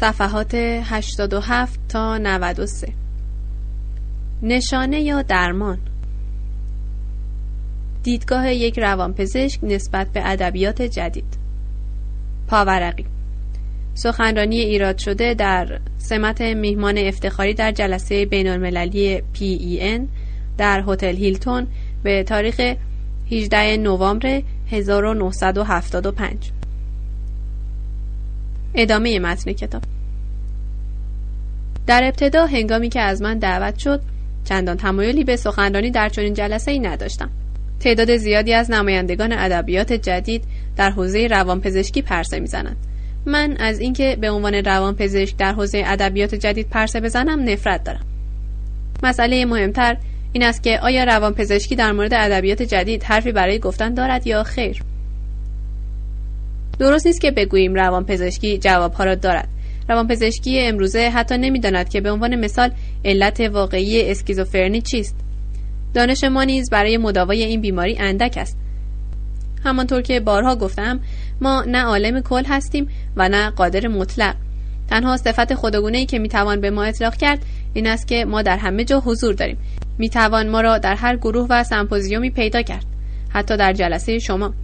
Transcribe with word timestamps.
صفحات 0.00 0.54
87 0.54 1.80
تا 1.88 2.18
93 2.18 2.88
نشانه 4.42 5.00
یا 5.00 5.22
درمان؟ 5.22 5.78
دیدگاه 8.02 8.52
یک 8.52 8.78
روانپزشک 8.78 9.58
نسبت 9.62 10.12
به 10.12 10.30
ادبیات 10.30 10.82
جدید. 10.82 11.38
پاورقی. 12.48 13.06
سخنرانی 13.94 14.58
ایراد 14.58 14.98
شده 14.98 15.34
در 15.34 15.80
سمت 15.98 16.40
میهمان 16.40 16.98
افتخاری 16.98 17.54
در 17.54 17.72
جلسه 17.72 18.26
بین 18.26 18.48
المللی 18.48 19.18
PEN 19.18 20.00
در 20.58 20.84
هتل 20.88 21.16
هیلتون 21.16 21.66
به 22.02 22.22
تاریخ 22.22 22.60
18 23.30 23.76
نوامبر 23.76 24.42
1975 24.70 26.52
ادامه 28.74 29.18
متن 29.18 29.52
کتاب. 29.52 29.82
در 31.90 32.04
ابتدا 32.04 32.46
هنگامی 32.46 32.88
که 32.88 33.00
از 33.00 33.22
من 33.22 33.38
دعوت 33.38 33.78
شد 33.78 34.00
چندان 34.44 34.76
تمایلی 34.76 35.24
به 35.24 35.36
سخنرانی 35.36 35.90
در 35.90 36.08
چنین 36.08 36.34
جلسه 36.34 36.70
ای 36.70 36.78
نداشتم. 36.78 37.30
تعداد 37.80 38.16
زیادی 38.16 38.52
از 38.52 38.70
نمایندگان 38.70 39.32
ادبیات 39.32 39.92
جدید 39.92 40.44
در 40.76 40.90
حوزه 40.90 41.26
روانپزشکی 41.26 42.02
پرسه 42.02 42.40
می‌زنند. 42.40 42.76
من 43.26 43.56
از 43.60 43.80
اینکه 43.80 44.16
به 44.20 44.30
عنوان 44.30 44.54
روانپزشک 44.54 45.36
در 45.36 45.52
حوزه 45.52 45.82
ادبیات 45.86 46.34
جدید 46.34 46.68
پرسه 46.68 47.00
بزنم 47.00 47.48
نفرت 47.48 47.84
دارم. 47.84 48.06
مسئله 49.02 49.44
مهمتر 49.44 49.96
این 50.32 50.42
است 50.42 50.62
که 50.62 50.80
آیا 50.80 51.04
روانپزشکی 51.04 51.76
در 51.76 51.92
مورد 51.92 52.14
ادبیات 52.14 52.62
جدید 52.62 53.02
حرفی 53.02 53.32
برای 53.32 53.58
گفتن 53.58 53.94
دارد 53.94 54.26
یا 54.26 54.42
خیر؟ 54.42 54.82
درست 56.78 57.06
نیست 57.06 57.20
که 57.20 57.30
بگوییم 57.30 57.74
روانپزشکی 57.74 58.58
جوابها 58.58 59.04
را 59.04 59.14
دارد. 59.14 59.48
روانپزشکی 59.90 60.60
امروزه 60.60 61.10
حتی 61.10 61.38
نمی‌داند 61.38 61.88
که 61.88 62.00
به 62.00 62.10
عنوان 62.10 62.36
مثال 62.36 62.70
علت 63.04 63.40
واقعی 63.40 64.10
اسکیزوفرنی 64.10 64.80
چیست. 64.80 65.16
دانش 65.94 66.24
ما 66.24 66.44
نیز 66.44 66.70
برای 66.70 66.96
مداوای 66.96 67.42
این 67.42 67.60
بیماری 67.60 67.98
اندک 67.98 68.34
است. 68.36 68.58
همانطور 69.64 70.02
که 70.02 70.20
بارها 70.20 70.56
گفتم 70.56 71.00
ما 71.40 71.64
نه 71.68 71.82
عالم 71.82 72.20
کل 72.20 72.44
هستیم 72.44 72.88
و 73.16 73.28
نه 73.28 73.50
قادر 73.50 73.88
مطلق. 73.88 74.34
تنها 74.90 75.16
صفت 75.16 75.54
خودگونه 75.54 75.98
ای 75.98 76.06
که 76.06 76.18
می‌توان 76.18 76.60
به 76.60 76.70
ما 76.70 76.84
اطلاق 76.84 77.16
کرد 77.16 77.44
این 77.74 77.86
است 77.86 78.08
که 78.08 78.24
ما 78.24 78.42
در 78.42 78.56
همه 78.56 78.84
جا 78.84 79.00
حضور 79.00 79.34
داریم. 79.34 79.58
می‌توان 79.98 80.48
ما 80.48 80.60
را 80.60 80.78
در 80.78 80.94
هر 80.94 81.16
گروه 81.16 81.46
و 81.50 81.64
سمپوزیومی 81.64 82.30
پیدا 82.30 82.62
کرد 82.62 82.84
حتی 83.28 83.56
در 83.56 83.72
جلسه 83.72 84.18
شما. 84.18 84.54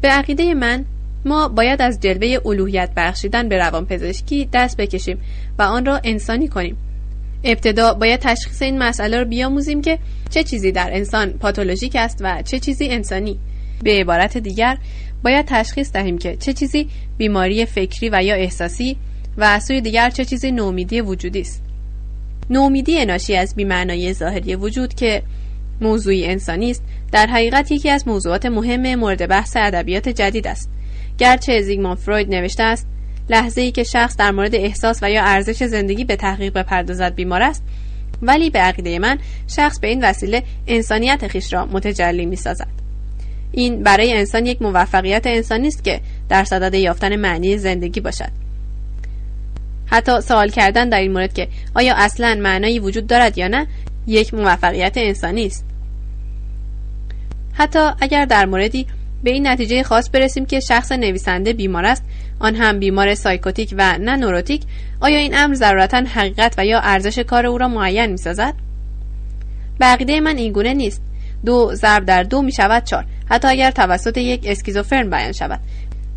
به 0.00 0.08
عقیده 0.08 0.54
من 0.54 0.84
ما 1.26 1.48
باید 1.48 1.82
از 1.82 2.00
جلوه 2.00 2.38
الوهیت 2.46 2.90
بخشیدن 2.96 3.48
به 3.48 3.58
روانپزشکی 3.58 4.48
دست 4.52 4.76
بکشیم 4.76 5.18
و 5.58 5.62
آن 5.62 5.86
را 5.86 6.00
انسانی 6.04 6.48
کنیم. 6.48 6.76
ابتدا 7.44 7.94
باید 7.94 8.20
تشخیص 8.20 8.62
این 8.62 8.78
مسئله 8.78 9.18
را 9.18 9.24
بیاموزیم 9.24 9.82
که 9.82 9.98
چه 10.30 10.44
چیزی 10.44 10.72
در 10.72 10.90
انسان 10.92 11.30
پاتولوژیک 11.30 11.96
است 11.96 12.18
و 12.20 12.42
چه 12.42 12.58
چیزی 12.58 12.88
انسانی. 12.88 13.38
به 13.82 14.00
عبارت 14.00 14.38
دیگر 14.38 14.78
باید 15.22 15.46
تشخیص 15.46 15.92
دهیم 15.92 16.18
که 16.18 16.36
چه 16.36 16.52
چیزی 16.52 16.88
بیماری 17.18 17.66
فکری 17.66 18.10
و 18.12 18.22
یا 18.22 18.34
احساسی 18.34 18.96
و 19.38 19.44
از 19.44 19.64
سوی 19.64 19.80
دیگر 19.80 20.10
چه 20.10 20.24
چیزی 20.24 20.50
نومیدی 20.50 21.00
وجودی 21.00 21.40
است. 21.40 21.62
نومیدی 22.50 23.04
ناشی 23.04 23.36
از 23.36 23.54
بیمعنایی 23.54 24.12
ظاهری 24.12 24.54
وجود 24.54 24.94
که 24.94 25.22
موضوعی 25.80 26.26
انسانی 26.26 26.70
است 26.70 26.82
در 27.12 27.26
حقیقت 27.26 27.70
یکی 27.70 27.90
از 27.90 28.08
موضوعات 28.08 28.46
مهم 28.46 28.94
مورد 28.94 29.28
بحث 29.28 29.56
ادبیات 29.56 30.08
جدید 30.08 30.46
است. 30.46 30.70
گرچه 31.18 31.62
زیگموند 31.62 31.98
فروید 31.98 32.34
نوشته 32.34 32.62
است 32.62 32.86
لحظه 33.28 33.60
ای 33.60 33.72
که 33.72 33.82
شخص 33.82 34.16
در 34.16 34.30
مورد 34.30 34.54
احساس 34.54 34.98
و 35.02 35.10
یا 35.10 35.22
ارزش 35.24 35.64
زندگی 35.64 36.04
به 36.04 36.16
تحقیق 36.16 36.52
بپردازد 36.52 37.14
بیمار 37.14 37.42
است 37.42 37.62
ولی 38.22 38.50
به 38.50 38.58
عقیده 38.58 38.98
من 38.98 39.18
شخص 39.46 39.78
به 39.78 39.88
این 39.88 40.04
وسیله 40.04 40.42
انسانیت 40.66 41.28
خیش 41.28 41.52
را 41.52 41.66
متجلی 41.66 42.26
می 42.26 42.36
سازد. 42.36 42.68
این 43.52 43.82
برای 43.82 44.12
انسان 44.12 44.46
یک 44.46 44.62
موفقیت 44.62 45.26
انسانی 45.26 45.68
است 45.68 45.84
که 45.84 46.00
در 46.28 46.44
صدد 46.44 46.74
یافتن 46.74 47.16
معنی 47.16 47.58
زندگی 47.58 48.00
باشد 48.00 48.30
حتی 49.86 50.20
سوال 50.20 50.48
کردن 50.48 50.88
در 50.88 51.00
این 51.00 51.12
مورد 51.12 51.34
که 51.34 51.48
آیا 51.74 51.94
اصلا 51.96 52.38
معنایی 52.40 52.78
وجود 52.78 53.06
دارد 53.06 53.38
یا 53.38 53.48
نه 53.48 53.66
یک 54.06 54.34
موفقیت 54.34 54.92
انسانی 54.96 55.46
است 55.46 55.64
حتی 57.52 57.90
اگر 58.00 58.24
در 58.24 58.46
موردی 58.46 58.86
به 59.26 59.32
این 59.32 59.46
نتیجه 59.46 59.82
خاص 59.82 60.10
برسیم 60.12 60.46
که 60.46 60.60
شخص 60.60 60.92
نویسنده 60.92 61.52
بیمار 61.52 61.84
است. 61.84 62.04
آن 62.38 62.54
هم 62.54 62.78
بیمار 62.78 63.14
سایکوتیک 63.14 63.74
و 63.78 63.98
نه 63.98 64.16
نوروتیک. 64.16 64.62
آیا 65.00 65.18
این 65.18 65.38
امر 65.38 65.54
ضرورتا 65.54 65.96
حقیقت 65.96 66.54
و 66.58 66.66
یا 66.66 66.80
ارزش 66.80 67.18
کار 67.18 67.46
او 67.46 67.58
را 67.58 67.68
معین 67.68 68.06
می 68.06 68.16
سازد؟ 68.16 68.54
به 69.80 69.91
عقیده 69.91 70.20
من 70.20 70.36
این 70.36 70.52
گونه 70.52 70.74
نیست. 70.74 71.02
دو 71.44 71.74
ضرب 71.74 72.04
در 72.04 72.22
دو 72.22 72.42
می 72.42 72.52
شود 72.52 72.84
چار 72.84 73.04
حتی 73.30 73.48
اگر 73.48 73.70
توسط 73.70 74.16
یک 74.16 74.40
اسکیزوفرن 74.46 75.10
بیان 75.10 75.32
شود. 75.32 75.60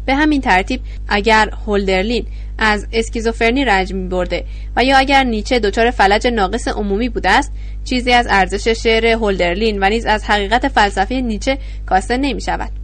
به 0.05 0.15
همین 0.15 0.41
ترتیب 0.41 0.81
اگر 1.07 1.49
هولدرلین 1.65 2.25
از 2.57 2.87
اسکیزوفرنی 2.93 3.65
رنج 3.65 3.93
می 3.93 4.07
برده 4.07 4.45
و 4.75 4.83
یا 4.83 4.97
اگر 4.97 5.23
نیچه 5.23 5.59
دچار 5.59 5.91
فلج 5.91 6.27
ناقص 6.27 6.67
عمومی 6.67 7.09
بوده 7.09 7.29
است 7.29 7.51
چیزی 7.83 8.11
از 8.11 8.27
ارزش 8.29 8.67
شعر 8.67 9.05
هولدرلین 9.05 9.83
و 9.83 9.89
نیز 9.89 10.05
از 10.05 10.23
حقیقت 10.23 10.67
فلسفی 10.67 11.21
نیچه 11.21 11.57
کاسته 11.85 12.17
نمی 12.17 12.41
شود 12.41 12.78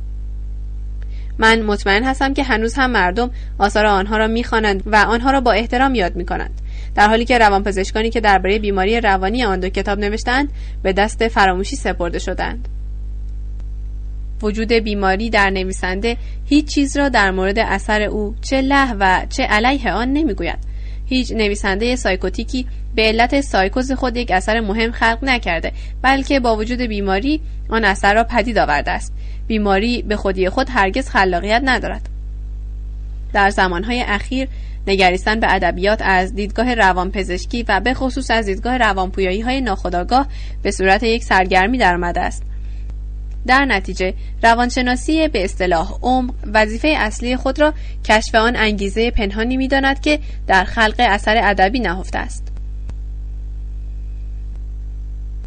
من 1.38 1.62
مطمئن 1.62 2.04
هستم 2.04 2.34
که 2.34 2.44
هنوز 2.44 2.74
هم 2.76 2.92
مردم 2.92 3.32
آثار 3.58 3.86
آنها 3.86 4.18
را 4.18 4.28
می‌خوانند 4.28 4.84
و 4.86 4.96
آنها 4.96 5.32
را 5.32 5.42
با 5.42 5.52
احترام 5.52 5.96
یاد 5.96 6.16
می‌کنند. 6.16 6.62
در 6.96 7.08
حالی 7.08 7.26
که 7.26 7.38
روانپزشکانی 7.38 8.10
که 8.10 8.22
درباره 8.22 8.60
بیماری 8.60 9.02
روانی 9.02 9.44
آن 9.44 9.60
دو 9.60 9.70
کتاب 9.70 10.00
نوشتند 10.00 10.50
به 10.84 10.94
دست 10.94 11.28
فراموشی 11.28 11.76
سپرده 11.76 12.20
شدند. 12.20 12.68
وجود 14.42 14.74
بیماری 14.74 15.30
در 15.30 15.50
نویسنده 15.50 16.18
هیچ 16.46 16.74
چیز 16.74 16.98
را 16.98 17.10
در 17.10 17.32
مورد 17.32 17.60
اثر 17.60 18.02
او 18.02 18.36
چه 18.42 18.62
له 18.62 18.94
و 19.00 19.26
چه 19.30 19.44
علیه 19.44 19.92
آن 19.92 20.14
نمی‌گوید. 20.14 20.60
هیچ 21.06 21.32
نویسنده 21.32 21.96
سایکوتیکی 21.96 22.66
به 22.96 23.02
علت 23.02 23.42
سایکوز 23.42 23.92
خود 23.92 24.18
یک 24.18 24.32
اثر 24.32 24.60
مهم 24.60 24.92
خلق 24.92 25.20
نکرده 25.22 25.72
بلکه 26.02 26.40
با 26.40 26.56
وجود 26.56 26.82
بیماری 26.82 27.42
آن 27.70 27.86
اثر 27.86 28.14
را 28.14 28.24
پدید 28.24 28.58
آورده 28.58 28.92
است. 28.92 29.14
بیماری 29.48 30.02
به 30.02 30.16
خودی 30.16 30.50
خود 30.50 30.68
هرگز 30.70 31.10
خلاقیت 31.10 31.62
ندارد. 31.66 32.10
در 33.34 33.50
زمانهای 33.50 34.02
اخیر 34.02 34.48
نگریستن 34.88 35.40
به 35.40 35.54
ادبیات 35.54 36.02
از 36.02 36.36
دیدگاه 36.36 36.74
روانپزشکی 36.74 37.66
و 37.68 37.80
به 37.80 37.94
خصوص 37.94 38.32
از 38.32 38.46
دیدگاه 38.46 38.78
روانپویایی 38.78 39.42
های 39.42 39.62
ناخودآگاه 39.62 40.28
به 40.64 40.72
صورت 40.72 41.04
یک 41.04 41.24
سرگرمی 41.24 41.78
درآمده 41.78 42.22
است. 42.22 42.44
در 43.48 43.66
نتیجه 43.66 44.14
روانشناسی 44.44 45.28
به 45.28 45.44
اصطلاح 45.44 45.94
عمق 46.02 46.34
وظیفه 46.54 46.88
اصلی 46.88 47.36
خود 47.36 47.60
را 47.60 47.74
کشف 48.06 48.36
آن 48.36 48.56
انگیزه 48.56 49.12
پنهانی 49.12 49.58
می‌داند 49.58 50.02
که 50.02 50.20
در 50.48 50.64
خلق 50.64 50.96
اثر 51.00 51.38
ادبی 51.44 51.80
نهفته 51.80 52.20
است. 52.20 52.55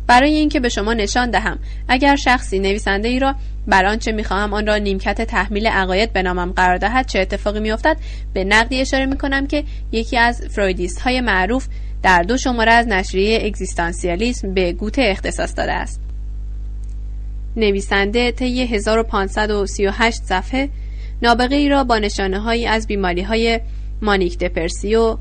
برای 0.09 0.35
اینکه 0.35 0.61
به 0.61 0.69
شما 0.69 0.95
نشان 0.95 1.31
دهم. 1.31 1.59
اگر 1.89 2.17
شخصی 2.17 2.59
نویسنده 2.59 3.09
ای 3.09 3.19
را 3.19 3.35
بر 3.67 3.87
آنچه 3.87 4.13
می‌خواهم 4.13 4.55
آن 4.55 4.67
را 4.67 4.77
نیمکت 4.77 5.23
تحمیل 5.23 5.67
عقاید 5.67 6.13
به 6.13 6.23
نامم 6.23 6.53
قرار 6.53 6.77
دهد. 6.77 7.07
چه 7.07 7.19
اتفاقی 7.19 7.61
میافتد؟ 7.61 7.97
به 8.33 8.45
نقدی 8.45 8.81
اشاره 8.81 9.07
می‌کنم 9.07 9.47
که 9.47 9.65
یکی 9.93 10.17
از 10.19 10.43
فرویدیست 10.51 11.01
های 11.01 11.21
معروف 11.21 11.67
در 12.03 12.23
دو 12.23 12.37
شماره 12.37 12.73
از 12.73 12.89
نشریه 12.89 13.41
اگزیستانسیالیسم 13.45 14.55
به 14.55 14.73
گوته 14.73 15.03
اختصاص 15.05 15.55
داده 15.57 15.73
است. 15.73 16.01
نویسنده 17.57 18.33
طی 18.33 18.63
1538 18.63 20.23
صفحه 20.23 20.69
نابغه 21.23 21.56
ای 21.56 21.69
را 21.69 21.85
با 21.85 21.99
نشانه 21.99 22.41
هایی 22.41 22.67
از 22.67 22.87
بیماری 22.87 23.23
های 23.23 23.61
مانیک 24.03 24.38
دپرسیو، 24.38 25.19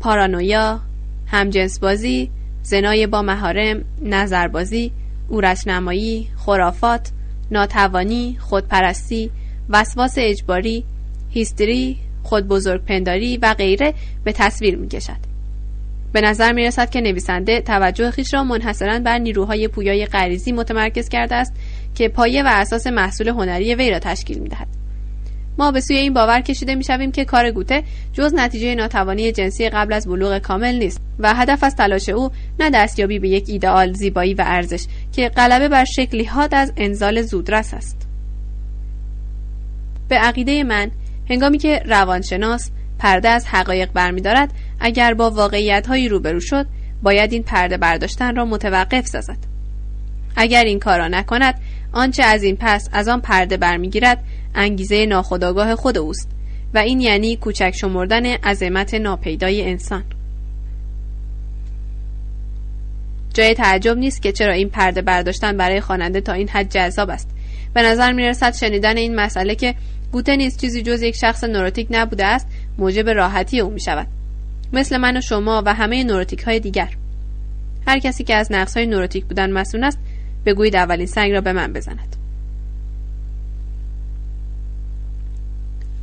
پارانویا، 0.00 0.80
همجنسبازی، 1.26 2.30
زنای 2.66 3.06
با 3.06 3.22
مهارم، 3.22 3.84
نظربازی، 4.02 4.92
اورشنمایی، 5.28 6.28
خرافات، 6.36 7.10
ناتوانی، 7.50 8.36
خودپرستی، 8.40 9.30
وسواس 9.68 10.14
اجباری، 10.18 10.84
هیستری، 11.30 11.96
خود 12.22 12.48
بزرگ 12.48 12.84
پنداری 12.84 13.36
و 13.36 13.54
غیره 13.54 13.94
به 14.24 14.32
تصویر 14.32 14.76
می 14.76 14.88
کشد. 14.88 15.16
به 16.12 16.20
نظر 16.20 16.52
می 16.52 16.64
رسد 16.64 16.90
که 16.90 17.00
نویسنده 17.00 17.60
توجه 17.60 18.10
خیش 18.10 18.34
را 18.34 18.44
منحصرا 18.44 18.98
بر 18.98 19.18
نیروهای 19.18 19.68
پویای 19.68 20.06
غریزی 20.06 20.52
متمرکز 20.52 21.08
کرده 21.08 21.34
است 21.34 21.52
که 21.94 22.08
پایه 22.08 22.42
و 22.42 22.46
اساس 22.46 22.86
محصول 22.86 23.28
هنری 23.28 23.74
وی 23.74 23.90
را 23.90 23.98
تشکیل 23.98 24.38
می 24.38 24.48
دهد. 24.48 24.85
ما 25.58 25.72
به 25.72 25.80
سوی 25.80 25.96
این 25.96 26.12
باور 26.12 26.40
کشیده 26.40 26.74
می 26.74 26.84
شویم 26.84 27.12
که 27.12 27.24
کار 27.24 27.50
گوته 27.50 27.82
جز 28.12 28.34
نتیجه 28.34 28.74
ناتوانی 28.74 29.32
جنسی 29.32 29.68
قبل 29.68 29.92
از 29.92 30.06
بلوغ 30.08 30.38
کامل 30.38 30.74
نیست 30.74 31.00
و 31.18 31.34
هدف 31.34 31.64
از 31.64 31.76
تلاش 31.76 32.08
او 32.08 32.30
نه 32.60 32.70
دستیابی 32.70 33.18
به 33.18 33.28
یک 33.28 33.44
ایدئال 33.48 33.92
زیبایی 33.92 34.34
و 34.34 34.42
ارزش 34.46 34.86
که 35.12 35.28
غلبه 35.28 35.68
بر 35.68 35.84
شکلی 35.84 36.30
از 36.52 36.72
انزال 36.76 37.22
زودرس 37.22 37.74
است. 37.74 38.08
به 40.08 40.16
عقیده 40.16 40.64
من 40.64 40.90
هنگامی 41.30 41.58
که 41.58 41.82
روانشناس 41.86 42.70
پرده 42.98 43.28
از 43.28 43.46
حقایق 43.46 43.92
برمیدارد 43.92 44.52
اگر 44.80 45.14
با 45.14 45.30
واقعیت 45.30 45.86
هایی 45.86 46.08
روبرو 46.08 46.40
شد 46.40 46.66
باید 47.02 47.32
این 47.32 47.42
پرده 47.42 47.76
برداشتن 47.76 48.36
را 48.36 48.44
متوقف 48.44 49.06
سازد. 49.06 49.38
اگر 50.36 50.64
این 50.64 50.78
کار 50.78 50.98
را 50.98 51.08
نکند 51.08 51.60
آنچه 51.92 52.22
از 52.22 52.42
این 52.42 52.56
پس 52.60 52.88
از 52.92 53.08
آن 53.08 53.20
پرده 53.20 53.56
برمیگیرد 53.56 54.24
انگیزه 54.56 55.06
ناخودآگاه 55.06 55.74
خود 55.74 55.98
اوست 55.98 56.28
و 56.74 56.78
این 56.78 57.00
یعنی 57.00 57.36
کوچک 57.36 57.74
شمردن 57.80 58.26
عظمت 58.26 58.94
ناپیدای 58.94 59.70
انسان. 59.70 60.04
جای 63.34 63.54
تعجب 63.54 63.98
نیست 63.98 64.22
که 64.22 64.32
چرا 64.32 64.52
این 64.52 64.68
پرده 64.68 65.02
برداشتن 65.02 65.56
برای 65.56 65.80
خواننده 65.80 66.20
تا 66.20 66.32
این 66.32 66.48
حد 66.48 66.70
جذاب 66.70 67.10
است. 67.10 67.30
به 67.74 67.82
نظر 67.82 68.12
می 68.12 68.22
رسد 68.22 68.54
شنیدن 68.54 68.96
این 68.96 69.14
مسئله 69.14 69.54
که 69.54 69.74
گوته 70.12 70.36
نیست 70.36 70.60
چیزی 70.60 70.82
جز 70.82 71.02
یک 71.02 71.16
شخص 71.16 71.44
نوروتیک 71.44 71.86
نبوده 71.90 72.26
است 72.26 72.46
موجب 72.78 73.08
راحتی 73.08 73.60
او 73.60 73.70
می 73.70 73.80
شود 73.80 74.06
مثل 74.72 74.96
من 74.96 75.16
و 75.16 75.20
شما 75.20 75.62
و 75.66 75.74
همه 75.74 76.04
نوروتیک 76.04 76.42
های 76.42 76.60
دیگر. 76.60 76.88
هر 77.86 77.98
کسی 77.98 78.24
که 78.24 78.34
از 78.34 78.52
نقص 78.52 78.76
های 78.76 78.86
نوروتیک 78.86 79.24
بودن 79.24 79.52
مسئول 79.52 79.84
است 79.84 79.98
بگویید 80.46 80.76
اولین 80.76 81.06
سنگ 81.06 81.32
را 81.32 81.40
به 81.40 81.52
من 81.52 81.72
بزند. 81.72 82.15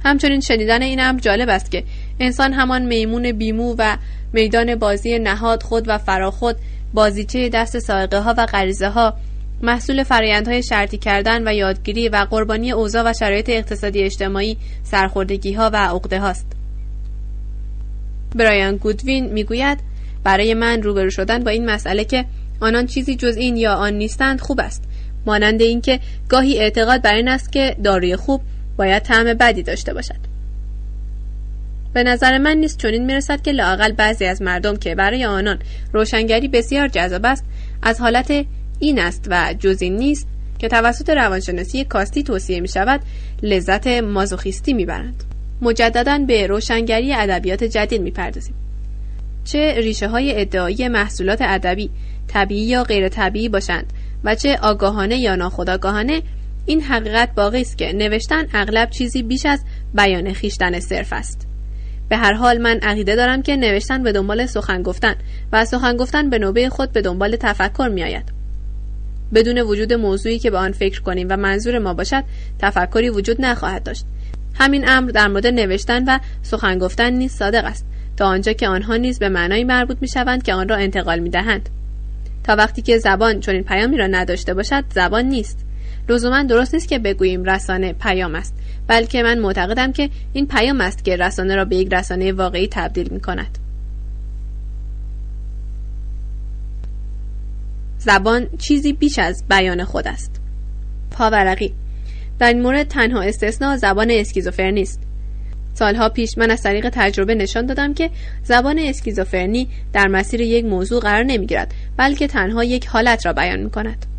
همچنین 0.04 0.40
شنیدن 0.40 0.82
این 0.82 1.00
امر 1.00 1.20
جالب 1.20 1.50
است 1.50 1.72
که 1.72 1.84
انسان 2.20 2.54
همان 2.54 2.86
میمون 2.86 3.32
بیمو 3.32 3.76
و 3.78 3.98
میدان 4.34 4.76
بازی 4.76 5.20
نهاد 5.20 5.64
خود 5.64 5.84
و 5.88 5.98
فراخود 5.98 6.56
بازیچه 6.94 7.50
دست 7.50 7.80
سائقه 7.80 8.20
ها 8.20 8.36
و 8.38 8.46
غریزه 8.46 8.90
ها 8.90 9.14
محصول 9.62 10.04
فرایندهای 10.04 10.64
شرطی 10.64 10.98
کردن 10.98 11.48
و 11.48 11.54
یادگیری 11.54 12.10
و 12.10 12.28
قربانی 12.30 12.72
اوضاع 12.72 13.04
و 13.10 13.14
شرایط 13.14 13.50
اقتصادی 13.50 14.04
اجتماعی 14.04 14.58
سرخوردگی 14.84 15.54
ها 15.54 15.70
و 15.74 15.76
عقده 15.76 16.20
هاست. 16.20 16.46
برایان 18.36 18.78
گودوین 18.78 19.26
می‌گوید 19.26 19.80
برای 20.24 20.54
من 20.54 20.84
روبرو 20.84 21.10
شدن 21.10 21.44
با 21.44 21.52
این 21.52 21.66
مسئله 21.66 22.06
که 22.06 22.26
آنان 22.60 22.86
چیزی 22.86 23.16
جز 23.16 23.38
این 23.38 23.58
یا 23.58 23.74
آن 23.74 23.94
نیستند 23.94 24.42
خوب 24.42 24.60
است. 24.60 24.84
مانند 25.26 25.62
اینکه 25.62 26.00
گاهی 26.30 26.60
اعتقاد 26.60 27.02
بر 27.02 27.14
این 27.14 27.28
است 27.28 27.52
که 27.52 27.76
داروی 27.84 28.16
خوب 28.16 28.42
باید 28.78 29.04
طعم 29.04 29.34
بدی 29.34 29.64
داشته 29.64 29.94
باشد. 29.94 30.34
به 31.94 32.04
نظر 32.04 32.38
من 32.38 32.58
نیست 32.58 32.78
چنین 32.78 33.06
می‌رسد 33.06 33.42
که 33.42 33.52
لاقل 33.52 33.92
بعضی 33.92 34.26
از 34.26 34.42
مردم 34.42 34.78
که 34.78 34.96
برای 34.96 35.26
آنان 35.26 35.60
روشنگری 35.94 36.48
بسیار 36.48 36.88
جذاب 36.88 37.26
است 37.26 37.46
از 37.82 38.02
حالت 38.02 38.46
این 38.80 39.00
است 39.00 39.28
و 39.30 39.54
جز 39.60 39.82
این 39.82 39.96
نیست 39.96 40.28
که 40.60 40.68
توسط 40.68 41.10
روانشناسی 41.10 41.84
کاستی 41.84 42.24
توصیه 42.24 42.60
می 42.60 42.68
شود 42.68 43.02
لذت 43.44 43.88
مازوخیستی 43.88 44.74
می‌برند. 44.74 45.24
مجددا 45.62 46.20
به 46.28 46.48
روشنگری 46.48 47.14
ادبیات 47.14 47.64
جدید 47.64 48.02
می‌پردازیم. 48.02 48.56
چه 49.44 49.74
ریشه 49.78 50.08
های 50.08 50.42
ادعایی 50.42 50.88
محصولات 50.88 51.42
ادبی 51.42 51.90
طبیعی 52.28 52.66
یا 52.66 52.84
غیر 52.84 53.10
طبیعی 53.10 53.50
باشند 53.50 53.94
و 54.24 54.36
چه 54.36 54.58
آگاهانه 54.62 55.18
یا 55.18 55.36
ناخودآگاهانه 55.36 56.22
این 56.66 56.82
حقیقت 56.82 57.36
باقی 57.36 57.62
است 57.62 57.78
که 57.78 57.94
نوشتن 57.94 58.48
اغلب 58.54 58.90
چیزی 58.90 59.24
بیش 59.24 59.46
از 59.46 59.64
بیان 59.94 60.34
خیشتن 60.34 60.80
صرف 60.80 61.14
است. 61.14 61.48
به 62.10 62.18
هر 62.18 62.34
حال 62.34 62.58
من 62.58 62.80
عقیده 62.82 63.16
دارم 63.16 63.42
که 63.42 63.56
نوشتن 63.56 64.04
به 64.04 64.12
دنبال 64.12 64.46
سخن 64.46 64.84
گفتن 64.84 65.16
و 65.54 65.66
سخن 65.66 65.98
گفتن 65.98 66.30
به 66.30 66.40
نوبه 66.40 66.70
خود 66.70 66.92
به 66.92 67.02
دنبال 67.02 67.36
تفکر 67.36 67.88
میآید. 67.88 68.32
بدون 69.34 69.58
وجود 69.58 69.94
موضوعی 69.94 70.40
که 70.40 70.52
به 70.52 70.58
آن 70.58 70.72
فکر 70.72 71.02
کنیم 71.02 71.28
و 71.30 71.38
منظور 71.38 71.80
ما 71.80 71.94
باشد 71.94 72.24
تفکری 72.60 73.10
وجود 73.10 73.42
نخواهد 73.42 73.84
داشت. 73.84 74.06
همین 74.56 74.90
امر 74.90 75.12
در 75.12 75.28
مورد 75.28 75.48
نوشتن 75.48 76.04
و 76.08 76.20
سخن 76.42 76.80
گفتن 76.80 77.14
نیز 77.14 77.32
صادق 77.32 77.66
است 77.66 77.86
تا 78.18 78.26
آنجا 78.26 78.54
که 78.54 78.68
آنها 78.68 78.96
نیز 78.96 79.20
به 79.20 79.30
معنای 79.30 79.64
مربوط 79.64 79.98
می 80.02 80.08
شوند 80.08 80.44
که 80.44 80.54
آن 80.54 80.70
را 80.70 80.76
انتقال 80.76 81.20
می 81.20 81.30
دهند. 81.30 81.70
تا 82.44 82.56
وقتی 82.56 82.82
که 82.82 82.98
زبان 82.98 83.40
چنین 83.40 83.64
پیامی 83.64 83.98
را 83.98 84.08
نداشته 84.08 84.54
باشد 84.54 84.84
زبان 84.96 85.26
نیست. 85.26 85.63
لزوما 86.10 86.44
درست 86.44 86.74
نیست 86.74 86.88
که 86.88 87.00
بگوییم 87.00 87.44
رسانه 87.44 87.94
پیام 87.94 88.36
است 88.36 88.56
بلکه 88.88 89.24
من 89.24 89.40
معتقدم 89.40 89.92
که 89.92 90.10
این 90.34 90.48
پیام 90.48 90.82
است 90.82 91.06
که 91.06 91.16
رسانه 91.16 91.56
را 91.56 91.66
به 91.66 91.76
یک 91.76 91.94
رسانه 91.94 92.32
واقعی 92.32 92.68
تبدیل 92.68 93.08
می 93.12 93.20
کند 93.20 93.58
زبان 97.98 98.48
چیزی 98.58 98.94
بیش 98.94 99.20
از 99.20 99.44
بیان 99.50 99.84
خود 99.84 100.08
است. 100.08 100.42
پاورقی 101.12 101.74
در 102.40 102.48
این 102.48 102.62
مورد 102.62 102.88
تنها 102.88 103.22
استثنا 103.22 103.78
زبان 103.78 104.12
اسکیزوفرنی 104.12 104.82
است 104.82 105.02
سالها 105.74 106.10
پیش 106.10 106.38
من 106.38 106.52
از 106.52 106.64
طریق 106.64 106.90
تجربه 106.90 107.36
نشان 107.36 107.66
دادم 107.66 107.94
که 107.94 108.10
زبان 108.44 108.80
اسکیزوفرنی 108.80 109.68
در 109.94 110.08
مسیر 110.08 110.42
یک 110.42 110.66
موضوع 110.66 111.02
قرار 111.02 111.24
نمی‌گیرد 111.24 111.74
بلکه 111.98 112.28
تنها 112.28 112.64
یک 112.64 112.88
حالت 112.88 113.26
را 113.26 113.34
بیان 113.34 113.60
می 113.60 113.70
کند. 113.70 114.13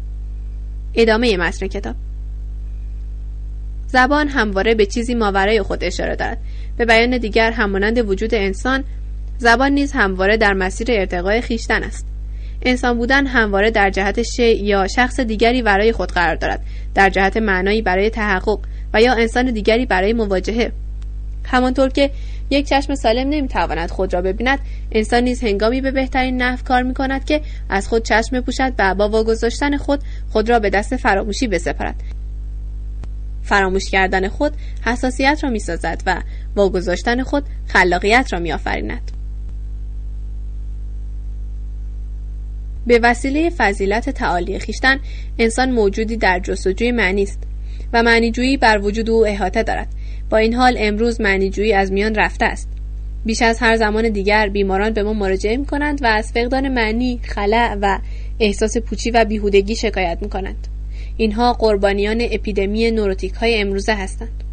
ادامه 0.94 1.36
متن 1.36 1.66
کتاب. 1.66 1.96
زبان 3.86 4.28
همواره 4.28 4.74
به 4.74 4.86
چیزی 4.86 5.14
ماورای 5.14 5.62
خود 5.62 5.84
اشاره 5.84 6.16
دارد. 6.16 6.38
به 6.76 6.84
بیان 6.84 7.18
دیگر 7.18 7.50
همانند 7.50 7.98
وجود 7.98 8.34
انسان 8.34 8.84
زبان 9.38 9.72
نیز 9.72 9.92
همواره 9.92 10.36
در 10.36 10.52
مسیر 10.52 10.86
ارتقای 10.90 11.40
خیشتن 11.40 11.82
است. 11.82 12.06
انسان 12.62 12.98
بودن 12.98 13.26
همواره 13.26 13.70
در 13.70 13.90
جهت 13.90 14.22
شی 14.22 14.54
یا 14.54 14.86
شخص 14.86 15.20
دیگری 15.20 15.62
برای 15.62 15.92
خود 15.92 16.12
قرار 16.12 16.34
دارد. 16.34 16.60
در 16.94 17.10
جهت 17.10 17.36
معنایی 17.36 17.82
برای 17.82 18.10
تحقق 18.10 18.58
و 18.94 19.02
یا 19.02 19.12
انسان 19.12 19.50
دیگری 19.50 19.86
برای 19.86 20.12
مواجهه. 20.12 20.72
همانطور 21.44 21.88
که 21.88 22.10
یک 22.50 22.68
چشم 22.68 22.94
سالم 22.94 23.28
نمی‌تواند 23.28 23.90
خود 23.90 24.14
را 24.14 24.22
ببیند. 24.22 24.58
انسان 24.92 25.22
نیز 25.22 25.42
هنگامی 25.42 25.80
به 25.80 25.90
بهترین 25.90 26.42
نحو 26.42 26.62
کار 26.64 26.82
می 26.82 26.94
کند 26.94 27.24
که 27.24 27.40
از 27.68 27.88
خود 27.88 28.02
چشم 28.02 28.40
پوشد 28.40 28.72
و 28.78 28.94
با 28.94 29.08
واگذاشتن 29.08 29.76
خود 29.76 30.00
خود 30.30 30.50
را 30.50 30.58
به 30.58 30.70
دست 30.70 30.96
فراموشی 30.96 31.46
بسپارد 31.46 31.94
فراموش 33.42 33.90
کردن 33.90 34.28
خود 34.28 34.52
حساسیت 34.84 35.40
را 35.42 35.50
می‌سازد 35.50 36.02
و 36.06 36.22
واگذاشتن 36.56 37.22
خود 37.22 37.44
خلاقیت 37.66 38.28
را 38.32 38.38
میآفریند. 38.38 39.10
به 42.86 43.00
وسیله 43.02 43.50
فضیلت 43.50 44.10
تعالی 44.10 44.58
خیشتن 44.58 44.98
انسان 45.38 45.70
موجودی 45.70 46.16
در 46.16 46.40
جستجوی 46.40 46.92
معنی 46.92 47.22
است 47.22 47.42
و 47.92 48.02
معنیجویی 48.02 48.56
بر 48.56 48.78
وجود 48.78 49.10
او 49.10 49.26
احاطه 49.26 49.62
دارد. 49.62 49.88
با 50.34 50.38
این 50.38 50.54
حال 50.54 50.76
امروز 50.78 51.20
معنیجویی 51.20 51.72
از 51.72 51.92
میان 51.92 52.14
رفته 52.14 52.46
است 52.46 52.68
بیش 53.24 53.42
از 53.42 53.58
هر 53.58 53.76
زمان 53.76 54.08
دیگر 54.08 54.48
بیماران 54.48 54.90
به 54.90 55.02
ما 55.02 55.12
مراجعه 55.12 55.56
می 55.56 55.66
کنند 55.66 56.02
و 56.02 56.06
از 56.06 56.32
فقدان 56.32 56.68
معنی، 56.68 57.20
خلع 57.22 57.76
و 57.80 57.98
احساس 58.40 58.76
پوچی 58.78 59.10
و 59.10 59.24
بیهودگی 59.24 59.76
شکایت 59.76 60.18
می 60.20 60.28
کنند. 60.28 60.68
اینها 61.16 61.52
قربانیان 61.52 62.18
اپیدمی 62.30 62.90
نوروتیک 62.90 63.32
های 63.32 63.60
امروزه 63.60 63.94
هستند. 63.94 64.44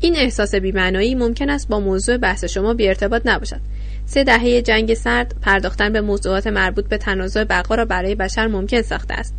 این 0.00 0.16
احساس 0.16 0.54
بیمعنایی 0.54 1.14
ممکن 1.14 1.50
است 1.50 1.68
با 1.68 1.80
موضوع 1.80 2.16
بحث 2.16 2.44
شما 2.44 2.74
بی 2.74 2.88
ارتباط 2.88 3.22
نباشد. 3.24 3.60
سه 4.06 4.24
دهه 4.24 4.62
جنگ 4.62 4.94
سرد 4.94 5.34
پرداختن 5.42 5.92
به 5.92 6.00
موضوعات 6.00 6.46
مربوط 6.46 6.88
به 6.88 6.98
تنازع 6.98 7.44
بقا 7.44 7.74
را 7.74 7.84
برای 7.84 8.14
بشر 8.14 8.46
ممکن 8.46 8.82
ساخته 8.82 9.14
است. 9.14 9.34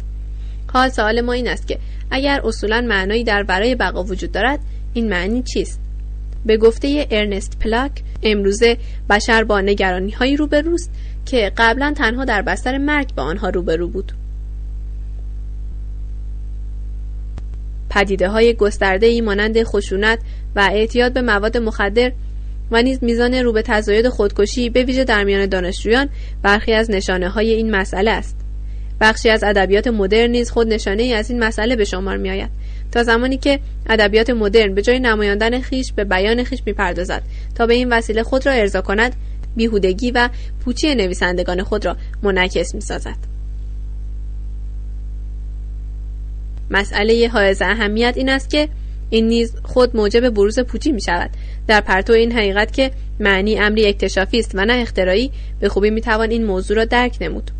حال 0.73 0.89
سوال 0.89 1.21
ما 1.21 1.33
این 1.33 1.47
است 1.47 1.67
که 1.67 1.79
اگر 2.11 2.41
اصولا 2.43 2.81
معنایی 2.81 3.23
در 3.23 3.43
برای 3.43 3.75
بقا 3.75 4.03
وجود 4.03 4.31
دارد 4.31 4.59
این 4.93 5.09
معنی 5.09 5.43
چیست؟ 5.43 5.79
به 6.45 6.57
گفته 6.57 7.07
ارنست 7.11 7.59
پلاک 7.59 7.91
امروزه 8.23 8.77
بشر 9.09 9.43
با 9.43 9.61
نگرانی 9.61 10.11
هایی 10.11 10.37
روبروست 10.37 10.91
که 11.25 11.51
قبلا 11.57 11.93
تنها 11.97 12.25
در 12.25 12.41
بستر 12.41 12.77
مرگ 12.77 13.15
با 13.15 13.23
آنها 13.23 13.49
روبرو 13.49 13.87
بود. 13.87 14.11
پدیده 17.89 18.29
های 18.29 18.53
گسترده 18.53 19.05
ای 19.05 19.21
مانند 19.21 19.63
خشونت 19.63 20.19
و 20.55 20.69
اعتیاد 20.71 21.13
به 21.13 21.21
مواد 21.21 21.57
مخدر 21.57 22.11
و 22.71 22.81
نیز 22.81 23.03
میزان 23.03 23.33
رو 23.33 23.53
به 23.53 23.61
تزاید 23.61 24.09
خودکشی 24.09 24.69
به 24.69 24.83
ویژه 24.83 25.03
در 25.03 25.23
میان 25.23 25.45
دانشجویان 25.45 26.09
برخی 26.43 26.73
از 26.73 26.91
نشانه 26.91 27.29
های 27.29 27.53
این 27.53 27.71
مسئله 27.71 28.11
است. 28.11 28.35
بخشی 29.01 29.29
از 29.29 29.43
ادبیات 29.43 29.87
مدرن 29.87 30.31
نیز 30.31 30.51
خود 30.51 30.67
نشانه 30.67 31.03
ای 31.03 31.13
از 31.13 31.29
این 31.29 31.43
مسئله 31.43 31.75
به 31.75 31.83
شمار 31.83 32.17
می 32.17 32.29
آید 32.29 32.49
تا 32.91 33.03
زمانی 33.03 33.37
که 33.37 33.59
ادبیات 33.89 34.29
مدرن 34.29 34.73
به 34.73 34.81
جای 34.81 34.99
نمایاندن 34.99 35.61
خیش 35.61 35.93
به 35.93 36.03
بیان 36.03 36.43
خیش 36.43 36.61
می‌پردازد 36.65 37.23
تا 37.55 37.65
به 37.65 37.73
این 37.73 37.93
وسیله 37.93 38.23
خود 38.23 38.45
را 38.45 38.51
ارضا 38.51 38.81
کند 38.81 39.15
بیهودگی 39.55 40.11
و 40.11 40.29
پوچی 40.65 40.95
نویسندگان 40.95 41.63
خود 41.63 41.85
را 41.85 41.97
منعکس 42.23 42.75
می‌سازد. 42.75 43.17
مسئله 46.71 47.29
حائز 47.33 47.61
اهمیت 47.61 48.13
این 48.17 48.29
است 48.29 48.49
که 48.49 48.69
این 49.09 49.27
نیز 49.27 49.55
خود 49.63 49.95
موجب 49.95 50.29
بروز 50.29 50.59
پوچی 50.59 50.91
می 50.91 51.01
شود 51.01 51.29
در 51.67 51.81
پرتو 51.81 52.13
این 52.13 52.31
حقیقت 52.31 52.73
که 52.73 52.91
معنی 53.19 53.59
امری 53.59 53.85
اکتشافی 53.85 54.39
است 54.39 54.51
و 54.53 54.65
نه 54.65 54.73
اختراعی 54.73 55.31
به 55.59 55.69
خوبی 55.69 55.89
می 55.89 56.01
توان 56.01 56.31
این 56.31 56.45
موضوع 56.45 56.77
را 56.77 56.85
درک 56.85 57.17
نمود. 57.21 57.51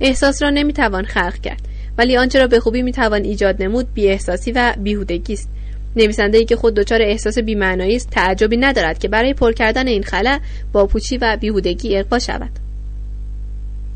احساس 0.00 0.42
را 0.42 0.50
نمی 0.50 0.72
توان 0.72 1.04
خلق 1.04 1.38
کرد. 1.38 1.68
ولی 2.02 2.16
آنچه 2.16 2.38
را 2.38 2.46
به 2.46 2.60
خوبی 2.60 2.82
می‌توان 2.82 3.24
ایجاد 3.24 3.62
نمود 3.62 3.94
بی 3.94 4.08
احساسی 4.08 4.52
و 4.52 4.74
بیهودگی 4.78 5.32
است. 5.32 5.48
نویسنده 5.96 6.38
ای 6.38 6.44
که 6.44 6.56
خود 6.56 6.74
دچار 6.74 7.02
احساس 7.02 7.38
بیمعنایی 7.38 7.96
است 7.96 8.10
تعجبی 8.10 8.56
ندارد 8.56 8.98
که 8.98 9.08
برای 9.08 9.34
پر 9.34 9.52
کردن 9.52 9.86
این 9.86 10.02
خلا 10.02 10.38
با 10.72 10.86
پوچی 10.86 11.16
و 11.16 11.36
بیهودگی 11.40 11.96
اقوا 11.96 12.18
شود. 12.18 12.50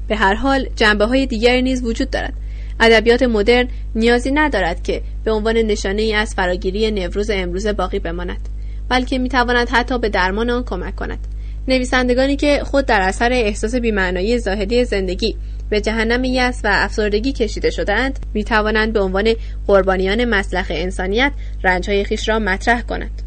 به 0.08 0.16
هر 0.16 0.34
حال 0.34 0.68
جنبه 0.76 1.04
های 1.04 1.26
دیگری 1.26 1.62
نیز 1.62 1.84
وجود 1.84 2.10
دارد. 2.10 2.32
ادبیات 2.80 3.22
مدرن 3.22 3.68
نیازی 3.94 4.30
ندارد 4.30 4.82
که 4.82 5.02
به 5.24 5.32
عنوان 5.32 5.56
نشانه 5.56 6.02
ای 6.02 6.14
از 6.14 6.34
فراگیری 6.34 6.90
نوروز 6.90 7.30
امروز 7.30 7.66
باقی 7.66 7.98
بماند 7.98 8.48
بلکه 8.88 9.18
می‌تواند 9.18 9.68
حتی 9.68 9.98
به 9.98 10.08
درمان 10.08 10.50
آن 10.50 10.64
کمک 10.64 10.96
کند. 10.96 11.18
نویسندگانی 11.68 12.36
که 12.36 12.60
خود 12.64 12.86
در 12.86 13.00
اثر 13.00 13.32
احساس 13.32 13.74
بیمعنایی 13.74 14.38
زاهدی 14.38 14.84
زندگی 14.84 15.36
به 15.70 15.80
جهنم 15.80 16.24
یأس 16.24 16.60
و 16.64 16.68
افسردگی 16.72 17.32
کشیده 17.32 17.70
شدهاند 17.70 18.26
می 18.34 18.44
توانند 18.44 18.92
به 18.92 19.00
عنوان 19.00 19.34
قربانیان 19.66 20.24
مسلخ 20.24 20.66
انسانیت 20.70 21.32
رنجهای 21.64 22.04
خیش 22.04 22.28
را 22.28 22.38
مطرح 22.38 22.82
کنند. 22.82 23.22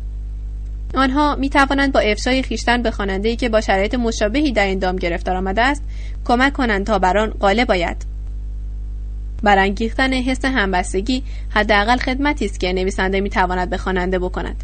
آنها 0.93 1.36
می 1.36 1.50
توانند 1.50 1.91
با 1.91 2.00
افشای 2.00 2.43
خیشتن 2.43 2.81
به 2.81 2.91
خواننده‌ای 2.91 3.36
که 3.36 3.50
با 3.50 3.62
شرایط 3.62 3.96
مشابهی 3.96 4.51
در 4.51 4.65
این 4.65 4.79
دام 4.79 4.96
گرفتار 4.96 5.36
آمده 5.36 5.62
است 5.62 5.84
کمک 6.25 6.53
کنند 6.53 6.86
تا 6.86 7.00
بر 7.00 7.17
آن 7.17 7.29
غالب 7.29 7.67
باید 7.67 8.05
برانگیختن 9.43 10.13
حس 10.13 10.46
همبستگی 10.46 11.24
حداقل 11.50 11.98
خدمتی 11.98 12.46
است 12.46 12.60
که 12.60 12.74
نویسنده 12.74 13.22
می 13.22 13.29
تواند 13.29 13.69
به 13.69 13.77
خواننده 13.77 14.19
بکند. 14.19 14.63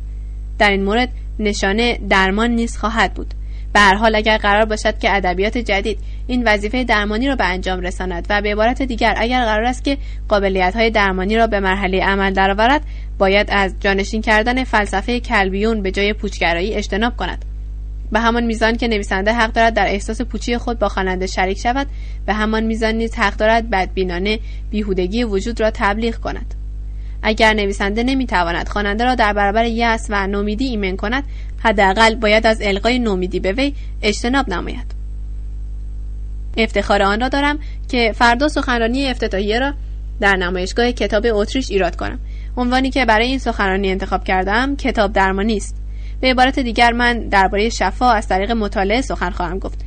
در 0.59 0.71
این 0.71 0.83
مورد 0.83 1.09
نشانه 1.39 1.99
درمان 2.09 2.51
نیز 2.51 2.77
خواهد 2.77 3.13
بود. 3.13 3.33
به 3.75 3.81
هر 3.81 3.95
حال 3.95 4.15
اگر 4.15 4.37
قرار 4.37 4.65
باشد 4.65 4.97
که 4.97 5.15
ادبیات 5.15 5.57
جدید 5.57 5.99
این 6.27 6.43
وظیفه 6.43 6.83
درمانی 6.83 7.27
را 7.27 7.35
به 7.35 7.45
انجام 7.45 7.81
رساند 7.81 8.27
و 8.29 8.41
به 8.41 8.51
عبارت 8.51 8.81
دیگر 8.81 9.13
اگر 9.17 9.45
قرار 9.45 9.63
است 9.63 9.83
که 9.83 9.97
قابلیت 10.27 10.75
های 10.75 10.91
درمانی 10.91 11.35
را 11.35 11.47
به 11.47 11.59
مرحله 11.59 12.03
عمل 12.03 12.33
درآورد 12.33 12.81
باید 13.17 13.47
از 13.51 13.75
جانشین 13.79 14.21
کردن 14.21 14.63
فلسفه 14.63 15.19
کلبیون 15.19 15.81
به 15.81 15.91
جای 15.91 16.13
پوچگرایی 16.13 16.73
اجتناب 16.73 17.17
کند. 17.17 17.45
به 18.11 18.19
همان 18.19 18.43
میزان 18.43 18.75
که 18.75 18.87
نویسنده 18.87 19.33
حق 19.33 19.51
دارد 19.51 19.73
در 19.73 19.87
احساس 19.87 20.21
پوچی 20.21 20.57
خود 20.57 20.79
با 20.79 20.89
خواننده 20.89 21.27
شریک 21.27 21.57
شود 21.57 21.87
به 22.25 22.33
همان 22.33 22.63
میزان 22.63 22.95
نیز 22.95 23.15
حق 23.15 23.35
دارد 23.37 23.69
بدبینانه 23.69 24.39
بیهودگی 24.71 25.23
وجود 25.23 25.61
را 25.61 25.71
تبلیغ 25.73 26.15
کند. 26.15 26.55
اگر 27.27 27.53
نویسنده 27.53 28.03
نمی‌تواند 28.03 28.67
خواننده 28.67 29.03
را 29.03 29.15
در 29.15 29.33
برابر 29.33 29.65
یأس 29.65 30.07
و 30.09 30.27
نومیدی 30.27 30.65
ایمن 30.65 30.95
کند 30.95 31.23
حداقل 31.63 32.15
باید 32.15 32.47
از 32.47 32.61
القای 32.61 32.99
نومیدی 32.99 33.39
به 33.39 33.51
وی 33.51 33.73
اجتناب 34.01 34.49
نماید. 34.49 34.95
افتخار 36.57 37.03
آن 37.03 37.21
را 37.21 37.29
دارم 37.29 37.59
که 37.89 38.11
فردا 38.15 38.47
سخنرانی 38.47 39.07
افتتاحیه 39.07 39.59
را 39.59 39.73
در 40.19 40.35
نمایشگاه 40.35 40.91
کتاب 40.91 41.25
اتریش 41.29 41.71
ایراد 41.71 41.95
کنم. 41.95 42.19
عنوانی 42.57 42.89
که 42.89 43.05
برای 43.05 43.27
این 43.27 43.39
سخنرانی 43.39 43.91
انتخاب 43.91 44.23
کردم 44.23 44.75
کتاب 44.75 45.13
درمانی 45.13 45.57
است. 45.57 45.75
به 46.21 46.27
عبارت 46.27 46.59
دیگر 46.59 46.91
من 46.91 47.19
درباره 47.19 47.69
شفا 47.69 48.11
از 48.11 48.27
طریق 48.27 48.51
مطالعه 48.51 49.01
سخن 49.01 49.29
خواهم 49.29 49.59
گفت. 49.59 49.79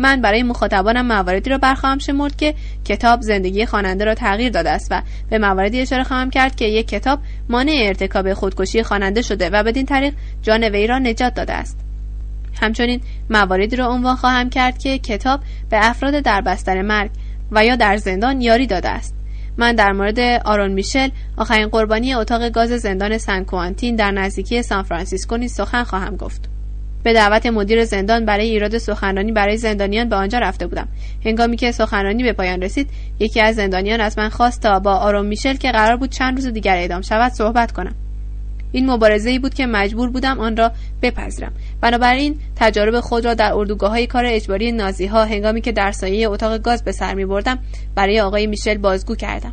من 0.00 0.20
برای 0.20 0.42
مخاطبانم 0.42 1.06
مواردی 1.06 1.50
را 1.50 1.58
برخواهم 1.58 1.98
شمرد 1.98 2.36
که 2.36 2.54
کتاب 2.84 3.20
زندگی 3.20 3.66
خواننده 3.66 4.04
را 4.04 4.14
تغییر 4.14 4.52
داده 4.52 4.70
است 4.70 4.88
و 4.90 5.02
به 5.30 5.38
مواردی 5.38 5.80
اشاره 5.80 6.04
خواهم 6.04 6.30
کرد 6.30 6.56
که 6.56 6.64
یک 6.64 6.88
کتاب 6.88 7.18
مانع 7.48 7.82
ارتکاب 7.86 8.34
خودکشی 8.34 8.82
خواننده 8.82 9.22
شده 9.22 9.50
و 9.50 9.62
بدین 9.62 9.86
طریق 9.86 10.14
جان 10.42 10.64
وی 10.64 10.86
را 10.86 10.98
نجات 10.98 11.34
داده 11.34 11.52
است. 11.52 11.78
همچنین 12.60 13.00
مواردی 13.30 13.76
را 13.76 13.86
عنوان 13.88 14.16
خواهم 14.16 14.50
کرد 14.50 14.78
که 14.78 14.98
کتاب 14.98 15.40
به 15.70 15.78
افراد 15.90 16.14
در 16.20 16.40
بستر 16.40 16.82
مرگ 16.82 17.10
و 17.52 17.64
یا 17.64 17.76
در 17.76 17.96
زندان 17.96 18.40
یاری 18.40 18.66
داده 18.66 18.88
است. 18.88 19.14
من 19.56 19.74
در 19.74 19.92
مورد 19.92 20.20
آرون 20.44 20.72
میشل 20.72 21.08
آخرین 21.36 21.68
قربانی 21.68 22.14
اتاق 22.14 22.48
گاز 22.48 22.68
زندان 22.68 23.18
سن 23.18 23.44
کوانتین 23.44 23.96
در 23.96 24.10
نزدیکی 24.10 24.62
سان 24.62 24.82
فرانسیسکو 24.82 25.36
نیز 25.36 25.52
سخن 25.52 25.84
خواهم 25.84 26.16
گفت. 26.16 26.49
به 27.02 27.12
دعوت 27.12 27.46
مدیر 27.46 27.84
زندان 27.84 28.24
برای 28.24 28.50
ایراد 28.50 28.78
سخنرانی 28.78 29.32
برای 29.32 29.56
زندانیان 29.56 30.08
به 30.08 30.16
آنجا 30.16 30.38
رفته 30.38 30.66
بودم. 30.66 30.88
هنگامی 31.24 31.56
که 31.56 31.72
سخنرانی 31.72 32.22
به 32.22 32.32
پایان 32.32 32.62
رسید 32.62 32.88
یکی 33.18 33.40
از 33.40 33.56
زندانیان 33.56 34.00
از 34.00 34.18
من 34.18 34.28
خواست 34.28 34.62
تا 34.62 34.78
با 34.78 34.96
آرون 34.96 35.26
میشل 35.26 35.54
که 35.54 35.72
قرار 35.72 35.96
بود 35.96 36.10
چند 36.10 36.34
روز 36.36 36.46
دیگر 36.46 36.76
اعدام 36.76 37.02
شود 37.02 37.32
صحبت 37.32 37.72
کنم. 37.72 37.94
این 38.72 38.90
مبارزه 38.90 39.30
ای 39.30 39.38
بود 39.38 39.54
که 39.54 39.66
مجبور 39.66 40.10
بودم 40.10 40.40
آن 40.40 40.56
را 40.56 40.72
بپذیرم. 41.02 41.52
بنابراین 41.80 42.36
تجارب 42.56 43.00
خود 43.00 43.24
را 43.24 43.34
در 43.34 43.52
اردوگاه 43.52 43.90
های 43.90 44.06
کار 44.06 44.24
اجباری 44.26 44.72
نازی 44.72 45.06
ها 45.06 45.24
هنگامی 45.24 45.60
که 45.60 45.72
در 45.72 45.92
سایه 45.92 46.28
اتاق 46.28 46.58
گاز 46.58 46.84
به 46.84 46.92
سر 46.92 47.14
می 47.14 47.24
بردم 47.24 47.58
برای 47.94 48.20
آقای 48.20 48.46
میشل 48.46 48.78
بازگو 48.78 49.14
کردم. 49.14 49.52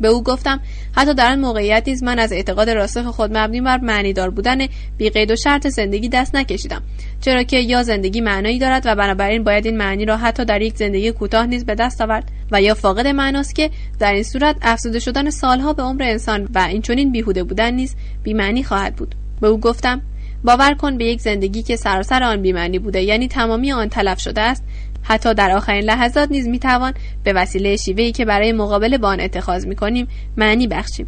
به 0.00 0.08
او 0.08 0.22
گفتم 0.22 0.60
حتی 0.92 1.14
در 1.14 1.32
آن 1.32 1.40
موقعیت 1.40 1.88
نیز 1.88 2.02
من 2.02 2.18
از 2.18 2.32
اعتقاد 2.32 2.70
راسخ 2.70 3.06
خود 3.06 3.36
مبنی 3.36 3.60
بر 3.60 3.78
معنیدار 3.78 4.30
بودن 4.30 4.58
بیقید 4.98 5.30
و 5.30 5.36
شرط 5.36 5.66
زندگی 5.66 6.08
دست 6.08 6.34
نکشیدم 6.34 6.82
چرا 7.20 7.42
که 7.42 7.58
یا 7.58 7.82
زندگی 7.82 8.20
معنایی 8.20 8.58
دارد 8.58 8.82
و 8.86 8.94
بنابراین 8.94 9.44
باید 9.44 9.66
این 9.66 9.76
معنی 9.76 10.04
را 10.04 10.16
حتی 10.16 10.44
در 10.44 10.62
یک 10.62 10.76
زندگی 10.76 11.12
کوتاه 11.12 11.46
نیز 11.46 11.64
به 11.64 11.74
دست 11.74 12.00
آورد 12.00 12.24
و 12.52 12.62
یا 12.62 12.74
فاقد 12.74 13.06
معناست 13.06 13.54
که 13.54 13.70
در 13.98 14.12
این 14.12 14.22
صورت 14.22 14.56
افزوده 14.62 14.98
شدن 14.98 15.30
سالها 15.30 15.72
به 15.72 15.82
عمر 15.82 16.02
انسان 16.02 16.48
و 16.54 16.58
این 16.58 16.82
چنین 16.82 17.12
بیهوده 17.12 17.44
بودن 17.44 17.74
نیز 17.74 17.96
بیمعنی 18.22 18.64
خواهد 18.64 18.96
بود. 18.96 19.14
به 19.40 19.48
او 19.48 19.60
گفتم 19.60 20.02
باور 20.44 20.74
کن 20.74 20.98
به 20.98 21.04
یک 21.04 21.20
زندگی 21.20 21.62
که 21.62 21.76
سراسر 21.76 22.22
آن 22.22 22.42
بیمعنی 22.42 22.78
بوده 22.78 23.02
یعنی 23.02 23.28
تمامی 23.28 23.72
آن 23.72 23.88
تلف 23.88 24.20
شده 24.20 24.40
است 24.40 24.64
حتی 25.02 25.34
در 25.34 25.50
آخرین 25.50 25.84
لحظات 25.84 26.30
نیز 26.30 26.48
می‌توان 26.48 26.94
به 27.24 27.32
وسیله 27.32 27.76
شیوهی 27.76 28.12
که 28.12 28.24
برای 28.24 28.52
مقابله 28.52 28.98
با 28.98 29.08
آن 29.08 29.20
اتخاذ 29.20 29.66
می‌کنیم 29.66 30.08
معنی 30.36 30.66
بخشیم. 30.66 31.06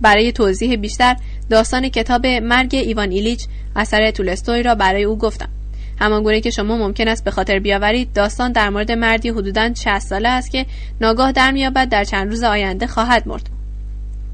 برای 0.00 0.32
توضیح 0.32 0.76
بیشتر 0.76 1.16
داستان 1.50 1.88
کتاب 1.88 2.26
مرگ 2.26 2.74
ایوان 2.74 3.10
ایلیچ 3.10 3.46
اثر 3.76 4.10
تولستوی 4.10 4.62
را 4.62 4.74
برای 4.74 5.04
او 5.04 5.18
گفتم. 5.18 5.48
همانگونه 6.00 6.40
که 6.40 6.50
شما 6.50 6.76
ممکن 6.76 7.08
است 7.08 7.24
به 7.24 7.30
خاطر 7.30 7.58
بیاورید 7.58 8.12
داستان 8.12 8.52
در 8.52 8.70
مورد 8.70 8.92
مردی 8.92 9.28
حدوداً 9.28 9.74
60 9.74 9.98
ساله 9.98 10.28
است 10.28 10.50
که 10.50 10.66
ناگاه 11.00 11.32
در 11.32 11.50
میابد 11.50 11.88
در 11.88 12.04
چند 12.04 12.30
روز 12.30 12.42
آینده 12.42 12.86
خواهد 12.86 13.28
مرد. 13.28 13.50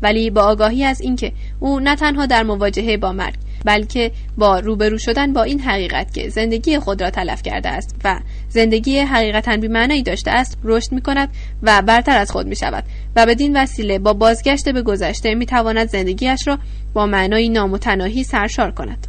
ولی 0.02 0.31
با 0.31 0.43
آگاهی 0.43 0.85
از 0.85 1.00
اینکه 1.00 1.33
او 1.61 1.81
نه 1.81 1.97
تنها 1.97 2.26
در 2.26 2.43
مواجهه 2.43 2.97
با 2.97 3.12
مرگ 3.12 3.35
بلکه 3.64 4.12
با 4.38 4.59
روبرو 4.59 4.99
شدن 4.99 5.33
با 5.33 5.42
این 5.42 5.61
حقیقت 5.61 6.14
که 6.14 6.28
زندگی 6.28 6.78
خود 6.78 7.02
را 7.02 7.11
تلف 7.11 7.42
کرده 7.42 7.68
است 7.68 7.97
و 8.04 8.21
زندگی 8.49 8.99
حقیقتا 8.99 9.56
بیمعنایی 9.56 10.02
داشته 10.02 10.30
است 10.30 10.59
رشد 10.64 10.92
می 10.92 11.00
کند 11.00 11.28
و 11.62 11.83
برتر 11.83 12.18
از 12.18 12.30
خود 12.30 12.47
می 12.47 12.56
شود 12.56 12.85
و 13.16 13.26
بدین 13.26 13.56
وسیله 13.56 13.99
با 13.99 14.12
بازگشت 14.12 14.68
به 14.68 14.83
گذشته 14.83 15.35
می 15.35 15.47
تواند 15.47 15.88
زندگیش 15.88 16.49
را 16.49 16.59
با 16.94 17.06
معنایی 17.06 17.49
نامتناهی 17.49 18.25
سرشار 18.25 18.71
کند. 18.71 19.06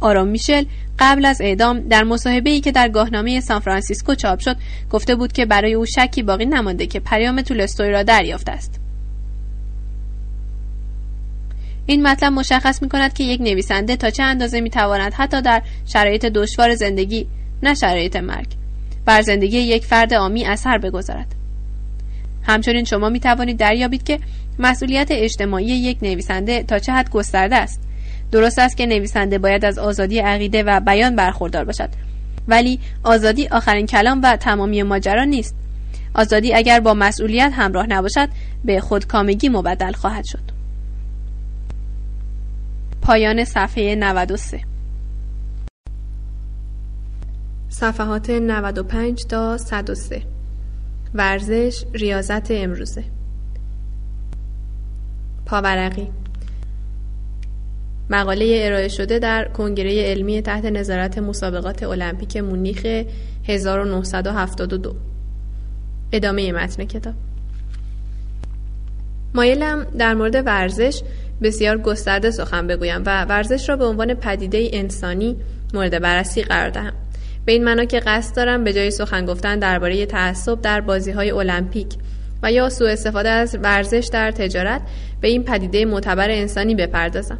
آرام 0.00 0.28
میشل 0.28 0.64
قبل 0.98 1.24
از 1.24 1.40
اعدام 1.40 1.80
در 1.80 2.04
مصاحبه 2.04 2.50
ای 2.50 2.60
که 2.60 2.72
در 2.72 2.88
گاهنامه 2.88 3.40
سان 3.40 3.60
فرانسیسکو 3.60 4.14
چاپ 4.14 4.40
شد 4.40 4.56
گفته 4.90 5.14
بود 5.14 5.32
که 5.32 5.46
برای 5.46 5.74
او 5.74 5.86
شکی 5.86 6.22
باقی 6.22 6.46
نمانده 6.46 6.86
که 6.86 7.00
پیام 7.00 7.42
تولستوی 7.42 7.90
را 7.90 8.02
دریافته 8.02 8.52
است. 8.52 8.80
این 11.86 12.06
مطلب 12.06 12.32
مشخص 12.32 12.82
می 12.82 12.88
کند 12.88 13.12
که 13.12 13.24
یک 13.24 13.40
نویسنده 13.40 13.96
تا 13.96 14.10
چه 14.10 14.22
اندازه 14.22 14.60
می 14.60 14.70
تواند 14.70 15.14
حتی 15.14 15.42
در 15.42 15.62
شرایط 15.86 16.26
دشوار 16.26 16.74
زندگی 16.74 17.26
نه 17.62 17.74
شرایط 17.74 18.16
مرگ 18.16 18.46
بر 19.04 19.22
زندگی 19.22 19.58
یک 19.58 19.84
فرد 19.84 20.14
عامی 20.14 20.44
اثر 20.44 20.78
بگذارد. 20.78 21.34
همچنین 22.42 22.84
شما 22.84 23.08
می 23.08 23.20
توانید 23.20 23.56
دریابید 23.56 24.04
که 24.04 24.18
مسئولیت 24.58 25.08
اجتماعی 25.10 25.66
یک 25.66 25.98
نویسنده 26.02 26.62
تا 26.62 26.78
چه 26.78 26.92
حد 26.92 27.10
گسترده 27.10 27.56
است. 27.56 27.80
درست 28.32 28.58
است 28.58 28.76
که 28.76 28.86
نویسنده 28.86 29.38
باید 29.38 29.64
از 29.64 29.78
آزادی 29.78 30.18
عقیده 30.18 30.62
و 30.62 30.80
بیان 30.80 31.16
برخوردار 31.16 31.64
باشد. 31.64 31.88
ولی 32.48 32.80
آزادی 33.04 33.48
آخرین 33.48 33.86
کلام 33.86 34.20
و 34.22 34.36
تمامی 34.36 34.82
ماجرا 34.82 35.24
نیست. 35.24 35.54
آزادی 36.14 36.54
اگر 36.54 36.80
با 36.80 36.94
مسئولیت 36.94 37.52
همراه 37.54 37.86
نباشد 37.86 38.28
به 38.64 38.80
خودکامگی 38.80 39.48
مبدل 39.48 39.92
خواهد 39.92 40.24
شد. 40.24 40.55
پایان 43.06 43.44
صفحه 43.44 43.94
93 43.94 44.60
صفحات 47.68 48.30
95 48.30 49.26
تا 49.26 49.56
103 49.58 50.22
ورزش 51.14 51.84
ریاضت 51.94 52.50
امروزه. 52.50 53.04
پاورقی. 55.46 56.08
مقاله 58.10 58.60
ارائه 58.64 58.88
شده 58.88 59.18
در 59.18 59.48
کنگره 59.48 60.02
علمی 60.02 60.42
تحت 60.42 60.64
نظارت 60.64 61.18
مسابقات 61.18 61.82
المپیک 61.82 62.36
مونیخ 62.36 62.86
1972 63.48 64.96
ادامه 66.12 66.52
متن 66.52 66.84
کتاب. 66.84 67.14
مایلم 69.34 69.86
در 69.98 70.14
مورد 70.14 70.46
ورزش 70.46 71.02
بسیار 71.42 71.78
گسترده 71.78 72.30
سخن 72.30 72.66
بگویم 72.66 73.02
و 73.06 73.24
ورزش 73.24 73.68
را 73.68 73.76
به 73.76 73.84
عنوان 73.84 74.14
پدیده 74.14 74.70
انسانی 74.72 75.36
مورد 75.74 76.02
بررسی 76.02 76.42
قرار 76.42 76.70
دهم. 76.70 76.92
به 77.44 77.52
این 77.52 77.64
معنا 77.64 77.84
که 77.84 78.00
قصد 78.00 78.36
دارم 78.36 78.64
به 78.64 78.72
جای 78.72 78.90
سخن 78.90 79.26
گفتن 79.26 79.58
درباره 79.58 80.06
تعصب 80.06 80.60
در 80.60 80.80
بازی 80.80 81.10
های 81.10 81.30
المپیک 81.30 81.88
و 82.42 82.52
یا 82.52 82.68
سوء 82.68 82.90
استفاده 82.90 83.28
از 83.28 83.58
ورزش 83.62 84.08
در 84.12 84.30
تجارت 84.30 84.82
به 85.20 85.28
این 85.28 85.44
پدیده 85.44 85.84
معتبر 85.84 86.30
انسانی 86.30 86.74
بپردازم. 86.74 87.38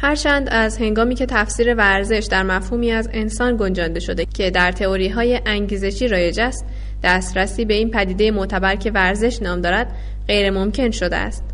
هرچند 0.00 0.48
از 0.50 0.78
هنگامی 0.78 1.14
که 1.14 1.26
تفسیر 1.26 1.74
ورزش 1.74 2.28
در 2.30 2.42
مفهومی 2.42 2.90
از 2.90 3.08
انسان 3.12 3.56
گنجانده 3.56 4.00
شده 4.00 4.24
که 4.24 4.50
در 4.50 4.72
تئوری 4.72 5.08
های 5.08 5.40
انگیزشی 5.46 6.08
رایج 6.08 6.40
است 6.40 6.66
دسترسی 7.02 7.64
به 7.64 7.74
این 7.74 7.90
پدیده 7.90 8.30
معتبر 8.30 8.76
که 8.76 8.90
ورزش 8.90 9.42
نام 9.42 9.60
دارد 9.60 9.92
غیر 10.28 10.50
ممکن 10.50 10.90
شده 10.90 11.16
است. 11.16 11.53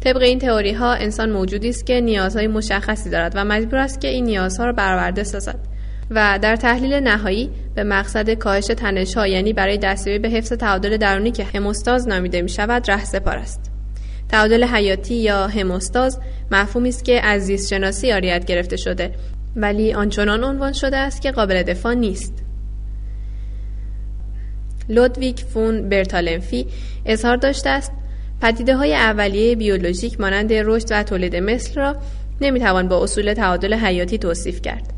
طبق 0.00 0.22
این 0.22 0.38
تئوری 0.38 0.72
ها 0.72 0.92
انسان 0.92 1.30
موجودی 1.30 1.68
است 1.68 1.86
که 1.86 2.00
نیازهای 2.00 2.46
مشخصی 2.46 3.10
دارد 3.10 3.32
و 3.36 3.44
مجبور 3.44 3.78
است 3.78 4.00
که 4.00 4.08
این 4.08 4.24
نیازها 4.24 4.64
را 4.64 4.72
برآورده 4.72 5.24
سازد 5.24 5.58
و 6.10 6.38
در 6.42 6.56
تحلیل 6.56 6.94
نهایی 6.94 7.50
به 7.74 7.84
مقصد 7.84 8.30
کاهش 8.30 8.66
تنش 8.66 9.16
ها 9.16 9.26
یعنی 9.26 9.52
برای 9.52 9.78
دستیابی 9.78 10.18
به 10.18 10.28
حفظ 10.28 10.52
تعادل 10.52 10.96
درونی 10.96 11.30
که 11.30 11.44
هموستاز 11.44 12.08
نامیده 12.08 12.42
می 12.42 12.48
شود 12.48 12.90
ره 12.90 13.04
سپار 13.04 13.36
است. 13.36 13.70
تعادل 14.28 14.64
حیاتی 14.64 15.14
یا 15.14 15.46
هموستاز 15.46 16.18
مفهومی 16.50 16.88
است 16.88 17.04
که 17.04 17.26
از 17.26 17.42
زیست 17.42 17.68
شناسی 17.68 18.12
آریت 18.12 18.44
گرفته 18.44 18.76
شده 18.76 19.14
ولی 19.56 19.94
آنچنان 19.94 20.44
عنوان 20.44 20.72
شده 20.72 20.96
است 20.96 21.22
که 21.22 21.30
قابل 21.30 21.62
دفاع 21.62 21.94
نیست. 21.94 22.34
لودویک 24.88 25.44
فون 25.44 25.88
برتالنفی 25.88 26.66
اظهار 27.06 27.36
داشته 27.36 27.70
است 27.70 27.92
پدیده 28.40 28.76
های 28.76 28.94
اولیه 28.94 29.56
بیولوژیک 29.56 30.20
مانند 30.20 30.52
رشد 30.52 30.86
و 30.90 31.02
تولید 31.02 31.36
مثل 31.36 31.74
را 31.74 31.96
نمی‌توان 32.40 32.88
با 32.88 33.02
اصول 33.02 33.34
تعادل 33.34 33.74
حیاتی 33.74 34.18
توصیف 34.18 34.62
کرد. 34.62 34.92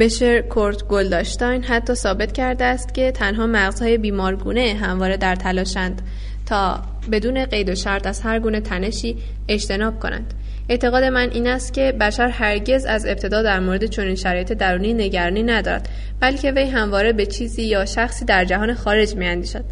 بشر 0.00 0.40
کورت 0.40 0.84
گلداشتاین 0.84 1.64
حتی 1.64 1.94
ثابت 1.94 2.32
کرده 2.32 2.64
است 2.64 2.94
که 2.94 3.12
تنها 3.12 3.46
مغزهای 3.46 3.98
بیمارگونه 3.98 4.74
همواره 4.74 5.16
در 5.16 5.36
تلاشند 5.36 6.02
تا 6.46 6.82
بدون 7.12 7.44
قید 7.44 7.68
و 7.68 7.74
شرط 7.74 8.06
از 8.06 8.20
هر 8.20 8.38
گونه 8.38 8.60
تنشی 8.60 9.16
اجتناب 9.48 10.00
کنند. 10.00 10.34
اعتقاد 10.68 11.04
من 11.04 11.30
این 11.30 11.46
است 11.46 11.74
که 11.74 11.92
بشر 11.92 12.28
هرگز 12.28 12.84
از 12.84 13.06
ابتدا 13.06 13.42
در 13.42 13.60
مورد 13.60 13.86
چنین 13.86 14.14
شرایط 14.14 14.52
درونی 14.52 14.94
نگرانی 14.94 15.42
ندارد 15.42 15.88
بلکه 16.20 16.52
وی 16.52 16.64
همواره 16.64 17.12
به 17.12 17.26
چیزی 17.26 17.62
یا 17.62 17.84
شخصی 17.84 18.24
در 18.24 18.44
جهان 18.44 18.74
خارج 18.74 19.16
میاندیشد 19.16 19.64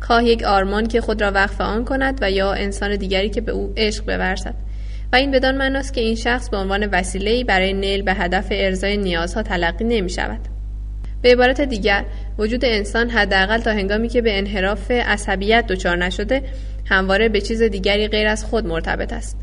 خواه 0.00 0.24
یک 0.24 0.42
آرمان 0.44 0.86
که 0.86 1.00
خود 1.00 1.22
را 1.22 1.30
وقف 1.30 1.60
آن 1.60 1.84
کند 1.84 2.18
و 2.22 2.30
یا 2.30 2.52
انسان 2.52 2.96
دیگری 2.96 3.30
که 3.30 3.40
به 3.40 3.52
او 3.52 3.72
عشق 3.76 4.04
بورزد 4.04 4.54
و 5.12 5.16
این 5.16 5.30
بدان 5.30 5.56
معناست 5.56 5.94
که 5.94 6.00
این 6.00 6.14
شخص 6.14 6.50
به 6.50 6.56
عنوان 6.56 6.86
وسیله‌ای 6.86 7.44
برای 7.44 7.72
نیل 7.72 8.02
به 8.02 8.14
هدف 8.14 8.46
ارزای 8.50 8.96
نیازها 8.96 9.42
تلقی 9.42 9.84
نمی 9.84 10.10
شود. 10.10 10.40
به 11.22 11.32
عبارت 11.32 11.60
دیگر 11.60 12.04
وجود 12.38 12.64
انسان 12.64 13.10
حداقل 13.10 13.58
تا 13.58 13.70
هنگامی 13.70 14.08
که 14.08 14.22
به 14.22 14.38
انحراف 14.38 14.90
عصبیت 14.90 15.66
دچار 15.66 15.96
نشده 15.96 16.42
همواره 16.86 17.28
به 17.28 17.40
چیز 17.40 17.62
دیگری 17.62 18.08
غیر 18.08 18.28
از 18.28 18.44
خود 18.44 18.66
مرتبط 18.66 19.12
است 19.12 19.36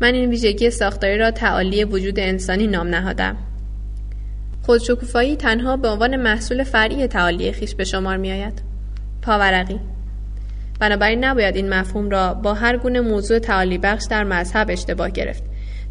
من 0.00 0.14
این 0.14 0.30
ویژگی 0.30 0.70
ساختاری 0.70 1.18
را 1.18 1.30
تعالی 1.30 1.84
وجود 1.84 2.20
انسانی 2.20 2.66
نام 2.66 2.88
نهادم 2.88 3.36
خودشکوفایی 4.62 5.36
تنها 5.36 5.76
به 5.76 5.88
عنوان 5.88 6.16
محصول 6.16 6.64
فرعی 6.64 7.06
تعالی 7.06 7.52
خیش 7.52 7.74
به 7.74 7.84
شمار 7.84 8.16
می 8.16 8.32
آید. 8.32 8.62
پاورقی 9.22 9.80
بنابراین 10.80 11.24
نباید 11.24 11.56
این 11.56 11.68
مفهوم 11.68 12.10
را 12.10 12.34
با 12.34 12.54
هر 12.54 12.76
گونه 12.76 13.00
موضوع 13.00 13.38
تعالی 13.38 13.78
بخش 13.78 14.04
در 14.10 14.24
مذهب 14.24 14.70
اشتباه 14.70 15.10
گرفت. 15.10 15.42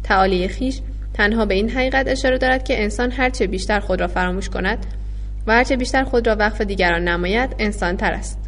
تعالی 0.02 0.48
خیش 0.48 0.80
تنها 1.14 1.44
به 1.44 1.54
این 1.54 1.70
حقیقت 1.70 2.08
اشاره 2.08 2.38
دارد 2.38 2.64
که 2.64 2.82
انسان 2.82 3.10
هرچه 3.10 3.46
بیشتر 3.46 3.80
خود 3.80 4.00
را 4.00 4.06
فراموش 4.06 4.48
کند 4.48 4.86
و 5.46 5.52
هرچه 5.52 5.76
بیشتر 5.76 6.04
خود 6.04 6.26
را 6.26 6.36
وقف 6.36 6.60
دیگران 6.60 7.08
نماید 7.08 7.54
انسان 7.58 7.96
تر 7.96 8.12
است. 8.12 8.38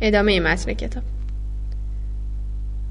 ادامه 0.00 0.40
متن 0.40 0.72
کتاب. 0.72 1.02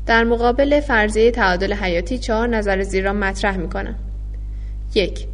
در 0.06 0.24
مقابل 0.24 0.80
فرضیه 0.80 1.32
تعادل 1.32 1.74
حیاتی 1.74 2.18
چهار 2.18 2.48
نظر 2.48 2.82
زیر 2.82 3.04
را 3.04 3.14
مطرح 3.14 3.58
می 3.58 3.70
کنم. 3.70 3.96
یک 4.96 5.28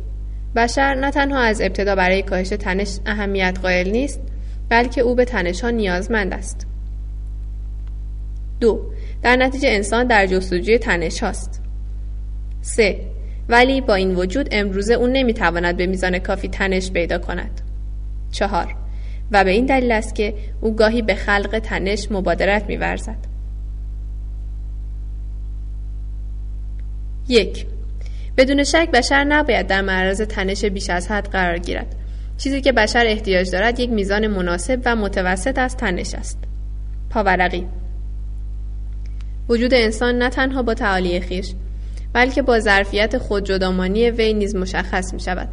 بشر 0.55 0.95
نه 0.95 1.11
تنها 1.11 1.39
از 1.39 1.61
ابتدا 1.61 1.95
برای 1.95 2.21
کاهش 2.21 2.49
تنش 2.49 2.97
اهمیت 3.05 3.59
قائل 3.61 3.89
نیست 3.91 4.21
بلکه 4.69 5.01
او 5.01 5.15
به 5.15 5.25
تنش 5.25 5.61
ها 5.61 5.69
نیازمند 5.69 6.33
است. 6.33 6.67
دو 8.59 8.91
در 9.23 9.35
نتیجه 9.35 9.69
انسان 9.69 10.07
در 10.07 10.25
جستجوی 10.25 10.77
تنش 10.77 11.23
هاست. 11.23 11.61
سه 12.61 12.99
ولی 13.49 13.81
با 13.81 13.95
این 13.95 14.15
وجود 14.15 14.49
امروزه 14.51 14.93
او 14.93 15.07
نمی‌تواند 15.07 15.77
به 15.77 15.85
میزان 15.85 16.19
کافی 16.19 16.47
تنش 16.47 16.91
پیدا 16.91 17.17
کند. 17.17 17.61
چهار 18.31 18.75
و 19.31 19.43
به 19.43 19.51
این 19.51 19.65
دلیل 19.65 19.91
است 19.91 20.15
که 20.15 20.33
او 20.61 20.75
گاهی 20.75 21.01
به 21.01 21.15
خلق 21.15 21.59
تنش 21.59 22.07
مبادرت 22.11 22.65
میورزد. 22.67 23.17
یک 27.27 27.65
بدون 28.37 28.63
شک 28.63 28.91
بشر 28.93 29.23
نباید 29.23 29.67
در 29.67 29.81
معرض 29.81 30.21
تنش 30.21 30.65
بیش 30.65 30.89
از 30.89 31.11
حد 31.11 31.29
قرار 31.29 31.57
گیرد. 31.57 31.95
چیزی 32.37 32.61
که 32.61 32.71
بشر 32.71 33.03
احتیاج 33.05 33.51
دارد 33.51 33.79
یک 33.79 33.89
میزان 33.89 34.27
مناسب 34.27 34.81
و 34.85 34.95
متوسط 34.95 35.59
از 35.59 35.77
تنش 35.77 36.15
است. 36.15 36.39
پاورقی 37.09 37.67
وجود 39.49 39.73
انسان 39.73 40.17
نه 40.17 40.29
تنها 40.29 40.63
با 40.63 40.73
تعالی 40.73 41.19
خیش 41.19 41.53
بلکه 42.13 42.41
با 42.41 42.59
ظرفیت 42.59 43.17
خودجدامانی 43.17 44.09
وی 44.09 44.33
نیز 44.33 44.55
مشخص 44.55 45.13
می 45.13 45.19
شود 45.19 45.49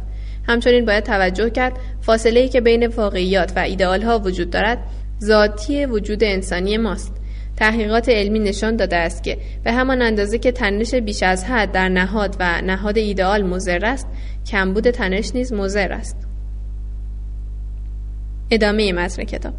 همچنین 0.47 0.85
باید 0.85 1.03
توجه 1.03 1.49
کرد 1.49 1.73
فاصله 2.01 2.39
ای 2.39 2.49
که 2.49 2.61
بین 2.61 2.87
واقعیات 2.87 3.53
و 3.55 3.59
ایدئال 3.59 4.01
ها 4.01 4.19
وجود 4.19 4.49
دارد 4.49 4.77
ذاتی 5.23 5.85
وجود 5.85 6.23
انسانی 6.23 6.77
ماست. 6.77 7.13
تحقیقات 7.57 8.09
علمی 8.09 8.39
نشان 8.39 8.75
داده 8.75 8.95
است 8.95 9.23
که 9.23 9.37
به 9.63 9.71
همان 9.71 10.01
اندازه 10.01 10.37
که 10.37 10.51
تنش 10.51 10.95
بیش 10.95 11.23
از 11.23 11.45
حد 11.45 11.71
در 11.71 11.89
نهاد 11.89 12.35
و 12.39 12.61
نهاد 12.61 12.97
ایدئال 12.97 13.43
مضر 13.43 13.85
است 13.85 14.07
کمبود 14.45 14.89
تنش 14.89 15.35
نیز 15.35 15.53
مضر 15.53 15.93
است. 15.93 16.27
ادامه 18.51 18.93
متن 18.93 19.23
کتاب. 19.23 19.53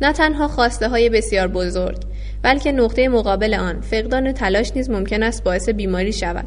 نه 0.00 0.12
تنها 0.12 0.48
خواسته 0.48 0.88
های 0.88 1.08
بسیار 1.08 1.48
بزرگ 1.48 1.98
بلکه 2.42 2.72
نقطه 2.72 3.08
مقابل 3.08 3.54
آن 3.54 3.80
فقدان 3.80 4.32
تلاش 4.32 4.72
نیز 4.76 4.90
ممکن 4.90 5.22
است 5.22 5.44
باعث 5.44 5.68
بیماری 5.68 6.12
شود. 6.12 6.46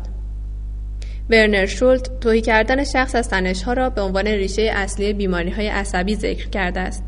ورنر 1.29 1.65
شولت 1.65 2.19
توهی 2.19 2.41
کردن 2.41 2.83
شخص 2.83 3.15
از 3.15 3.33
ها 3.63 3.73
را 3.73 3.89
به 3.89 4.01
عنوان 4.01 4.27
ریشه 4.27 4.61
اصلی 4.61 5.13
بیماری 5.13 5.49
های 5.49 5.67
عصبی 5.67 6.15
ذکر 6.15 6.49
کرده 6.49 6.79
است. 6.79 7.03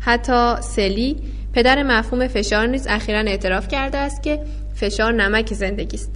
حتی 0.00 0.54
سلی 0.60 1.16
پدر 1.52 1.82
مفهوم 1.82 2.28
فشار 2.28 2.66
نیز 2.66 2.86
اخیرا 2.86 3.18
اعتراف 3.18 3.68
کرده 3.68 3.98
است 3.98 4.22
که 4.22 4.40
فشار 4.74 5.12
نمک 5.12 5.54
زندگی 5.54 5.96
است. 5.96 6.14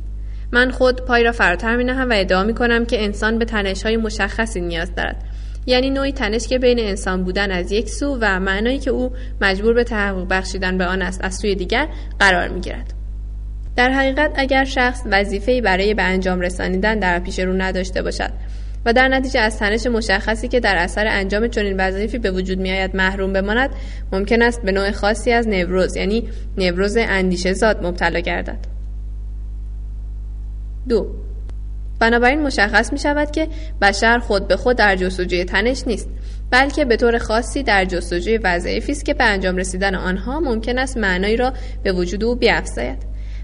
من 0.52 0.70
خود 0.70 1.04
پای 1.04 1.24
را 1.24 1.32
فراتر 1.32 1.76
می 1.76 1.84
نهم 1.84 2.10
و 2.10 2.12
ادعا 2.16 2.44
می 2.44 2.54
کنم 2.54 2.84
که 2.84 3.04
انسان 3.04 3.38
به 3.38 3.44
تنش 3.44 3.82
های 3.82 3.96
مشخصی 3.96 4.60
نیاز 4.60 4.94
دارد. 4.94 5.24
یعنی 5.66 5.90
نوعی 5.90 6.12
تنش 6.12 6.46
که 6.46 6.58
بین 6.58 6.78
انسان 6.78 7.24
بودن 7.24 7.50
از 7.50 7.72
یک 7.72 7.88
سو 7.88 8.18
و 8.20 8.40
معنایی 8.40 8.78
که 8.78 8.90
او 8.90 9.12
مجبور 9.40 9.74
به 9.74 9.84
تحقق 9.84 10.26
بخشیدن 10.30 10.78
به 10.78 10.86
آن 10.86 11.02
است 11.02 11.24
از 11.24 11.34
سوی 11.36 11.54
دیگر 11.54 11.88
قرار 12.18 12.48
می 12.48 12.60
گیرد. 12.60 12.94
در 13.76 13.90
حقیقت 13.90 14.32
اگر 14.34 14.64
شخص 14.64 15.02
وظیفه‌ای 15.10 15.60
برای 15.60 15.94
به 15.94 16.02
انجام 16.02 16.40
رسانیدن 16.40 16.98
در 16.98 17.18
پیش 17.18 17.38
رو 17.38 17.52
نداشته 17.52 18.02
باشد 18.02 18.30
و 18.84 18.92
در 18.92 19.08
نتیجه 19.08 19.40
از 19.40 19.58
تنش 19.58 19.86
مشخصی 19.86 20.48
که 20.48 20.60
در 20.60 20.76
اثر 20.76 21.06
انجام 21.06 21.48
چنین 21.48 21.76
وظایفی 21.80 22.18
به 22.18 22.30
وجود 22.30 22.58
میآید 22.58 22.96
محروم 22.96 23.32
بماند 23.32 23.70
ممکن 24.12 24.42
است 24.42 24.62
به 24.62 24.72
نوع 24.72 24.90
خاصی 24.90 25.32
از 25.32 25.48
نوروز 25.48 25.96
یعنی 25.96 26.28
نوروز 26.58 26.96
اندیشه 26.96 27.52
زاد 27.52 27.86
مبتلا 27.86 28.20
گردد 28.20 28.58
دو 30.88 31.06
بنابراین 32.02 32.42
مشخص 32.42 32.92
می 32.92 32.98
شود 32.98 33.30
که 33.30 33.48
بشر 33.82 34.18
خود 34.18 34.48
به 34.48 34.56
خود 34.56 34.76
در 34.76 34.96
جستجوی 34.96 35.44
تنش 35.44 35.86
نیست 35.86 36.08
بلکه 36.50 36.84
به 36.84 36.96
طور 36.96 37.18
خاصی 37.18 37.62
در 37.62 37.84
جستجوی 37.84 38.38
وظایفی 38.38 38.92
است 38.92 39.04
که 39.04 39.14
به 39.14 39.24
انجام 39.24 39.56
رسیدن 39.56 39.94
آنها 39.94 40.40
ممکن 40.40 40.78
است 40.78 40.96
معنایی 40.96 41.36
را 41.36 41.52
به 41.82 41.92
وجود 41.92 42.24
او 42.24 42.34
بیافزاید 42.36 42.98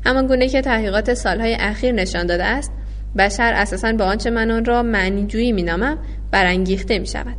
همان 0.07 0.27
گونه 0.27 0.49
که 0.49 0.61
تحقیقات 0.61 1.15
سالهای 1.15 1.57
اخیر 1.61 1.93
نشان 1.93 2.27
داده 2.27 2.45
است 2.45 2.73
بشر 3.19 3.53
اساسا 3.57 3.93
به 3.93 4.05
آنچه 4.05 4.31
من 4.31 4.51
آن 4.51 4.65
را 4.65 4.83
معنی 4.83 5.27
جویی 5.27 5.53
مینامم 5.53 5.99
برانگیخته 6.31 6.99
می 6.99 7.07
شود 7.07 7.37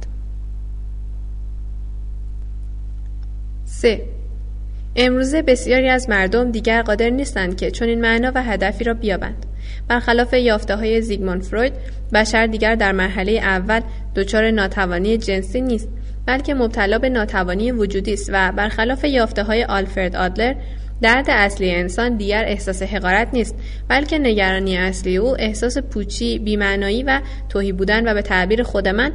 3. 3.66 4.19
امروزه 4.96 5.42
بسیاری 5.42 5.90
از 5.90 6.10
مردم 6.10 6.52
دیگر 6.52 6.82
قادر 6.82 7.10
نیستند 7.10 7.58
که 7.58 7.72
چنین 7.72 8.02
معنا 8.02 8.32
و 8.36 8.44
هدفی 8.44 8.84
را 8.84 8.94
بیابند 8.94 9.46
برخلاف 9.88 10.34
یافته 10.34 10.76
های 10.76 11.02
زیگموند 11.02 11.44
فروید 11.44 11.74
بشر 12.14 12.48
دیگر 12.48 12.76
در 12.76 12.92
مرحله 12.92 13.32
اول 13.32 13.82
دچار 14.16 14.52
ناتوانی 14.52 15.18
جنسی 15.18 15.62
نیست 15.62 15.90
بلکه 16.26 16.54
مبتلا 16.54 17.00
به 17.00 17.10
ناتوانی 17.10 17.72
وجودی 17.72 18.14
است 18.14 18.30
و 18.34 18.52
برخلاف 18.52 19.04
یافته 19.04 19.44
های 19.44 19.64
آلفرد 19.64 20.16
آدلر 20.16 20.56
درد 21.02 21.26
اصلی 21.30 21.72
انسان 21.72 22.18
دیگر 22.18 22.46
احساس 22.46 22.84
حقارت 22.84 23.28
نیست 23.34 23.56
بلکه 23.88 24.20
نگرانی 24.20 24.78
اصلی 24.78 25.18
او 25.18 25.36
احساس 25.40 25.78
پوچی 25.78 26.40
بیمعنایی 26.40 27.04
و 27.04 27.22
توهی 27.50 27.72
بودن 27.72 28.12
و 28.12 28.14
به 28.14 28.22
تعبیر 28.22 28.64
خود 28.64 28.88
من 28.88 29.12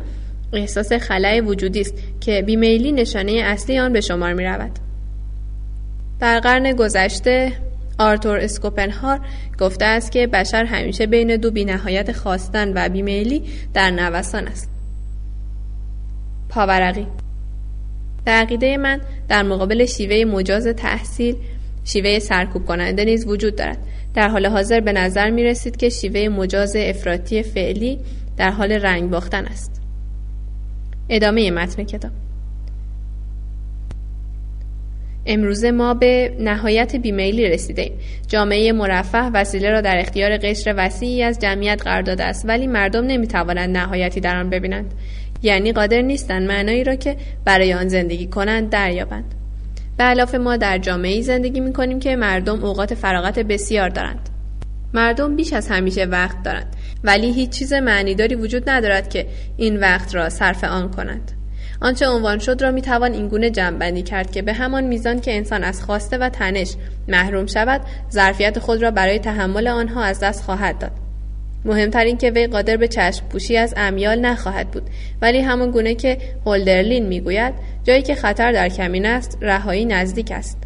احساس 0.53 0.93
خلای 0.93 1.41
وجودی 1.41 1.81
است 1.81 1.95
که 2.21 2.43
بیمیلی 2.43 2.93
نشانه 2.93 3.33
اصلی 3.33 3.79
آن 3.79 3.93
به 3.93 4.01
شمار 4.01 4.33
می 4.33 4.45
رود. 4.45 4.94
در 6.21 6.41
قرن 6.41 6.73
گذشته 6.73 7.53
آرتور 7.99 8.39
اسکوپنهار 8.39 9.21
گفته 9.61 9.85
است 9.85 10.13
که 10.13 10.27
بشر 10.27 10.65
همیشه 10.65 11.07
بین 11.07 11.37
دو 11.37 11.51
بینهایت 11.51 12.13
خواستن 12.13 12.73
و 12.75 12.89
بیمیلی 12.89 13.43
در 13.75 13.91
نوسان 13.91 14.49
است. 14.49 14.71
پاورقی 16.49 17.07
در 18.27 18.33
عقیده 18.33 18.77
من 18.77 19.01
در 19.29 19.43
مقابل 19.43 19.85
شیوه 19.85 20.25
مجاز 20.31 20.67
تحصیل 20.67 21.37
شیوه 21.85 22.19
سرکوب 22.19 22.67
کننده 22.67 23.05
نیز 23.05 23.27
وجود 23.27 23.57
دارد. 23.57 23.79
در 24.15 24.29
حال 24.29 24.47
حاضر 24.47 24.81
به 24.81 24.93
نظر 24.93 25.31
می 25.31 25.45
رسید 25.45 25.77
که 25.77 25.89
شیوه 25.89 26.29
مجاز 26.29 26.77
افراطی 26.77 27.43
فعلی 27.43 27.99
در 28.37 28.51
حال 28.51 28.73
رنگ 28.73 29.11
باختن 29.11 29.45
است. 29.45 29.81
ادامه 31.09 31.51
متن 31.51 31.85
کتاب. 31.85 32.24
امروزه 35.27 35.71
ما 35.71 35.95
به 35.95 36.37
نهایت 36.41 36.97
بیمیلی 36.97 37.49
رسیده 37.49 37.91
جامعه 38.29 38.73
مرفه 38.73 39.19
وسیله 39.19 39.71
را 39.71 39.81
در 39.81 39.99
اختیار 39.99 40.37
قشر 40.37 40.75
وسیعی 40.77 41.23
از 41.23 41.39
جمعیت 41.39 41.83
قرار 41.83 42.03
داده 42.03 42.25
است 42.25 42.49
ولی 42.49 42.67
مردم 42.67 43.05
نمی‌توانند 43.07 43.77
نهایتی 43.77 44.21
در 44.21 44.37
آن 44.37 44.51
ببینند. 44.51 44.95
یعنی 45.43 45.73
قادر 45.73 46.03
نیستند 46.03 46.49
معنایی 46.49 46.85
را 46.85 46.95
که 46.95 47.17
برای 47.45 47.75
آن 47.75 47.89
زندگی 47.89 48.27
کنند 48.27 48.71
دریابند. 48.71 49.35
به 49.97 50.05
علاوه 50.05 50.39
ما 50.39 50.57
در 50.57 50.79
جامعه 50.79 51.21
زندگی 51.21 51.61
می 51.61 51.73
کنیم 51.73 52.01
که 52.01 52.17
مردم 52.17 52.65
اوقات 52.65 52.95
فراغت 52.95 53.39
بسیار 53.39 53.89
دارند. 53.89 54.29
مردم 54.95 55.37
بیش 55.37 55.53
از 55.53 55.69
همیشه 55.69 56.05
وقت 56.05 56.43
دارند 56.43 56.77
ولی 57.05 57.33
هیچ 57.33 57.51
چیز 57.51 57.73
معنیداری 57.73 58.35
وجود 58.35 58.71
ندارد 58.71 59.11
که 59.11 59.27
این 59.57 59.81
وقت 59.81 60.15
را 60.15 60.29
صرف 60.29 60.65
آن 60.65 60.91
کنند. 60.91 61.33
آنچه 61.85 62.09
عنوان 62.09 62.39
شد 62.39 62.63
را 62.63 62.71
می‌توان 62.71 63.13
اینگونه 63.13 63.51
جمعبندی 63.51 64.03
کرد 64.03 64.31
که 64.31 64.43
به 64.43 64.53
همان 64.53 64.85
میزان 64.85 65.21
که 65.21 65.37
انسان 65.37 65.65
از 65.65 65.83
خواسته 65.83 66.19
و 66.19 66.29
تنش 66.29 66.75
محروم 67.09 67.47
شود 67.47 67.81
ظرفیت 68.11 68.59
خود 68.59 68.83
را 68.83 68.91
برای 68.91 69.19
تحمل 69.19 69.69
آنها 69.69 70.03
از 70.03 70.21
دست 70.21 70.45
خواهد 70.45 70.79
داد. 70.79 70.91
مهمتر 71.65 72.05
این 72.05 72.17
که 72.17 72.31
وی 72.31 72.47
قادر 72.47 72.77
به 72.77 72.89
چشم 72.89 73.27
پوشی 73.27 73.57
از 73.57 73.75
امیال 73.77 74.21
نخواهد 74.21 74.71
بود 74.71 74.83
ولی 75.23 75.41
همان 75.41 75.71
گونه 75.71 75.95
که 75.95 76.19
هولدرلین 76.47 77.07
می‌گوید 77.07 77.55
جایی 77.85 78.03
که 78.03 78.15
خطر 78.15 78.53
در 78.53 78.69
کمین 78.69 79.07
است 79.07 79.39
رهایی 79.41 79.85
نزدیک 79.85 80.31
است. 80.31 80.59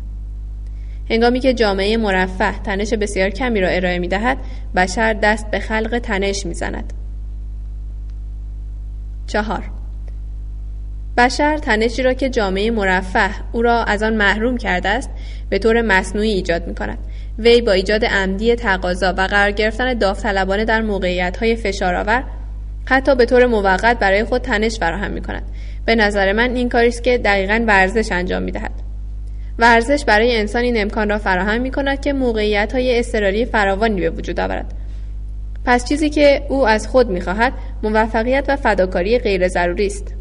هنگامی 1.10 1.40
که 1.40 1.54
جامعه 1.54 1.96
مرفه 1.96 2.62
تنش 2.62 2.92
بسیار 2.92 3.30
کمی 3.30 3.60
را 3.60 3.68
ارائه 3.68 3.98
می 3.98 4.08
دهد 4.08 4.38
بشر 4.76 5.12
دست 5.12 5.50
به 5.50 5.58
خلق 5.58 5.98
تنش 5.98 6.46
می 6.46 6.54
زند. 6.54 6.92
چهار. 9.26 9.77
بشر 11.18 11.58
تنشی 11.58 12.02
را 12.02 12.12
که 12.12 12.28
جامعه 12.28 12.70
مرفه 12.70 13.30
او 13.52 13.62
را 13.62 13.84
از 13.84 14.02
آن 14.02 14.16
محروم 14.16 14.56
کرده 14.56 14.88
است 14.88 15.10
به 15.50 15.58
طور 15.58 15.82
مصنوعی 15.82 16.30
ایجاد 16.30 16.66
می 16.66 16.74
کند 16.74 16.98
وی 17.38 17.60
با 17.60 17.72
ایجاد 17.72 18.04
عمدی 18.04 18.54
تقاضا 18.54 19.12
و 19.12 19.20
قرار 19.20 19.50
گرفتن 19.50 19.94
داوطلبانه 19.94 20.64
در 20.64 20.82
موقعیت 20.82 21.36
های 21.36 21.56
فشارآور 21.56 22.24
حتی 22.84 23.14
به 23.14 23.26
طور 23.26 23.46
موقت 23.46 23.98
برای 23.98 24.24
خود 24.24 24.42
تنش 24.42 24.78
فراهم 24.78 25.10
می 25.10 25.22
کند 25.22 25.42
به 25.84 25.94
نظر 25.94 26.32
من 26.32 26.56
این 26.56 26.68
کاری 26.68 26.88
است 26.88 27.02
که 27.02 27.18
دقیقا 27.18 27.64
ورزش 27.66 28.12
انجام 28.12 28.42
می 28.42 28.52
دهد 28.52 28.72
ورزش 29.58 30.04
برای 30.04 30.36
انسان 30.36 30.62
این 30.62 30.80
امکان 30.80 31.08
را 31.08 31.18
فراهم 31.18 31.60
می 31.60 31.70
کند 31.70 32.00
که 32.00 32.12
موقعیت 32.12 32.72
های 32.72 32.98
اضطراری 32.98 33.44
فراوانی 33.44 34.00
به 34.00 34.10
وجود 34.10 34.40
آورد. 34.40 34.74
پس 35.64 35.88
چیزی 35.88 36.10
که 36.10 36.42
او 36.48 36.68
از 36.68 36.88
خود 36.88 37.08
می 37.08 37.20
خواهد 37.20 37.52
موفقیت 37.82 38.44
و 38.48 38.56
فداکاری 38.56 39.18
غیر 39.18 39.48
ضروری 39.48 39.86
است. 39.86 40.17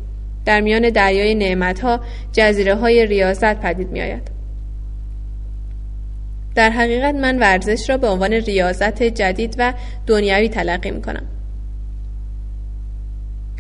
در 0.48 0.62
میان 0.62 0.90
دریای 0.90 1.36
نعمتها 1.36 2.00
جزیره 2.32 2.76
های 2.76 3.06
ریاضت 3.06 3.60
پدید 3.60 3.92
می 3.92 4.02
آید. 4.02 4.32
در 6.56 6.70
حقیقت 6.70 7.16
من 7.16 7.40
ورزش 7.40 7.90
را 7.90 7.98
به 7.98 8.08
عنوان 8.08 8.34
ریاضت 8.34 9.04
جدید 9.04 9.56
و 9.58 9.74
دنیوی 10.08 10.50
تلقی 10.50 10.92
می 10.92 11.02
کنم. 11.02 11.24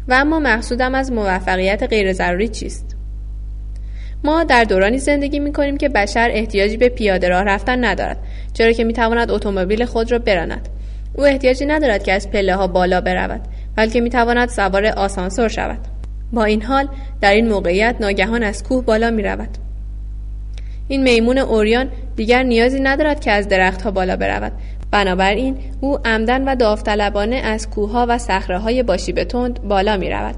و 0.07 0.13
اما 0.13 0.39
مقصودم 0.39 0.95
از 0.95 1.11
موفقیت 1.11 1.83
غیر 1.83 2.13
ضروری 2.13 2.47
چیست؟ 2.47 2.95
ما 4.23 4.43
در 4.43 4.63
دورانی 4.63 4.97
زندگی 4.97 5.39
می 5.39 5.53
کنیم 5.53 5.77
که 5.77 5.89
بشر 5.89 6.29
احتیاجی 6.31 6.77
به 6.77 6.89
پیاده 6.89 7.29
راه 7.29 7.43
رفتن 7.43 7.85
ندارد 7.85 8.17
چرا 8.53 8.71
که 8.71 8.83
می 8.83 8.93
تواند 8.93 9.31
اتومبیل 9.31 9.85
خود 9.85 10.11
را 10.11 10.19
براند 10.19 10.69
او 11.15 11.25
احتیاجی 11.25 11.65
ندارد 11.65 12.03
که 12.03 12.13
از 12.13 12.31
پله 12.31 12.55
ها 12.55 12.67
بالا 12.67 13.01
برود 13.01 13.41
بلکه 13.75 14.01
می 14.01 14.09
تواند 14.09 14.49
سوار 14.49 14.85
آسانسور 14.85 15.47
شود 15.47 15.96
با 16.33 16.43
این 16.43 16.61
حال 16.61 16.87
در 17.21 17.33
این 17.33 17.49
موقعیت 17.49 17.95
ناگهان 17.99 18.43
از 18.43 18.63
کوه 18.63 18.85
بالا 18.85 19.11
می 19.11 19.23
رود 19.23 19.57
این 20.87 21.03
میمون 21.03 21.37
اوریان 21.37 21.89
دیگر 22.15 22.43
نیازی 22.43 22.79
ندارد 22.79 23.19
که 23.19 23.31
از 23.31 23.47
درختها 23.47 23.91
بالا 23.91 24.15
برود. 24.15 24.51
بنابراین 24.91 25.57
او 25.81 25.97
عمدن 26.05 26.43
و 26.49 26.55
داوطلبانه 26.55 27.35
از 27.35 27.69
کوهها 27.69 28.05
و 28.09 28.17
صخره 28.17 28.83
باشی 28.83 29.11
به 29.11 29.25
تند 29.25 29.61
بالا 29.61 29.97
می 29.97 30.09
رود 30.09 30.35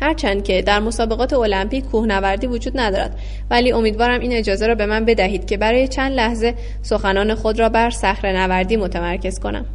هرچند 0.00 0.44
که 0.44 0.62
در 0.62 0.80
مسابقات 0.80 1.32
المپیک 1.32 1.84
کوهنوردی 1.84 2.46
وجود 2.46 2.80
ندارد 2.80 3.18
ولی 3.50 3.72
امیدوارم 3.72 4.20
این 4.20 4.32
اجازه 4.32 4.66
را 4.66 4.74
به 4.74 4.86
من 4.86 5.04
بدهید 5.04 5.46
که 5.46 5.56
برای 5.56 5.88
چند 5.88 6.12
لحظه 6.12 6.54
سخنان 6.82 7.34
خود 7.34 7.60
را 7.60 7.68
بر 7.68 7.90
صخره 7.90 8.32
نوردی 8.32 8.76
متمرکز 8.76 9.38
کنم. 9.38 9.66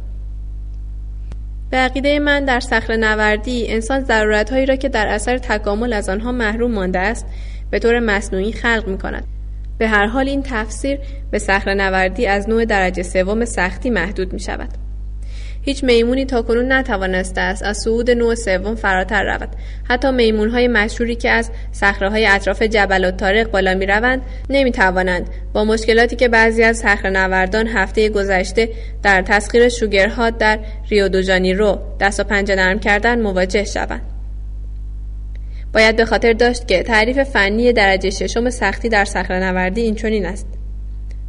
به 1.72 1.78
عقیده 1.78 2.18
من 2.18 2.44
در 2.44 2.60
صخره 2.60 2.96
نوردی 2.96 3.68
انسان 3.68 4.04
ضرورتهایی 4.04 4.66
را 4.66 4.76
که 4.76 4.88
در 4.88 5.08
اثر 5.08 5.38
تکامل 5.38 5.92
از 5.92 6.08
آنها 6.08 6.32
محروم 6.32 6.70
مانده 6.70 6.98
است 6.98 7.26
به 7.70 7.78
طور 7.78 8.00
مصنوعی 8.00 8.52
خلق 8.52 8.88
می 8.88 8.98
کند 8.98 9.24
به 9.78 9.88
هر 9.88 10.06
حال 10.06 10.28
این 10.28 10.42
تفسیر 10.42 10.98
به 11.30 11.38
صخره 11.38 11.74
نوردی 11.74 12.26
از 12.26 12.48
نوع 12.48 12.64
درجه 12.64 13.02
سوم 13.02 13.44
سختی 13.44 13.90
محدود 13.90 14.32
می 14.32 14.40
شود. 14.40 14.81
هیچ 15.64 15.84
میمونی 15.84 16.24
تاکنون 16.24 16.72
نتوانسته 16.72 17.40
است. 17.40 17.62
از 17.62 17.76
صعود 17.76 18.10
نوع 18.10 18.34
سوم 18.34 18.74
فراتر 18.74 19.22
رود. 19.22 19.48
حتی 19.84 20.10
میمون 20.10 20.50
های 20.50 20.68
مشهوری 20.68 21.14
که 21.14 21.30
از 21.30 21.50
صخره 21.72 22.10
های 22.10 22.26
اطراف 22.26 22.62
جبل 22.62 23.04
و 23.04 23.10
تارق 23.10 23.50
بالا 23.50 23.74
می 23.74 23.86
روند 23.86 24.22
نمی 24.50 24.72
توانند 24.72 25.26
با 25.52 25.64
مشکلاتی 25.64 26.16
که 26.16 26.28
بعضی 26.28 26.62
از 26.62 26.78
صخره 26.78 27.10
نوردان 27.10 27.66
هفته 27.66 28.08
گذشته 28.08 28.68
در 29.02 29.22
تسخیر 29.22 29.68
شوگرها 29.68 30.30
در 30.30 30.58
ریو 30.90 31.08
دو 31.08 31.22
جانیرو 31.22 31.78
دست 32.00 32.20
و 32.20 32.24
پنجه 32.24 32.54
نرم 32.54 32.78
کردن 32.78 33.20
مواجه 33.22 33.64
شوند. 33.64 34.02
باید 35.74 35.96
به 35.96 36.04
خاطر 36.04 36.32
داشت 36.32 36.68
که 36.68 36.82
تعریف 36.82 37.18
فنی 37.18 37.72
درجه 37.72 38.10
ششم 38.10 38.50
سختی 38.50 38.88
در 38.88 39.04
صخره 39.04 39.38
نوردی 39.38 39.80
اینچنین 39.80 40.26
است. 40.26 40.46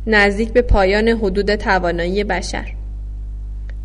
نزدیک 0.07 0.53
به 0.53 0.61
پایان 0.61 1.07
حدود 1.07 1.55
توانایی 1.55 2.23
بشر. 2.23 2.65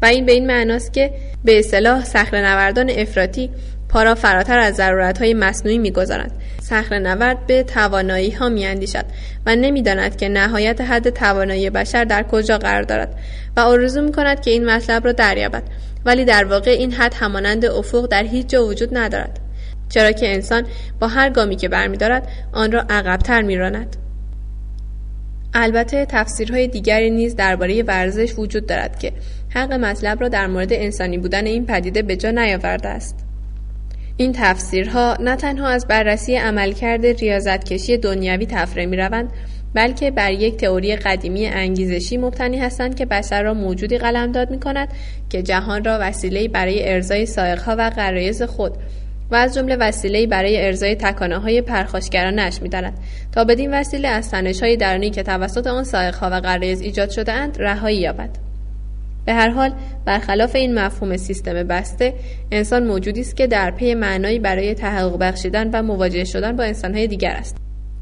و 0.03 0.07
این 0.07 0.27
به 0.27 0.33
این 0.33 0.47
معناست 0.47 0.93
که 0.93 1.11
به 1.45 1.59
اصطلاح 1.59 2.05
صخره 2.05 2.41
نوردان 2.41 2.91
افراطی 2.91 3.51
پارا 3.89 4.15
فراتر 4.15 4.59
از 4.59 4.75
ضرورت 4.75 5.19
های 5.19 5.35
مصنوعی 5.35 5.79
می‌گذارند. 5.79 6.33
صخره 6.63 6.99
نورد 6.99 7.47
به 7.47 7.63
توانایی 7.63 8.31
ها 8.31 8.49
میاندیشد 8.49 9.05
و 9.47 9.57
نمی‌داند 9.57 10.17
که 10.17 10.29
نهایت 10.29 10.81
حد 10.81 11.11
توانایی 11.11 11.71
بشر 11.71 12.05
در 12.05 12.23
کجا 12.23 12.59
قرار 12.59 12.83
دارد 12.83 13.15
و 13.57 13.61
آرزو 13.61 14.03
می 14.03 14.13
کند 14.13 14.41
که 14.41 14.51
این 14.51 14.71
مطلب 14.71 15.05
را 15.05 15.13
دریابد. 15.13 15.63
ولی 16.05 16.25
در 16.25 16.45
واقع 16.45 16.71
این 16.71 16.93
حد 16.93 17.15
همانند 17.15 17.65
افق 17.65 18.07
در 18.07 18.23
هیچ 18.25 18.47
جا 18.47 18.67
وجود 18.67 18.97
ندارد. 18.99 19.41
چرا 19.89 20.13
که 20.13 20.35
انسان 20.35 20.67
با 21.01 21.09
هر 21.09 21.31
گامی 21.31 21.57
که 21.57 21.69
برمیدارد 21.69 22.29
آن 22.53 22.73
را 22.73 22.81
عقبتر 22.91 23.43
میراند. 23.43 23.97
البته 25.55 26.07
تفسیرهای 26.07 26.69
دیگری 26.69 27.11
نیز 27.11 27.37
درباره 27.37 27.83
ورزش 27.83 28.39
وجود 28.39 28.67
دارد 28.67 28.99
که 28.99 29.13
حق 29.49 29.73
مطلب 29.73 30.21
را 30.21 30.29
در 30.29 30.47
مورد 30.47 30.73
انسانی 30.73 31.19
بودن 31.19 31.47
این 31.47 31.67
پدیده 31.67 32.03
به 32.03 32.17
جا 32.17 32.31
نیاورده 32.31 32.89
است. 32.89 33.25
این 34.17 34.33
تفسیرها 34.33 35.17
نه 35.21 35.37
تنها 35.37 35.69
از 35.69 35.87
بررسی 35.87 36.37
عملکرد 36.37 37.07
ریاضتکشی 37.07 37.97
دنیوی 37.97 38.47
تفره 38.47 38.87
می 38.87 38.97
روند 38.97 39.33
بلکه 39.75 40.11
بر 40.11 40.33
یک 40.33 40.57
تئوری 40.57 40.97
قدیمی 40.97 41.47
انگیزشی 41.47 42.17
مبتنی 42.17 42.59
هستند 42.59 42.95
که 42.95 43.07
بشر 43.07 43.43
را 43.43 43.55
موجودی 43.55 43.99
قلمداد 43.99 44.51
می 44.51 44.61
کند 44.61 44.89
که 45.31 45.43
جهان 45.43 45.85
را 45.85 45.99
وسیله 46.01 46.49
برای 46.49 46.93
ارزای 46.93 47.27
سایقها 47.27 47.77
و 47.79 47.91
غرایز 47.91 48.43
خود 48.43 48.73
و 49.31 49.35
از 49.35 49.55
جمله 49.55 49.77
وسیله‌ای 49.77 50.27
برای 50.27 50.67
ارزای 50.67 50.95
تکانه 50.95 51.39
های 51.39 51.63
پرخاشگرانش 51.63 52.63
می‌داند. 52.63 52.99
تا 53.33 53.45
بدین 53.45 53.75
وسیله 53.75 54.09
از 54.09 54.31
تنش 54.31 54.63
های 54.63 54.77
درونی 54.77 55.11
که 55.11 55.23
توسط 55.23 55.67
آن 55.67 55.85
سایقها 55.85 56.29
و 56.33 56.41
غرایز 56.41 56.81
ایجاد 56.81 57.11
شده 57.11 57.33
اند 57.33 57.57
رهایی 57.61 57.99
یابد. 57.99 58.48
به 59.29 59.35
هر 59.35 59.51
حال 59.51 59.73
برخلاف 60.05 60.55
این 60.55 60.79
مفهوم 60.79 61.17
سیستم 61.17 61.53
بسته 61.53 62.15
انسان 62.53 62.87
موجودی 62.87 63.21
است 63.21 63.37
که 63.37 63.47
در 63.47 63.71
پی 63.71 63.95
معنایی 63.95 64.39
برای 64.39 64.75
تحقق 64.75 65.19
بخشیدن 65.19 65.71
و 65.73 65.83
مواجه 65.83 66.25
شدن 66.25 66.57
با 66.57 66.65
انسانهای 66.65 67.07
دیگر 67.07 67.31
است. 67.31 67.57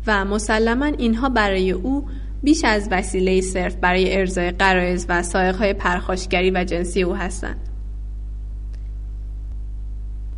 و 0.07 0.25
مسلما 0.25 0.87
اینها 0.87 1.29
برای 1.29 1.71
او 1.71 2.05
بیش 2.43 2.65
از 2.65 2.89
وسیله 2.91 3.41
صرف 3.41 3.77
برای 3.77 4.17
ارزای 4.17 4.51
قرائز 4.51 5.07
و 5.09 5.23
سایقهای 5.23 5.73
پرخاشگری 5.73 6.51
و 6.51 6.65
جنسی 6.65 7.03
او 7.03 7.15
هستند. 7.15 7.69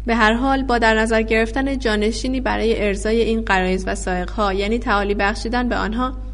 به 0.06 0.14
هر 0.14 0.32
حال 0.32 0.62
با 0.62 0.78
در 0.78 0.94
نظر 0.94 1.22
گرفتن 1.22 1.78
جانشینی 1.78 2.40
برای 2.40 2.86
ارزای 2.86 3.20
این 3.20 3.40
قرایز 3.40 3.84
و 3.86 3.94
سائقها 3.94 4.52
یعنی 4.52 4.78
تعالی 4.78 5.14
بخشیدن 5.14 5.68
به 5.68 5.76
آنها 5.76 6.27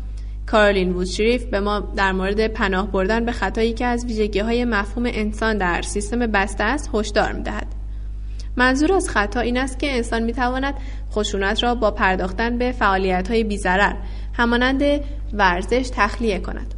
کارولین 0.46 0.92
وودشریف 0.92 1.44
به 1.44 1.60
ما 1.60 1.80
در 1.80 2.12
مورد 2.12 2.46
پناه 2.46 2.92
بردن 2.92 3.24
به 3.24 3.32
خطایی 3.32 3.72
که 3.72 3.86
از 3.86 4.04
ویژگی 4.04 4.38
های 4.38 4.64
مفهوم 4.64 5.06
انسان 5.06 5.58
در 5.58 5.82
سیستم 5.82 6.18
بسته 6.18 6.64
است 6.64 6.90
هشدار 6.94 7.32
می‌دهد. 7.32 7.66
منظور 8.56 8.92
از 8.92 9.08
خطا 9.08 9.40
این 9.40 9.58
است 9.58 9.78
که 9.78 9.96
انسان 9.96 10.22
می‌تواند 10.22 10.74
خشونت 11.12 11.62
را 11.62 11.74
با 11.74 11.90
پرداختن 11.90 12.58
به 12.58 12.72
فعالیت 12.72 13.28
های 13.30 13.44
بیزرر 13.44 13.96
همانند 14.34 14.82
ورزش 15.32 15.90
تخلیه 15.94 16.38
کند. 16.38 16.74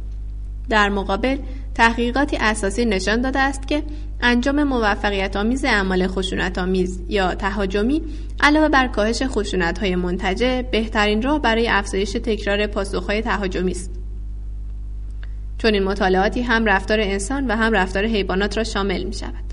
در 0.69 0.89
مقابل 0.89 1.37
تحقیقاتی 1.75 2.37
اساسی 2.37 2.85
نشان 2.85 3.21
داده 3.21 3.39
است 3.39 3.67
که 3.67 3.83
انجام 4.21 4.63
موفقیت 4.63 5.35
آمیز 5.35 5.65
اعمال 5.65 6.07
خشونت 6.07 6.57
آمیز 6.57 7.03
یا 7.09 7.35
تهاجمی 7.35 8.01
علاوه 8.39 8.69
بر 8.69 8.87
کاهش 8.87 9.23
خشونت 9.23 9.79
های 9.79 9.95
منتجه 9.95 10.61
بهترین 10.71 11.21
راه 11.21 11.41
برای 11.41 11.67
افزایش 11.69 12.11
تکرار 12.11 12.67
پاسخهای 12.67 13.21
تهاجمی 13.21 13.71
است 13.71 13.91
چون 15.57 15.73
این 15.73 15.83
مطالعاتی 15.83 16.41
هم 16.41 16.65
رفتار 16.65 16.99
انسان 16.99 17.47
و 17.47 17.55
هم 17.55 17.73
رفتار 17.73 18.05
حیوانات 18.05 18.57
را 18.57 18.63
شامل 18.63 19.03
می 19.03 19.13
شود. 19.13 19.47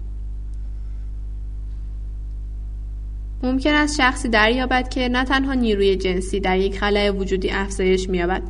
ممکن 3.43 3.75
است 3.75 3.97
شخصی 3.97 4.29
دریابد 4.29 4.89
که 4.89 5.09
نه 5.09 5.25
تنها 5.25 5.55
نیروی 5.55 5.97
جنسی 5.97 6.41
در 6.41 6.59
یک 6.59 6.79
خلای 6.79 7.11
وجودی 7.11 7.51
افزایش 7.51 8.09
مییابد 8.09 8.43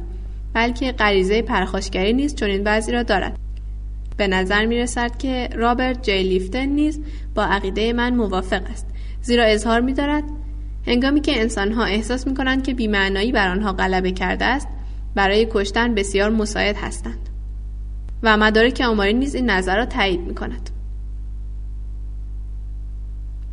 بلکه 0.52 0.92
غریزه 0.92 1.42
پرخاشگری 1.42 2.12
نیز 2.12 2.34
چنین 2.34 2.62
وضعی 2.64 2.94
را 2.94 3.02
دارد 3.02 3.38
به 4.16 4.28
نظر 4.28 4.66
می 4.66 4.78
رسد 4.78 5.16
که 5.16 5.48
رابرت 5.54 6.02
جی 6.02 6.22
لیفتن 6.22 6.66
نیز 6.66 7.00
با 7.34 7.44
عقیده 7.44 7.92
من 7.92 8.14
موافق 8.14 8.62
است. 8.70 8.86
زیرا 9.22 9.44
اظهار 9.44 9.80
می 9.80 9.92
دارد 9.92 10.24
هنگامی 10.86 11.20
که 11.20 11.40
انسانها 11.40 11.84
احساس 11.84 12.26
می 12.26 12.34
کنند 12.34 12.64
که 12.64 12.74
بیمعنایی 12.74 13.32
بر 13.32 13.48
آنها 13.48 13.72
غلبه 13.72 14.12
کرده 14.12 14.44
است 14.44 14.68
برای 15.14 15.48
کشتن 15.50 15.94
بسیار 15.94 16.30
مساعد 16.30 16.76
هستند. 16.76 17.28
و 18.22 18.36
مدارک 18.36 18.82
آماری 18.88 19.12
نیز 19.12 19.34
این 19.34 19.50
نظر 19.50 19.76
را 19.76 19.86
تایید 19.86 20.20
می 20.20 20.34
کند 20.34 20.70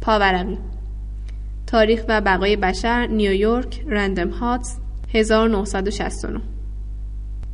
پاورقی 0.02 0.58
تاریخ 1.67 2.04
و 2.08 2.21
بقای 2.21 2.56
بشر 2.56 3.08
نیویورک 3.08 3.84
رندم 3.88 4.30
هاتس 4.30 4.78
1969 5.13 6.41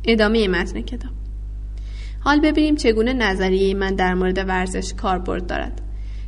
ادامه 0.04 0.48
متن 0.48 0.80
کتاب 0.80 1.17
حال 2.20 2.40
ببینیم 2.40 2.76
چگونه 2.76 3.12
نظریه 3.12 3.74
من 3.74 3.94
در 3.94 4.14
مورد 4.14 4.48
ورزش 4.48 4.94
کاربرد 4.94 5.46
دارد. 5.46 5.80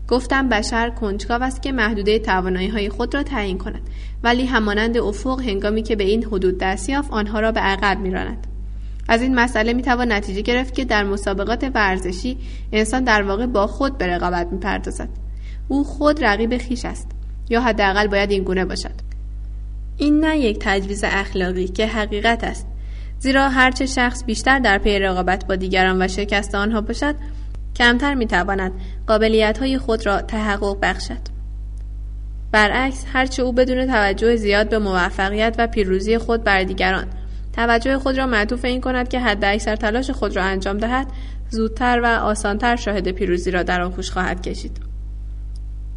گفتم 0.09 0.49
بشر 0.49 0.91
کنجکاو 0.91 1.43
است 1.43 1.63
که 1.63 1.73
محدوده 1.73 2.19
توانایی 2.19 2.69
های 2.69 2.89
خود 2.89 3.15
را 3.15 3.23
تعیین 3.23 3.59
کند 3.59 3.83
ولی 4.23 4.47
همانند 4.47 4.99
افق 4.99 5.41
هنگامی 5.41 5.83
که 5.83 5.97
به 5.97 6.05
این 6.05 6.25
حدود 6.25 6.59
دست 6.59 6.89
یافت 6.89 7.11
آنها 7.11 7.41
را 7.41 7.53
به 7.53 7.61
عقب 7.61 8.01
میراند. 8.01 8.47
از 9.09 9.23
این 9.23 9.35
مسئله 9.35 9.73
می‌توان 9.73 10.13
نتیجه 10.13 10.41
گرفت 10.41 10.75
که 10.75 10.85
در 10.85 11.05
مسابقات 11.05 11.71
ورزشی 11.75 12.39
انسان 12.73 13.05
در 13.05 13.23
واقع 13.23 13.47
با 13.47 13.67
خود 13.67 13.99
به 13.99 14.07
رقابت 14.07 14.53
می‌پردازد. 14.53 15.09
او 15.69 15.85
خود 15.85 16.25
رقیب 16.25 16.59
خیش 16.59 16.85
است 16.85 17.11
یا 17.51 17.61
حداقل 17.61 18.07
باید 18.07 18.31
این 18.31 18.43
گونه 18.43 18.65
باشد. 18.65 18.95
این 19.97 20.25
نه 20.25 20.39
یک 20.39 20.59
تجویز 20.61 21.05
اخلاقی 21.05 21.69
که 21.69 21.87
حقیقت 21.87 22.45
است. 22.45 22.67
زیرا 23.21 23.49
هرچه 23.49 23.87
شخص 23.87 24.25
بیشتر 24.25 24.59
در 24.59 24.79
پی 24.79 24.99
رقابت 24.99 25.47
با 25.47 25.57
دیگران 25.57 26.03
و 26.03 26.09
شکست 26.09 26.55
آنها 26.55 26.81
باشد 26.81 27.15
کمتر 27.77 28.15
می‌تواند 28.15 28.73
قابلیت 29.07 29.59
های 29.59 29.79
خود 29.79 30.07
را 30.07 30.21
تحقق 30.21 30.79
بخشد. 30.83 31.41
برعکس 32.53 33.05
هرچه 33.13 33.43
او 33.43 33.53
بدون 33.53 33.87
توجه 33.87 34.37
زیاد 34.37 34.69
به 34.69 34.79
موفقیت 34.79 35.55
و 35.59 35.67
پیروزی 35.67 36.19
خود 36.19 36.45
بر 36.45 36.63
دیگران 36.63 37.07
توجه 37.53 37.99
خود 37.99 38.19
را 38.19 38.27
معطوف 38.27 38.65
این 38.65 38.81
کند 38.81 39.09
که 39.09 39.21
حد 39.21 39.45
اکثر 39.45 39.77
تلاش 39.77 40.11
خود 40.11 40.37
را 40.37 40.43
انجام 40.43 40.79
دهد 40.79 41.07
زودتر 41.51 42.01
و 42.01 42.07
آسانتر 42.07 42.77
شاهد 42.77 43.09
پیروزی 43.09 43.51
را 43.51 43.63
در 43.63 43.81
آغوش 43.81 44.11
خواهد 44.11 44.43
کشید. 44.43 44.90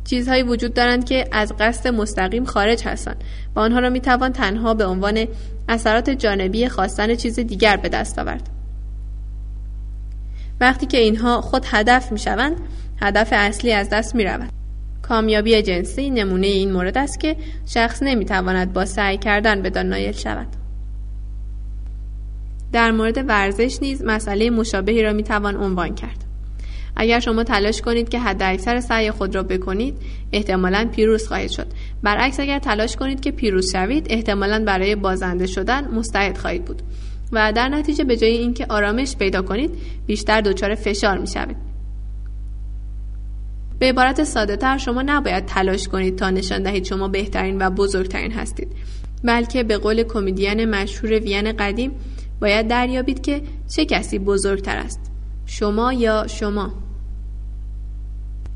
چیزهایی 0.05 0.43
وجود 0.43 0.73
دارند 0.73 1.05
که 1.05 1.25
از 1.31 1.53
قصد 1.59 1.87
مستقیم 1.87 2.45
خارج 2.45 2.83
هستند. 2.83 3.23
و 3.55 3.59
آنها 3.59 3.79
را 3.79 3.89
می‌توان 3.89 4.31
تنها 4.33 4.73
به 4.73 4.85
عنوان 4.85 5.27
اثرات 5.69 6.09
جانبی 6.09 6.67
خواستن 6.67 7.15
چیز 7.15 7.39
دیگر 7.39 7.77
به 7.77 7.89
دست 7.89 8.19
آورد. 8.19 8.49
وقتی 10.61 10.85
که 10.85 10.97
اینها 10.97 11.41
خود 11.41 11.65
هدف 11.67 12.11
می‌شوند 12.11 12.57
هدف 13.01 13.29
اصلی 13.31 13.71
از 13.71 13.89
دست 13.89 14.15
می 14.15 14.23
رود. 14.23 14.49
کامیابی 15.01 15.61
جنسی 15.61 16.09
نمونه 16.09 16.47
این 16.47 16.71
مورد 16.71 16.97
است 16.97 17.19
که 17.19 17.35
شخص 17.65 18.03
نمی‌تواند 18.03 18.73
با 18.73 18.85
سعی 18.85 19.17
کردن 19.17 19.61
بدان 19.61 19.89
نایل 19.89 20.11
شود. 20.11 20.47
در 22.71 22.91
مورد 22.91 23.29
ورزش 23.29 23.77
نیز 23.81 24.03
مسئله 24.03 24.49
مشابهی 24.49 25.03
را 25.03 25.13
می‌توان 25.13 25.55
عنوان 25.55 25.95
کرد. 25.95 26.32
اگر 26.95 27.19
شما 27.19 27.43
تلاش 27.43 27.81
کنید 27.81 28.09
که 28.09 28.19
حد 28.19 28.43
اکثر 28.43 28.79
سعی 28.79 29.11
خود 29.11 29.35
را 29.35 29.43
بکنید 29.43 29.95
احتمالا 30.31 30.89
پیروز 30.95 31.27
خواهید 31.27 31.51
شد. 31.51 31.67
برعکس 32.03 32.39
اگر 32.39 32.59
تلاش 32.59 32.95
کنید 32.95 33.21
که 33.21 33.31
پیروز 33.31 33.71
شوید 33.71 34.07
احتمالا 34.09 34.63
برای 34.65 34.95
بازنده 34.95 35.45
شدن 35.45 35.87
مستعد 35.87 36.37
خواهید 36.37 36.65
بود. 36.65 36.81
و 37.31 37.51
در 37.55 37.69
نتیجه 37.69 38.03
به 38.03 38.17
جای 38.17 38.37
اینکه 38.37 38.65
آرامش 38.69 39.15
پیدا 39.15 39.41
کنید 39.41 39.71
بیشتر 40.07 40.41
دچار 40.41 40.75
فشار 40.75 41.17
می 41.17 41.27
شوید. 41.27 41.73
به 43.79 43.89
عبارت 43.89 44.23
ساده 44.23 44.55
تر 44.55 44.77
شما 44.77 45.01
نباید 45.05 45.45
تلاش 45.45 45.87
کنید 45.87 46.15
تا 46.15 46.29
نشان 46.29 46.63
دهید 46.63 46.83
شما 46.83 47.07
بهترین 47.07 47.61
و 47.61 47.69
بزرگترین 47.69 48.31
هستید 48.31 48.67
بلکه 49.23 49.63
به 49.63 49.77
قول 49.77 50.03
کمدین 50.03 50.65
مشهور 50.65 51.19
وین 51.19 51.51
قدیم 51.51 51.91
باید 52.41 52.67
دریابید 52.67 53.21
که 53.21 53.41
چه 53.75 53.85
کسی 53.85 54.19
بزرگتر 54.19 54.77
است 54.77 55.11
شما 55.45 55.93
یا 55.93 56.27
شما. 56.27 56.82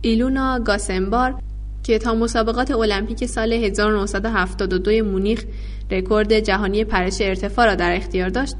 ایلونا 0.01 0.59
گاسنبار 0.59 1.35
که 1.83 1.97
تا 1.97 2.15
مسابقات 2.15 2.71
المپیک 2.71 3.25
سال 3.25 3.53
1972 3.53 4.91
مونیخ 5.01 5.43
رکورد 5.91 6.39
جهانی 6.39 6.83
پرش 6.83 7.21
ارتفاع 7.21 7.65
را 7.65 7.75
در 7.75 7.95
اختیار 7.95 8.29
داشت 8.29 8.55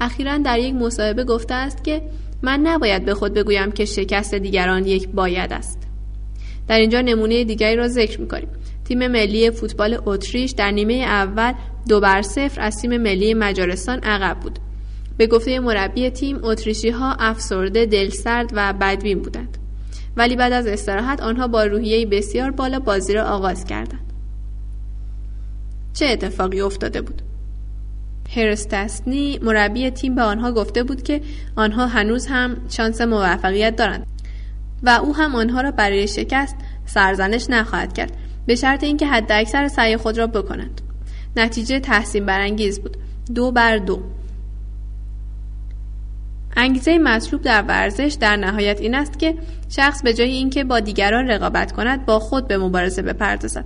اخیرا 0.00 0.38
در 0.38 0.58
یک 0.58 0.74
مصاحبه 0.74 1.24
گفته 1.24 1.54
است 1.54 1.84
که 1.84 2.02
من 2.42 2.60
نباید 2.60 3.04
به 3.04 3.14
خود 3.14 3.34
بگویم 3.34 3.72
که 3.72 3.84
شکست 3.84 4.34
دیگران 4.34 4.86
یک 4.86 5.08
باید 5.08 5.52
است. 5.52 5.78
در 6.68 6.78
اینجا 6.78 7.00
نمونه 7.00 7.44
دیگری 7.44 7.76
را 7.76 7.88
ذکر 7.88 8.20
می‌کنیم. 8.20 8.48
تیم 8.84 9.08
ملی 9.08 9.50
فوتبال 9.50 9.98
اتریش 10.06 10.50
در 10.50 10.70
نیمه 10.70 10.94
اول 10.94 11.52
دو 11.88 12.00
بر 12.00 12.22
صفر 12.22 12.60
از 12.60 12.76
تیم 12.76 12.96
ملی 12.96 13.34
مجارستان 13.34 13.98
عقب 13.98 14.40
بود. 14.40 14.58
به 15.16 15.26
گفته 15.26 15.60
مربی 15.60 16.10
تیم 16.10 16.38
اتریشی 16.42 16.90
ها 16.90 17.16
افسرده 17.18 17.86
دلسرد 17.86 18.50
و 18.52 18.72
بدبین 18.72 19.18
بودند. 19.18 19.59
ولی 20.20 20.36
بعد 20.36 20.52
از 20.52 20.66
استراحت 20.66 21.22
آنها 21.22 21.48
با 21.48 21.64
روحیه 21.64 22.06
بسیار 22.06 22.50
بالا 22.50 22.80
بازی 22.80 23.14
را 23.14 23.24
آغاز 23.24 23.64
کردند. 23.64 24.12
چه 25.92 26.06
اتفاقی 26.06 26.60
افتاده 26.60 27.00
بود؟ 27.00 27.22
هرستسنی 28.36 29.38
مربی 29.42 29.90
تیم 29.90 30.14
به 30.14 30.22
آنها 30.22 30.52
گفته 30.52 30.82
بود 30.82 31.02
که 31.02 31.20
آنها 31.56 31.86
هنوز 31.86 32.26
هم 32.26 32.56
شانس 32.68 33.00
موفقیت 33.00 33.76
دارند 33.76 34.06
و 34.82 34.90
او 34.90 35.14
هم 35.16 35.34
آنها 35.34 35.60
را 35.60 35.70
برای 35.70 36.08
شکست 36.08 36.56
سرزنش 36.86 37.46
نخواهد 37.50 37.92
کرد 37.92 38.12
به 38.46 38.54
شرط 38.54 38.84
اینکه 38.84 39.06
حداکثر 39.06 39.68
سعی 39.68 39.96
خود 39.96 40.18
را 40.18 40.26
بکنند. 40.26 40.80
نتیجه 41.36 41.80
تحسین 41.80 42.26
برانگیز 42.26 42.80
بود. 42.80 42.96
دو 43.34 43.50
بر 43.52 43.76
دو. 43.76 44.02
انگیزه 46.56 46.98
مطلوب 46.98 47.42
در 47.42 47.62
ورزش 47.62 48.16
در 48.20 48.36
نهایت 48.36 48.80
این 48.80 48.94
است 48.94 49.18
که 49.18 49.34
شخص 49.68 50.02
به 50.02 50.14
جای 50.14 50.30
اینکه 50.30 50.64
با 50.64 50.80
دیگران 50.80 51.28
رقابت 51.28 51.72
کند 51.72 52.06
با 52.06 52.18
خود 52.18 52.48
به 52.48 52.58
مبارزه 52.58 53.02
بپردازد 53.02 53.64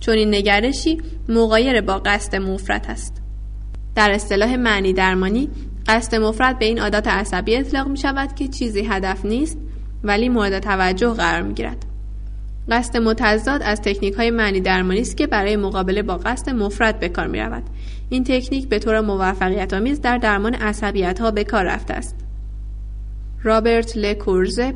چون 0.00 0.14
این 0.14 0.34
نگرشی 0.34 0.98
مغایر 1.28 1.80
با 1.80 1.98
قصد 1.98 2.36
مفرد 2.36 2.86
است 2.88 3.22
در 3.94 4.10
اصطلاح 4.10 4.56
معنی 4.56 4.92
درمانی 4.92 5.50
قصد 5.86 6.14
مفرد 6.14 6.58
به 6.58 6.64
این 6.64 6.80
عادت 6.80 7.08
عصبی 7.08 7.56
اطلاق 7.56 7.88
می 7.88 7.96
شود 7.96 8.34
که 8.34 8.48
چیزی 8.48 8.80
هدف 8.80 9.24
نیست 9.24 9.58
ولی 10.04 10.28
مورد 10.28 10.58
توجه 10.58 11.10
قرار 11.10 11.42
می 11.42 11.54
گیرد. 11.54 11.84
قصد 12.70 12.96
متضاد 12.96 13.62
از 13.62 13.80
تکنیک 13.80 14.14
های 14.14 14.30
معنی 14.30 14.60
درمانی 14.60 15.00
است 15.00 15.16
که 15.16 15.26
برای 15.26 15.56
مقابله 15.56 16.02
با 16.02 16.16
قصد 16.16 16.50
مفرد 16.50 17.00
به 17.00 17.08
کار 17.08 17.26
می 17.26 17.40
رود. 17.40 17.62
این 18.08 18.24
تکنیک 18.24 18.68
به 18.68 18.78
طور 18.78 19.00
موفقیت 19.00 19.74
آمیز 19.74 20.00
در 20.00 20.18
درمان 20.18 20.54
عصبیت 20.54 21.20
ها 21.20 21.30
به 21.30 21.44
کار 21.44 21.64
رفته 21.64 21.94
است. 21.94 22.25
رابرت 23.46 23.96
لکورزپ 23.96 24.74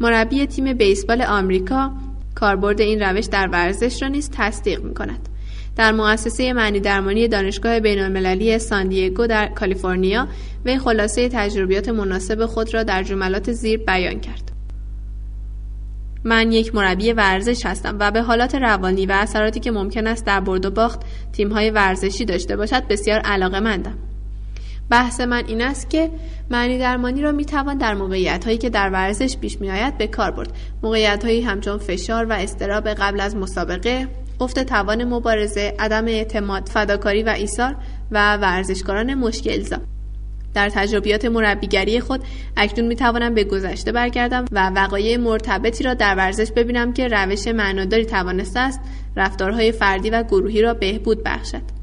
مربی 0.00 0.46
تیم 0.46 0.72
بیسبال 0.72 1.22
آمریکا 1.22 1.92
کاربرد 2.34 2.80
این 2.80 3.02
روش 3.02 3.24
در 3.24 3.48
ورزش 3.52 4.02
را 4.02 4.08
نیز 4.08 4.30
تصدیق 4.30 4.84
می 4.84 4.94
کند. 4.94 5.28
در 5.76 5.92
مؤسسه 5.92 6.52
معنی 6.52 6.80
درمانی 6.80 7.28
دانشگاه 7.28 7.80
بین 7.80 7.98
المللی 7.98 8.58
ساندیگو 8.58 9.26
در 9.26 9.46
کالیفرنیا 9.46 10.28
وی 10.64 10.78
خلاصه 10.78 11.28
تجربیات 11.28 11.88
مناسب 11.88 12.46
خود 12.46 12.74
را 12.74 12.82
در 12.82 13.02
جملات 13.02 13.52
زیر 13.52 13.78
بیان 13.78 14.20
کرد. 14.20 14.52
من 16.24 16.52
یک 16.52 16.74
مربی 16.74 17.12
ورزش 17.12 17.66
هستم 17.66 17.96
و 18.00 18.10
به 18.10 18.22
حالات 18.22 18.54
روانی 18.54 19.06
و 19.06 19.12
اثراتی 19.12 19.60
که 19.60 19.70
ممکن 19.70 20.06
است 20.06 20.26
در 20.26 20.40
برد 20.40 20.66
و 20.66 20.70
باخت 20.70 21.00
تیم‌های 21.32 21.70
ورزشی 21.70 22.24
داشته 22.24 22.56
باشد 22.56 22.88
بسیار 22.88 23.20
علاقه 23.20 23.60
مندم. 23.60 24.07
بحث 24.90 25.20
من 25.20 25.44
این 25.46 25.62
است 25.62 25.90
که 25.90 26.10
معنی 26.50 26.78
درمانی 26.78 27.22
را 27.22 27.32
می‌توان 27.32 27.78
در 27.78 27.94
موقعیت 27.94 28.44
هایی 28.44 28.58
که 28.58 28.70
در 28.70 28.90
ورزش 28.90 29.36
پیش 29.36 29.60
میآید 29.60 29.98
به 29.98 30.06
کار 30.06 30.30
برد. 30.30 30.52
موقعیت 30.82 31.24
هایی 31.24 31.42
همچون 31.42 31.78
فشار 31.78 32.24
و 32.24 32.32
استراب 32.32 32.88
قبل 32.88 33.20
از 33.20 33.36
مسابقه 33.36 34.08
افت 34.40 34.58
توان 34.58 35.04
مبارزه 35.04 35.74
عدم 35.78 36.06
اعتماد 36.06 36.68
فداکاری 36.68 37.22
و 37.22 37.28
ایثار 37.28 37.76
و 38.10 38.36
ورزشکاران 38.36 39.14
مشکلزا 39.14 39.78
در 40.54 40.68
تجربیات 40.68 41.24
مربیگری 41.24 42.00
خود 42.00 42.24
اکنون 42.56 42.88
می 42.88 42.96
توانم 42.96 43.34
به 43.34 43.44
گذشته 43.44 43.92
برگردم 43.92 44.44
و 44.52 44.70
وقایع 44.70 45.16
مرتبطی 45.16 45.84
را 45.84 45.94
در 45.94 46.14
ورزش 46.14 46.52
ببینم 46.52 46.92
که 46.92 47.08
روش 47.08 47.48
معناداری 47.48 48.04
توانسته 48.04 48.60
است 48.60 48.80
رفتارهای 49.16 49.72
فردی 49.72 50.10
و 50.10 50.22
گروهی 50.22 50.62
را 50.62 50.74
بهبود 50.74 51.22
بخشد. 51.24 51.77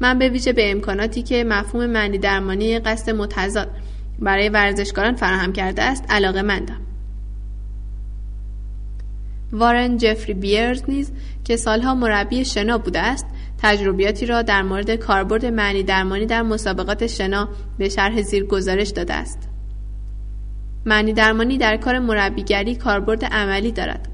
من 0.00 0.18
به 0.18 0.28
ویژه 0.28 0.52
به 0.52 0.70
امکاناتی 0.70 1.22
که 1.22 1.44
مفهوم 1.44 1.86
معنی 1.86 2.18
درمانی 2.18 2.78
قصد 2.78 3.10
متضاد 3.10 3.70
برای 4.18 4.48
ورزشکاران 4.48 5.14
فراهم 5.14 5.52
کرده 5.52 5.82
است 5.82 6.04
علاقه 6.08 6.42
مندم. 6.42 6.80
وارن 9.52 9.96
جفری 9.96 10.34
بیرز 10.34 10.82
نیز 10.88 11.12
که 11.44 11.56
سالها 11.56 11.94
مربی 11.94 12.44
شنا 12.44 12.78
بوده 12.78 13.00
است 13.00 13.26
تجربیاتی 13.62 14.26
را 14.26 14.42
در 14.42 14.62
مورد 14.62 14.94
کاربرد 14.94 15.46
معنی 15.46 15.82
درمانی 15.82 16.26
در 16.26 16.42
مسابقات 16.42 17.06
شنا 17.06 17.48
به 17.78 17.88
شرح 17.88 18.22
زیر 18.22 18.44
گزارش 18.44 18.88
داده 18.88 19.14
است. 19.14 19.48
معنی 20.86 21.12
درمانی 21.12 21.58
در 21.58 21.76
کار 21.76 21.98
مربیگری 21.98 22.74
کاربرد 22.74 23.24
عملی 23.24 23.72
دارد. 23.72 24.08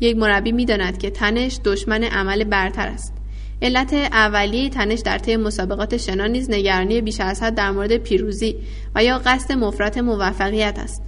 یک 0.00 0.16
مربی 0.16 0.52
می‌داند 0.52 0.98
که 0.98 1.10
تنش 1.10 1.60
دشمن 1.64 2.04
عمل 2.04 2.44
برتر 2.44 2.88
است. 2.88 3.14
علت 3.62 3.92
اولیه 3.92 4.70
تنش 4.70 5.00
در 5.00 5.18
طی 5.18 5.36
مسابقات 5.36 5.96
شنا 5.96 6.26
نیز 6.26 6.50
نگرانی 6.50 7.00
بیش 7.00 7.20
از 7.20 7.42
حد 7.42 7.54
در 7.54 7.70
مورد 7.70 7.96
پیروزی 7.96 8.56
و 8.94 9.04
یا 9.04 9.18
قصد 9.18 9.52
مفرط 9.52 9.98
موفقیت 9.98 10.78
است. 10.78 11.02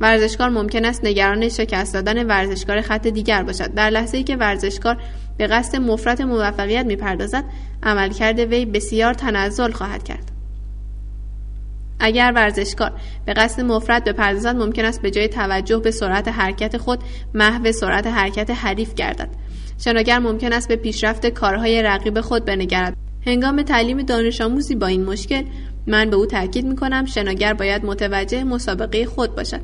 ورزشکار 0.00 0.48
ممکن 0.48 0.84
است 0.84 1.04
نگران 1.04 1.48
شکست 1.48 1.94
دادن 1.94 2.26
ورزشکار 2.26 2.80
خط 2.80 3.06
دیگر 3.06 3.42
باشد. 3.42 3.74
در 3.74 3.90
لحظه 3.90 4.16
ای 4.16 4.24
که 4.24 4.36
ورزشکار 4.36 4.96
به 5.38 5.46
قصد 5.46 5.76
مفرط 5.76 6.20
موفقیت 6.20 6.86
می‌پردازد 6.86 7.44
عملکرد 7.82 8.38
وی 8.38 8.64
بسیار 8.64 9.14
تنزل 9.14 9.70
خواهد 9.70 10.02
کرد. 10.02 10.32
اگر 12.00 12.32
ورزشکار 12.36 12.92
به 13.26 13.32
قصد 13.32 13.62
مفرد 13.62 14.04
بپردازد 14.04 14.56
ممکن 14.56 14.84
است 14.84 15.02
به 15.02 15.10
جای 15.10 15.28
توجه 15.28 15.78
به 15.78 15.90
سرعت 15.90 16.28
حرکت 16.28 16.76
خود 16.76 16.98
محو 17.34 17.72
سرعت 17.72 18.06
حرکت 18.06 18.50
حریف 18.50 18.94
گردد. 18.94 19.28
شناگر 19.84 20.18
ممکن 20.18 20.52
است 20.52 20.68
به 20.68 20.76
پیشرفت 20.76 21.26
کارهای 21.26 21.82
رقیب 21.82 22.20
خود 22.20 22.44
بنگرد 22.44 22.96
هنگام 23.26 23.62
تعلیم 23.62 24.02
دانش 24.02 24.40
آموزی 24.40 24.74
با 24.74 24.86
این 24.86 25.04
مشکل 25.04 25.42
من 25.86 26.10
به 26.10 26.16
او 26.16 26.26
تاکید 26.26 26.66
می 26.66 26.76
کنم 26.76 27.04
شناگر 27.04 27.54
باید 27.54 27.84
متوجه 27.84 28.44
مسابقه 28.44 29.06
خود 29.06 29.34
باشد 29.36 29.60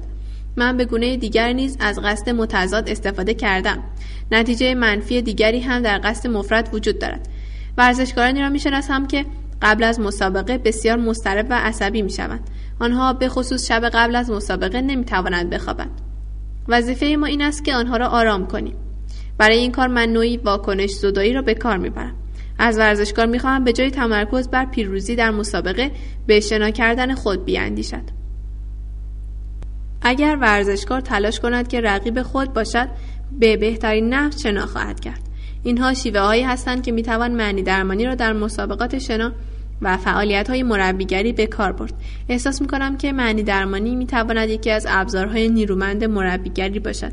من 0.57 0.77
به 0.77 0.85
گونه 0.85 1.17
دیگر 1.17 1.53
نیز 1.53 1.77
از 1.81 1.99
قصد 2.05 2.31
متضاد 2.31 2.91
استفاده 2.91 3.35
کردم 3.35 3.85
نتیجه 4.33 4.75
منفی 4.75 5.23
دیگری 5.23 5.61
هم 5.61 5.83
در 5.83 6.01
قصد 6.05 6.29
مفرد 6.29 6.75
وجود 6.75 6.99
دارد 6.99 7.29
ورزشکارانی 7.79 8.41
را 8.41 8.49
می‌شناسم 8.49 9.07
که 9.07 9.27
قبل 9.63 9.85
از 9.85 10.01
مسابقه 10.01 10.59
بسیار 10.59 10.97
مضطرب 10.97 11.47
و 11.51 11.55
عصبی 11.55 12.03
می 12.03 12.11
شوند. 12.11 12.51
آنها 12.81 13.13
به 13.13 13.29
خصوص 13.29 13.69
شب 13.69 13.89
قبل 13.89 14.17
از 14.17 14.31
مسابقه 14.31 14.81
نمی 14.81 15.05
توانند 15.05 15.51
بخوابند. 15.51 16.01
وظیفه 16.69 17.07
ما 17.07 17.27
این 17.27 17.43
است 17.43 17.65
که 17.65 17.75
آنها 17.75 17.97
را 17.97 18.07
آرام 18.07 18.47
کنیم. 18.47 18.86
برای 19.38 19.59
این 19.59 19.72
کار 19.72 19.88
من 19.88 20.09
نوعی 20.09 20.37
واکنش 20.37 20.90
زدایی 20.90 21.33
را 21.33 21.42
به 21.42 21.55
کار 21.55 21.77
می‌برم. 21.77 22.14
از 22.59 22.79
ورزشکار 22.79 23.27
می‌خواهم 23.27 23.64
به 23.64 23.72
جای 23.72 23.90
تمرکز 23.90 24.49
بر 24.49 24.64
پیروزی 24.64 25.16
در 25.16 25.31
مسابقه 25.31 25.90
به 26.27 26.40
شنا 26.40 26.70
کردن 26.70 27.14
خود 27.14 27.44
بیاندیشد. 27.44 28.03
اگر 30.03 30.38
ورزشکار 30.40 31.01
تلاش 31.01 31.40
کند 31.40 31.68
که 31.68 31.81
رقیب 31.81 32.22
خود 32.22 32.53
باشد 32.53 32.88
به 33.38 33.57
بهترین 33.57 34.09
نحو 34.09 34.31
شنا 34.38 34.66
خواهد 34.66 35.01
کرد. 35.01 35.20
اینها 35.62 35.94
شیوه 35.94 36.20
هایی 36.20 36.42
هستند 36.42 36.83
که 36.83 36.92
می‌توان 36.92 37.33
معنی 37.33 37.62
درمانی 37.62 38.05
را 38.05 38.14
در 38.14 38.33
مسابقات 38.33 38.99
شنا 38.99 39.33
و 39.83 39.96
فعالیت 39.96 40.51
های 40.51 40.62
مربیگری 40.62 41.33
به 41.33 41.46
کار 41.46 41.72
برد. 41.72 41.94
احساس 42.29 42.61
می 42.61 42.68
کنم 42.68 42.96
که 42.96 43.12
معنی 43.12 43.42
درمانی 43.42 43.96
می 43.96 44.07
تواند 44.07 44.49
یکی 44.49 44.70
از 44.70 44.87
ابزارهای 44.88 45.49
نیرومند 45.49 46.05
مربیگری 46.05 46.79
باشد. 46.79 47.12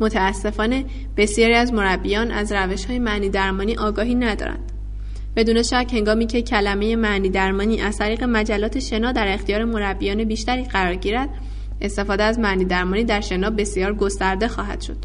متاسفانه 0.00 0.84
بسیاری 1.16 1.54
از 1.54 1.72
مربیان 1.72 2.30
از 2.30 2.52
روش 2.52 2.84
های 2.84 2.98
معنی 2.98 3.28
درمانی 3.28 3.76
آگاهی 3.76 4.14
ندارند. 4.14 4.72
بدون 5.36 5.62
شک 5.62 5.88
هنگامی 5.92 6.26
که 6.26 6.42
کلمه 6.42 6.96
معنی 6.96 7.28
درمانی 7.28 7.80
از 7.80 7.98
طریق 7.98 8.24
مجلات 8.24 8.78
شنا 8.78 9.12
در 9.12 9.34
اختیار 9.34 9.64
مربیان 9.64 10.24
بیشتری 10.24 10.64
قرار 10.64 10.94
گیرد 10.94 11.28
استفاده 11.80 12.22
از 12.22 12.38
معنی 12.38 12.64
درمانی 12.64 13.04
در 13.04 13.20
شنا 13.20 13.50
بسیار 13.50 13.94
گسترده 13.94 14.48
خواهد 14.48 14.80
شد. 14.80 14.96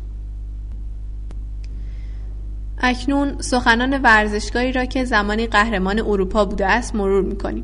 اکنون 2.77 3.37
سخنان 3.39 4.01
ورزشکاری 4.01 4.71
را 4.71 4.85
که 4.85 5.05
زمانی 5.05 5.47
قهرمان 5.47 5.99
اروپا 5.99 6.45
بوده 6.45 6.65
است 6.65 6.95
مرور 6.95 7.23
می‌کنیم. 7.23 7.63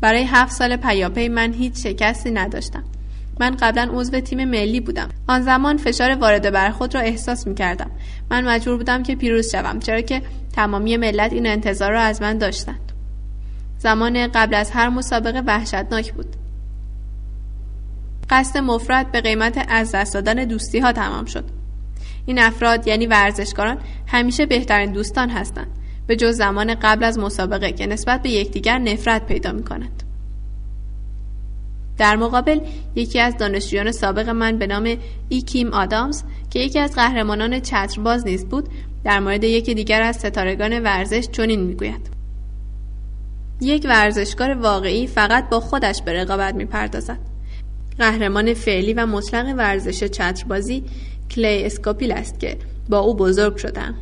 برای 0.00 0.24
هفت 0.24 0.52
سال 0.52 0.76
پیاپی 0.76 1.28
من 1.28 1.52
هیچ 1.52 1.86
شکستی 1.86 2.30
نداشتم. 2.30 2.84
من 3.40 3.56
قبلا 3.60 3.88
عضو 3.92 4.20
تیم 4.20 4.44
ملی 4.44 4.80
بودم. 4.80 5.08
آن 5.28 5.42
زمان 5.42 5.76
فشار 5.76 6.14
وارد 6.14 6.52
بر 6.52 6.70
خود 6.70 6.94
را 6.94 7.00
احساس 7.00 7.46
می 7.46 7.54
کردم 7.54 7.90
من 8.30 8.44
مجبور 8.44 8.76
بودم 8.76 9.02
که 9.02 9.16
پیروز 9.16 9.50
شوم 9.52 9.80
چرا 9.80 10.00
که 10.00 10.22
تمامی 10.52 10.96
ملت 10.96 11.32
این 11.32 11.46
انتظار 11.46 11.92
را 11.92 12.00
از 12.00 12.22
من 12.22 12.38
داشتند. 12.38 12.92
زمان 13.78 14.26
قبل 14.26 14.54
از 14.54 14.70
هر 14.70 14.88
مسابقه 14.88 15.42
وحشتناک 15.46 16.12
بود. 16.12 16.36
قصد 18.30 18.58
مفرد 18.58 19.12
به 19.12 19.20
قیمت 19.20 19.66
از 19.68 19.92
دست 19.92 20.14
دادن 20.14 20.34
دوستی 20.34 20.78
ها 20.78 20.92
تمام 20.92 21.24
شد. 21.24 21.44
این 22.26 22.38
افراد 22.38 22.86
یعنی 22.86 23.06
ورزشکاران 23.06 23.78
همیشه 24.06 24.46
بهترین 24.46 24.92
دوستان 24.92 25.30
هستند. 25.30 25.66
به 26.06 26.16
جز 26.16 26.36
زمان 26.36 26.74
قبل 26.74 27.04
از 27.04 27.18
مسابقه 27.18 27.72
که 27.72 27.86
نسبت 27.86 28.22
به 28.22 28.30
یکدیگر 28.30 28.78
نفرت 28.78 29.26
پیدا 29.26 29.52
می 29.52 29.64
کنند. 29.64 30.02
در 31.98 32.16
مقابل 32.16 32.60
یکی 32.94 33.20
از 33.20 33.36
دانشجویان 33.36 33.92
سابق 33.92 34.28
من 34.28 34.58
به 34.58 34.66
نام 34.66 34.96
ایکیم 35.28 35.68
آدامز 35.68 36.22
که 36.50 36.58
یکی 36.58 36.78
از 36.78 36.94
قهرمانان 36.94 37.60
چترباز 37.60 38.26
نیز 38.26 38.46
بود 38.46 38.68
در 39.04 39.20
مورد 39.20 39.44
یکی 39.44 39.74
دیگر 39.74 40.02
از 40.02 40.16
ستارگان 40.16 40.82
ورزش 40.82 41.28
چنین 41.28 41.60
می‌گوید. 41.60 42.10
یک 43.60 43.86
ورزشکار 43.88 44.54
واقعی 44.54 45.06
فقط 45.06 45.48
با 45.48 45.60
خودش 45.60 46.02
به 46.02 46.12
رقابت 46.12 46.54
می‌پردازد. 46.54 47.18
قهرمان 47.98 48.54
فعلی 48.54 48.92
و 48.92 49.06
مطلق 49.06 49.54
ورزش 49.58 50.04
چتربازی 50.04 50.84
کلی 51.30 51.64
اسکوپیل 51.64 52.12
است 52.12 52.40
که 52.40 52.56
با 52.88 52.98
او 52.98 53.14
بزرگ 53.14 53.56
شدم 53.56 53.94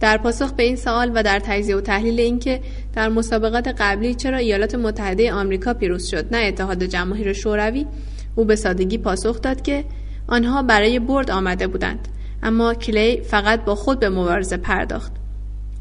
در 0.00 0.16
پاسخ 0.16 0.52
به 0.52 0.62
این 0.62 0.76
سوال 0.76 1.12
و 1.14 1.22
در 1.22 1.38
تجزیه 1.38 1.76
و 1.76 1.80
تحلیل 1.80 2.20
اینکه 2.20 2.60
در 2.94 3.08
مسابقات 3.08 3.68
قبلی 3.78 4.14
چرا 4.14 4.36
ایالات 4.36 4.74
متحده 4.74 5.32
آمریکا 5.32 5.74
پیروز 5.74 6.06
شد 6.06 6.34
نه 6.34 6.38
اتحاد 6.38 6.82
جماهیر 6.84 7.32
شوروی 7.32 7.86
او 8.34 8.44
به 8.44 8.56
سادگی 8.56 8.98
پاسخ 8.98 9.40
داد 9.40 9.62
که 9.62 9.84
آنها 10.28 10.62
برای 10.62 10.98
برد 10.98 11.30
آمده 11.30 11.66
بودند 11.66 12.08
اما 12.42 12.74
کلی 12.74 13.20
فقط 13.20 13.64
با 13.64 13.74
خود 13.74 14.00
به 14.00 14.08
مبارزه 14.08 14.56
پرداخت 14.56 15.12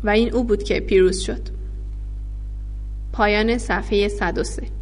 و 0.03 0.09
این 0.09 0.33
او 0.33 0.43
بود 0.43 0.63
که 0.63 0.79
پیروز 0.79 1.19
شد. 1.19 1.41
پایان 3.13 3.57
صفحه 3.57 4.07
103 4.07 4.76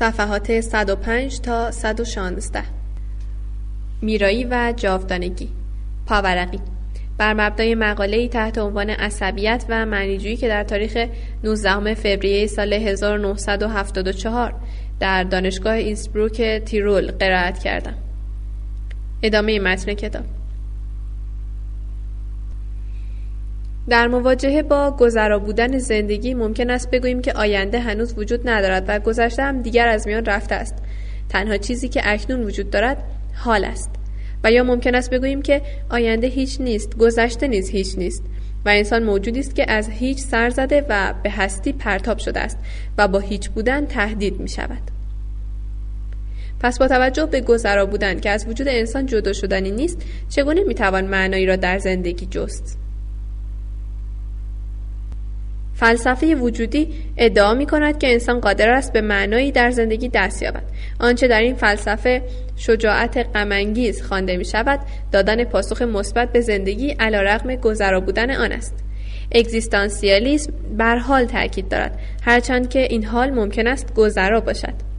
صفحات 0.00 0.60
105 0.60 1.40
تا 1.40 1.70
116 1.70 2.62
میرایی 4.02 4.44
و 4.44 4.74
جاودانگی. 4.76 5.48
پاورقی. 6.06 6.60
بر 7.18 7.34
مبنای 7.34 7.74
مقاله‌ای 7.74 8.28
تحت 8.28 8.58
عنوان 8.58 8.90
عصبیت 8.90 9.64
و 9.68 9.86
معنیجویی 9.86 10.36
که 10.36 10.48
در 10.48 10.64
تاریخ 10.64 11.06
19 11.44 11.94
فوریه 11.94 12.46
سال 12.46 12.72
1974 12.72 14.54
در 15.00 15.24
دانشگاه 15.24 15.74
اینسبروک 15.74 16.42
تیرول 16.42 17.10
قرائت 17.10 17.58
کردم. 17.58 17.94
ادامه 19.22 19.58
متن 19.58 19.94
کتاب. 19.94 20.39
در 23.88 24.08
مواجهه 24.08 24.62
با 24.62 24.90
گذرا 24.90 25.38
بودن 25.38 25.78
زندگی 25.78 26.34
ممکن 26.34 26.70
است 26.70 26.90
بگوییم 26.90 27.22
که 27.22 27.32
آینده 27.32 27.80
هنوز 27.80 28.18
وجود 28.18 28.48
ندارد 28.48 28.84
و 28.88 28.98
گذشته 28.98 29.42
هم 29.42 29.62
دیگر 29.62 29.88
از 29.88 30.06
میان 30.06 30.24
رفته 30.24 30.54
است. 30.54 30.74
تنها 31.28 31.56
چیزی 31.56 31.88
که 31.88 32.00
اکنون 32.04 32.42
وجود 32.44 32.70
دارد 32.70 33.04
حال 33.34 33.64
است. 33.64 33.90
و 34.44 34.52
یا 34.52 34.62
ممکن 34.62 34.94
است 34.94 35.10
بگوییم 35.10 35.42
که 35.42 35.62
آینده 35.90 36.26
هیچ 36.26 36.60
نیست 36.60 36.96
گذشته 36.96 37.48
نیز 37.48 37.70
هیچ 37.70 37.98
نیست. 37.98 38.22
و 38.64 38.68
انسان 38.68 39.02
موجودی 39.02 39.40
است 39.40 39.54
که 39.54 39.70
از 39.72 39.88
هیچ 39.88 40.18
سر 40.18 40.50
زده 40.50 40.86
و 40.88 41.14
به 41.22 41.30
هستی 41.30 41.72
پرتاب 41.72 42.18
شده 42.18 42.40
است 42.40 42.58
و 42.98 43.08
با 43.08 43.18
هیچ 43.18 43.50
بودن 43.50 43.86
تهدید 43.86 44.40
می 44.40 44.48
شود. 44.48 44.82
پس 46.60 46.78
با 46.78 46.88
توجه 46.88 47.26
به 47.26 47.40
گذرا 47.40 47.86
بودن 47.86 48.20
که 48.20 48.30
از 48.30 48.46
وجود 48.48 48.68
انسان 48.68 49.06
جدا 49.06 49.32
شدنی 49.32 49.70
نیست 49.70 50.02
چگونه 50.28 50.64
می‌توان 50.64 51.04
معنایی 51.04 51.46
را 51.46 51.56
در 51.56 51.78
زندگی 51.78 52.26
جست؟ 52.26 52.79
فلسفه 55.80 56.34
وجودی 56.34 56.88
ادعا 57.16 57.54
می 57.54 57.66
کند 57.66 57.98
که 57.98 58.12
انسان 58.12 58.40
قادر 58.40 58.70
است 58.70 58.92
به 58.92 59.00
معنایی 59.00 59.52
در 59.52 59.70
زندگی 59.70 60.08
دست 60.08 60.42
یابد. 60.42 60.62
آنچه 60.98 61.28
در 61.28 61.40
این 61.40 61.54
فلسفه 61.54 62.22
شجاعت 62.56 63.26
غمانگیز 63.34 64.02
خوانده 64.02 64.36
می 64.36 64.44
شود 64.44 64.80
دادن 65.12 65.44
پاسخ 65.44 65.82
مثبت 65.82 66.32
به 66.32 66.40
زندگی 66.40 66.90
علیرغم 66.90 67.54
گذرا 67.56 68.00
بودن 68.00 68.30
آن 68.30 68.52
است. 68.52 68.74
اگزیستانسیالیسم 69.32 70.52
بر 70.76 70.96
حال 70.96 71.24
تاکید 71.24 71.68
دارد 71.68 71.98
هرچند 72.22 72.68
که 72.68 72.78
این 72.78 73.04
حال 73.04 73.30
ممکن 73.30 73.66
است 73.66 73.94
گذرا 73.94 74.40
باشد. 74.40 74.89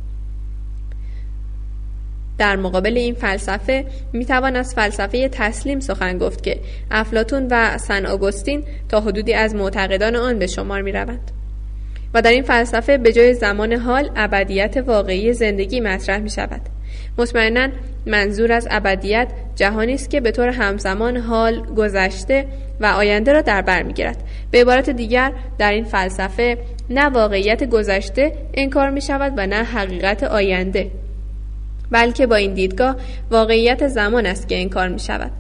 در 2.42 2.56
مقابل 2.56 2.98
این 2.98 3.14
فلسفه 3.14 3.86
می‌توان 4.14 4.56
از 4.56 4.76
فلسفه 4.76 5.30
تسلیم 5.30 5.80
سخن 5.80 6.18
گفت 6.18 6.44
که 6.44 6.60
افلاتون 6.92 7.48
و 7.52 7.78
سن 7.78 8.06
آگوستین 8.06 8.64
تا 8.89 9.02
حدودی 9.02 9.34
از 9.34 9.56
معتقدان 9.56 10.16
آن 10.16 10.39
به 10.39 10.48
شمار 10.48 10.82
می‌روند. 10.82 11.32
و 12.14 12.22
در 12.22 12.32
این 12.32 12.44
فلسفه 12.44 12.98
به 12.98 13.14
جای 13.14 13.34
زمان 13.34 13.74
حال 13.74 14.10
ابدیت 14.16 14.78
واقعی 14.88 15.34
زندگی 15.34 15.80
مطرح 15.80 16.20
می 16.20 16.30
شود 16.30 16.62
مطمئنا 17.18 17.68
منظور 18.06 18.52
از 18.52 18.68
ابدیت 18.72 19.28
جهانی 19.56 19.94
است 19.94 20.10
که 20.10 20.22
به 20.22 20.32
طور 20.32 20.48
همزمان 20.48 21.18
حال 21.18 21.62
گذشته 21.76 22.46
و 22.80 22.86
آینده 22.86 23.34
را 23.34 23.42
در 23.42 23.62
بر 23.62 23.84
می‌گیرد. 23.84 24.18
به 24.52 24.62
عبارت 24.62 24.89
دیگر 24.89 25.32
در 25.58 25.72
این 25.72 25.84
فلسفه 25.84 26.58
نه 26.89 27.06
واقعیت 27.06 27.70
گذشته 27.70 28.34
انکار 28.54 28.89
می 28.89 29.02
شود 29.02 29.34
و 29.38 29.48
نه 29.48 29.64
حقیقت 29.64 30.24
آینده. 30.24 30.92
بلکه 31.92 32.28
با 32.28 32.36
این 32.36 32.54
دیدگاه 32.54 32.96
واقعیت 33.32 33.88
زمان 33.88 34.26
است 34.26 34.50
که 34.50 34.62
انکار 34.62 34.88
می 34.88 35.00
شود 35.00 35.32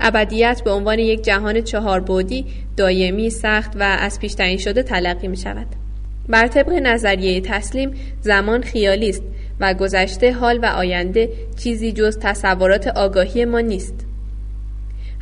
ابدیت 0.00 0.62
به 0.64 0.70
عنوان 0.70 0.98
یک 0.98 1.22
جهان 1.22 1.60
چهار 1.60 2.00
بودی 2.00 2.46
دایمی 2.76 3.30
سخت 3.30 3.76
و 3.76 3.82
از 3.82 4.20
پیش 4.20 4.34
تعیین 4.34 4.58
شده 4.58 4.82
تلقی 4.82 5.28
می 5.28 5.36
شود 5.36 5.66
بر 6.28 6.46
طبق 6.46 6.72
نظریه 6.72 7.40
تسلیم 7.40 7.90
زمان 8.20 8.62
خیالی 8.62 9.08
است 9.08 9.22
و 9.60 9.74
گذشته 9.74 10.32
حال 10.32 10.58
و 10.62 10.66
آینده 10.66 11.28
چیزی 11.58 11.92
جز 11.92 12.18
تصورات 12.18 12.86
آگاهی 12.86 13.44
ما 13.44 13.60
نیست. 13.60 14.05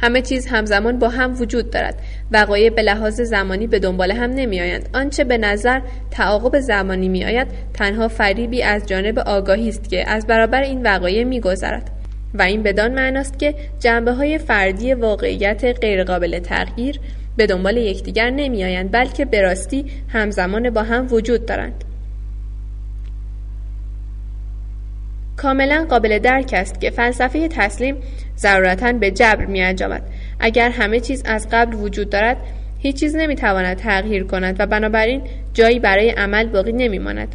همه 0.05 0.23
چیز 0.23 0.47
همزمان 0.47 0.99
با 0.99 1.09
هم 1.09 1.41
وجود 1.41 1.71
دارد. 1.71 1.95
وقایع 2.31 2.71
به 2.71 2.83
لحاظ 2.83 3.21
زمانی 3.21 3.67
به 3.67 3.79
دنبال 3.79 4.11
هم 4.11 4.31
نمی 4.31 4.61
آیند 4.61 4.89
آنچه 4.95 5.25
به 5.25 5.39
نظر 5.39 5.81
تعاقب 6.11 6.61
زمانی 6.61 7.09
می 7.09 7.25
آید 7.25 7.49
تنها 7.75 8.09
فریبی 8.09 8.63
از 8.63 8.87
جانب 8.87 9.19
آگاهی 9.19 9.69
است 9.69 9.91
که 9.91 10.11
از 10.11 10.27
برابر 10.27 10.63
این 10.63 10.83
وقایع 10.83 11.25
می 11.25 11.41
گذرد 11.41 11.91
و 12.35 12.43
این 12.43 12.63
بدان 12.63 12.95
معناست 12.95 13.39
که 13.39 13.55
جنبه 13.79 14.13
های 14.13 14.39
فردی 14.39 14.95
واقعیت 14.95 15.65
غیرقابل 15.81 16.39
تغییر 16.39 17.01
به 17.37 17.47
دنبال 17.47 17.77
یکدیگر 17.77 18.31
نمی 18.31 18.65
آیند 18.65 18.91
بلکه 18.93 19.25
به 19.25 19.43
راستی 19.43 19.85
همزمان 20.09 20.71
با 20.71 20.83
هم 20.83 21.07
وجود 21.11 21.47
دارند. 21.47 21.85
کاملا 25.37 25.87
قابل 25.91 26.19
درک 26.19 26.51
است 26.53 26.81
که 26.81 26.91
فلسفه 26.91 27.49
تسلیم 27.49 27.97
ضرورتا 28.39 28.93
به 28.93 29.11
جبر 29.11 29.45
می 29.45 29.63
انجامد. 29.63 30.03
اگر 30.41 30.71
همه 30.71 31.01
چیز 31.01 31.23
از 31.27 31.49
قبل 31.53 31.75
وجود 31.75 32.11
دارد 32.11 32.37
هیچ 32.79 33.01
چیز 33.01 33.17
نمی 33.17 33.35
تواند 33.35 33.77
تغییر 33.77 34.25
کند 34.25 34.57
و 34.59 34.67
بنابراین 34.67 35.23
جایی 35.55 35.79
برای 35.79 36.11
عمل 36.11 36.47
باقی 36.47 36.73
نمی 36.73 36.99
ماند. 36.99 37.35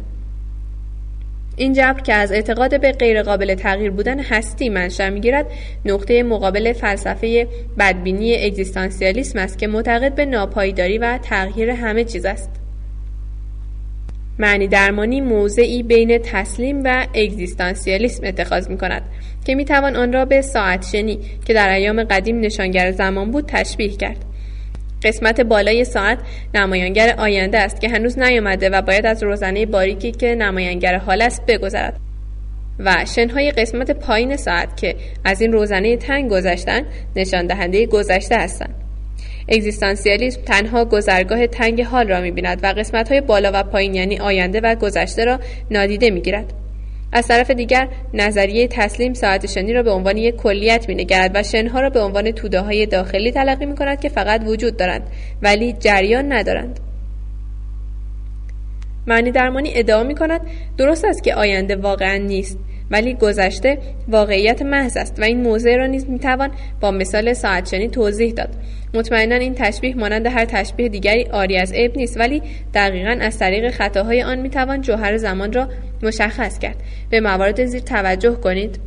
این 1.56 1.72
جبر 1.72 2.00
که 2.00 2.14
از 2.14 2.32
اعتقاد 2.32 2.80
به 2.80 2.92
غیرقابل 2.92 3.54
تغییر 3.54 3.90
بودن 3.90 4.20
هستی 4.20 4.68
منشأ 4.68 5.10
می‌گیرد 5.10 5.46
نقطه 5.84 6.22
مقابل 6.22 6.72
فلسفه 6.72 7.48
بدبینی 7.78 8.44
اگزیستانسیالیسم 8.46 9.38
است 9.38 9.58
که 9.58 9.66
معتقد 9.66 10.14
به 10.14 10.24
ناپایداری 10.24 10.98
و 10.98 11.18
تغییر 11.18 11.70
همه 11.70 12.04
چیز 12.04 12.24
است 12.24 12.59
معنی 14.40 14.68
درمانی 14.68 15.20
موضعی 15.20 15.82
بین 15.82 16.18
تسلیم 16.18 16.84
و 16.84 17.06
اگزیستانسیالیسم 17.14 18.26
اتخاذ 18.26 18.68
می 18.68 18.78
کند 18.78 19.02
که 19.44 19.54
می 19.54 19.64
توان 19.64 19.96
آن 19.96 20.12
را 20.12 20.24
به 20.24 20.42
ساعت 20.42 20.86
شنی 20.86 21.18
که 21.44 21.54
در 21.54 21.68
ایام 21.68 22.04
قدیم 22.04 22.40
نشانگر 22.40 22.90
زمان 22.90 23.30
بود 23.30 23.44
تشبیه 23.48 23.96
کرد. 23.96 24.24
قسمت 25.02 25.40
بالای 25.40 25.84
ساعت 25.84 26.18
نمایانگر 26.54 27.14
آینده 27.18 27.58
است 27.58 27.80
که 27.80 27.88
هنوز 27.88 28.18
نیامده 28.18 28.68
و 28.70 28.82
باید 28.82 29.06
از 29.06 29.22
روزنه 29.22 29.66
باریکی 29.66 30.12
که 30.12 30.34
نمایانگر 30.34 30.96
حال 30.96 31.22
است 31.22 31.46
بگذرد. 31.46 31.96
و 32.78 33.04
شنهای 33.14 33.50
قسمت 33.50 33.90
پایین 33.90 34.36
ساعت 34.36 34.76
که 34.76 34.94
از 35.24 35.40
این 35.40 35.52
روزنه 35.52 35.96
تنگ 35.96 36.30
گذشتن 36.30 36.82
نشان 37.16 37.46
دهنده 37.46 37.86
گذشته 37.86 38.36
هستند. 38.36 38.79
اگزیستانسیالیسم 39.50 40.42
تنها 40.42 40.84
گذرگاه 40.84 41.46
تنگ 41.46 41.82
حال 41.82 42.08
را 42.08 42.20
می‌بیند 42.20 42.60
و 42.62 42.66
قسمت 42.66 43.08
های 43.08 43.20
بالا 43.20 43.50
و 43.54 43.62
پایین 43.62 43.94
یعنی 43.94 44.18
آینده 44.18 44.60
و 44.60 44.74
گذشته 44.74 45.24
را 45.24 45.40
نادیده 45.70 46.10
می‌گیرد. 46.10 46.52
از 47.12 47.28
طرف 47.28 47.50
دیگر 47.50 47.88
نظریه 48.14 48.68
تسلیم 48.68 49.14
ساعت 49.14 49.46
شنی 49.46 49.72
را 49.72 49.82
به 49.82 49.90
عنوان 49.90 50.16
یک 50.16 50.36
کلیت 50.36 50.88
مینگرد 50.88 51.30
و 51.34 51.42
شنها 51.42 51.80
را 51.80 51.90
به 51.90 52.00
عنوان 52.00 52.30
توده 52.30 52.60
های 52.60 52.86
داخلی 52.86 53.32
تلقی 53.32 53.66
می 53.66 53.74
کند 53.74 54.00
که 54.00 54.08
فقط 54.08 54.42
وجود 54.46 54.76
دارند 54.76 55.02
ولی 55.42 55.72
جریان 55.72 56.32
ندارند. 56.32 56.80
معنی 59.06 59.30
درمانی 59.30 59.72
ادعا 59.74 60.02
می 60.02 60.14
کند 60.14 60.40
درست 60.78 61.04
است 61.04 61.24
که 61.24 61.34
آینده 61.34 61.76
واقعا 61.76 62.16
نیست. 62.16 62.58
ولی 62.90 63.14
گذشته 63.14 63.78
واقعیت 64.08 64.62
محض 64.62 64.96
است 64.96 65.20
و 65.20 65.24
این 65.24 65.42
موضع 65.42 65.76
را 65.76 65.86
نیز 65.86 66.10
می‌توان 66.10 66.50
با 66.80 66.90
مثال 66.90 67.32
ساعتشنی 67.32 67.88
توضیح 67.88 68.32
داد. 68.32 68.48
مطمئنا 68.94 69.34
این 69.34 69.54
تشبیه 69.54 69.94
مانند 69.96 70.26
هر 70.26 70.44
تشبیه 70.44 70.88
دیگری 70.88 71.24
آری 71.32 71.56
از 71.56 71.72
عیب 71.72 71.96
نیست 71.96 72.20
ولی 72.20 72.42
دقیقا 72.74 73.18
از 73.20 73.38
طریق 73.38 73.70
خطاهای 73.70 74.22
آن 74.22 74.38
می‌توان 74.38 74.80
جوهر 74.80 75.16
زمان 75.16 75.52
را 75.52 75.68
مشخص 76.02 76.58
کرد. 76.58 76.76
به 77.10 77.20
موارد 77.20 77.64
زیر 77.64 77.80
توجه 77.80 78.34
کنید. 78.34 78.78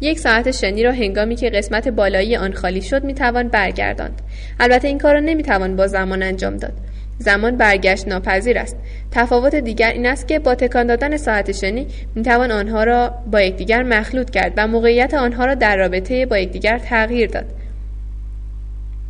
یک 0.00 0.18
ساعت 0.18 0.50
شنی 0.50 0.82
را 0.82 0.92
هنگامی 0.92 1.36
که 1.36 1.50
قسمت 1.50 1.88
بالایی 1.88 2.36
آن 2.36 2.52
خالی 2.52 2.82
شد 2.82 3.04
می‌توان 3.04 3.48
برگرداند. 3.48 4.22
البته 4.60 4.88
این 4.88 4.98
کار 4.98 5.14
را 5.14 5.20
نمی‌توان 5.20 5.76
با 5.76 5.86
زمان 5.86 6.22
انجام 6.22 6.56
داد. 6.56 6.72
زمان 7.18 7.56
برگشت 7.56 8.08
ناپذیر 8.08 8.58
است. 8.58 8.76
تفاوت 9.10 9.54
دیگر 9.54 9.90
این 9.90 10.06
است 10.06 10.28
که 10.28 10.38
با 10.38 10.54
تکان 10.54 10.86
دادن 10.86 11.16
ساعت 11.16 11.52
شنی 11.52 11.86
می‌توان 12.14 12.50
آنها 12.50 12.84
را 12.84 13.14
با 13.30 13.40
یکدیگر 13.40 13.82
مخلوط 13.82 14.30
کرد 14.30 14.52
و 14.56 14.66
موقعیت 14.66 15.14
آنها 15.14 15.44
را 15.44 15.54
در 15.54 15.76
رابطه 15.76 16.26
با 16.26 16.38
یکدیگر 16.38 16.78
تغییر 16.78 17.30
داد. 17.30 17.46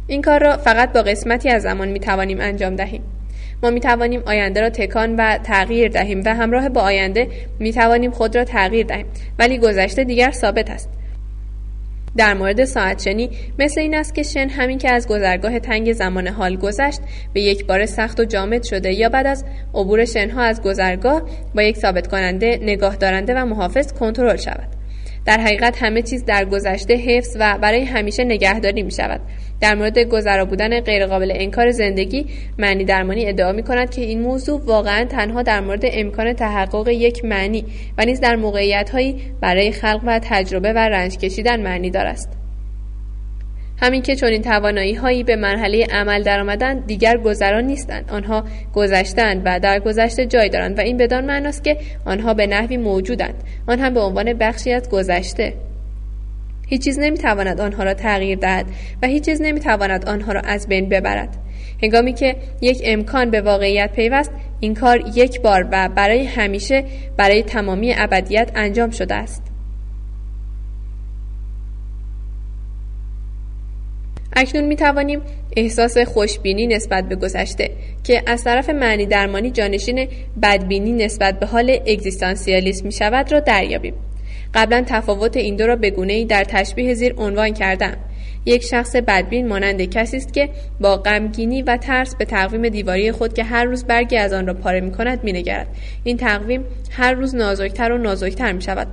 این 0.06 0.22
کار 0.22 0.40
را 0.40 0.56
فقط 0.56 0.92
با 0.92 1.02
قسمتی 1.02 1.48
از 1.48 1.62
زمان 1.62 1.88
می‌توانیم 1.88 2.40
انجام 2.40 2.76
دهیم. 2.76 3.02
ما 3.62 3.70
می 3.70 3.80
توانیم 3.80 4.22
آینده 4.26 4.60
را 4.60 4.70
تکان 4.70 5.16
و 5.16 5.38
تغییر 5.38 5.88
دهیم 5.88 6.22
و 6.24 6.34
همراه 6.34 6.68
با 6.68 6.80
آینده 6.80 7.28
می 7.58 7.72
توانیم 7.72 8.10
خود 8.10 8.36
را 8.36 8.44
تغییر 8.44 8.86
دهیم. 8.86 9.06
ولی 9.38 9.58
گذشته 9.58 10.04
دیگر 10.04 10.30
ثابت 10.30 10.70
است. 10.70 10.90
در 12.16 12.34
مورد 12.34 12.64
ساعت 12.64 13.02
شنی 13.02 13.30
مثل 13.58 13.80
این 13.80 13.94
است 13.94 14.14
که 14.14 14.22
شن 14.22 14.48
همین 14.48 14.78
که 14.78 14.92
از 14.92 15.08
گذرگاه 15.08 15.58
تنگ 15.58 15.92
زمان 15.92 16.28
حال 16.28 16.56
گذشت 16.56 17.00
به 17.32 17.40
یک 17.40 17.66
بار 17.66 17.86
سخت 17.86 18.20
و 18.20 18.24
جامد 18.24 18.62
شده 18.62 18.92
یا 18.92 19.08
بعد 19.08 19.26
از 19.26 19.44
عبور 19.74 20.04
شنها 20.04 20.42
از 20.42 20.62
گذرگاه 20.62 21.22
با 21.54 21.62
یک 21.62 21.76
ثابت 21.76 22.06
کننده 22.06 22.58
نگاه 22.62 22.96
دارنده 22.96 23.34
و 23.34 23.44
محافظ 23.44 23.92
کنترل 23.92 24.36
شود. 24.36 24.68
در 25.26 25.40
حقیقت 25.40 25.82
همه 25.82 26.02
چیز 26.02 26.24
در 26.24 26.44
گذشته 26.44 26.94
حفظ 26.94 27.36
و 27.40 27.58
برای 27.62 27.84
همیشه 27.84 28.24
نگهداری 28.24 28.82
می 28.82 28.90
شود 28.90 29.20
در 29.60 29.74
مورد 29.74 29.98
گذرا 29.98 30.44
بودن 30.44 30.80
غیرقابل 30.80 31.32
انکار 31.34 31.70
زندگی 31.70 32.26
معنی 32.58 32.84
درمانی 32.84 33.26
ادعا 33.26 33.52
می 33.52 33.62
کند 33.62 33.90
که 33.90 34.02
این 34.02 34.20
موضوع 34.20 34.60
واقعا 34.64 35.04
تنها 35.04 35.42
در 35.42 35.60
مورد 35.60 35.82
امکان 35.84 36.32
تحقق 36.32 36.88
یک 36.88 37.24
معنی 37.24 37.64
و 37.98 38.04
نیز 38.04 38.20
در 38.20 38.36
موقعیت 38.36 38.90
هایی 38.90 39.16
برای 39.40 39.72
خلق 39.72 40.00
و 40.06 40.20
تجربه 40.22 40.72
و 40.72 40.78
رنج 40.78 41.18
کشیدن 41.18 41.62
معنی 41.62 41.90
دارست 41.90 42.44
همین 43.80 44.02
که 44.02 44.16
چون 44.16 44.28
این 44.28 44.42
توانایی 44.42 44.94
هایی 44.94 45.22
به 45.22 45.36
مرحله 45.36 45.86
عمل 45.92 46.22
درآمدند 46.22 46.86
دیگر 46.86 47.16
گذران 47.16 47.64
نیستند. 47.64 48.10
آنها 48.10 48.44
گذشتند 48.74 49.42
و 49.44 49.60
در 49.60 49.80
گذشته 49.80 50.26
جای 50.26 50.48
دارند 50.48 50.78
و 50.78 50.82
این 50.82 50.96
بدان 50.96 51.24
معناست 51.24 51.64
که 51.64 51.76
آنها 52.04 52.34
به 52.34 52.46
نحوی 52.46 52.76
موجودند. 52.76 53.34
آن 53.66 53.78
هم 53.78 53.94
به 53.94 54.00
عنوان 54.00 54.32
بخشی 54.32 54.72
از 54.72 54.90
گذشته. 54.90 55.54
هیچ 56.66 56.84
چیز 56.84 56.98
نمی‌تواند 56.98 57.60
آنها 57.60 57.82
را 57.82 57.94
تغییر 57.94 58.38
دهد 58.38 58.66
و 59.02 59.06
هیچ 59.06 59.24
چیز 59.24 59.42
نمی‌تواند 59.42 60.08
آنها 60.08 60.32
را 60.32 60.40
از 60.40 60.68
بین 60.68 60.88
ببرد 60.88 61.36
هنگامی 61.82 62.12
که 62.12 62.36
یک 62.60 62.82
امکان 62.84 63.30
به 63.30 63.40
واقعیت 63.40 63.92
پیوست 63.92 64.30
این 64.60 64.74
کار 64.74 65.02
یک 65.14 65.40
بار 65.40 65.68
و 65.72 65.88
برای 65.88 66.24
همیشه 66.24 66.84
برای 67.16 67.42
تمامی 67.42 67.94
ابدیت 67.96 68.50
انجام 68.54 68.90
شده 68.90 69.14
است 69.14 69.42
اکنون 74.36 74.64
می 74.64 74.76
توانیم 74.76 75.20
احساس 75.56 75.98
خوشبینی 75.98 76.66
نسبت 76.66 77.08
به 77.08 77.16
گذشته 77.16 77.70
که 78.04 78.22
از 78.26 78.44
طرف 78.44 78.70
معنی 78.70 79.06
درمانی 79.06 79.50
جانشین 79.50 80.08
بدبینی 80.42 80.92
نسبت 80.92 81.38
به 81.38 81.46
حال 81.46 81.78
اگزیستانسیالیسم 81.86 82.86
می 82.86 82.92
شود 82.92 83.32
را 83.32 83.40
دریابیم. 83.40 83.94
قبلا 84.54 84.84
تفاوت 84.86 85.36
این 85.36 85.56
دو 85.56 85.66
را 85.66 85.76
به 85.76 85.94
ای 85.98 86.24
در 86.24 86.44
تشبیه 86.44 86.94
زیر 86.94 87.14
عنوان 87.18 87.50
کردم. 87.50 87.96
یک 88.46 88.62
شخص 88.62 88.96
بدبین 88.96 89.48
مانند 89.48 89.82
کسی 89.82 90.16
است 90.16 90.32
که 90.32 90.48
با 90.80 90.96
غمگینی 90.96 91.62
و 91.62 91.76
ترس 91.76 92.16
به 92.16 92.24
تقویم 92.24 92.68
دیواری 92.68 93.12
خود 93.12 93.34
که 93.34 93.44
هر 93.44 93.64
روز 93.64 93.84
برگی 93.84 94.16
از 94.16 94.32
آن 94.32 94.46
را 94.46 94.54
پاره 94.54 94.80
می 94.80 94.92
کند 94.92 95.24
می 95.24 95.32
نگرد. 95.32 95.66
این 96.04 96.16
تقویم 96.16 96.64
هر 96.90 97.12
روز 97.12 97.34
نازکتر 97.34 97.92
و 97.92 97.98
نازکتر 97.98 98.52
می 98.52 98.62
شود 98.62 98.88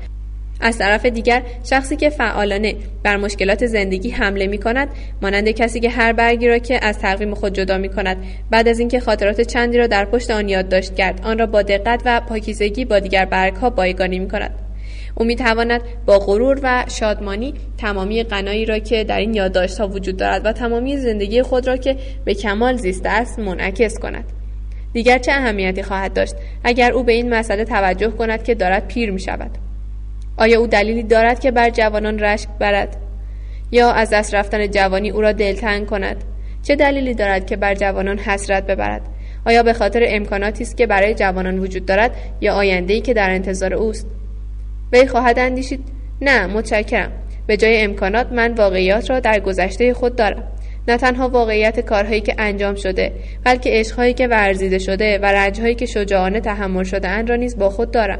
از 0.61 0.77
طرف 0.77 1.05
دیگر 1.05 1.43
شخصی 1.63 1.95
که 1.95 2.09
فعالانه 2.09 2.75
بر 3.03 3.17
مشکلات 3.17 3.65
زندگی 3.65 4.09
حمله 4.09 4.47
می 4.47 4.57
کند 4.57 4.89
مانند 5.21 5.49
کسی 5.49 5.79
که 5.79 5.89
هر 5.89 6.13
برگی 6.13 6.47
را 6.47 6.57
که 6.57 6.85
از 6.85 6.99
تقویم 6.99 7.33
خود 7.33 7.53
جدا 7.53 7.77
می 7.77 7.89
کند 7.89 8.17
بعد 8.51 8.67
از 8.67 8.79
اینکه 8.79 8.99
خاطرات 8.99 9.41
چندی 9.41 9.77
را 9.77 9.87
در 9.87 10.05
پشت 10.05 10.31
آن 10.31 10.49
یادداشت 10.49 10.95
کرد 10.95 11.21
آن 11.23 11.39
را 11.39 11.45
با 11.45 11.61
دقت 11.61 12.01
و 12.05 12.21
پاکیزگی 12.29 12.85
با 12.85 12.99
دیگر 12.99 13.25
برگ 13.25 13.55
ها 13.55 13.69
بایگانی 13.69 14.19
می 14.19 14.27
کند 14.27 14.70
او 15.21 15.27
می 15.27 15.35
تواند 15.35 15.81
با 16.05 16.19
غرور 16.19 16.59
و 16.63 16.85
شادمانی 16.87 17.53
تمامی 17.77 18.23
غنایی 18.23 18.65
را 18.65 18.79
که 18.79 19.03
در 19.03 19.17
این 19.17 19.33
یادداشت 19.33 19.79
ها 19.79 19.87
وجود 19.87 20.17
دارد 20.17 20.45
و 20.45 20.51
تمامی 20.51 20.97
زندگی 20.97 21.41
خود 21.41 21.67
را 21.67 21.77
که 21.77 21.95
به 22.25 22.33
کمال 22.33 22.77
زیسته 22.77 23.09
است 23.09 23.39
منعکس 23.39 23.99
کند. 23.99 24.23
دیگر 24.93 25.17
چه 25.17 25.31
اهمیتی 25.31 25.83
خواهد 25.83 26.13
داشت 26.13 26.35
اگر 26.63 26.91
او 26.91 27.03
به 27.03 27.11
این 27.11 27.33
مسئله 27.33 27.65
توجه 27.65 28.07
کند 28.07 28.43
که 28.43 28.55
دارد 28.55 28.87
پیر 28.87 29.11
می 29.11 29.19
شود 29.19 29.51
آیا 30.37 30.59
او 30.59 30.67
دلیلی 30.67 31.03
دارد 31.03 31.39
که 31.39 31.51
بر 31.51 31.69
جوانان 31.69 32.19
رشک 32.19 32.49
برد؟ 32.59 32.97
یا 33.71 33.91
از 33.91 34.09
دست 34.09 34.35
رفتن 34.35 34.67
جوانی 34.67 35.09
او 35.09 35.21
را 35.21 35.31
دلتنگ 35.31 35.87
کند؟ 35.87 36.23
چه 36.63 36.75
دلیلی 36.75 37.13
دارد 37.13 37.45
که 37.45 37.55
بر 37.55 37.75
جوانان 37.75 38.17
حسرت 38.17 38.67
ببرد؟ 38.67 39.01
آیا 39.45 39.63
به 39.63 39.73
خاطر 39.73 40.03
امکاناتی 40.07 40.63
است 40.63 40.77
که 40.77 40.87
برای 40.87 41.13
جوانان 41.13 41.59
وجود 41.59 41.85
دارد 41.85 42.11
یا 42.41 42.53
آینده‌ای 42.53 43.01
که 43.01 43.13
در 43.13 43.29
انتظار 43.29 43.73
اوست؟ 43.73 44.20
وی 44.93 45.07
خواهد 45.07 45.39
اندیشید. 45.39 45.83
نه 46.21 46.47
متشکرم. 46.47 47.11
به 47.47 47.57
جای 47.57 47.81
امکانات 47.81 48.31
من 48.31 48.53
واقعیات 48.53 49.09
را 49.09 49.19
در 49.19 49.39
گذشته 49.39 49.93
خود 49.93 50.15
دارم. 50.15 50.43
نه 50.87 50.97
تنها 50.97 51.29
واقعیت 51.29 51.79
کارهایی 51.79 52.21
که 52.21 52.35
انجام 52.37 52.75
شده 52.75 53.11
بلکه 53.43 53.69
عشقهایی 53.73 54.13
که 54.13 54.27
ورزیده 54.27 54.79
شده 54.79 55.17
و 55.17 55.25
رنجهایی 55.25 55.75
که 55.75 55.85
شجاعانه 55.85 56.39
تحمل 56.39 56.83
شده 56.83 57.07
اند 57.07 57.29
را 57.29 57.35
نیز 57.35 57.57
با 57.57 57.69
خود 57.69 57.91
دارم. 57.91 58.19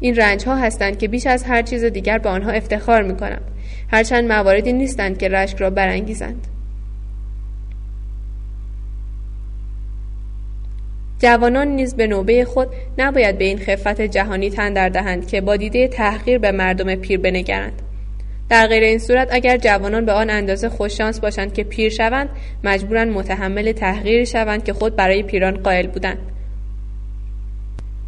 این 0.00 0.16
رنج 0.16 0.44
ها 0.44 0.56
هستند 0.56 0.98
که 0.98 1.08
بیش 1.08 1.26
از 1.26 1.44
هر 1.44 1.62
چیز 1.62 1.84
دیگر 1.84 2.18
با 2.18 2.30
آنها 2.30 2.50
افتخار 2.50 3.02
می 3.02 3.16
کنم 3.16 3.40
هرچند 3.92 4.32
مواردی 4.32 4.72
نیستند 4.72 5.18
که 5.18 5.28
رشک 5.28 5.56
را 5.56 5.70
برانگیزند. 5.70 6.46
جوانان 11.24 11.68
نیز 11.68 11.96
به 11.96 12.06
نوبه 12.06 12.44
خود 12.44 12.68
نباید 12.98 13.38
به 13.38 13.44
این 13.44 13.58
خفت 13.58 14.00
جهانی 14.00 14.50
تن 14.50 14.72
در 14.72 14.88
دهند 14.88 15.28
که 15.28 15.40
با 15.40 15.56
دیده 15.56 15.88
تحقیر 15.88 16.38
به 16.38 16.52
مردم 16.52 16.94
پیر 16.94 17.20
بنگرند. 17.20 17.82
در 18.48 18.66
غیر 18.66 18.82
این 18.82 18.98
صورت 18.98 19.28
اگر 19.30 19.56
جوانان 19.56 20.04
به 20.04 20.12
آن 20.12 20.30
اندازه 20.30 20.68
خوششانس 20.68 21.20
باشند 21.20 21.52
که 21.54 21.64
پیر 21.64 21.88
شوند 21.88 22.28
مجبورند 22.64 23.12
متحمل 23.12 23.72
تحقیری 23.72 24.26
شوند 24.26 24.64
که 24.64 24.72
خود 24.72 24.96
برای 24.96 25.22
پیران 25.22 25.56
قائل 25.56 25.86
بودند. 25.86 26.18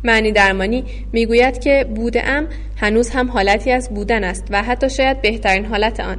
معنی 0.05 0.33
درمانی 0.33 0.85
می‌گوید 1.12 1.59
که 1.59 1.87
ام 2.25 2.47
هنوز 2.77 3.11
هم 3.11 3.31
حالتی 3.31 3.73
از 3.73 3.91
بودن 3.91 4.25
است 4.25 4.45
و 4.51 4.62
حتی 4.62 4.91
شاید 4.91 5.23
بهترین 5.23 5.64
حالت 5.64 6.01
آن. 6.01 6.19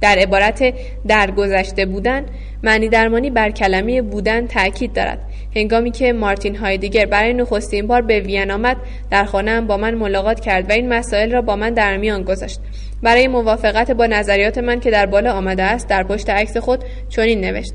در 0.00 0.18
عبارت 0.18 0.74
درگذشته 1.08 1.86
بودن 1.86 2.26
معنی 2.62 2.88
درمانی 2.88 3.30
بر 3.30 3.50
کلمه 3.50 4.02
بودن 4.02 4.46
تاکید 4.46 4.92
دارد. 4.92 5.18
هنگامی 5.56 5.90
که 5.90 6.12
مارتین 6.12 6.56
هایدگر 6.56 7.06
برای 7.06 7.32
نخستین 7.32 7.86
بار 7.86 8.02
به 8.02 8.20
وین 8.20 8.50
آمد 8.50 8.76
در 9.10 9.24
خانه 9.24 9.60
با 9.60 9.76
من 9.76 9.94
ملاقات 9.94 10.40
کرد 10.40 10.70
و 10.70 10.72
این 10.72 10.88
مسائل 10.88 11.32
را 11.32 11.42
با 11.42 11.56
من 11.56 11.70
در 11.70 11.96
میان 11.96 12.22
گذاشت. 12.22 12.60
برای 13.02 13.28
موافقت 13.28 13.90
با 13.90 14.06
نظریات 14.06 14.58
من 14.58 14.80
که 14.80 14.90
در 14.90 15.06
بالا 15.06 15.32
آمده 15.32 15.62
است 15.62 15.88
در 15.88 16.02
پشت 16.02 16.30
عکس 16.30 16.56
خود 16.56 16.84
چنین 17.08 17.40
نوشت. 17.40 17.74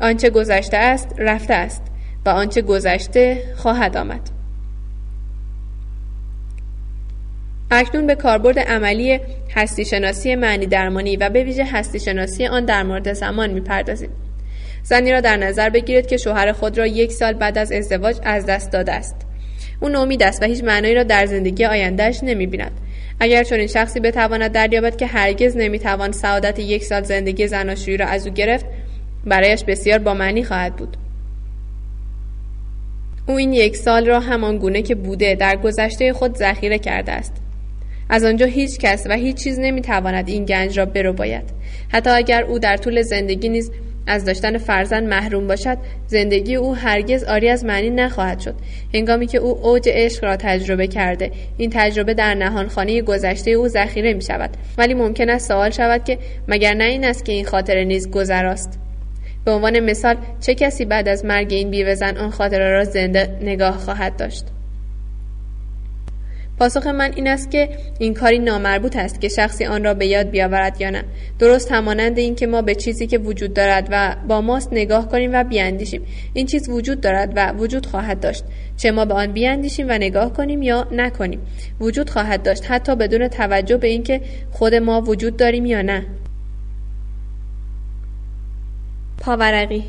آنچه 0.00 0.30
گذشته 0.30 0.76
است 0.76 1.14
رفته 1.18 1.54
است 1.54 1.82
و 2.26 2.28
آنچه 2.28 2.62
گذشته 2.62 3.42
خواهد 3.56 3.96
آمد. 3.96 4.30
اکنون 7.70 8.06
به 8.06 8.14
کاربرد 8.14 8.58
عملی 8.58 9.20
هستی 9.54 9.84
شناسی 9.84 10.34
معنی 10.34 10.66
درمانی 10.66 11.16
و 11.16 11.30
به 11.30 11.44
ویژه 11.44 11.64
هستی 11.64 12.00
شناسی 12.00 12.46
آن 12.46 12.64
در 12.64 12.82
مورد 12.82 13.12
زمان 13.12 13.50
می‌پردازیم. 13.50 14.10
زنی 14.84 15.12
را 15.12 15.20
در 15.20 15.36
نظر 15.36 15.70
بگیرید 15.70 16.06
که 16.06 16.16
شوهر 16.16 16.52
خود 16.52 16.78
را 16.78 16.86
یک 16.86 17.12
سال 17.12 17.32
بعد 17.32 17.58
از 17.58 17.72
ازدواج 17.72 18.16
از 18.22 18.46
دست 18.46 18.72
داده 18.72 18.92
است. 18.92 19.16
او 19.80 19.88
نومید 19.88 20.22
است 20.22 20.42
و 20.42 20.46
هیچ 20.46 20.64
معنایی 20.64 20.94
را 20.94 21.02
در 21.02 21.26
زندگی 21.26 21.64
آیندهش 21.64 22.20
نمی‌بیند. 22.22 22.72
اگر 23.20 23.44
چنین 23.44 23.66
شخصی 23.66 24.00
بتواند 24.00 24.52
دریابد 24.52 24.96
که 24.96 25.06
هرگز 25.06 25.56
نمی‌توان 25.56 26.12
سعادت 26.12 26.58
یک 26.58 26.84
سال 26.84 27.02
زندگی 27.02 27.46
زناشویی 27.46 27.96
را 27.96 28.06
از 28.06 28.26
او 28.26 28.32
گرفت 28.32 28.66
برایش 29.26 29.64
بسیار 29.64 29.98
با 29.98 30.14
معنی 30.14 30.44
خواهد 30.44 30.76
بود. 30.76 30.96
او 33.28 33.36
این 33.36 33.52
یک 33.52 33.76
سال 33.76 34.06
را 34.06 34.20
همان 34.20 34.58
گونه 34.58 34.82
که 34.82 34.94
بوده 34.94 35.34
در 35.34 35.56
گذشته 35.56 36.12
خود 36.12 36.36
ذخیره 36.36 36.78
کرده 36.78 37.12
است. 37.12 37.32
از 38.08 38.24
آنجا 38.24 38.46
هیچ 38.46 38.78
کس 38.78 39.06
و 39.10 39.14
هیچ 39.14 39.36
چیز 39.36 39.58
نمی‌تواند 39.58 40.28
این 40.28 40.44
گنج 40.44 40.78
را 40.78 40.86
برو 40.86 41.12
باید 41.12 41.44
حتی 41.88 42.10
اگر 42.10 42.44
او 42.44 42.58
در 42.58 42.76
طول 42.76 43.02
زندگی 43.02 43.48
نیز 43.48 43.70
از 44.06 44.24
داشتن 44.24 44.58
فرزند 44.58 45.08
محروم 45.08 45.46
باشد 45.46 45.78
زندگی 46.06 46.54
او 46.54 46.76
هرگز 46.76 47.24
آری 47.24 47.48
از 47.48 47.64
معنی 47.64 47.90
نخواهد 47.90 48.40
شد. 48.40 48.54
هنگامی 48.94 49.26
که 49.26 49.38
او 49.38 49.66
اوج 49.66 49.88
عشق 49.92 50.24
را 50.24 50.36
تجربه 50.36 50.86
کرده 50.86 51.30
این 51.56 51.70
تجربه 51.72 52.14
در 52.14 52.34
نهانخانه 52.34 53.02
گذشته 53.02 53.50
او 53.50 53.68
ذخیره 53.68 54.14
می 54.14 54.22
شود. 54.22 54.50
ولی 54.78 54.94
ممکن 54.94 55.30
است 55.30 55.48
سوال 55.48 55.70
شود 55.70 56.04
که 56.04 56.18
مگر 56.48 56.74
نه 56.74 56.84
این 56.84 57.04
است 57.04 57.24
که 57.24 57.32
این 57.32 57.44
خاطره 57.44 57.84
نیز 57.84 58.10
گذراست؟ 58.10 58.78
به 59.44 59.50
عنوان 59.50 59.80
مثال 59.80 60.16
چه 60.40 60.54
کسی 60.54 60.84
بعد 60.84 61.08
از 61.08 61.24
مرگ 61.24 61.52
این 61.52 61.70
بیوهزن 61.70 62.16
آن 62.16 62.30
خاطره 62.30 62.70
را 62.70 62.84
زنده 62.84 63.38
نگاه 63.42 63.78
خواهد 63.78 64.16
داشت؟ 64.16 64.44
پاسخ 66.58 66.86
من 66.86 67.12
این 67.16 67.28
است 67.28 67.50
که 67.50 67.68
این 67.98 68.14
کاری 68.14 68.38
نامربوط 68.38 68.96
است 68.96 69.20
که 69.20 69.28
شخصی 69.28 69.64
آن 69.64 69.84
را 69.84 69.94
به 69.94 70.06
یاد 70.06 70.30
بیاورد 70.30 70.80
یا 70.80 70.90
نه. 70.90 71.04
درست 71.38 71.72
همانند 71.72 72.18
این 72.18 72.34
که 72.34 72.46
ما 72.46 72.62
به 72.62 72.74
چیزی 72.74 73.06
که 73.06 73.18
وجود 73.18 73.54
دارد 73.54 73.88
و 73.90 74.16
با 74.28 74.40
ماست 74.40 74.72
نگاه 74.72 75.08
کنیم 75.08 75.30
و 75.32 75.44
بیاندیشیم. 75.44 76.02
این 76.34 76.46
چیز 76.46 76.68
وجود 76.68 77.00
دارد 77.00 77.32
و 77.36 77.52
وجود 77.52 77.86
خواهد 77.86 78.20
داشت. 78.20 78.44
چه 78.76 78.90
ما 78.90 79.04
به 79.04 79.14
آن 79.14 79.32
بیاندیشیم 79.32 79.86
و 79.88 79.92
نگاه 79.92 80.32
کنیم 80.32 80.62
یا 80.62 80.88
نکنیم. 80.92 81.40
وجود 81.80 82.10
خواهد 82.10 82.42
داشت 82.42 82.70
حتی 82.70 82.96
بدون 82.96 83.28
توجه 83.28 83.76
به 83.76 83.88
اینکه 83.88 84.20
خود 84.50 84.74
ما 84.74 85.00
وجود 85.00 85.36
داریم 85.36 85.66
یا 85.66 85.82
نه. 85.82 86.06
پاورقی. 89.18 89.84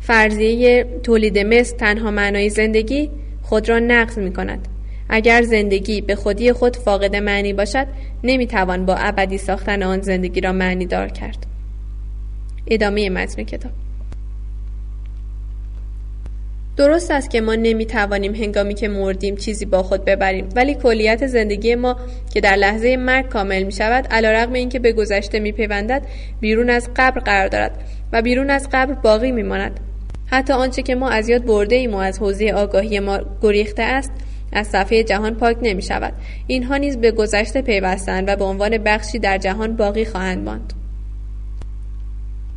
فرضیه 0.00 0.86
تولید 1.02 1.38
مثل 1.38 1.76
تنها 1.76 2.10
معنای 2.10 2.48
زندگی 2.48 3.10
خود 3.42 3.68
را 3.68 3.78
نقض 3.78 4.18
می 4.18 4.32
کند 4.32 4.68
اگر 5.14 5.42
زندگی 5.42 6.00
به 6.00 6.14
خودی 6.14 6.52
خود 6.52 6.76
فاقد 6.76 7.16
معنی 7.16 7.52
باشد 7.52 7.86
نمی‌توان 8.24 8.86
با 8.86 8.94
ابدی 8.94 9.38
ساختن 9.38 9.82
آن 9.82 10.00
زندگی 10.00 10.40
را 10.40 10.52
معنی 10.52 10.86
دار 10.86 11.08
کرد 11.08 11.46
ادامه 12.66 13.10
متن 13.10 13.42
کتاب 13.42 13.72
درست 16.76 17.10
است 17.10 17.30
که 17.30 17.40
ما 17.40 17.54
نمی 17.54 17.86
توانیم 17.86 18.34
هنگامی 18.34 18.74
که 18.74 18.88
مردیم 18.88 19.36
چیزی 19.36 19.64
با 19.64 19.82
خود 19.82 20.04
ببریم 20.04 20.48
ولی 20.56 20.74
کلیت 20.74 21.26
زندگی 21.26 21.74
ما 21.74 21.96
که 22.34 22.40
در 22.40 22.56
لحظه 22.56 22.96
مرگ 22.96 23.28
کامل 23.28 23.62
می 23.62 23.72
شود 23.72 24.06
علا 24.10 24.30
رقم 24.30 24.52
این 24.52 24.68
که 24.68 24.78
به 24.78 24.92
گذشته 24.92 25.40
می 25.40 25.52
پیوندد 25.52 26.02
بیرون 26.40 26.70
از 26.70 26.90
قبر 26.96 27.20
قرار 27.20 27.48
دارد 27.48 27.80
و 28.12 28.22
بیرون 28.22 28.50
از 28.50 28.68
قبر 28.72 28.94
باقی 28.94 29.32
می 29.32 29.42
ماند. 29.42 29.80
حتی 30.26 30.52
آنچه 30.52 30.82
که 30.82 30.94
ما 30.94 31.08
از 31.08 31.28
یاد 31.28 31.44
برده 31.44 31.76
ایم 31.76 31.94
و 31.94 31.96
از 31.96 32.18
حوزه 32.18 32.52
آگاهی 32.52 33.00
ما 33.00 33.20
گریخته 33.42 33.82
است 33.82 34.12
از 34.52 34.66
صفحه 34.66 35.02
جهان 35.02 35.34
پاک 35.34 35.56
نمی 35.62 35.82
شود. 35.82 36.12
اینها 36.46 36.76
نیز 36.76 36.98
به 36.98 37.10
گذشته 37.10 37.62
پیوستند 37.62 38.28
و 38.28 38.36
به 38.36 38.44
عنوان 38.44 38.78
بخشی 38.78 39.18
در 39.18 39.38
جهان 39.38 39.76
باقی 39.76 40.04
خواهند 40.04 40.44
ماند. 40.44 40.72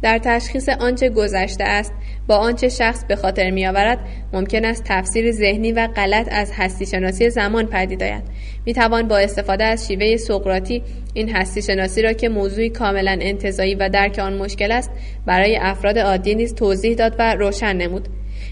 در 0.01 0.17
تشخیص 0.17 0.69
آنچه 0.69 1.09
گذشته 1.09 1.63
است 1.63 1.93
با 2.27 2.35
آنچه 2.35 2.69
شخص 2.69 3.05
به 3.05 3.15
خاطر 3.15 3.51
می 3.51 3.67
آورد 3.67 3.99
ممکن 4.33 4.65
است 4.65 4.83
تفسیر 4.85 5.31
ذهنی 5.31 5.71
و 5.71 5.87
غلط 5.87 6.27
از 6.31 6.51
هستی 6.55 6.85
شناسی 6.85 7.29
زمان 7.29 7.65
پدید 7.65 8.03
آید 8.03 8.23
می 8.65 8.73
توان 8.73 9.07
با 9.07 9.17
استفاده 9.17 9.63
از 9.63 9.87
شیوه 9.87 10.17
سقراطی 10.17 10.83
این 11.13 11.35
هستی 11.35 11.61
شناسی 11.61 12.01
را 12.01 12.13
که 12.13 12.29
موضوعی 12.29 12.69
کاملا 12.69 13.17
انتظایی 13.21 13.75
و 13.75 13.89
درک 13.89 14.19
آن 14.19 14.37
مشکل 14.37 14.71
است 14.71 14.91
برای 15.25 15.57
افراد 15.61 15.97
عادی 15.97 16.35
نیز 16.35 16.55
توضیح 16.55 16.95
داد 16.95 17.15
و 17.19 17.35
روشن 17.35 17.75
نمود 17.75 18.07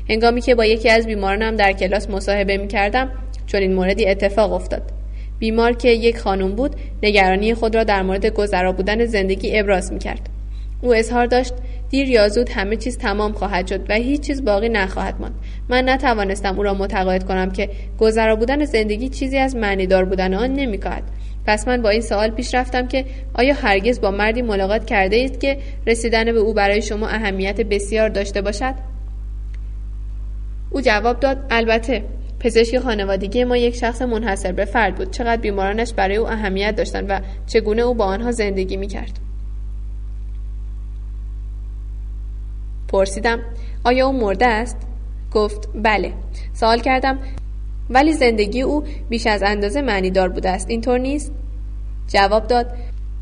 هنگامی 0.10 0.42
که 0.42 0.56
با 0.56 0.66
یکی 0.66 0.90
از 0.90 1.06
بیمارانم 1.06 1.56
در 1.56 1.72
کلاس 1.72 2.10
مصاحبه 2.10 2.58
می 2.58 2.68
کردم 2.68 3.12
چون 3.48 3.62
این 3.62 3.74
موردی 3.74 4.08
اتفاق 4.08 4.54
افتاد. 4.54 4.82
بیمار 5.40 5.74
که 5.74 5.90
یک 5.90 6.18
خانم 6.18 6.56
بود 6.56 6.76
نگرانی 7.04 7.54
خود 7.54 7.76
را 7.76 7.84
در 7.84 8.02
مورد 8.02 8.26
گذرا 8.26 8.72
بودن 8.72 9.06
زندگی 9.06 9.60
ابراز 9.60 9.94
می‌کرد. 9.94 10.30
او 10.82 10.96
اظهار 10.96 11.26
داشت 11.26 11.54
دیر 11.90 12.10
یا 12.10 12.30
زود 12.30 12.50
همه 12.50 12.76
چیز 12.76 12.98
تمام 12.98 13.34
خواهد 13.34 13.68
شد 13.68 13.90
و 13.90 13.94
هیچ 13.94 14.22
چیز 14.22 14.46
باقی 14.46 14.70
نخواهد 14.70 15.16
ماند. 15.20 15.36
من 15.70 15.90
نتوانستم 15.90 16.58
او 16.58 16.64
را 16.64 16.74
متقاعد 16.74 17.24
کنم 17.24 17.52
که 17.52 17.70
گذرا 18.00 18.36
بودن 18.36 18.66
زندگی 18.66 19.10
چیزی 19.10 19.38
از 19.38 19.56
معنیدار 19.56 20.06
بودن 20.06 20.34
آن 20.34 20.54
نمی‌کند 20.54 21.04
پس 21.46 21.68
من 21.68 21.82
با 21.82 21.90
این 21.90 22.02
سوال 22.02 22.30
پیش 22.30 22.56
رفتم 22.56 22.88
که 22.88 23.06
آیا 23.34 23.54
هرگز 23.54 24.02
با 24.02 24.12
مردی 24.12 24.42
ملاقات 24.42 24.86
کرده 24.86 25.16
اید 25.16 25.40
که 25.40 25.58
رسیدن 25.88 26.32
به 26.32 26.40
او 26.40 26.54
برای 26.54 26.82
شما 26.82 27.08
اهمیت 27.08 27.62
بسیار 27.62 28.10
داشته 28.10 28.42
باشد؟ 28.42 28.74
او 30.72 30.82
جواب 30.82 31.20
داد 31.20 31.38
البته. 31.50 32.04
پزشک 32.44 32.80
خانوادگی 32.80 33.44
ما 33.44 33.58
یک 33.58 33.76
شخص 33.76 34.02
منحصر 34.02 34.52
به 34.52 34.66
فرد 34.66 34.96
بود 34.96 35.12
چقدر 35.12 35.42
بیمارانش 35.42 35.94
برای 35.94 36.16
او 36.16 36.28
اهمیت 36.28 36.76
داشتند 36.76 37.06
و 37.10 37.22
چگونه 37.48 37.82
او 37.82 37.94
با 37.94 38.06
آنها 38.06 38.32
زندگی 38.32 38.78
می 38.78 38.88
کرد. 38.88 39.20
پرسیدم 42.88 43.40
آیا 43.84 44.08
او 44.08 44.20
مرده 44.20 44.48
است؟ 44.48 44.78
گفت 45.32 45.70
بله 45.76 46.14
سوال 46.54 46.80
کردم 46.80 47.20
ولی 47.90 48.14
زندگی 48.14 48.62
او 48.62 48.84
بیش 49.10 49.28
از 49.28 49.44
اندازه 49.44 49.82
معنی 49.82 50.12
دار 50.12 50.30
بوده 50.30 50.50
است 50.50 50.70
اینطور 50.70 51.00
نیست؟ 51.00 51.32
جواب 52.08 52.48
داد 52.48 52.74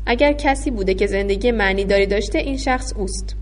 اگر 0.06 0.32
کسی 0.32 0.70
بوده 0.70 0.94
که 0.94 1.06
زندگی 1.06 1.50
معنی 1.50 1.84
داری 1.84 2.06
داشته 2.06 2.38
این 2.38 2.56
شخص 2.56 2.92
اوست 2.96 3.36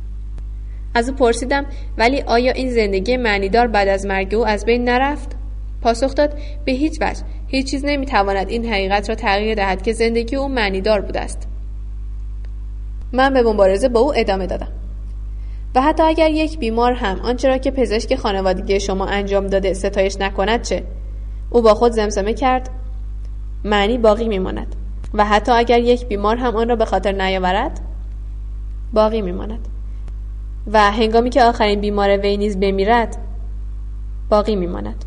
از 0.95 1.09
او 1.09 1.16
پرسیدم 1.16 1.66
ولی 1.99 2.22
آیا 2.22 2.53
این 2.53 2.70
زندگی 2.70 3.16
معنیدار 3.16 3.66
بعد 3.66 3.89
از 3.89 4.07
مرگ 4.07 4.35
او 4.35 4.47
از 4.47 4.64
بین 4.64 4.85
نرفت؟ 4.85 5.39
پاسخ 5.83 6.14
داد 6.14 6.39
به 6.64 6.72
هیچ 6.72 6.99
وجه. 7.01 7.22
هیچ 7.47 7.70
چیز 7.70 7.85
نمی‌تواند 7.85 8.49
این 8.49 8.66
حقیقت 8.66 9.09
را 9.09 9.14
تغییر 9.14 9.55
دهد 9.55 9.83
که 9.83 9.93
زندگی 9.93 10.37
او 10.37 10.49
معنیدار 10.49 11.01
بوده 11.01 11.20
است. 11.20 11.49
من 13.12 13.35
به 13.35 13.43
مبارزه 13.43 13.89
با 13.89 14.01
او 14.01 14.12
ادامه 14.16 14.47
دادم. 14.47 14.68
و 15.74 15.81
حتی 15.81 16.03
اگر 16.03 16.31
یک 16.31 16.59
بیمار 16.59 16.93
هم 16.93 17.20
آنچه 17.20 17.49
را 17.49 17.59
که 17.59 17.70
پزشک 17.70 18.14
خانوادگی 18.14 18.81
شما 18.81 19.07
انجام 19.07 19.47
داده 19.47 19.72
ستایش 19.74 20.16
نکند 20.20 20.62
چه؟ 20.62 20.85
او 21.51 21.62
با 21.62 21.74
خود 21.74 21.93
زمزمه 21.93 22.35
کرد. 22.35 22.70
معنی 23.64 23.99
باقی 23.99 24.28
میماند. 24.28 24.76
و 25.14 25.24
حتی 25.24 25.53
اگر 25.53 25.78
یک 25.78 26.07
بیمار 26.07 26.37
هم 26.37 26.57
آن 26.57 26.68
را 26.68 26.76
به 26.76 26.85
خاطر 26.85 27.12
نیاورد 27.12 27.81
باقی 28.93 29.22
میماند. 29.22 29.68
و 30.72 30.91
هنگامی 30.91 31.31
که 31.31 31.45
آخرین 31.45 31.81
بیمار 31.81 32.16
وی 32.18 32.37
نیز 32.37 32.61
بمیرد 32.61 33.16
باقی 34.31 34.57
میماند. 34.57 35.05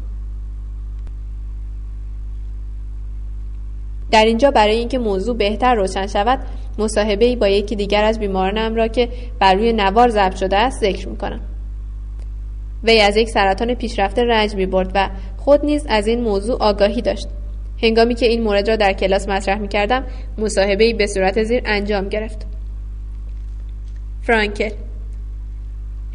در 4.13 4.25
اینجا 4.25 4.51
برای 4.51 4.75
اینکه 4.75 4.99
موضوع 4.99 5.37
بهتر 5.37 5.75
روشن 5.75 6.07
شود 6.07 6.39
مصاحبه 6.77 7.25
ای 7.25 7.35
با 7.35 7.47
یکی 7.47 7.75
دیگر 7.75 8.03
از 8.03 8.19
بیمارانم 8.19 8.75
را 8.75 8.87
که 8.87 9.09
بر 9.39 9.53
روی 9.53 9.73
نوار 9.73 10.09
ضبط 10.09 10.35
شده 10.35 10.57
است 10.57 10.81
ذکر 10.81 11.09
می 11.09 11.17
کنم. 11.17 11.41
وی 12.83 13.01
از 13.01 13.17
یک 13.17 13.29
سرطان 13.29 13.73
پیشرفته 13.73 14.23
رنج 14.23 14.55
می 14.55 14.65
برد 14.65 14.91
و 14.95 15.09
خود 15.37 15.65
نیز 15.65 15.85
از 15.89 16.07
این 16.07 16.21
موضوع 16.21 16.57
آگاهی 16.63 17.01
داشت. 17.01 17.27
هنگامی 17.83 18.15
که 18.15 18.25
این 18.25 18.43
مورد 18.43 18.69
را 18.69 18.75
در 18.75 18.93
کلاس 18.93 19.29
مطرح 19.29 19.59
می 19.59 19.67
کردم 19.67 20.05
مصاحبه 20.37 20.83
ای 20.83 20.93
به 20.93 21.07
صورت 21.07 21.43
زیر 21.43 21.61
انجام 21.65 22.09
گرفت. 22.09 22.47
فرانکل 24.21 24.71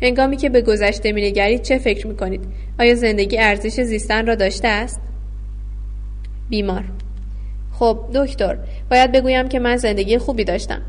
هنگامی 0.02 0.36
که 0.36 0.48
به 0.48 0.62
گذشته 0.62 1.12
نگرید 1.12 1.62
چه 1.62 1.78
فکر 1.78 2.06
می 2.06 2.16
کنید؟ 2.16 2.40
آیا 2.80 2.94
زندگی 2.94 3.38
ارزش 3.38 3.80
زیستن 3.80 4.26
را 4.26 4.34
داشته 4.34 4.68
است؟ 4.68 5.00
بیمار 6.50 6.84
خب 7.78 7.98
دکتر 8.14 8.58
باید 8.90 9.12
بگویم 9.12 9.48
که 9.48 9.58
من 9.58 9.76
زندگی 9.76 10.18
خوبی 10.18 10.44
داشتم. 10.44 10.82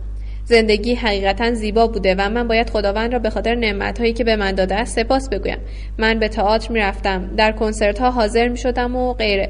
زندگی 0.46 0.96
حقیقتا 0.96 1.54
زیبا 1.54 1.88
بوده 1.88 2.16
و 2.18 2.30
من 2.30 2.48
باید 2.48 2.70
خداوند 2.70 3.14
را 3.14 3.20
به 3.20 3.30
خاطر 3.30 3.56
نعمتهایی 3.56 4.14
که 4.14 4.24
به 4.24 4.36
من 4.36 4.52
داده 4.52 4.76
است 4.76 5.00
سپاس 5.00 5.30
بگویم. 5.30 5.58
من 5.98 6.20
به 6.20 6.28
تئاتر 6.28 6.72
می‌رفتم 6.72 7.30
در 7.38 7.52
کنسرت 7.52 8.00
ها 8.00 8.12
حاضر 8.12 8.48
می 8.48 8.58
شدم 8.58 8.96
و 8.96 9.14
غیره. 9.14 9.50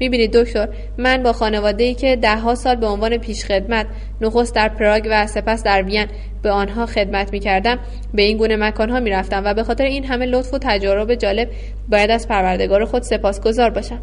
می‌بینید 0.00 0.32
دکتر 0.36 0.68
من 0.98 1.22
با 1.22 1.32
خانواده 1.32 1.84
ای 1.84 1.94
که 1.94 2.16
دهها 2.16 2.54
سال 2.54 2.76
به 2.76 2.86
عنوان 2.86 3.16
پیش 3.16 3.44
خدمت 3.44 3.86
نخست 4.20 4.54
در 4.54 4.68
پراگ 4.68 5.08
و 5.10 5.26
سپس 5.26 5.62
در 5.62 5.82
وین 5.82 6.06
به 6.42 6.50
آنها 6.50 6.86
خدمت 6.86 7.32
می 7.32 7.40
کردم 7.40 7.78
به 8.14 8.22
این 8.22 8.36
گونه 8.36 8.56
مکان 8.56 8.90
ها 8.90 9.00
می 9.00 9.10
رفتم 9.10 9.42
و 9.44 9.54
به 9.54 9.62
خاطر 9.62 9.84
این 9.84 10.04
همه 10.04 10.26
لطف 10.26 10.54
و 10.54 10.58
تجارب 10.58 11.14
جالب 11.14 11.48
باید 11.88 12.10
از 12.10 12.28
پروردگار 12.28 12.84
خود 12.84 13.02
سپاسگزار 13.02 13.70
باشم. 13.70 14.00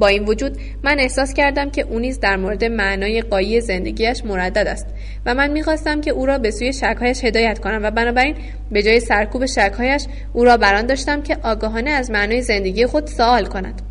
با 0.00 0.06
این 0.06 0.24
وجود 0.24 0.58
من 0.82 1.00
احساس 1.00 1.34
کردم 1.34 1.70
که 1.70 1.82
او 1.82 1.98
نیز 1.98 2.20
در 2.20 2.36
مورد 2.36 2.64
معنای 2.64 3.22
قایی 3.22 3.60
زندگیش 3.60 4.24
مردد 4.24 4.66
است 4.66 4.86
و 5.26 5.34
من 5.34 5.50
می‌خواستم 5.50 6.00
که 6.00 6.10
او 6.10 6.26
را 6.26 6.38
به 6.38 6.50
سوی 6.50 6.72
شکهایش 6.72 7.24
هدایت 7.24 7.58
کنم 7.58 7.80
و 7.82 7.90
بنابراین 7.90 8.36
به 8.70 8.82
جای 8.82 9.00
سرکوب 9.00 9.46
شکهایش 9.46 10.06
او 10.32 10.44
را 10.44 10.56
بران 10.56 10.86
داشتم 10.86 11.22
که 11.22 11.36
آگاهانه 11.42 11.90
از 11.90 12.10
معنای 12.10 12.42
زندگی 12.42 12.86
خود 12.86 13.06
سوال 13.06 13.46
کند. 13.46 13.82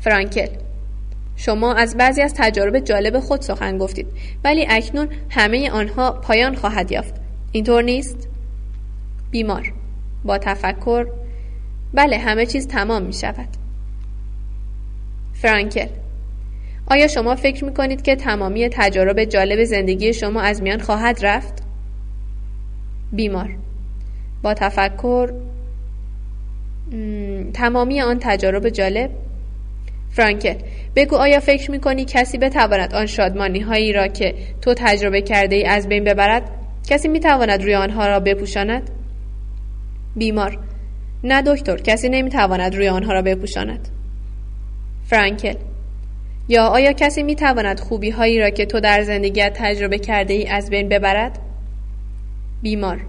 فرانکل 0.00 0.48
شما 1.36 1.74
از 1.74 1.96
بعضی 1.96 2.22
از 2.22 2.34
تجارب 2.36 2.78
جالب 2.78 3.20
خود 3.20 3.40
سخن 3.40 3.78
گفتید 3.78 4.06
ولی 4.44 4.66
اکنون 4.70 5.08
همه 5.30 5.70
آنها 5.70 6.12
پایان 6.12 6.54
خواهد 6.54 6.92
یافت. 6.92 7.14
اینطور 7.52 7.82
نیست؟ 7.82 8.28
بیمار 9.30 9.72
با 10.24 10.38
تفکر 10.38 11.06
بله 11.94 12.18
همه 12.18 12.46
چیز 12.46 12.68
تمام 12.68 13.02
می 13.02 13.12
شود 13.12 13.63
فرانکل 15.44 15.86
آیا 16.86 17.08
شما 17.08 17.34
فکر 17.36 17.64
می 17.64 17.74
کنید 17.74 18.02
که 18.02 18.16
تمامی 18.16 18.68
تجارب 18.72 19.24
جالب 19.24 19.64
زندگی 19.64 20.12
شما 20.12 20.40
از 20.40 20.62
میان 20.62 20.78
خواهد 20.78 21.26
رفت؟ 21.26 21.62
بیمار 23.12 23.56
با 24.42 24.54
تفکر 24.54 25.32
تمامی 27.54 28.00
آن 28.00 28.18
تجارب 28.20 28.68
جالب 28.68 29.10
فرانکل 30.10 30.54
بگو 30.96 31.16
آیا 31.16 31.40
فکر 31.40 31.70
می 31.70 31.80
کنی 31.80 32.04
کسی 32.04 32.38
بتواند 32.38 32.94
آن 32.94 33.06
شادمانی 33.06 33.60
هایی 33.60 33.92
را 33.92 34.06
که 34.06 34.34
تو 34.62 34.74
تجربه 34.76 35.22
کرده 35.22 35.56
ای 35.56 35.64
از 35.64 35.88
بین 35.88 36.04
ببرد؟ 36.04 36.50
کسی 36.88 37.08
می 37.08 37.20
تواند 37.20 37.62
روی 37.62 37.74
آنها 37.74 38.06
را 38.06 38.20
بپوشاند؟ 38.20 38.90
بیمار 40.16 40.58
نه 41.24 41.42
دکتر 41.42 41.76
کسی 41.76 42.08
نمی 42.08 42.30
تواند 42.30 42.74
روی 42.74 42.88
آنها 42.88 43.12
را 43.12 43.22
بپوشاند 43.22 43.93
فرانکل. 45.04 45.54
یا 46.48 46.66
آیا 46.66 46.92
کسی 46.92 47.22
می 47.22 47.34
تواند 47.34 47.80
خوبی 47.80 48.10
هایی 48.10 48.38
را 48.38 48.50
که 48.50 48.66
تو 48.66 48.80
در 48.80 49.02
زندگیت 49.02 49.52
تجربه 49.56 49.98
کرده 49.98 50.34
ای 50.34 50.46
از 50.46 50.70
بین 50.70 50.88
ببرد؟ 50.88 51.38
بیمار. 52.62 53.00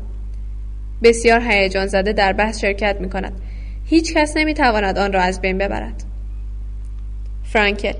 بسیار 1.03 1.41
هیجان 1.47 1.87
زده 1.87 2.13
در 2.13 2.33
بحث 2.33 2.61
شرکت 2.61 2.97
می 2.99 3.09
کند 3.09 3.41
هیچ 3.85 4.13
کس 4.13 4.37
نمی 4.37 4.53
تواند 4.53 4.97
آن 4.97 5.13
را 5.13 5.21
از 5.21 5.41
بین 5.41 5.57
ببرد. 5.57 6.03
فرانکل. 7.43 7.93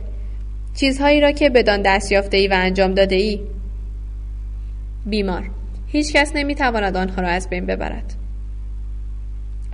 چیزهایی 0.75 1.21
را 1.21 1.31
که 1.31 1.49
بدان 1.49 1.81
دست 1.81 2.11
یافته 2.11 2.37
ای 2.37 2.47
و 2.47 2.53
انجام 2.53 2.93
داده 2.93 3.15
ای 3.15 3.41
بیمار. 5.05 5.49
هیچ 5.87 6.13
کس 6.13 6.31
نمی 6.35 6.55
تواند 6.55 6.97
آنها 6.97 7.21
را 7.21 7.27
از 7.27 7.49
بین 7.49 7.65
ببرد. 7.65 8.24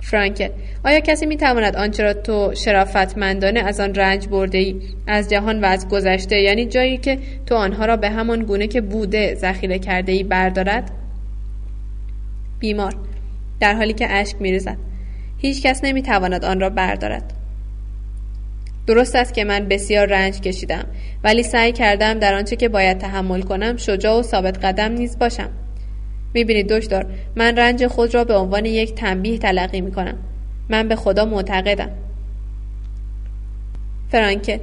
فرانکل 0.02 0.48
آیا 0.84 1.00
کسی 1.00 1.26
می 1.26 1.36
تواند 1.36 1.76
آنچه 1.76 2.02
را 2.02 2.12
تو 2.12 2.54
شرافتمندانه 2.54 3.60
از 3.60 3.80
آن 3.80 3.94
رنج 3.94 4.28
برده 4.28 4.58
ای 4.58 4.80
از 5.06 5.30
جهان 5.30 5.60
و 5.60 5.64
از 5.64 5.88
گذشته 5.88 6.40
یعنی 6.40 6.66
جایی 6.66 6.98
که 6.98 7.18
تو 7.46 7.54
آنها 7.54 7.84
را 7.84 7.96
به 7.96 8.10
همان 8.10 8.42
گونه 8.44 8.66
که 8.66 8.80
بوده 8.80 9.34
ذخیره 9.34 9.78
کرده 9.78 10.12
ای 10.12 10.22
بردارد؟ 10.22 10.90
بیمار. 12.58 12.94
در 13.60 13.74
حالی 13.74 13.92
که 13.92 14.12
اشک 14.12 14.36
می 14.40 14.52
ریزد 14.52 14.76
هیچ 15.38 15.62
کس 15.62 15.84
نمی 15.84 16.02
تواند 16.02 16.44
آن 16.44 16.60
را 16.60 16.70
بردارد. 16.70 17.32
درست 18.86 19.16
است 19.16 19.34
که 19.34 19.44
من 19.44 19.68
بسیار 19.68 20.06
رنج 20.06 20.40
کشیدم 20.40 20.84
ولی 21.24 21.42
سعی 21.42 21.72
کردم 21.72 22.14
در 22.14 22.34
آنچه 22.34 22.56
که 22.56 22.68
باید 22.68 22.98
تحمل 22.98 23.42
کنم 23.42 23.76
شجاع 23.76 24.18
و 24.18 24.22
ثابت 24.22 24.64
قدم 24.64 24.92
نیز 24.92 25.18
باشم. 25.18 25.50
می‌بینید 26.34 26.72
دکتر 26.72 27.06
من 27.36 27.56
رنج 27.56 27.86
خود 27.86 28.14
را 28.14 28.24
به 28.24 28.34
عنوان 28.34 28.64
یک 28.64 28.94
تنبیه 28.94 29.38
تلقی 29.38 29.80
می‌کنم. 29.80 30.18
من 30.68 30.88
به 30.88 30.96
خدا 30.96 31.24
معتقدم. 31.24 31.90
فرانکل 34.10 34.58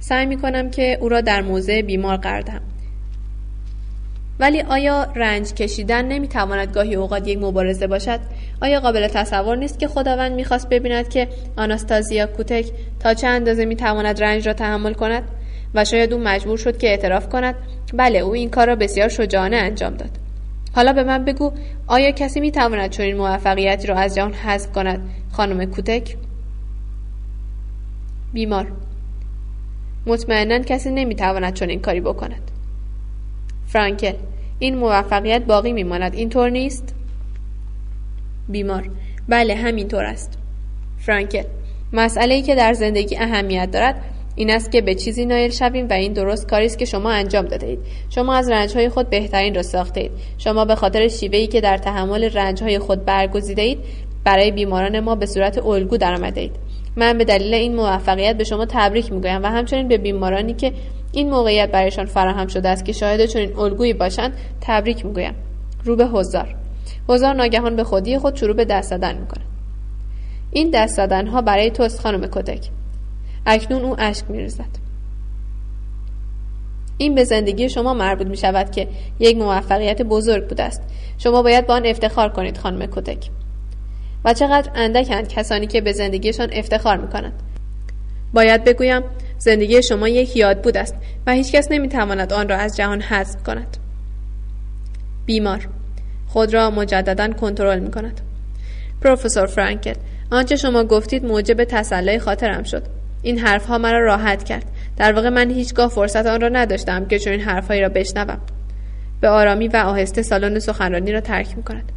سعی 0.00 0.26
می‌کنم 0.26 0.70
که 0.70 0.98
او 1.00 1.08
را 1.08 1.20
در 1.20 1.42
موضع 1.42 1.82
بیمار 1.82 2.16
قردم 2.16 2.60
ولی 4.40 4.60
آیا 4.60 5.06
رنج 5.14 5.54
کشیدن 5.54 6.04
نمی‌تواند 6.04 6.72
گاهی 6.72 6.94
اوقات 6.94 7.28
یک 7.28 7.38
مبارزه 7.38 7.86
باشد؟ 7.86 8.20
آیا 8.62 8.80
قابل 8.80 9.08
تصور 9.08 9.56
نیست 9.56 9.78
که 9.78 9.88
خداوند 9.88 10.32
می‌خواست 10.32 10.68
ببیند 10.68 11.08
که 11.08 11.28
آناستازیا 11.56 12.26
کوتک 12.26 12.66
تا 13.00 13.14
چه 13.14 13.26
اندازه 13.26 13.64
می‌تواند 13.64 14.22
رنج 14.22 14.46
را 14.46 14.52
تحمل 14.52 14.92
کند؟ 14.92 15.22
و 15.74 15.84
شاید 15.84 16.12
او 16.12 16.20
مجبور 16.20 16.58
شد 16.58 16.78
که 16.78 16.88
اعتراف 16.88 17.28
کند. 17.28 17.54
بله 17.94 18.18
او 18.18 18.34
این 18.34 18.50
کار 18.50 18.66
را 18.66 18.76
بسیار 18.76 19.08
شجاعانه 19.08 19.56
انجام 19.56 19.94
داد. 19.94 20.10
حالا 20.74 20.92
به 20.92 21.04
من 21.04 21.24
بگو 21.24 21.52
آیا 21.86 22.10
کسی 22.10 22.40
می‌تواند 22.40 22.90
چنین 22.90 23.16
موفقیتی 23.16 23.86
را 23.86 23.96
از 23.96 24.14
جهان 24.14 24.32
حذف 24.34 24.72
کند؟ 24.72 25.00
خانم 25.32 25.64
کوتک 25.64 26.16
بیمار. 28.32 28.72
مطمئنا 30.06 30.58
کسی 30.58 30.90
نمی‌تواند 30.90 31.54
چون 31.54 31.68
این 31.68 31.80
کاری 31.80 32.00
بکند. 32.00 32.50
فرانکل 33.66 34.12
این 34.58 34.76
موفقیت 34.76 35.42
باقی 35.44 35.72
میماند. 35.72 36.14
اینطور 36.14 36.50
نیست؟ 36.50 36.94
بیمار. 38.48 38.90
بله 39.28 39.54
همینطور 39.54 40.04
است. 40.04 40.38
فرانکل 40.98 41.44
مسئله 41.92 42.34
ای 42.34 42.42
که 42.42 42.54
در 42.54 42.72
زندگی 42.72 43.16
اهمیت 43.16 43.70
دارد 43.70 44.04
این 44.36 44.50
است 44.50 44.72
که 44.72 44.80
به 44.80 44.94
چیزی 44.94 45.26
نایل 45.26 45.50
شویم 45.50 45.88
و 45.88 45.92
این 45.92 46.12
درست 46.12 46.50
کاری 46.50 46.66
است 46.66 46.78
که 46.78 46.84
شما 46.84 47.10
انجام 47.10 47.44
داده 47.44 47.66
اید 47.66 47.78
شما 48.10 48.34
از 48.34 48.50
رنجهای 48.50 48.88
خود 48.88 49.10
بهترین 49.10 49.54
را 49.54 49.62
ساخته 49.62 50.00
اید 50.00 50.10
شما 50.38 50.64
به 50.64 50.74
خاطر 50.74 51.08
شیوهی 51.08 51.46
که 51.46 51.60
در 51.60 51.76
تحمل 51.76 52.24
رنجهای 52.24 52.78
خود 52.78 53.04
برگزیده 53.04 53.62
اید 53.62 53.78
برای 54.24 54.50
بیماران 54.50 55.00
ما 55.00 55.14
به 55.14 55.26
صورت 55.26 55.66
الگو 55.66 55.96
درآمده 55.96 56.40
اید 56.40 56.56
من 56.96 57.18
به 57.18 57.24
دلیل 57.24 57.54
این 57.54 57.76
موفقیت 57.76 58.36
به 58.36 58.44
شما 58.44 58.66
تبریک 58.68 59.12
می‌گویم 59.12 59.42
و 59.42 59.46
همچنین 59.46 59.88
به 59.88 59.98
بیمارانی 59.98 60.54
که 60.54 60.72
این 61.12 61.30
موقعیت 61.30 61.70
برایشان 61.70 62.06
فراهم 62.06 62.46
شده 62.46 62.68
است 62.68 62.84
که 62.84 62.92
شاهد 62.92 63.24
چنین 63.24 63.56
الگویی 63.56 63.92
باشند 63.92 64.32
تبریک 64.60 65.06
می‌گویم. 65.06 65.34
رو 65.84 65.96
به 65.96 66.06
حضار 66.06 66.56
حضار 67.08 67.34
ناگهان 67.34 67.76
به 67.76 67.84
خودی 67.84 68.18
خود 68.18 68.36
شروع 68.36 68.56
به 68.56 68.64
دست 68.64 68.90
دادن 68.90 69.18
می‌کنه. 69.18 69.44
این 70.50 70.70
دست 70.70 70.96
دادن 70.96 71.26
ها 71.26 71.42
برای 71.42 71.70
توست 71.70 72.00
خانم 72.00 72.26
کتک 72.26 72.68
اکنون 73.46 73.82
او 73.82 73.96
اشک 73.98 74.30
میریزد. 74.30 74.82
این 76.98 77.14
به 77.14 77.24
زندگی 77.24 77.68
شما 77.68 77.94
مربوط 77.94 78.26
می 78.26 78.36
شود 78.36 78.70
که 78.70 78.88
یک 79.18 79.36
موفقیت 79.36 80.02
بزرگ 80.02 80.48
بوده 80.48 80.62
است. 80.62 80.82
شما 81.18 81.42
باید 81.42 81.66
با 81.66 81.74
آن 81.74 81.86
افتخار 81.86 82.28
کنید 82.28 82.58
خانم 82.58 82.86
کتک. 82.86 83.30
و 84.24 84.34
چقدر 84.34 84.70
اندکند 84.74 85.28
کسانی 85.28 85.66
که 85.66 85.80
به 85.80 85.92
زندگیشان 85.92 86.48
افتخار 86.52 86.96
می 86.96 87.08
کنند 87.08 87.42
باید 88.34 88.64
بگویم 88.64 89.02
زندگی 89.38 89.82
شما 89.82 90.08
یک 90.08 90.36
یاد 90.36 90.62
بود 90.62 90.76
است 90.76 90.94
و 91.26 91.32
هیچکس 91.32 91.70
نمی‌تواند 91.70 92.32
آن 92.32 92.48
را 92.48 92.56
از 92.56 92.76
جهان 92.76 93.00
حذف 93.00 93.42
کند. 93.42 93.76
بیمار. 95.26 95.68
خود 96.26 96.54
را 96.54 96.70
مجددا 96.70 97.32
کنترل 97.32 97.78
می 97.78 97.90
کند 97.90 98.20
پروفسور 99.00 99.46
فرانکل 99.46 99.94
آنچه 100.30 100.56
شما 100.56 100.84
گفتید 100.84 101.24
موجب 101.24 101.64
تسلای 101.64 102.18
خاطرم 102.18 102.62
شد. 102.62 103.01
این 103.22 103.38
حرفها 103.38 103.78
مرا 103.78 104.04
راحت 104.04 104.44
کرد. 104.44 104.64
در 104.96 105.12
واقع 105.12 105.28
من 105.28 105.50
هیچگاه 105.50 105.90
فرصت 105.90 106.26
آن 106.26 106.40
را 106.40 106.48
نداشتم 106.48 107.04
که 107.04 107.18
چون 107.18 107.32
این 107.32 107.42
حرفهایی 107.42 107.80
را 107.80 107.88
بشنوم. 107.88 108.38
به 109.20 109.28
آرامی 109.28 109.68
و 109.68 109.76
آهسته 109.76 110.22
سالن 110.22 110.58
سخنرانی 110.58 111.12
را 111.12 111.20
ترک 111.20 111.56
می 111.56 111.62
کند 111.62 111.92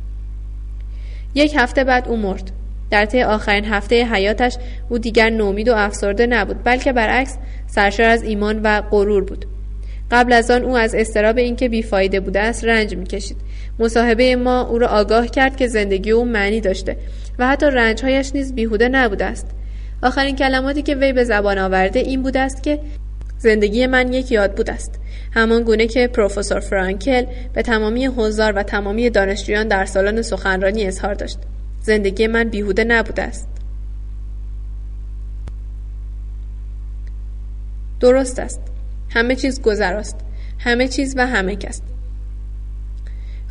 یک 1.36 1.56
هفته 1.58 1.84
بعد 1.84 2.08
او 2.08 2.18
مرد. 2.18 2.52
در 2.90 3.06
طی 3.06 3.24
آخرین 3.24 3.66
هفته 3.66 4.06
حیاتش 4.14 4.58
او 4.90 4.98
دیگر 4.98 5.30
نومید 5.30 5.70
و 5.70 5.74
افسرده 5.76 6.28
نبود 6.28 6.64
بلکه 6.64 6.94
برعکس 6.94 7.38
سرشار 7.68 8.10
از 8.10 8.24
ایمان 8.24 8.60
و 8.64 8.82
غرور 8.82 9.24
بود. 9.24 9.46
قبل 10.12 10.34
از 10.34 10.52
آن 10.52 10.64
او 10.64 10.78
از 10.78 10.96
استراب 10.96 11.38
اینکه 11.38 11.70
بیفایده 11.70 12.20
بوده 12.20 12.40
است 12.40 12.66
رنج 12.66 12.96
می‌کشید. 12.96 13.38
مصاحبه 13.80 14.36
ما 14.36 14.62
او 14.62 14.78
را 14.78 14.88
آگاه 14.88 15.28
کرد 15.28 15.56
که 15.56 15.68
زندگی 15.68 16.12
او 16.12 16.26
معنی 16.26 16.62
داشته 16.62 16.98
و 17.40 17.48
حتی 17.48 17.66
رنجهایش 17.66 18.32
نیز 18.36 18.56
بیهوده 18.56 18.90
نبوده 18.90 19.26
است. 19.26 19.48
آخرین 20.04 20.36
کلماتی 20.36 20.82
که 20.82 20.96
وی 20.96 21.14
به 21.14 21.24
زبان 21.24 21.58
آورده 21.58 22.00
این 22.00 22.24
بوده 22.24 22.40
است 22.40 22.64
که 22.64 22.80
زندگی 23.38 23.88
من 23.88 24.14
یک 24.14 24.32
یاد 24.32 24.56
بود 24.56 24.70
است. 24.70 25.00
همان 25.32 25.64
گونه 25.64 25.88
که 25.88 26.08
پروفسور 26.08 26.60
فرانکل 26.60 27.26
به 27.54 27.62
تمامی 27.62 28.06
حضار 28.06 28.54
و 28.54 28.64
تمامی 28.64 29.10
دانشجویان 29.10 29.68
در 29.68 29.86
سالن 29.86 30.22
سخنرانی 30.22 30.86
اظهار 30.86 31.14
داشت. 31.14 31.38
زندگی 31.82 32.28
من 32.28 32.44
بیهوده 32.44 32.84
نبوده 32.84 33.22
است. 33.22 33.50
درست 38.00 38.40
است. 38.40 38.62
همه 39.10 39.36
چیز 39.36 39.62
گذراست. 39.62 40.16
همه 40.60 40.88
چیز 40.88 41.14
و 41.18 41.28
همه 41.28 41.56
کس. 41.56 41.82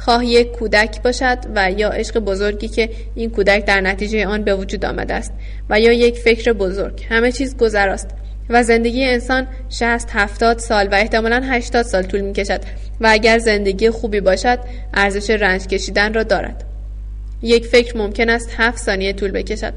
خواه 0.05 0.27
یک 0.27 0.53
کودک 0.53 1.03
باشد 1.03 1.39
و 1.55 1.71
یا 1.71 1.89
عشق 1.89 2.19
بزرگی 2.19 2.69
که 2.69 2.91
این 3.15 3.31
کودک 3.31 3.65
در 3.65 3.81
نتیجه 3.81 4.27
آن 4.27 4.45
به 4.45 4.55
وجود 4.55 4.85
آمده 4.85 5.15
است 5.15 5.33
و 5.71 5.81
یا 5.81 5.93
یک 5.93 6.19
فکر 6.19 6.53
بزرگ. 6.53 7.07
همه 7.09 7.33
چیز 7.33 7.57
گذراست 7.57 8.11
و 8.51 8.63
زندگی 8.63 9.05
انسان 9.05 9.47
60 9.71 10.09
70 10.11 10.59
سال 10.59 10.89
و 10.89 10.95
احتمالا 10.95 11.43
80 11.45 11.83
سال 11.83 12.03
طول 12.03 12.21
می 12.21 12.33
کشد 12.33 12.61
و 13.01 13.09
اگر 13.11 13.39
زندگی 13.39 13.91
خوبی 13.91 14.21
باشد 14.21 14.59
ارزش 14.95 15.31
رنج 15.31 15.67
کشیدن 15.67 16.15
را 16.15 16.23
دارد. 16.23 16.65
یک 17.43 17.67
فکر 17.67 17.97
ممکن 17.97 18.31
است 18.31 18.51
7 18.57 18.79
ثانیه 18.79 19.13
طول 19.13 19.31
بکشد 19.31 19.73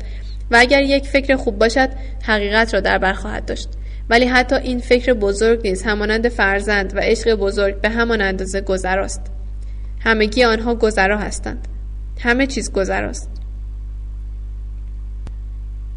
و 0.52 0.58
اگر 0.60 0.82
یک 0.82 1.06
فکر 1.06 1.36
خوب 1.36 1.60
باشد 1.60 1.90
حقیقت 2.24 2.74
را 2.74 2.80
در 2.80 2.98
بر 2.98 3.14
خواهد 3.14 3.46
داشت. 3.46 3.70
ولی 4.10 4.26
حتی 4.26 4.56
این 4.56 4.80
فکر 4.80 5.14
بزرگ 5.14 5.62
نیز 5.64 5.84
همانند 5.84 6.30
فرزند 6.30 6.96
و 6.96 7.00
عشق 7.00 7.36
بزرگ 7.36 7.82
به 7.82 7.90
همان 7.90 8.22
اندازه 8.22 8.62
گذراست. 8.62 9.37
همگی 10.00 10.44
آنها 10.44 10.76
گذرا 10.76 11.18
هستند. 11.18 11.68
همه 12.20 12.48
چیز 12.48 12.72
گذراست. 12.72 13.30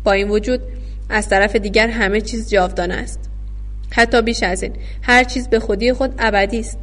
با 0.04 0.12
این 0.12 0.28
وجود 0.28 0.60
از 1.08 1.28
طرف 1.28 1.56
دیگر 1.56 1.88
همه 1.88 2.20
چیز 2.20 2.50
جاودانه 2.50 2.94
است. 2.94 3.30
حتی 3.90 4.22
بیش 4.22 4.42
از 4.42 4.62
این 4.62 4.72
هر 5.02 5.24
چیز 5.24 5.48
به 5.48 5.60
خودی 5.60 5.92
خود 5.92 6.14
ابدی 6.18 6.60
است. 6.60 6.78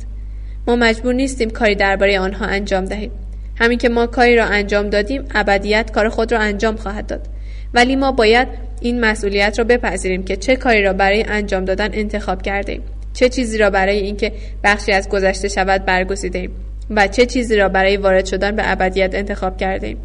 ما 0.68 0.76
مجبور 0.76 1.14
نیستیم 1.14 1.50
کاری 1.50 1.76
درباره 1.76 2.20
آنها 2.20 2.46
انجام 2.46 2.86
دهیم. 2.86 3.12
همین 3.56 3.78
که 3.78 3.90
ما 3.90 4.08
کاری 4.08 4.36
را 4.36 4.46
انجام 4.46 4.90
دادیم 4.90 5.26
ابدیت 5.36 5.92
کار 5.92 6.10
خود 6.10 6.32
را 6.32 6.40
انجام 6.40 6.76
خواهد 6.76 7.08
داد. 7.08 7.28
ولی 7.74 7.96
ما 7.96 8.12
باید 8.12 8.48
این 8.82 9.00
مسئولیت 9.00 9.60
را 9.60 9.66
بپذیریم 9.66 10.24
که 10.24 10.36
چه 10.36 10.56
کاری 10.56 10.84
را 10.84 10.94
برای 10.94 11.24
انجام 11.24 11.66
دادن 11.66 11.90
انتخاب 11.94 12.42
کرده 12.42 12.80
چه 13.14 13.30
چیزی 13.30 13.58
را 13.58 13.70
برای 13.70 14.00
اینکه 14.00 14.32
بخشی 14.64 14.92
از 14.92 15.10
گذشته 15.10 15.48
شود 15.48 15.86
برگزیده 15.86 16.50
و 16.90 17.08
چه 17.08 17.26
چیزی 17.26 17.56
را 17.56 17.70
برای 17.70 17.98
وارد 17.98 18.26
شدن 18.26 18.56
به 18.56 18.72
ابدیت 18.72 19.16
انتخاب 19.16 19.58
کرده 19.58 19.88
ایم 19.88 19.98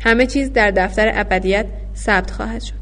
همه 0.00 0.26
چیز 0.26 0.52
در 0.52 0.70
دفتر 0.70 1.10
ابدیت 1.14 1.66
ثبت 1.96 2.30
خواهد 2.30 2.62
شد. 2.62 2.80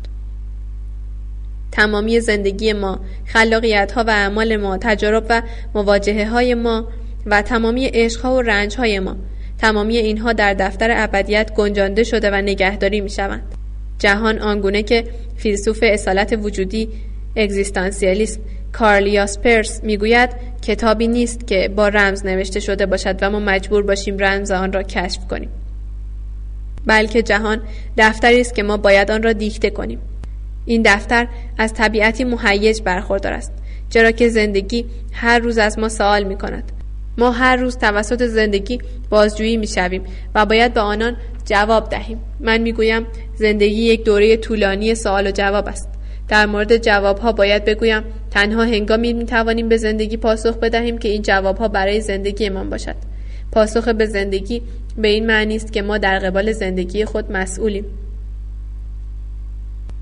تمامی 1.73 2.21
زندگی 2.21 2.73
ما 2.73 3.01
خلاقیت 3.25 3.93
ها 3.93 4.05
و 4.05 4.11
اعمال 4.11 4.57
ما 4.57 4.79
تجارب 4.79 5.27
و 5.29 5.43
مواجهه 5.75 6.29
های 6.29 6.55
ما 6.55 6.89
و 7.27 7.43
تمامی 7.43 7.87
عشق 7.87 8.25
و 8.25 8.43
رنج 8.43 8.77
های 8.77 9.01
ما 9.01 9.17
تمامی 9.59 9.97
اینها 9.97 10.33
در 10.33 10.55
دفتر 10.55 10.89
ابدیت 10.91 11.55
گنجانده 11.55 12.05
شده 12.05 12.31
و 12.31 12.35
نگهداری 12.35 13.01
می 13.01 13.11
شوند 13.11 13.43
جهان 13.99 14.39
آنگونه 14.39 14.83
که 14.83 15.05
فیلسوف 15.37 15.79
اصالت 15.83 16.39
وجودی 16.43 16.89
اگزیستانسیالیسم 17.37 18.41
کارلیاس 18.73 19.39
پرس 19.39 19.85
می‌گوید 19.85 20.31
کتابی 20.63 21.09
نیست 21.09 21.47
که 21.47 21.71
با 21.77 21.89
رمز 21.89 22.27
نوشته 22.27 22.61
شده 22.61 22.87
باشد 22.87 23.19
و 23.23 23.31
ما 23.31 23.41
مجبور 23.41 23.83
باشیم 23.83 24.19
رمز 24.19 24.51
آن 24.51 24.73
را 24.73 24.83
کشف 24.83 25.27
کنیم. 25.31 25.51
بلکه 26.87 27.23
جهان 27.23 27.61
دفتری 27.99 28.41
است 28.41 28.55
که 28.55 28.63
ما 28.63 28.77
باید 28.77 29.11
آن 29.11 29.23
را 29.23 29.33
دیکته 29.33 29.71
کنیم. 29.71 29.99
این 30.67 30.83
دفتر 30.85 31.29
از 31.59 31.75
طبیعتی 31.75 32.25
مهیج 32.25 32.83
برخوردار 32.83 33.33
است 33.33 33.53
چرا 33.91 34.11
که 34.11 34.29
زندگی 34.29 34.85
هر 35.13 35.39
روز 35.39 35.59
از 35.59 35.79
ما 35.79 35.89
سوال 35.89 36.25
می 36.25 36.39
کند 36.39 36.73
ما 37.19 37.31
هر 37.31 37.57
روز 37.57 37.79
توسط 37.79 38.27
زندگی 38.27 38.79
بازجویی 39.11 39.57
می 39.57 39.67
شویم 39.67 40.03
و 40.35 40.47
باید 40.47 40.75
به 40.75 40.81
آنان 40.81 41.17
جواب 41.45 41.89
دهیم. 41.89 42.21
من 42.41 42.59
می 42.59 42.73
گویم 42.73 43.07
زندگی 43.35 43.83
یک 43.83 44.05
دوره 44.05 44.37
طولانی 44.37 44.95
سوال 44.95 45.27
و 45.27 45.31
جواب 45.31 45.69
است. 45.69 45.89
در 46.29 46.47
مورد 46.47 46.77
جواب 46.77 47.19
ها 47.19 47.33
باید 47.33 47.65
بگویم 47.65 48.03
تنها 48.31 48.65
هنگامی 48.65 49.13
می 49.13 49.27
توانیم 49.27 49.69
به 49.69 49.77
زندگی 49.77 50.17
پاسخ 50.17 50.57
بدهیم 50.57 50.99
که 50.99 51.09
این 51.09 51.23
جواب 51.23 51.59
ها 51.59 51.69
برای 51.69 52.01
زندگی 52.01 52.49
من 52.49 52.71
باشد. 52.71 52.95
پاسخ 53.53 53.89
به 53.89 54.07
زندگی 54.07 54.63
به 54.97 55.09
این 55.09 55.27
معنی 55.27 55.57
است 55.57 55.73
که 55.73 55.83
ما 55.83 55.99
در 55.99 56.19
قبال 56.19 56.53
زندگی 56.53 57.05
خود 57.05 57.33
مسئولیم. 57.33 57.85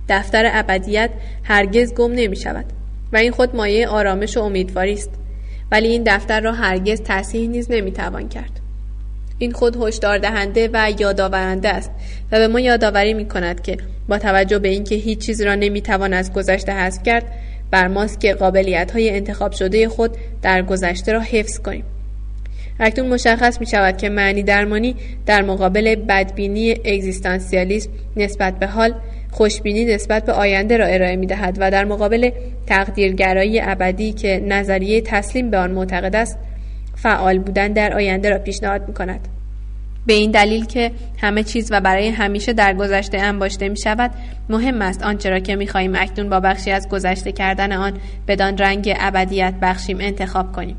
دفتر 0.08 0.50
ابدیت 0.52 1.10
هرگز 1.42 1.94
گم 1.94 2.12
نمی 2.12 2.36
شود 2.36 2.64
و 3.12 3.16
این 3.16 3.32
خود 3.32 3.56
مایه 3.56 3.88
آرامش 3.88 4.36
و 4.36 4.40
امیدواری 4.40 4.92
است. 4.92 5.10
ولی 5.70 5.88
این 5.88 6.02
دفتر 6.06 6.40
را 6.40 6.52
هرگز 6.52 7.02
تصحیح 7.04 7.48
نیز 7.48 7.70
نمی 7.70 7.92
توان 7.92 8.28
کرد. 8.28 8.65
این 9.38 9.52
خود 9.52 9.76
هشدار 9.82 10.18
دهنده 10.18 10.70
و 10.72 10.92
یادآورنده 10.98 11.68
است 11.68 11.90
و 12.32 12.38
به 12.38 12.48
ما 12.48 12.60
یادآوری 12.60 13.14
می 13.14 13.28
کند 13.28 13.62
که 13.62 13.76
با 14.08 14.18
توجه 14.18 14.58
به 14.58 14.68
اینکه 14.68 14.94
هیچ 14.94 15.18
چیز 15.18 15.42
را 15.42 15.54
نمی 15.54 15.80
توان 15.80 16.12
از 16.12 16.32
گذشته 16.32 16.72
حذف 16.72 17.02
کرد 17.02 17.24
بر 17.70 17.88
ماست 17.88 18.20
که 18.20 18.34
قابلیت 18.34 18.90
های 18.90 19.10
انتخاب 19.10 19.52
شده 19.52 19.88
خود 19.88 20.16
در 20.42 20.62
گذشته 20.62 21.12
را 21.12 21.20
حفظ 21.20 21.58
کنیم. 21.58 21.84
اکنون 22.80 23.08
مشخص 23.08 23.60
می 23.60 23.66
شود 23.66 23.96
که 23.96 24.08
معنی 24.08 24.42
درمانی 24.42 24.96
در 25.26 25.42
مقابل 25.42 25.94
بدبینی 25.94 26.72
اگزیستانسیالیسم 26.72 27.90
نسبت 28.16 28.58
به 28.58 28.66
حال 28.66 28.94
خوشبینی 29.30 29.84
نسبت 29.84 30.24
به 30.24 30.32
آینده 30.32 30.76
را 30.76 30.86
ارائه 30.86 31.16
می 31.16 31.26
دهد 31.26 31.56
و 31.60 31.70
در 31.70 31.84
مقابل 31.84 32.30
تقدیرگرایی 32.66 33.60
ابدی 33.60 34.12
که 34.12 34.42
نظریه 34.48 35.00
تسلیم 35.00 35.50
به 35.50 35.58
آن 35.58 35.70
معتقد 35.70 36.16
است 36.16 36.38
فعال 36.96 37.38
بودن 37.38 37.72
در 37.72 37.94
آینده 37.94 38.30
را 38.30 38.38
پیشنهاد 38.38 38.88
می 38.88 38.94
کند 38.94 39.28
به 40.06 40.12
این 40.12 40.30
دلیل 40.30 40.64
که 40.64 40.92
همه 41.18 41.42
چیز 41.42 41.72
و 41.72 41.80
برای 41.80 42.08
همیشه 42.08 42.52
در 42.52 42.74
گذشته 42.74 43.18
انباشته 43.18 43.68
می 43.68 43.76
شود 43.76 44.10
مهم 44.48 44.82
است 44.82 45.02
آنچه 45.02 45.30
را 45.30 45.38
که 45.38 45.56
می 45.56 45.66
خواهیم 45.66 45.94
اکنون 45.94 46.28
با 46.28 46.40
بخشی 46.40 46.70
از 46.70 46.88
گذشته 46.88 47.32
کردن 47.32 47.72
آن 47.72 47.92
بدان 48.28 48.58
رنگ 48.58 48.94
ابدیت 49.00 49.54
بخشیم 49.62 49.98
انتخاب 50.00 50.52
کنیم. 50.52 50.76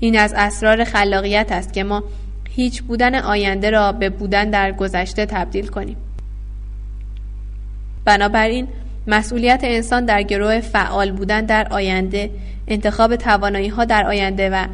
این 0.00 0.18
از 0.18 0.34
اسرار 0.36 0.84
خلاقیت 0.84 1.52
است 1.52 1.72
که 1.72 1.84
ما 1.84 2.04
هیچ 2.50 2.82
بودن 2.82 3.14
آینده 3.14 3.70
را 3.70 3.92
به 3.92 4.10
بودن 4.10 4.50
در 4.50 4.72
گذشته 4.72 5.26
تبدیل 5.26 5.66
کنیم. 5.66 5.96
بنابراین 8.04 8.68
مسئولیت 9.06 9.60
انسان 9.64 10.04
در 10.04 10.22
گروه 10.22 10.60
فعال 10.60 11.12
بودن 11.12 11.44
در 11.44 11.68
آینده 11.70 12.30
انتخاب 12.68 13.16
توانایی 13.16 13.68
ها 13.68 13.84
در 13.84 14.06
آینده 14.06 14.50
و 14.50 14.66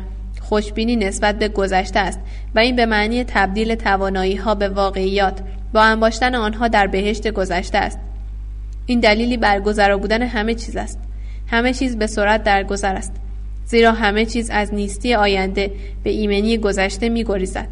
خوشبینی 0.48 0.96
نسبت 0.96 1.38
به 1.38 1.48
گذشته 1.48 1.98
است 1.98 2.20
و 2.54 2.58
این 2.58 2.76
به 2.76 2.86
معنی 2.86 3.24
تبدیل 3.24 3.74
توانایی 3.74 4.36
ها 4.36 4.54
به 4.54 4.68
واقعیات 4.68 5.38
با 5.72 5.82
انباشتن 5.82 6.34
آنها 6.34 6.68
در 6.68 6.86
بهشت 6.86 7.28
گذشته 7.28 7.78
است. 7.78 7.98
این 8.86 9.00
دلیلی 9.00 9.36
برگذرا 9.36 9.98
بودن 9.98 10.22
همه 10.22 10.54
چیز 10.54 10.76
است. 10.76 10.98
همه 11.46 11.72
چیز 11.72 11.96
به 11.96 12.06
سرعت 12.06 12.42
در 12.42 12.64
گذر 12.64 12.94
است 12.94 13.12
زیرا 13.66 13.92
همه 13.92 14.26
چیز 14.26 14.50
از 14.50 14.74
نیستی 14.74 15.14
آینده 15.14 15.70
به 16.02 16.10
ایمنی 16.10 16.58
گذشته 16.58 17.08
می 17.08 17.24
گریزد. 17.24 17.68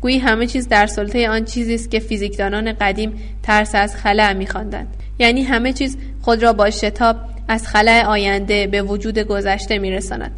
گویی 0.00 0.18
همه 0.18 0.46
چیز 0.46 0.68
در 0.68 0.86
سلطه 0.86 1.28
آن 1.28 1.44
چیزی 1.44 1.74
است 1.74 1.90
که 1.90 1.98
فیزیکدانان 1.98 2.72
قدیم 2.72 3.12
ترس 3.42 3.74
از 3.74 3.96
خلع 3.96 4.32
میخواندند. 4.32 4.96
یعنی 5.18 5.42
همه 5.42 5.72
چیز 5.72 5.98
خود 6.22 6.42
را 6.42 6.52
با 6.52 6.70
شتاب 6.70 7.16
از 7.48 7.66
خلع 7.66 8.04
آینده 8.06 8.66
به 8.66 8.82
وجود 8.82 9.18
گذشته 9.18 9.78
میرساند. 9.78 10.32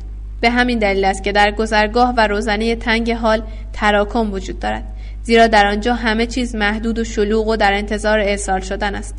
به 0.45 0.51
همین 0.51 0.79
دلیل 0.79 1.05
است 1.05 1.25
که 1.25 1.33
در 1.33 1.51
گذرگاه 1.51 2.15
و 2.17 2.27
روزنه 2.27 2.77
تنگ 2.77 3.13
حال 3.13 3.43
تراکم 3.73 4.33
وجود 4.33 4.59
دارد 4.59 4.85
زیرا 5.23 5.47
در 5.47 5.67
آنجا 5.67 5.95
همه 5.95 6.27
چیز 6.27 6.55
محدود 6.55 6.99
و 6.99 7.05
شلوغ 7.05 7.49
و 7.49 7.57
در 7.57 7.73
انتظار 7.73 8.19
ارسال 8.21 8.61
شدن 8.61 8.95
است 8.95 9.15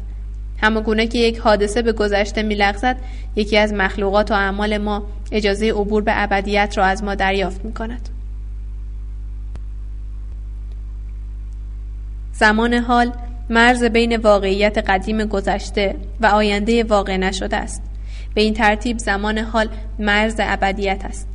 همگونه 0.61 1.07
که 1.07 1.17
یک 1.17 1.37
حادثه 1.37 1.81
به 1.81 1.91
گذشته 1.91 2.43
میلغزد 2.43 2.97
یکی 3.35 3.57
از 3.57 3.73
مخلوقات 3.73 4.31
و 4.31 4.33
اعمال 4.33 4.77
ما 4.77 5.03
اجازه 5.31 5.71
عبور 5.71 6.03
به 6.03 6.11
ابدیت 6.15 6.73
را 6.77 6.85
از 6.85 7.03
ما 7.03 7.15
دریافت 7.15 7.65
می 7.65 7.73
کند. 7.73 8.09
زمان 12.31 12.73
حال 12.73 13.11
مرز 13.49 13.83
بین 13.83 14.17
واقعیت 14.17 14.77
قدیم 14.77 15.25
گذشته 15.25 15.95
و 16.21 16.25
آینده 16.25 16.83
واقع 16.83 17.17
نشده 17.17 17.57
است 17.57 17.94
به 18.35 18.41
این 18.41 18.53
ترتیب 18.53 18.97
زمان 18.97 19.37
حال 19.37 19.67
مرز 19.99 20.35
ابدیت 20.39 21.05
است. 21.05 21.27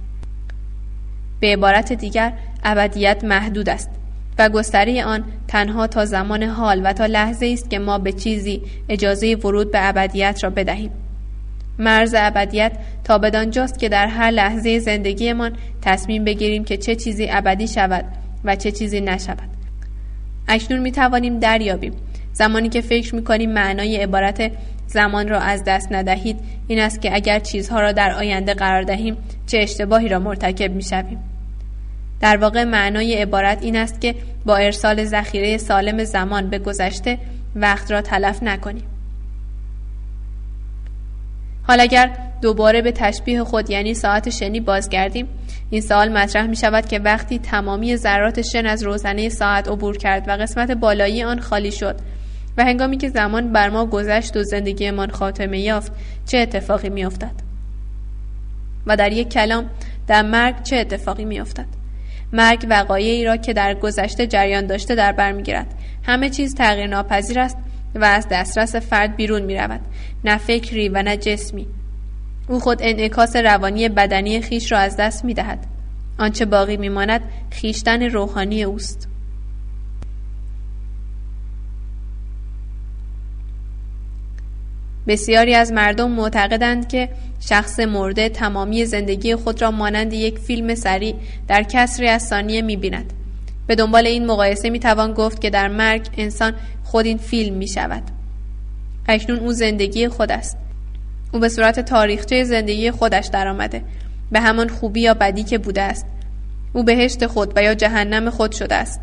به 1.40 1.53
عبارت 1.53 1.92
دیگر 1.92 2.32
ابدیت 2.64 3.24
محدود 3.24 3.68
است 3.68 3.90
و 4.38 4.48
گستری 4.48 5.01
آن 5.01 5.24
تنها 5.48 5.86
تا 5.86 6.05
زمان 6.05 6.42
حال 6.42 6.80
و 6.84 6.92
تا 6.92 7.07
لحظه 7.07 7.46
است 7.46 7.70
که 7.70 7.78
ما 7.78 7.98
به 7.98 8.12
چیزی 8.12 8.62
اجازه 8.88 9.34
ورود 9.34 9.72
به 9.72 9.88
ابدیت 9.88 10.44
را 10.44 10.51
بدهیم. 10.51 10.90
مرز 11.78 12.14
ابدیت 12.18 12.72
تا 13.05 13.18
بدانجاست 13.18 13.78
که 13.78 13.88
در 13.88 14.07
هر 14.07 14.30
لحظه 14.30 14.78
زندگیمان 14.78 15.57
تصمیم 15.82 16.24
بگیریم 16.24 16.64
که 16.64 16.76
چه 16.76 16.96
چیزی 16.96 17.26
ابدی 17.30 17.68
شود 17.68 18.05
و 18.44 18.57
چه 18.57 18.72
چیزی 18.72 19.01
نشود. 19.01 19.48
اکنون 20.48 20.80
می 20.80 20.92
توانیم 20.92 21.38
دریابیم 21.38 21.92
زمانی 22.33 22.68
که 22.68 22.81
فکر 22.81 23.14
می 23.14 23.24
کنیم 23.24 23.53
معنای 23.53 23.97
عبارت 23.97 24.53
زمان 24.87 25.28
را 25.28 25.41
از 25.41 25.64
دست 25.66 25.93
ندهید 25.93 26.37
این 26.68 26.78
است 26.78 27.03
که 27.03 27.14
اگر 27.14 27.39
چیزها 27.39 27.81
را 27.81 27.93
در 27.93 28.12
آینده 28.12 28.55
قرار 28.55 28.83
دهیم 28.83 29.16
چه 29.47 29.59
اشتباهی 29.59 30.09
را 30.09 30.18
مرتکب 30.18 30.74
می 30.74 30.83
شویم. 30.83 31.18
در 32.20 32.37
واقع 32.37 32.64
معنای 32.64 33.14
عبارت 33.14 33.62
این 33.62 33.76
است 33.76 34.01
که 34.01 34.14
با 34.45 34.57
ارسال 34.57 35.05
ذخیره 35.05 35.57
سالم 35.57 36.05
زمان 36.05 36.51
به 36.51 36.59
گذشته 36.59 37.18
وقت 37.57 37.93
را 37.93 38.03
تلف 38.03 38.43
نکنیم. 38.43 38.85
حال 41.62 41.81
اگر 41.81 42.11
دوباره 42.43 42.83
به 42.83 42.93
تشبیه 42.93 43.45
خود 43.45 43.70
یعنی 43.70 43.95
ساعت 43.95 44.31
شنی 44.31 44.61
بازگردیم 44.61 45.28
این 45.70 45.81
سوال 45.81 46.12
مطرح 46.12 46.47
می 46.47 46.57
شود 46.57 46.87
که 46.87 46.99
وقتی 46.99 47.39
تمامی 47.39 47.97
ذرات 47.97 48.43
شن 48.43 48.66
از 48.66 48.83
روزنه 48.83 49.28
ساعت 49.28 49.68
عبور 49.68 49.97
کرد 49.97 50.24
و 50.28 50.33
قسمت 50.33 50.70
بالایی 50.70 51.22
آن 51.22 51.41
خالی 51.41 51.72
شد 51.72 51.97
و 52.57 52.64
هنگامی 52.64 52.96
که 52.96 53.09
زمان 53.09 53.53
بر 53.53 53.70
ما 53.70 53.86
گذشت 53.86 54.36
و 54.36 54.42
زندگیمان 54.42 55.11
خاتمه 55.11 55.61
یافت 55.61 55.92
چه 56.26 56.38
اتفاقی 56.38 56.88
می 56.88 57.05
افتد؟ 57.05 57.32
و 58.86 58.96
در 58.96 59.12
یک 59.12 59.28
کلام 59.28 59.70
در 60.07 60.22
مرگ 60.22 60.62
چه 60.62 60.76
اتفاقی 60.76 61.24
می 61.24 61.40
افتد؟ 61.40 61.66
مرگ 62.32 62.66
وقایعی 62.70 63.24
را 63.24 63.36
که 63.36 63.53
در 63.53 63.74
گذشته 63.74 64.26
جریان 64.26 64.66
داشته 64.66 64.94
در 64.94 65.12
بر 65.12 65.32
می‌گیرد. 65.32 65.74
همه 66.03 66.30
چیز 66.30 66.55
تغییر 66.55 66.86
ناپذیر 66.86 67.40
است 67.40 67.57
و 67.94 68.05
از 68.05 68.26
دسترس 68.30 68.76
فرد 68.76 69.16
بیرون 69.16 69.42
می 69.42 69.57
رود 69.57 69.80
نه 70.24 70.38
فکری 70.38 70.88
و 70.88 71.03
نه 71.03 71.16
جسمی. 71.16 71.66
او 72.48 72.61
خود 72.61 72.78
انعکاس 72.80 73.36
روانی 73.36 73.88
بدنی 73.88 74.40
خیش 74.40 74.72
را 74.72 74.78
از 74.78 74.96
دست 74.96 75.24
می 75.24 75.34
دهد 75.34 75.66
آنچه 76.18 76.44
باقی 76.44 76.76
می 76.76 76.88
ماند 76.88 77.22
خیشتن 77.51 78.03
روحانی 78.03 78.62
اوست. 78.62 79.10
بسیاری 85.11 85.55
از 85.55 85.73
مردم 85.73 86.11
معتقدند 86.11 86.89
که 86.89 87.09
شخص 87.41 87.81
مرده 87.81 88.29
تمامی 88.29 88.85
زندگی 88.85 89.37
خود 89.37 89.63
را 89.63 89.71
مانند 89.71 90.13
یک 90.13 90.39
فیلم 90.39 90.75
سریع 90.75 91.15
در 91.49 91.63
کسری 91.63 92.09
از 92.09 92.23
ثانیه 92.23 92.63
می 92.63 92.77
بیند. 92.77 93.13
به 93.67 93.75
دنبال 93.75 94.07
این 94.07 94.27
مقایسه 94.27 94.71
می 94.71 94.79
توان 94.79 95.13
گفت 95.13 95.41
که 95.41 95.51
در 95.51 95.69
مرگ 95.69 96.07
انسان 96.17 96.55
خود 96.85 97.07
این 97.07 97.19
فیلم 97.19 97.57
می 97.57 97.69
شود. 97.69 98.03
اکنون 99.09 99.39
او 99.39 99.53
زندگی 99.53 100.09
خود 100.09 100.33
است. 100.33 100.57
او 101.33 101.41
به 101.41 101.49
صورت 101.49 101.81
تاریخچه 101.81 102.45
زندگی 102.45 102.91
خودش 102.91 103.27
درآمده 103.33 103.83
به 104.33 104.41
همان 104.41 104.69
خوبی 104.69 105.01
یا 105.01 105.15
بدی 105.15 105.43
که 105.43 105.59
بوده 105.59 105.83
است. 105.83 106.07
او 106.73 106.83
بهشت 106.83 107.27
خود 107.27 107.53
و 107.57 107.63
یا 107.63 107.75
جهنم 107.75 108.31
خود 108.31 108.53
شده 108.53 108.75
است. 108.75 109.01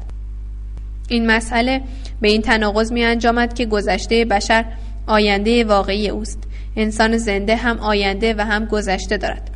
این 1.09 1.31
مسئله 1.31 1.81
به 2.21 2.27
این 2.27 2.41
تناقض 2.41 2.91
می 2.91 3.03
انجامد 3.03 3.53
که 3.53 3.65
گذشته 3.65 4.25
بشر 4.25 4.65
آینده 5.07 5.63
واقعی 5.63 6.09
اوست. 6.09 6.43
انسان 6.75 7.17
زنده 7.17 7.55
هم 7.55 7.79
آینده 7.79 8.33
و 8.37 8.41
هم 8.41 8.65
گذشته 8.65 9.17
دارد. 9.17 9.49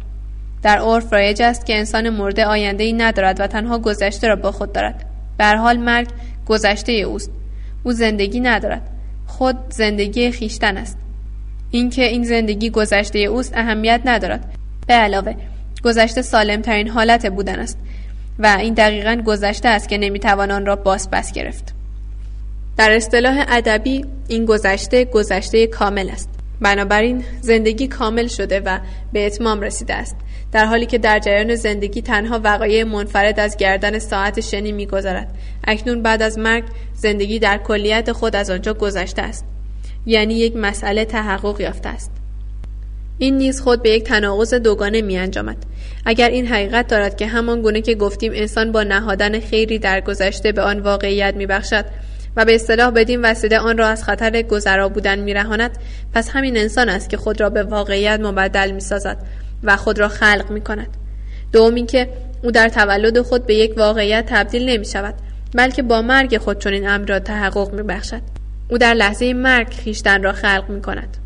در 0.64 0.78
عرف 0.78 1.14
رایج 1.14 1.42
است 1.42 1.66
که 1.66 1.78
انسان 1.78 2.10
مرده 2.10 2.46
آینده 2.46 2.84
ای 2.84 2.94
ندارد 2.94 3.40
و 3.40 3.48
تنها 3.48 3.78
گذشته 3.78 4.28
را 4.28 4.36
با 4.36 4.52
خود 4.52 4.74
دارد. 4.74 5.06
به 5.38 5.46
حال 5.46 5.78
مرگ 5.78 6.08
گذشته 6.48 6.92
اوست. 6.92 7.32
او 7.84 7.92
زندگی 7.92 8.40
ندارد. 8.40 8.82
خود 9.28 9.58
زندگی 9.70 10.32
خیشتن 10.32 10.78
است. 10.78 10.98
اینکه 11.72 12.04
این 12.04 12.24
زندگی 12.24 12.70
گذشته 12.70 13.20
اوست 13.20 13.54
اهمیت 13.58 14.02
ندارد. 14.06 14.54
به 14.88 14.94
علاوه 14.94 15.36
گذشته 15.84 16.22
سالمترین 16.22 16.88
حالت 16.88 17.26
بودن 17.26 17.60
است 17.60 17.78
و 18.40 18.58
این 18.60 18.74
دقیقا 18.74 19.22
گذشته 19.26 19.70
است 19.70 19.90
که 19.90 19.98
نمی‌توان 19.98 20.52
آن 20.52 20.66
را 20.66 20.76
باز 20.76 21.12
پس 21.12 21.32
گرفت. 21.34 21.71
در 22.78 22.92
اصطلاح 22.92 23.46
ادبی 23.48 24.06
این 24.28 24.46
گذشته 24.46 25.06
گذشته 25.06 25.68
کامل 25.68 26.10
است. 26.10 26.30
بنابراین 26.62 27.24
زندگی 27.42 27.88
کامل 27.88 28.28
شده 28.28 28.60
و 28.60 28.80
به 29.14 29.26
اتمام 29.26 29.62
رسیده 29.62 29.94
است. 29.94 30.16
در 30.52 30.66
حالی 30.66 30.86
که 30.86 30.98
در 30.98 31.20
جریان 31.20 31.56
زندگی 31.56 32.02
تنها 32.02 32.42
وقایع 32.44 32.84
منفرد 32.84 33.40
از 33.40 33.58
گردن 33.58 34.00
ساعت 34.00 34.42
شنی 34.42 34.72
میگذرد. 34.72 35.36
اکنون 35.64 36.02
بعد 36.02 36.22
از 36.22 36.38
مرگ 36.38 36.64
زندگی 36.94 37.40
در 37.40 37.58
کلیت 37.58 38.12
خود 38.12 38.36
از 38.36 38.50
آنجا 38.50 38.74
گذشته 38.74 39.22
است. 39.22 39.46
یعنی 40.06 40.34
یک 40.34 40.56
مسئله 40.56 41.06
تحقق 41.06 41.62
یافته 41.62 41.90
است. 41.90 42.12
این 43.18 43.38
نیز 43.38 43.62
خود 43.62 43.84
به 43.84 43.90
یک 43.90 44.04
تناقض 44.04 44.54
دوگانه 44.54 45.02
می 45.02 45.18
انجامد. 45.18 45.58
اگر 46.06 46.30
این 46.30 46.48
حقیقت 46.48 46.88
دارد 46.88 47.18
که 47.18 47.28
همان 47.28 47.62
گونه 47.62 47.82
که 47.82 47.96
گفتیم 47.96 48.32
انسان 48.36 48.72
با 48.72 48.84
نهادن 48.84 49.40
خیری 49.40 49.80
در 49.80 50.02
گذشته 50.02 50.52
به 50.52 50.62
آن 50.62 50.80
واقعیت 50.80 51.36
می 51.36 51.46
بخشد 51.46 51.86
و 52.36 52.46
به 52.46 52.56
اصطلاح 52.56 52.90
بدین 52.90 53.22
وسیله 53.22 53.60
آن 53.60 53.78
را 53.78 53.88
از 53.88 54.04
خطر 54.04 54.42
گذرا 54.42 54.90
بودن 54.90 55.20
میرهاند. 55.20 55.78
پس 56.14 56.30
همین 56.30 56.58
انسان 56.58 56.90
است 56.90 57.10
که 57.10 57.18
خود 57.18 57.42
را 57.42 57.50
به 57.50 57.64
واقعیت 57.64 58.20
مبدل 58.20 58.72
می‌سازد 58.72 59.18
و 59.64 59.78
خود 59.78 60.00
را 60.00 60.08
خلق 60.08 60.52
می 60.52 60.62
کند 60.62 60.88
دوم 61.52 61.76
اینکه 61.76 62.10
او 62.44 62.52
در 62.52 62.70
تولد 62.70 63.22
خود 63.22 63.46
به 63.46 63.56
یک 63.56 63.78
واقعیت 63.78 64.26
تبدیل 64.26 64.70
نمی 64.70 64.86
شود 64.86 65.16
بلکه 65.56 65.82
با 65.82 66.02
مرگ 66.02 66.38
خود 66.38 66.60
چنین 66.60 66.88
امر 66.88 67.06
را 67.06 67.20
تحقق 67.20 67.74
می 67.74 67.84
بخشد 67.84 68.22
او 68.70 68.78
در 68.78 68.94
لحظه 68.94 69.34
مرگ 69.34 69.74
خیشتن 69.74 70.24
را 70.24 70.34
خلق 70.34 70.66
می 70.70 70.82
کند 70.82 71.18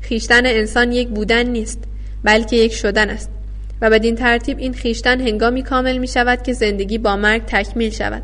خیشتن 0.00 0.46
انسان 0.46 0.92
یک 0.92 1.08
بودن 1.08 1.46
نیست 1.46 1.84
بلکه 2.24 2.56
یک 2.56 2.72
شدن 2.72 3.10
است. 3.10 3.30
و 3.80 3.90
بدین 3.90 4.14
ترتیب 4.14 4.58
این 4.58 4.72
خیشتن 4.72 5.20
هنگامی 5.20 5.62
کامل 5.62 5.98
می 5.98 6.08
شود 6.08 6.42
که 6.42 6.52
زندگی 6.52 6.98
با 6.98 7.16
مرگ 7.16 7.42
تکمیل 7.46 7.90
شود. 7.90 8.22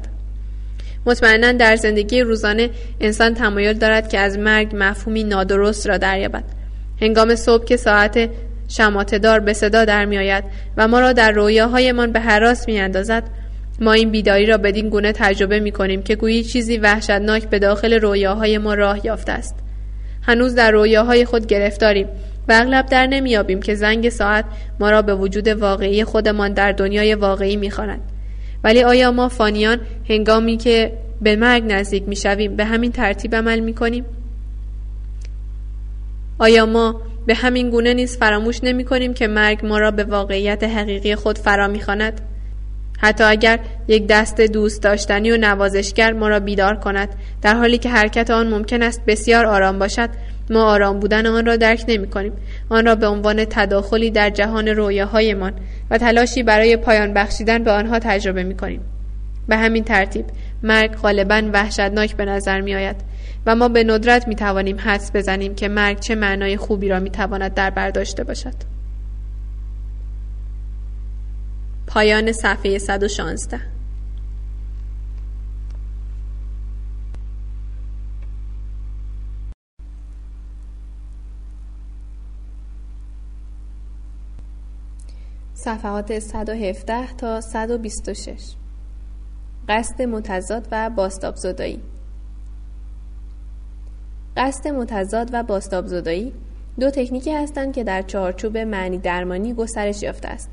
مطمئنا 1.07 1.53
در 1.53 1.77
زندگی 1.77 2.21
روزانه 2.21 2.71
انسان 3.01 3.35
تمایل 3.35 3.79
دارد 3.79 4.09
که 4.09 4.19
از 4.19 4.39
مرگ 4.39 4.73
مفهومی 4.75 5.25
نادرست 5.25 5.87
را 5.87 5.97
دریابد. 5.99 6.45
هنگام 7.01 7.35
صبح 7.35 7.65
که 7.65 7.77
ساعت 7.77 8.31
شماتدار 8.69 9.41
به 9.41 9.53
صدا 9.53 9.85
در 9.85 10.05
می 10.05 10.19
آید 10.19 10.45
و 10.77 10.89
ما 10.89 11.01
را 11.01 11.13
در 11.13 11.33
رویاهایمان 11.33 12.13
به 12.13 12.21
حراس 12.21 12.69
می 12.69 12.81
اندازد 12.81 13.23
ما 13.81 13.93
این 13.93 14.11
بیداری 14.11 14.47
را 14.47 14.57
بدین 14.57 14.89
گونه 14.89 15.13
تجربه 15.13 15.61
می 15.61 15.73
کنیم 15.73 16.03
که 16.03 16.17
گویی 16.17 16.45
چیزی 16.45 16.77
وحشتناک 16.77 17.49
به 17.49 17.59
داخل 17.59 17.93
رویاهای 17.93 18.59
ما 18.59 18.75
راه 18.75 19.07
یافته 19.07 19.33
است. 19.33 19.55
هنوز 20.23 20.55
در 20.55 20.71
رویاهای 20.71 21.25
خود 21.25 21.47
گرفتاریم. 21.47 22.07
اغلب 22.53 22.87
در 22.87 23.07
نمیابیم 23.07 23.63
که 23.63 23.75
زنگ 23.75 24.09
ساعت 24.09 24.45
ما 24.81 24.91
را 24.91 25.03
به 25.03 25.15
وجود 25.15 25.49
واقعی 25.49 26.05
خودمان 26.05 26.53
در 26.53 26.73
دنیای 26.73 27.15
واقعی 27.15 27.57
می‌خواند. 27.57 28.01
ولی 28.65 28.83
آیا 28.83 29.11
ما 29.11 29.29
فانیان 29.29 29.81
هنگامی 30.09 30.57
که 30.57 30.93
به 31.23 31.37
مرگ 31.37 31.63
نزدیک 31.67 32.09
می‌شویم 32.09 32.57
به 32.57 32.65
همین 32.65 32.93
ترتیب 32.93 33.35
عمل 33.35 33.61
می‌کنیم؟ 33.61 34.05
آیا 36.39 36.67
ما 36.67 37.01
به 37.27 37.35
همین 37.35 37.71
گونه 37.71 37.95
نیز 37.95 38.19
فراموش 38.19 38.65
نمی 38.65 38.85
کنیم 38.85 39.15
که 39.15 39.27
مرگ 39.27 39.67
ما 39.67 39.79
را 39.79 39.91
به 39.91 40.05
واقعیت 40.05 40.65
حقیقی 40.65 41.15
خود 41.15 41.39
فرا 41.39 41.69
می‌خواند؟ 41.69 42.21
حتی 42.99 43.25
اگر 43.25 43.61
یک 43.89 44.07
دست 44.07 44.41
دوست 44.41 44.83
داشتنی 44.83 45.31
و 45.31 45.37
نوازشگر 45.37 46.13
ما 46.13 46.29
را 46.29 46.41
بیدار 46.41 46.75
کند 46.75 47.09
در 47.43 47.55
حالی 47.55 47.79
که 47.79 47.89
حرکت 47.89 48.31
آن 48.31 48.49
ممکن 48.49 48.83
است 48.83 49.03
بسیار 49.07 49.47
آرام 49.47 49.79
باشد 49.79 50.11
ما 50.53 50.65
آرام 50.65 51.01
بودن 51.01 51.27
آن 51.27 51.47
را 51.47 51.57
درک 51.57 51.85
نمی 51.89 52.07
کنیم 52.07 52.33
آن 52.69 52.87
را 52.87 52.95
به 52.95 53.07
عنوان 53.07 53.45
تداخلی 53.45 54.11
در 54.11 54.31
جهان 54.31 54.69
رویاهایمان 54.69 55.53
و 55.91 55.99
تلاشی 55.99 56.43
برای 56.43 56.77
پایان 56.77 57.15
بخشیدن 57.15 57.65
به 57.65 57.71
آنها 57.71 57.99
تجربه 57.99 58.43
می 58.43 58.57
کنیم 58.57 58.81
به 59.49 59.57
همین 59.57 59.85
ترتیب 59.85 60.25
مرگ 60.63 60.97
غالبا 60.97 61.43
وحشتناک 61.53 62.17
به 62.17 62.25
نظر 62.25 62.61
می 62.61 62.75
آید 62.75 62.97
و 63.47 63.55
ما 63.55 63.69
به 63.69 63.85
ندرت 63.85 64.29
می 64.29 64.35
توانیم 64.35 64.77
حدس 64.79 65.11
بزنیم 65.15 65.55
که 65.55 65.69
مرگ 65.69 66.01
چه 66.01 66.15
معنای 66.15 66.57
خوبی 66.57 66.89
را 66.89 67.01
می 67.01 67.11
تواند 67.11 67.55
در 67.55 67.71
برداشته 67.71 68.25
باشد. 68.25 68.55
پایان 71.87 72.33
صفحه 72.33 72.79
116 72.79 73.72
صفحات 85.65 86.19
117 86.19 87.07
تا 87.19 87.41
126 87.41 88.55
قصد 89.69 90.03
متضاد 90.03 90.69
و 90.73 90.91
باستاب 90.91 91.37
زدایی 91.37 91.83
قصد 94.37 94.69
متضاد 94.69 95.31
و 95.33 95.43
باستاب 95.43 95.87
زدایی 95.87 96.33
دو 96.81 96.91
تکنیکی 96.91 97.33
هستند 97.33 97.75
که 97.75 97.85
در 97.85 98.03
چارچوب 98.03 98.59
معنی 98.59 98.99
درمانی 98.99 99.55
گسترش 99.55 100.03
یافته 100.03 100.29
است. 100.29 100.51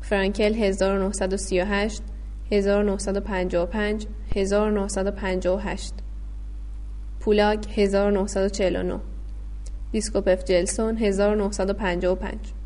فرانکل 0.00 0.54
1938 0.54 2.02
1955 2.52 4.06
1958 4.36 5.94
پولاک 7.20 7.78
1949 7.78 9.00
دیسکوپف 9.92 10.44
جلسون 10.44 10.96
1955 10.96 12.59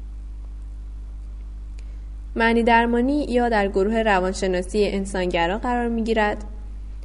معنی 2.36 2.62
درمانی 2.62 3.24
یا 3.28 3.48
در 3.48 3.68
گروه 3.68 4.02
روانشناسی 4.02 4.86
انسانگرا 4.86 5.58
قرار 5.58 5.88
می 5.88 6.04
گیرد 6.04 6.44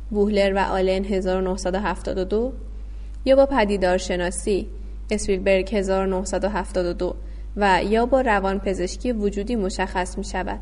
بوهلر 0.10 0.54
و 0.56 0.60
آلن 0.60 1.06
1972 1.06 2.54
یا 3.26 3.36
با 3.36 3.46
پدیدارشناسی 3.46 4.68
اسپیلبرگ 5.12 5.76
1972 5.76 7.16
و 7.58 7.84
یا 7.84 8.06
با 8.06 8.22
روانپزشکی 8.22 9.12
وجودی 9.12 9.56
مشخص 9.56 10.18
می 10.18 10.24
شود. 10.24 10.60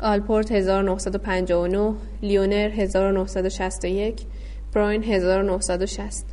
آلپورت 0.00 0.52
1959 0.52 1.94
لیونر 2.22 2.68
1961 2.68 4.20
براین 4.74 5.02
1960 5.04 6.26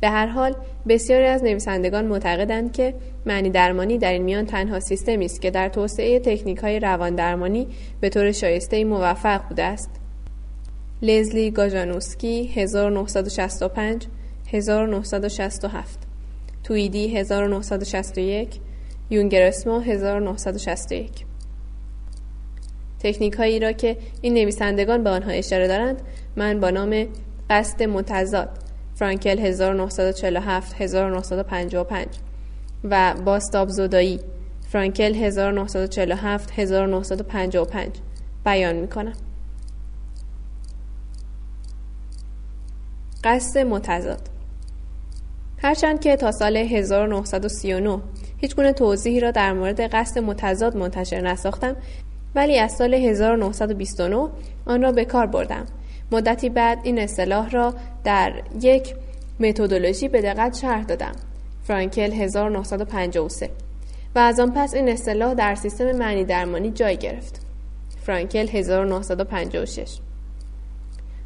به 0.00 0.08
هر 0.08 0.26
حال 0.26 0.54
بسیاری 0.88 1.26
از 1.26 1.44
نویسندگان 1.44 2.06
معتقدند 2.06 2.72
که 2.72 2.94
معنی 3.26 3.50
درمانی 3.50 3.98
در 3.98 4.12
این 4.12 4.22
میان 4.22 4.46
تنها 4.46 4.80
سیستمی 4.80 5.24
است 5.24 5.40
که 5.40 5.50
در 5.50 5.68
توسعه 5.68 6.18
تکنیک 6.18 6.58
های 6.58 6.80
روان 6.80 7.14
درمانی 7.14 7.66
به 8.00 8.08
طور 8.08 8.32
شایسته 8.32 8.84
موفق 8.84 9.48
بوده 9.48 9.62
است. 9.62 9.90
لزلی 11.02 11.50
گاجانوسکی 11.50 12.44
1965 12.44 14.06
1967 14.52 15.98
تویدی 16.64 17.16
1961 17.16 18.48
یونگرسمو 19.10 19.80
1961 19.80 21.24
تکنیک 23.00 23.34
هایی 23.34 23.58
را 23.58 23.72
که 23.72 23.96
این 24.20 24.34
نویسندگان 24.34 25.04
به 25.04 25.10
آنها 25.10 25.30
اشاره 25.30 25.68
دارند 25.68 26.02
من 26.36 26.60
با 26.60 26.70
نام 26.70 27.06
قصد 27.50 27.82
متضاد 27.82 28.48
فرانکل 28.94 29.38
1947 29.38 30.74
1955 30.80 32.16
و 32.84 33.14
باستاب 33.24 33.68
زدایی 33.68 34.20
فرانکل 34.68 35.14
1947 35.14 36.58
1955 36.58 37.90
بیان 38.44 38.76
می 38.76 38.88
کنم. 38.88 39.12
قصد 43.24 43.58
متضاد. 43.58 44.28
هرچند 45.58 46.00
که 46.00 46.16
تا 46.16 46.32
سال 46.32 46.56
1939 46.56 48.00
هیچ 48.36 48.56
گونه 48.56 48.72
توضیحی 48.72 49.20
را 49.20 49.30
در 49.30 49.52
مورد 49.52 49.80
قصد 49.80 50.18
متضاد 50.18 50.76
منتشر 50.76 51.20
نساختم 51.20 51.76
ولی 52.34 52.58
از 52.58 52.72
سال 52.72 52.94
1929 52.94 54.28
آن 54.66 54.82
را 54.82 54.92
به 54.92 55.04
کار 55.04 55.26
بردم. 55.26 55.66
مدتی 56.12 56.48
بعد 56.48 56.78
این 56.82 56.98
اصطلاح 56.98 57.50
را 57.50 57.74
در 58.04 58.42
یک 58.60 58.94
متدولوژی 59.40 60.08
به 60.08 60.22
دقت 60.22 60.58
شرح 60.58 60.82
دادم. 60.82 61.12
فرانکل 61.62 62.12
1953 62.12 63.50
و 64.14 64.18
از 64.18 64.40
آن 64.40 64.52
پس 64.56 64.74
این 64.74 64.88
اصطلاح 64.88 65.34
در 65.34 65.54
سیستم 65.54 65.92
معنی 65.92 66.24
درمانی 66.24 66.70
جای 66.70 66.96
گرفت. 66.96 67.40
فرانکل 68.06 68.48
1956 68.48 69.98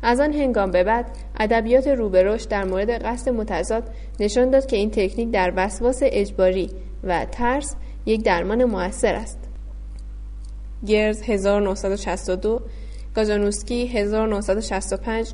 از 0.02 0.20
آن 0.20 0.32
هنگام 0.32 0.70
به 0.70 0.84
بعد 0.84 1.06
ادبیات 1.40 1.88
روبروش 1.88 2.42
در 2.42 2.64
مورد 2.64 2.90
قصد 2.90 3.30
متضاد 3.30 3.90
نشان 4.20 4.50
داد 4.50 4.66
که 4.66 4.76
این 4.76 4.90
تکنیک 4.90 5.30
در 5.30 5.52
وسواس 5.56 6.00
اجباری 6.02 6.70
و 7.04 7.24
ترس 7.24 7.76
یک 8.06 8.22
درمان 8.22 8.64
موثر 8.64 9.14
است. 9.14 9.38
گرز 10.86 11.22
1962 11.22 12.60
گازانوسکی 13.14 13.86
1965 13.86 15.32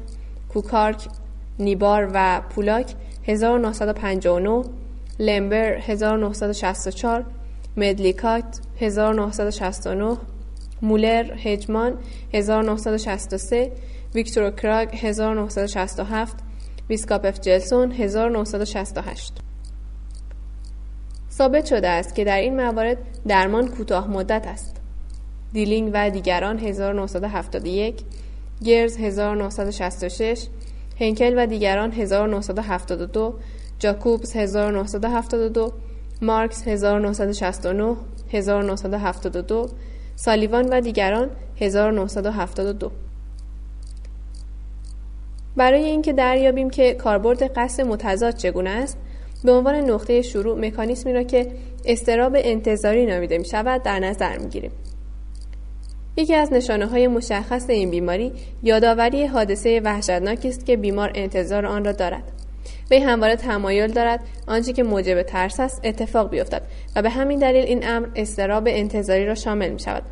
کوکارک 0.48 1.08
نیبار 1.58 2.10
و 2.14 2.40
پولاک 2.50 2.94
1959 3.28 4.62
لمبر 5.18 5.78
1964 5.80 7.24
مدلیکات 7.76 8.60
1969 8.80 10.16
مولر 10.82 11.32
هجمان 11.44 11.98
1963 12.34 13.72
ویکتور 14.14 14.50
کراگ 14.50 14.88
1967 14.92 16.36
ویسکاپف 16.88 17.40
جلسون 17.40 17.92
1968 17.92 19.32
ثابت 21.32 21.66
شده 21.66 21.88
است 21.88 22.14
که 22.14 22.24
در 22.24 22.40
این 22.40 22.56
موارد 22.56 22.98
درمان 23.28 23.68
کوتاه 23.68 24.10
مدت 24.10 24.46
است. 24.46 24.76
دیلینگ 25.52 25.90
و 25.94 26.10
دیگران 26.10 26.58
1971 26.58 27.94
گرز 28.64 28.96
1966 28.96 30.46
هنکل 31.00 31.34
و 31.36 31.46
دیگران 31.46 31.92
1972 31.92 33.34
جاکوبز 33.82 34.36
1972 34.36 35.72
مارکس 36.22 36.68
1969 36.68 37.96
1972 38.32 39.68
سالیوان 40.16 40.68
و 40.68 40.80
دیگران 40.80 41.30
1972 41.60 42.92
برای 45.56 45.84
اینکه 45.84 46.12
دریابیم 46.12 46.70
که 46.70 46.94
کاربرد 46.94 47.42
قصد 47.58 47.82
متضاد 47.82 48.36
چگونه 48.36 48.70
است 48.70 48.98
به 49.44 49.52
عنوان 49.52 49.74
نقطه 49.74 50.22
شروع 50.22 50.58
مکانیسمی 50.58 51.12
را 51.12 51.22
که 51.22 51.52
استراب 51.84 52.32
انتظاری 52.36 53.06
نامیده 53.06 53.38
می 53.38 53.44
شود 53.44 53.82
در 53.82 53.98
نظر 53.98 54.38
می 54.38 54.48
گیریم. 54.48 54.72
یکی 56.16 56.34
از 56.34 56.52
نشانه 56.52 56.86
های 56.86 57.06
مشخص 57.06 57.70
این 57.70 57.90
بیماری 57.90 58.32
یادآوری 58.62 59.26
حادثه 59.26 59.80
وحشتناکی 59.84 60.48
است 60.48 60.66
که 60.66 60.76
بیمار 60.76 61.12
انتظار 61.14 61.66
آن 61.66 61.84
را 61.84 61.92
دارد 61.92 62.41
وی 62.90 62.98
همواره 62.98 63.36
تمایل 63.36 63.92
دارد 63.92 64.20
آنچه 64.46 64.72
که 64.72 64.82
موجب 64.82 65.22
ترس 65.22 65.60
است 65.60 65.80
اتفاق 65.84 66.30
بیفتد 66.30 66.62
و 66.96 67.02
به 67.02 67.10
همین 67.10 67.38
دلیل 67.38 67.64
این 67.64 67.88
امر 67.88 68.06
استراب 68.16 68.64
انتظاری 68.66 69.26
را 69.26 69.34
شامل 69.34 69.68
می 69.68 69.80
شود 69.80 70.02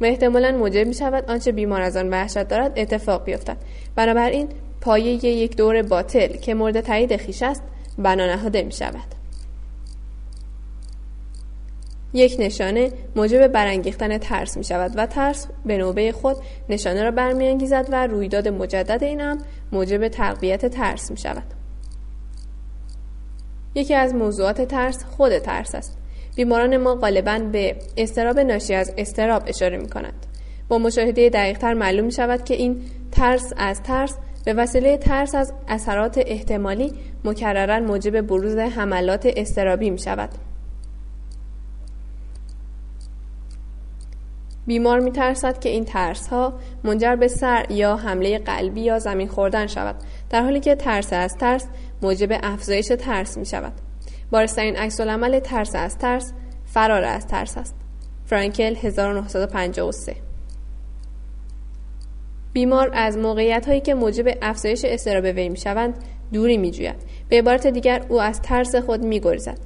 و 0.00 0.04
احتمالا 0.04 0.52
موجب 0.52 0.86
می 0.86 0.94
شود 0.94 1.30
آنچه 1.30 1.52
بیمار 1.52 1.80
از 1.80 1.96
آن 1.96 2.08
وحشت 2.08 2.48
دارد 2.48 2.72
اتفاق 2.76 3.24
بیفتد. 3.24 3.56
بنابراین 3.96 4.48
پایه 4.80 5.24
یک 5.24 5.56
دور 5.56 5.82
باطل 5.82 6.28
که 6.28 6.54
مورد 6.54 6.80
تایید 6.80 7.16
خیش 7.16 7.42
است 7.42 7.62
بنا 7.98 8.26
نهاده 8.26 8.62
می 8.62 8.72
شود 8.72 9.14
یک 12.14 12.36
نشانه 12.38 12.92
موجب 13.16 13.46
برانگیختن 13.46 14.18
ترس 14.18 14.56
می 14.56 14.64
شود 14.64 14.92
و 14.96 15.06
ترس 15.06 15.46
به 15.66 15.76
نوبه 15.76 16.12
خود 16.12 16.36
نشانه 16.68 17.02
را 17.02 17.10
برمیانگیزد 17.10 17.88
و 17.90 18.06
رویداد 18.06 18.48
مجدد 18.48 19.04
این 19.04 19.20
هم 19.20 19.38
موجب 19.72 20.08
تقویت 20.08 20.66
ترس 20.66 21.10
می 21.10 21.16
شود. 21.16 21.59
یکی 23.74 23.94
از 23.94 24.14
موضوعات 24.14 24.60
ترس 24.62 25.04
خود 25.04 25.38
ترس 25.38 25.74
است. 25.74 25.98
بیماران 26.36 26.76
ما 26.76 26.94
غالبا 26.94 27.38
به 27.38 27.76
استراب 27.96 28.38
ناشی 28.38 28.74
از 28.74 28.94
استراب 28.98 29.42
اشاره 29.46 29.78
می 29.78 29.88
کنند. 29.88 30.26
با 30.68 30.78
مشاهده 30.78 31.28
دقیقتر 31.28 31.74
معلوم 31.74 32.04
می 32.04 32.12
شود 32.12 32.44
که 32.44 32.54
این 32.54 32.82
ترس 33.12 33.52
از 33.56 33.82
ترس 33.82 34.16
به 34.44 34.54
وسیله 34.54 34.96
ترس 34.96 35.34
از 35.34 35.52
اثرات 35.68 36.20
احتمالی 36.26 36.92
مکررا 37.24 37.80
موجب 37.80 38.20
بروز 38.20 38.56
حملات 38.56 39.28
استرابی 39.36 39.90
می 39.90 39.98
شود. 39.98 40.30
بیمار 44.66 45.00
می 45.00 45.12
ترسد 45.12 45.58
که 45.58 45.68
این 45.68 45.84
ترس 45.84 46.28
ها 46.28 46.52
منجر 46.84 47.16
به 47.16 47.28
سر 47.28 47.66
یا 47.70 47.96
حمله 47.96 48.38
قلبی 48.38 48.80
یا 48.80 48.98
زمین 48.98 49.28
خوردن 49.28 49.66
شود 49.66 49.96
در 50.30 50.42
حالی 50.42 50.60
که 50.60 50.74
ترس 50.74 51.12
از 51.12 51.36
ترس 51.36 51.66
موجب 52.02 52.28
افزایش 52.42 52.86
ترس 52.86 53.38
می 53.38 53.46
شود 53.46 53.72
بارسترین 54.30 54.76
عکس 54.76 55.00
العمل 55.00 55.40
ترس 55.40 55.74
از 55.74 55.98
ترس 55.98 56.32
فرار 56.66 57.04
از 57.04 57.26
ترس 57.26 57.58
است 57.58 57.74
فرانکل 58.26 58.76
1953 58.76 60.16
بیمار 62.52 62.90
از 62.92 63.18
موقعیت 63.18 63.66
هایی 63.66 63.80
که 63.80 63.94
موجب 63.94 64.24
افزایش 64.42 64.84
استراب 64.84 65.24
وی 65.24 65.48
می 65.48 65.56
شوند 65.56 65.94
دوری 66.32 66.56
می 66.56 66.70
جوید. 66.70 66.96
به 67.28 67.38
عبارت 67.38 67.66
دیگر 67.66 68.02
او 68.08 68.20
از 68.20 68.42
ترس 68.42 68.74
خود 68.74 69.04
می 69.04 69.20
گریزد. 69.20 69.58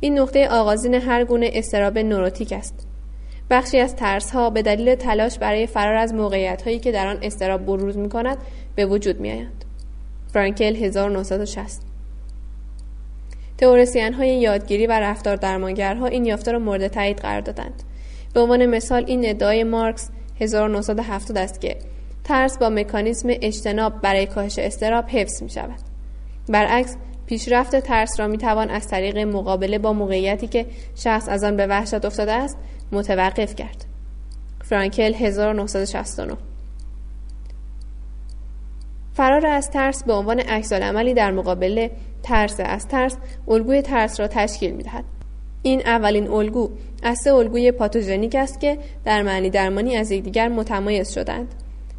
این 0.00 0.18
نقطه 0.18 0.48
آغازین 0.48 0.94
هر 0.94 1.24
گونه 1.24 1.50
استراب 1.54 1.98
نوروتیک 1.98 2.52
است. 2.52 2.86
بخشی 3.50 3.78
از 3.78 3.96
ترس 3.96 4.30
ها 4.30 4.50
به 4.50 4.62
دلیل 4.62 4.94
تلاش 4.94 5.38
برای 5.38 5.66
فرار 5.66 5.94
از 5.94 6.14
موقعیت 6.14 6.62
هایی 6.62 6.78
که 6.78 6.92
در 6.92 7.06
آن 7.06 7.18
استراب 7.22 7.66
بروز 7.66 7.96
می 7.96 8.08
کند 8.08 8.38
به 8.74 8.86
وجود 8.86 9.20
می 9.20 9.30
آیند. 9.30 9.64
فرانکل 10.38 10.76
1960 10.76 11.80
تئوریسین 13.58 14.14
های 14.14 14.40
یادگیری 14.40 14.86
و 14.86 14.92
رفتار 14.92 15.36
درمانگرها 15.36 16.06
این 16.06 16.24
یافته 16.24 16.52
را 16.52 16.58
مورد 16.58 16.88
تایید 16.88 17.18
قرار 17.18 17.40
دادند. 17.40 17.82
به 18.34 18.40
عنوان 18.40 18.66
مثال 18.66 19.04
این 19.06 19.28
ادعای 19.28 19.64
مارکس 19.64 20.10
1970 20.40 21.38
است 21.38 21.60
که 21.60 21.76
ترس 22.24 22.58
با 22.58 22.68
مکانیسم 22.68 23.28
اجتناب 23.32 24.00
برای 24.00 24.26
کاهش 24.26 24.58
استراب 24.58 25.04
حفظ 25.08 25.42
می 25.42 25.50
شود. 25.50 25.80
برعکس 26.48 26.96
پیشرفت 27.26 27.80
ترس 27.80 28.20
را 28.20 28.26
می 28.26 28.38
توان 28.38 28.70
از 28.70 28.88
طریق 28.88 29.18
مقابله 29.18 29.78
با 29.78 29.92
موقعیتی 29.92 30.46
که 30.46 30.66
شخص 30.94 31.28
از 31.28 31.44
آن 31.44 31.56
به 31.56 31.66
وحشت 31.66 32.04
افتاده 32.04 32.32
است 32.32 32.58
متوقف 32.92 33.54
کرد. 33.54 33.84
فرانکل 34.64 35.14
1969 35.14 36.36
فرار 39.18 39.46
از 39.46 39.70
ترس 39.70 40.04
به 40.04 40.12
عنوان 40.12 40.40
عملی 40.72 41.14
در 41.14 41.30
مقابل 41.30 41.88
ترس 42.22 42.60
از 42.64 42.88
ترس 42.88 43.16
الگوی 43.48 43.82
ترس 43.82 44.20
را 44.20 44.28
تشکیل 44.28 44.70
می 44.70 44.82
دهد. 44.82 45.04
این 45.62 45.82
اولین 45.86 46.28
الگو 46.28 46.70
از 47.02 47.18
سه 47.24 47.32
الگوی 47.34 47.72
پاتوژنیک 47.72 48.34
است 48.34 48.60
که 48.60 48.78
در 49.04 49.22
معنی 49.22 49.50
درمانی 49.50 49.96
از 49.96 50.10
یکدیگر 50.10 50.48
متمایز 50.48 51.12
شدند. 51.12 51.54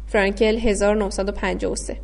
فرانکل 0.06 0.58
1953 0.58 1.96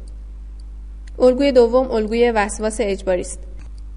الگوی 1.19 1.53
دوم 1.53 1.91
الگوی 1.91 2.31
وسواس 2.31 2.77
اجباری 2.81 3.21
است. 3.21 3.41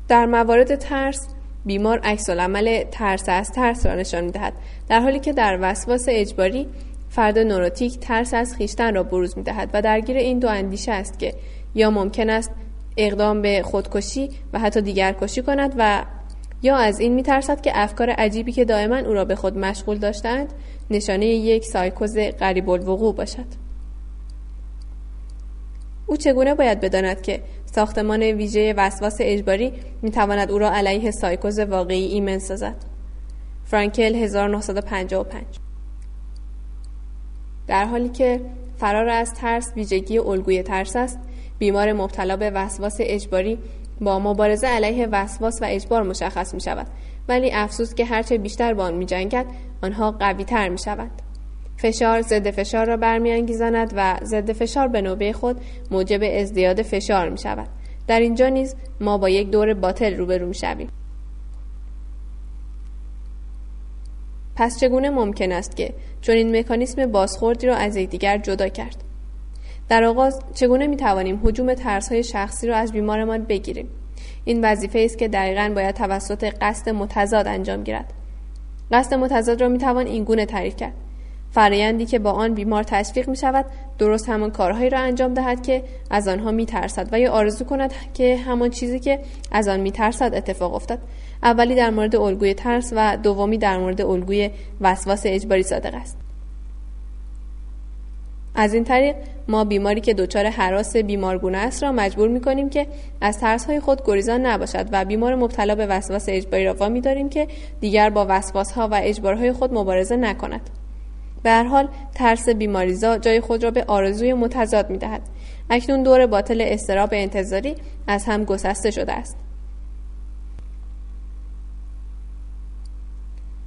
در 0.07 0.25
موارد 0.25 0.75
ترس 0.75 1.27
بیمار 1.65 1.99
عکس 1.99 2.29
عمل 2.29 2.83
ترس 2.91 3.29
از 3.29 3.51
ترس 3.51 3.85
را 3.85 3.95
نشان 3.95 4.23
می‌دهد 4.23 4.53
در 4.89 4.99
حالی 4.99 5.19
که 5.19 5.33
در 5.33 5.57
وسواس 5.61 6.05
اجباری 6.09 6.67
فرد 7.09 7.39
نوروتیک 7.39 7.99
ترس 7.99 8.33
از 8.33 8.55
خیشتن 8.55 8.95
را 8.95 9.03
بروز 9.03 9.37
می‌دهد 9.37 9.69
و 9.73 9.81
درگیر 9.81 10.17
این 10.17 10.39
دو 10.39 10.47
اندیشه 10.47 10.91
است 10.91 11.19
که 11.19 11.33
یا 11.75 11.91
ممکن 11.91 12.29
است 12.29 12.51
اقدام 12.97 13.41
به 13.41 13.61
خودکشی 13.65 14.29
و 14.53 14.59
حتی 14.59 14.81
دیگر 14.81 15.13
کشی 15.21 15.41
کند 15.41 15.75
و 15.77 16.05
یا 16.61 16.75
از 16.75 16.99
این 16.99 17.13
میترسد 17.13 17.61
که 17.61 17.71
افکار 17.75 18.09
عجیبی 18.09 18.51
که 18.51 18.65
دائما 18.65 18.97
او 18.97 19.13
را 19.13 19.25
به 19.25 19.35
خود 19.35 19.57
مشغول 19.57 19.97
داشتند 19.97 20.53
نشانه 20.89 21.25
یک 21.25 21.65
سایکوز 21.65 22.17
قریب 22.17 22.69
الوقوع 22.69 23.15
باشد. 23.15 23.45
او 26.07 26.17
چگونه 26.17 26.55
باید 26.55 26.79
بداند 26.79 27.21
که 27.21 27.41
ساختمان 27.65 28.23
ویژه 28.23 28.73
وسواس 28.77 29.17
اجباری 29.19 29.73
می‌تواند 30.01 30.51
او 30.51 30.57
را 30.57 30.71
علیه 30.71 31.11
سایکوز 31.11 31.59
واقعی 31.59 32.05
ایمن 32.05 32.39
سازد؟ 32.39 32.75
فرانکل 33.65 34.15
1955 34.15 35.45
در 37.69 37.85
حالی 37.85 38.09
که 38.09 38.41
فرار 38.77 39.09
از 39.09 39.33
ترس 39.33 39.73
ویژگی 39.75 40.19
الگوی 40.19 40.63
ترس 40.63 40.95
است 40.95 41.19
بیمار 41.59 41.93
مبتلا 41.93 42.37
به 42.37 42.49
وسواس 42.49 42.97
اجباری 42.99 43.59
با 44.01 44.19
مبارزه 44.19 44.67
علیه 44.67 45.07
وسواس 45.11 45.61
و 45.61 45.65
اجبار 45.69 46.03
مشخص 46.03 46.53
می 46.53 46.61
شود 46.61 46.87
ولی 47.27 47.51
افسوس 47.51 47.93
که 47.93 48.05
هرچه 48.05 48.37
بیشتر 48.37 48.73
با 48.73 48.83
آن 48.83 48.95
می 48.95 49.05
جنگد 49.05 49.45
آنها 49.83 50.11
قوی 50.11 50.43
تر 50.43 50.69
می 50.69 50.77
شود. 50.77 51.11
فشار 51.77 52.21
ضد 52.21 52.51
فشار 52.51 52.85
را 52.85 52.97
برمیانگیزاند 52.97 53.93
و 53.95 54.17
ضد 54.23 54.51
فشار 54.51 54.87
به 54.87 55.01
نوبه 55.01 55.33
خود 55.33 55.61
موجب 55.91 56.19
ازدیاد 56.23 56.81
فشار 56.81 57.29
می 57.29 57.37
شود. 57.37 57.67
در 58.07 58.19
اینجا 58.19 58.47
نیز 58.47 58.75
ما 59.01 59.17
با 59.17 59.29
یک 59.29 59.49
دور 59.51 59.73
باطل 59.73 60.17
روبرو 60.17 60.47
می 60.47 60.55
شویم. 60.55 60.89
پس 64.59 64.79
چگونه 64.79 65.09
ممکن 65.09 65.51
است 65.51 65.75
که 65.75 65.93
چون 66.21 66.35
این 66.35 66.59
مکانیسم 66.59 67.05
بازخوردی 67.05 67.67
را 67.67 67.75
از 67.75 67.95
یکدیگر 67.95 68.37
جدا 68.37 68.67
کرد؟ 68.67 69.03
در 69.89 70.03
آغاز 70.03 70.39
چگونه 70.53 70.87
می 70.87 70.97
توانیم 70.97 71.41
حجوم 71.43 71.73
ترس 71.73 72.11
های 72.11 72.23
شخصی 72.23 72.67
را 72.67 72.75
از 72.75 72.91
بیمارمان 72.91 73.43
بگیریم؟ 73.43 73.89
این 74.45 74.65
وظیفه 74.65 74.99
است 74.99 75.17
که 75.17 75.27
دقیقا 75.27 75.71
باید 75.75 75.95
توسط 75.95 76.43
قصد 76.61 76.89
متضاد 76.89 77.47
انجام 77.47 77.83
گیرد. 77.83 78.13
قصد 78.91 79.13
متضاد 79.13 79.61
را 79.61 79.67
می 79.67 79.77
توان 79.77 80.07
این 80.07 80.23
گونه 80.23 80.45
تعریف 80.45 80.75
کرد. 80.75 80.93
فرایندی 81.51 82.05
که 82.05 82.19
با 82.19 82.31
آن 82.31 82.53
بیمار 82.53 82.83
تشویق 82.83 83.29
می 83.29 83.35
شود 83.35 83.65
درست 83.97 84.29
همان 84.29 84.51
کارهایی 84.51 84.89
را 84.89 84.99
انجام 84.99 85.33
دهد 85.33 85.63
که 85.63 85.83
از 86.09 86.27
آنها 86.27 86.51
می 86.51 86.65
ترسد 86.65 87.09
و 87.11 87.19
یا 87.19 87.31
آرزو 87.31 87.65
کند 87.65 87.93
که 88.13 88.37
همان 88.37 88.69
چیزی 88.69 88.99
که 88.99 89.19
از 89.51 89.67
آن 89.67 89.79
می 89.79 89.91
ترسد 89.91 90.35
اتفاق 90.35 90.73
افتد 90.73 90.99
اولی 91.43 91.75
در 91.75 91.89
مورد 91.89 92.15
الگوی 92.15 92.53
ترس 92.53 92.93
و 92.95 93.17
دومی 93.23 93.57
در 93.57 93.77
مورد 93.77 94.01
الگوی 94.01 94.49
وسواس 94.81 95.21
اجباری 95.25 95.63
صادق 95.63 95.93
است 95.93 96.17
از 98.55 98.73
این 98.73 98.83
طریق 98.83 99.15
ما 99.47 99.63
بیماری 99.63 100.01
که 100.01 100.13
دچار 100.13 100.45
حراس 100.45 100.97
بیمارگونه 100.97 101.57
است 101.57 101.83
را 101.83 101.91
مجبور 101.91 102.29
می 102.29 102.41
کنیم 102.41 102.69
که 102.69 102.87
از 103.21 103.39
ترس 103.39 103.65
های 103.65 103.79
خود 103.79 104.05
گریزان 104.05 104.45
نباشد 104.45 104.89
و 104.91 105.05
بیمار 105.05 105.35
مبتلا 105.35 105.75
به 105.75 105.85
وسواس 105.85 106.25
اجباری 106.27 106.65
را 106.65 106.73
وامی 106.73 107.01
داریم 107.01 107.29
که 107.29 107.47
دیگر 107.79 108.09
با 108.09 108.25
وسواس 108.29 108.71
ها 108.71 108.87
و 108.87 108.99
اجبارهای 109.03 109.51
خود 109.51 109.73
مبارزه 109.73 110.15
نکند 110.15 110.69
به 111.43 111.49
هر 111.49 111.63
حال 111.63 111.87
ترس 112.15 112.49
بیماریزا 112.49 113.17
جای 113.17 113.41
خود 113.41 113.63
را 113.63 113.71
به 113.71 113.83
آرزوی 113.87 114.33
متضاد 114.33 114.89
می 114.89 114.97
دهد. 114.97 115.21
اکنون 115.69 116.03
دور 116.03 116.25
باطل 116.27 116.61
استراب 116.61 117.09
انتظاری 117.11 117.75
از 118.07 118.25
هم 118.25 118.43
گسسته 118.43 118.91
شده 118.91 119.13
است. 119.13 119.37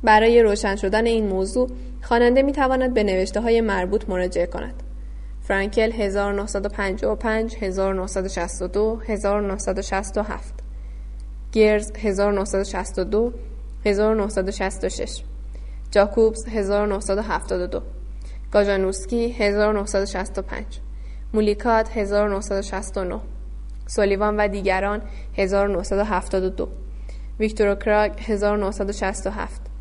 برای 0.05 0.43
روشن 0.43 0.77
شدن 0.77 1.07
این 1.07 1.27
موضوع 1.27 1.71
خواننده 2.03 2.43
می 2.43 2.53
تواند 2.53 2.95
به 2.95 3.03
نوشته 3.03 3.41
های 3.41 3.61
مربوط 3.61 4.09
مراجعه 4.09 4.47
کند. 4.47 4.83
فرانکل 5.43 5.93
1955 5.93 7.57
1962 7.61 9.01
1967 9.07 10.55
گرز 11.53 11.93
1962 11.97 13.33
1966 13.85 15.23
جاکوبز 15.91 16.47
1972 16.49 17.83
گاجانوسکی 18.53 19.29
1965 19.29 20.65
مولیکات 21.35 21.97
1969 21.97 23.21
سولیوان 23.87 24.37
و 24.37 24.49
دیگران 24.49 25.03
1972 25.37 26.69
ویکتور 27.39 27.75
کراگ 27.75 28.13
1967 28.21 29.72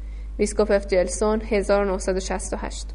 ویسکوپف 0.42 0.88
جلسون 0.88 1.42
1968 1.42 2.88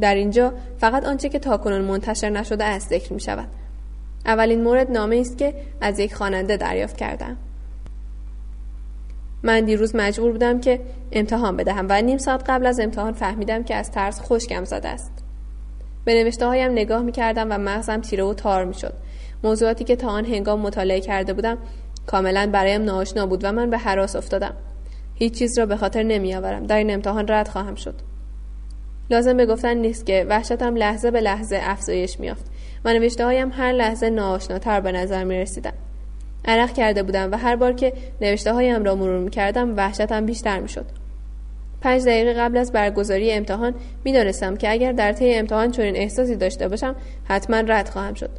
در 0.00 0.14
اینجا 0.14 0.52
فقط 0.78 1.04
آنچه 1.04 1.28
که 1.28 1.38
تاکنون 1.38 1.80
منتشر 1.80 2.30
نشده 2.30 2.64
است 2.64 2.90
ذکر 2.90 3.12
می 3.12 3.20
شود. 3.20 3.48
اولین 4.26 4.62
مورد 4.62 4.90
نامه 4.90 5.16
است 5.16 5.38
که 5.38 5.54
از 5.80 5.98
یک 5.98 6.14
خواننده 6.14 6.56
دریافت 6.56 6.96
کردم. 6.96 7.36
من 9.42 9.64
دیروز 9.64 9.96
مجبور 9.96 10.32
بودم 10.32 10.60
که 10.60 10.80
امتحان 11.12 11.56
بدهم 11.56 11.86
و 11.88 12.02
نیم 12.02 12.18
ساعت 12.18 12.50
قبل 12.50 12.66
از 12.66 12.80
امتحان 12.80 13.12
فهمیدم 13.12 13.62
که 13.62 13.74
از 13.74 13.90
ترس 13.90 14.20
خشکم 14.20 14.64
زده 14.64 14.88
است. 14.88 15.12
به 16.04 16.14
نوشته 16.14 16.46
هایم 16.46 16.72
نگاه 16.72 17.02
می 17.02 17.12
کردم 17.12 17.46
و 17.50 17.58
مغزم 17.58 18.00
تیره 18.00 18.24
و 18.24 18.34
تار 18.34 18.64
می 18.64 18.74
شد. 18.74 18.94
موضوعاتی 19.44 19.84
که 19.84 19.96
تا 19.96 20.08
آن 20.08 20.24
هنگام 20.24 20.60
مطالعه 20.60 21.00
کرده 21.00 21.32
بودم 21.32 21.58
کاملا 22.06 22.50
برایم 22.52 22.82
ناآشنا 22.82 23.26
بود 23.26 23.44
و 23.44 23.52
من 23.52 23.70
به 23.70 23.78
حراس 23.78 24.16
افتادم 24.16 24.54
هیچ 25.14 25.38
چیز 25.38 25.58
را 25.58 25.66
به 25.66 25.76
خاطر 25.76 26.02
نمیآورم 26.02 26.66
در 26.66 26.76
این 26.76 26.90
امتحان 26.90 27.28
رد 27.28 27.48
خواهم 27.48 27.74
شد 27.74 27.94
لازم 29.10 29.36
به 29.36 29.46
گفتن 29.46 29.74
نیست 29.74 30.06
که 30.06 30.26
وحشتم 30.28 30.76
لحظه 30.76 31.10
به 31.10 31.20
لحظه 31.20 31.58
افزایش 31.62 32.20
میافت 32.20 32.46
و 32.84 32.92
نوشته 32.92 33.24
هایم 33.24 33.52
هر 33.52 33.72
لحظه 33.72 34.10
ناآشناتر 34.10 34.80
به 34.80 34.92
نظر 34.92 35.24
می 35.24 35.38
رسیدم. 35.38 35.72
عرق 36.44 36.72
کرده 36.72 37.02
بودم 37.02 37.32
و 37.32 37.36
هر 37.36 37.56
بار 37.56 37.72
که 37.72 37.92
نوشته 38.20 38.52
هایم 38.52 38.84
را 38.84 38.94
مرور 38.94 39.18
می 39.18 39.30
کردم 39.30 39.76
وحشتم 39.76 40.26
بیشتر 40.26 40.60
می 40.60 40.68
شد. 40.68 40.86
پنج 41.80 42.02
دقیقه 42.02 42.32
قبل 42.32 42.56
از 42.56 42.72
برگزاری 42.72 43.32
امتحان 43.32 43.74
می 44.04 44.12
دانستم 44.12 44.56
که 44.56 44.70
اگر 44.70 44.92
در 44.92 45.12
طی 45.12 45.34
امتحان 45.34 45.70
چنین 45.70 45.96
احساسی 45.96 46.36
داشته 46.36 46.68
باشم 46.68 46.96
حتما 47.24 47.56
رد 47.56 47.88
خواهم 47.88 48.14
شد. 48.14 48.30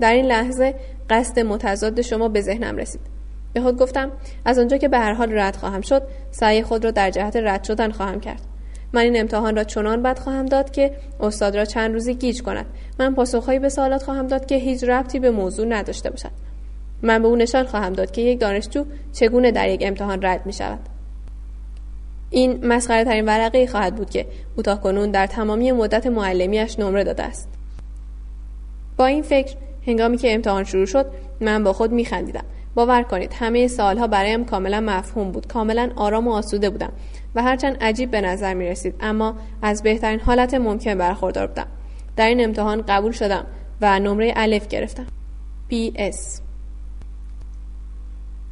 در 0.00 0.12
این 0.12 0.24
لحظه 0.24 0.74
قصد 1.10 1.40
متضاد 1.40 2.02
شما 2.02 2.28
به 2.28 2.40
ذهنم 2.40 2.76
رسید. 2.76 3.00
به 3.52 3.60
خود 3.60 3.78
گفتم 3.78 4.12
از 4.44 4.58
آنجا 4.58 4.76
که 4.76 4.88
به 4.88 4.98
هر 4.98 5.12
حال 5.12 5.32
رد 5.32 5.56
خواهم 5.56 5.80
شد 5.80 6.02
سعی 6.30 6.62
خود 6.62 6.84
را 6.84 6.90
در 6.90 7.10
جهت 7.10 7.36
رد 7.36 7.64
شدن 7.64 7.90
خواهم 7.90 8.20
کرد. 8.20 8.40
من 8.92 9.00
این 9.00 9.20
امتحان 9.20 9.56
را 9.56 9.64
چنان 9.64 10.02
بد 10.02 10.18
خواهم 10.18 10.46
داد 10.46 10.70
که 10.70 10.90
استاد 11.20 11.56
را 11.56 11.64
چند 11.64 11.92
روزی 11.92 12.14
گیج 12.14 12.42
کند 12.42 12.66
من 12.98 13.14
پاسخهایی 13.14 13.58
به 13.58 13.68
سوالات 13.68 14.02
خواهم 14.02 14.26
داد 14.26 14.46
که 14.46 14.54
هیچ 14.54 14.84
ربطی 14.84 15.18
به 15.20 15.30
موضوع 15.30 15.66
نداشته 15.66 16.10
باشد 16.10 16.30
من 17.02 17.22
به 17.22 17.28
او 17.28 17.36
نشان 17.36 17.64
خواهم 17.64 17.92
داد 17.92 18.10
که 18.10 18.22
یک 18.22 18.40
دانشجو 18.40 18.84
چگونه 19.12 19.50
در 19.50 19.68
یک 19.68 19.80
امتحان 19.84 20.22
رد 20.22 20.46
می 20.46 20.52
شود 20.52 20.78
این 22.30 22.66
مسخره 22.66 23.04
ترین 23.04 23.24
ورقه 23.24 23.66
خواهد 23.66 23.94
بود 23.94 24.10
که 24.10 24.26
او 24.56 24.62
تا 24.62 24.76
کنون 24.76 25.10
در 25.10 25.26
تمامی 25.26 25.72
مدت 25.72 26.06
معلمیش 26.06 26.78
نمره 26.78 27.04
داده 27.04 27.22
است 27.22 27.48
با 28.96 29.06
این 29.06 29.22
فکر 29.22 29.56
هنگامی 29.86 30.16
که 30.16 30.34
امتحان 30.34 30.64
شروع 30.64 30.86
شد 30.86 31.06
من 31.40 31.64
با 31.64 31.72
خود 31.72 31.92
می 31.92 32.04
خندیدم 32.04 32.44
باور 32.74 33.02
کنید 33.02 33.32
همه 33.32 33.68
سالها 33.68 34.06
برایم 34.06 34.44
کاملا 34.44 34.80
مفهوم 34.80 35.32
بود. 35.32 35.46
کاملا 35.46 35.90
آرام 35.96 36.28
و 36.28 36.32
آسوده 36.32 36.70
بودم 36.70 36.92
و 37.34 37.42
هرچند 37.42 37.76
عجیب 37.80 38.10
به 38.10 38.20
نظر 38.20 38.54
می 38.54 38.66
رسید 38.66 38.94
اما 39.00 39.36
از 39.62 39.82
بهترین 39.82 40.20
حالت 40.20 40.54
ممکن 40.54 40.94
برخوردار 40.94 41.46
بودم. 41.46 41.66
در 42.16 42.28
این 42.28 42.44
امتحان 42.44 42.84
قبول 42.88 43.12
شدم 43.12 43.46
و 43.80 43.98
نمره 43.98 44.32
الف 44.36 44.68
گرفتم. 44.68 45.06
PS 45.70 46.40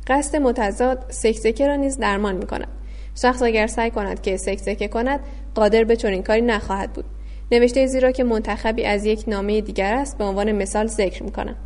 قصد 0.07 0.37
متضاد 0.37 1.05
سکسکه 1.09 1.67
را 1.67 1.77
نیز 1.77 1.99
درمان 1.99 2.35
می 2.37 2.47
کند 2.47 2.69
شخص 3.23 3.43
اگر 3.43 3.67
سعی 3.67 3.91
کند 3.91 4.23
که 4.23 4.37
سکسکه 4.37 4.89
کند 4.89 5.21
قادر 5.55 5.85
به 5.85 5.97
چنین 5.97 6.23
کاری 6.23 6.41
نخواهد 6.41 6.93
بود. 6.93 7.05
نوشته 7.55 7.87
زیرا 7.87 8.11
که 8.11 8.25
منتخبی 8.25 8.85
از 8.85 9.05
یک 9.05 9.25
نامه 9.27 9.61
دیگر 9.61 9.95
است 9.95 10.19
به 10.19 10.25
عنوان 10.25 10.53
مثال 10.53 10.87
ذکر 10.87 11.23
می 11.23 11.33
کنم 11.33 11.57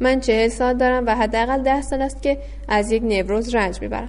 من 0.00 0.20
چهل 0.20 0.48
سال 0.48 0.76
دارم 0.76 1.06
و 1.06 1.14
حداقل 1.14 1.62
ده 1.62 1.82
سال 1.82 2.02
است 2.02 2.22
که 2.22 2.38
از 2.68 2.92
یک 2.92 3.02
نوروز 3.02 3.54
رنج 3.54 3.80
می‌برم. 3.82 4.08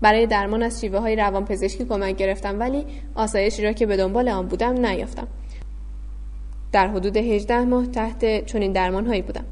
برای 0.00 0.26
درمان 0.26 0.62
از 0.62 0.80
شیوه 0.80 0.98
های 0.98 1.16
روانپزشکی 1.16 1.84
کمک 1.84 2.16
گرفتم 2.16 2.60
ولی 2.60 2.84
آسایشی 3.14 3.62
را 3.62 3.72
که 3.72 3.86
به 3.86 3.96
دنبال 3.96 4.28
آن 4.28 4.46
بودم 4.46 4.86
نیافتم. 4.86 5.28
در 6.72 6.88
حدود 6.88 7.16
18 7.16 7.60
ماه 7.60 7.86
تحت 7.86 8.46
چنین 8.46 8.72
درمان 8.72 9.06
هایی 9.06 9.22
بودم. 9.22 9.44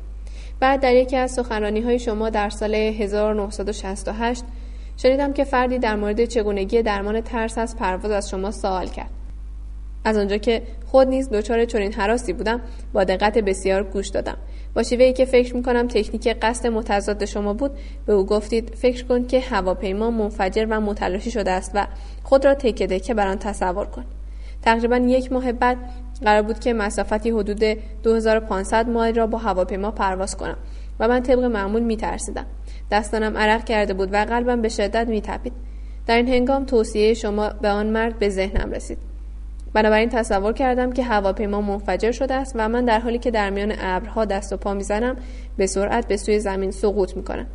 بعد 0.60 0.80
در 0.80 0.94
یکی 0.94 1.16
از 1.16 1.30
سخنرانی 1.30 1.80
های 1.80 1.98
شما 1.98 2.30
در 2.30 2.50
سال 2.50 2.74
1968 2.74 4.44
شنیدم 4.96 5.32
که 5.32 5.44
فردی 5.44 5.78
در 5.78 5.96
مورد 5.96 6.24
چگونگی 6.24 6.82
درمان 6.82 7.20
ترس 7.20 7.58
از 7.58 7.76
پرواز 7.76 8.10
از 8.10 8.30
شما 8.30 8.50
سوال 8.50 8.86
کرد. 8.86 9.15
از 10.06 10.16
آنجا 10.16 10.36
که 10.36 10.62
خود 10.86 11.08
نیز 11.08 11.30
دچار 11.30 11.64
چنین 11.64 11.92
حراسی 11.92 12.32
بودم 12.32 12.60
با 12.92 13.04
دقت 13.04 13.38
بسیار 13.38 13.82
گوش 13.82 14.08
دادم. 14.08 14.36
با 14.74 14.82
ای 14.90 15.12
که 15.12 15.24
فکر 15.24 15.56
می‌کنم 15.56 15.88
تکنیک 15.88 16.28
قصد 16.42 16.66
متضاد 16.66 17.24
شما 17.24 17.52
بود 17.52 17.70
به 18.06 18.12
او 18.12 18.26
گفتید 18.26 18.74
فکر 18.74 19.04
کن 19.04 19.26
که 19.26 19.40
هواپیما 19.40 20.10
منفجر 20.10 20.66
و 20.70 20.80
متلاشی 20.80 21.30
شده 21.30 21.50
است 21.50 21.70
و 21.74 21.86
خود 22.22 22.44
را 22.44 22.54
تکه 22.54 22.86
دکه 22.86 23.14
بر 23.14 23.28
آن 23.28 23.38
تصور 23.38 23.84
کن. 23.84 24.04
تقریبا 24.62 24.96
یک 24.96 25.32
ماه 25.32 25.52
بعد 25.52 25.76
قرار 26.24 26.42
بود 26.42 26.58
که 26.58 26.72
مسافتی 26.72 27.30
حدود 27.30 27.64
2500 28.02 28.88
مایل 28.88 29.14
را 29.14 29.26
با 29.26 29.38
هواپیما 29.38 29.90
پرواز 29.90 30.36
کنم 30.36 30.56
و 31.00 31.08
من 31.08 31.22
طبق 31.22 31.44
معمول 31.44 31.82
میترسیدم. 31.82 32.46
دستانم 32.90 33.36
عرق 33.36 33.64
کرده 33.64 33.94
بود 33.94 34.08
و 34.12 34.24
قلبم 34.24 34.62
به 34.62 34.68
شدت 34.68 35.08
میتپید. 35.08 35.52
در 36.06 36.16
این 36.16 36.28
هنگام 36.28 36.64
توصیه 36.64 37.14
شما 37.14 37.48
به 37.48 37.68
آن 37.68 37.86
مرد 37.86 38.18
به 38.18 38.28
ذهنم 38.28 38.70
رسید. 38.70 39.15
بنابراین 39.76 40.08
تصور 40.08 40.52
کردم 40.52 40.92
که 40.92 41.02
هواپیما 41.02 41.60
منفجر 41.60 42.12
شده 42.12 42.34
است 42.34 42.52
و 42.54 42.68
من 42.68 42.84
در 42.84 43.00
حالی 43.00 43.18
که 43.18 43.30
در 43.30 43.50
میان 43.50 43.74
ابرها 43.80 44.24
دست 44.24 44.52
و 44.52 44.56
پا 44.56 44.74
می‌زنم 44.74 45.16
به 45.56 45.66
سرعت 45.66 46.08
به 46.08 46.16
سوی 46.16 46.40
زمین 46.40 46.70
سقوط 46.70 47.16
می‌کنم. 47.16 47.46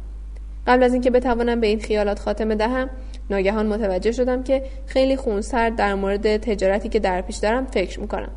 قبل 0.68 0.84
از 0.84 0.94
اینکه 0.94 1.12
بتوانم 1.12 1.60
به 1.60 1.68
این 1.68 1.80
خیالات 1.80 2.20
خاتمه 2.20 2.56
دهم 2.56 2.90
ناگهان 3.30 3.68
متوجه 3.68 4.12
شدم 4.12 4.44
که 4.44 4.64
خیلی 4.86 5.16
خونسرد 5.16 5.76
در 5.76 5.94
مورد 5.94 6.38
تجارتی 6.38 6.90
که 6.90 7.00
در 7.00 7.22
پیش 7.22 7.36
دارم 7.36 7.66
فکر 7.66 8.00
می‌کنم. 8.00 8.32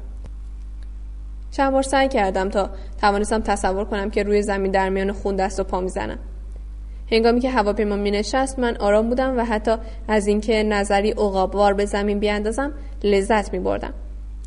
چند 1.51 1.73
بار 1.73 1.83
سعی 1.83 2.09
کردم 2.09 2.49
تا 2.49 2.71
توانستم 3.01 3.41
تصور 3.41 3.85
کنم 3.85 4.11
که 4.11 4.23
روی 4.23 4.43
زمین 4.43 4.71
در 4.71 4.89
میان 4.89 5.13
خون 5.13 5.37
دست 5.37 5.61
و 5.61 5.65
پا 5.65 5.81
می‌زنم. 5.81 6.19
هنگامی 7.11 7.41
که 7.41 7.51
هواپیما 7.51 7.97
می 7.97 8.11
نشست 8.11 8.59
من 8.59 8.77
آرام 8.77 9.09
بودم 9.09 9.39
و 9.39 9.45
حتی 9.45 9.77
از 10.09 10.27
اینکه 10.27 10.63
نظری 10.63 11.11
عقابوار 11.11 11.75
به 11.75 11.85
زمین 11.85 12.19
بیاندازم 12.19 12.73
لذت 13.05 13.53
می 13.53 13.59
بردم. 13.59 13.95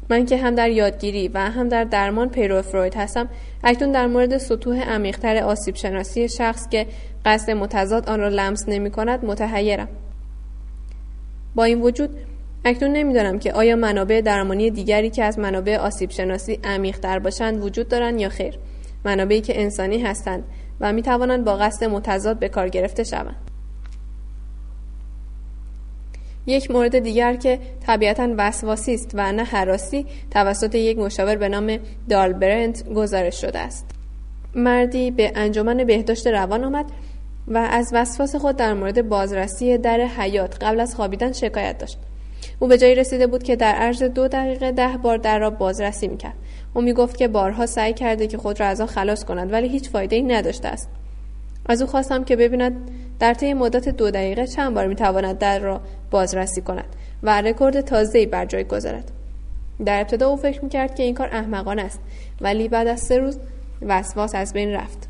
من 0.10 0.26
که 0.26 0.38
هم 0.38 0.56
در 0.56 0.70
یادگیری 0.70 1.28
و 1.28 1.40
هم 1.40 1.70
در 1.70 1.84
درمان 1.84 2.30
پیرو 2.30 2.62
فروید 2.62 2.96
هستم 2.96 3.30
اکنون 3.64 3.92
در 3.92 4.08
مورد 4.08 4.38
سطوح 4.38 4.90
عمیقتر 4.90 5.44
آسیب 5.44 5.76
شناسی 5.76 6.30
شخص 6.30 6.70
که 6.70 6.88
قصد 7.26 7.52
متضاد 7.52 8.10
آن 8.10 8.20
را 8.20 8.28
لمس 8.28 8.70
نمی 8.70 8.92
کند 8.92 9.26
متحیرم 9.26 9.88
با 11.56 11.64
این 11.64 11.82
وجود 11.82 12.10
اکنون 12.66 12.92
نمی‌دانم 12.92 13.40
که 13.40 13.54
آیا 13.54 13.76
منابع 13.76 14.22
درمانی 14.22 14.72
دیگری 14.72 15.10
که 15.10 15.24
از 15.24 15.40
منابع 15.40 15.78
آسیب 15.78 16.10
شناسی 16.10 16.60
عمیقتر 16.64 17.20
باشند 17.20 17.64
وجود 17.64 17.88
دارند 17.88 18.22
یا 18.22 18.30
خیر 18.30 18.60
منابعی 19.06 19.42
که 19.42 19.62
انسانی 19.62 20.02
هستند 20.02 20.44
و 20.80 20.94
می 20.94 21.02
توانند 21.02 21.46
با 21.46 21.56
قصد 21.56 21.86
متضاد 21.86 22.40
به 22.40 22.50
کار 22.50 22.70
گرفته 22.70 23.04
شوند. 23.04 23.36
یک 26.48 26.72
مورد 26.72 27.00
دیگر 27.00 27.36
که 27.36 27.60
طبیعتا 27.88 28.30
وسواسی 28.38 28.94
است 28.94 29.12
و 29.14 29.32
نه 29.32 29.44
حراسی 29.44 30.06
توسط 30.32 30.76
یک 30.76 30.98
مشاور 30.98 31.36
به 31.36 31.50
نام 31.50 31.80
دال 32.10 32.34
برنت 32.34 32.90
گزارش 32.90 33.42
شده 33.42 33.60
است. 33.60 33.86
مردی 34.56 35.12
به 35.12 35.32
انجمن 35.36 35.84
بهداشت 35.84 36.28
روان 36.28 36.64
آمد 36.64 36.86
و 37.48 37.58
از 37.58 37.90
وسواس 37.94 38.36
خود 38.36 38.56
در 38.56 38.74
مورد 38.74 39.10
بازرسی 39.10 39.78
در 39.78 40.00
حیات 40.02 40.64
قبل 40.64 40.80
از 40.80 40.96
خوابیدن 40.96 41.32
شکایت 41.32 41.78
داشت. 41.78 41.98
او 42.60 42.68
به 42.68 42.78
جایی 42.78 42.96
رسیده 42.96 43.28
بود 43.28 43.44
که 43.44 43.56
در 43.56 43.76
عرض 43.76 44.04
دو 44.04 44.28
دقیقه 44.28 44.72
ده 44.72 44.98
بار 45.04 45.18
در 45.18 45.40
را 45.40 45.50
بازرسی 45.50 46.08
می‌کرد 46.08 46.34
او 46.78 46.84
می‌گفت 46.84 47.18
که 47.18 47.28
بارها 47.28 47.66
سعی 47.66 47.94
کرده 47.94 48.28
که 48.28 48.38
خود 48.38 48.60
را 48.60 48.66
از 48.66 48.82
آن 48.82 48.88
خلاص 48.88 49.26
کند 49.26 49.54
ولی 49.54 49.70
هیچ 49.70 49.90
فایده 49.90 50.16
ای 50.16 50.22
نداشته 50.22 50.68
است. 50.68 50.90
از 51.66 51.82
او 51.82 51.88
خواستم 51.88 52.24
که 52.24 52.36
ببیند 52.36 52.92
در 53.20 53.34
طی 53.34 53.54
مدت 53.54 53.90
دو 53.90 54.12
دقیقه 54.12 54.48
چند 54.48 54.74
بار 54.74 54.88
می‌تواند 54.88 55.38
در 55.38 55.60
را 55.60 55.82
بازرسی 56.12 56.62
کند 56.62 56.96
و 57.24 57.42
رکورد 57.42 57.82
تازه‌ای 57.82 58.26
بر 58.26 58.46
جای 58.46 58.64
گذارد. 58.64 59.12
در 59.86 60.02
ابتدا 60.02 60.28
او 60.28 60.38
فکر 60.38 60.64
می‌کرد 60.64 60.96
که 60.96 61.04
این 61.04 61.14
کار 61.14 61.28
احمقانه 61.28 61.82
است 61.82 62.00
ولی 62.42 62.68
بعد 62.68 62.88
از 62.88 63.00
سه 63.00 63.18
روز 63.18 63.40
وسواس 63.82 64.36
از 64.36 64.54
بین 64.54 64.72
رفت. 64.72 65.10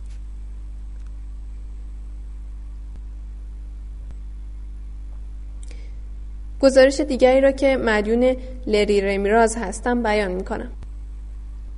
گزارش 6.60 7.00
دیگری 7.00 7.42
را 7.42 7.52
که 7.52 7.78
مدیون 7.78 8.36
لری 8.68 9.02
رمیراز 9.02 9.58
هستم 9.58 10.04
بیان 10.04 10.32
می‌کنم. 10.32 10.72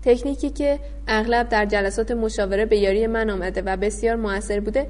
تکنیکی 0.03 0.49
که 0.49 0.80
اغلب 1.07 1.49
در 1.49 1.65
جلسات 1.65 2.11
مشاوره 2.11 2.65
به 2.65 2.77
یاری 2.77 3.07
من 3.07 3.30
آمده 3.30 3.61
و 3.61 3.77
بسیار 3.77 4.15
موثر 4.15 4.59
بوده 4.59 4.88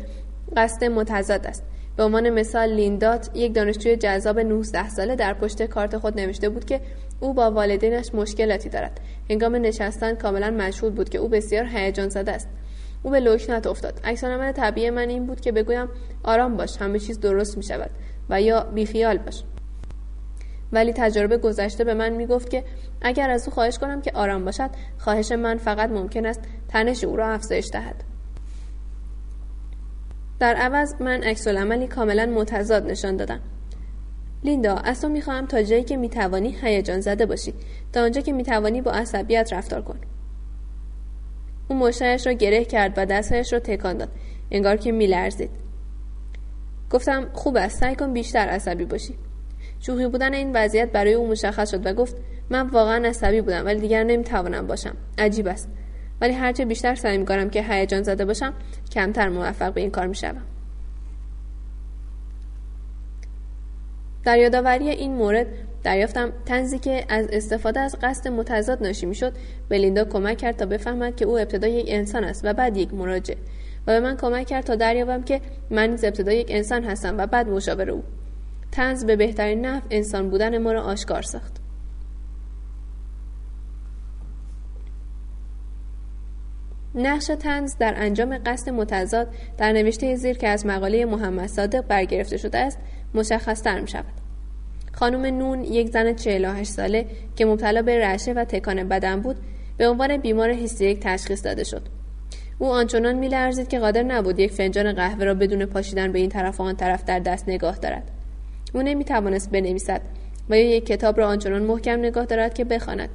قصد 0.58 0.84
متضاد 0.84 1.48
است. 1.48 1.64
به 1.98 2.04
عنوان 2.04 2.30
مثال 2.30 2.74
لیندات 2.74 3.30
یک 3.34 3.56
دانشجوی 3.56 3.96
جذاب 3.96 4.40
19 4.40 4.90
ساله 4.90 5.16
در 5.16 5.34
پشت 5.34 5.64
کارت 5.64 5.98
خود 5.98 6.20
نوشته 6.20 6.50
بود 6.50 6.66
که 6.66 6.82
او 7.20 7.34
با 7.34 7.52
والدینش 7.52 8.16
مشکلاتی 8.16 8.70
دارد. 8.70 9.00
هنگام 9.30 9.56
نشستن 9.56 10.16
کاملا 10.16 10.52
مشغول 10.52 10.90
بود 10.90 11.10
که 11.10 11.18
او 11.18 11.28
بسیار 11.28 11.66
هیجان 11.66 12.10
زده 12.10 12.32
است. 12.32 12.50
او 13.04 13.12
به 13.12 13.20
لکنت 13.20 13.68
افتاد. 13.68 14.00
عکسالعمل 14.04 14.52
طبیعی 14.52 14.90
من 14.90 15.10
این 15.10 15.26
بود 15.26 15.42
که 15.42 15.52
بگویم 15.52 15.88
آرام 16.24 16.58
باش 16.58 16.78
همه 16.78 17.00
چیز 17.00 17.20
درست 17.20 17.58
می 17.58 17.64
شود 17.64 17.90
و 18.30 18.42
یا 18.42 18.64
بیخیال 18.64 19.18
باش. 19.18 19.44
ولی 20.72 20.94
تجربه 20.94 21.38
گذشته 21.38 21.84
به 21.84 21.94
من 21.94 22.10
می‌گفت 22.10 22.50
که 22.50 22.64
اگر 23.02 23.30
از 23.30 23.48
او 23.48 23.54
خواهش 23.54 23.78
کنم 23.78 24.02
که 24.02 24.12
آرام 24.14 24.46
باشد 24.46 24.70
خواهش 24.98 25.32
من 25.32 25.58
فقط 25.58 25.90
ممکن 25.90 26.26
است 26.26 26.42
تنش 26.68 27.04
او 27.04 27.16
را 27.16 27.28
افزایش 27.28 27.70
دهد. 27.74 28.04
در 30.40 30.56
عوض 30.56 30.94
من 31.02 31.24
عکس 31.24 31.48
عملی 31.48 31.88
کاملا 31.88 32.26
متضاد 32.26 32.86
نشان 32.92 33.18
دادم. 33.18 33.40
لیندا 34.44 34.76
از 34.76 35.02
تو 35.02 35.10
می‌خواهم 35.10 35.46
تا 35.46 35.64
جایی 35.64 35.84
که 35.84 35.98
می‌توانی 35.98 36.56
هیجان 36.62 37.02
زده 37.02 37.26
باشی. 37.26 37.54
تا 37.94 38.04
آنجا 38.04 38.22
که 38.22 38.34
می‌توانی 38.34 38.82
با 38.82 38.92
عصبیت 38.92 39.54
رفتار 39.54 39.82
کن. 39.82 40.00
او 41.68 41.76
مشتش 41.76 42.28
را 42.28 42.34
گره 42.34 42.66
کرد 42.66 42.94
و 42.98 43.06
دستش 43.06 43.54
را 43.54 43.60
تکان 43.60 43.98
داد. 43.98 44.10
انگار 44.52 44.78
که 44.78 44.92
میلرزید. 44.92 45.50
گفتم 46.90 47.30
خوب 47.34 47.58
است. 47.58 47.80
سعی 47.80 47.96
کن 47.96 48.14
بیشتر 48.14 48.40
عصبی 48.40 48.86
باشی. 48.86 49.16
شوخی 49.80 50.08
بودن 50.08 50.34
این 50.34 50.52
وضعیت 50.56 50.92
برای 50.92 51.14
او 51.14 51.28
مشخص 51.28 51.72
شد 51.72 51.86
و 51.86 51.94
گفت 51.94 52.16
من 52.50 52.68
واقعا 52.68 53.08
عصبی 53.08 53.42
بودم 53.42 53.66
ولی 53.66 53.80
دیگر 53.80 54.04
نمی‌توانم 54.04 54.68
باشم. 54.68 54.96
عجیب 55.18 55.48
است. 55.48 55.70
ولی 56.22 56.34
هرچه 56.34 56.66
بیشتر 56.66 56.96
سعی 56.96 57.18
می‌کنم 57.18 57.50
که 57.50 57.64
هیجان 57.64 58.04
زده 58.04 58.26
باشم 58.26 58.54
کمتر 58.92 59.30
موفق 59.30 59.74
به 59.74 59.82
این 59.82 59.92
کار 59.92 60.08
می‌شوم. 60.08 60.42
در 64.24 64.38
یادآوری 64.38 64.90
این 64.90 65.14
مورد 65.14 65.48
دریافتم 65.84 66.32
تنزی 66.46 66.80
که 66.80 67.06
از 67.10 67.28
استفاده 67.32 67.80
از 67.80 67.96
قصد 68.02 68.28
متضاد 68.28 68.84
ناشی 68.84 69.06
می‌شد 69.06 69.34
به 69.70 69.78
لیندا 69.78 70.06
کمک 70.06 70.38
کرد 70.38 70.58
تا 70.58 70.66
بفهمد 70.66 71.16
که 71.16 71.26
او 71.26 71.40
ابتدا 71.40 71.68
یک 71.68 71.86
انسان 71.90 72.24
است 72.24 72.42
و 72.46 72.54
بعد 72.54 72.78
یک 72.78 72.94
مراجع. 72.94 73.36
و 73.88 73.92
به 73.92 74.00
من 74.00 74.18
کمک 74.18 74.48
کرد 74.48 74.64
تا 74.64 74.76
دریابم 74.76 75.24
که 75.24 75.42
من 75.70 75.90
نیز 75.90 76.04
ابتدا 76.04 76.32
یک 76.32 76.48
انسان 76.50 76.84
هستم 76.84 77.18
و 77.18 77.28
بعد 77.28 77.48
مشاور 77.48 77.90
او. 77.90 78.04
تنز 78.72 79.06
به 79.06 79.16
بهترین 79.16 79.66
نحو 79.66 79.82
انسان 79.90 80.30
بودن 80.30 80.58
ما 80.58 80.72
را 80.72 80.82
آشکار 80.82 81.22
ساخت 81.22 81.60
نقش 86.96 87.26
تنز 87.40 87.76
در 87.80 87.94
انجام 87.98 88.38
قصد 88.46 88.70
متضاد 88.70 89.28
در 89.58 89.72
نوشته 89.72 90.16
زیر 90.16 90.38
که 90.38 90.48
از 90.48 90.66
مقاله 90.66 91.06
محمد 91.06 91.48
صادق 91.48 91.82
برگرفته 91.82 92.38
شده 92.38 92.58
است 92.58 92.80
مشخصتر 93.14 93.80
می 93.80 93.88
شود. 93.88 94.06
خانم 94.94 95.26
نون 95.26 95.64
یک 95.64 95.90
زن 95.90 96.14
48 96.14 96.72
ساله 96.72 97.06
که 97.36 97.46
مبتلا 97.46 97.82
به 97.82 98.00
رعشه 98.00 98.34
و 98.34 98.46
تکان 98.46 98.88
بدن 98.88 99.22
بود 99.22 99.36
به 99.78 99.90
عنوان 99.90 100.18
بیمار 100.18 100.50
هیستریک 100.50 101.00
تشخیص 101.00 101.46
داده 101.46 101.64
شد. 101.64 101.82
او 102.60 102.68
آنچنان 102.68 103.16
میلرزید 103.16 103.68
که 103.68 103.80
قادر 103.80 104.04
نبود 104.04 104.40
یک 104.40 104.52
فنجان 104.52 104.94
قهوه 104.94 105.24
را 105.24 105.34
بدون 105.34 105.66
پاشیدن 105.66 106.12
به 106.12 106.20
این 106.20 106.30
طرف 106.30 106.60
و 106.60 106.64
آن 106.64 106.76
طرف 106.76 107.04
در 107.04 107.20
دست 107.20 107.50
نگاه 107.50 107.78
دارد. 107.78 108.19
او 108.74 108.82
نمی 108.82 109.04
توانست 109.04 109.52
بنویسد 109.52 110.02
و 110.50 110.58
یا 110.58 110.76
یک 110.76 110.86
کتاب 110.86 111.18
را 111.18 111.28
آنچنان 111.28 111.64
محکم 111.64 112.00
نگاه 112.00 112.26
دارد 112.26 112.54
که 112.54 112.64
بخواند. 112.64 113.10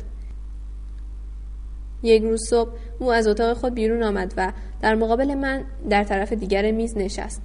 یک 2.02 2.22
روز 2.22 2.40
صبح 2.50 2.70
او 2.98 3.12
از 3.12 3.26
اتاق 3.26 3.56
خود 3.56 3.74
بیرون 3.74 4.02
آمد 4.02 4.34
و 4.36 4.52
در 4.82 4.94
مقابل 4.94 5.34
من 5.34 5.64
در 5.90 6.04
طرف 6.04 6.32
دیگر 6.32 6.70
میز 6.70 6.96
نشست. 6.96 7.42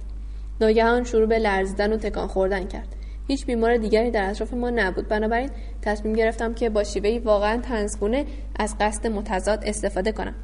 ناگهان 0.60 1.04
شروع 1.04 1.26
به 1.26 1.38
لرزیدن 1.38 1.92
و 1.92 1.96
تکان 1.96 2.26
خوردن 2.26 2.66
کرد. 2.66 2.96
هیچ 3.30 3.46
بیمار 3.46 3.76
دیگری 3.76 4.10
در 4.10 4.30
اطراف 4.30 4.54
ما 4.54 4.70
نبود 4.70 5.08
بنابراین 5.08 5.50
تصمیم 5.82 6.14
گرفتم 6.14 6.54
که 6.54 6.70
با 6.70 6.84
شیوهی 6.84 7.18
واقعا 7.18 7.60
تنزگونه 7.60 8.24
از 8.56 8.76
قصد 8.80 9.06
متضاد 9.06 9.62
استفاده 9.64 10.12
کنم 10.12 10.34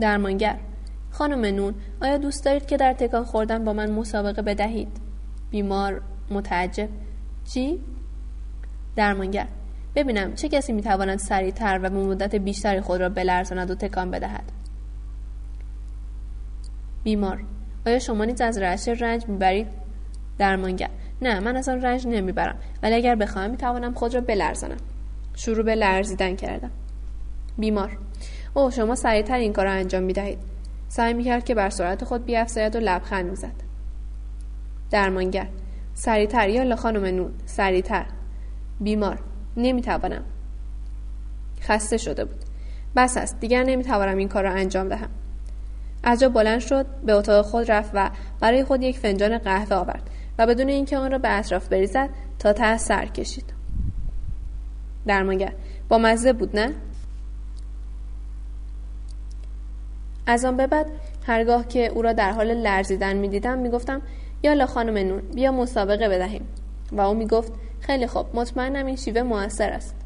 درمانگر 0.00 0.58
خانم 1.10 1.44
نون 1.44 1.74
آیا 2.02 2.16
دوست 2.16 2.44
دارید 2.44 2.66
که 2.66 2.76
در 2.76 2.92
تکان 2.92 3.24
خوردن 3.24 3.64
با 3.64 3.72
من 3.72 3.90
مسابقه 3.90 4.42
بدهید 4.42 4.88
بیمار 5.52 6.02
متعجب. 6.30 6.88
چی؟ 7.44 7.80
درمانگر. 8.96 9.46
ببینم 9.94 10.34
چه 10.34 10.48
کسی 10.48 10.72
می‌تواند 10.72 11.18
سریعتر 11.18 11.80
و 11.82 11.90
به 11.90 12.06
مدت 12.06 12.34
بیشتری 12.34 12.80
خود 12.80 13.00
را 13.00 13.08
بلرزاند 13.08 13.70
و 13.70 13.74
تکان 13.74 14.10
بدهد. 14.10 14.52
بیمار. 17.04 17.44
آیا 17.86 17.98
شما 17.98 18.24
نیز 18.24 18.40
از 18.40 18.58
رعشه 18.58 18.92
رنج 18.92 19.28
می‌برید؟ 19.28 19.66
درمانگر. 20.38 20.90
نه 21.22 21.40
من 21.40 21.56
از 21.56 21.68
آن 21.68 21.82
رنج 21.82 22.06
نمی‌برم 22.06 22.56
ولی 22.82 22.94
اگر 22.94 23.14
بخواهم 23.14 23.50
می‌توانم 23.50 23.94
خود 23.94 24.14
را 24.14 24.20
بلرزانم. 24.20 24.76
شروع 25.34 25.64
به 25.64 25.74
لرزیدن 25.74 26.36
کردم. 26.36 26.70
بیمار. 27.58 27.98
او 28.54 28.70
شما 28.70 28.94
سریعتر 28.94 29.36
این 29.36 29.52
کار 29.52 29.64
را 29.64 29.72
انجام 29.72 30.02
می‌دهید. 30.02 30.38
سعی 30.88 31.14
می‌کرد 31.14 31.44
که 31.44 31.54
بر 31.54 31.70
سرعت 31.70 32.04
خود 32.04 32.24
بیافزاید 32.24 32.76
و 32.76 32.78
لبخند 32.78 33.30
می‌زد. 33.30 33.61
درمانگر. 34.92 35.46
سریعتر. 35.94 36.48
یا 36.48 36.76
خانم 36.76 37.04
نون. 37.04 37.32
سریعتر. 37.46 38.06
بیمار. 38.80 39.18
نمی‌توانم. 39.56 40.22
خسته 41.60 41.96
شده 41.96 42.24
بود. 42.24 42.40
بس 42.96 43.16
است. 43.16 43.40
دیگر 43.40 43.64
نمی‌توانم 43.64 44.16
این 44.16 44.28
کار 44.28 44.44
را 44.44 44.50
انجام 44.50 44.88
دهم. 44.88 45.08
از 46.04 46.20
جا 46.20 46.28
بلند 46.28 46.60
شد 46.60 46.86
به 47.06 47.12
اتاق 47.12 47.44
خود 47.44 47.70
رفت 47.70 47.90
و 47.94 48.10
برای 48.40 48.64
خود 48.64 48.82
یک 48.82 48.98
فنجان 48.98 49.38
قهوه 49.38 49.76
آورد 49.76 50.10
و 50.38 50.46
بدون 50.46 50.68
اینکه 50.68 50.96
آن 50.98 51.10
را 51.10 51.18
به 51.18 51.38
اطراف 51.38 51.68
بریزد 51.68 52.08
تا 52.38 52.52
ته 52.52 52.76
سر 52.76 53.06
کشید. 53.06 53.54
درمانگر. 55.06 55.52
با 55.88 55.98
مزه 55.98 56.32
بود 56.32 56.56
نه؟ 56.56 56.74
از 60.26 60.44
آن 60.44 60.56
به 60.56 60.66
بعد 60.66 60.86
هرگاه 61.26 61.68
که 61.68 61.86
او 61.86 62.02
را 62.02 62.12
در 62.12 62.32
حال 62.32 62.54
لرزیدن 62.54 63.16
می‌دیدم 63.16 63.58
می‌گفتم 63.58 64.02
یالا 64.42 64.66
خانم 64.66 64.98
نون 64.98 65.20
بیا 65.34 65.52
مسابقه 65.52 66.08
بدهیم. 66.08 66.48
و 66.92 67.00
او 67.00 67.14
می‌گفت 67.14 67.52
خیلی 67.80 68.06
خوب 68.06 68.26
مطمئنم 68.34 68.86
این 68.86 68.96
شیوه 68.96 69.22
موثر 69.22 69.70
است. 69.70 69.96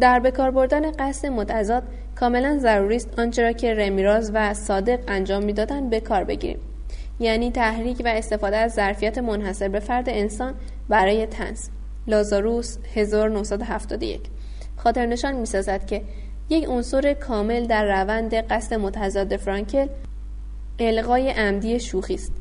در 0.00 0.20
بکار 0.20 0.50
بردن 0.50 0.90
قصد 0.90 1.26
متضاد 1.28 1.82
کاملا 2.14 2.58
ضروری 2.58 2.96
است 2.96 3.18
آنچه 3.18 3.42
را 3.42 3.52
که 3.52 3.74
رمیراز 3.74 4.30
و 4.34 4.54
صادق 4.54 5.00
انجام 5.08 5.44
می‌دادند 5.44 5.90
به 5.90 6.00
کار 6.00 6.24
بگیریم. 6.24 6.60
یعنی 7.20 7.50
تحریک 7.50 8.02
و 8.04 8.08
استفاده 8.08 8.56
از 8.56 8.72
ظرفیت 8.72 9.18
منحصر 9.18 9.68
به 9.68 9.80
فرد 9.80 10.08
انسان 10.08 10.54
برای 10.88 11.26
تنز. 11.26 11.68
لازاروس 12.06 12.78
1971 12.94 14.20
خاطر 14.76 15.06
نشان 15.06 15.34
می 15.34 15.46
سازد 15.46 15.86
که 15.86 16.02
یک 16.50 16.68
عنصر 16.68 17.14
کامل 17.14 17.66
در 17.66 17.84
روند 17.84 18.34
قصد 18.34 18.74
متضاد 18.74 19.36
فرانکل 19.36 19.86
القای 20.78 21.30
عمدی 21.30 21.80
شوخی 21.80 22.14
است. 22.14 22.32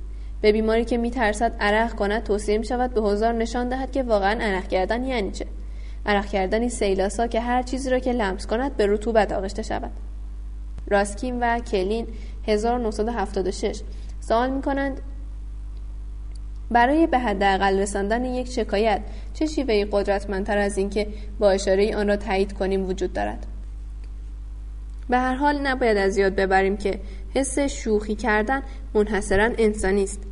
به 0.41 0.51
بیماری 0.51 0.85
که 0.85 0.97
میترسد 0.97 1.55
عرق 1.59 1.95
کند 1.95 2.23
توصیه 2.23 2.57
می 2.57 2.65
شود 2.65 2.93
به 2.93 3.01
حضار 3.01 3.33
نشان 3.33 3.69
دهد 3.69 3.91
که 3.91 4.03
واقعا 4.03 4.39
عرق 4.41 4.67
کردن 4.67 5.03
یعنی 5.03 5.31
چه. 5.31 5.45
عرق 6.05 6.25
کردنی 6.25 6.69
سیلاسا 6.69 7.27
که 7.27 7.39
هر 7.39 7.63
چیزی 7.63 7.89
را 7.89 7.99
که 7.99 8.11
لمس 8.11 8.47
کند 8.47 8.77
به 8.77 8.87
رطوبت 8.87 9.31
آغشته 9.31 9.61
شود. 9.61 9.91
راسکین 10.87 11.39
و 11.39 11.59
کلین 11.59 12.07
1976 12.47 13.81
سوال 14.19 14.49
می 14.49 14.61
کنند 14.61 15.01
برای 16.71 17.07
به 17.07 17.19
حداقل 17.19 17.79
رساندن 17.79 18.25
یک 18.25 18.47
شکایت 18.47 19.01
چه 19.33 19.45
شیوهی 19.45 19.85
قدرتمندتر 19.85 20.57
از 20.57 20.77
اینکه 20.77 21.07
با 21.39 21.51
اشاره 21.51 21.95
آن 21.95 22.07
را 22.07 22.15
تایید 22.15 22.53
کنیم 22.53 22.89
وجود 22.89 23.13
دارد؟ 23.13 23.45
به 25.09 25.17
هر 25.17 25.35
حال 25.35 25.67
نباید 25.67 25.97
از 25.97 26.17
یاد 26.17 26.35
ببریم 26.35 26.77
که 26.77 26.99
حس 27.35 27.59
شوخی 27.59 28.15
کردن 28.15 28.61
منحصرا 28.93 29.49
انسانی 29.57 30.03
است. 30.03 30.23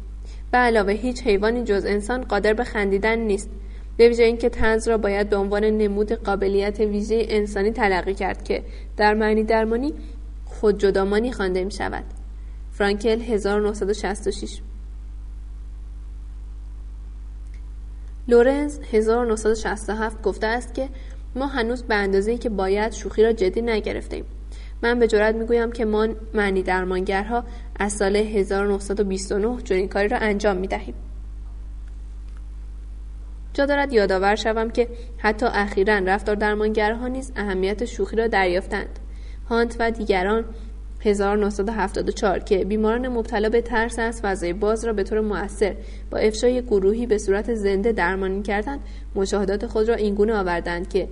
به 0.51 0.57
علاوه 0.57 0.93
هیچ 0.93 1.23
حیوانی 1.23 1.63
جز 1.63 1.85
انسان 1.85 2.23
قادر 2.23 2.53
به 2.53 2.63
خندیدن 2.63 3.19
نیست. 3.19 3.49
به 3.97 4.07
ویژه 4.07 4.23
اینکه 4.23 4.49
تنز 4.49 4.87
را 4.87 4.97
باید 4.97 5.29
به 5.29 5.35
عنوان 5.35 5.63
نمود 5.63 6.11
قابلیت 6.11 6.79
ویژه 6.79 7.25
انسانی 7.29 7.71
تلقی 7.71 8.13
کرد 8.13 8.43
که 8.43 8.63
در 8.97 9.13
معنی 9.13 9.43
درمانی 9.43 9.93
خود 10.45 10.79
جدامانی 10.79 11.31
خوانده 11.31 11.63
می 11.63 11.71
شود 11.71 12.03
فرانکل 12.71 13.21
1966 13.21 14.59
لورنز 18.27 18.79
1967 18.91 20.21
گفته 20.21 20.47
است 20.47 20.73
که 20.73 20.89
ما 21.35 21.47
هنوز 21.47 21.83
به 21.83 21.95
اندازه‌ای 21.95 22.37
که 22.37 22.49
باید 22.49 22.91
شوخی 22.91 23.23
را 23.23 23.33
جدی 23.33 23.61
نگرفتیم 23.61 24.25
من 24.83 24.99
به 24.99 25.07
جرات 25.07 25.35
می‌گویم 25.35 25.71
که 25.71 25.85
ما 25.85 26.07
معنی 26.33 26.63
درمانگرها 26.63 27.43
از 27.79 27.93
سال 27.93 28.15
1929 28.15 29.61
چنین 29.61 29.87
کاری 29.87 30.07
را 30.07 30.17
انجام 30.17 30.57
می‌دهیم. 30.57 30.95
جا 33.53 33.65
دارد 33.65 33.93
یادآور 33.93 34.35
شوم 34.35 34.69
که 34.69 34.87
حتی 35.17 35.45
اخیرا 35.45 35.97
رفتار 35.97 36.35
درمانگرها 36.35 37.07
نیز 37.07 37.31
اهمیت 37.35 37.85
شوخی 37.85 38.15
را 38.15 38.27
دریافتند. 38.27 38.99
هانت 39.49 39.75
و 39.79 39.91
دیگران 39.91 40.45
1974 41.05 42.39
که 42.39 42.65
بیماران 42.65 43.07
مبتلا 43.07 43.49
به 43.49 43.61
ترس 43.61 43.99
از 43.99 44.21
فضای 44.21 44.53
باز 44.53 44.85
را 44.85 44.93
به 44.93 45.03
طور 45.03 45.21
مؤثر 45.21 45.75
با 46.11 46.17
افشای 46.17 46.61
گروهی 46.61 47.05
به 47.05 47.17
صورت 47.17 47.53
زنده 47.53 47.91
درمانی 47.91 48.41
کردند 48.41 48.79
مشاهدات 49.15 49.67
خود 49.67 49.89
را 49.89 49.95
اینگونه 49.95 50.33
آوردند 50.33 50.89
که 50.89 51.07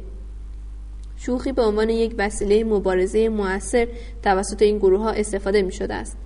شوخی 1.17 1.51
به 1.51 1.61
عنوان 1.61 1.89
یک 1.89 2.15
وسیله 2.17 2.63
مبارزه 2.63 3.29
مؤثر 3.29 3.87
توسط 4.23 4.61
این 4.61 4.77
گروه 4.77 5.01
ها 5.01 5.11
استفاده 5.11 5.61
می 5.61 5.71
شده 5.71 5.93
است. 5.93 6.17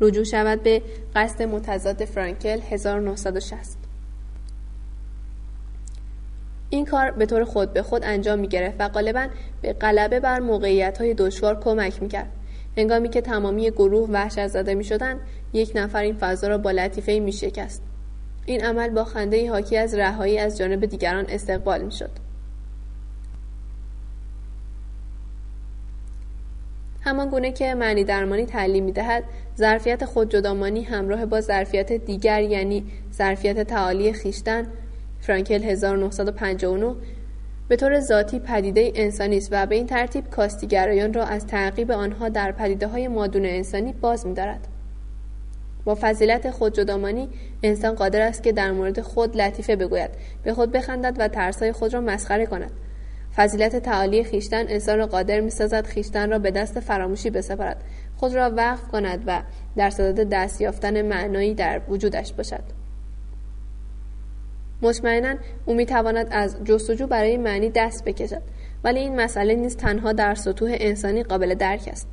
رجوع 0.00 0.24
شود 0.24 0.62
به 0.62 0.82
قصد 1.14 1.42
متضاد 1.42 2.04
فرانکل 2.04 2.60
1960 2.70 3.78
این 6.70 6.84
کار 6.84 7.10
به 7.10 7.26
طور 7.26 7.44
خود 7.44 7.72
به 7.72 7.82
خود 7.82 8.04
انجام 8.04 8.38
می 8.38 8.48
گرفت 8.48 8.76
و 8.78 8.88
غالبا 8.88 9.26
به 9.62 9.72
غلبه 9.72 10.20
بر 10.20 10.40
موقعیت 10.40 10.98
های 10.98 11.14
دشوار 11.14 11.60
کمک 11.60 12.02
می 12.02 12.08
کرد. 12.08 12.32
هنگامی 12.76 13.08
که 13.08 13.20
تمامی 13.20 13.70
گروه 13.70 14.10
وحشت 14.10 14.46
زده 14.46 14.74
می 14.74 14.84
شدن، 14.84 15.20
یک 15.52 15.72
نفر 15.74 16.02
این 16.02 16.16
فضا 16.16 16.48
را 16.48 16.58
با 16.58 16.70
لطیفه 16.70 17.18
می 17.18 17.32
شکست. 17.32 17.82
این 18.46 18.64
عمل 18.64 18.88
با 18.88 19.04
خنده 19.04 19.50
حاکی 19.50 19.76
از 19.76 19.94
رهایی 19.94 20.38
از 20.38 20.58
جانب 20.58 20.86
دیگران 20.86 21.26
استقبال 21.28 21.82
می 21.82 21.92
شد. 21.92 22.25
همان 27.06 27.28
گونه 27.28 27.52
که 27.52 27.74
معنی 27.74 28.04
درمانی 28.04 28.46
تعلیم 28.46 28.84
می 28.84 28.92
دهد 28.92 29.24
ظرفیت 29.58 30.04
خودجدامانی 30.04 30.82
همراه 30.82 31.26
با 31.26 31.40
ظرفیت 31.40 31.92
دیگر 31.92 32.42
یعنی 32.42 32.84
ظرفیت 33.12 33.60
تعالی 33.60 34.12
خیشتن 34.12 34.66
فرانکل 35.20 35.62
1959 35.62 36.94
به 37.68 37.76
طور 37.76 38.00
ذاتی 38.00 38.38
پدیده 38.38 38.92
انسانی 38.94 39.36
است 39.36 39.48
و 39.52 39.66
به 39.66 39.74
این 39.74 39.86
ترتیب 39.86 40.30
کاستیگرایان 40.30 41.12
را 41.12 41.24
از 41.24 41.46
تعقیب 41.46 41.90
آنها 41.90 42.28
در 42.28 42.52
پدیده 42.52 42.86
های 42.86 43.08
مادون 43.08 43.44
انسانی 43.44 43.92
باز 43.92 44.26
می‌دارد. 44.26 44.68
با 45.84 45.98
فضیلت 46.00 46.50
خودجدامانی 46.50 47.28
انسان 47.62 47.94
قادر 47.94 48.20
است 48.20 48.42
که 48.42 48.52
در 48.52 48.72
مورد 48.72 49.00
خود 49.00 49.36
لطیفه 49.36 49.76
بگوید 49.76 50.10
به 50.42 50.54
خود 50.54 50.72
بخندد 50.72 51.16
و 51.18 51.28
ترسهای 51.28 51.72
خود 51.72 51.94
را 51.94 52.00
مسخره 52.00 52.46
کند 52.46 52.70
فضیلت 53.36 53.76
تعالی 53.76 54.24
خیشتن 54.24 54.64
انسان 54.68 54.98
را 54.98 55.06
قادر 55.06 55.40
می‌سازد 55.40 55.86
خیشتن 55.86 56.30
را 56.30 56.38
به 56.38 56.50
دست 56.50 56.80
فراموشی 56.80 57.30
بسپارد. 57.30 57.84
خود 58.16 58.34
را 58.34 58.50
وقف 58.56 58.88
کند 58.88 59.22
و 59.26 59.42
در 59.76 59.90
صدد 59.90 60.28
دست 60.30 60.60
یافتن 60.60 61.02
معنایی 61.02 61.54
در 61.54 61.80
وجودش 61.88 62.32
باشد. 62.32 62.62
مطمئنا 64.82 65.34
او 65.66 65.74
می‌تواند 65.74 66.28
از 66.30 66.56
جستجو 66.64 67.06
برای 67.06 67.36
معنی 67.36 67.70
دست 67.70 68.04
بکشد 68.04 68.42
ولی 68.84 69.00
این 69.00 69.20
مسئله 69.20 69.54
نیز 69.54 69.76
تنها 69.76 70.12
در 70.12 70.34
سطوح 70.34 70.76
انسانی 70.80 71.22
قابل 71.22 71.54
درک 71.54 71.88
است. 71.92 72.08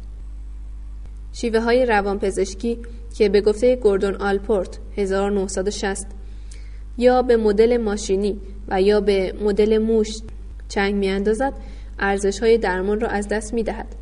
شیوه 1.33 1.59
های 1.59 1.85
روانپزشکی 1.85 2.79
که 3.17 3.29
به 3.29 3.41
گفته 3.41 3.75
گوردون 3.75 4.15
آلپورت 4.15 4.79
1960 4.97 6.07
یا 6.97 7.21
به 7.21 7.37
مدل 7.37 7.77
ماشینی 7.77 8.41
و 8.67 8.81
یا 8.81 9.01
به 9.01 9.33
مدل 9.41 9.77
موش 9.77 10.09
چنگ 10.73 10.95
میاندازد 10.95 11.53
ارزش 11.99 12.39
های 12.39 12.57
درمان 12.57 12.99
را 12.99 13.07
از 13.07 13.27
دست 13.27 13.53
می 13.53 13.63
دهد. 13.63 13.95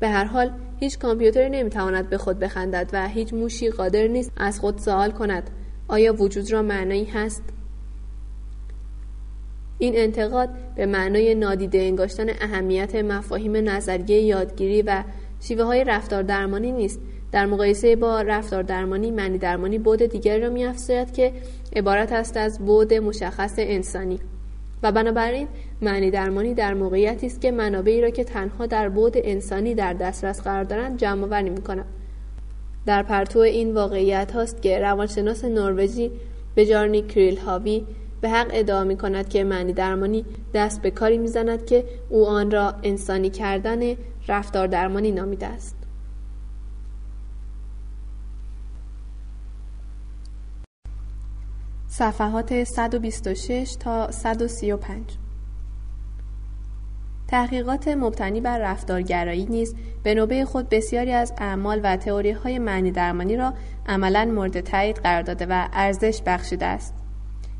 به 0.00 0.08
هر 0.08 0.24
حال 0.24 0.52
هیچ 0.80 0.98
کامپیوتری 0.98 1.50
نمی‌تواند 1.50 2.08
به 2.08 2.18
خود 2.18 2.38
بخندد 2.38 2.90
و 2.92 3.08
هیچ 3.08 3.34
موشی 3.34 3.70
قادر 3.70 4.06
نیست 4.06 4.32
از 4.36 4.60
خود 4.60 4.78
سوال 4.78 5.10
کند 5.10 5.50
آیا 5.88 6.22
وجود 6.22 6.52
را 6.52 6.62
معنایی 6.62 7.04
هست؟ 7.04 7.42
این 9.78 9.96
انتقاد 9.96 10.48
به 10.76 10.86
معنای 10.86 11.34
نادیده 11.34 11.78
انگاشتن 11.78 12.26
اهمیت 12.40 12.94
مفاهیم 12.94 13.56
نظریه 13.56 14.20
یادگیری 14.20 14.82
و 14.82 15.04
شیوه 15.40 15.64
های 15.64 15.84
رفتار 15.84 16.22
درمانی 16.22 16.72
نیست 16.72 17.00
در 17.32 17.46
مقایسه 17.46 17.96
با 17.96 18.20
رفتار 18.22 18.62
درمانی 18.62 19.10
معنی 19.10 19.38
درمانی 19.38 19.78
بود 19.78 20.02
دیگری 20.02 20.40
را 20.40 20.50
میافزاید 20.50 21.12
که 21.12 21.32
عبارت 21.76 22.12
است 22.12 22.36
از 22.36 22.58
بود 22.58 22.94
مشخص 22.94 23.54
انسانی 23.58 24.20
و 24.82 24.92
بنابراین 24.92 25.48
معنی 25.82 26.10
درمانی 26.10 26.54
در 26.54 26.74
موقعیتی 26.74 27.26
است 27.26 27.40
که 27.40 27.50
منابعی 27.50 28.00
را 28.00 28.10
که 28.10 28.24
تنها 28.24 28.66
در 28.66 28.88
بود 28.88 29.12
انسانی 29.16 29.74
در 29.74 29.92
دسترس 29.92 30.40
قرار 30.40 30.64
دارند 30.64 30.98
جمع 30.98 31.24
آوری 31.24 31.50
می‌کنند 31.50 31.86
در 32.86 33.02
پرتو 33.02 33.38
این 33.38 33.74
واقعیت 33.74 34.32
هاست 34.32 34.62
که 34.62 34.78
روانشناس 34.78 35.44
نروژی 35.44 36.10
به 36.54 36.66
جارنی 36.66 37.02
کریل 37.02 37.38
هاوی 37.38 37.84
به 38.20 38.28
حق 38.28 38.48
ادعا 38.52 38.84
می 38.84 38.96
کند 38.96 39.28
که 39.28 39.44
معنی 39.44 39.72
درمانی 39.72 40.24
دست 40.54 40.82
به 40.82 40.90
کاری 40.90 41.18
می‌زند 41.18 41.66
که 41.66 41.84
او 42.08 42.26
آن 42.26 42.50
را 42.50 42.74
انسانی 42.82 43.30
کردن 43.30 43.80
رفتار 44.28 44.66
درمانی 44.66 45.12
نامیده 45.12 45.46
است. 45.46 45.81
صفحات 51.94 52.64
126 52.64 53.76
تا 53.80 54.10
135 54.10 55.04
تحقیقات 57.28 57.88
مبتنی 57.88 58.40
بر 58.40 58.58
رفتارگرایی 58.58 59.46
نیز 59.46 59.74
به 60.02 60.14
نوبه 60.14 60.44
خود 60.44 60.68
بسیاری 60.68 61.12
از 61.12 61.32
اعمال 61.38 61.80
و 61.84 61.96
تئوری 61.96 62.30
های 62.30 62.58
معنی 62.58 62.90
درمانی 62.90 63.36
را 63.36 63.54
عملا 63.86 64.24
مورد 64.24 64.60
تایید 64.60 64.96
قرار 64.96 65.22
داده 65.22 65.46
و 65.50 65.68
ارزش 65.72 66.22
بخشیده 66.26 66.66
است. 66.66 66.94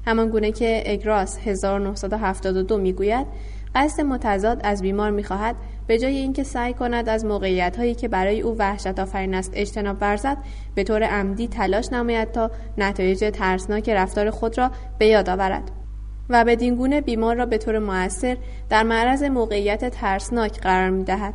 همان 0.06 0.30
گونه 0.30 0.52
که 0.52 0.82
اگراس 0.86 1.38
1972 1.38 2.78
می‌گوید 2.78 3.26
قصد 3.74 4.02
متضاد 4.02 4.60
از 4.64 4.82
بیمار 4.82 5.10
می‌خواهد 5.10 5.56
به 5.86 5.98
جای 5.98 6.16
اینکه 6.16 6.42
سعی 6.42 6.74
کند 6.74 7.08
از 7.08 7.24
موقعیت 7.24 7.76
هایی 7.76 7.94
که 7.94 8.08
برای 8.08 8.40
او 8.40 8.56
وحشت 8.58 8.98
آفرین 8.98 9.34
است 9.34 9.52
اجتناب 9.54 9.96
ورزد 10.00 10.36
به 10.74 10.84
طور 10.84 11.02
عمدی 11.02 11.48
تلاش 11.48 11.92
نماید 11.92 12.32
تا 12.32 12.50
نتایج 12.78 13.30
ترسناک 13.32 13.88
رفتار 13.88 14.30
خود 14.30 14.58
را 14.58 14.70
به 14.98 15.06
یاد 15.06 15.30
آورد 15.30 15.70
و 16.28 16.44
بدین 16.44 16.74
گونه 16.74 17.00
بیمار 17.00 17.36
را 17.36 17.46
به 17.46 17.58
طور 17.58 17.78
موثر 17.78 18.36
در 18.70 18.82
معرض 18.82 19.22
موقعیت 19.22 19.88
ترسناک 19.88 20.60
قرار 20.60 20.90
می 20.90 21.04
دهد. 21.04 21.34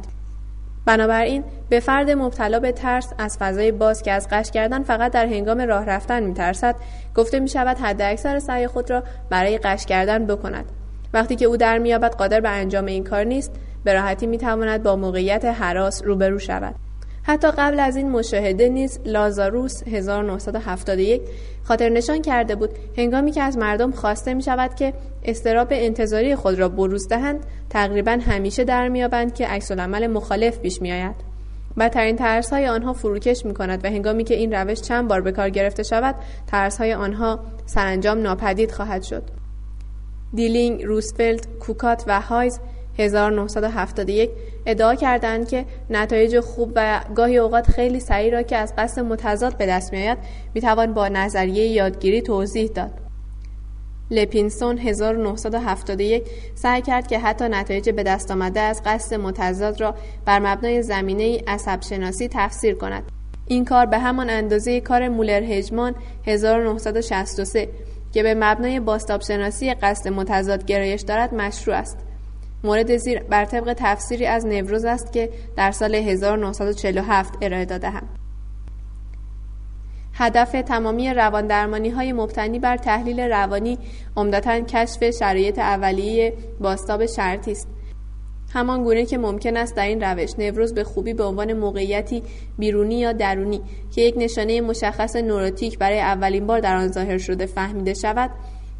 بنابراین 0.85 1.43
به 1.69 1.79
فرد 1.79 2.09
مبتلا 2.09 2.59
به 2.59 2.71
ترس 2.71 3.13
از 3.17 3.37
فضای 3.37 3.71
باز 3.71 4.03
که 4.03 4.11
از 4.11 4.27
قش 4.31 4.51
کردن 4.51 4.83
فقط 4.83 5.11
در 5.11 5.25
هنگام 5.25 5.61
راه 5.61 5.85
رفتن 5.85 6.23
می 6.23 6.33
ترسد 6.33 6.75
گفته 7.15 7.39
می 7.39 7.47
شود 7.47 7.77
حد 7.77 8.01
اکثر 8.01 8.39
سعی 8.39 8.67
خود 8.67 8.89
را 8.89 9.03
برای 9.29 9.57
قش 9.57 9.85
کردن 9.85 10.25
بکند 10.25 10.65
وقتی 11.13 11.35
که 11.35 11.45
او 11.45 11.57
در 11.57 11.77
میابد 11.77 12.15
قادر 12.15 12.39
به 12.39 12.49
انجام 12.49 12.85
این 12.85 13.03
کار 13.03 13.23
نیست 13.23 13.51
به 13.87 13.93
راحتی 13.93 14.27
می 14.27 14.37
تواند 14.37 14.83
با 14.83 14.95
موقعیت 14.95 15.45
حراس 15.45 16.03
روبرو 16.05 16.39
شود 16.39 16.75
حتی 17.23 17.51
قبل 17.51 17.79
از 17.79 17.95
این 17.95 18.09
مشاهده 18.09 18.69
نیز 18.69 18.99
لازاروس 19.05 19.83
1971 19.87 21.21
خاطر 21.63 21.89
نشان 21.89 22.21
کرده 22.21 22.55
بود 22.55 22.69
هنگامی 22.97 23.31
که 23.31 23.41
از 23.41 23.57
مردم 23.57 23.91
خواسته 23.91 24.33
می 24.33 24.43
شود 24.43 24.75
که 24.75 24.93
استراب 25.23 25.67
انتظاری 25.71 26.35
خود 26.35 26.59
را 26.59 26.69
بروز 26.69 27.07
دهند 27.07 27.45
تقریبا 27.69 28.11
همیشه 28.11 28.63
در 28.63 28.87
میابند 28.87 29.33
که 29.33 29.47
عکس 29.47 29.71
مخالف 29.71 30.59
پیش 30.59 30.81
می 30.81 30.91
آید. 30.91 31.15
بدترین 31.77 32.15
ترس 32.15 32.53
های 32.53 32.67
آنها 32.67 32.93
فروکش 32.93 33.45
می 33.45 33.53
کند 33.53 33.85
و 33.85 33.87
هنگامی 33.87 34.23
که 34.23 34.33
این 34.35 34.53
روش 34.53 34.81
چند 34.81 35.07
بار 35.07 35.21
به 35.21 35.31
کار 35.31 35.49
گرفته 35.49 35.83
شود 35.83 36.15
ترس 36.47 36.77
های 36.77 36.93
آنها 36.93 37.39
سرانجام 37.65 38.17
ناپدید 38.21 38.71
خواهد 38.71 39.03
شد. 39.03 39.23
دیلینگ، 40.33 40.83
روسفلد، 40.83 41.47
کوکات 41.59 42.03
و 42.07 42.21
هایز 42.21 42.59
1971 42.99 44.29
ادعا 44.65 44.95
کردند 44.95 45.47
که 45.47 45.65
نتایج 45.89 46.39
خوب 46.39 46.71
و 46.75 47.01
گاهی 47.15 47.37
اوقات 47.37 47.67
خیلی 47.67 47.99
سریع 47.99 48.31
را 48.31 48.41
که 48.41 48.57
از 48.57 48.73
قصد 48.77 49.01
متضاد 49.01 49.57
به 49.57 49.65
دست 49.65 49.93
میآید 49.93 50.17
می‌توان 50.53 50.93
با 50.93 51.07
نظریه 51.07 51.67
یادگیری 51.67 52.21
توضیح 52.21 52.67
داد. 52.67 52.91
لپینسون 54.11 54.77
1971 54.77 56.23
سعی 56.55 56.81
کرد 56.81 57.07
که 57.07 57.19
حتی 57.19 57.49
نتایج 57.49 57.89
به 57.89 58.03
دست 58.03 58.31
آمده 58.31 58.59
از 58.59 58.81
قصد 58.85 59.15
متضاد 59.15 59.81
را 59.81 59.95
بر 60.25 60.39
مبنای 60.39 60.81
زمینه 60.81 61.41
عصب 61.47 61.81
شناسی 61.81 62.27
تفسیر 62.31 62.75
کند. 62.75 63.03
این 63.47 63.65
کار 63.65 63.85
به 63.85 63.97
همان 63.97 64.29
اندازه 64.29 64.81
کار 64.81 65.09
مولر 65.09 65.43
هجمان 65.43 65.95
1963 66.27 67.69
که 68.13 68.23
به 68.23 68.33
مبنای 68.33 68.79
باستاب 68.79 69.21
شناسی 69.21 69.73
قصد 69.73 70.07
متضاد 70.07 70.65
گرایش 70.65 71.01
دارد 71.01 71.33
مشروع 71.33 71.75
است. 71.75 72.06
مورد 72.63 72.97
زیر 72.97 73.23
بر 73.23 73.45
طبق 73.45 73.73
تفسیری 73.77 74.25
از 74.25 74.45
نوروز 74.45 74.85
است 74.85 75.13
که 75.13 75.29
در 75.55 75.71
سال 75.71 75.95
1947 75.95 77.33
ارائه 77.41 77.65
داده 77.65 77.89
هم. 77.89 78.09
هدف 80.13 80.51
تمامی 80.51 81.13
روان 81.13 81.47
درمانی 81.47 81.89
های 81.89 82.13
مبتنی 82.13 82.59
بر 82.59 82.77
تحلیل 82.77 83.19
روانی 83.19 83.77
عمدتا 84.17 84.59
کشف 84.59 85.09
شرایط 85.09 85.59
اولیه 85.59 86.33
باستاب 86.59 87.05
شرطی 87.05 87.51
است. 87.51 87.67
همان 88.53 88.83
گونه 88.83 89.05
که 89.05 89.17
ممکن 89.17 89.57
است 89.57 89.75
در 89.75 89.87
این 89.87 90.03
روش 90.03 90.39
نوروز 90.39 90.73
به 90.73 90.83
خوبی 90.83 91.13
به 91.13 91.23
عنوان 91.23 91.53
موقعیتی 91.53 92.23
بیرونی 92.57 92.99
یا 92.99 93.11
درونی 93.11 93.61
که 93.95 94.01
یک 94.01 94.15
نشانه 94.17 94.61
مشخص 94.61 95.15
نوروتیک 95.15 95.77
برای 95.79 95.99
اولین 95.99 96.47
بار 96.47 96.59
در 96.59 96.75
آن 96.75 96.91
ظاهر 96.91 97.17
شده 97.17 97.45
فهمیده 97.45 97.93
شود 97.93 98.31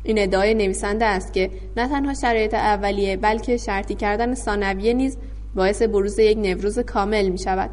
این 0.08 0.20
ادعای 0.20 0.54
نویسنده 0.54 1.06
است 1.06 1.34
که 1.34 1.50
نه 1.78 1.88
تنها 1.88 2.14
شرایط 2.14 2.54
اولیه 2.54 3.18
بلکه 3.18 3.58
شرطی 3.58 3.96
کردن 3.96 4.34
ثانویه 4.34 4.94
نیز 4.94 5.18
باعث 5.56 5.82
بروز 5.82 6.20
یک 6.20 6.38
نوروز 6.38 6.80
کامل 6.80 7.30
می 7.30 7.38
شود 7.38 7.70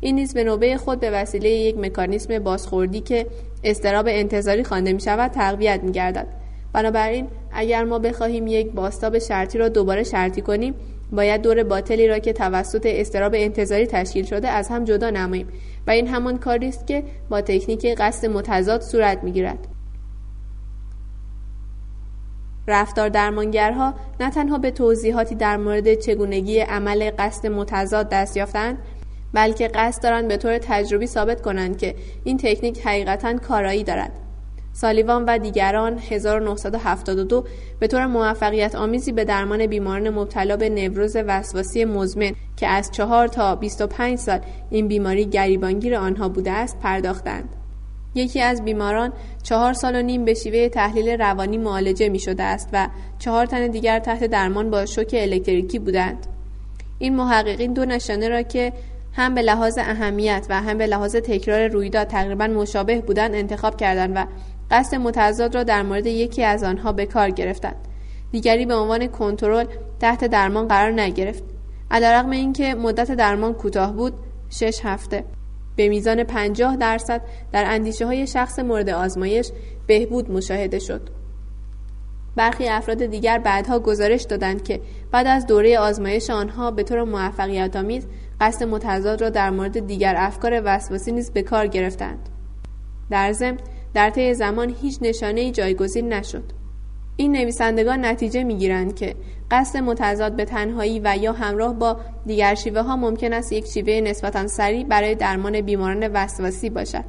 این 0.00 0.14
نیز 0.14 0.34
به 0.34 0.44
نوبه 0.44 0.76
خود 0.76 1.00
به 1.00 1.10
وسیله 1.10 1.48
یک 1.48 1.78
مکانیسم 1.78 2.38
بازخوردی 2.38 3.00
که 3.00 3.26
استراب 3.64 4.06
انتظاری 4.08 4.64
خوانده 4.64 4.92
می 4.92 5.00
شود 5.00 5.30
تقویت 5.30 5.80
می 5.82 5.92
گردد 5.92 6.26
بنابراین 6.72 7.26
اگر 7.52 7.84
ما 7.84 7.98
بخواهیم 7.98 8.46
یک 8.46 8.72
باستاب 8.72 9.18
شرطی 9.18 9.58
را 9.58 9.68
دوباره 9.68 10.02
شرطی 10.02 10.40
کنیم 10.40 10.74
باید 11.12 11.42
دور 11.42 11.62
باطلی 11.62 12.08
را 12.08 12.18
که 12.18 12.32
توسط 12.32 12.86
استراب 12.86 13.32
انتظاری 13.36 13.86
تشکیل 13.86 14.24
شده 14.24 14.48
از 14.48 14.68
هم 14.68 14.84
جدا 14.84 15.10
نماییم 15.10 15.48
و 15.86 15.90
این 15.90 16.06
همان 16.06 16.38
کاری 16.38 16.68
است 16.68 16.86
که 16.86 17.02
با 17.28 17.40
تکنیک 17.40 17.86
قصد 17.86 18.26
متضاد 18.26 18.80
صورت 18.80 19.24
می‌گیرد. 19.24 19.73
رفتار 22.68 23.08
درمانگرها 23.08 23.94
نه 24.20 24.30
تنها 24.30 24.58
به 24.58 24.70
توضیحاتی 24.70 25.34
در 25.34 25.56
مورد 25.56 25.94
چگونگی 25.94 26.60
عمل 26.60 27.10
قصد 27.18 27.46
متضاد 27.46 28.08
دست 28.08 28.36
یافتند 28.36 28.78
بلکه 29.32 29.68
قصد 29.68 30.02
دارند 30.02 30.28
به 30.28 30.36
طور 30.36 30.58
تجربی 30.58 31.06
ثابت 31.06 31.42
کنند 31.42 31.78
که 31.78 31.94
این 32.24 32.36
تکنیک 32.36 32.86
حقیقتا 32.86 33.38
کارایی 33.38 33.84
دارد 33.84 34.12
سالیوان 34.72 35.24
و 35.24 35.38
دیگران 35.38 35.98
1972 35.98 37.44
به 37.80 37.86
طور 37.86 38.06
موفقیت 38.06 38.74
آمیزی 38.74 39.12
به 39.12 39.24
درمان 39.24 39.66
بیماران 39.66 40.10
مبتلا 40.10 40.56
به 40.56 40.68
نوروز 40.68 41.16
وسواسی 41.16 41.84
مزمن 41.84 42.32
که 42.56 42.66
از 42.66 42.90
4 42.90 43.28
تا 43.28 43.56
25 43.56 44.18
سال 44.18 44.40
این 44.70 44.88
بیماری 44.88 45.26
گریبانگیر 45.26 45.96
آنها 45.96 46.28
بوده 46.28 46.50
است 46.50 46.78
پرداختند. 46.78 47.63
یکی 48.14 48.40
از 48.40 48.64
بیماران 48.64 49.12
چهار 49.42 49.72
سال 49.72 49.96
و 49.96 50.02
نیم 50.02 50.24
به 50.24 50.34
شیوه 50.34 50.68
تحلیل 50.68 51.08
روانی 51.08 51.58
معالجه 51.58 52.08
می 52.08 52.18
شده 52.18 52.42
است 52.42 52.68
و 52.72 52.88
چهار 53.18 53.46
تن 53.46 53.66
دیگر 53.66 53.98
تحت 53.98 54.24
درمان 54.24 54.70
با 54.70 54.86
شوک 54.86 55.14
الکتریکی 55.18 55.78
بودند. 55.78 56.26
این 56.98 57.16
محققین 57.16 57.72
دو 57.72 57.84
نشانه 57.84 58.28
را 58.28 58.42
که 58.42 58.72
هم 59.12 59.34
به 59.34 59.42
لحاظ 59.42 59.78
اهمیت 59.78 60.46
و 60.50 60.60
هم 60.60 60.78
به 60.78 60.86
لحاظ 60.86 61.16
تکرار 61.16 61.68
رویداد 61.68 62.06
تقریبا 62.06 62.46
مشابه 62.46 63.00
بودند 63.00 63.34
انتخاب 63.34 63.76
کردند 63.76 64.12
و 64.16 64.26
قصد 64.70 64.96
متضاد 64.96 65.54
را 65.54 65.62
در 65.62 65.82
مورد 65.82 66.06
یکی 66.06 66.44
از 66.44 66.64
آنها 66.64 66.92
به 66.92 67.06
کار 67.06 67.30
گرفتند. 67.30 67.76
دیگری 68.32 68.66
به 68.66 68.74
عنوان 68.74 69.06
کنترل 69.06 69.66
تحت 70.00 70.24
درمان 70.24 70.68
قرار 70.68 71.00
نگرفت. 71.00 71.44
علیرغم 71.90 72.30
اینکه 72.30 72.74
مدت 72.74 73.10
درمان 73.10 73.54
کوتاه 73.54 73.92
بود 73.92 74.14
شش 74.50 74.80
هفته. 74.84 75.24
به 75.76 75.88
میزان 75.88 76.24
پنجاه 76.24 76.76
درصد 76.76 77.22
در 77.52 77.64
اندیشه 77.66 78.06
های 78.06 78.26
شخص 78.26 78.58
مورد 78.58 78.90
آزمایش 78.90 79.50
بهبود 79.86 80.30
مشاهده 80.30 80.78
شد. 80.78 81.10
برخی 82.36 82.68
افراد 82.68 83.06
دیگر 83.06 83.38
بعدها 83.38 83.78
گزارش 83.78 84.22
دادند 84.22 84.64
که 84.64 84.80
بعد 85.12 85.26
از 85.26 85.46
دوره 85.46 85.78
آزمایش 85.78 86.30
آنها 86.30 86.70
به 86.70 86.82
طور 86.82 87.04
موفقیت 87.04 87.76
آمیز 87.76 88.06
قصد 88.40 88.64
متضاد 88.64 89.22
را 89.22 89.30
در 89.30 89.50
مورد 89.50 89.86
دیگر 89.86 90.14
افکار 90.18 90.62
وسواسی 90.64 91.12
نیز 91.12 91.30
به 91.30 91.42
کار 91.42 91.66
گرفتند. 91.66 92.28
در 93.10 93.32
ضمن 93.32 93.58
در 93.94 94.10
طی 94.10 94.34
زمان 94.34 94.74
هیچ 94.82 94.98
نشانه 95.02 95.50
جایگزین 95.50 96.12
نشد. 96.12 96.63
این 97.16 97.32
نویسندگان 97.32 98.04
نتیجه 98.04 98.44
می‌گیرند 98.44 98.96
که 98.96 99.14
قصد 99.50 99.78
متضاد 99.78 100.36
به 100.36 100.44
تنهایی 100.44 101.00
و 101.04 101.16
یا 101.20 101.32
همراه 101.32 101.74
با 101.74 101.96
دیگر 102.26 102.54
شیوه 102.54 102.80
ها 102.80 102.96
ممکن 102.96 103.32
است 103.32 103.52
یک 103.52 103.66
شیوه 103.66 104.00
نسبتا 104.00 104.46
سریع 104.46 104.84
برای 104.84 105.14
درمان 105.14 105.60
بیماران 105.60 106.08
وسواسی 106.08 106.70
باشد. 106.70 107.04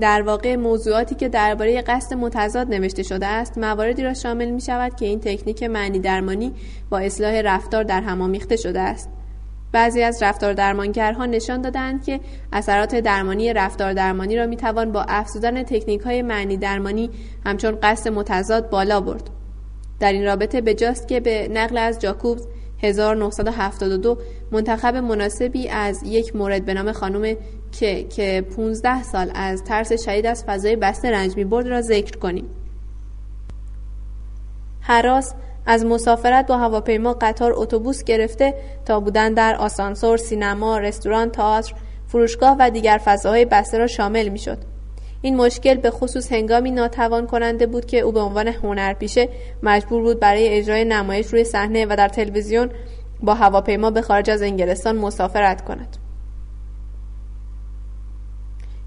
در 0.00 0.22
واقع 0.22 0.56
موضوعاتی 0.56 1.14
که 1.14 1.28
درباره 1.28 1.82
قصد 1.82 2.14
متضاد 2.14 2.68
نوشته 2.68 3.02
شده 3.02 3.26
است 3.26 3.58
مواردی 3.58 4.02
را 4.02 4.14
شامل 4.14 4.50
می 4.50 4.60
شود 4.60 4.94
که 4.94 5.06
این 5.06 5.20
تکنیک 5.20 5.62
معنی 5.62 5.98
درمانی 5.98 6.52
با 6.90 6.98
اصلاح 6.98 7.40
رفتار 7.40 7.84
در 7.84 8.00
هم 8.00 8.22
آمیخته 8.22 8.56
شده 8.56 8.80
است. 8.80 9.10
بعضی 9.72 10.02
از 10.02 10.22
رفتار 10.22 10.52
درمانگرها 10.52 11.26
نشان 11.26 11.60
دادند 11.60 12.04
که 12.04 12.20
اثرات 12.52 12.94
درمانی 12.94 13.52
رفتار 13.52 13.92
درمانی 13.92 14.36
را 14.36 14.46
می‌توان 14.46 14.92
با 14.92 15.02
افزودن 15.08 15.62
تکنیک 15.62 16.00
های 16.00 16.22
معنی 16.22 16.56
درمانی 16.56 17.10
همچون 17.46 17.78
قصد 17.82 18.10
متضاد 18.10 18.70
بالا 18.70 19.00
برد. 19.00 19.30
در 20.00 20.12
این 20.12 20.24
رابطه 20.24 20.60
به 20.60 20.74
جاست 20.74 21.08
که 21.08 21.20
به 21.20 21.48
نقل 21.48 21.78
از 21.78 21.98
جاکوبز 21.98 22.46
1972 22.82 24.18
منتخب 24.52 24.96
مناسبی 24.96 25.68
از 25.68 26.02
یک 26.02 26.36
مورد 26.36 26.64
به 26.64 26.74
نام 26.74 26.92
خانم 26.92 27.36
که 27.72 28.04
که 28.04 28.46
15 28.56 29.02
سال 29.02 29.30
از 29.34 29.64
ترس 29.64 30.04
شدید 30.04 30.26
از 30.26 30.44
فضای 30.44 30.76
بسته 30.76 31.10
رنج 31.10 31.36
می 31.36 31.44
برد 31.44 31.68
را 31.68 31.80
ذکر 31.80 32.18
کنیم. 32.18 32.46
حراس 34.80 35.34
از 35.70 35.86
مسافرت 35.86 36.46
با 36.46 36.56
هواپیما 36.56 37.16
قطار 37.20 37.52
اتوبوس 37.56 38.04
گرفته 38.04 38.54
تا 38.86 39.00
بودن 39.00 39.34
در 39.34 39.56
آسانسور، 39.56 40.16
سینما، 40.16 40.78
رستوران، 40.78 41.30
تئاتر، 41.30 41.74
فروشگاه 42.06 42.56
و 42.58 42.70
دیگر 42.70 43.00
فضاهای 43.04 43.44
بسته 43.44 43.78
را 43.78 43.86
شامل 43.86 44.28
می‌شد. 44.28 44.58
این 45.22 45.36
مشکل 45.36 45.74
به 45.74 45.90
خصوص 45.90 46.32
هنگامی 46.32 46.70
ناتوان 46.70 47.26
کننده 47.26 47.66
بود 47.66 47.86
که 47.86 48.00
او 48.00 48.12
به 48.12 48.20
عنوان 48.20 48.48
هنرپیشه 48.48 49.28
مجبور 49.62 50.02
بود 50.02 50.20
برای 50.20 50.48
اجرای 50.48 50.84
نمایش 50.84 51.26
روی 51.26 51.44
صحنه 51.44 51.86
و 51.86 51.96
در 51.96 52.08
تلویزیون 52.08 52.70
با 53.22 53.34
هواپیما 53.34 53.90
به 53.90 54.02
خارج 54.02 54.30
از 54.30 54.42
انگلستان 54.42 54.96
مسافرت 54.96 55.64
کند. 55.64 55.96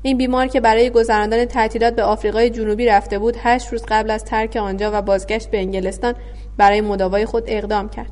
این 0.04 0.18
بیمار 0.18 0.48
که 0.48 0.62
برای 0.62 0.90
گذراندن 0.90 1.46
تعطیلات 1.46 1.96
به 1.96 2.04
آفریقای 2.04 2.50
جنوبی 2.50 2.86
رفته 2.86 3.20
بود 3.20 3.38
هشت 3.40 3.68
روز 3.72 3.84
قبل 3.88 4.12
از 4.12 4.26
ترک 4.26 4.56
آنجا 4.56 4.92
و 4.94 5.02
بازگشت 5.02 5.52
به 5.52 5.58
انگلستان 5.58 6.16
برای 6.58 6.82
مداوای 6.82 7.26
خود 7.26 7.44
اقدام 7.48 7.90
کرد. 7.90 8.12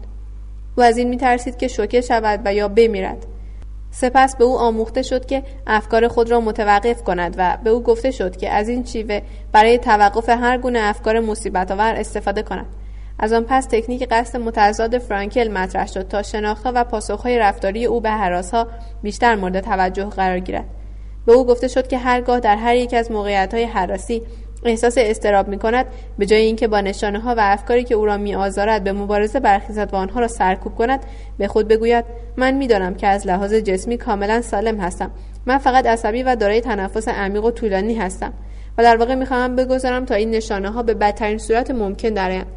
او 0.77 0.83
از 0.83 0.97
این 0.97 1.09
میترسید 1.09 1.57
که 1.57 1.67
شوکه 1.67 2.01
شود 2.01 2.41
و 2.45 2.53
یا 2.53 2.67
بمیرد. 2.67 3.25
سپس 3.91 4.35
به 4.35 4.43
او 4.43 4.57
آموخته 4.57 5.01
شد 5.01 5.25
که 5.25 5.43
افکار 5.67 6.07
خود 6.07 6.31
را 6.31 6.41
متوقف 6.41 7.03
کند 7.03 7.35
و 7.37 7.57
به 7.63 7.69
او 7.69 7.83
گفته 7.83 8.11
شد 8.11 8.37
که 8.37 8.49
از 8.49 8.69
این 8.69 8.85
شیوه 8.85 9.21
برای 9.51 9.77
توقف 9.77 10.29
هر 10.29 10.57
گونه 10.57 10.79
افکار 10.79 11.19
مصیبت 11.19 11.71
آور 11.71 11.95
استفاده 11.95 12.43
کند. 12.43 12.65
از 13.19 13.33
آن 13.33 13.45
پس 13.49 13.65
تکنیک 13.65 14.07
قصد 14.11 14.39
متضاد 14.39 14.97
فرانکل 14.97 15.51
مطرح 15.51 15.87
شد 15.87 16.07
تا 16.07 16.21
شناختها 16.21 16.71
و 16.75 16.83
پاسخهای 16.83 17.39
رفتاری 17.39 17.85
او 17.85 18.01
به 18.01 18.09
حراسها 18.09 18.67
بیشتر 19.03 19.35
مورد 19.35 19.59
توجه 19.59 20.05
قرار 20.05 20.39
گیرد. 20.39 20.65
به 21.25 21.33
او 21.33 21.45
گفته 21.45 21.67
شد 21.67 21.87
که 21.87 21.97
هرگاه 21.97 22.39
در 22.39 22.55
هر 22.55 22.75
یک 22.75 22.93
از 22.93 23.11
موقعیت 23.11 23.53
حراسی 23.53 24.21
احساس 24.63 24.93
استراب 24.97 25.47
می 25.47 25.59
کند 25.59 25.85
به 26.17 26.25
جای 26.25 26.41
اینکه 26.41 26.67
با 26.67 26.81
نشانه 26.81 27.19
ها 27.19 27.35
و 27.35 27.39
افکاری 27.43 27.83
که 27.83 27.95
او 27.95 28.05
را 28.05 28.17
می 28.17 28.35
آزارد 28.35 28.83
به 28.83 28.93
مبارزه 28.93 29.39
برخیزد 29.39 29.93
و 29.93 29.95
آنها 29.95 30.19
را 30.19 30.27
سرکوب 30.27 30.75
کند 30.75 30.99
به 31.37 31.47
خود 31.47 31.67
بگوید 31.67 32.05
من 32.37 32.53
می‌دانم 32.53 32.95
که 32.95 33.07
از 33.07 33.27
لحاظ 33.27 33.53
جسمی 33.53 33.97
کاملا 33.97 34.41
سالم 34.41 34.79
هستم. 34.79 35.11
من 35.45 35.57
فقط 35.57 35.85
عصبی 35.85 36.23
و 36.23 36.35
دارای 36.35 36.61
تنفس 36.61 37.07
عمیق 37.07 37.43
و 37.43 37.51
طولانی 37.51 37.95
هستم 37.95 38.33
و 38.77 38.83
در 38.83 38.97
واقع 38.97 39.15
می‌خواهم 39.15 39.55
بگذارم 39.55 40.05
تا 40.05 40.15
این 40.15 40.31
نشانه 40.31 40.71
ها 40.71 40.83
به 40.83 40.93
بدترین 40.93 41.37
صورت 41.37 41.71
ممکن 41.71 42.09
درآیند 42.09 42.47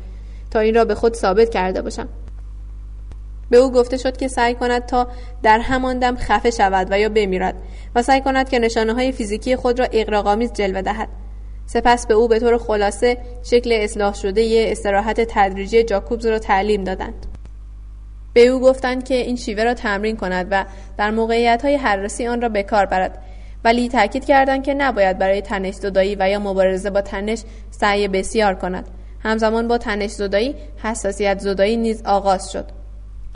تا 0.50 0.60
این 0.60 0.74
را 0.74 0.84
به 0.84 0.94
خود 0.94 1.14
ثابت 1.14 1.50
کرده 1.50 1.82
باشم. 1.82 2.08
به 3.50 3.56
او 3.56 3.72
گفته 3.72 3.96
شد 3.96 4.16
که 4.16 4.28
سعی 4.28 4.54
کند 4.54 4.86
تا 4.86 5.08
در 5.42 5.58
همان 5.58 5.98
دم 5.98 6.16
خفه 6.16 6.50
شود 6.50 6.88
و 6.90 6.98
یا 6.98 7.08
بمیرد 7.08 7.54
و 7.94 8.02
سعی 8.02 8.20
کند 8.20 8.48
که 8.48 8.58
نشانه 8.58 8.94
های 8.94 9.12
فیزیکی 9.12 9.56
خود 9.56 9.80
را 9.80 9.86
اقراق‌آمیز 9.92 10.52
جلوه 10.52 10.82
دهد. 10.82 11.08
سپس 11.66 12.06
به 12.06 12.14
او 12.14 12.28
به 12.28 12.38
طور 12.38 12.58
خلاصه 12.58 13.18
شکل 13.42 13.72
اصلاح 13.72 14.14
شده 14.14 14.42
ی 14.42 14.72
استراحت 14.72 15.20
تدریجی 15.28 15.82
جاکوبز 15.82 16.26
را 16.26 16.38
تعلیم 16.38 16.84
دادند. 16.84 17.26
به 18.34 18.46
او 18.46 18.60
گفتند 18.60 19.04
که 19.04 19.14
این 19.14 19.36
شیوه 19.36 19.64
را 19.64 19.74
تمرین 19.74 20.16
کند 20.16 20.46
و 20.50 20.64
در 20.98 21.10
موقعیت 21.10 21.64
های 21.64 21.76
حراسی 21.76 22.26
آن 22.26 22.40
را 22.40 22.48
به 22.48 22.62
کار 22.62 22.86
برد 22.86 23.18
ولی 23.64 23.88
تاکید 23.88 24.24
کردند 24.24 24.64
که 24.64 24.74
نباید 24.74 25.18
برای 25.18 25.42
تنش 25.42 25.74
زدایی 25.74 26.16
و 26.18 26.28
یا 26.28 26.38
مبارزه 26.38 26.90
با 26.90 27.00
تنش 27.00 27.42
سعی 27.70 28.08
بسیار 28.08 28.54
کند 28.54 28.88
همزمان 29.22 29.68
با 29.68 29.78
تنش 29.78 30.10
زدایی 30.10 30.54
حساسیت 30.82 31.38
زدایی 31.38 31.76
نیز 31.76 32.02
آغاز 32.06 32.52
شد 32.52 32.64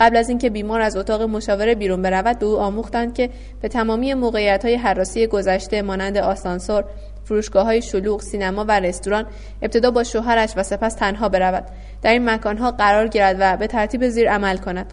قبل 0.01 0.17
از 0.17 0.29
اینکه 0.29 0.51
بیمار 0.51 0.81
از 0.81 0.97
اتاق 0.97 1.23
مشاوره 1.23 1.75
بیرون 1.75 2.03
برود 2.03 2.39
به 2.39 2.47
او 2.47 2.57
آموختند 2.59 3.15
که 3.15 3.31
به 3.63 3.69
تمامی 3.69 4.15
موقعیت 4.15 4.65
های 4.65 4.75
حراسی 4.75 5.27
گذشته 5.27 5.83
مانند 5.83 6.19
آسانسور 6.19 6.85
فروشگاه 7.27 7.65
های 7.65 7.83
شلوغ، 7.83 8.23
سینما 8.23 8.65
و 8.69 8.81
رستوران 8.81 9.27
ابتدا 9.63 9.91
با 9.91 10.05
شوهرش 10.05 10.53
و 10.57 10.63
سپس 10.63 10.95
تنها 10.95 11.29
برود. 11.29 11.65
در 12.03 12.13
این 12.13 12.31
مکانها 12.31 12.71
قرار 12.71 13.09
گیرد 13.09 13.37
و 13.41 13.57
به 13.57 13.67
ترتیب 13.67 14.09
زیر 14.09 14.31
عمل 14.31 14.57
کند. 14.57 14.93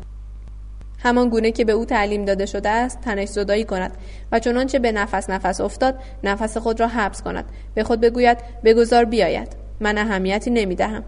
همان 1.03 1.29
گونه 1.29 1.51
که 1.51 1.65
به 1.65 1.71
او 1.71 1.85
تعلیم 1.85 2.25
داده 2.25 2.45
شده 2.45 2.69
است 2.69 3.01
تنش 3.01 3.29
زدایی 3.29 3.63
کند 3.63 3.91
و 4.31 4.39
چنانچه 4.39 4.79
به 4.79 4.91
نفس 4.91 5.29
نفس 5.29 5.61
افتاد 5.61 5.95
نفس 6.23 6.57
خود 6.57 6.79
را 6.79 6.87
حبس 6.87 7.21
کند. 7.21 7.45
به 7.75 7.83
خود 7.83 8.01
بگوید 8.01 8.37
بگذار 8.63 9.05
بیاید. 9.05 9.55
من 9.79 9.97
اهمیتی 9.97 10.51
نمی‌دهم. 10.51 11.03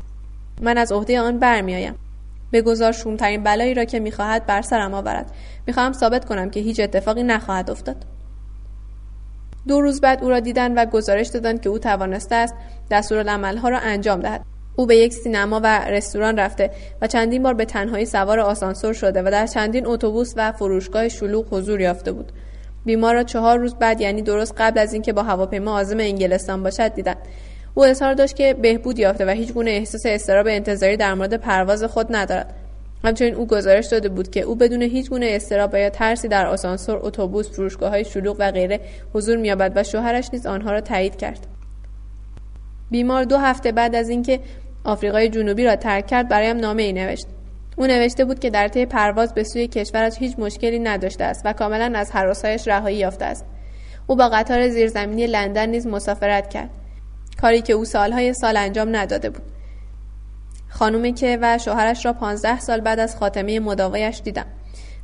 من 0.62 0.78
از 0.78 0.92
عهده 0.92 1.20
آن 1.20 1.40
برمیآیم. 1.40 1.96
بگذار 2.54 2.92
شومترین 2.92 3.44
بلایی 3.44 3.74
را 3.74 3.86
که 3.86 4.00
می‌خواهد 4.00 4.46
بر 4.46 4.62
سرم 4.62 4.94
آورد. 4.94 5.32
می‌خواهم 5.68 5.94
ثابت 5.94 6.26
کنم 6.26 6.50
که 6.50 6.60
هیچ 6.60 6.80
اتفاقی 6.80 7.24
نخواهد 7.24 7.70
افتاد. 7.70 8.06
دو 9.68 9.82
روز 9.82 10.02
بعد 10.02 10.24
او 10.24 10.30
را 10.30 10.40
دیدن 10.40 10.74
و 10.74 10.86
گزارش 10.86 11.28
دادند 11.28 11.62
که 11.62 11.70
او 11.70 11.80
توانسته 11.80 12.36
است 12.36 12.56
دستورالعملها 12.92 13.70
را 13.70 13.80
انجام 13.80 14.20
دهد. 14.20 14.42
او 14.76 14.86
به 14.86 14.96
یک 14.96 15.14
سینما 15.14 15.62
و 15.64 15.80
رستوران 15.80 16.40
رفته 16.40 16.72
و 17.02 17.08
چندین 17.08 17.44
بار 17.44 17.54
به 17.54 17.66
تنهایی 17.66 18.06
سوار 18.06 18.40
آسانسور 18.40 18.94
شده 18.94 19.22
و 19.22 19.32
در 19.32 19.48
چندین 19.48 19.88
اتوبوس 19.88 20.34
و 20.38 20.52
فروشگاه 20.52 21.10
شلوغ 21.10 21.54
حضور 21.54 21.82
یافته 21.82 22.12
بود. 22.12 22.32
بیمار 22.86 23.14
را 23.14 23.24
چهار 23.24 23.60
روز 23.60 23.76
بعد 23.76 24.02
یعنی 24.02 24.22
درست 24.22 24.54
قبل 24.58 24.80
از 24.80 24.94
اینکه 24.94 25.14
با 25.14 25.24
هواپیما 25.24 25.72
عازم 25.72 26.00
انگلستان 26.00 26.64
باشد 26.64 26.94
دیدند. 26.94 27.18
او 27.74 27.86
اظهار 27.86 28.14
داشت 28.14 28.36
که 28.36 28.54
بهبود 28.54 29.00
یافته 29.00 29.26
و 29.26 29.30
هیچ 29.30 29.54
گونه 29.54 29.72
احساس 29.72 30.06
استراب 30.06 30.48
انتظاری 30.48 30.98
در 30.98 31.14
مورد 31.14 31.34
پرواز 31.34 31.84
خود 31.84 32.16
ندارد. 32.16 32.65
همچنین 33.04 33.36
او 33.36 33.48
گزارش 33.48 33.86
داده 33.88 34.10
بود 34.10 34.30
که 34.30 34.42
او 34.42 34.56
بدون 34.56 34.82
هیچ 34.82 35.10
گونه 35.10 35.28
استراب 35.30 35.76
یا 35.76 35.90
ترسی 35.90 36.28
در 36.28 36.48
آسانسور 36.48 37.00
اتوبوس 37.02 37.52
فروشگاه 37.52 37.90
های 37.90 38.06
شلوغ 38.06 38.36
و 38.40 38.52
غیره 38.52 38.80
حضور 39.14 39.38
مییابد 39.38 39.72
و 39.76 39.84
شوهرش 39.84 40.30
نیز 40.34 40.46
آنها 40.46 40.72
را 40.72 40.82
تایید 40.82 41.16
کرد. 41.16 41.48
بیمار 42.92 43.24
دو 43.24 43.38
هفته 43.38 43.72
بعد 43.72 43.96
از 43.96 44.10
اینکه 44.10 44.40
آفریقای 44.84 45.30
جنوبی 45.30 45.66
را 45.66 45.76
ترک 45.76 46.08
کرد 46.08 46.30
برایم 46.30 46.58
نامه 46.58 46.84
ای 46.84 46.94
نوشت. 46.94 47.28
او 47.78 47.88
نوشته 47.88 48.26
بود 48.26 48.40
که 48.40 48.50
در 48.50 48.68
طی 48.68 48.86
پرواز 48.86 49.34
به 49.34 49.44
سوی 49.44 49.68
کشورش 49.68 50.18
هیچ 50.18 50.40
مشکلی 50.40 50.80
نداشته 50.80 51.24
است 51.24 51.42
و 51.46 51.54
کاملا 51.54 51.92
از 51.96 52.12
حراسهایش 52.12 52.68
رهایی 52.68 52.98
یافته 52.98 53.26
است. 53.26 53.46
او 54.08 54.16
با 54.16 54.30
قطار 54.30 54.70
زیرزمینی 54.70 55.28
لندن 55.28 55.70
نیز 55.70 55.88
مسافرت 55.88 56.50
کرد. 56.50 56.70
کاری 57.42 57.62
که 57.62 57.74
او 57.74 57.86
سالهای 57.86 58.34
سال 58.34 58.58
انجام 58.58 58.96
نداده 58.96 59.30
بود. 59.30 59.55
خانومی 60.76 61.14
که 61.14 61.40
و 61.42 61.58
شوهرش 61.58 62.06
را 62.06 62.14
پانزده 62.14 62.60
سال 62.60 62.82
بعد 62.82 63.00
از 63.00 63.16
خاتمه 63.16 63.60
مداوایش 63.60 64.22
دیدم. 64.24 64.46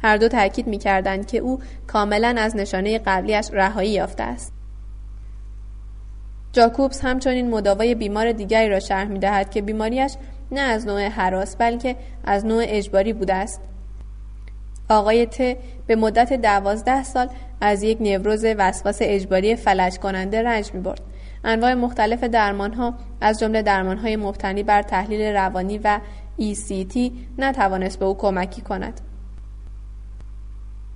هر 0.04 0.18
دو 0.18 0.28
تاکید 0.28 0.68
می‌کردند 0.68 1.28
که 1.28 1.38
او 1.38 1.60
کاملا 1.88 2.36
از 2.38 2.56
نشانه 2.56 3.00
قبلیش 3.00 3.50
رهایی 3.54 3.90
یافته 3.90 4.24
است. 4.24 4.54
جاکوبس 6.54 7.06
همچنین 7.06 7.50
مداوای 7.50 7.96
بیمار 7.96 8.32
دیگری 8.32 8.70
را 8.70 8.80
شرح 8.80 9.08
می 9.08 9.20
دهد 9.20 9.52
که 9.52 9.62
بیماریش 9.62 10.12
نه 10.52 10.62
از 10.62 10.88
نوع 10.88 11.08
حراس 11.08 11.56
بلکه 11.56 11.96
از 12.24 12.46
نوع 12.46 12.64
اجباری 12.68 13.14
بوده 13.14 13.34
است. 13.34 13.62
آقای 14.90 15.26
ت 15.26 15.58
به 15.88 15.96
مدت 15.96 16.34
دوازده 16.34 17.04
سال 17.04 17.30
از 17.62 17.84
یک 17.84 18.02
نوروز 18.02 18.46
وسواس 18.46 18.98
اجباری 19.02 19.56
فلج 19.56 19.98
کننده 19.98 20.44
رنج 20.44 20.74
می 20.74 20.82
برد. 20.82 21.02
انواع 21.44 21.74
مختلف 21.74 22.24
درمان 22.24 22.74
ها 22.74 22.94
از 23.22 23.40
جمله 23.40 23.62
درمان 23.62 23.98
های 23.98 24.16
مبتنی 24.16 24.64
بر 24.64 24.82
تحلیل 24.82 25.22
روانی 25.22 25.78
و 25.78 26.00
ECT 26.40 26.98
نتوانست 27.38 28.00
به 28.00 28.06
او 28.06 28.18
کمکی 28.18 28.62
کند. 28.62 29.02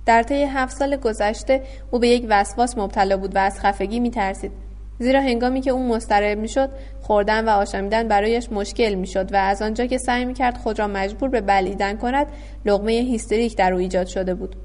در 0.06 0.22
طی 0.22 0.42
هفت 0.42 0.76
سال 0.76 0.96
گذشته 0.96 1.62
او 1.90 1.98
به 1.98 2.08
یک 2.08 2.26
وسواس 2.28 2.78
مبتلا 2.78 3.16
بود 3.16 3.36
و 3.36 3.38
از 3.38 3.60
خفگی 3.60 4.00
می 4.00 4.10
ترسید. 4.10 4.52
زیرا 4.98 5.20
هنگامی 5.20 5.60
که 5.60 5.70
او 5.70 5.88
مضطرب 5.88 6.38
می‌شد 6.38 6.70
خوردن 7.02 7.44
و 7.44 7.50
آشامیدن 7.50 8.08
برایش 8.08 8.52
مشکل 8.52 8.94
می‌شد 8.94 9.32
و 9.32 9.36
از 9.36 9.62
آنجا 9.62 9.86
که 9.86 9.98
سعی 9.98 10.24
می‌کرد 10.24 10.56
خود 10.56 10.78
را 10.78 10.86
مجبور 10.86 11.28
به 11.28 11.40
بلیدن 11.40 11.96
کند 11.96 12.26
لغمه 12.64 12.92
هیستریک 12.92 13.56
در 13.56 13.72
او 13.72 13.78
ایجاد 13.78 14.06
شده 14.06 14.34
بود 14.34 14.56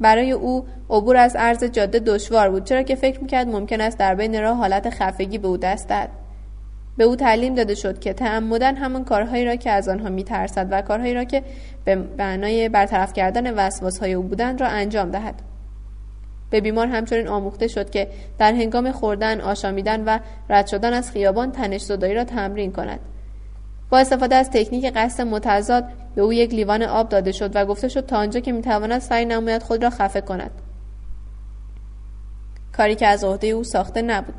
برای 0.00 0.32
او 0.32 0.66
عبور 0.90 1.16
از 1.16 1.36
عرض 1.36 1.64
جاده 1.64 1.98
دشوار 1.98 2.50
بود 2.50 2.64
چرا 2.64 2.82
که 2.82 2.94
فکر 2.94 3.20
می‌کرد 3.20 3.48
ممکن 3.48 3.80
است 3.80 3.98
در 3.98 4.14
بین 4.14 4.42
راه 4.42 4.56
حالت 4.56 4.90
خفگی 4.90 5.38
به 5.38 5.48
او 5.48 5.56
دست 5.56 5.88
دهد 5.88 6.10
به 6.96 7.04
او 7.04 7.16
تعلیم 7.16 7.54
داده 7.54 7.74
شد 7.74 7.98
که 7.98 8.12
تعمدن 8.12 8.76
همان 8.76 9.04
کارهایی 9.04 9.44
را 9.44 9.56
که 9.56 9.70
از 9.70 9.88
آنها 9.88 10.08
میترسد 10.08 10.66
و 10.70 10.82
کارهایی 10.82 11.14
را 11.14 11.24
که 11.24 11.42
به 11.84 11.94
معنای 12.18 12.68
برطرف 12.68 13.12
کردن 13.12 13.54
وسواسهای 13.54 14.12
او 14.12 14.22
بودند 14.22 14.60
را 14.60 14.66
انجام 14.66 15.10
دهد 15.10 15.34
به 16.50 16.60
بیمار 16.60 16.86
همچنین 16.86 17.28
آموخته 17.28 17.68
شد 17.68 17.90
که 17.90 18.08
در 18.38 18.52
هنگام 18.52 18.92
خوردن، 18.92 19.40
آشامیدن 19.40 20.04
و 20.04 20.18
رد 20.50 20.66
شدن 20.66 20.92
از 20.92 21.10
خیابان 21.10 21.52
تنش 21.52 21.80
زدایی 21.80 22.14
را 22.14 22.24
تمرین 22.24 22.72
کند. 22.72 23.00
با 23.90 23.98
استفاده 23.98 24.34
از 24.34 24.50
تکنیک 24.50 24.92
قصد 24.96 25.22
متضاد 25.22 25.84
به 26.14 26.22
او 26.22 26.32
یک 26.32 26.54
لیوان 26.54 26.82
آب 26.82 27.08
داده 27.08 27.32
شد 27.32 27.56
و 27.56 27.66
گفته 27.66 27.88
شد 27.88 28.06
تا 28.06 28.16
آنجا 28.16 28.40
که 28.40 28.52
می‌تواند 28.52 29.00
سعی 29.00 29.24
نماید 29.24 29.62
خود 29.62 29.82
را 29.82 29.90
خفه 29.90 30.20
کند. 30.20 30.50
کاری 32.76 32.94
که 32.94 33.06
از 33.06 33.24
عهده 33.24 33.46
او 33.46 33.64
ساخته 33.64 34.02
نبود. 34.02 34.34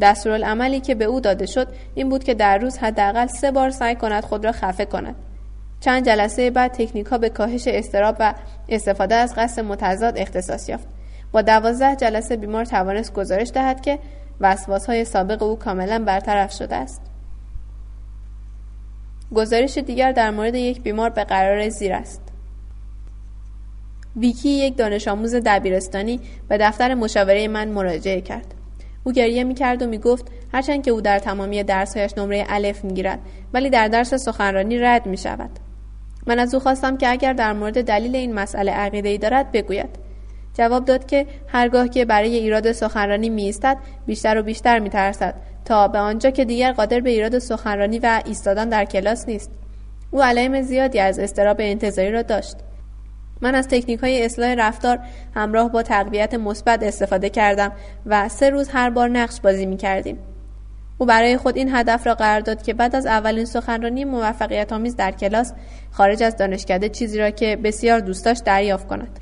دستورالعملی 0.00 0.80
که 0.80 0.94
به 0.94 1.04
او 1.04 1.20
داده 1.20 1.46
شد 1.46 1.68
این 1.94 2.08
بود 2.08 2.24
که 2.24 2.34
در 2.34 2.58
روز 2.58 2.78
حداقل 2.78 3.26
سه 3.26 3.50
بار 3.50 3.70
سعی 3.70 3.94
کند 3.94 4.24
خود 4.24 4.44
را 4.44 4.52
خفه 4.52 4.84
کند. 4.84 5.14
چند 5.80 6.06
جلسه 6.06 6.50
بعد 6.50 6.72
تکنیک 6.72 7.06
ها 7.06 7.18
به 7.18 7.28
کاهش 7.28 7.68
استراب 7.68 8.16
و 8.20 8.34
استفاده 8.68 9.14
از 9.14 9.34
قصد 9.36 9.62
متضاد 9.62 10.18
اختصاص 10.18 10.68
یافت. 10.68 10.88
با 11.32 11.42
دوازده 11.42 11.96
جلسه 11.96 12.36
بیمار 12.36 12.64
توانست 12.64 13.12
گزارش 13.12 13.50
دهد 13.54 13.80
که 13.80 13.98
وسواس 14.40 14.86
های 14.86 15.04
سابق 15.04 15.42
او 15.42 15.58
کاملا 15.58 16.04
برطرف 16.06 16.52
شده 16.52 16.76
است. 16.76 17.02
گزارش 19.34 19.78
دیگر 19.78 20.12
در 20.12 20.30
مورد 20.30 20.54
یک 20.54 20.82
بیمار 20.82 21.10
به 21.10 21.24
قرار 21.24 21.68
زیر 21.68 21.92
است. 21.92 22.22
ویکی 24.16 24.48
یک 24.48 24.76
دانش 24.76 25.08
آموز 25.08 25.34
دبیرستانی 25.34 26.20
به 26.48 26.58
دفتر 26.58 26.94
مشاوره 26.94 27.48
من 27.48 27.68
مراجعه 27.68 28.20
کرد. 28.20 28.54
او 29.04 29.12
گریه 29.12 29.44
می 29.44 29.54
کرد 29.54 29.82
و 29.82 29.86
می 29.86 29.98
گفت 29.98 30.26
هرچند 30.52 30.84
که 30.84 30.90
او 30.90 31.00
در 31.00 31.18
تمامی 31.18 31.62
درسهایش 31.62 32.18
نمره 32.18 32.44
الف 32.48 32.84
می 32.84 32.94
گیرد 32.94 33.18
ولی 33.52 33.70
در 33.70 33.88
درس 33.88 34.14
سخنرانی 34.14 34.78
رد 34.78 35.06
می 35.06 35.16
شود. 35.16 35.50
من 36.26 36.38
از 36.38 36.54
او 36.54 36.60
خواستم 36.60 36.96
که 36.96 37.10
اگر 37.10 37.32
در 37.32 37.52
مورد 37.52 37.84
دلیل 37.84 38.16
این 38.16 38.34
مسئله 38.34 38.72
عقیده 38.72 39.08
ای 39.08 39.18
دارد 39.18 39.52
بگوید. 39.52 40.06
جواب 40.54 40.84
داد 40.84 41.06
که 41.06 41.26
هرگاه 41.48 41.88
که 41.88 42.04
برای 42.04 42.36
ایراد 42.36 42.72
سخنرانی 42.72 43.28
می 43.28 43.42
ایستد 43.42 43.76
بیشتر 44.06 44.38
و 44.38 44.42
بیشتر 44.42 44.78
می 44.78 44.90
ترسد 44.90 45.34
تا 45.66 45.88
به 45.88 45.98
آنجا 45.98 46.30
که 46.30 46.44
دیگر 46.44 46.72
قادر 46.72 47.00
به 47.00 47.10
ایراد 47.10 47.38
سخنرانی 47.38 47.98
و 47.98 48.22
ایستادن 48.24 48.68
در 48.68 48.84
کلاس 48.84 49.28
نیست 49.28 49.50
او 50.10 50.22
علائم 50.22 50.62
زیادی 50.62 51.00
از 51.00 51.18
استراب 51.18 51.56
انتظاری 51.60 52.10
را 52.10 52.22
داشت 52.22 52.56
من 53.40 53.54
از 53.54 53.68
تکنیک 53.68 54.00
های 54.00 54.24
اصلاح 54.24 54.54
رفتار 54.54 54.98
همراه 55.34 55.72
با 55.72 55.82
تقویت 55.82 56.34
مثبت 56.34 56.82
استفاده 56.82 57.30
کردم 57.30 57.72
و 58.06 58.28
سه 58.28 58.50
روز 58.50 58.68
هر 58.68 58.90
بار 58.90 59.08
نقش 59.08 59.40
بازی 59.40 59.66
می 59.66 59.76
کردیم. 59.76 60.18
او 60.98 61.06
برای 61.06 61.36
خود 61.36 61.56
این 61.56 61.74
هدف 61.74 62.06
را 62.06 62.14
قرار 62.14 62.40
داد 62.40 62.62
که 62.62 62.74
بعد 62.74 62.96
از 62.96 63.06
اولین 63.06 63.44
سخنرانی 63.44 64.04
موفقیت 64.04 64.72
آمیز 64.72 64.96
در 64.96 65.10
کلاس 65.10 65.52
خارج 65.90 66.22
از 66.22 66.36
دانشکده 66.36 66.88
چیزی 66.88 67.18
را 67.18 67.30
که 67.30 67.56
بسیار 67.56 68.00
دوست 68.00 68.24
داشت 68.24 68.44
دریافت 68.44 68.86
کند. 68.86 69.18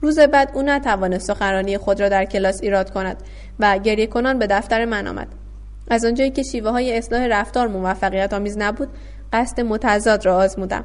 روز 0.00 0.18
بعد 0.18 0.50
او 0.54 0.62
نتوانست 0.62 1.26
سخنرانی 1.26 1.78
خود 1.78 2.00
را 2.00 2.08
در 2.08 2.24
کلاس 2.24 2.62
ایراد 2.62 2.90
کند 2.90 3.22
و 3.58 3.78
گریه 3.78 4.06
کنان 4.06 4.38
به 4.38 4.46
دفتر 4.46 4.84
من 4.84 5.06
آمد 5.06 5.41
از 5.92 6.04
آنجایی 6.04 6.30
که 6.30 6.42
شیوه 6.42 6.70
های 6.70 6.98
اصلاح 6.98 7.26
رفتار 7.26 7.68
موفقیت 7.68 8.32
آمیز 8.32 8.58
نبود 8.58 8.88
قصد 9.32 9.60
متضاد 9.60 10.26
را 10.26 10.36
آزمودم. 10.36 10.84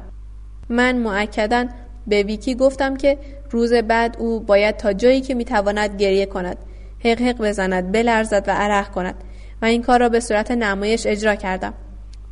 من 0.68 0.96
معکدا 0.96 1.66
به 2.06 2.22
ویکی 2.22 2.54
گفتم 2.54 2.96
که 2.96 3.18
روز 3.50 3.72
بعد 3.72 4.16
او 4.18 4.40
باید 4.40 4.76
تا 4.76 4.92
جایی 4.92 5.20
که 5.20 5.34
می‌تواند 5.34 6.00
گریه 6.00 6.26
کند 6.26 6.56
حق 7.04 7.20
حق 7.20 7.38
بزند 7.38 7.92
بلرزد 7.92 8.44
و 8.46 8.50
عرق 8.50 8.90
کند 8.90 9.14
و 9.62 9.64
این 9.64 9.82
کار 9.82 10.00
را 10.00 10.08
به 10.08 10.20
صورت 10.20 10.50
نمایش 10.50 11.06
اجرا 11.06 11.34
کردم. 11.34 11.74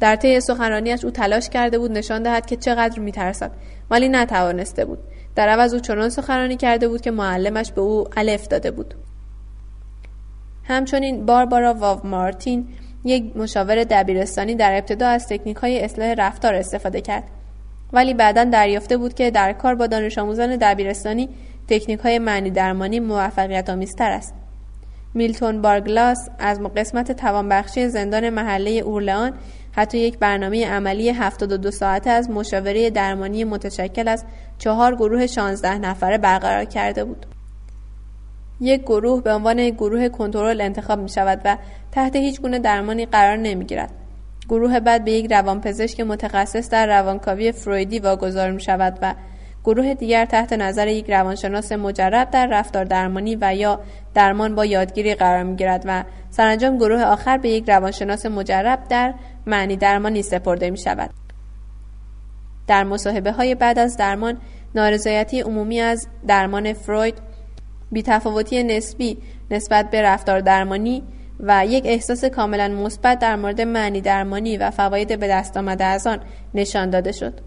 در 0.00 0.16
طی 0.16 0.40
سخنرانیش 0.40 1.04
او 1.04 1.10
تلاش 1.10 1.48
کرده 1.48 1.78
بود 1.78 1.92
نشان 1.92 2.22
دهد 2.22 2.46
که 2.46 2.56
چقدر 2.56 2.98
میترسد 2.98 3.50
ولی 3.90 4.08
نتوانسته 4.08 4.84
بود. 4.84 4.98
در 5.34 5.48
عوض 5.48 5.74
او 5.74 5.80
چنان 5.80 6.08
سخنرانی 6.08 6.56
کرده 6.56 6.88
بود 6.88 7.00
که 7.00 7.10
معلمش 7.10 7.72
به 7.72 7.80
او 7.80 8.04
الف 8.16 8.48
داده 8.48 8.70
بود. 8.70 8.94
همچنین 10.68 11.26
باربارا 11.26 11.74
واو 11.74 12.06
مارتین 12.06 12.68
یک 13.04 13.36
مشاور 13.36 13.84
دبیرستانی 13.84 14.54
در 14.54 14.72
ابتدا 14.72 15.06
از 15.06 15.26
تکنیک 15.26 15.56
های 15.56 15.84
اصلاح 15.84 16.14
رفتار 16.14 16.54
استفاده 16.54 17.00
کرد 17.00 17.24
ولی 17.92 18.14
بعدا 18.14 18.44
دریافته 18.44 18.96
بود 18.96 19.14
که 19.14 19.30
در 19.30 19.52
کار 19.52 19.74
با 19.74 19.86
دانش 19.86 20.18
آموزان 20.18 20.56
دبیرستانی 20.56 21.28
تکنیک 21.68 22.00
های 22.00 22.18
معنی 22.18 22.50
درمانی 22.50 23.00
موفقیت 23.00 23.70
آمیزتر 23.70 24.10
است 24.10 24.34
میلتون 25.14 25.62
بارگلاس 25.62 26.28
از 26.38 26.60
قسمت 26.76 27.12
توانبخشی 27.12 27.88
زندان 27.88 28.30
محله 28.30 28.70
اورلان 28.70 29.32
حتی 29.72 29.98
یک 29.98 30.18
برنامه 30.18 30.66
عملی 30.66 31.08
72 31.08 31.70
ساعته 31.70 32.10
از 32.10 32.30
مشاوره 32.30 32.90
درمانی 32.90 33.44
متشکل 33.44 34.08
از 34.08 34.24
چهار 34.58 34.94
گروه 34.94 35.26
16 35.26 35.78
نفره 35.78 36.18
برقرار 36.18 36.64
کرده 36.64 37.04
بود. 37.04 37.35
یک 38.60 38.82
گروه 38.82 39.22
به 39.22 39.32
عنوان 39.32 39.70
گروه 39.70 40.08
کنترل 40.08 40.60
انتخاب 40.60 40.98
می 40.98 41.08
شود 41.08 41.40
و 41.44 41.56
تحت 41.92 42.16
هیچ 42.16 42.40
گونه 42.40 42.58
درمانی 42.58 43.06
قرار 43.06 43.36
نمی 43.36 43.64
گیرد. 43.64 43.90
گروه 44.48 44.80
بعد 44.80 45.04
به 45.04 45.12
یک 45.12 45.32
روانپزشک 45.32 46.00
متخصص 46.00 46.70
در 46.70 46.86
روانکاوی 46.86 47.52
فرویدی 47.52 47.98
واگذار 47.98 48.50
می 48.50 48.60
شود 48.60 48.98
و 49.02 49.14
گروه 49.64 49.94
دیگر 49.94 50.24
تحت 50.24 50.52
نظر 50.52 50.88
یک 50.88 51.10
روانشناس 51.10 51.72
مجرب 51.72 52.30
در 52.30 52.46
رفتار 52.46 52.84
درمانی 52.84 53.36
و 53.40 53.54
یا 53.54 53.80
درمان 54.14 54.54
با 54.54 54.64
یادگیری 54.64 55.14
قرار 55.14 55.42
می 55.42 55.56
گیرد 55.56 55.82
و 55.86 56.04
سرانجام 56.30 56.76
گروه 56.76 57.02
آخر 57.02 57.38
به 57.38 57.48
یک 57.48 57.68
روانشناس 57.68 58.26
مجرب 58.26 58.78
در 58.88 59.14
معنی 59.46 59.76
درمانی 59.76 60.22
سپرده 60.22 60.70
می 60.70 60.78
شود. 60.78 61.10
در 62.66 62.84
مصاحبه 62.84 63.32
های 63.32 63.54
بعد 63.54 63.78
از 63.78 63.96
درمان 63.96 64.38
نارضایتی 64.74 65.40
عمومی 65.40 65.80
از 65.80 66.08
درمان 66.26 66.72
فروید 66.72 67.14
بیتفاوتی 67.92 68.62
نسبی 68.62 69.18
نسبت 69.50 69.90
به 69.90 70.02
رفتار 70.02 70.40
درمانی 70.40 71.02
و 71.40 71.66
یک 71.66 71.84
احساس 71.86 72.24
کاملا 72.24 72.68
مثبت 72.68 73.18
در 73.18 73.36
مورد 73.36 73.60
معنی 73.60 74.00
درمانی 74.00 74.56
و 74.56 74.70
فواید 74.70 75.20
به 75.20 75.28
دست 75.28 75.56
آمده 75.56 75.84
از 75.84 76.06
آن 76.06 76.20
نشان 76.54 76.90
داده 76.90 77.12
شد. 77.12 77.40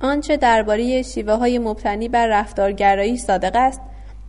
آنچه 0.00 0.36
درباره 0.36 1.02
شیوه 1.02 1.34
های 1.34 1.58
مبتنی 1.58 2.08
بر 2.08 2.26
رفتارگرایی 2.26 3.16
صادق 3.16 3.56
است 3.56 3.80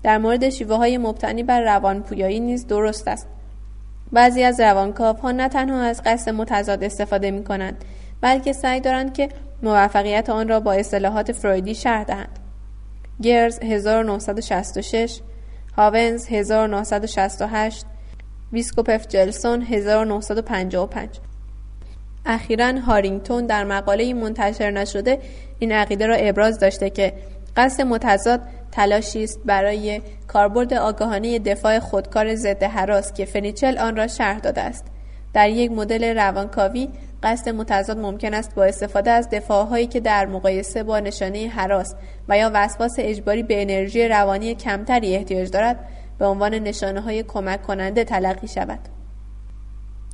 در 0.03 0.17
مورد 0.17 0.49
شیوه 0.49 0.75
های 0.75 0.97
مبتنی 0.97 1.43
بر 1.43 1.61
روانپویایی 1.61 2.39
نیز 2.39 2.67
درست 2.67 3.07
است 3.07 3.27
بعضی 4.11 4.43
از 4.43 4.59
روانکاف 4.59 5.19
ها 5.19 5.31
نه 5.31 5.49
تنها 5.49 5.81
از 5.81 6.01
قصد 6.05 6.31
متضاد 6.31 6.83
استفاده 6.83 7.31
می 7.31 7.43
کنند 7.43 7.85
بلکه 8.21 8.53
سعی 8.53 8.79
دارند 8.79 9.13
که 9.13 9.29
موفقیت 9.63 10.29
آن 10.29 10.47
را 10.47 10.59
با 10.59 10.73
اصطلاحات 10.73 11.31
فرویدی 11.31 11.75
شرح 11.75 12.03
دهند 12.03 12.39
گرز 13.21 13.59
1966 13.59 15.19
هاونز 15.77 16.27
1968 16.27 17.85
ویسکوپف 18.53 19.07
جلسون 19.07 19.61
1955 19.61 21.09
اخیرا 22.25 22.79
هارینگتون 22.79 23.45
در 23.45 23.63
مقاله 23.63 24.13
منتشر 24.13 24.71
نشده 24.71 25.19
این 25.59 25.71
عقیده 25.71 26.07
را 26.07 26.15
ابراز 26.15 26.59
داشته 26.59 26.89
که 26.89 27.13
قصد 27.57 27.81
متضاد 27.81 28.41
تلاشی 28.71 29.23
است 29.23 29.39
برای 29.45 30.01
کاربرد 30.27 30.73
آگاهانه 30.73 31.39
دفاع 31.39 31.79
خودکار 31.79 32.35
ضد 32.35 32.63
حراس 32.63 33.13
که 33.13 33.25
فنیچل 33.25 33.77
آن 33.77 33.95
را 33.95 34.07
شرح 34.07 34.39
داده 34.39 34.61
است. 34.61 34.85
در 35.33 35.49
یک 35.49 35.71
مدل 35.71 36.15
روانکاوی 36.15 36.89
قصد 37.23 37.49
متضاد 37.49 37.99
ممکن 37.99 38.33
است 38.33 38.55
با 38.55 38.63
استفاده 38.63 39.11
از 39.11 39.29
دفاعهایی 39.29 39.87
که 39.87 39.99
در 39.99 40.25
مقایسه 40.25 40.83
با 40.83 40.99
نشانه 40.99 41.47
حراس 41.47 41.95
و 42.29 42.37
یا 42.37 42.51
وسواس 42.53 42.95
اجباری 42.97 43.43
به 43.43 43.61
انرژی 43.61 44.07
روانی 44.07 44.55
کمتری 44.55 45.15
احتیاج 45.15 45.49
دارد 45.49 45.79
به 46.19 46.25
عنوان 46.25 46.53
نشانه 46.53 47.01
های 47.01 47.23
کمک 47.23 47.61
کننده 47.61 48.03
تلقی 48.03 48.47
شود 48.47 48.79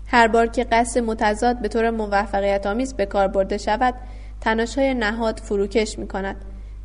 هر 0.08 0.28
بار 0.28 0.48
که 0.48 0.64
قصد 0.64 1.00
متضاد 1.00 1.62
به 1.62 1.68
طور 1.68 1.90
موفقیت 1.90 2.68
آمیز 2.68 2.94
به 2.94 3.06
کار 3.06 3.28
برده 3.28 3.58
شود 3.58 3.94
تناشهای 4.42 4.94
نهاد 4.94 5.40
فروکش 5.40 6.00
می 6.00 6.08
کند 6.08 6.36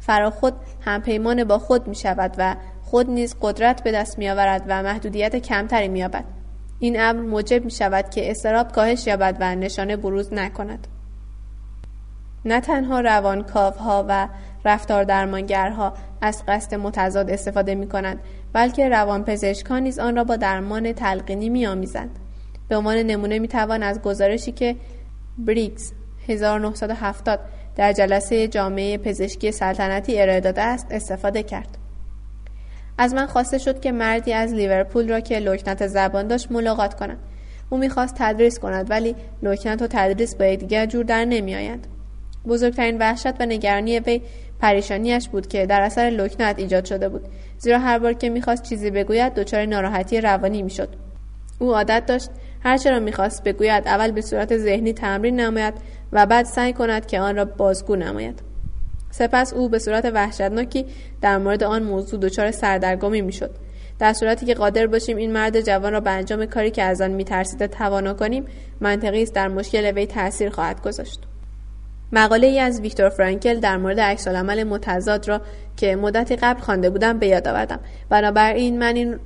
فراخود 0.01 0.55
همپیمان 0.81 1.45
با 1.45 1.59
خود 1.59 1.89
می 1.89 1.95
شود 1.95 2.35
و 2.39 2.57
خود 2.83 3.11
نیز 3.11 3.37
قدرت 3.41 3.83
به 3.83 3.93
دست 3.93 4.19
می 4.19 4.31
آورد 4.31 4.65
و 4.69 4.83
محدودیت 4.83 5.37
کمتری 5.37 5.89
می 5.89 6.05
آبد. 6.05 6.44
این 6.85 7.01
امر 7.01 7.21
موجب 7.21 7.65
می 7.65 7.71
شود 7.71 8.11
که 8.11 8.31
استراب 8.31 8.73
کاهش 8.73 9.07
یابد 9.07 9.37
و 9.41 9.55
نشانه 9.55 9.97
بروز 9.97 10.33
نکند. 10.33 10.87
نه 12.45 12.61
تنها 12.61 13.01
روانکاوها 13.01 14.05
و 14.09 14.29
رفتار 14.65 15.05
درمانگرها 15.05 15.95
از 16.21 16.43
قصد 16.49 16.75
متضاد 16.75 17.31
استفاده 17.31 17.75
می 17.75 17.89
کنند 17.89 18.21
بلکه 18.53 18.89
روانپزشکان 18.89 19.83
نیز 19.83 19.99
آن 19.99 20.17
را 20.17 20.25
با 20.25 20.37
درمان 20.37 20.93
تلقینی 20.93 21.49
می 21.49 21.67
آمیزند. 21.67 22.19
به 22.69 22.77
عنوان 22.77 22.97
نمونه 22.97 23.39
می 23.39 23.49
توان 23.49 23.83
از 23.83 24.03
گزارشی 24.03 24.53
که 24.53 24.77
بریکس 25.39 25.93
1970 26.29 27.41
در 27.77 27.93
جلسه 27.93 28.49
جامعه 28.49 28.99
پزشکی 28.99 29.53
سلطنتی 29.53 30.21
ارائه 30.21 30.41
داده 30.41 30.63
است 30.63 30.87
استفاده 30.91 31.43
کرد. 31.43 31.84
از 32.99 33.15
من 33.15 33.27
خواسته 33.27 33.59
شد 33.59 33.81
که 33.81 33.93
مردی 33.93 34.33
از 34.33 34.53
لیورپول 34.53 35.09
را 35.09 35.21
که 35.21 35.39
لکنت 35.39 35.87
زبان 35.87 36.29
داشت 36.29 36.53
ملاقات 36.53 36.95
کنم. 36.95 37.17
او 37.71 37.79
می‌خواست 37.79 38.15
تدریس 38.19 38.59
کند 38.59 38.91
ولی 38.91 39.17
لکنت 39.43 39.83
و 39.83 39.87
تدریس 39.87 40.35
با 40.35 40.45
یکدیگر 40.45 40.87
جور 40.87 41.05
در 41.05 41.25
نمیآیند. 41.25 41.87
بزرگترین 42.49 42.99
وحشت 42.99 43.41
و 43.41 43.47
نگرانی 43.47 43.99
وی 43.99 44.21
پریشانیش 44.61 45.29
بود 45.29 45.47
که 45.47 45.67
در 45.67 45.81
اثر 45.81 46.11
لکنت 46.11 46.59
ایجاد 46.59 46.85
شده 46.85 47.09
بود 47.09 47.29
زیرا 47.59 47.79
هر 47.79 47.99
بار 47.99 48.13
که 48.13 48.29
می‌خواست 48.29 48.63
چیزی 48.63 48.91
بگوید 48.91 49.35
دچار 49.35 49.67
ناراحتی 49.67 50.21
روانی 50.21 50.63
می‌شد 50.63 50.89
او 51.59 51.75
عادت 51.75 52.07
داشت 52.07 52.31
هرچه 52.65 52.91
را 52.91 52.99
می‌خواست 52.99 53.45
بگوید 53.45 53.89
اول 53.89 54.11
به 54.11 54.21
صورت 54.21 54.57
ذهنی 54.59 54.93
تمرین 54.93 55.41
نماید 55.41 55.75
و 56.13 56.27
بعد 56.27 56.47
سعی 56.47 56.73
کند 56.73 57.07
که 57.07 57.21
آن 57.21 57.37
را 57.37 57.45
بازگو 57.45 57.97
نماید 57.97 58.43
سپس 59.19 59.53
او 59.53 59.69
به 59.69 59.79
صورت 59.79 60.05
وحشتناکی 60.15 60.87
در 61.21 61.39
مورد 61.39 61.63
آن 61.63 61.83
موضوع 61.83 62.21
دچار 62.21 62.51
سردرگمی 62.51 63.23
می‌شد. 63.23 63.51
در 63.99 64.13
صورتی 64.13 64.47
که 64.47 64.55
قادر 64.55 64.87
باشیم 64.87 65.17
این 65.17 65.33
مرد 65.33 65.61
جوان 65.61 65.93
را 65.93 66.01
به 66.01 66.11
انجام 66.11 66.47
کاری 66.47 66.71
که 66.71 66.83
از 66.83 67.01
آن 67.01 67.11
میترسیده 67.11 67.67
توانا 67.67 68.15
کنیم 68.15 68.45
منطقی 68.81 69.23
است 69.23 69.35
در 69.35 69.49
مشکل 69.49 69.91
وی 69.91 70.07
تاثیر 70.07 70.51
خواهد 70.51 70.83
گذاشت. 70.83 71.21
مقاله 72.13 72.47
ای 72.47 72.61
از 72.61 72.81
ویکتور 72.81 73.09
فرانکل 73.09 73.61
در 73.61 73.77
مورد 73.77 74.01
عکسالعمل 74.01 74.65
متضاد 74.65 75.29
را 75.29 75.41
که 75.77 75.97
مدتی 75.97 76.37
قبل 76.37 76.61
خوانده 76.61 76.91
بودم 76.91 77.19
به 77.19 77.27
یاد 77.27 77.49
آوردم. 77.49 77.81
بنابراین 78.09 78.79
من 78.79 78.97
این 78.97 79.19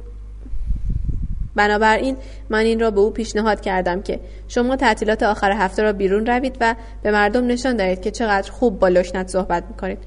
بنابراین 1.57 2.17
من 2.51 2.59
این 2.59 2.81
را 2.81 2.91
به 2.91 3.01
او 3.01 3.11
پیشنهاد 3.11 3.61
کردم 3.61 4.03
که 4.03 4.21
شما 4.49 4.77
تعطیلات 4.77 5.23
آخر 5.23 5.53
هفته 5.53 5.83
را 5.83 5.93
بیرون 5.93 6.27
روید 6.27 6.57
و 6.61 6.75
به 7.03 7.11
مردم 7.11 7.47
نشان 7.47 7.77
دهید 7.77 8.01
که 8.01 8.11
چقدر 8.11 8.51
خوب 8.53 8.79
با 8.79 8.89
لکنت 8.89 9.29
صحبت 9.29 9.65
می‌کنید. 9.69 9.99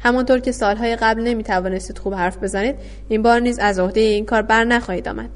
همانطور 0.00 0.38
که 0.38 0.52
سالهای 0.52 0.96
قبل 0.96 1.22
نمی 1.22 1.42
توانستید 1.44 1.98
خوب 1.98 2.14
حرف 2.14 2.42
بزنید 2.42 2.76
این 3.08 3.22
بار 3.22 3.40
نیز 3.40 3.58
از 3.58 3.78
عهده 3.78 4.00
این 4.00 4.24
کار 4.24 4.42
بر 4.42 4.64
نخواهید 4.64 5.08
آمد. 5.08 5.30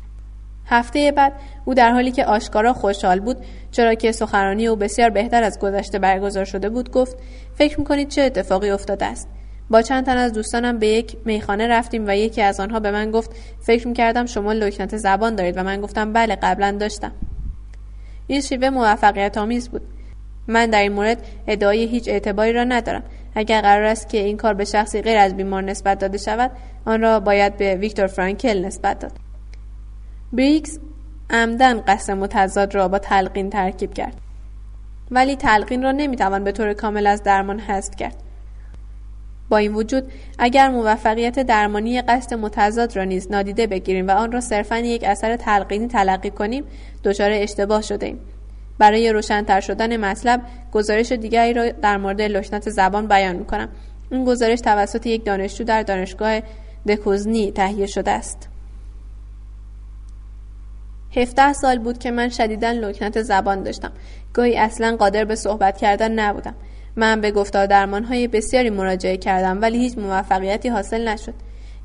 هفته 0.66 1.12
بعد 1.12 1.32
او 1.64 1.74
در 1.74 1.90
حالی 1.90 2.12
که 2.12 2.24
آشکارا 2.24 2.72
خوشحال 2.72 3.20
بود 3.20 3.36
چرا 3.70 3.94
که 3.94 4.12
سخنرانی 4.12 4.66
او 4.66 4.76
بسیار 4.76 5.10
بهتر 5.10 5.42
از 5.42 5.58
گذشته 5.58 5.98
برگزار 5.98 6.44
شده 6.44 6.68
بود 6.68 6.90
گفت 6.90 7.16
فکر 7.54 7.78
می‌کنید 7.78 8.08
چه 8.08 8.22
اتفاقی 8.22 8.70
افتاده 8.70 9.06
است؟ 9.06 9.28
با 9.70 9.82
چند 9.82 10.06
تن 10.06 10.16
از 10.16 10.32
دوستانم 10.32 10.78
به 10.78 10.86
یک 10.86 11.16
میخانه 11.24 11.66
رفتیم 11.66 12.04
و 12.06 12.16
یکی 12.16 12.42
از 12.42 12.60
آنها 12.60 12.80
به 12.80 12.90
من 12.90 13.10
گفت 13.10 13.30
فکر 13.60 13.88
می‌کردم 13.88 14.26
شما 14.26 14.52
لکنت 14.52 14.96
زبان 14.96 15.34
دارید. 15.34 15.56
و 15.56 15.62
من 15.62 15.80
گفتم 15.80 16.12
بله 16.12 16.36
قبلا 16.36 16.70
داشتم. 16.70 17.12
این 18.26 18.40
شیوه 18.40 18.70
موفقیت 18.70 19.38
آمیز 19.38 19.68
بود. 19.68 19.82
من 20.48 20.70
در 20.70 20.82
این 20.82 20.92
مورد 20.92 21.26
ادعای 21.46 21.84
هیچ 21.84 22.08
اعتباری 22.08 22.52
را 22.52 22.64
ندارم. 22.64 23.02
اگر 23.34 23.60
قرار 23.60 23.84
است 23.84 24.08
که 24.08 24.18
این 24.18 24.36
کار 24.36 24.54
به 24.54 24.64
شخصی 24.64 25.02
غیر 25.02 25.18
از 25.18 25.36
بیمار 25.36 25.62
نسبت 25.62 25.98
داده 25.98 26.18
شود 26.18 26.50
آن 26.84 27.00
را 27.00 27.20
باید 27.20 27.56
به 27.56 27.74
ویکتور 27.74 28.06
فرانکل 28.06 28.64
نسبت 28.64 28.98
داد. 28.98 29.12
بریکس 30.32 30.78
عمدن 31.30 31.80
قصد 31.80 32.12
متضاد 32.12 32.74
را 32.74 32.88
با 32.88 32.98
تلقین 32.98 33.50
ترکیب 33.50 33.94
کرد. 33.94 34.14
ولی 35.10 35.36
تلقین 35.36 35.82
را 35.82 35.92
نمی‌توان 35.92 36.44
به 36.44 36.52
طور 36.52 36.72
کامل 36.72 37.06
از 37.06 37.22
درمان 37.22 37.60
حذف 37.60 37.96
کرد. 37.96 38.29
با 39.50 39.56
این 39.56 39.74
وجود 39.74 40.12
اگر 40.38 40.68
موفقیت 40.68 41.38
درمانی 41.38 42.02
قصد 42.02 42.34
متضاد 42.34 42.96
را 42.96 43.04
نیز 43.04 43.30
نادیده 43.30 43.66
بگیریم 43.66 44.08
و 44.08 44.10
آن 44.10 44.32
را 44.32 44.40
صرفا 44.40 44.78
یک 44.78 45.04
اثر 45.04 45.36
تلقینی 45.36 45.88
تلقی 45.88 46.30
کنیم 46.30 46.64
دچار 47.04 47.30
اشتباه 47.32 47.82
شده 47.82 48.06
ایم 48.06 48.20
برای 48.78 49.12
روشنتر 49.12 49.60
شدن 49.60 49.96
مطلب 49.96 50.42
گزارش 50.72 51.12
دیگری 51.12 51.52
را 51.52 51.70
در 51.70 51.96
مورد 51.96 52.22
لکنت 52.22 52.70
زبان 52.70 53.06
بیان 53.06 53.36
می‌کنم. 53.36 53.68
این 54.10 54.24
گزارش 54.24 54.60
توسط 54.60 55.06
یک 55.06 55.24
دانشجو 55.24 55.64
در 55.64 55.82
دانشگاه 55.82 56.40
دکوزنی 56.88 57.52
تهیه 57.52 57.86
شده 57.86 58.10
است. 58.10 58.48
17 61.16 61.52
سال 61.52 61.78
بود 61.78 61.98
که 61.98 62.10
من 62.10 62.28
شدیدا 62.28 62.70
لکنت 62.70 63.22
زبان 63.22 63.62
داشتم. 63.62 63.92
گاهی 64.32 64.56
اصلا 64.56 64.96
قادر 64.96 65.24
به 65.24 65.34
صحبت 65.34 65.78
کردن 65.78 66.12
نبودم. 66.12 66.54
من 67.00 67.20
به 67.20 67.30
گفتار 67.30 67.66
درمان 67.66 68.04
های 68.04 68.28
بسیاری 68.28 68.70
مراجعه 68.70 69.16
کردم 69.16 69.60
ولی 69.62 69.78
هیچ 69.78 69.98
موفقیتی 69.98 70.68
حاصل 70.68 71.08
نشد. 71.08 71.34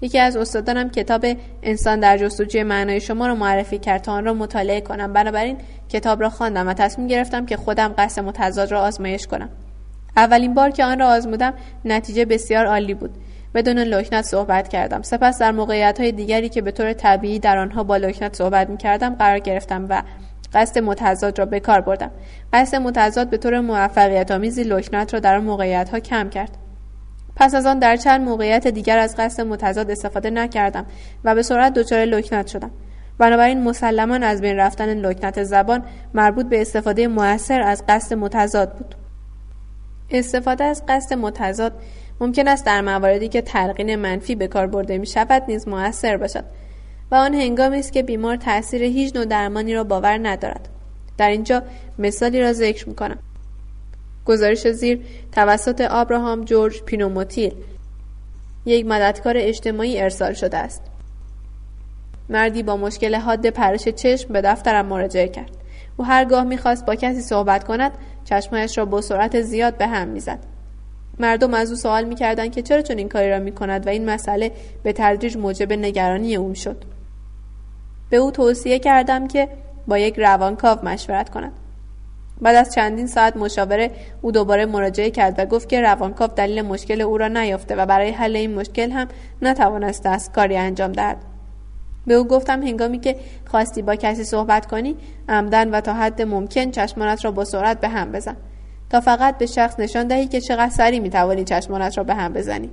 یکی 0.02 0.20
از 0.20 0.38
استادانم 0.38 0.90
کتاب 0.90 1.26
انسان 1.64 2.00
در 2.00 2.18
جستجوی 2.18 2.64
معنای 2.64 3.02
شما 3.02 3.28
را 3.28 3.36
معرفی 3.36 3.78
کرد 3.78 4.02
تا 4.02 4.12
آن 4.12 4.26
را 4.26 4.34
مطالعه 4.34 4.82
کنم. 4.82 5.14
بنابراین 5.14 5.58
کتاب 5.90 6.22
را 6.22 6.30
خواندم 6.30 6.68
و 6.68 6.74
تصمیم 6.74 7.08
گرفتم 7.08 7.46
که 7.46 7.58
خودم 7.58 7.94
قصد 7.98 8.24
متضاد 8.24 8.72
را 8.72 8.82
آزمایش 8.82 9.28
کنم. 9.28 9.50
اولین 10.18 10.54
بار 10.54 10.70
که 10.70 10.86
آن 10.86 11.00
را 11.00 11.08
آزمودم 11.08 11.54
نتیجه 11.86 12.26
بسیار 12.26 12.66
عالی 12.66 12.94
بود. 12.94 13.12
بدون 13.54 13.80
لکنت 13.80 14.26
صحبت 14.26 14.68
کردم. 14.68 15.02
سپس 15.02 15.40
در 15.40 15.52
موقعیت 15.52 16.00
های 16.00 16.12
دیگری 16.12 16.50
که 16.50 16.62
به 16.62 16.72
طور 16.72 16.94
طبیعی 16.94 17.40
در 17.40 17.58
آنها 17.58 17.84
با 17.84 17.98
لکنت 17.98 18.36
صحبت 18.36 18.70
می 18.70 18.78
کردم 18.78 19.16
قرار 19.16 19.40
گرفتم 19.40 19.86
و 19.90 20.04
قصد 20.56 20.80
متضاد 20.80 21.40
را 21.40 21.46
به 21.46 21.60
کار 21.60 21.82
بردم. 21.82 22.12
قصد 22.54 22.78
متضاد 22.78 23.30
به 23.30 23.38
طور 23.38 23.60
موفقیت 23.60 24.32
آمیزی 24.32 24.64
لکنت 24.64 25.14
را 25.14 25.20
در 25.20 25.40
موقعیت 25.40 25.90
ها 25.90 26.00
کم 26.00 26.30
کرد. 26.30 26.58
پس 27.36 27.56
از 27.56 27.66
آن 27.66 27.80
در 27.80 27.96
چند 27.96 28.22
موقعیت 28.22 28.68
دیگر 28.68 28.98
از 28.98 29.16
قصد 29.18 29.44
متضاد 29.44 29.92
استفاده 29.92 30.30
نکردم 30.30 30.86
و 31.24 31.36
به 31.36 31.42
سرعت 31.42 31.74
دچار 31.74 32.06
لکنت 32.06 32.48
شدم. 32.48 32.72
بنابراین 33.18 33.64
مسلما 33.64 34.16
از 34.16 34.42
بین 34.42 34.58
رفتن 34.58 34.94
لکنت 34.94 35.44
زبان 35.44 35.84
مربوط 36.14 36.46
به 36.46 36.62
استفاده 36.62 37.08
موثر 37.08 37.62
از 37.62 37.84
قصد 37.88 38.16
متضاد 38.16 38.74
بود. 38.74 38.96
استفاده 40.10 40.64
از 40.64 40.84
قصد 40.88 41.14
متضاد 41.14 41.74
ممکن 42.20 42.48
است 42.48 42.66
در 42.66 42.82
مواردی 42.82 43.28
که 43.28 43.42
تلقین 43.42 43.96
منفی 43.96 44.36
به 44.36 44.48
کار 44.48 44.68
برده 44.68 44.98
می 44.98 45.08
شود 45.08 45.44
نیز 45.48 45.68
موثر 45.68 46.18
باشد. 46.18 46.46
و 47.12 47.16
آن 47.16 47.34
هنگامی 47.34 47.80
است 47.80 47.94
که 47.94 48.04
بیمار 48.04 48.36
تاثیر 48.36 48.84
هیچ 48.84 49.16
نوع 49.16 49.26
درمانی 49.26 49.74
را 49.74 49.84
باور 49.84 50.28
ندارد. 50.28 50.70
در 51.18 51.30
اینجا 51.30 51.64
مثالی 52.00 52.42
را 52.42 52.54
ذکر 52.54 52.90
می 52.90 52.96
کنم 52.96 53.20
گزارش 54.26 54.68
زیر 54.68 55.06
توسط 55.32 55.82
آبراهام 55.82 56.46
جورج 56.46 56.84
پینوموتیل 56.84 57.54
یک 58.66 58.86
مددکار 58.86 59.34
اجتماعی 59.38 60.02
ارسال 60.02 60.34
شده 60.34 60.58
است. 60.58 60.82
مردی 62.30 62.64
با 62.64 62.78
مشکل 62.78 63.16
حاد 63.16 63.48
پرش 63.48 63.88
چشم 63.88 64.34
به 64.34 64.42
دفترم 64.42 64.86
مراجعه 64.86 65.28
کرد. 65.28 65.52
او 65.98 66.06
هرگاه 66.06 66.44
می‌خواست 66.44 66.86
با 66.86 66.96
کسی 66.96 67.22
صحبت 67.22 67.64
کند 67.64 67.92
چشمهایش 68.26 68.78
را 68.78 68.86
با 68.86 69.02
سرعت 69.02 69.42
زیاد 69.42 69.78
به 69.78 69.88
هم 69.88 70.08
می‌زد. 70.08 70.40
مردم 71.20 71.54
از 71.54 71.70
او 71.70 71.76
سوال 71.76 72.04
می‌کردند 72.04 72.52
که 72.52 72.62
چرا 72.62 72.82
چون 72.82 72.98
این 72.98 73.10
کاری 73.10 73.30
را 73.30 73.40
می‌کند 73.40 73.88
و 73.88 73.90
این 73.90 74.10
مسئله 74.10 74.52
به 74.84 74.94
تدریج 74.94 75.38
موجب 75.38 75.74
نگرانی 75.74 76.36
او 76.36 76.56
شد 76.56 76.84
به 78.10 78.18
او 78.18 78.32
توصیه 78.32 78.80
کردم 78.80 79.28
که 79.28 79.50
با 79.88 79.98
یک 79.98 80.20
روانکاو 80.20 80.86
مشورت 80.86 81.30
کند. 81.30 81.52
بعد 82.42 82.56
از 82.56 82.74
چندین 82.74 83.08
ساعت 83.08 83.38
مشاوره 83.38 83.92
او 84.22 84.32
دوباره 84.32 84.66
مراجعه 84.66 85.12
کرد 85.12 85.36
و 85.38 85.46
گفت 85.46 85.70
که 85.70 85.82
روانکاو 85.82 86.28
دلیل 86.28 86.62
مشکل 86.62 87.02
او 87.02 87.18
را 87.18 87.28
نیافته 87.28 87.76
و 87.76 87.86
برای 87.86 88.12
حل 88.12 88.36
این 88.36 88.56
مشکل 88.56 88.92
هم 88.92 89.08
نتوانسته 89.42 90.10
است 90.10 90.34
کاری 90.34 90.58
انجام 90.58 90.92
دهد. 90.92 91.18
به 92.08 92.14
او 92.14 92.28
گفتم 92.28 92.64
هنگامی 92.64 93.00
که 93.00 93.16
خواستی 93.46 93.82
با 93.82 93.96
کسی 93.96 94.24
صحبت 94.24 94.66
کنی 94.66 94.96
عمدن 95.30 95.70
و 95.70 95.82
تا 95.82 95.94
حد 95.94 96.22
ممکن 96.22 96.72
چشمانت 96.72 97.26
را 97.26 97.32
با 97.32 97.46
سرعت 97.46 97.80
به 97.80 97.88
هم 97.88 98.12
بزن. 98.12 98.38
تا 98.90 99.02
فقط 99.02 99.38
به 99.38 99.46
شخص 99.46 99.80
نشان 99.80 100.08
دهی 100.08 100.28
که 100.28 100.42
چقدر 100.42 100.70
سریع 100.70 101.00
می‌توانی 101.00 101.44
چشمانت 101.44 101.98
را 101.98 102.04
به 102.04 102.16
هم 102.16 102.34
بزنی. 102.34 102.70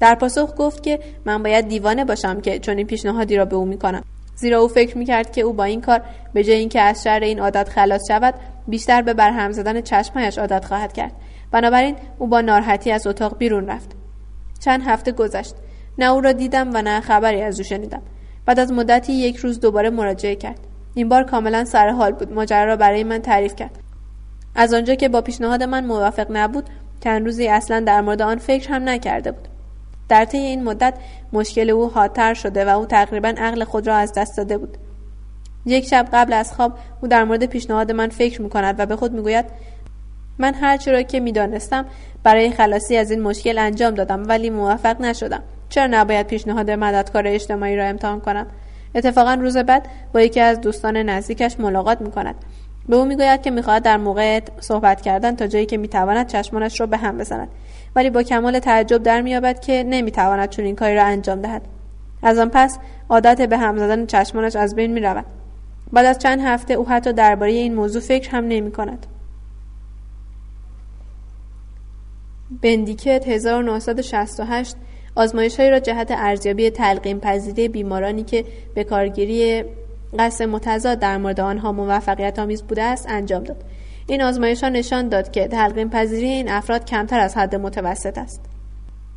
در 0.00 0.14
پاسخ 0.14 0.54
گفت 0.58 0.82
که 0.82 0.98
من 1.24 1.42
باید 1.42 1.68
دیوانه 1.68 2.04
باشم 2.04 2.40
که 2.40 2.58
چون 2.58 2.76
این 2.76 2.86
پیشنهادی 2.86 3.36
را 3.36 3.44
به 3.44 3.56
او 3.56 3.64
می‌کنم. 3.64 4.04
زیرا 4.36 4.60
او 4.60 4.68
فکر 4.68 4.98
می‌کرد 4.98 5.32
که 5.32 5.40
او 5.40 5.52
با 5.52 5.64
این 5.64 5.80
کار 5.80 6.02
به 6.34 6.44
جای 6.44 6.56
اینکه 6.56 6.80
از 6.80 7.02
شر 7.02 7.20
این 7.20 7.40
عادت 7.40 7.68
خلاص 7.68 8.02
شود 8.08 8.34
بیشتر 8.68 9.02
به 9.02 9.14
برهم 9.14 9.52
زدن 9.52 9.80
چشمهایش 9.80 10.38
عادت 10.38 10.64
خواهد 10.64 10.92
کرد. 10.92 11.12
بنابراین 11.52 11.96
او 12.18 12.26
با 12.26 12.40
ناراحتی 12.40 12.90
از 12.90 13.06
اتاق 13.06 13.38
بیرون 13.38 13.66
رفت. 13.66 13.90
چند 14.60 14.82
هفته 14.86 15.12
گذشت. 15.12 15.54
نه 15.98 16.06
او 16.12 16.20
را 16.20 16.32
دیدم 16.32 16.70
و 16.74 16.82
نه 16.82 17.00
خبری 17.00 17.42
از 17.42 17.60
او 17.60 17.64
شنیدم. 17.64 18.02
بعد 18.46 18.60
از 18.60 18.72
مدتی 18.72 19.12
یک 19.12 19.36
روز 19.36 19.60
دوباره 19.60 19.90
مراجعه 19.90 20.36
کرد. 20.36 20.58
این 20.94 21.08
بار 21.08 21.24
کاملا 21.24 21.64
سر 21.64 21.88
حال 21.88 22.12
بود. 22.12 22.32
ماجرا 22.32 22.64
را 22.64 22.76
برای 22.76 23.04
من 23.04 23.18
تعریف 23.18 23.56
کرد. 23.56 23.78
از 24.54 24.74
آنجا 24.74 24.94
که 24.94 25.08
با 25.08 25.20
پیشنهاد 25.20 25.62
من 25.62 25.86
موافق 25.86 26.26
نبود 26.30 26.64
چند 27.04 27.24
روزی 27.24 27.48
اصلا 27.48 27.80
در 27.80 28.00
مورد 28.00 28.22
آن 28.22 28.38
فکر 28.38 28.68
هم 28.68 28.88
نکرده 28.88 29.32
بود. 29.32 29.47
در 30.08 30.24
طی 30.24 30.38
این 30.38 30.64
مدت 30.64 30.94
مشکل 31.32 31.70
او 31.70 31.90
حادتر 31.90 32.34
شده 32.34 32.64
و 32.64 32.68
او 32.68 32.86
تقریبا 32.86 33.28
عقل 33.28 33.64
خود 33.64 33.86
را 33.86 33.96
از 33.96 34.12
دست 34.12 34.36
داده 34.36 34.58
بود. 34.58 34.78
یک 35.66 35.86
شب 35.86 36.08
قبل 36.12 36.32
از 36.32 36.52
خواب 36.52 36.72
او 37.02 37.08
در 37.08 37.24
مورد 37.24 37.46
پیشنهاد 37.46 37.92
من 37.92 38.08
فکر 38.08 38.42
می 38.42 38.48
کند 38.48 38.74
و 38.78 38.86
به 38.86 38.96
خود 38.96 39.12
می‌گوید 39.12 39.44
من 40.38 40.54
هرچی 40.54 40.90
را 40.90 41.02
که 41.02 41.20
می‌دانستم 41.20 41.86
برای 42.22 42.50
خلاصی 42.50 42.96
از 42.96 43.10
این 43.10 43.22
مشکل 43.22 43.58
انجام 43.58 43.94
دادم 43.94 44.28
ولی 44.28 44.50
موفق 44.50 45.00
نشدم. 45.00 45.42
چرا 45.68 45.86
نباید 45.86 46.26
پیشنهاد 46.26 46.70
مددکار 46.70 47.26
اجتماعی 47.26 47.76
را 47.76 47.84
امتحان 47.84 48.20
کنم؟ 48.20 48.46
اتفاقا 48.94 49.34
روز 49.34 49.56
بعد 49.56 49.88
با 50.14 50.20
یکی 50.20 50.40
از 50.40 50.60
دوستان 50.60 50.96
نزدیکش 50.96 51.60
ملاقات 51.60 52.00
می 52.00 52.10
کند 52.10 52.34
به 52.88 52.96
او 52.96 53.04
می‌گوید 53.04 53.42
که 53.42 53.50
می‌خواهد 53.50 53.82
در 53.82 53.96
موقع 53.96 54.40
صحبت 54.60 55.00
کردن 55.00 55.36
تا 55.36 55.46
جایی 55.46 55.66
که 55.66 55.76
می‌تواند 55.76 56.26
چشمانش 56.26 56.80
را 56.80 56.86
به 56.86 56.96
هم 56.96 57.18
بزند. 57.18 57.48
ولی 57.96 58.10
با 58.10 58.22
کمال 58.22 58.58
تعجب 58.58 59.02
در 59.02 59.22
مییابد 59.22 59.60
که 59.60 59.84
نمی‌تواند 59.86 60.48
چون 60.48 60.64
این 60.64 60.76
کاری 60.76 60.94
را 60.94 61.04
انجام 61.04 61.42
دهد. 61.42 61.62
از 62.22 62.38
آن 62.38 62.50
پس 62.52 62.78
عادت 63.08 63.48
به 63.48 63.58
هم 63.58 63.78
زدن 63.78 64.06
چشمانش 64.06 64.56
از 64.56 64.74
بین 64.74 64.92
می‌رود. 64.92 65.24
بعد 65.92 66.06
از 66.06 66.18
چند 66.18 66.40
هفته 66.40 66.74
او 66.74 66.88
حتی 66.88 67.12
درباره 67.12 67.52
این 67.52 67.74
موضوع 67.74 68.02
فکر 68.02 68.30
هم 68.30 68.44
نمی 68.44 68.72
کند. 68.72 69.06
بندیکت 72.62 73.28
1968 73.28 74.76
آزمایش 75.16 75.60
را 75.60 75.78
جهت 75.78 76.10
ارزیابی 76.10 76.70
تلقیم 76.70 77.20
پذیری 77.20 77.68
بیمارانی 77.68 78.24
که 78.24 78.44
به 78.74 78.84
کارگیری 78.84 79.64
قصد 80.18 80.44
متضاد 80.44 80.98
در 80.98 81.18
مورد 81.18 81.40
آنها 81.40 81.72
موفقیت 81.72 82.38
آمیز 82.38 82.62
بوده 82.62 82.82
است 82.82 83.06
انجام 83.08 83.44
داد. 83.44 83.64
این 84.10 84.22
آزمایش 84.22 84.64
ها 84.64 84.68
نشان 84.68 85.08
داد 85.08 85.30
که 85.30 85.48
تلقیم 85.48 85.90
پذیری 85.90 86.28
این 86.28 86.50
افراد 86.50 86.84
کمتر 86.84 87.20
از 87.20 87.36
حد 87.36 87.54
متوسط 87.54 88.18
است. 88.18 88.40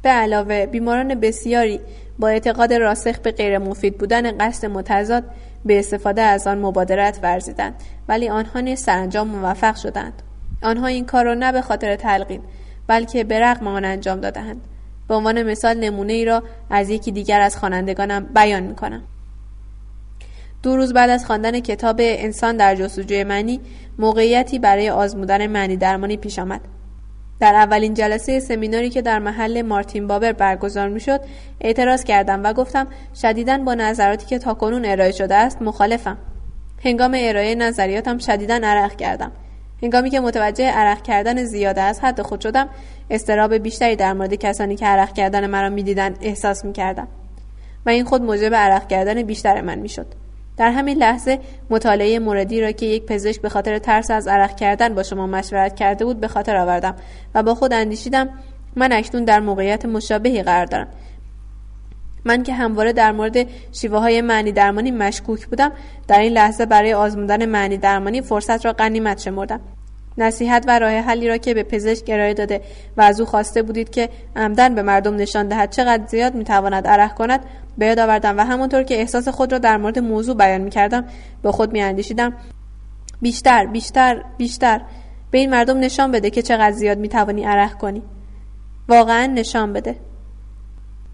به 0.02 0.10
علاوه 0.10 0.66
بیماران 0.66 1.16
بسیاری 1.16 1.80
با 2.20 2.28
اعتقاد 2.28 2.74
راسخ 2.74 3.20
به 3.20 3.32
غیر 3.32 3.58
مفید 3.58 3.98
بودن 3.98 4.38
قصد 4.38 4.68
متضاد 4.68 5.24
به 5.66 5.80
استفاده 5.80 6.22
از 6.22 6.48
آن 6.48 6.58
مبادرت 6.58 7.20
ورزیدند 7.24 7.76
ولی 8.08 8.30
آنها 8.30 8.60
نیز 8.60 8.80
سرانجام 8.80 9.28
موفق 9.28 9.76
شدند. 9.76 10.22
آنها 10.64 10.88
این 10.88 11.06
کار 11.06 11.26
را 11.26 11.34
نه 11.34 11.52
به 11.52 11.62
خاطر 11.62 11.96
تلقین 11.96 12.42
بلکه 12.88 13.24
به 13.24 13.40
رغم 13.40 13.68
آن 13.68 13.86
انجام 13.86 14.20
دادهاند. 14.20 14.62
به 15.08 15.16
عنوان 15.16 15.44
مثال 15.44 15.78
نمونه 15.78 16.14
ای 16.14 16.26
را 16.26 16.44
از 16.70 16.90
یکی 16.90 17.12
دیگر 17.12 17.42
از 17.42 17.58
خوانندگانم 17.58 18.26
بیان 18.34 18.64
می 18.64 18.76
کنم. 18.76 19.04
دو 20.64 20.76
روز 20.76 20.94
بعد 20.94 21.10
از 21.10 21.26
خواندن 21.26 21.60
کتاب 21.60 21.96
انسان 22.00 22.58
در 22.58 22.76
جستجوی 22.76 23.24
معنی 23.24 23.60
موقعیتی 24.00 24.60
برای 24.60 24.90
آزمودن 24.90 25.48
معنی 25.48 25.78
درمانی 25.78 26.18
پیش 26.18 26.40
آمد. 26.40 26.62
در 27.40 27.56
اولین 27.56 27.94
جلسه 27.94 28.40
سمیناری 28.40 28.90
که 28.90 29.02
در 29.02 29.20
محل 29.20 29.62
مارتین 29.62 30.08
بابر 30.08 30.32
برگزار 30.32 30.90
می‌شد 30.90 31.22
اعتراض 31.62 32.04
کردم 32.04 32.44
و 32.44 32.54
گفتم 32.54 32.88
شدیدا 33.22 33.58
با 33.58 33.74
نظراتی 33.74 34.26
که 34.26 34.40
تاکنون 34.40 34.86
ارائه 34.86 35.12
شده 35.12 35.36
است 35.36 35.62
مخالفم. 35.62 36.18
هنگام 36.86 37.16
ارائه 37.18 37.56
نظریاتم 37.56 38.18
شدیدا 38.18 38.60
عرق 38.64 38.96
کردم. 38.96 39.32
هنگامی 39.84 40.10
که 40.10 40.20
متوجه 40.20 40.72
عرق 40.72 41.02
کردن 41.02 41.44
زیاده 41.44 41.82
از 41.82 42.00
حد 42.00 42.22
خود 42.22 42.42
شدم 42.42 42.70
استراب 43.10 43.54
بیشتری 43.54 43.96
در 43.96 44.14
مورد 44.14 44.34
کسانی 44.36 44.76
که 44.76 44.86
عرق 44.86 45.14
کردن 45.14 45.48
مرا 45.48 45.70
می‌دیدند 45.70 46.18
احساس 46.22 46.66
می‌کردم. 46.66 47.08
و 47.86 47.90
این 47.90 48.06
خود 48.06 48.22
موجب 48.22 48.56
عرق 48.56 48.88
کردن 48.88 49.24
بیشتر 49.24 49.62
من 49.62 49.80
می‌شد. 49.80 50.21
در 50.62 50.72
همین 50.72 50.98
لحظه 50.98 51.40
مطالعه 51.70 52.20
موردی 52.20 52.62
را 52.62 52.72
که 52.72 52.86
یک 52.86 53.06
پزشک 53.06 53.42
به 53.42 53.50
خاطر 53.50 53.80
ترس 53.80 54.12
از 54.12 54.28
عرق 54.28 54.56
کردن 54.56 54.96
با 54.96 55.04
شما 55.04 55.28
مشورت 55.28 55.76
کرده 55.76 56.06
بود 56.06 56.20
به 56.20 56.28
خاطر 56.28 56.56
آوردم 56.56 56.96
و 57.36 57.44
با 57.44 57.56
خود 57.56 57.74
اندیشیدم 57.74 58.30
من 58.76 58.92
اکنون 58.92 59.26
در 59.26 59.40
موقعیت 59.40 59.86
مشابهی 59.86 60.44
قرار 60.44 60.66
دارم. 60.66 60.88
من 62.26 62.44
که 62.44 62.54
همواره 62.54 62.94
در 62.94 63.12
مورد 63.12 63.48
شیوه 63.72 64.00
های 64.00 64.22
معنی 64.22 64.52
درمانی 64.52 64.92
مشکوک 64.92 65.48
بودم 65.48 65.72
در 66.08 66.20
این 66.20 66.34
لحظه 66.34 66.66
برای 66.66 66.94
آزمودن 66.94 67.46
معنی 67.46 67.78
درمانی 67.78 68.22
فرصت 68.22 68.66
را 68.66 68.74
غنیمت 68.74 69.20
شمردم. 69.20 69.60
نصیحت 70.18 70.66
و 70.68 70.80
راه 70.80 70.92
حلی 70.92 71.28
را 71.28 71.38
که 71.38 71.54
به 71.54 71.64
پزشک 71.64 72.04
ارائه 72.08 72.34
داده 72.34 72.62
و 72.98 73.02
از 73.02 73.20
او 73.20 73.26
خواسته 73.26 73.62
بودید 73.62 73.90
که 73.90 74.10
عمدن 74.36 74.76
به 74.76 74.82
مردم 74.82 75.16
نشان 75.16 75.48
دهد 75.48 75.72
چقدر 75.72 76.08
زیاد 76.08 76.36
می‌تواند 76.36 76.88
عرق 76.88 77.14
کند 77.14 77.46
به 77.78 77.86
یاد 77.86 78.00
آوردم 78.00 78.38
و 78.38 78.42
همونطور 78.42 78.84
که 78.84 79.00
احساس 79.00 79.28
خود 79.28 79.52
را 79.52 79.58
در 79.58 79.78
مورد 79.78 80.00
موضوع 80.00 80.36
بیان 80.36 80.62
می‌کردم 80.62 81.06
به 81.44 81.52
خود 81.52 81.72
میاندیشیدم 81.72 82.34
بیشتر 83.22 83.66
بیشتر 83.66 84.24
بیشتر 84.38 84.82
به 85.32 85.38
این 85.38 85.50
مردم 85.50 85.80
نشان 85.80 86.12
بده 86.12 86.30
که 86.30 86.42
چقدر 86.42 86.72
زیاد 86.72 86.98
می‌توانی 86.98 87.44
عرق 87.44 87.74
کنی. 87.74 88.04
واقعا 88.88 89.26
نشان 89.26 89.74
بده. 89.74 89.96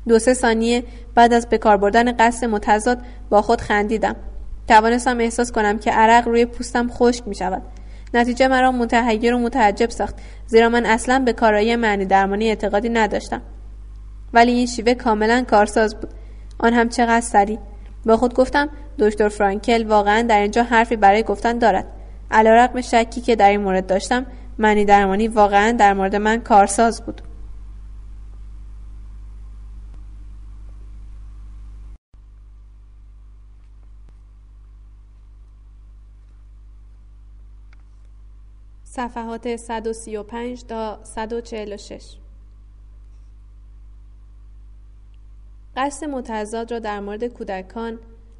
دو 0.07 0.19
سه 0.19 0.33
ثانیه 0.33 0.83
بعد 1.15 1.33
از 1.33 1.49
بکار 1.49 1.77
بردن 1.77 2.11
قصد 2.11 2.45
متضاد 2.45 3.01
با 3.29 3.41
خود 3.41 3.61
خندیدم. 3.61 4.15
توانستم 4.67 5.19
احساس 5.19 5.51
کنم 5.51 5.79
که 5.79 5.91
عرق 5.91 6.27
روی 6.27 6.45
پوستم 6.45 6.89
خشک 6.89 7.27
می 7.27 7.35
شود 7.35 7.61
نتیجه 8.13 8.47
مرا 8.47 8.71
متحیر 8.71 9.33
و 9.33 9.39
متعجب 9.39 9.89
ساخت 9.89 10.15
زیرا 10.47 10.69
من 10.69 10.85
اصلا 10.85 11.19
به 11.19 11.33
کارایی 11.33 11.75
معنی 11.75 12.05
درمانی 12.05 12.49
اعتقادی 12.49 12.89
نداشتم. 12.89 13.41
ولی 14.33 14.51
این 14.51 14.65
شیوه 14.65 14.93
کاملا 14.93 15.43
کارساز 15.49 15.95
بود. 15.95 16.09
آن 16.59 16.73
هم 16.73 16.89
چقدر 16.89 17.21
سریع. 17.21 17.59
با 18.05 18.17
خود 18.17 18.33
گفتم 18.33 18.69
دکتر 18.99 19.29
فرانکل 19.29 19.85
واقعا 19.87 20.21
در 20.21 20.41
اینجا 20.41 20.63
حرفی 20.63 20.95
برای 20.95 21.23
گفتن 21.23 21.57
دارد. 21.57 21.85
علیرغم 22.31 22.81
شکی 22.81 23.21
که 23.21 23.35
در 23.35 23.49
این 23.49 23.61
مورد 23.61 23.87
داشتم 23.87 24.25
معنی 24.57 24.85
درمانی 24.85 25.27
واقعا 25.27 25.71
در 25.71 25.93
مورد 25.93 26.15
من 26.15 26.39
کارساز 26.41 27.01
بود. 27.01 27.21
صفحات 38.83 39.55
135 39.55 40.63
تا 40.63 40.99
146 41.03 42.17
قصد 45.77 46.05
متضاد 46.05 46.71
را 46.71 46.79
در 46.79 46.99
مورد 46.99 47.23
کودکان 47.23 47.99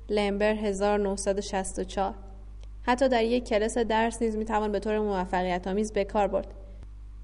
لمبر 0.09 0.53
1964 0.53 2.13
حتی 2.83 3.09
در 3.09 3.23
یک 3.23 3.47
کلاس 3.47 3.77
درس 3.77 4.21
نیز 4.21 4.35
می‌توان 4.35 4.71
به 4.71 4.79
طور 4.79 4.99
موفقیت 4.99 5.67
آمیز 5.67 5.93
به 5.93 6.03
کار 6.03 6.27
برد. 6.27 6.53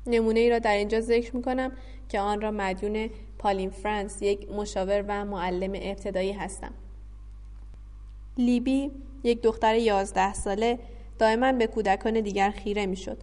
نمونه 0.07 0.39
ای 0.39 0.49
را 0.49 0.59
در 0.59 0.75
اینجا 0.75 1.01
ذکر 1.01 1.35
می 1.35 1.41
کنم 1.41 1.71
که 2.09 2.19
آن 2.19 2.41
را 2.41 2.51
مدیون 2.51 3.09
پالین 3.39 3.69
فرانس 3.69 4.21
یک 4.21 4.51
مشاور 4.51 5.05
و 5.07 5.25
معلم 5.25 5.71
ابتدایی 5.75 6.31
هستم. 6.31 6.73
لیبی 8.37 8.91
یک 9.23 9.41
دختر 9.41 9.75
یازده 9.75 10.33
ساله 10.33 10.79
دائما 11.19 11.51
به 11.51 11.67
کودکان 11.67 12.21
دیگر 12.21 12.49
خیره 12.49 12.85
می‌شد. 12.85 13.17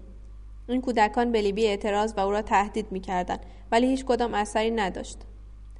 این 0.68 0.80
کودکان 0.80 1.32
به 1.32 1.40
لیبی 1.40 1.66
اعتراض 1.66 2.14
و 2.16 2.20
او 2.20 2.30
را 2.30 2.42
تهدید 2.42 2.92
می‌کردند 2.92 3.40
ولی 3.72 3.86
هیچ 3.86 4.04
کدام 4.04 4.34
اثری 4.34 4.70
نداشت. 4.70 5.18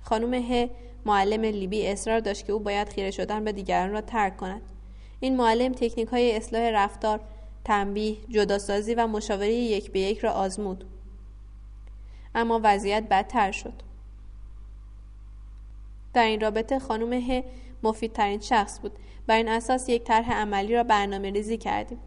خانم 0.03 0.35
ه 0.35 0.70
معلم 1.07 1.43
لیبی 1.43 1.87
اصرار 1.87 2.21
داشت 2.21 2.47
که 2.47 2.53
او 2.53 2.61
باید 2.61 2.89
خیره 2.89 3.11
شدن 3.11 3.45
به 3.45 3.53
دیگران 3.53 3.91
را 3.91 4.01
ترک 4.01 4.37
کند. 4.37 4.63
این 5.21 5.37
معلم 5.37 5.73
تکنیک 5.73 6.09
های 6.09 6.37
اصلاح 6.37 6.71
رفتار 6.71 7.21
تنبیه 7.65 8.17
جداسازی 8.29 8.95
و 8.95 9.07
مشاوره 9.07 9.53
یک 9.53 9.93
به 9.93 10.01
یک 10.01 10.19
را 10.19 10.33
آزمود. 10.33 10.85
اما 12.35 12.61
وضعیت 12.65 13.03
بدتر 13.11 13.53
شد. 13.53 13.83
در 16.15 16.25
این 16.25 16.41
رابطه 16.41 16.79
خانم 16.79 17.13
ه 17.13 17.45
مفیدترین 17.83 18.41
شخص 18.41 18.81
بود. 18.81 18.93
بر 19.27 19.37
این 19.37 19.49
اساس 19.49 19.89
یک 19.89 20.05
طرح 20.05 20.33
عملی 20.33 20.75
را 20.75 20.83
برنامه 20.83 21.31
ریزی 21.31 21.57
کردیم. 21.57 21.99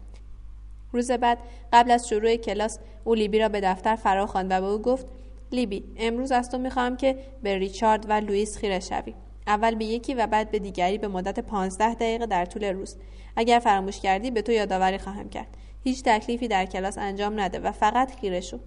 روز 0.92 1.10
بعد 1.10 1.38
قبل 1.72 1.90
از 1.90 2.08
شروع 2.08 2.36
کلاس 2.36 2.78
او 3.04 3.14
لیبی 3.14 3.38
را 3.38 3.48
به 3.48 3.60
دفتر 3.60 3.96
فرا 3.96 4.26
خواند 4.26 4.52
و 4.52 4.60
به 4.60 4.66
او 4.66 4.78
گفت 4.78 5.06
لیبی. 5.52 5.84
امروز 5.96 6.32
از 6.32 6.50
تو 6.50 6.58
می‌خواهم 6.58 6.96
که 6.96 7.18
به 7.42 7.58
ریچارد 7.58 8.06
و 8.08 8.12
لوئیس 8.12 8.56
خیره 8.58 8.80
شوی. 8.80 9.14
اول 9.46 9.74
به 9.74 9.84
یکی 9.84 10.14
و 10.14 10.26
بعد 10.26 10.50
به 10.50 10.58
دیگری 10.58 10.98
به 10.98 11.08
مدت 11.08 11.40
پانزده 11.40 11.94
دقیقه 11.94 12.26
در 12.26 12.44
طول 12.44 12.64
روز. 12.64 12.96
اگر 13.36 13.58
فراموش 13.58 14.00
کردی 14.00 14.30
به 14.30 14.42
تو 14.42 14.52
یادآوری 14.52 14.98
خواهم 14.98 15.28
کرد. 15.28 15.56
هیچ 15.84 16.02
تکلیفی 16.02 16.48
در 16.48 16.66
کلاس 16.66 16.98
انجام 16.98 17.40
نده 17.40 17.58
و 17.58 17.72
فقط 17.72 18.20
خیره 18.20 18.40
شو. 18.40 18.58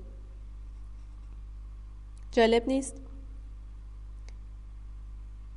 جالب 2.32 2.68
نیست؟ 2.68 2.96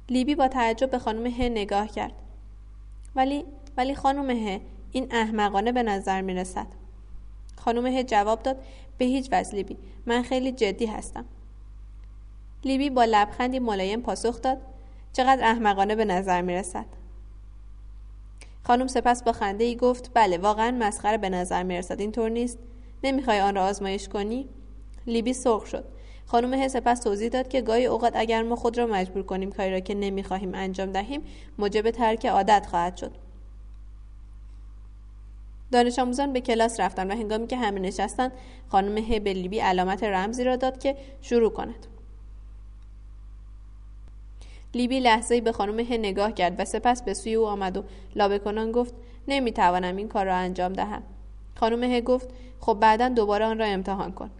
لیبی 0.08 0.34
با 0.34 0.48
تعجب 0.48 0.90
به 0.90 0.98
خانم 0.98 1.26
ه 1.26 1.48
نگاه 1.48 1.88
کرد. 1.88 2.12
ولی 3.16 3.44
ولی 3.76 3.94
خانم 3.94 4.30
ه 4.30 4.60
این 4.92 5.06
احمقانه 5.10 5.72
به 5.72 5.82
نظر 5.82 6.20
می 6.20 6.34
رسد 6.34 6.66
خانم 7.56 7.86
ه 7.86 8.02
جواب 8.02 8.42
داد 8.42 8.56
به 9.00 9.06
هیچ 9.06 9.28
وجه 9.32 9.54
لیبی. 9.54 9.76
من 10.06 10.22
خیلی 10.22 10.52
جدی 10.52 10.86
هستم. 10.86 11.24
لیبی 12.64 12.90
با 12.90 13.04
لبخندی 13.04 13.58
ملایم 13.58 14.00
پاسخ 14.00 14.40
داد. 14.42 14.58
چقدر 15.12 15.44
احمقانه 15.44 15.94
به 15.94 16.04
نظر 16.04 16.42
می 16.42 16.54
رسد 16.54 16.86
خانم 18.64 18.86
سپس 18.86 19.22
با 19.22 19.32
خنده 19.32 19.64
ای 19.64 19.76
گفت 19.76 20.10
بله 20.14 20.38
واقعا 20.38 20.70
مسخره 20.70 21.18
به 21.18 21.28
نظر 21.28 21.62
می 21.62 21.78
رسد 21.78 22.00
اینطور 22.00 22.28
نیست. 22.28 22.58
نمی‌خوای 23.04 23.40
آن 23.40 23.54
را 23.54 23.64
آزمایش 23.64 24.08
کنی؟ 24.08 24.48
لیبی 25.06 25.32
سرخ 25.32 25.66
شد. 25.66 25.84
خانم 26.26 26.54
ه 26.54 26.68
سپس 26.68 27.00
توضیح 27.00 27.28
داد 27.28 27.48
که 27.48 27.60
گاهی 27.60 27.86
اوقات 27.86 28.12
اگر 28.16 28.42
ما 28.42 28.56
خود 28.56 28.78
را 28.78 28.86
مجبور 28.86 29.22
کنیم 29.22 29.52
کاری 29.52 29.70
را 29.70 29.80
که 29.80 29.94
نمی‌خواهیم 29.94 30.54
انجام 30.54 30.92
دهیم 30.92 31.22
موجب 31.58 31.90
ترک 31.90 32.26
عادت 32.26 32.66
خواهد 32.70 32.96
شد. 32.96 33.12
دانش 35.72 35.98
آموزان 35.98 36.32
به 36.32 36.40
کلاس 36.40 36.80
رفتند 36.80 37.10
و 37.10 37.14
هنگامی 37.14 37.46
که 37.46 37.56
همه 37.56 37.80
نشستند 37.80 38.32
خانم 38.68 38.98
ه 38.98 39.20
به 39.20 39.32
لیبی 39.32 39.58
علامت 39.58 40.04
رمزی 40.04 40.44
را 40.44 40.56
داد 40.56 40.78
که 40.78 40.96
شروع 41.22 41.50
کند. 41.50 41.86
لیبی 44.74 45.00
لحظه 45.00 45.40
به 45.40 45.52
خانم 45.52 45.80
ه 45.80 45.96
نگاه 45.96 46.32
کرد 46.32 46.60
و 46.60 46.64
سپس 46.64 47.02
به 47.02 47.14
سوی 47.14 47.34
او 47.34 47.46
آمد 47.46 47.76
و 47.76 47.84
لابه 48.14 48.38
کنان 48.38 48.72
گفت 48.72 48.94
نمی‌توانم 49.28 49.96
این 49.96 50.08
کار 50.08 50.26
را 50.26 50.34
انجام 50.34 50.72
دهم. 50.72 51.02
خانم 51.54 51.82
ه 51.92 52.00
گفت 52.00 52.28
خب 52.60 52.74
بعدا 52.80 53.08
دوباره 53.08 53.44
آن 53.44 53.58
را 53.58 53.64
امتحان 53.64 54.12
کن. 54.12 54.30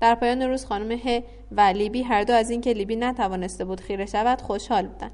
در 0.00 0.14
پایان 0.14 0.42
روز 0.42 0.64
خانم 0.64 1.00
ه 1.04 1.22
و 1.52 1.60
لیبی 1.60 2.02
هر 2.02 2.24
دو 2.24 2.32
از 2.32 2.50
اینکه 2.50 2.72
لیبی 2.72 2.96
نتوانسته 2.96 3.64
بود 3.64 3.80
خیره 3.80 4.06
شود 4.06 4.40
خوشحال 4.40 4.86
بودند. 4.86 5.12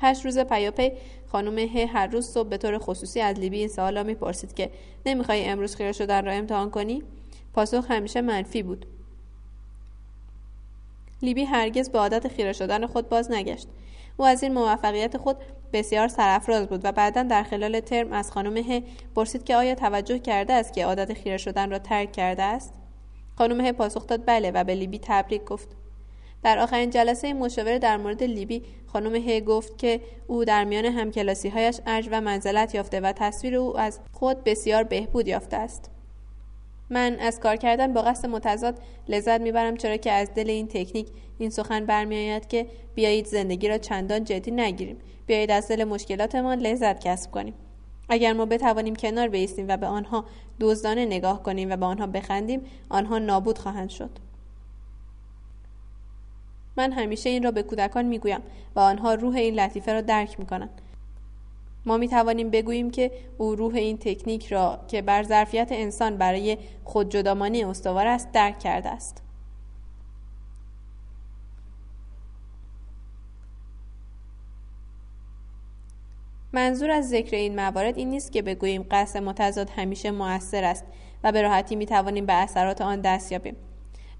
هشت 0.00 0.24
روز 0.24 0.38
پیاپی 0.38 0.92
خانم 1.32 1.58
ه 1.58 1.86
هر 1.92 2.06
روز 2.06 2.26
صبح 2.26 2.48
به 2.48 2.56
طور 2.56 2.78
خصوصی 2.78 3.20
از 3.20 3.38
لیبی 3.38 3.58
این 3.58 3.68
سوالا 3.68 4.02
می‌پرسید 4.02 4.54
که 4.54 4.70
نمی‌خوای 5.06 5.44
امروز 5.44 5.76
خیره 5.76 5.92
شدن 5.92 6.24
را 6.24 6.32
امتحان 6.32 6.70
کنی؟ 6.70 7.02
پاسخ 7.54 7.90
همیشه 7.90 8.20
منفی 8.20 8.62
بود. 8.62 8.86
لیبی 11.22 11.44
هرگز 11.44 11.90
به 11.90 11.98
عادت 11.98 12.28
خیره 12.28 12.52
شدن 12.52 12.86
خود 12.86 13.08
باز 13.08 13.30
نگشت. 13.30 13.68
او 14.16 14.24
از 14.24 14.42
این 14.42 14.54
موفقیت 14.54 15.16
خود 15.16 15.36
بسیار 15.72 16.08
سرافراز 16.08 16.66
بود 16.66 16.80
و 16.84 16.92
بعدا 16.92 17.22
در 17.22 17.42
خلال 17.42 17.80
ترم 17.80 18.12
از 18.12 18.30
خانم 18.32 18.56
ه 18.56 18.82
پرسید 19.16 19.44
که 19.44 19.56
آیا 19.56 19.74
توجه 19.74 20.18
کرده 20.18 20.52
است 20.52 20.72
که 20.72 20.84
عادت 20.84 21.14
خیره 21.14 21.36
شدن 21.36 21.70
را 21.70 21.78
ترک 21.78 22.12
کرده 22.12 22.42
است؟ 22.42 22.74
خانم 23.38 23.60
ه 23.60 23.72
پاسخ 23.72 24.06
داد 24.06 24.26
بله 24.26 24.50
و 24.50 24.64
به 24.64 24.74
لیبی 24.74 24.98
تبریک 25.02 25.44
گفت. 25.44 25.68
در 26.42 26.58
آخرین 26.58 26.90
جلسه 26.90 27.32
مشاوره 27.32 27.78
در 27.78 27.96
مورد 27.96 28.22
لیبی 28.22 28.62
خانم 28.86 29.14
ه 29.14 29.40
گفت 29.40 29.78
که 29.78 30.00
او 30.26 30.44
در 30.44 30.64
میان 30.64 30.84
همکلاسی 30.84 31.48
هایش 31.48 31.80
ارج 31.86 32.08
و 32.12 32.20
منزلت 32.20 32.74
یافته 32.74 33.00
و 33.00 33.12
تصویر 33.12 33.56
او 33.56 33.78
از 33.78 34.00
خود 34.12 34.44
بسیار 34.44 34.82
بهبود 34.82 35.28
یافته 35.28 35.56
است. 35.56 35.90
من 36.90 37.16
از 37.20 37.40
کار 37.40 37.56
کردن 37.56 37.92
با 37.92 38.02
قصد 38.02 38.28
متضاد 38.28 38.78
لذت 39.08 39.40
می‌برم 39.40 39.76
چرا 39.76 39.96
که 39.96 40.12
از 40.12 40.34
دل 40.34 40.50
این 40.50 40.68
تکنیک 40.68 41.08
این 41.38 41.50
سخن 41.50 41.86
برمیآید 41.86 42.46
که 42.46 42.66
بیایید 42.94 43.26
زندگی 43.26 43.68
را 43.68 43.78
چندان 43.78 44.24
جدی 44.24 44.50
نگیریم. 44.50 44.96
بیایید 45.26 45.50
از 45.50 45.68
دل 45.68 45.84
مشکلاتمان 45.84 46.58
لذت 46.58 47.00
کسب 47.00 47.30
کنیم. 47.30 47.54
اگر 48.08 48.32
ما 48.32 48.46
بتوانیم 48.46 48.96
کنار 48.96 49.28
بیستیم 49.28 49.68
و 49.68 49.76
به 49.76 49.86
آنها 49.86 50.24
دزدانه 50.60 51.04
نگاه 51.04 51.42
کنیم 51.42 51.70
و 51.70 51.76
به 51.76 51.86
آنها 51.86 52.06
بخندیم 52.06 52.60
آنها 52.88 53.18
نابود 53.18 53.58
خواهند 53.58 53.88
شد. 53.88 54.10
من 56.78 56.92
همیشه 56.92 57.30
این 57.30 57.42
را 57.42 57.50
به 57.50 57.62
کودکان 57.62 58.04
می‌گویم 58.04 58.40
و 58.76 58.80
آنها 58.80 59.14
روح 59.14 59.36
این 59.36 59.54
لطیفه 59.54 59.92
را 59.92 60.00
درک 60.00 60.40
می‌کنند 60.40 60.80
ما 61.86 61.96
می 61.96 62.08
توانیم 62.08 62.50
بگوییم 62.50 62.90
که 62.90 63.10
او 63.38 63.54
روح 63.54 63.74
این 63.74 63.98
تکنیک 63.98 64.46
را 64.46 64.80
که 64.88 65.02
بر 65.02 65.22
ظرفیت 65.22 65.68
انسان 65.70 66.16
برای 66.16 66.58
خودجدامانی 66.84 67.64
استوار 67.64 68.06
است 68.06 68.32
درک 68.32 68.58
کرده 68.58 68.88
است. 68.88 69.22
منظور 76.52 76.90
از 76.90 77.08
ذکر 77.08 77.36
این 77.36 77.56
موارد 77.56 77.98
این 77.98 78.10
نیست 78.10 78.32
که 78.32 78.42
بگوییم 78.42 78.86
قصد 78.90 79.22
متضاد 79.22 79.70
همیشه 79.70 80.10
موثر 80.10 80.64
است 80.64 80.84
و 81.24 81.32
به 81.32 81.42
راحتی 81.42 81.76
می 81.76 81.86
توانیم 81.86 82.26
به 82.26 82.32
اثرات 82.32 82.80
آن 82.80 83.00
دست 83.00 83.32
یابیم. 83.32 83.56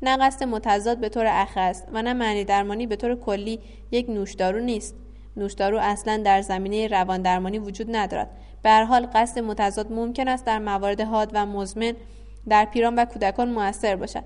نه 0.02 0.16
قصد 0.16 0.44
متضاد 0.44 0.98
به 0.98 1.08
طور 1.08 1.26
اخص 1.28 1.82
و 1.92 2.02
نه 2.02 2.12
معنی 2.12 2.44
درمانی 2.44 2.86
به 2.86 2.96
طور 2.96 3.14
کلی 3.14 3.60
یک 3.90 4.10
نوشدارو 4.10 4.60
نیست. 4.60 4.94
نوشدارو 5.36 5.78
اصلا 5.78 6.22
در 6.24 6.42
زمینه 6.42 6.86
روان 6.86 7.22
درمانی 7.22 7.58
وجود 7.58 7.96
ندارد. 7.96 8.30
به 8.62 8.70
هر 8.70 8.84
حال 8.84 9.08
قصد 9.14 9.38
متضاد 9.38 9.92
ممکن 9.92 10.28
است 10.28 10.44
در 10.44 10.58
موارد 10.58 11.00
حاد 11.00 11.30
و 11.34 11.46
مزمن 11.46 11.92
در 12.48 12.64
پیران 12.64 12.94
و 12.94 13.04
کودکان 13.04 13.50
موثر 13.50 13.96
باشد. 13.96 14.24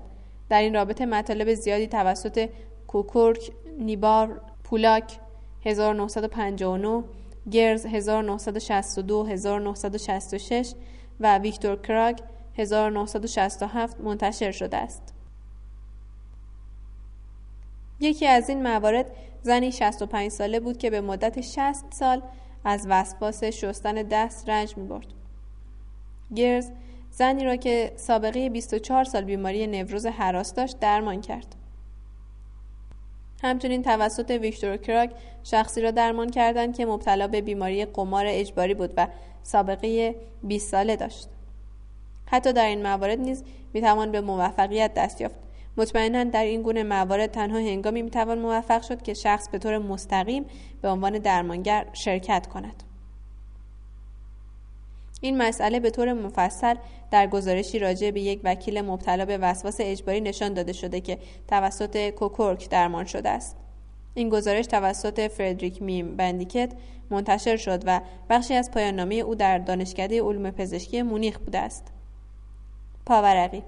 در 0.49 0.61
این 0.61 0.73
رابطه 0.73 1.05
مطالب 1.05 1.53
زیادی 1.53 1.87
توسط 1.87 2.49
کوکورک 2.87 3.51
نیبار 3.79 4.41
پولاک 4.63 5.19
1959 5.65 7.03
گرز 7.51 7.85
1962 7.85 9.25
1966 9.25 10.73
و 11.19 11.37
ویکتور 11.37 11.81
کراگ 11.81 12.19
1967 12.57 14.01
منتشر 14.01 14.51
شده 14.51 14.77
است. 14.77 15.12
یکی 18.03 18.27
از 18.27 18.49
این 18.49 18.63
موارد 18.63 19.11
زنی 19.41 19.71
65 19.71 20.31
ساله 20.31 20.59
بود 20.59 20.77
که 20.77 20.89
به 20.89 21.01
مدت 21.01 21.41
60 21.41 21.85
سال 21.93 22.21
از 22.65 22.87
وسواس 22.89 23.43
شستن 23.43 23.93
دست 23.93 24.49
رنج 24.49 24.77
می 24.77 24.87
برد. 24.87 25.07
گرز 26.35 26.71
زنی 27.11 27.43
را 27.43 27.55
که 27.55 27.93
سابقه 27.95 28.49
24 28.49 29.03
سال 29.03 29.23
بیماری 29.23 29.67
نوروز 29.67 30.05
حراس 30.05 30.53
داشت 30.53 30.79
درمان 30.79 31.21
کرد. 31.21 31.55
همچنین 33.43 33.83
توسط 33.83 34.31
ویکتور 34.31 34.77
کراک 34.77 35.11
شخصی 35.43 35.81
را 35.81 35.91
درمان 35.91 36.29
کردند 36.29 36.77
که 36.77 36.85
مبتلا 36.85 37.27
به 37.27 37.41
بیماری 37.41 37.85
قمار 37.85 38.25
اجباری 38.27 38.73
بود 38.73 38.93
و 38.97 39.07
سابقه 39.43 40.15
20 40.43 40.71
ساله 40.71 40.95
داشت. 40.95 41.27
حتی 42.25 42.53
در 42.53 42.65
این 42.65 42.83
موارد 42.83 43.19
نیز 43.19 43.43
می‌توان 43.73 44.11
به 44.11 44.21
موفقیت 44.21 44.93
دست 44.93 45.21
یافت 45.21 45.42
مطمئنا 45.77 46.23
در 46.23 46.43
این 46.43 46.61
گونه 46.61 46.83
موارد 46.83 47.31
تنها 47.31 47.57
هنگامی 47.57 48.01
می‌توان 48.01 48.39
موفق 48.39 48.81
شد 48.81 49.01
که 49.01 49.13
شخص 49.13 49.49
به 49.49 49.57
طور 49.59 49.77
مستقیم 49.77 50.45
به 50.81 50.89
عنوان 50.89 51.17
درمانگر 51.17 51.87
شرکت 51.93 52.47
کند. 52.47 52.83
این 55.21 55.37
مسئله 55.37 55.79
به 55.79 55.89
طور 55.89 56.13
مفصل 56.13 56.75
در 57.11 57.27
گزارشی 57.27 57.79
راجع 57.79 58.11
به 58.11 58.21
یک 58.21 58.41
وکیل 58.43 58.81
مبتلا 58.81 59.25
به 59.25 59.37
وسواس 59.37 59.77
اجباری 59.79 60.21
نشان 60.21 60.53
داده 60.53 60.73
شده 60.73 61.01
که 61.01 61.17
توسط 61.47 62.09
کوکورک 62.09 62.69
درمان 62.69 63.05
شده 63.05 63.29
است. 63.29 63.57
این 64.13 64.29
گزارش 64.29 64.67
توسط 64.67 65.27
فردریک 65.31 65.81
میم 65.81 66.15
بندیکت 66.15 66.73
منتشر 67.09 67.57
شد 67.57 67.83
و 67.85 68.01
بخشی 68.29 68.53
از 68.53 68.71
پایان 68.71 69.13
او 69.13 69.35
در 69.35 69.57
دانشکده 69.57 70.21
علوم 70.21 70.51
پزشکی 70.51 71.01
مونیخ 71.01 71.39
بوده 71.39 71.59
است. 71.59 71.91
پاورقی 73.05 73.63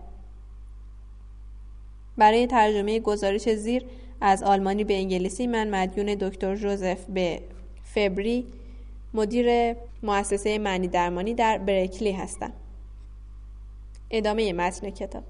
برای 2.18 2.48
ترجمه 2.48 3.00
گزارش 3.00 3.50
زیر 3.50 3.86
از 4.22 4.44
آلمانی 4.44 4.84
به 4.84 4.94
انگلیسی 4.94 5.48
من 5.48 5.70
مدیون 5.70 6.16
دکتر 6.16 6.56
جوزف 6.56 7.06
به 7.10 7.42
فبری 7.84 8.46
مدیر 9.14 9.76
مؤسسه 10.04 10.58
معنی 10.58 10.88
درمانی 10.88 11.34
در 11.34 11.58
برکلی 11.58 12.12
هستم 12.12 12.54
ادامه 14.12 14.54
متن 14.54 14.90
کتاب 14.90 15.24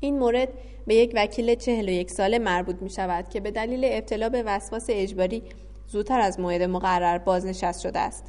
این 0.00 0.18
مورد 0.18 0.48
به 0.86 0.94
یک 0.94 1.12
وکیل 1.14 1.54
چهل 1.54 1.88
و 1.88 1.92
یک 1.92 2.10
ساله 2.10 2.38
مربوط 2.38 2.82
می 2.82 2.90
شود 2.90 3.28
که 3.28 3.40
به 3.40 3.50
دلیل 3.50 3.84
ابتلا 3.84 4.28
به 4.28 4.42
وسواس 4.42 4.86
اجباری 4.88 5.42
زودتر 5.88 6.20
از 6.20 6.40
موعد 6.40 6.62
مقرر 6.62 7.18
بازنشست 7.18 7.80
شده 7.80 7.98
است. 7.98 8.24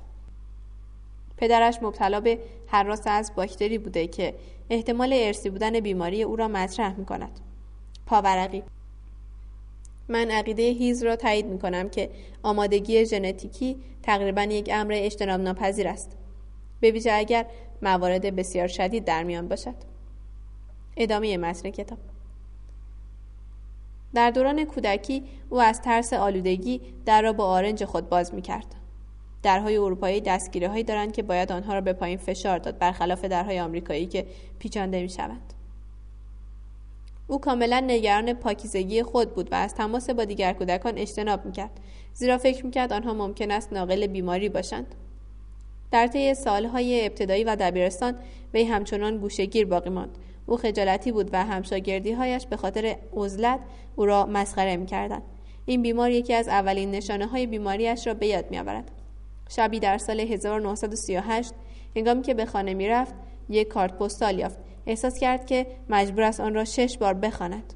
پدرش 1.38 1.80
مبتلا 1.82 2.20
به 2.20 2.40
حراس 2.68 3.02
از 3.06 3.32
باکتری 3.36 3.78
بوده 3.78 4.08
که 4.08 4.34
احتمال 4.70 5.14
ارسی 5.14 5.50
بودن 5.50 5.80
بیماری 5.80 6.24
او 6.24 6.36
را 6.36 6.48
مطرح 6.48 7.00
می 7.00 7.06
کند. 7.06 7.40
پاورقی 8.06 8.64
من 10.08 10.32
عقیده 10.32 10.64
هیز 10.64 11.04
را 11.04 11.16
تایید 11.16 11.46
می 11.46 11.60
کنم 11.60 11.90
که 11.90 12.10
آمادگی 12.44 13.06
ژنتیکی 13.06 13.78
تقریبا 14.04 14.42
یک 14.44 14.70
امر 14.74 14.94
اجتناب 14.96 15.42
ناپذیر 15.42 15.88
است. 15.88 16.18
به 16.80 16.92
ویژه 16.92 17.12
اگر 17.14 17.46
موارد 17.82 18.36
بسیار 18.36 18.68
شدید 18.68 19.06
در 19.06 19.24
میان 19.24 19.48
باشد. 19.48 19.76
ادامه 20.98 21.38
متن 21.38 21.70
کتاب 21.70 21.98
در 24.14 24.32
دوران 24.32 24.66
کودکی 24.66 25.24
او 25.50 25.62
از 25.62 25.82
ترس 25.82 26.14
آلودگی 26.14 26.82
در 27.06 27.22
را 27.22 27.34
با 27.34 27.46
آرنج 27.46 27.86
خود 27.86 28.10
باز 28.10 28.34
می 28.34 28.42
کرد. 28.42 28.77
درهای 29.48 29.78
اروپایی 29.78 30.22
دستگیری 30.22 30.66
هایی 30.66 30.84
دارند 30.84 31.12
که 31.12 31.24
باید 31.24 31.52
آنها 31.52 31.74
را 31.74 31.82
به 31.82 31.94
پایین 31.94 32.18
فشار 32.18 32.58
داد 32.58 32.78
برخلاف 32.78 33.26
درهای 33.26 33.60
آمریکایی 33.60 34.06
که 34.06 34.26
پیچانده 34.60 35.02
می 35.02 35.10
شوند. 35.10 35.54
او 37.28 37.42
کاملا 37.42 37.80
نگران 37.80 38.34
پاکیزگی 38.34 39.04
خود 39.04 39.36
بود 39.36 39.52
و 39.52 39.56
از 39.56 39.76
تماس 39.76 40.10
با 40.10 40.26
دیگر 40.26 40.54
کودکان 40.54 40.98
اجتناب 40.98 41.46
می‌کرد. 41.46 41.80
زیرا 42.14 42.38
فکر 42.38 42.66
می‌کرد 42.66 42.94
آنها 42.94 43.14
ممکن 43.14 43.52
است 43.52 43.74
ناقل 43.74 44.08
بیماری 44.08 44.50
باشند. 44.50 44.96
در 45.92 46.08
طی 46.08 46.34
سالهای 46.34 47.06
ابتدایی 47.06 47.44
و 47.44 47.56
دبیرستان 47.60 48.16
وی 48.54 48.64
همچنان 48.64 49.18
گوشگیر 49.18 49.66
باقی 49.66 49.90
ماند. 49.90 50.18
او 50.46 50.58
خجالتی 50.58 51.12
بود 51.12 51.30
و 51.34 51.44
همشاگردیهایش 51.44 52.48
به 52.48 52.58
خاطر 52.58 52.96
عزلت 53.14 53.60
او 53.96 54.06
را 54.06 54.26
مسخره 54.26 54.78
می‌کردند. 54.78 55.24
این 55.66 55.82
بیمار 55.82 56.12
یکی 56.12 56.34
از 56.34 56.48
اولین 56.48 56.92
نشانه 56.92 57.28
های 57.28 57.48
بیماریش 57.48 58.08
را 58.08 58.14
به 58.14 58.28
یاد 58.28 58.52
میآورد. 58.52 58.92
شبی 59.50 59.80
در 59.80 59.98
سال 59.98 60.20
1938 60.20 61.54
هنگامی 61.96 62.22
که 62.22 62.34
به 62.34 62.46
خانه 62.46 62.74
می‌رفت 62.74 63.16
یک 63.50 63.68
کارت 63.68 63.98
پستال 63.98 64.40
یافت. 64.40 64.58
احساس 64.86 65.20
کرد 65.20 65.46
که 65.46 65.68
مجبور 65.90 66.24
است 66.24 66.40
آن 66.40 66.54
را 66.54 66.66
شش 66.66 66.98
بار 66.98 67.14
بخواند. 67.14 67.74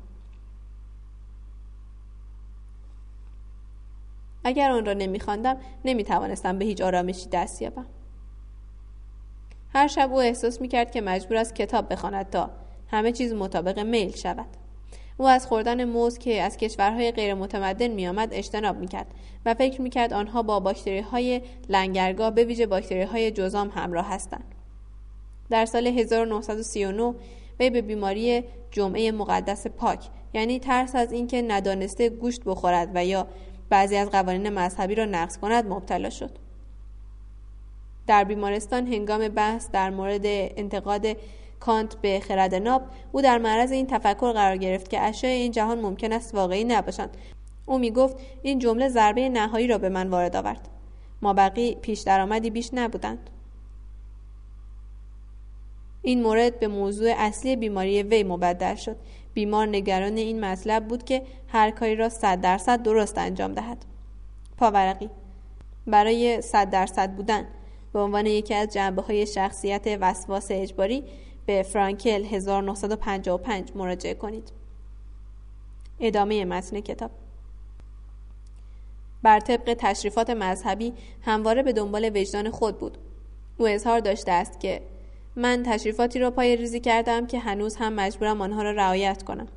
اگر 4.44 4.72
آن 4.72 4.86
را 4.86 4.94
نمیخواندم 4.94 5.58
نمی‌توانستم 5.86 6.58
به 6.58 6.66
هیچ 6.66 6.82
آرامشی 6.82 7.30
دست 7.30 7.62
یابم. 7.62 7.86
هر 9.74 9.88
شب 9.88 10.10
او 10.12 10.20
احساس 10.20 10.62
می‌کرد 10.62 10.92
که 10.92 11.02
مجبور 11.02 11.38
است 11.38 11.56
کتاب 11.56 11.92
بخواند 11.92 12.30
تا 12.30 12.52
همه 12.88 13.12
چیز 13.12 13.34
مطابق 13.34 13.80
میل 13.80 14.12
شود. 14.12 14.61
او 15.22 15.28
از 15.28 15.48
خوردن 15.48 15.84
موز 15.84 16.18
که 16.18 16.42
از 16.42 16.58
کشورهای 16.58 17.12
غیر 17.12 17.34
متمدن 17.34 17.88
میآمد 17.88 18.34
اجتناب 18.34 18.78
می‌کرد 18.78 19.08
و 19.46 19.54
فکر 19.54 19.82
می‌کرد 19.82 20.14
آنها 20.14 20.44
با 20.44 20.60
باکتری 20.60 21.00
های 21.00 21.42
لنگرگاه 21.70 22.32
به 22.32 22.44
ویژه 22.44 22.66
باکتری 22.66 23.02
های 23.02 23.32
جزام 23.32 23.70
همراه 23.70 24.10
هستند. 24.10 24.56
در 25.50 25.66
سال 25.66 25.88
1939 25.88 27.14
وی 27.60 27.70
به 27.70 27.82
بیماری 27.82 28.44
جمعه 28.72 29.12
مقدس 29.12 29.68
پاک 29.68 30.00
یعنی 30.34 30.60
ترس 30.60 30.96
از 30.96 31.12
اینکه 31.12 31.42
ندانسته 31.42 32.10
گوشت 32.10 32.42
بخورد 32.46 32.92
و 32.96 33.06
یا 33.06 33.28
بعضی 33.70 33.96
از 33.96 34.10
قوانین 34.10 34.50
مذهبی 34.50 34.96
را 34.96 35.06
نقض 35.06 35.38
کند 35.38 35.66
مبتلا 35.66 36.10
شد. 36.10 36.32
در 38.08 38.24
بیمارستان 38.24 38.88
هنگام 38.88 39.28
بحث 39.28 39.70
در 39.72 39.90
مورد 39.90 40.22
انتقاد 40.26 41.06
کانت 41.62 41.96
به 41.96 42.20
خرد 42.20 42.56
ناب 42.56 42.82
او 43.12 43.22
در 43.22 43.38
معرض 43.38 43.72
این 43.72 43.88
تفکر 43.88 44.32
قرار 44.32 44.58
گرفت 44.58 44.90
که 44.90 45.02
اشیاء 45.02 45.34
این 45.34 45.52
جهان 45.52 45.82
ممکن 45.82 46.14
است 46.14 46.36
واقعی 46.36 46.64
نباشند. 46.64 47.18
او 47.66 47.78
می 47.78 47.92
گفت 47.92 48.16
این 48.42 48.60
جمله 48.60 48.90
ضربه 48.90 49.30
نهایی 49.30 49.68
را 49.68 49.78
به 49.78 49.90
من 49.90 50.10
وارد 50.10 50.36
آورد. 50.36 50.68
ما 51.22 51.34
بقی 51.34 51.76
پیش 51.76 52.00
درآمدی 52.00 52.50
بیش 52.50 52.70
نبودند. 52.74 53.30
این 56.02 56.24
مورد 56.24 56.60
به 56.60 56.68
موضوع 56.68 57.14
اصلی 57.18 57.56
بیماری 57.56 58.04
وی 58.04 58.24
مبدل 58.24 58.76
شد. 58.76 58.96
بیمار 59.34 59.68
نگران 59.68 60.18
این 60.18 60.46
مطلب 60.46 60.88
بود 60.88 61.04
که 61.04 61.24
هر 61.48 61.72
کاری 61.72 61.96
را 61.96 62.10
صد 62.10 62.42
درصد 62.42 62.84
درست 62.84 63.18
انجام 63.18 63.54
دهد. 63.54 63.86
پاورقی 64.58 65.10
برای 65.88 66.42
صد 66.42 66.70
درصد 66.70 67.12
بودن 67.12 67.48
به 67.94 68.00
عنوان 68.00 68.26
یکی 68.26 68.54
از 68.54 68.74
جنبه 68.74 69.02
های 69.02 69.28
شخصیت 69.28 69.98
وسواس 70.02 70.48
اجباری 70.50 71.04
به 71.52 71.64
فرانکل 71.64 72.26
1955 72.26 73.72
مراجعه 73.76 74.14
کنید. 74.14 74.52
ادامه 76.00 76.46
متن 76.46 76.80
کتاب. 76.80 77.12
بر 79.24 79.40
طبق 79.40 79.76
تشریفات 79.80 80.30
مذهبی 80.30 80.94
همواره 81.22 81.64
به 81.64 81.74
دنبال 81.74 82.12
وجدان 82.16 82.50
خود 82.50 82.80
بود. 82.80 82.98
او 83.58 83.68
اظهار 83.68 84.00
داشته 84.00 84.32
است 84.32 84.60
که 84.60 84.82
من 85.36 85.64
تشریفاتی 85.64 86.20
را 86.20 86.32
پای 86.32 86.56
ریزی 86.56 86.80
کردم 86.80 87.28
که 87.28 87.40
هنوز 87.40 87.76
هم 87.76 87.94
مجبورم 87.94 88.42
آنها 88.42 88.62
را 88.62 88.72
رعایت 88.72 89.24
کنم. 89.24 89.48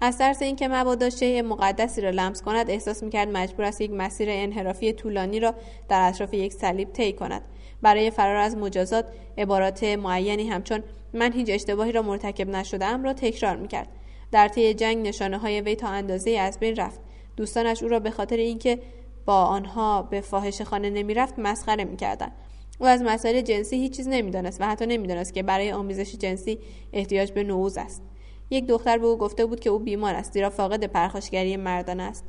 از 0.00 0.18
ترس 0.18 0.42
اینکه 0.42 0.68
مبادا 0.68 1.10
شیء 1.10 1.42
مقدسی 1.42 2.00
را 2.00 2.10
لمس 2.10 2.42
کند 2.42 2.70
احساس 2.70 3.02
می‌کرد 3.02 3.28
مجبور 3.28 3.64
است 3.64 3.80
یک 3.80 3.90
مسیر 3.90 4.28
انحرافی 4.30 4.92
طولانی 4.92 5.40
را 5.40 5.54
در 5.88 6.08
اطراف 6.08 6.34
یک 6.34 6.52
صلیب 6.52 6.92
طی 6.92 7.12
کند. 7.12 7.42
برای 7.82 8.10
فرار 8.10 8.36
از 8.36 8.56
مجازات 8.56 9.04
عبارات 9.38 9.84
معینی 9.84 10.48
همچون 10.48 10.82
من 11.12 11.32
هیچ 11.32 11.50
اشتباهی 11.50 11.92
را 11.92 12.02
مرتکب 12.02 12.48
نشدهام 12.48 13.04
را 13.04 13.12
تکرار 13.12 13.56
می‌کرد. 13.56 13.88
در 14.32 14.48
طی 14.48 14.74
جنگ 14.74 15.08
نشانه 15.08 15.38
های 15.38 15.60
وی 15.60 15.76
تا 15.76 15.88
اندازه 15.88 16.30
از 16.30 16.58
بین 16.58 16.76
رفت. 16.76 17.00
دوستانش 17.36 17.82
او 17.82 17.88
را 17.88 18.00
به 18.00 18.10
خاطر 18.10 18.36
اینکه 18.36 18.78
با 19.24 19.44
آنها 19.44 20.02
به 20.02 20.20
فاحشه 20.20 20.64
خانه 20.64 20.90
نمی‌رفت 20.90 21.38
مسخره 21.38 21.84
می‌کردند. 21.84 22.32
او 22.80 22.86
از 22.86 23.02
مسائل 23.02 23.40
جنسی 23.40 23.76
هیچ 23.76 23.96
چیز 23.96 24.08
نمی‌دانست 24.08 24.60
و 24.60 24.64
حتی 24.64 24.86
نمی‌دانست 24.86 25.34
که 25.34 25.42
برای 25.42 25.72
آمیزش 25.72 26.16
جنسی 26.16 26.58
احتیاج 26.92 27.32
به 27.32 27.42
نوز 27.42 27.78
است. 27.78 28.02
یک 28.50 28.66
دختر 28.66 28.98
به 28.98 29.06
او 29.06 29.16
گفته 29.18 29.46
بود 29.46 29.60
که 29.60 29.70
او 29.70 29.78
بیمار 29.78 30.14
است 30.14 30.32
زیرا 30.32 30.50
فاقد 30.50 30.84
پرخاشگری 30.84 31.56
مردان 31.56 32.00
است. 32.00 32.24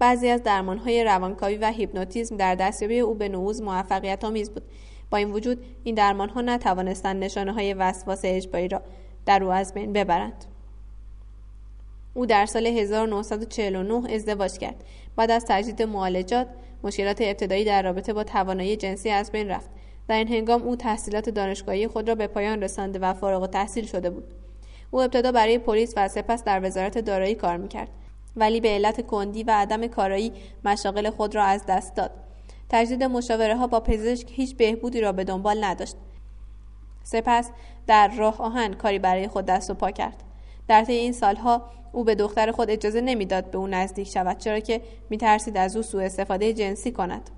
بعضی 0.00 0.28
از 0.28 0.42
درمانهای 0.42 1.04
روانکاوی 1.04 1.56
و 1.56 1.72
هیپنوتیزم 1.72 2.36
در 2.36 2.54
دستیابی 2.54 3.00
او 3.00 3.14
به 3.14 3.28
نوز 3.28 3.62
موفقیت 3.62 4.24
آمیز 4.24 4.50
بود. 4.50 4.62
با 5.10 5.18
این 5.18 5.30
وجود 5.30 5.64
این 5.84 5.94
درمانها 5.94 6.40
نتوانستند 6.40 7.24
نشانه 7.24 7.52
های 7.52 7.74
وسواس 7.74 8.20
اجباری 8.24 8.68
را 8.68 8.82
در 9.26 9.44
او 9.44 9.50
از 9.50 9.74
بین 9.74 9.92
ببرند. 9.92 10.44
او 12.14 12.26
در 12.26 12.46
سال 12.46 12.66
1949 12.66 14.14
ازدواج 14.14 14.58
کرد. 14.58 14.84
بعد 15.16 15.30
از 15.30 15.44
تجدید 15.48 15.82
معالجات 15.82 16.46
مشکلات 16.82 17.20
ابتدایی 17.20 17.64
در 17.64 17.82
رابطه 17.82 18.12
با 18.12 18.24
توانایی 18.24 18.76
جنسی 18.76 19.10
از 19.10 19.32
بین 19.32 19.48
رفت. 19.48 19.70
در 20.08 20.16
این 20.16 20.28
هنگام 20.28 20.62
او 20.62 20.76
تحصیلات 20.76 21.30
دانشگاهی 21.30 21.88
خود 21.88 22.08
را 22.08 22.14
به 22.14 22.26
پایان 22.26 22.62
رسانده 22.62 22.98
و 22.98 23.14
فارغ 23.14 23.50
تحصیل 23.50 23.86
شده 23.86 24.10
بود. 24.10 24.34
او 24.90 25.02
ابتدا 25.02 25.32
برای 25.32 25.58
پلیس 25.58 25.94
و 25.96 26.08
سپس 26.08 26.44
در 26.44 26.64
وزارت 26.64 26.98
دارایی 26.98 27.34
کار 27.34 27.56
می‌کرد. 27.56 27.88
ولی 28.40 28.60
به 28.60 28.68
علت 28.68 29.00
کندی 29.06 29.42
و 29.42 29.50
عدم 29.50 29.86
کارایی 29.86 30.32
مشاغل 30.64 31.10
خود 31.10 31.34
را 31.34 31.44
از 31.44 31.66
دست 31.68 31.94
داد. 31.94 32.10
تجدید 32.68 33.04
مشاوره 33.04 33.56
ها 33.56 33.66
با 33.66 33.80
پزشک 33.80 34.28
هیچ 34.30 34.56
بهبودی 34.56 35.00
را 35.00 35.12
به 35.12 35.24
دنبال 35.24 35.64
نداشت. 35.64 35.96
سپس 37.02 37.50
در 37.86 38.08
راه 38.08 38.42
آهن 38.42 38.72
کاری 38.72 38.98
برای 38.98 39.28
خود 39.28 39.46
دست 39.46 39.70
و 39.70 39.74
پا 39.74 39.90
کرد. 39.90 40.22
در 40.68 40.84
طی 40.84 40.92
این 40.92 41.12
سالها 41.12 41.62
او 41.92 42.04
به 42.04 42.14
دختر 42.14 42.52
خود 42.52 42.70
اجازه 42.70 43.00
نمی‌داد 43.00 43.50
به 43.50 43.58
او 43.58 43.66
نزدیک 43.66 44.08
شود 44.08 44.38
چرا 44.38 44.60
که 44.60 44.80
میترسید 45.10 45.56
از 45.56 45.76
او 45.76 45.82
سوء 45.82 46.04
استفاده 46.04 46.52
جنسی 46.52 46.92
کند. 46.92 47.30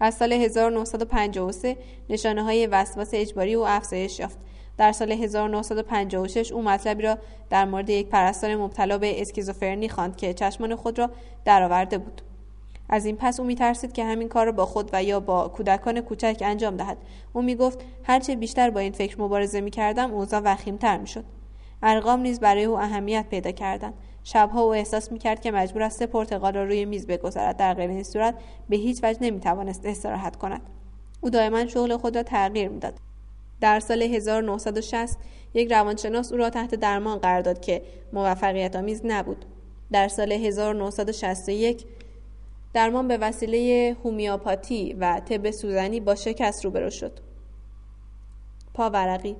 از 0.00 0.14
سال 0.14 0.32
1953 0.32 1.76
نشانه 2.08 2.42
های 2.42 2.66
وسواس 2.66 3.10
اجباری 3.12 3.54
او 3.54 3.66
افزایش 3.66 4.18
یافت. 4.18 4.38
در 4.78 4.92
سال 4.92 5.12
1956 5.12 6.52
او 6.52 6.62
مطلبی 6.62 7.02
را 7.02 7.18
در 7.50 7.64
مورد 7.64 7.90
یک 7.90 8.08
پرستار 8.08 8.56
مبتلا 8.56 8.98
به 8.98 9.22
اسکیزوفرنی 9.22 9.88
خواند 9.88 10.16
که 10.16 10.34
چشمان 10.34 10.76
خود 10.76 10.98
را 10.98 11.10
درآورده 11.44 11.98
بود. 11.98 12.22
از 12.88 13.06
این 13.06 13.16
پس 13.16 13.40
او 13.40 13.46
میترسید 13.46 13.92
که 13.92 14.04
همین 14.04 14.28
کار 14.28 14.46
را 14.46 14.52
با 14.52 14.66
خود 14.66 14.90
و 14.92 15.02
یا 15.02 15.20
با 15.20 15.48
کودکان 15.48 16.00
کوچک 16.00 16.42
انجام 16.44 16.76
دهد. 16.76 16.98
او 17.32 17.42
می‌گفت 17.42 17.78
هرچه 18.04 18.36
بیشتر 18.36 18.70
با 18.70 18.80
این 18.80 18.92
فکر 18.92 19.20
مبارزه 19.20 19.60
می‌کردم 19.60 20.14
اوضاع 20.14 20.40
وخیمتر 20.44 20.98
می‌شد. 20.98 21.24
ارقام 21.82 22.20
نیز 22.20 22.40
برای 22.40 22.64
او 22.64 22.78
اهمیت 22.78 23.26
پیدا 23.30 23.50
کردند. 23.50 23.94
شبها 24.24 24.62
او 24.62 24.74
احساس 24.74 25.12
می‌کرد 25.12 25.40
که 25.40 25.50
مجبور 25.50 25.82
است 25.82 25.98
سه 25.98 26.06
پرتقال 26.06 26.54
را 26.54 26.64
روی 26.64 26.84
میز 26.84 27.06
بگذارد. 27.06 27.56
در 27.56 27.74
غیر 27.74 27.90
این 27.90 28.02
صورت 28.02 28.34
به 28.68 28.76
هیچ 28.76 29.00
وجه 29.04 29.18
نمی‌توانست 29.20 29.86
استراحت 29.86 30.36
کند. 30.36 30.60
او 31.20 31.30
دائما 31.30 31.66
شغل 31.66 31.96
خود 31.96 32.16
را 32.16 32.22
تغییر 32.22 32.68
می‌داد. 32.68 32.94
در 33.62 33.80
سال 33.80 34.02
1960 34.02 35.18
یک 35.54 35.72
روانشناس 35.72 36.32
او 36.32 36.38
را 36.38 36.50
تحت 36.50 36.74
درمان 36.74 37.18
قرار 37.18 37.40
داد 37.40 37.60
که 37.60 37.82
موفقیت 38.12 38.76
آمیز 38.76 39.00
نبود. 39.04 39.44
در 39.92 40.08
سال 40.08 40.32
1961 40.32 41.84
درمان 42.74 43.08
به 43.08 43.16
وسیله 43.16 43.96
هومیوپاتی 44.04 44.92
و 45.00 45.20
طب 45.20 45.50
سوزنی 45.50 46.00
با 46.00 46.14
شکست 46.14 46.64
روبرو 46.64 46.90
شد. 46.90 47.12
پاورقی 48.74 49.36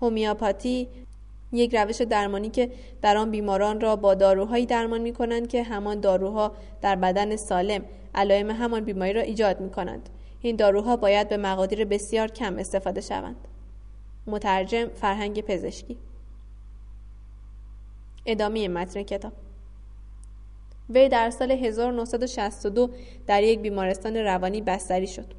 هومیوپاتی 0.00 0.88
یک 1.52 1.74
روش 1.76 2.00
درمانی 2.00 2.50
که 2.50 2.70
در 3.02 3.16
آن 3.16 3.30
بیماران 3.30 3.80
را 3.80 3.96
با 3.96 4.14
داروهایی 4.14 4.66
درمان 4.66 5.00
می 5.00 5.12
کنند 5.12 5.48
که 5.48 5.62
همان 5.62 6.00
داروها 6.00 6.52
در 6.82 6.96
بدن 6.96 7.36
سالم 7.36 7.84
علائم 8.14 8.50
همان 8.50 8.84
بیماری 8.84 9.12
را 9.12 9.22
ایجاد 9.22 9.60
می 9.60 9.70
کنند. 9.70 10.08
این 10.42 10.56
داروها 10.56 10.96
باید 10.96 11.28
به 11.28 11.36
مقادیر 11.36 11.84
بسیار 11.84 12.28
کم 12.28 12.58
استفاده 12.58 13.00
شوند. 13.00 13.36
مترجم 14.26 14.88
فرهنگ 14.88 15.40
پزشکی 15.40 15.98
ادامه 18.26 18.68
متن 18.68 19.02
کتاب 19.02 19.32
وی 20.90 21.08
در 21.08 21.30
سال 21.30 21.50
1962 21.50 22.90
در 23.26 23.42
یک 23.42 23.58
بیمارستان 23.58 24.16
روانی 24.16 24.60
بستری 24.60 25.06
شد. 25.06 25.34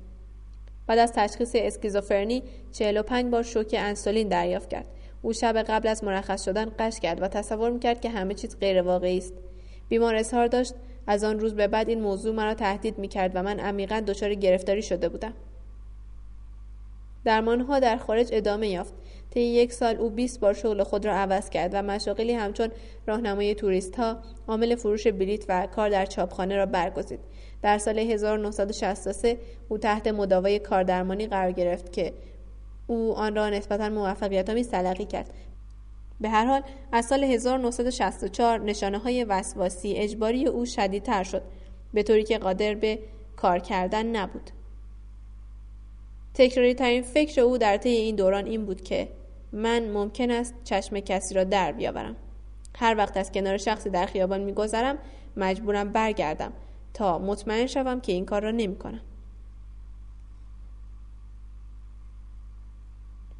بعد 0.87 0.99
از 0.99 1.13
تشخیص 1.13 1.51
اسکیزوفرنی 1.55 2.43
45 2.71 3.31
بار 3.31 3.43
شوک 3.43 3.75
انسولین 3.79 4.27
دریافت 4.27 4.69
کرد 4.69 4.87
او 5.21 5.33
شب 5.33 5.57
قبل 5.57 5.87
از 5.87 6.03
مرخص 6.03 6.45
شدن 6.45 6.71
قش 6.79 6.99
کرد 6.99 7.21
و 7.21 7.27
تصور 7.27 7.71
می‌کرد 7.71 8.01
که 8.01 8.09
همه 8.09 8.33
چیز 8.33 8.59
غیر 8.59 8.81
واقعی 8.81 9.17
است 9.17 9.33
بیمار 9.89 10.15
اظهار 10.15 10.47
داشت 10.47 10.73
از 11.07 11.23
آن 11.23 11.39
روز 11.39 11.55
به 11.55 11.67
بعد 11.67 11.89
این 11.89 12.01
موضوع 12.01 12.35
مرا 12.35 12.53
تهدید 12.53 12.97
می‌کرد 12.97 13.31
و 13.35 13.43
من 13.43 13.59
عمیقا 13.59 14.03
دچار 14.07 14.33
گرفتاری 14.33 14.81
شده 14.81 15.09
بودم. 15.09 15.33
درمانها 17.25 17.79
در 17.79 17.97
خارج 17.97 18.29
ادامه 18.31 18.67
یافت. 18.67 18.93
طی 19.29 19.39
یک 19.39 19.73
سال 19.73 19.95
او 19.95 20.09
20 20.09 20.39
بار 20.39 20.53
شغل 20.53 20.83
خود 20.83 21.05
را 21.05 21.15
عوض 21.15 21.49
کرد 21.49 21.71
و 21.73 21.81
مشاغلی 21.81 22.33
همچون 22.33 22.69
راهنمای 23.07 23.55
توریست 23.55 23.95
ها، 23.95 24.17
عامل 24.47 24.75
فروش 24.75 25.07
بلیط 25.07 25.45
و 25.49 25.67
کار 25.67 25.89
در 25.89 26.05
چاپخانه 26.05 26.55
را 26.55 26.65
برگزید. 26.65 27.19
در 27.61 27.77
سال 27.77 27.99
1963 27.99 29.37
او 29.69 29.77
تحت 29.77 30.07
مداوای 30.07 30.59
کاردرمانی 30.59 31.27
قرار 31.27 31.51
گرفت 31.51 31.93
که 31.93 32.13
او 32.87 33.13
آن 33.13 33.35
را 33.35 33.49
نسبتا 33.49 33.89
موفقیت‌آمیز 33.89 34.69
تلقی 34.69 35.05
کرد. 35.05 35.29
به 36.21 36.29
هر 36.29 36.45
حال 36.45 36.61
از 36.91 37.05
سال 37.05 37.23
1964 37.23 38.59
نشانه 38.59 38.97
های 38.97 39.23
وسواسی 39.23 39.93
اجباری 39.93 40.47
او 40.47 40.65
شدیدتر 40.65 41.23
شد 41.23 41.41
به 41.93 42.03
طوری 42.03 42.23
که 42.23 42.37
قادر 42.37 42.75
به 42.75 42.99
کار 43.35 43.59
کردن 43.59 44.05
نبود 44.05 44.51
تکراری 46.33 46.73
ترین 46.73 47.01
فکر 47.01 47.41
او 47.41 47.57
در 47.57 47.77
طی 47.77 47.89
این 47.89 48.15
دوران 48.15 48.45
این 48.45 48.65
بود 48.65 48.81
که 48.81 49.07
من 49.51 49.91
ممکن 49.91 50.31
است 50.31 50.53
چشم 50.63 50.99
کسی 50.99 51.35
را 51.35 51.43
در 51.43 51.71
بیاورم 51.71 52.15
هر 52.75 52.95
وقت 52.97 53.17
از 53.17 53.31
کنار 53.31 53.57
شخصی 53.57 53.89
در 53.89 54.05
خیابان 54.05 54.41
میگذرم 54.41 54.97
مجبورم 55.37 55.91
برگردم 55.91 56.53
تا 56.93 57.19
مطمئن 57.19 57.67
شوم 57.67 58.01
که 58.01 58.11
این 58.11 58.25
کار 58.25 58.41
را 58.41 58.51
نمی 58.51 58.75
کنم. 58.75 59.01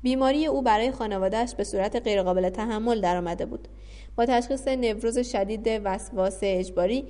بیماری 0.04 0.46
او 0.46 0.62
برای 0.62 0.92
خانوادهش 0.92 1.56
به 1.56 1.64
صورت 1.64 1.96
غیرقابل 1.96 2.50
تحمل 2.50 3.02
درآمده 3.02 3.46
بود. 3.46 3.68
با 4.16 4.26
تشخیص 4.26 4.68
نوروز 4.68 5.20
شدید 5.20 5.82
وسواس 5.84 6.40
اجباری 6.42 7.06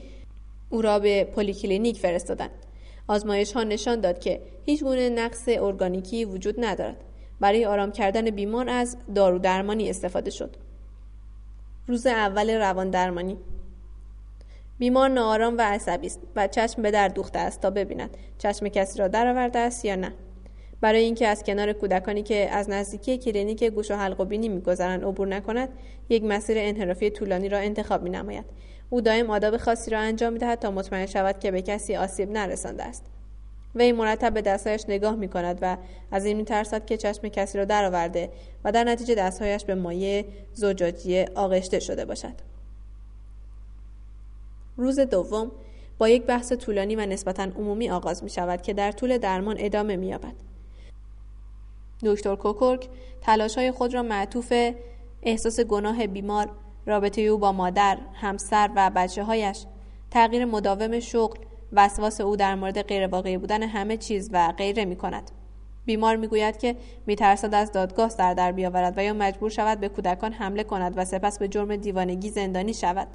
او 0.69 0.81
را 0.81 0.99
به 0.99 1.23
پلیکلینیک 1.23 1.99
فرستادند. 1.99 2.51
آزمایش 3.07 3.53
ها 3.53 3.63
نشان 3.63 4.01
داد 4.01 4.19
که 4.19 4.41
هیچ 4.65 4.83
گونه 4.83 5.09
نقص 5.09 5.43
ارگانیکی 5.47 6.25
وجود 6.25 6.55
ندارد. 6.65 7.03
برای 7.39 7.65
آرام 7.65 7.91
کردن 7.91 8.29
بیمار 8.29 8.69
از 8.69 8.97
دارو 9.15 9.39
درمانی 9.39 9.89
استفاده 9.89 10.29
شد. 10.29 10.55
روز 11.87 12.07
اول 12.07 12.49
روان 12.49 12.89
درمانی 12.89 13.37
بیمار 14.79 15.09
ناآرام 15.09 15.57
و 15.57 15.61
عصبی 15.61 16.07
است 16.07 16.19
و 16.35 16.47
چشم 16.47 16.81
به 16.81 16.91
در 16.91 17.07
دوخته 17.07 17.39
است 17.39 17.61
تا 17.61 17.69
ببیند 17.69 18.17
چشم 18.37 18.67
کسی 18.67 18.99
را 18.99 19.07
درآورده 19.07 19.59
است 19.59 19.85
یا 19.85 19.95
نه 19.95 20.13
برای 20.81 21.03
اینکه 21.03 21.27
از 21.27 21.43
کنار 21.43 21.73
کودکانی 21.73 22.23
که 22.23 22.49
از 22.49 22.69
نزدیکی 22.69 23.17
کلینیک 23.17 23.63
گوش 23.63 23.91
و 23.91 23.95
حلق 23.95 24.19
و 24.19 24.25
بینی 24.25 24.49
میگذرند 24.49 25.03
عبور 25.03 25.27
نکند 25.27 25.69
یک 26.09 26.23
مسیر 26.23 26.57
انحرافی 26.59 27.09
طولانی 27.09 27.49
را 27.49 27.57
انتخاب 27.57 28.03
مینماید. 28.03 28.45
او 28.89 29.01
دائم 29.01 29.29
آداب 29.29 29.57
خاصی 29.57 29.91
را 29.91 29.99
انجام 29.99 30.33
می‌دهد 30.33 30.59
تا 30.59 30.71
مطمئن 30.71 31.05
شود 31.05 31.39
که 31.39 31.51
به 31.51 31.61
کسی 31.61 31.95
آسیب 31.95 32.31
نرسانده 32.31 32.83
است. 32.83 33.05
وی 33.75 33.91
مرتب 33.91 34.33
به 34.33 34.41
دستهایش 34.41 34.85
نگاه 34.87 35.15
می 35.15 35.27
کند 35.27 35.59
و 35.61 35.77
از 36.11 36.25
این 36.25 36.37
میترسد 36.37 36.85
که 36.85 36.97
چشم 36.97 37.27
کسی 37.27 37.57
را 37.57 37.65
درآورده 37.65 38.29
و 38.63 38.71
در 38.71 38.83
نتیجه 38.83 39.15
دستهایش 39.15 39.65
به 39.65 39.75
مایه 39.75 40.25
زجاجی 40.53 41.21
آغشته 41.35 41.79
شده 41.79 42.05
باشد. 42.05 42.33
روز 44.77 44.99
دوم 44.99 45.51
با 45.97 46.09
یک 46.09 46.23
بحث 46.25 46.53
طولانی 46.53 46.95
و 46.95 47.05
نسبتا 47.05 47.43
عمومی 47.43 47.89
آغاز 47.89 48.23
می 48.23 48.29
شود 48.29 48.61
که 48.61 48.73
در 48.73 48.91
طول 48.91 49.17
درمان 49.17 49.55
ادامه 49.59 49.95
می 49.95 50.07
یابد. 50.07 50.50
دکتر 52.03 52.35
کوکورک 52.35 52.89
تلاش 53.21 53.57
های 53.57 53.71
خود 53.71 53.93
را 53.93 54.03
معطوف 54.03 54.53
احساس 55.23 55.59
گناه 55.59 56.07
بیمار، 56.07 56.49
رابطه 56.85 57.21
او 57.21 57.37
با 57.37 57.51
مادر، 57.51 57.97
همسر 58.13 58.69
و 58.75 58.91
بچه 58.95 59.23
هایش، 59.23 59.65
تغییر 60.11 60.45
مداوم 60.45 60.99
شغل، 60.99 61.39
وسواس 61.73 62.21
او 62.21 62.35
در 62.35 62.55
مورد 62.55 62.81
غیرواقعی 62.81 63.37
بودن 63.37 63.63
همه 63.63 63.97
چیز 63.97 64.29
و 64.33 64.53
غیره 64.57 64.85
می 64.85 64.95
کند. 64.95 65.31
بیمار 65.85 66.15
می‌گوید 66.15 66.57
که 66.57 66.75
میترسد 67.07 67.53
از 67.53 67.71
دادگاه 67.71 68.09
سر 68.09 68.33
در 68.33 68.51
بیاورد 68.51 68.97
و 68.97 69.03
یا 69.03 69.13
مجبور 69.13 69.49
شود 69.49 69.79
به 69.79 69.89
کودکان 69.89 70.33
حمله 70.33 70.63
کند 70.63 70.93
و 70.97 71.05
سپس 71.05 71.39
به 71.39 71.47
جرم 71.47 71.75
دیوانگی 71.75 72.29
زندانی 72.29 72.73
شود. 72.73 73.07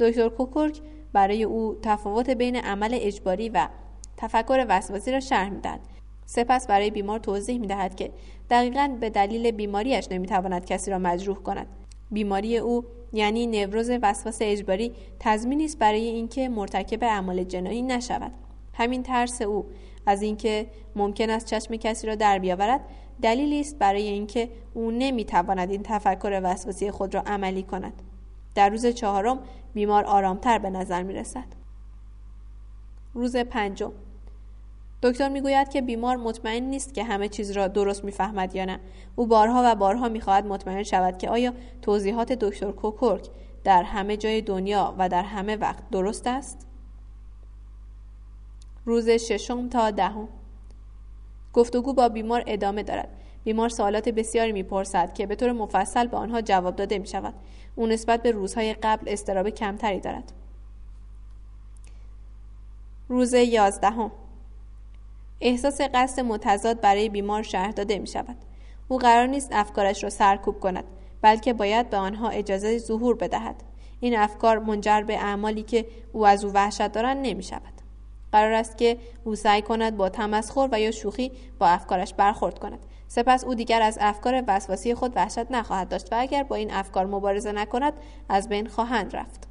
دکتر 0.00 0.28
کوکورک 0.28 0.80
برای 1.12 1.44
او 1.44 1.78
تفاوت 1.82 2.30
بین 2.30 2.56
عمل 2.56 2.98
اجباری 3.00 3.48
و 3.48 3.68
تفکر 4.16 4.66
وسواسی 4.68 5.12
را 5.12 5.20
شرح 5.20 5.48
می‌دهد 5.48 5.80
سپس 6.26 6.66
برای 6.66 6.90
بیمار 6.90 7.18
توضیح 7.18 7.58
می‌دهد 7.58 7.94
که 7.94 8.10
دقیقا 8.50 8.96
به 9.00 9.10
دلیل 9.10 9.50
بیماریش 9.50 10.08
نمی‌تواند 10.10 10.64
کسی 10.64 10.90
را 10.90 10.98
مجروح 10.98 11.36
کند. 11.36 11.66
بیماری 12.10 12.58
او 12.58 12.84
یعنی 13.12 13.46
نوروز 13.46 13.90
وسواس 14.02 14.38
اجباری 14.40 14.92
تضمینی 15.20 15.64
است 15.64 15.78
برای 15.78 16.04
اینکه 16.04 16.48
مرتکب 16.48 17.04
اعمال 17.04 17.44
جنایی 17.44 17.82
نشود. 17.82 18.32
همین 18.74 19.02
ترس 19.02 19.42
او 19.42 19.66
از 20.06 20.22
اینکه 20.22 20.66
ممکن 20.96 21.30
است 21.30 21.46
چشم 21.46 21.76
کسی 21.76 22.06
را 22.06 22.14
در 22.14 22.38
بیاورد 22.38 22.80
دلیلی 23.22 23.60
است 23.60 23.78
برای 23.78 24.08
اینکه 24.08 24.48
او 24.74 24.90
نمی‌تواند 24.90 25.70
این 25.70 25.82
تفکر 25.82 26.40
وسواسی 26.44 26.90
خود 26.90 27.14
را 27.14 27.20
عملی 27.20 27.62
کند. 27.62 28.02
در 28.54 28.68
روز 28.68 28.86
چهارم 28.86 29.38
بیمار 29.74 30.04
آرامتر 30.04 30.58
به 30.58 30.70
نظر 30.70 31.02
می 31.02 31.14
رسد. 31.14 31.44
روز 33.14 33.36
پنجم 33.36 33.92
دکتر 35.06 35.28
می‌گوید 35.28 35.68
که 35.68 35.82
بیمار 35.82 36.16
مطمئن 36.16 36.62
نیست 36.62 36.94
که 36.94 37.04
همه 37.04 37.28
چیز 37.28 37.50
را 37.50 37.68
درست 37.68 38.04
می‌فهمد 38.04 38.54
یا 38.54 38.64
نه. 38.64 38.80
او 39.16 39.26
بارها 39.26 39.62
و 39.64 39.74
بارها 39.74 40.08
می‌خواهد 40.08 40.46
مطمئن 40.46 40.82
شود 40.82 41.18
که 41.18 41.30
آیا 41.30 41.52
توضیحات 41.82 42.32
دکتر 42.32 42.72
کوکورک 42.72 43.28
در 43.64 43.82
همه 43.82 44.16
جای 44.16 44.40
دنیا 44.40 44.94
و 44.98 45.08
در 45.08 45.22
همه 45.22 45.56
وقت 45.56 45.90
درست 45.90 46.26
است؟ 46.26 46.66
روز 48.84 49.08
ششم 49.10 49.68
تا 49.68 49.90
دهم. 49.90 50.28
گفتگو 51.52 51.92
با 51.92 52.08
بیمار 52.08 52.44
ادامه 52.46 52.82
دارد. 52.82 53.08
بیمار 53.44 53.68
سوالات 53.68 54.08
بسیاری 54.08 54.52
می‌پرسد 54.52 55.12
که 55.12 55.26
به 55.26 55.34
طور 55.34 55.52
مفصل 55.52 56.06
به 56.06 56.16
آنها 56.16 56.40
جواب 56.40 56.76
داده 56.76 56.98
می 56.98 57.06
شود. 57.06 57.34
او 57.76 57.86
نسبت 57.86 58.22
به 58.22 58.30
روزهای 58.30 58.74
قبل 58.74 59.08
استراب 59.08 59.50
کمتری 59.50 60.00
دارد. 60.00 60.32
روز 63.08 63.34
یازدهم. 63.34 64.12
احساس 65.40 65.80
قصد 65.80 66.20
متضاد 66.20 66.80
برای 66.80 67.08
بیمار 67.08 67.42
شهر 67.42 67.70
داده 67.70 67.98
می 67.98 68.06
شود. 68.06 68.36
او 68.88 68.98
قرار 68.98 69.26
نیست 69.26 69.48
افکارش 69.52 70.04
را 70.04 70.10
سرکوب 70.10 70.60
کند 70.60 70.84
بلکه 71.22 71.52
باید 71.52 71.90
به 71.90 71.96
آنها 71.96 72.28
اجازه 72.28 72.78
ظهور 72.78 73.16
بدهد. 73.16 73.62
این 74.00 74.18
افکار 74.18 74.58
منجر 74.58 75.02
به 75.02 75.14
اعمالی 75.14 75.62
که 75.62 75.86
او 76.12 76.26
از 76.26 76.44
او 76.44 76.52
وحشت 76.52 76.88
دارند 76.92 77.26
نمی 77.26 77.42
شود. 77.42 77.76
قرار 78.32 78.52
است 78.52 78.78
که 78.78 78.98
او 79.24 79.34
سعی 79.34 79.62
کند 79.62 79.96
با 79.96 80.08
تمسخر 80.08 80.68
و 80.72 80.80
یا 80.80 80.90
شوخی 80.90 81.32
با 81.58 81.66
افکارش 81.66 82.14
برخورد 82.14 82.58
کند 82.58 82.78
سپس 83.08 83.44
او 83.44 83.54
دیگر 83.54 83.82
از 83.82 83.98
افکار 84.00 84.44
وسواسی 84.46 84.94
خود 84.94 85.12
وحشت 85.16 85.50
نخواهد 85.50 85.88
داشت 85.88 86.12
و 86.12 86.16
اگر 86.18 86.42
با 86.42 86.56
این 86.56 86.72
افکار 86.72 87.06
مبارزه 87.06 87.52
نکند 87.52 87.92
از 88.28 88.48
بین 88.48 88.66
خواهند 88.68 89.16
رفت 89.16 89.48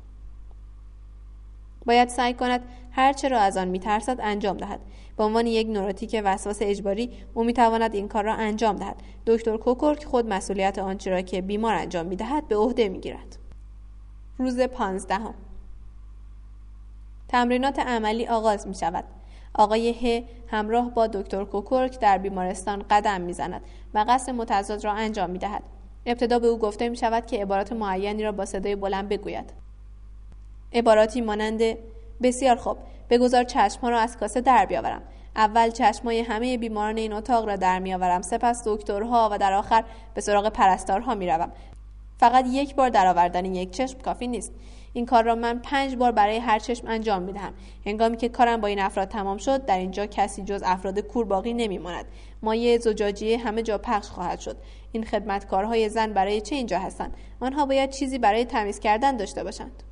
باید 1.85 2.09
سعی 2.09 2.33
کند 2.33 2.61
هرچه 2.95 3.27
را 3.27 3.39
از 3.39 3.57
آن 3.57 3.67
میترسد 3.67 4.17
انجام 4.21 4.57
دهد 4.57 4.79
به 5.17 5.23
عنوان 5.23 5.47
یک 5.47 5.67
نوروتیک 5.67 6.21
وسواس 6.23 6.57
اجباری 6.61 7.11
او 7.33 7.43
می‌تواند 7.43 7.95
این 7.95 8.07
کار 8.07 8.23
را 8.23 8.33
انجام 8.33 8.75
دهد 8.75 8.95
دکتر 9.25 9.57
کوکورک 9.57 10.05
خود 10.05 10.27
مسئولیت 10.27 10.79
آنچه 10.79 11.11
را 11.11 11.21
که 11.21 11.41
بیمار 11.41 11.73
انجام 11.73 12.05
می‌دهد 12.05 12.47
به 12.47 12.55
عهده 12.55 12.89
می‌گیرد 12.89 13.37
روز 14.37 14.59
پانزدهم 14.59 15.33
تمرینات 17.27 17.79
عملی 17.79 18.27
آغاز 18.27 18.67
می 18.67 18.75
شود. 18.75 19.03
آقای 19.53 19.91
ه 19.91 20.23
همراه 20.47 20.89
با 20.89 21.07
دکتر 21.07 21.45
کوکورک 21.45 21.99
در 21.99 22.17
بیمارستان 22.17 22.85
قدم 22.89 23.21
می‌زند 23.21 23.61
و 23.93 24.05
قصد 24.09 24.31
متضاد 24.31 24.83
را 24.83 24.91
انجام 24.91 25.29
می 25.29 25.39
دهد. 25.39 25.63
ابتدا 26.05 26.39
به 26.39 26.47
او 26.47 26.57
گفته 26.57 26.89
می 26.89 26.97
شود 26.97 27.25
که 27.25 27.41
عبارات 27.41 27.73
معینی 27.73 28.23
را 28.23 28.31
با 28.31 28.45
صدای 28.45 28.75
بلند 28.75 29.09
بگوید. 29.09 29.53
عباراتی 30.73 31.21
مانند 31.21 31.61
بسیار 32.23 32.55
خوب. 32.55 32.77
بگذار 33.09 33.43
چشمها 33.43 33.89
را 33.89 33.99
از 33.99 34.17
کاسه 34.17 34.41
در 34.41 34.65
بیاورم. 34.65 35.01
اول 35.35 35.69
چشمای 35.69 36.19
همه 36.19 36.57
بیماران 36.57 36.97
این 36.97 37.13
اتاق 37.13 37.45
را 37.45 37.55
در 37.55 37.79
میآورم. 37.79 38.21
سپس 38.21 38.63
دکترها 38.65 39.29
و 39.31 39.37
در 39.37 39.53
آخر 39.53 39.83
به 40.13 40.21
سراغ 40.21 40.49
پرستارها 40.49 41.15
می‌روم. 41.15 41.51
فقط 42.17 42.45
یک 42.47 42.75
بار 42.75 42.89
درآوردن 42.89 43.45
یک 43.45 43.71
چشم 43.71 43.99
کافی 43.99 44.27
نیست. 44.27 44.51
این 44.93 45.05
کار 45.05 45.23
را 45.23 45.35
من 45.35 45.59
پنج 45.59 45.95
بار 45.95 46.11
برای 46.11 46.37
هر 46.37 46.59
چشم 46.59 46.87
انجام 46.87 47.21
می‌دهم. 47.21 47.53
هنگامی 47.85 48.17
که 48.17 48.29
کارم 48.29 48.61
با 48.61 48.67
این 48.67 48.79
افراد 48.79 49.07
تمام 49.07 49.37
شد 49.37 49.65
در 49.65 49.77
اینجا 49.77 50.05
کسی 50.05 50.43
جز 50.43 50.63
افراد 50.65 50.99
کور 50.99 51.25
باقی 51.25 51.53
نمیماند 51.53 52.05
مایه 52.43 52.77
زجاجیه 52.77 53.37
همه 53.37 53.61
جا 53.61 53.77
پخش 53.77 54.07
خواهد 54.07 54.39
شد. 54.39 54.57
این 54.91 55.03
خدمتکارهای 55.03 55.89
زن 55.89 56.13
برای 56.13 56.41
چه 56.41 56.55
اینجا 56.55 56.79
هستند؟ 56.79 57.17
آنها 57.39 57.65
باید 57.65 57.89
چیزی 57.89 58.17
برای 58.17 58.45
تمیز 58.45 58.79
کردن 58.79 59.17
داشته 59.17 59.43
باشند. 59.43 59.83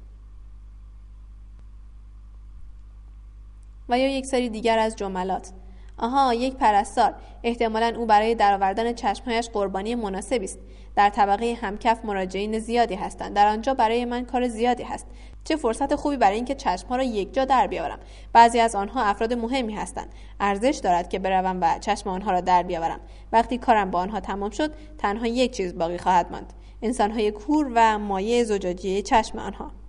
و 3.90 4.00
یا 4.00 4.08
یک 4.08 4.26
سری 4.26 4.50
دیگر 4.50 4.80
از 4.80 4.96
جملات. 4.96 5.52
آها 5.98 6.34
یک 6.34 6.56
پرستار. 6.56 7.16
احتمالا 7.44 7.94
او 7.98 8.06
برای 8.06 8.36
درآوردن 8.36 8.94
چشمهایش 8.94 9.50
قربانی 9.50 9.96
مناسبی 9.96 10.46
است. 10.46 10.60
در 10.96 11.10
طبقه 11.10 11.58
همکف 11.62 12.06
مراجعین 12.06 12.60
زیادی 12.60 12.96
هستند. 12.96 13.36
در 13.36 13.48
آنجا 13.48 13.74
برای 13.74 14.06
من 14.06 14.26
کار 14.26 14.48
زیادی 14.48 14.84
هست. 14.84 15.08
چه 15.44 15.56
فرصت 15.56 15.96
خوبی 15.96 16.18
برای 16.18 16.36
اینکه 16.36 16.56
چشمها 16.56 16.96
را 16.96 17.04
یکجا 17.04 17.46
در 17.46 17.68
بیاورم. 17.68 18.00
بعضی 18.34 18.60
از 18.60 18.76
آنها 18.76 19.04
افراد 19.04 19.34
مهمی 19.34 19.74
هستند. 19.74 20.14
ارزش 20.40 20.80
دارد 20.84 21.10
که 21.10 21.20
بروم 21.20 21.60
و 21.62 21.80
چشم 21.80 22.10
آنها 22.10 22.32
را 22.32 22.42
در 22.42 22.64
بیاورم. 22.64 23.00
وقتی 23.32 23.58
کارم 23.58 23.92
با 23.92 24.00
آنها 24.00 24.20
تمام 24.20 24.50
شد 24.50 24.74
تنها 24.98 25.28
یک 25.28 25.52
چیز 25.52 25.78
باقی 25.78 25.98
خواهد 25.98 26.32
ماند. 26.32 26.54
انسانهای 26.82 27.32
کور 27.32 27.72
و 27.76 28.00
مایه 28.00 28.44
زجاجیه 28.44 29.02
چشم 29.02 29.40
آنها. 29.40 29.83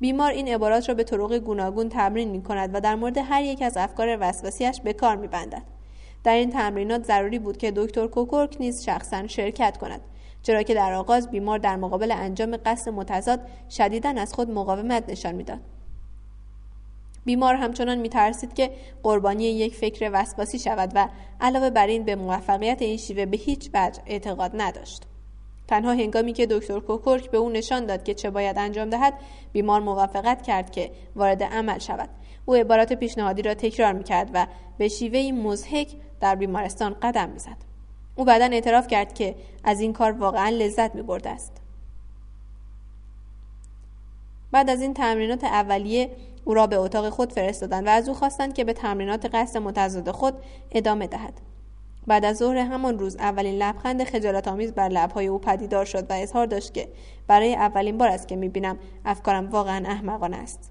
بیمار 0.00 0.30
این 0.30 0.48
عبارات 0.48 0.88
را 0.88 0.94
به 0.94 1.04
طرق 1.04 1.38
گوناگون 1.38 1.88
تمرین 1.88 2.30
می 2.30 2.42
کند 2.42 2.74
و 2.74 2.80
در 2.80 2.94
مورد 2.94 3.18
هر 3.18 3.42
یک 3.42 3.62
از 3.62 3.76
افکار 3.76 4.18
وسواسیش 4.20 4.80
به 4.80 4.92
کار 4.92 5.16
می 5.16 5.28
بندد. 5.28 5.62
در 6.24 6.34
این 6.34 6.50
تمرینات 6.50 7.04
ضروری 7.04 7.38
بود 7.38 7.56
که 7.56 7.72
دکتر 7.76 8.06
کوکورک 8.06 8.56
نیز 8.60 8.84
شخصا 8.84 9.26
شرکت 9.26 9.76
کند 9.76 10.00
چرا 10.42 10.62
که 10.62 10.74
در 10.74 10.92
آغاز 10.92 11.30
بیمار 11.30 11.58
در 11.58 11.76
مقابل 11.76 12.12
انجام 12.12 12.56
قصد 12.56 12.90
متضاد 12.90 13.40
شدیدا 13.70 14.08
از 14.08 14.34
خود 14.34 14.50
مقاومت 14.50 15.08
نشان 15.08 15.34
می‌داد 15.34 15.60
بیمار 17.24 17.54
همچنان 17.54 17.98
میترسید 17.98 18.54
که 18.54 18.70
قربانی 19.02 19.44
یک 19.44 19.74
فکر 19.74 20.10
وسواسی 20.12 20.58
شود 20.58 20.92
و 20.94 21.08
علاوه 21.40 21.70
بر 21.70 21.86
این 21.86 22.04
به 22.04 22.16
موفقیت 22.16 22.82
این 22.82 22.96
شیوه 22.96 23.26
به 23.26 23.36
هیچ 23.36 23.70
وجه 23.74 24.02
اعتقاد 24.06 24.50
نداشت 24.54 25.02
تنها 25.68 25.92
هنگامی 25.92 26.32
که 26.32 26.46
دکتر 26.46 26.80
کوکورک 26.80 27.30
به 27.30 27.38
او 27.38 27.50
نشان 27.50 27.86
داد 27.86 28.02
که 28.02 28.14
چه 28.14 28.30
باید 28.30 28.58
انجام 28.58 28.90
دهد 28.90 29.14
بیمار 29.52 29.80
موافقت 29.80 30.42
کرد 30.42 30.70
که 30.70 30.90
وارد 31.16 31.42
عمل 31.42 31.78
شود. 31.78 32.08
او 32.44 32.54
عبارات 32.54 32.92
پیشنهادی 32.92 33.42
را 33.42 33.54
تکرار 33.54 33.92
می‌کرد 33.92 34.30
و 34.34 34.46
به 34.78 34.88
شیوهی 34.88 35.32
مزهک 35.32 35.88
در 36.20 36.34
بیمارستان 36.34 36.96
قدم 37.02 37.28
می‌زد. 37.28 37.56
او 38.16 38.24
بعدا 38.24 38.44
اعتراف 38.44 38.86
کرد 38.86 39.14
که 39.14 39.34
از 39.64 39.80
این 39.80 39.92
کار 39.92 40.12
واقعا 40.12 40.48
لذت 40.48 40.94
میبرده 40.94 41.30
است. 41.30 41.52
بعد 44.52 44.70
از 44.70 44.82
این 44.82 44.94
تمرینات 44.94 45.44
اولیه 45.44 46.10
او 46.44 46.54
را 46.54 46.66
به 46.66 46.76
اتاق 46.76 47.08
خود 47.08 47.32
فرستادند 47.32 47.86
و 47.86 47.90
از 47.90 48.08
او 48.08 48.14
خواستند 48.14 48.54
که 48.54 48.64
به 48.64 48.72
تمرینات 48.72 49.34
قصد 49.34 49.58
متضاد 49.58 50.10
خود 50.10 50.34
ادامه 50.72 51.06
دهد. 51.06 51.47
بعد 52.08 52.24
از 52.24 52.36
ظهر 52.36 52.56
همان 52.56 52.98
روز 52.98 53.16
اولین 53.16 53.54
لبخند 53.54 54.04
خجالت 54.04 54.48
آمیز 54.48 54.72
بر 54.72 54.88
لبهای 54.88 55.26
او 55.26 55.38
پدیدار 55.38 55.84
شد 55.84 56.10
و 56.10 56.12
اظهار 56.12 56.46
داشت 56.46 56.74
که 56.74 56.88
برای 57.26 57.54
اولین 57.54 57.98
بار 57.98 58.08
است 58.08 58.28
که 58.28 58.36
می‌بینم 58.36 58.78
افکارم 59.04 59.50
واقعا 59.50 59.88
احمقانه 59.88 60.36
است. 60.36 60.70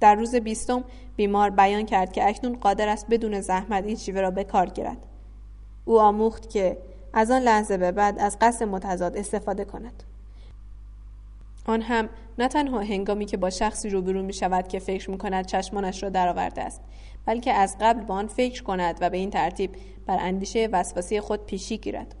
در 0.00 0.14
روز 0.14 0.34
بیستم 0.34 0.84
بیمار 1.16 1.50
بیان 1.50 1.86
کرد 1.86 2.12
که 2.12 2.28
اکنون 2.28 2.56
قادر 2.56 2.88
است 2.88 3.06
بدون 3.10 3.40
زحمت 3.40 3.84
این 3.84 3.96
شیوه 3.96 4.20
را 4.20 4.30
به 4.30 4.44
کار 4.44 4.68
گیرد. 4.68 4.98
او 5.84 6.00
آموخت 6.00 6.50
که 6.50 6.78
از 7.12 7.30
آن 7.30 7.42
لحظه 7.42 7.76
به 7.76 7.92
بعد 7.92 8.18
از 8.18 8.36
قصد 8.40 8.64
متضاد 8.64 9.16
استفاده 9.16 9.64
کند. 9.64 10.02
آن 11.66 11.82
هم 11.82 12.08
نه 12.38 12.48
تنها 12.48 12.80
هنگامی 12.80 13.26
که 13.26 13.36
با 13.36 13.50
شخصی 13.50 13.90
روبرو 13.90 14.22
می 14.22 14.32
شود 14.32 14.68
که 14.68 14.78
فکر 14.78 15.10
می 15.10 15.18
کند 15.18 15.46
چشمانش 15.46 16.02
را 16.02 16.08
درآورده 16.08 16.62
است 16.62 16.80
بلکه 17.26 17.52
از 17.52 17.76
قبل 17.80 18.04
به 18.04 18.12
آن 18.12 18.26
فکر 18.26 18.62
کند 18.62 18.98
و 19.00 19.10
به 19.10 19.16
این 19.16 19.30
ترتیب 19.30 19.76
بر 20.06 20.16
اندیشه 20.20 20.68
وسواسی 20.72 21.20
خود 21.20 21.46
پیشی 21.46 21.78
گیرد. 21.78 22.14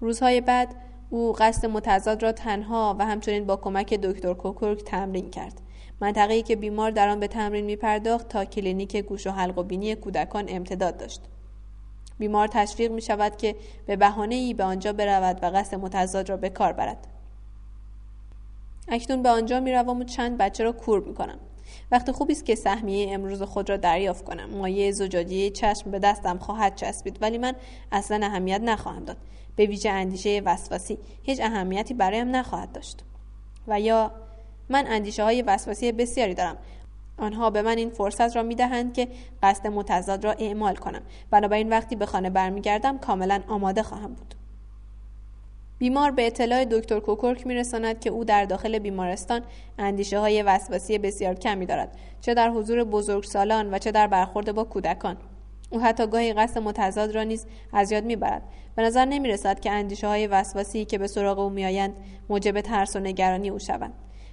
روزهای 0.00 0.40
بعد 0.40 0.74
او 1.10 1.32
قصد 1.32 1.66
متضاد 1.66 2.22
را 2.22 2.32
تنها 2.32 2.96
و 2.98 3.06
همچنین 3.06 3.46
با 3.46 3.56
کمک 3.56 3.94
دکتر 3.94 4.34
کوکورک 4.34 4.84
تمرین 4.84 5.30
کرد. 5.30 5.60
منطقه‌ای 6.00 6.42
که 6.42 6.56
بیمار 6.56 6.90
در 6.90 7.08
آن 7.08 7.20
به 7.20 7.28
تمرین 7.28 7.64
می 7.64 7.76
پرداخت 7.76 8.28
تا 8.28 8.44
کلینیک 8.44 8.96
گوش 8.96 9.26
و 9.26 9.30
حلق 9.30 9.58
و 9.58 9.62
بینی 9.62 9.94
کودکان 9.94 10.44
امتداد 10.48 10.96
داشت. 10.96 11.20
بیمار 12.18 12.48
تشویق 12.48 12.92
می 12.92 13.02
شود 13.02 13.36
که 13.36 13.56
به 13.86 13.96
بهانه 13.96 14.34
ای 14.34 14.54
به 14.54 14.64
آنجا 14.64 14.92
برود 14.92 15.38
و 15.42 15.50
قصد 15.50 15.74
متضاد 15.74 16.28
را 16.28 16.36
به 16.36 16.48
کار 16.48 16.72
برد. 16.72 17.06
اکنون 18.88 19.22
به 19.22 19.28
آنجا 19.28 19.60
می 19.60 19.72
روم 19.72 20.00
و 20.00 20.04
چند 20.04 20.38
بچه 20.38 20.64
را 20.64 20.72
کور 20.72 21.00
می 21.00 21.14
کنم 21.14 21.38
وقت 21.92 22.10
خوبی 22.10 22.32
است 22.32 22.44
که 22.44 22.54
سهمیه 22.54 23.14
امروز 23.14 23.42
خود 23.42 23.70
را 23.70 23.76
دریافت 23.76 24.24
کنم. 24.24 24.50
مایه 24.50 24.92
زجاجی 24.92 25.50
چشم 25.50 25.90
به 25.90 25.98
دستم 25.98 26.38
خواهد 26.38 26.74
چسبید 26.74 27.18
ولی 27.20 27.38
من 27.38 27.54
اصلا 27.92 28.26
اهمیت 28.26 28.60
نخواهم 28.60 29.04
داد. 29.04 29.16
به 29.56 29.66
ویژه 29.66 29.90
اندیشه 29.90 30.42
وسواسی 30.44 30.98
هیچ 31.22 31.40
اهمیتی 31.40 31.94
برایم 31.94 32.36
نخواهد 32.36 32.72
داشت. 32.72 33.04
و 33.68 33.80
یا 33.80 34.10
من 34.68 34.86
اندیشه 34.86 35.24
های 35.24 35.42
وسواسی 35.42 35.92
بسیاری 35.92 36.34
دارم. 36.34 36.56
آنها 37.18 37.50
به 37.50 37.62
من 37.62 37.78
این 37.78 37.90
فرصت 37.90 38.36
را 38.36 38.42
می 38.42 38.54
دهند 38.54 38.94
که 38.94 39.08
قصد 39.42 39.66
متضاد 39.66 40.24
را 40.24 40.32
اعمال 40.32 40.76
کنم. 40.76 41.02
بنابراین 41.30 41.68
وقتی 41.68 41.96
به 41.96 42.06
خانه 42.06 42.30
برمیگردم 42.30 42.98
کاملا 42.98 43.42
آماده 43.48 43.82
خواهم 43.82 44.14
بود. 44.14 44.34
بیمار 45.80 46.10
به 46.10 46.26
اطلاع 46.26 46.64
دکتر 46.64 47.00
کوکورک 47.00 47.46
میرساند 47.46 48.00
که 48.00 48.10
او 48.10 48.24
در 48.24 48.44
داخل 48.44 48.78
بیمارستان 48.78 49.42
اندیشه 49.78 50.18
های 50.18 50.42
وسواسی 50.42 50.98
بسیار 50.98 51.34
کمی 51.34 51.66
دارد 51.66 51.98
چه 52.20 52.34
در 52.34 52.50
حضور 52.50 52.84
بزرگسالان 52.84 53.74
و 53.74 53.78
چه 53.78 53.90
در 53.90 54.06
برخورد 54.06 54.52
با 54.52 54.64
کودکان. 54.64 55.16
او 55.70 55.80
حتی 55.80 56.06
گاهی 56.06 56.32
قصد 56.32 56.58
متضاد 56.58 57.12
را 57.12 57.22
نیز 57.22 57.46
از 57.72 57.92
یاد 57.92 58.04
می‌برد. 58.04 58.42
به 58.76 58.82
نظر 58.82 59.04
نمی‌رسد 59.04 59.60
که 59.60 59.70
اندیشه 59.70 60.06
های 60.06 60.26
وسواسی 60.26 60.84
که 60.84 60.98
به 60.98 61.06
سراغ 61.06 61.38
او 61.38 61.50
میآیند 61.50 61.94
موجب 62.28 62.60
ترس 62.60 62.96
و 62.96 62.98
نگرانی 62.98 63.50
او 63.50 63.58
شوند. 63.58 63.92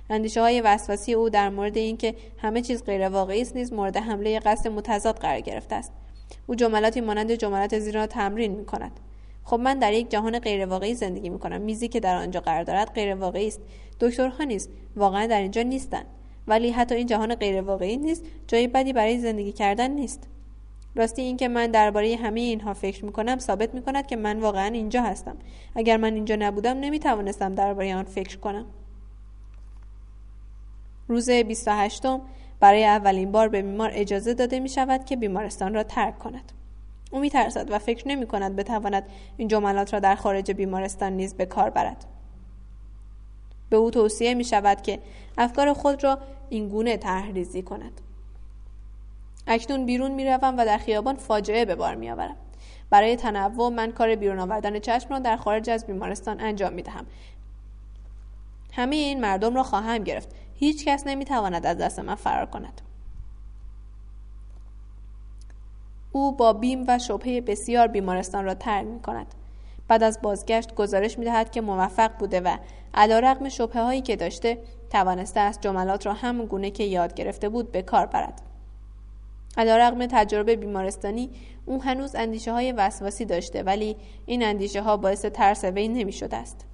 اندیشه 0.10 0.42
های 0.42 0.62
وسواسی 0.62 1.14
او 1.14 1.30
در 1.30 1.50
مورد 1.50 1.78
اینکه 1.78 2.16
همه 2.38 2.62
چیز 2.62 2.84
غیر 2.84 3.10
واقعی 3.10 3.42
است 3.42 3.56
نیز 3.56 3.74
مورد 3.74 3.98
حمله 3.98 4.40
قصد 4.40 4.68
متضاد 4.68 5.18
قرار 5.18 5.40
گرفته 5.40 5.76
است. 5.76 5.92
او 6.48 6.56
جملاتی 6.56 7.02
مانند 7.02 7.32
جملات 7.32 7.80
زیر 7.80 7.96
را 7.96 8.08
تمرین 8.08 8.52
می 8.52 8.66
کند 8.66 8.92
خب 9.48 9.60
من 9.60 9.80
در 9.80 9.94
یک 9.94 10.10
جهان 10.12 10.40
غیرواقعی 10.40 10.94
زندگی 10.94 11.30
می 11.30 11.40
کنم 11.40 11.62
میزی 11.62 11.88
که 11.88 12.00
در 12.00 12.16
آنجا 12.16 12.40
قرار 12.40 12.64
دارد 12.64 12.94
غیرواقعی 12.94 13.48
است. 13.48 13.62
دکترها 14.00 14.44
نیز 14.44 14.70
واقعا 14.96 15.28
در 15.28 15.42
اینجا 15.42 15.62
نیستند 15.62 16.06
ولی 16.48 16.72
حتی 16.72 16.96
این 16.96 17.08
جهان 17.08 17.36
غیرواقعی 17.36 17.98
نیست. 17.98 18.24
جای 18.48 18.68
بدی 18.68 18.94
برای 18.94 19.20
زندگی 19.20 19.52
کردن 19.52 19.92
نیست. 19.92 20.28
راستی 20.96 21.22
اینکه 21.22 21.48
من 21.48 21.72
درباره 21.72 22.16
همه 22.16 22.40
اینها 22.40 22.74
فکر 22.74 23.06
می 23.06 23.12
کنم 23.12 23.40
ثابت 23.40 23.74
می 23.74 23.82
کند 23.82 24.08
که 24.08 24.16
من 24.16 24.40
واقعا 24.40 24.66
اینجا 24.66 25.02
هستم. 25.02 25.38
اگر 25.76 25.98
من 25.98 26.14
اینجا 26.14 26.36
نبودم 26.36 26.80
نمی 26.80 27.00
توانستم 27.00 27.56
درباره 27.56 27.96
آن 27.96 28.04
فکر 28.04 28.38
کنم. 28.38 28.66
روز 31.08 31.30
28 31.30 32.04
برای 32.60 32.86
اولین 32.86 33.32
بار 33.32 33.50
به 33.50 33.62
بیمار 33.62 33.92
اجازه 33.94 34.34
داده 34.34 34.60
می 34.60 34.70
شود 34.70 35.06
که 35.06 35.16
بیمارستان 35.16 35.74
را 35.74 35.84
ترک 35.84 36.20
کند. 36.20 36.57
او 37.12 37.20
می 37.20 37.30
ترسد 37.30 37.72
و 37.72 37.80
فکر 37.80 38.08
نمی 38.08 38.28
کند 38.28 38.56
بتواند 38.56 39.04
این 39.38 39.48
جملات 39.48 39.94
را 39.94 40.00
در 40.00 40.16
خارج 40.16 40.52
بیمارستان 40.52 41.14
نیز 41.14 41.34
به 41.34 41.46
کار 41.46 41.70
برد 41.70 42.06
به 43.70 43.78
او 43.78 43.92
توصیه 43.92 44.34
می 44.34 44.44
شود 44.44 44.82
که 44.82 45.00
افکار 45.38 45.74
خود 45.74 46.04
را 46.04 46.20
این 46.50 46.70
گونه 46.70 46.98
تحریزی 46.98 47.62
کند 47.62 48.02
اکنون 49.48 49.86
بیرون 49.86 50.12
می 50.12 50.26
روم 50.26 50.58
و 50.58 50.66
در 50.66 50.78
خیابان 50.78 51.16
فاجعه 51.16 51.66
به 51.66 51.76
بار 51.76 51.96
می 51.96 52.12
آورم. 52.12 52.36
برای 52.90 53.16
تنوع 53.16 53.70
من 53.70 53.92
کار 53.92 54.16
بیرون 54.16 54.40
آوردن 54.40 54.80
چشم 54.80 55.10
را 55.10 55.20
در 55.20 55.38
خارج 55.38 55.70
از 55.70 55.86
بیمارستان 55.86 56.42
انجام 56.42 56.74
می 56.74 56.82
دهم. 56.82 57.06
همه 58.74 58.96
این 58.96 59.22
مردم 59.22 59.56
را 59.56 59.64
خواهم 59.64 59.98
گرفت. 59.98 60.36
هیچ 60.56 60.86
کس 60.86 61.08
نمی 61.08 61.26
تواند 61.26 61.66
از 61.66 61.78
دست 61.78 62.00
من 62.00 62.16
فرار 62.16 62.46
کند. 62.46 62.82
او 66.18 66.32
با 66.32 66.54
بیم 66.54 66.84
و 66.88 67.00
شبهه 67.00 67.42
بسیار 67.42 67.88
بیمارستان 67.88 68.46
را 68.46 68.54
ترک 68.54 68.86
می 68.86 69.00
کند. 69.00 69.28
بعد 69.88 70.04
از 70.04 70.20
بازگشت 70.22 70.76
گزارش 70.76 71.20
می 71.20 71.26
دهد 71.26 71.52
که 71.52 71.62
موفق 71.62 72.12
بوده 72.20 72.42
و 72.42 72.58
علا 72.94 73.20
رقم 73.20 73.50
شبه 73.50 73.82
هایی 73.82 74.02
که 74.02 74.16
داشته 74.16 74.58
توانسته 74.90 75.40
است 75.40 75.62
جملات 75.62 76.06
را 76.06 76.14
همون 76.14 76.46
گونه 76.46 76.72
که 76.72 76.84
یاد 76.84 77.14
گرفته 77.14 77.50
بود 77.50 77.72
به 77.72 77.82
کار 77.82 78.06
برد. 78.06 78.42
رقم 79.58 80.06
تجربه 80.06 80.56
بیمارستانی 80.56 81.30
او 81.66 81.84
هنوز 81.84 82.16
اندیشه 82.16 82.52
های 82.52 82.72
وسواسی 82.72 83.26
داشته 83.26 83.64
ولی 83.64 83.96
این 84.26 84.44
اندیشه 84.44 84.82
ها 84.82 84.98
باعث 84.98 85.26
ترس 85.26 85.64
وی 85.64 85.88
نمی 85.88 86.12
شده 86.12 86.38
است. 86.38 86.66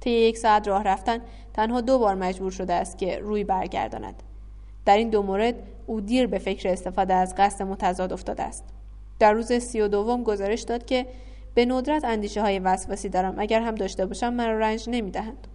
طی 0.00 0.10
یک 0.10 0.38
ساعت 0.38 0.68
راه 0.68 0.82
رفتن 0.82 1.18
تنها 1.54 1.80
دو 1.80 1.98
بار 1.98 2.14
مجبور 2.14 2.50
شده 2.50 2.72
است 2.72 2.98
که 2.98 3.18
روی 3.18 3.44
برگرداند. 3.44 4.22
در 4.84 4.96
این 4.96 5.10
دو 5.10 5.22
مورد 5.22 5.54
او 5.86 6.00
دیر 6.00 6.26
به 6.26 6.38
فکر 6.38 6.68
استفاده 6.68 7.14
از 7.14 7.34
قصد 7.38 7.62
متضاد 7.62 8.12
افتاده 8.12 8.42
است. 8.42 8.73
در 9.18 9.32
روز 9.32 9.52
سی 9.52 9.80
و 9.80 9.88
دوم 9.88 10.22
گزارش 10.22 10.62
داد 10.62 10.84
که 10.86 11.06
به 11.54 11.64
ندرت 11.64 12.04
اندیشه 12.04 12.42
های 12.42 12.58
وسواسی 12.58 13.08
دارم 13.08 13.34
اگر 13.38 13.60
هم 13.60 13.74
داشته 13.74 14.06
باشم 14.06 14.32
مرا 14.34 14.58
رنج 14.58 14.84
نمی 14.88 15.10
دهند. 15.10 15.46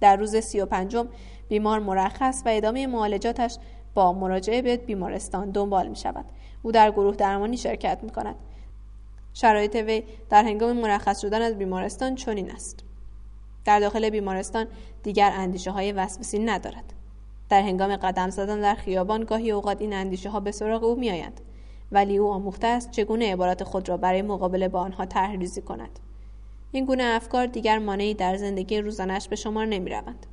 در 0.00 0.16
روز 0.16 0.36
سی 0.36 0.60
و 0.60 0.66
پنجم 0.66 1.08
بیمار 1.48 1.80
مرخص 1.80 2.42
و 2.46 2.48
ادامه 2.48 2.86
معالجاتش 2.86 3.56
با 3.94 4.12
مراجعه 4.12 4.62
به 4.62 4.76
بیمارستان 4.76 5.50
دنبال 5.50 5.88
می 5.88 5.96
شود. 5.96 6.24
او 6.62 6.72
در 6.72 6.90
گروه 6.90 7.16
درمانی 7.16 7.56
شرکت 7.56 7.98
می 8.02 8.10
کند. 8.10 8.34
شرایط 9.34 9.74
وی 9.74 10.02
در 10.30 10.44
هنگام 10.44 10.76
مرخص 10.76 11.20
شدن 11.20 11.42
از 11.42 11.58
بیمارستان 11.58 12.14
چنین 12.14 12.50
است. 12.50 12.84
در 13.64 13.80
داخل 13.80 14.10
بیمارستان 14.10 14.66
دیگر 15.02 15.32
اندیشه 15.36 15.70
های 15.70 15.92
وسوسی 15.92 16.38
ندارد. 16.38 16.92
در 17.48 17.62
هنگام 17.62 17.96
قدم 17.96 18.30
زدن 18.30 18.60
در 18.60 18.74
خیابان 18.74 19.24
گاهی 19.24 19.50
اوقات 19.50 19.80
این 19.80 19.92
اندیشه 19.92 20.30
ها 20.30 20.40
به 20.40 20.52
سراغ 20.52 20.84
او 20.84 20.94
میآیند 20.98 21.40
ولی 21.94 22.16
او 22.16 22.32
آموخته 22.32 22.66
است 22.66 22.90
چگونه 22.90 23.32
عبارات 23.32 23.64
خود 23.64 23.88
را 23.88 23.96
برای 23.96 24.22
مقابله 24.22 24.68
با 24.68 24.80
آنها 24.80 25.06
طرحریزی 25.06 25.60
کند 25.60 25.98
این 26.72 26.84
گونه 26.84 27.04
افکار 27.04 27.46
دیگر 27.46 27.78
مانعی 27.78 28.14
در 28.14 28.36
زندگی 28.36 28.78
روزانش 28.78 29.28
به 29.28 29.36
شمار 29.36 29.66
نمی‌روند 29.66 30.26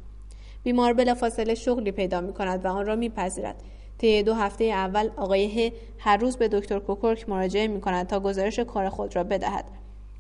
بیمار 0.64 0.94
بلافاصله 0.94 1.56
شغلی 1.56 1.92
پیدا 1.92 2.22
می 2.22 2.34
کند 2.34 2.66
و 2.66 2.68
آن 2.68 2.86
را 2.86 2.96
میپذیرد 2.96 3.56
طی 3.98 4.24
دو 4.24 4.34
هفته 4.34 4.64
اول 4.64 5.10
آقای 5.18 5.68
ه 5.68 5.74
هر 5.98 6.18
روز 6.18 6.38
به 6.38 6.48
دکتر 6.48 6.80
کوکورک 6.80 7.30
مراجعه 7.30 7.68
می 7.68 7.82
کند 7.82 8.08
تا 8.08 8.20
گزارش 8.20 8.60
کار 8.60 8.90
خود 8.90 9.16
را 9.16 9.24
بدهد 9.24 9.66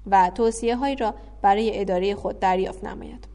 و 0.08 0.32
توصیه 0.36 0.76
هایی 0.76 0.96
را 0.96 1.14
برای 1.42 1.80
اداره 1.80 2.16
خود 2.16 2.40
دریافت 2.40 2.84
نماید. 2.84 3.28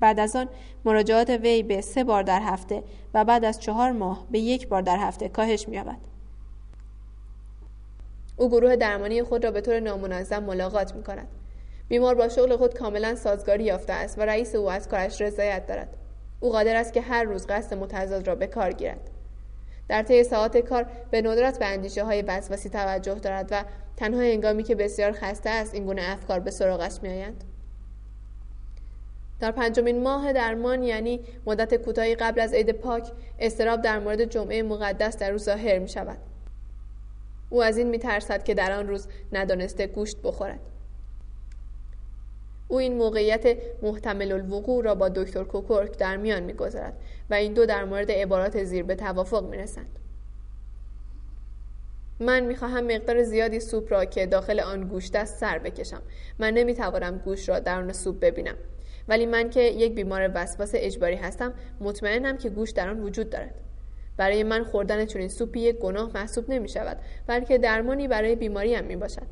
بعد 0.00 0.20
از 0.20 0.36
آن 0.36 0.48
مراجعات 0.84 1.30
وی 1.30 1.62
به 1.62 1.80
سه 1.80 2.04
بار 2.04 2.22
در 2.22 2.40
هفته 2.42 2.82
و 3.14 3.24
بعد 3.24 3.44
از 3.44 3.60
چهار 3.60 3.92
ماه 3.92 4.26
به 4.30 4.38
یک 4.38 4.68
بار 4.68 4.82
در 4.82 4.96
هفته 4.96 5.28
کاهش 5.28 5.68
می‌یابد. 5.68 6.11
او 8.36 8.48
گروه 8.48 8.76
درمانی 8.76 9.22
خود 9.22 9.44
را 9.44 9.50
به 9.50 9.60
طور 9.60 9.80
نامنظم 9.80 10.42
ملاقات 10.42 10.94
می 10.94 11.02
کند. 11.02 11.28
بیمار 11.88 12.14
با 12.14 12.28
شغل 12.28 12.56
خود 12.56 12.74
کاملا 12.74 13.14
سازگاری 13.14 13.64
یافته 13.64 13.92
است 13.92 14.18
و 14.18 14.22
رئیس 14.22 14.54
او 14.54 14.70
از 14.70 14.88
کارش 14.88 15.20
رضایت 15.20 15.66
دارد. 15.66 15.96
او 16.40 16.52
قادر 16.52 16.76
است 16.76 16.92
که 16.92 17.00
هر 17.00 17.24
روز 17.24 17.46
قصد 17.46 17.74
متضاد 17.74 18.26
را 18.26 18.34
به 18.34 18.46
کار 18.46 18.72
گیرد. 18.72 19.10
در 19.88 20.02
طی 20.02 20.24
ساعات 20.24 20.56
کار 20.56 20.86
به 21.10 21.22
ندرت 21.22 21.58
به 21.58 21.66
اندیشه 21.66 22.04
های 22.04 22.22
وسواسی 22.22 22.68
توجه 22.68 23.14
دارد 23.14 23.48
و 23.50 23.64
تنها 23.96 24.20
هنگامی 24.20 24.62
که 24.62 24.74
بسیار 24.74 25.12
خسته 25.12 25.50
است 25.50 25.74
این 25.74 25.86
گونه 25.86 26.02
افکار 26.04 26.40
به 26.40 26.50
سراغش 26.50 26.98
میآیند 27.02 27.44
در 29.40 29.50
پنجمین 29.50 30.02
ماه 30.02 30.32
درمان 30.32 30.82
یعنی 30.82 31.20
مدت 31.46 31.74
کوتاهی 31.74 32.14
قبل 32.14 32.40
از 32.40 32.54
عید 32.54 32.72
پاک 32.72 33.12
استراب 33.38 33.82
در 33.82 33.98
مورد 33.98 34.24
جمعه 34.24 34.62
مقدس 34.62 35.16
در 35.16 35.32
او 35.32 35.38
ظاهر 35.38 35.78
می 35.78 35.88
شود 35.88 36.18
او 37.52 37.62
از 37.62 37.78
این 37.78 37.88
می 37.88 37.98
ترسد 37.98 38.42
که 38.44 38.54
در 38.54 38.72
آن 38.72 38.88
روز 38.88 39.08
ندانسته 39.32 39.86
گوشت 39.86 40.16
بخورد. 40.22 40.60
او 42.68 42.78
این 42.78 42.96
موقعیت 42.96 43.56
محتمل 43.82 44.32
الوقوع 44.32 44.84
را 44.84 44.94
با 44.94 45.08
دکتر 45.08 45.44
کوکورک 45.44 45.98
در 45.98 46.16
میان 46.16 46.42
می‌گذارد 46.42 46.96
و 47.30 47.34
این 47.34 47.52
دو 47.52 47.66
در 47.66 47.84
مورد 47.84 48.10
عبارات 48.10 48.64
زیر 48.64 48.82
به 48.82 48.94
توافق 48.94 49.44
می‌رسند. 49.50 49.98
من 52.20 52.40
می‌خواهم 52.40 52.84
مقدار 52.84 53.22
زیادی 53.22 53.60
سوپ 53.60 53.92
را 53.92 54.04
که 54.04 54.26
داخل 54.26 54.60
آن 54.60 54.88
گوشت 54.88 55.16
است 55.16 55.38
سر 55.38 55.58
بکشم. 55.58 56.02
من 56.38 56.54
نمی‌توانم 56.54 57.18
گوشت 57.18 57.48
را 57.48 57.58
در 57.58 57.78
آن 57.78 57.92
سوپ 57.92 58.20
ببینم. 58.20 58.56
ولی 59.08 59.26
من 59.26 59.50
که 59.50 59.60
یک 59.60 59.94
بیمار 59.94 60.30
وسواس 60.34 60.70
اجباری 60.74 61.16
هستم 61.16 61.54
مطمئنم 61.80 62.36
که 62.36 62.50
گوشت 62.50 62.76
در 62.76 62.88
آن 62.88 63.00
وجود 63.00 63.30
دارد. 63.30 63.54
برای 64.22 64.42
من 64.42 64.64
خوردن 64.64 65.06
چنین 65.06 65.28
سوپی 65.28 65.60
یک 65.60 65.76
گناه 65.76 66.10
محسوب 66.14 66.50
نمی 66.50 66.68
شود 66.68 66.98
بلکه 67.26 67.58
درمانی 67.58 68.08
برای 68.08 68.36
بیماری 68.36 68.74
هم 68.74 68.84
می 68.84 68.96
باشد. 68.96 69.26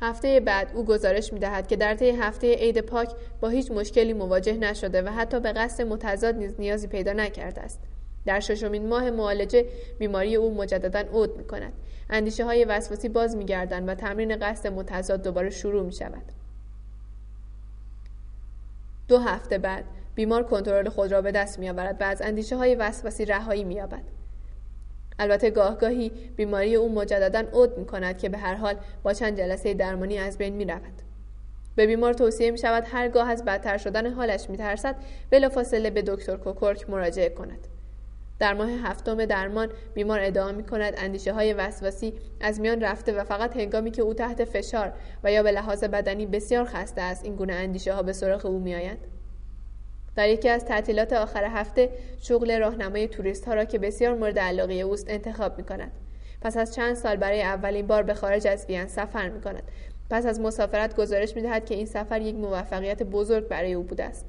هفته 0.00 0.40
بعد 0.40 0.70
او 0.74 0.84
گزارش 0.84 1.32
می 1.32 1.38
دهد 1.38 1.68
که 1.68 1.76
در 1.76 1.94
طی 1.94 2.10
هفته 2.10 2.54
عید 2.54 2.80
پاک 2.80 3.10
با 3.40 3.48
هیچ 3.48 3.70
مشکلی 3.70 4.12
مواجه 4.12 4.52
نشده 4.52 5.02
و 5.02 5.08
حتی 5.08 5.40
به 5.40 5.52
قصد 5.52 5.82
متضاد 5.86 6.34
نیز 6.34 6.54
نیازی 6.58 6.86
پیدا 6.86 7.12
نکرده 7.12 7.60
است. 7.60 7.80
در 8.26 8.40
ششمین 8.40 8.88
ماه 8.88 9.10
معالجه 9.10 9.66
بیماری 9.98 10.36
او 10.36 10.54
مجددا 10.54 11.00
عود 11.00 11.36
می 11.36 11.44
کند. 11.44 11.72
اندیشه 12.10 12.44
های 12.44 12.64
وسواسی 12.64 13.08
باز 13.08 13.36
می 13.36 13.44
گردن 13.44 13.88
و 13.88 13.94
تمرین 13.94 14.36
قصد 14.36 14.66
متضاد 14.66 15.22
دوباره 15.22 15.50
شروع 15.50 15.82
می 15.82 15.92
شود. 15.92 16.24
دو 19.08 19.18
هفته 19.18 19.58
بعد 19.58 19.84
بیمار 20.18 20.42
کنترل 20.42 20.88
خود 20.88 21.12
را 21.12 21.22
به 21.22 21.32
دست 21.32 21.58
می 21.58 21.70
آورد 21.70 22.00
و 22.00 22.04
از 22.04 22.22
اندیشه 22.22 22.56
های 22.56 22.74
وسواسی 22.74 23.24
رهایی 23.24 23.64
می 23.64 23.74
یابد. 23.74 24.02
البته 25.18 25.50
گاهگاهی 25.50 26.12
بیماری 26.36 26.74
او 26.74 26.94
مجددا 26.94 27.42
عود 27.52 27.78
می 27.78 27.86
کند 27.86 28.18
که 28.18 28.28
به 28.28 28.38
هر 28.38 28.54
حال 28.54 28.74
با 29.02 29.12
چند 29.12 29.36
جلسه 29.36 29.74
درمانی 29.74 30.18
از 30.18 30.38
بین 30.38 30.54
می 30.54 30.64
رود. 30.64 31.02
به 31.76 31.86
بیمار 31.86 32.14
توصیه 32.14 32.50
می 32.50 32.58
شود 32.58 32.84
هرگاه 32.86 33.30
از 33.30 33.44
بدتر 33.44 33.78
شدن 33.78 34.12
حالش 34.12 34.50
می 34.50 34.56
ترسد 34.56 34.96
بلافاصله 35.30 35.90
به 35.90 36.02
دکتر 36.02 36.36
کوکورک 36.36 36.90
مراجعه 36.90 37.28
کند. 37.28 37.66
در 38.38 38.54
ماه 38.54 38.70
هفتم 38.70 39.24
درمان 39.24 39.68
بیمار 39.94 40.20
ادعا 40.20 40.52
می 40.52 40.64
کند 40.64 40.94
اندیشه 40.96 41.32
های 41.32 41.52
وسواسی 41.52 42.14
از 42.40 42.60
میان 42.60 42.80
رفته 42.80 43.12
و 43.12 43.24
فقط 43.24 43.56
هنگامی 43.56 43.90
که 43.90 44.02
او 44.02 44.14
تحت 44.14 44.44
فشار 44.44 44.92
و 45.24 45.32
یا 45.32 45.42
به 45.42 45.52
لحاظ 45.52 45.84
بدنی 45.84 46.26
بسیار 46.26 46.64
خسته 46.64 47.00
است 47.00 47.24
این 47.24 47.36
گونه 47.36 47.52
اندیشه 47.52 47.94
ها 47.94 48.02
به 48.02 48.12
سراغ 48.12 48.46
او 48.46 48.58
می 48.58 48.74
آید. 48.74 49.17
در 50.18 50.28
یکی 50.28 50.48
از 50.48 50.64
تعطیلات 50.64 51.12
آخر 51.12 51.44
هفته 51.44 51.90
شغل 52.20 52.58
راهنمای 52.58 53.08
توریست 53.08 53.44
ها 53.44 53.54
را 53.54 53.64
که 53.64 53.78
بسیار 53.78 54.14
مورد 54.14 54.38
علاقه 54.38 54.74
اوست 54.74 55.10
انتخاب 55.10 55.58
می 55.58 55.64
کند. 55.64 55.92
پس 56.40 56.56
از 56.56 56.74
چند 56.74 56.94
سال 56.94 57.16
برای 57.16 57.42
اولین 57.42 57.86
بار 57.86 58.02
به 58.02 58.14
خارج 58.14 58.46
از 58.46 58.66
وین 58.68 58.86
سفر 58.86 59.28
می 59.28 59.40
کند. 59.40 59.62
پس 60.10 60.26
از 60.26 60.40
مسافرت 60.40 60.96
گزارش 60.96 61.36
می 61.36 61.42
دهد 61.42 61.66
که 61.66 61.74
این 61.74 61.86
سفر 61.86 62.20
یک 62.20 62.34
موفقیت 62.34 63.02
بزرگ 63.02 63.48
برای 63.48 63.74
او 63.74 63.82
بوده 63.82 64.04
است. 64.04 64.26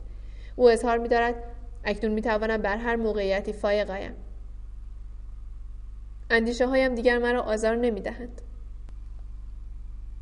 او 0.55 0.69
اظهار 0.69 0.97
می 0.97 1.07
دارد 1.07 1.35
اکنون 1.83 2.13
می 2.13 2.21
توانم 2.21 2.61
بر 2.61 2.77
هر 2.77 2.95
موقعیتی 2.95 3.53
فایق 3.53 3.89
آیم. 3.89 4.15
اندیشه 6.29 6.67
هایم 6.67 6.95
دیگر 6.95 7.17
مرا 7.17 7.41
آزار 7.41 7.75
نمی 7.75 8.01
دهند. 8.01 8.41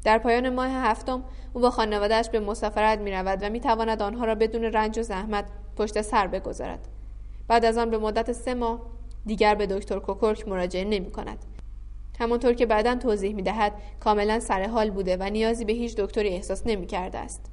در 0.07 0.17
پایان 0.17 0.49
ماه 0.49 0.67
هفتم 0.67 1.23
او 1.53 1.61
با 1.61 1.69
خانوادهش 1.69 2.29
به 2.29 2.39
مسافرت 2.39 2.99
می 2.99 3.11
رود 3.11 3.39
و 3.41 3.49
می 3.49 3.59
تواند 3.59 4.01
آنها 4.01 4.25
را 4.25 4.35
بدون 4.35 4.63
رنج 4.63 4.99
و 4.99 5.03
زحمت 5.03 5.45
پشت 5.77 6.01
سر 6.01 6.27
بگذارد. 6.27 6.87
بعد 7.47 7.65
از 7.65 7.77
آن 7.77 7.89
به 7.89 7.97
مدت 7.97 8.31
سه 8.31 8.53
ماه 8.53 8.81
دیگر 9.25 9.55
به 9.55 9.67
دکتر 9.67 9.99
کوکورک 9.99 10.47
مراجعه 10.47 10.83
نمی 10.83 11.11
کند. 11.11 11.37
همانطور 12.19 12.53
که 12.53 12.65
بعدا 12.65 12.95
توضیح 12.95 13.35
می 13.35 13.41
دهد 13.41 13.71
کاملا 13.99 14.39
سر 14.39 14.67
حال 14.67 14.89
بوده 14.89 15.17
و 15.19 15.23
نیازی 15.23 15.65
به 15.65 15.73
هیچ 15.73 15.95
دکتری 15.95 16.29
احساس 16.29 16.67
نمی 16.67 16.85
کرده 16.85 17.17
است. 17.17 17.45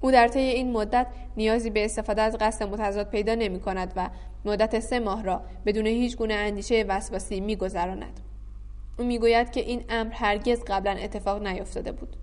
او 0.00 0.10
در 0.10 0.28
طی 0.28 0.40
این 0.40 0.72
مدت 0.72 1.06
نیازی 1.36 1.70
به 1.70 1.84
استفاده 1.84 2.22
از 2.22 2.36
قصد 2.40 2.68
متضاد 2.68 3.10
پیدا 3.10 3.34
نمی 3.34 3.60
کند 3.60 3.92
و 3.96 4.10
مدت 4.44 4.80
سه 4.80 5.00
ماه 5.00 5.22
را 5.22 5.42
بدون 5.66 5.86
هیچ 5.86 6.16
گونه 6.16 6.34
اندیشه 6.34 6.84
وسواسی 6.88 7.40
می 7.40 7.56
گذراند. 7.56 8.20
او 9.00 9.06
می‌گوید 9.06 9.50
که 9.50 9.60
این 9.60 9.84
امر 9.88 10.12
هرگز 10.12 10.64
قبلا 10.66 10.90
اتفاق 10.90 11.46
نیفتاده 11.46 11.92
بود. 11.92 12.16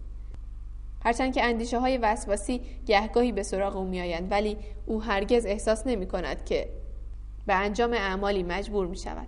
هرچند 1.05 1.33
که 1.33 1.43
اندیشه 1.43 1.79
های 1.79 1.97
وسواسی 1.97 2.61
گهگاهی 2.85 3.31
به 3.31 3.43
سراغ 3.43 3.75
او 3.75 3.83
میآیند 3.83 4.31
ولی 4.31 4.57
او 4.85 5.01
هرگز 5.03 5.45
احساس 5.45 5.87
نمی 5.87 6.07
کند 6.07 6.45
که 6.45 6.69
به 7.47 7.53
انجام 7.53 7.93
اعمالی 7.93 8.43
مجبور 8.43 8.87
می 8.87 8.97
شود. 8.97 9.27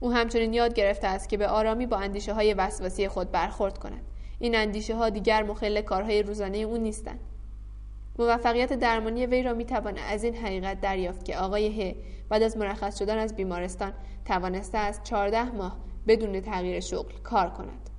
او 0.00 0.12
همچنین 0.12 0.54
یاد 0.54 0.74
گرفته 0.74 1.06
است 1.06 1.28
که 1.28 1.36
به 1.36 1.48
آرامی 1.48 1.86
با 1.86 1.96
اندیشه 1.96 2.32
های 2.32 2.54
وسواسی 2.54 3.08
خود 3.08 3.30
برخورد 3.30 3.78
کند. 3.78 4.02
این 4.38 4.56
اندیشه 4.56 4.96
ها 4.96 5.08
دیگر 5.08 5.42
مخل 5.42 5.80
کارهای 5.80 6.22
روزانه 6.22 6.58
او 6.58 6.76
نیستند. 6.76 7.20
موفقیت 8.20 8.72
درمانی 8.72 9.26
وی 9.26 9.42
را 9.42 9.54
می‌توان 9.54 9.98
از 9.98 10.24
این 10.24 10.36
حقیقت 10.36 10.80
دریافت 10.80 11.24
که 11.24 11.36
آقای 11.36 11.82
ه 11.82 11.96
بعد 12.28 12.42
از 12.42 12.56
مرخص 12.56 12.98
شدن 12.98 13.18
از 13.18 13.36
بیمارستان 13.36 13.92
توانسته 14.24 14.78
است 14.78 15.04
14 15.04 15.44
ماه 15.50 15.76
بدون 16.06 16.40
تغییر 16.40 16.80
شغل 16.80 17.14
کار 17.22 17.50
کند. 17.50 17.90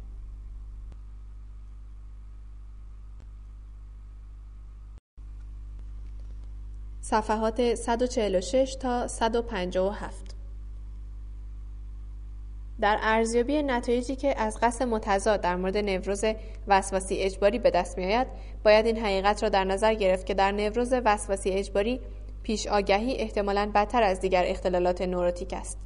صفحات 7.01 7.75
146 7.75 8.75
تا 8.75 9.07
157 9.07 10.20
در 12.81 12.99
ارزیابی 13.01 13.63
نتایجی 13.63 14.15
که 14.15 14.41
از 14.41 14.57
قصد 14.61 14.85
متضاد 14.85 15.41
در 15.41 15.55
مورد 15.55 15.77
نوروز 15.77 16.23
وسواسی 16.67 17.17
اجباری 17.17 17.59
به 17.59 17.71
دست 17.71 17.97
میآید 17.97 18.27
باید 18.63 18.85
این 18.85 18.97
حقیقت 18.97 19.43
را 19.43 19.49
در 19.49 19.63
نظر 19.63 19.93
گرفت 19.93 20.25
که 20.25 20.33
در 20.33 20.51
نوروز 20.51 20.93
وسواسی 20.93 21.49
اجباری 21.49 21.99
پیش 22.43 22.67
آگهی 22.67 23.17
احتمالاً 23.17 23.71
بدتر 23.75 24.03
از 24.03 24.19
دیگر 24.19 24.43
اختلالات 24.47 25.01
نوروتیک 25.01 25.53
است 25.53 25.77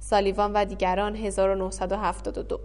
سالیوان 0.00 0.52
و 0.52 0.64
دیگران 0.64 1.16
1972 1.16 2.60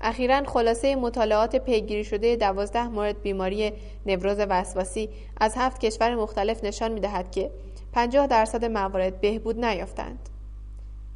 اخیرا 0.00 0.42
خلاصه 0.44 0.96
مطالعات 0.96 1.56
پیگیری 1.56 2.04
شده 2.04 2.36
دوازده 2.36 2.88
مورد 2.88 3.22
بیماری 3.22 3.72
نوروز 4.06 4.38
وسواسی 4.38 5.08
از 5.40 5.54
هفت 5.56 5.80
کشور 5.80 6.14
مختلف 6.14 6.64
نشان 6.64 6.92
می 6.92 7.00
دهد 7.00 7.30
که 7.30 7.50
50 7.92 8.26
درصد 8.26 8.64
موارد 8.64 9.20
بهبود 9.20 9.64
نیافتند. 9.64 10.28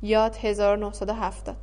یاد 0.03 0.37
1970 0.37 1.57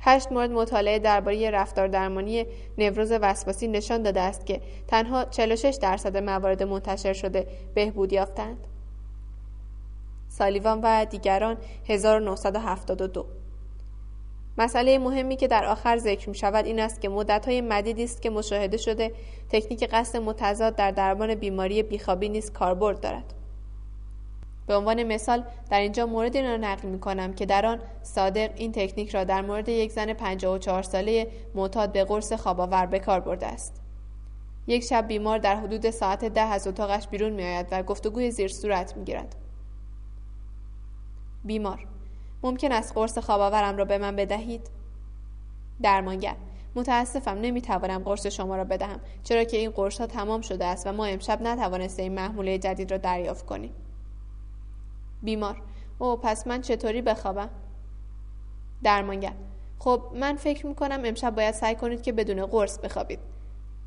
هشت 0.00 0.32
مورد 0.32 0.50
مطالعه 0.50 0.98
درباره 0.98 1.50
رفتار 1.50 1.88
درمانی 1.88 2.46
نوروز 2.78 3.12
وسواسی 3.12 3.68
نشان 3.68 4.02
داده 4.02 4.20
است 4.20 4.46
که 4.46 4.60
تنها 4.88 5.24
46 5.24 5.78
درصد 5.82 6.16
موارد 6.16 6.62
منتشر 6.62 7.12
شده 7.12 7.46
بهبود 7.74 8.12
یافتند. 8.12 8.66
سالیوان 10.28 10.80
و 10.82 11.04
دیگران 11.04 11.56
1972 11.88 13.26
مسئله 14.58 14.98
مهمی 14.98 15.36
که 15.36 15.48
در 15.48 15.64
آخر 15.64 15.96
ذکر 15.96 16.28
می 16.28 16.34
شود 16.34 16.64
این 16.64 16.80
است 16.80 17.00
که 17.00 17.08
مدت 17.08 17.48
های 17.48 17.60
مدیدی 17.60 18.04
است 18.04 18.22
که 18.22 18.30
مشاهده 18.30 18.76
شده 18.76 19.12
تکنیک 19.48 19.88
قصد 19.92 20.18
متضاد 20.18 20.76
در 20.76 20.90
درمان 20.90 21.34
بیماری 21.34 21.82
بیخوابی 21.82 22.28
نیز 22.28 22.52
کاربرد 22.52 23.00
دارد. 23.00 23.35
به 24.66 24.76
عنوان 24.76 25.02
مثال 25.02 25.44
در 25.70 25.80
اینجا 25.80 26.06
موردی 26.06 26.42
را 26.42 26.56
نقل 26.56 26.88
می 26.88 27.00
کنم 27.00 27.34
که 27.34 27.46
در 27.46 27.66
آن 27.66 27.80
صادق 28.02 28.50
این 28.56 28.72
تکنیک 28.72 29.10
را 29.10 29.24
در 29.24 29.42
مورد 29.42 29.68
یک 29.68 29.92
زن 29.92 30.12
54 30.12 30.82
ساله 30.82 31.28
معتاد 31.54 31.92
به 31.92 32.04
قرص 32.04 32.32
خوابآور 32.32 32.86
به 32.86 32.98
کار 32.98 33.20
برده 33.20 33.46
است 33.46 33.82
یک 34.66 34.84
شب 34.84 35.08
بیمار 35.08 35.38
در 35.38 35.56
حدود 35.56 35.90
ساعت 35.90 36.24
ده 36.24 36.40
از 36.40 36.66
اتاقش 36.66 37.08
بیرون 37.08 37.32
می 37.32 37.42
آید 37.42 37.66
و 37.70 37.82
گفتگوی 37.82 38.30
زیر 38.30 38.48
صورت 38.48 38.96
می 38.96 39.04
گیرد. 39.04 39.36
بیمار 41.44 41.86
ممکن 42.42 42.72
است 42.72 42.92
قرص 42.94 43.18
خوابآورم 43.18 43.76
را 43.76 43.84
به 43.84 43.98
من 43.98 44.16
بدهید؟ 44.16 44.70
درمانگر 45.82 46.36
متاسفم 46.74 47.38
نمی‌توانم 47.40 48.02
قرص 48.02 48.26
شما 48.26 48.56
را 48.56 48.64
بدهم 48.64 49.00
چرا 49.22 49.44
که 49.44 49.56
این 49.56 49.70
قرص 49.70 50.00
ها 50.00 50.06
تمام 50.06 50.40
شده 50.40 50.64
است 50.64 50.86
و 50.86 50.92
ما 50.92 51.04
امشب 51.04 51.42
نتوانسته 51.42 52.02
این 52.02 52.14
محموله 52.14 52.58
جدید 52.58 52.90
را 52.90 52.96
دریافت 52.96 53.46
کنیم 53.46 53.74
بیمار. 55.26 55.62
او 55.98 56.16
پس 56.16 56.46
من 56.46 56.60
چطوری 56.62 57.02
بخوابم؟ 57.02 57.48
درمانگر. 58.82 59.32
خب 59.78 60.02
من 60.14 60.36
فکر 60.36 60.66
می‌کنم 60.66 61.00
امشب 61.04 61.34
باید 61.34 61.54
سعی 61.54 61.74
کنید 61.74 62.02
که 62.02 62.12
بدون 62.12 62.46
قرص 62.46 62.78
بخوابید. 62.78 63.18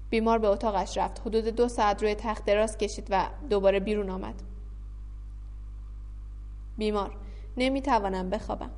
بیمار 0.10 0.40
به 0.40 0.48
اتاقش 0.48 0.98
رفت. 0.98 1.20
حدود 1.20 1.46
دو 1.46 1.68
ساعت 1.68 2.04
روی 2.04 2.16
تخت 2.16 2.46
دراز 2.46 2.78
کشید 2.78 3.08
و 3.10 3.26
دوباره 3.50 3.80
بیرون 3.80 4.10
آمد. 4.10 4.44
بیمار. 6.78 7.18
نمی‌توانم 7.58 8.30
بخوابم. 8.30 8.72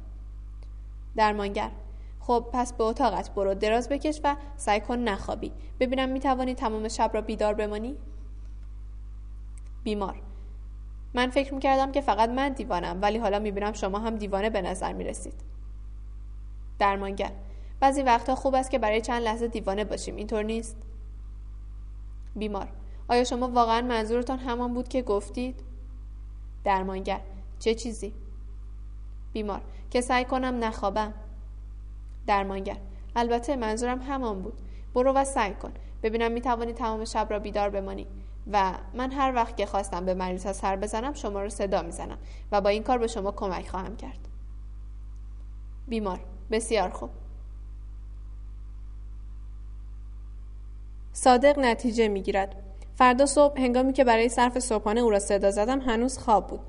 درمانگر. 1.15 1.71
خب 2.19 2.45
پس 2.53 2.73
به 2.73 2.83
اتاقت 2.83 3.31
برو. 3.35 3.53
دراز 3.53 3.89
بکش 3.89 4.21
و 4.23 4.35
سعی 4.57 4.79
کن 4.79 4.99
نخوابی. 4.99 5.51
ببینم 5.79 6.09
می‌توانی 6.09 6.55
تمام 6.55 6.87
شب 6.87 7.11
را 7.13 7.21
بیدار 7.21 7.53
بمانی؟ 7.53 7.95
بیمار. 9.83 10.30
من 11.13 11.29
فکر 11.29 11.53
می‌کردم 11.53 11.91
که 11.91 12.01
فقط 12.01 12.29
من 12.29 12.49
دیوانم 12.49 12.99
ولی 13.01 13.17
حالا 13.17 13.39
می‌بینم 13.39 13.73
شما 13.73 13.99
هم 13.99 14.15
دیوانه 14.15 14.49
به 14.49 14.61
نظر 14.61 14.93
می‌رسید. 14.93 15.33
درمانگر. 16.79 17.31
بعضی 17.79 18.01
وقتها 18.01 18.35
خوب 18.35 18.55
است 18.55 18.71
که 18.71 18.79
برای 18.79 19.01
چند 19.01 19.21
لحظه 19.21 19.47
دیوانه 19.47 19.83
باشیم. 19.83 20.15
اینطور 20.15 20.43
نیست؟ 20.43 20.77
بیمار. 22.35 22.67
آیا 23.07 23.23
شما 23.23 23.47
واقعا 23.47 23.81
منظورتان 23.81 24.39
همان 24.39 24.73
بود 24.73 24.87
که 24.87 25.01
گفتید؟ 25.01 25.63
درمانگر. 26.63 27.21
چه 27.59 27.75
چیزی؟ 27.75 28.13
بیمار. 29.33 29.61
که 29.89 30.01
سعی 30.01 30.25
کنم 30.25 30.63
نخوابم. 30.63 31.13
درمانگر. 32.27 32.77
البته 33.15 33.55
منظورم 33.55 34.01
همان 34.01 34.41
بود. 34.41 34.53
برو 34.93 35.13
و 35.13 35.25
سعی 35.25 35.53
کن. 35.53 35.71
ببینم 36.03 36.31
می‌توانی 36.31 36.73
تمام 36.73 37.05
شب 37.05 37.27
را 37.29 37.39
بیدار 37.39 37.69
بمانی. 37.69 38.07
و 38.51 38.73
من 38.93 39.11
هر 39.11 39.35
وقت 39.35 39.57
که 39.57 39.65
خواستم 39.65 40.05
به 40.05 40.13
مریض 40.13 40.47
سر 40.51 40.75
بزنم 40.75 41.13
شما 41.13 41.41
رو 41.41 41.49
صدا 41.49 41.81
می‌زنم 41.81 42.17
و 42.51 42.61
با 42.61 42.69
این 42.69 42.83
کار 42.83 42.97
به 42.97 43.07
شما 43.07 43.31
کمک 43.31 43.67
خواهم 43.69 43.95
کرد. 43.95 44.27
بیمار 45.87 46.19
بسیار 46.51 46.89
خوب. 46.89 47.09
صادق 51.13 51.59
نتیجه 51.59 52.07
می‌گیرد. 52.07 52.55
فردا 52.95 53.25
صبح 53.25 53.61
هنگامی 53.61 53.93
که 53.93 54.03
برای 54.03 54.29
صرف 54.29 54.59
صبحانه 54.59 55.01
او 55.01 55.09
را 55.09 55.19
صدا 55.19 55.51
زدم 55.51 55.79
هنوز 55.79 56.17
خواب 56.17 56.47
بود. 56.47 56.59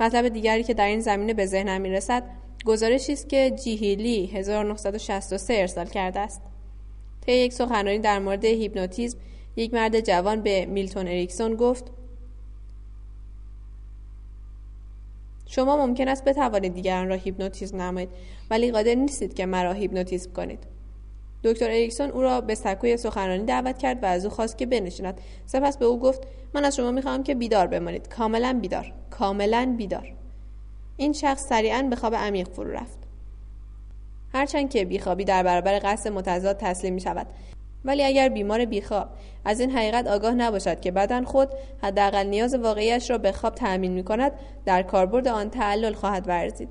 مطلب 0.00 0.28
دیگری 0.28 0.62
که 0.62 0.74
در 0.74 0.86
این 0.86 1.00
زمینه 1.00 1.34
به 1.34 1.46
ذهنم 1.46 1.80
می‌رسد 1.80 2.22
گزارشی 2.64 3.12
است 3.12 3.28
که 3.28 3.50
جی 3.50 3.75
هیلی 3.75 4.26
1963 4.26 5.54
ارسال 5.54 5.86
کرده 5.86 6.20
است. 6.20 6.42
طی 7.26 7.32
یک 7.32 7.52
سخنرانی 7.52 7.98
در 7.98 8.18
مورد 8.18 8.44
هیپنوتیزم 8.44 9.18
یک 9.56 9.74
مرد 9.74 10.00
جوان 10.00 10.42
به 10.42 10.66
میلتون 10.66 11.08
اریکسون 11.08 11.54
گفت 11.54 11.84
شما 15.46 15.86
ممکن 15.86 16.08
است 16.08 16.24
بتوانید 16.24 16.74
دیگران 16.74 17.08
را 17.08 17.14
هیپنوتیزم 17.14 17.82
نمایید 17.82 18.10
ولی 18.50 18.72
قادر 18.72 18.94
نیستید 18.94 19.34
که 19.34 19.46
مرا 19.46 19.72
هیپنوتیزم 19.72 20.32
کنید. 20.32 20.58
دکتر 21.44 21.64
اریکسون 21.64 22.10
او 22.10 22.22
را 22.22 22.40
به 22.40 22.54
سکوی 22.54 22.96
سخنرانی 22.96 23.44
دعوت 23.44 23.78
کرد 23.78 24.02
و 24.02 24.06
از 24.06 24.24
او 24.24 24.30
خواست 24.30 24.58
که 24.58 24.66
بنشیند. 24.66 25.20
سپس 25.46 25.78
به 25.78 25.84
او 25.84 26.00
گفت 26.00 26.22
من 26.54 26.64
از 26.64 26.76
شما 26.76 26.90
می‌خواهم 26.90 27.22
که 27.22 27.34
بیدار 27.34 27.66
بمانید 27.66 28.08
کاملا 28.08 28.58
بیدار 28.60 28.92
کاملا 29.10 29.74
بیدار. 29.78 30.12
این 30.96 31.12
شخص 31.12 31.48
سریعا 31.48 31.82
به 31.82 31.96
خواب 31.96 32.14
عمیق 32.14 32.48
فرو 32.48 32.70
رفت. 32.70 32.98
هرچند 34.32 34.70
که 34.70 34.84
بیخوابی 34.84 35.24
در 35.24 35.42
برابر 35.42 35.80
قصد 35.84 36.12
متضاد 36.12 36.56
تسلیم 36.56 36.94
می 36.94 37.00
شود 37.00 37.26
ولی 37.84 38.04
اگر 38.04 38.28
بیمار 38.28 38.64
بیخواب 38.64 39.08
از 39.44 39.60
این 39.60 39.70
حقیقت 39.70 40.06
آگاه 40.06 40.34
نباشد 40.34 40.80
که 40.80 40.90
بدن 40.90 41.24
خود 41.24 41.48
حداقل 41.82 42.26
نیاز 42.26 42.54
واقعیش 42.54 43.10
را 43.10 43.18
به 43.18 43.32
خواب 43.32 43.54
تأمین 43.54 43.92
می 43.92 44.04
کند 44.04 44.32
در 44.64 44.82
کاربرد 44.82 45.28
آن 45.28 45.50
تعلل 45.50 45.92
خواهد 45.92 46.28
ورزید. 46.28 46.68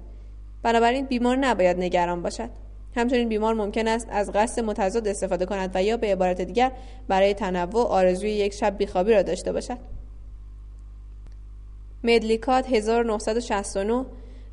بنابراین 0.64 1.06
بیمار 1.06 1.38
نباید 1.38 1.78
نگران 1.78 2.22
باشد. 2.22 2.50
همچنین 2.96 3.30
بیمار 3.30 3.54
ممکن 3.54 3.88
است 3.88 4.08
از 4.12 4.32
قصد 4.32 4.64
متضاد 4.64 5.08
استفاده 5.08 5.46
کند 5.46 5.72
و 5.74 5.84
یا 5.84 5.98
به 5.98 6.12
عبارت 6.12 6.42
دیگر 6.42 6.72
برای 7.08 7.34
تنوع 7.34 7.88
آرزوی 7.88 8.30
یک 8.30 8.54
شب 8.54 8.78
بیخوابی 8.78 9.12
را 9.12 9.22
داشته 9.22 9.52
باشد. 9.52 9.78
مدلیکات 12.04 12.74
1969 12.74 14.06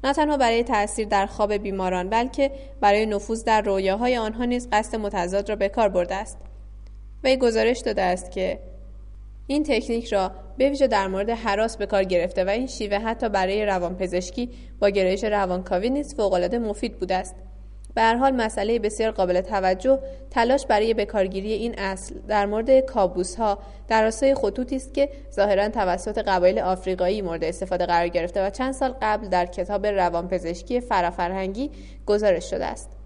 نه 0.05 0.13
تنها 0.13 0.37
برای 0.37 0.63
تاثیر 0.65 1.09
در 1.09 1.27
خواب 1.27 1.53
بیماران 1.53 2.09
بلکه 2.09 2.51
برای 2.81 3.07
نفوذ 3.07 3.45
در 3.45 3.63
رویاهای 3.63 4.17
آنها 4.17 4.45
نیز 4.45 4.69
قصد 4.73 4.97
متضاد 4.97 5.49
را 5.49 5.57
به 5.57 5.69
کار 5.69 5.89
برده 5.89 6.15
است. 6.15 6.39
وی 7.25 7.37
گزارش 7.37 7.79
داده 7.79 8.03
است 8.03 8.31
که 8.31 8.59
این 9.47 9.63
تکنیک 9.63 10.13
را 10.13 10.31
به 10.59 10.69
ویژه 10.69 10.87
در 10.87 11.07
مورد 11.07 11.31
حراس 11.31 11.77
به 11.77 11.87
کار 11.87 12.05
گرفته 12.05 12.45
و 12.45 12.49
این 12.49 12.67
شیوه 12.67 12.99
حتی 12.99 13.29
برای 13.29 13.67
روانپزشکی 13.67 14.51
با 14.81 14.89
گرایش 14.89 15.25
روانکاوی 15.25 15.91
نیز 15.91 16.15
فوقالعاده 16.15 16.59
مفید 16.59 16.99
بوده 16.99 17.15
است. 17.15 17.35
به 17.95 18.03
هر 18.03 18.17
حال 18.17 18.33
مسئله 18.33 18.79
بسیار 18.79 19.11
قابل 19.11 19.41
توجه 19.41 19.99
تلاش 20.31 20.67
برای 20.67 20.95
بکارگیری 20.95 21.53
این 21.53 21.75
اصل 21.79 22.15
در 22.29 22.47
مورد 22.47 22.81
کابوس 22.81 23.37
ها 23.37 23.59
در 23.89 24.03
راستای 24.03 24.35
خطوطی 24.35 24.77
است 24.77 24.95
که 24.95 25.09
ظاهرا 25.33 25.69
توسط 25.69 26.19
قبایل 26.19 26.59
آفریقایی 26.59 27.23
مورد 27.23 27.45
استفاده 27.45 27.87
قرار 27.87 28.09
گرفته 28.09 28.47
و 28.47 28.51
چند 28.51 28.73
سال 28.73 28.95
قبل 29.03 29.29
در 29.29 29.47
کتاب 29.47 29.87
روانپزشکی 29.87 30.81
فرافرهنگی 30.81 31.71
گزارش 32.07 32.51
شده 32.51 32.67
است. 32.67 32.98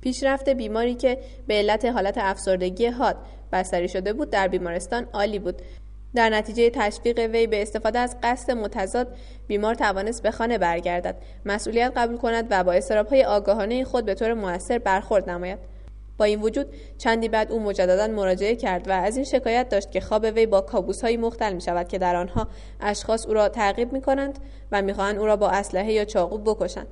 پیشرفت 0.00 0.48
بیماری 0.48 0.94
که 0.94 1.18
به 1.46 1.54
علت 1.54 1.84
حالت 1.84 2.18
افسردگی 2.18 2.86
حاد 2.86 3.16
بستری 3.52 3.88
شده 3.88 4.12
بود 4.12 4.30
در 4.30 4.48
بیمارستان 4.48 5.06
عالی 5.12 5.38
بود. 5.38 5.62
در 6.14 6.30
نتیجه 6.30 6.70
تشویق 6.70 7.18
وی 7.18 7.46
به 7.46 7.62
استفاده 7.62 7.98
از 7.98 8.16
قصد 8.22 8.50
متضاد 8.50 9.16
بیمار 9.46 9.74
توانست 9.74 10.22
به 10.22 10.30
خانه 10.30 10.58
برگردد. 10.58 11.16
مسئولیت 11.44 11.92
قبول 11.96 12.16
کند 12.16 12.46
و 12.50 12.64
با 12.64 12.80
های 13.10 13.24
آگاهانه 13.24 13.84
خود 13.84 14.04
به 14.04 14.14
طور 14.14 14.34
موثر 14.34 14.78
برخورد 14.78 15.30
نماید. 15.30 15.58
با 16.18 16.24
این 16.24 16.40
وجود 16.40 16.66
چندی 16.98 17.28
بعد 17.28 17.52
او 17.52 17.60
مجددا 17.60 18.06
مراجعه 18.06 18.56
کرد 18.56 18.88
و 18.88 18.92
از 18.92 19.16
این 19.16 19.24
شکایت 19.24 19.68
داشت 19.68 19.90
که 19.90 20.00
خواب 20.00 20.24
وی 20.34 20.46
با 20.46 20.66
هایی 21.02 21.16
مختل 21.16 21.52
می 21.52 21.60
شود 21.60 21.88
که 21.88 21.98
در 21.98 22.16
آنها 22.16 22.48
اشخاص 22.80 23.26
او 23.26 23.34
را 23.34 23.48
تعقیب 23.48 23.92
می 23.92 24.00
کنند 24.00 24.38
و 24.72 24.82
می‌خواهند 24.82 25.18
او 25.18 25.26
را 25.26 25.36
با 25.36 25.48
اسلحه 25.48 25.92
یا 25.92 26.04
چاقو 26.04 26.38
بکشند. 26.38 26.86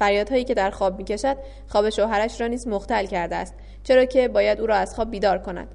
فریادهایی 0.00 0.44
که 0.44 0.54
در 0.54 0.70
خواب 0.70 0.98
می‌کشد 0.98 1.36
خواب 1.68 1.90
شوهرش 1.90 2.40
را 2.40 2.46
نیز 2.46 2.68
مختل 2.68 3.06
کرده 3.06 3.36
است 3.36 3.54
چرا 3.84 4.04
که 4.04 4.28
باید 4.28 4.60
او 4.60 4.66
را 4.66 4.76
از 4.76 4.94
خواب 4.94 5.10
بیدار 5.10 5.38
کند. 5.38 5.68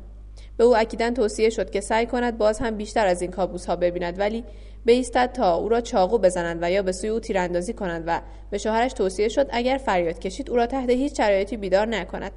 به 0.57 0.63
او 0.63 0.77
اکیدا 0.77 1.11
توصیه 1.11 1.49
شد 1.49 1.69
که 1.69 1.81
سعی 1.81 2.05
کند 2.05 2.37
باز 2.37 2.59
هم 2.59 2.77
بیشتر 2.77 3.07
از 3.07 3.21
این 3.21 3.31
کابوس 3.31 3.65
ها 3.65 3.75
ببیند 3.75 4.19
ولی 4.19 4.43
بایستد 4.87 5.31
تا 5.31 5.55
او 5.55 5.69
را 5.69 5.81
چاقو 5.81 6.17
بزنند 6.17 6.59
و 6.61 6.71
یا 6.71 6.81
به 6.81 6.91
سوی 6.91 7.09
او 7.09 7.19
تیراندازی 7.19 7.73
کنند 7.73 8.03
و 8.07 8.21
به 8.51 8.57
شوهرش 8.57 8.93
توصیه 8.93 9.29
شد 9.29 9.47
اگر 9.49 9.77
فریاد 9.77 10.19
کشید 10.19 10.49
او 10.49 10.55
را 10.55 10.65
تحت 10.65 10.89
هیچ 10.89 11.17
شرایطی 11.17 11.57
بیدار 11.57 11.87
نکند. 11.87 12.31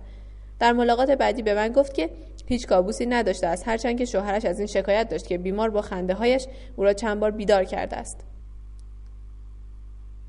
در 0.60 0.72
ملاقات 0.72 1.10
بعدی 1.10 1.42
به 1.42 1.54
من 1.54 1.68
گفت 1.68 1.94
که 1.94 2.10
هیچ 2.46 2.66
کابوسی 2.66 3.06
نداشته 3.06 3.46
است 3.46 3.68
هرچند 3.68 3.98
که 3.98 4.04
شوهرش 4.04 4.44
از 4.44 4.58
این 4.58 4.66
شکایت 4.66 5.08
داشت 5.08 5.26
که 5.26 5.38
بیمار 5.38 5.70
با 5.70 5.82
خنده 5.82 6.14
هایش 6.14 6.46
او 6.76 6.84
را 6.84 6.92
چند 6.92 7.20
بار 7.20 7.30
بیدار 7.30 7.64
کرده 7.64 7.96
است. 7.96 8.27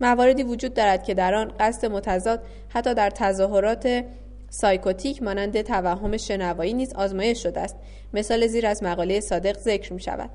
مواردی 0.02 0.44
وجود 0.44 0.74
دارد 0.74 1.04
که 1.04 1.14
در 1.14 1.34
آن 1.34 1.54
قصد 1.60 1.86
متضاد 1.86 2.42
حتی 2.70 2.94
در 2.94 3.10
تظاهرات 3.10 4.06
سایکوتیک 4.50 5.24
مانند 5.24 5.62
توهم 5.62 6.18
شنوایی 6.18 6.74
نیز 6.74 6.94
آزمایش 6.94 7.44
شده 7.44 7.60
است. 7.60 7.76
مثال 8.14 8.48
زیر 8.48 8.68
از 8.68 8.84
مقاله 8.84 9.20
صادق 9.20 9.58
ذکر 9.58 9.94
می 9.94 10.00
شود 10.00 10.30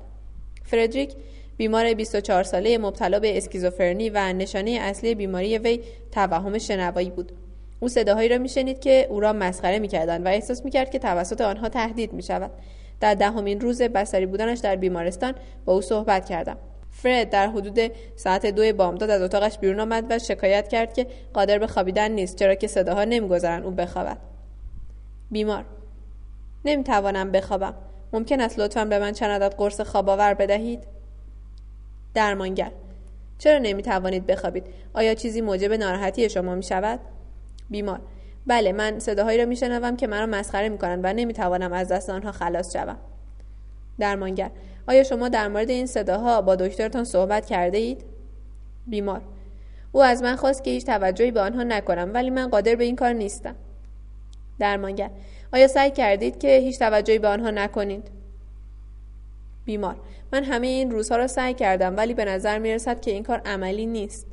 فردریک 0.63 1.13
بیمار 1.57 1.93
24 1.93 2.43
ساله 2.43 2.77
مبتلا 2.77 3.19
به 3.19 3.37
اسکیزوفرنی 3.37 4.09
و 4.09 4.33
نشانه 4.33 4.71
اصلی 4.71 5.15
بیماری 5.15 5.57
وی 5.57 5.79
توهم 6.11 6.57
شنوایی 6.57 7.09
بود. 7.09 7.31
او 7.79 7.87
صداهایی 7.87 8.29
را 8.29 8.37
میشنید 8.37 8.79
که 8.79 9.07
او 9.09 9.19
را 9.19 9.33
مسخره 9.33 9.79
می‌کردند 9.79 10.25
و 10.25 10.29
احساس 10.29 10.65
می‌کرد 10.65 10.91
که 10.91 10.99
توسط 10.99 11.41
آنها 11.41 11.69
تهدید 11.69 12.13
می 12.13 12.23
شود 12.23 12.51
در 12.99 13.13
دهمین 13.13 13.61
روز 13.61 13.81
بستری 13.81 14.25
بودنش 14.25 14.59
در 14.59 14.75
بیمارستان 14.75 15.35
با 15.65 15.73
او 15.73 15.81
صحبت 15.81 16.25
کردم. 16.25 16.57
فرد 17.03 17.29
در 17.29 17.47
حدود 17.47 17.91
ساعت 18.15 18.45
دو 18.45 18.73
بامداد 18.73 19.09
از 19.09 19.21
اتاقش 19.21 19.57
بیرون 19.57 19.79
آمد 19.79 20.05
و 20.09 20.19
شکایت 20.19 20.67
کرد 20.67 20.93
که 20.93 21.07
قادر 21.33 21.59
به 21.59 21.67
خوابیدن 21.67 22.11
نیست 22.11 22.35
چرا 22.35 22.55
که 22.55 22.67
صداها 22.67 23.03
نمی‌گذارند 23.03 23.63
او 23.63 23.71
بخوابد. 23.71 24.17
بیمار 25.31 25.65
نمی‌توانم 26.65 27.31
بخوابم. 27.31 27.73
ممکن 28.13 28.41
است 28.41 28.59
لطفا 28.59 28.85
به 28.85 28.99
من 28.99 29.11
چند 29.11 29.31
عدد 29.31 29.55
قرص 29.55 29.81
خواب 29.81 30.09
آور 30.09 30.33
بدهید؟ 30.33 30.83
درمانگر 32.13 32.71
چرا 33.37 33.57
نمی 33.57 33.83
توانید 33.83 34.25
بخوابید؟ 34.25 34.63
آیا 34.93 35.13
چیزی 35.13 35.41
موجب 35.41 35.73
ناراحتی 35.73 36.29
شما 36.29 36.55
می 36.55 36.63
شود 36.63 36.99
بیمار 37.69 38.01
بله 38.47 38.71
من 38.71 38.99
صداهایی 38.99 39.37
را 39.37 39.45
میشنوم 39.45 39.97
که 39.97 40.07
مرا 40.07 40.25
مسخره 40.25 40.69
می 40.69 40.77
کنند 40.77 40.99
و 41.03 41.13
نمی 41.13 41.33
توانم 41.33 41.73
از 41.73 41.87
دست 41.87 42.09
آنها 42.09 42.31
خلاص 42.31 42.73
شوم. 42.73 42.97
درمانگر 43.99 44.51
آیا 44.87 45.03
شما 45.03 45.29
در 45.29 45.47
مورد 45.47 45.69
این 45.69 45.85
صداها 45.85 46.41
با 46.41 46.55
دکترتان 46.55 47.03
صحبت 47.03 47.45
کرده 47.45 47.77
اید؟ 47.77 48.05
بیمار. 48.87 49.21
او 49.91 50.03
از 50.03 50.21
من 50.23 50.35
خواست 50.35 50.63
که 50.63 50.71
هیچ 50.71 50.85
توجهی 50.85 51.31
به 51.31 51.41
آنها 51.41 51.63
نکنم 51.63 52.11
ولی 52.13 52.29
من 52.29 52.47
قادر 52.47 52.75
به 52.75 52.83
این 52.83 52.95
کار 52.95 53.13
نیستم. 53.13 53.55
درمانگر 54.59 55.09
آیا 55.53 55.67
سعی 55.67 55.91
کردید 55.91 56.39
که 56.39 56.57
هیچ 56.57 56.79
توجهی 56.79 57.19
به 57.19 57.27
آنها 57.27 57.51
نکنید؟ 57.51 58.07
بیمار 59.65 59.95
من 60.31 60.43
همه 60.43 60.67
این 60.67 60.91
روزها 60.91 61.17
را 61.17 61.27
سعی 61.27 61.53
کردم 61.53 61.97
ولی 61.97 62.13
به 62.13 62.25
نظر 62.25 62.59
می 62.59 62.73
رسد 62.73 63.01
که 63.01 63.11
این 63.11 63.23
کار 63.23 63.41
عملی 63.45 63.85
نیست. 63.85 64.27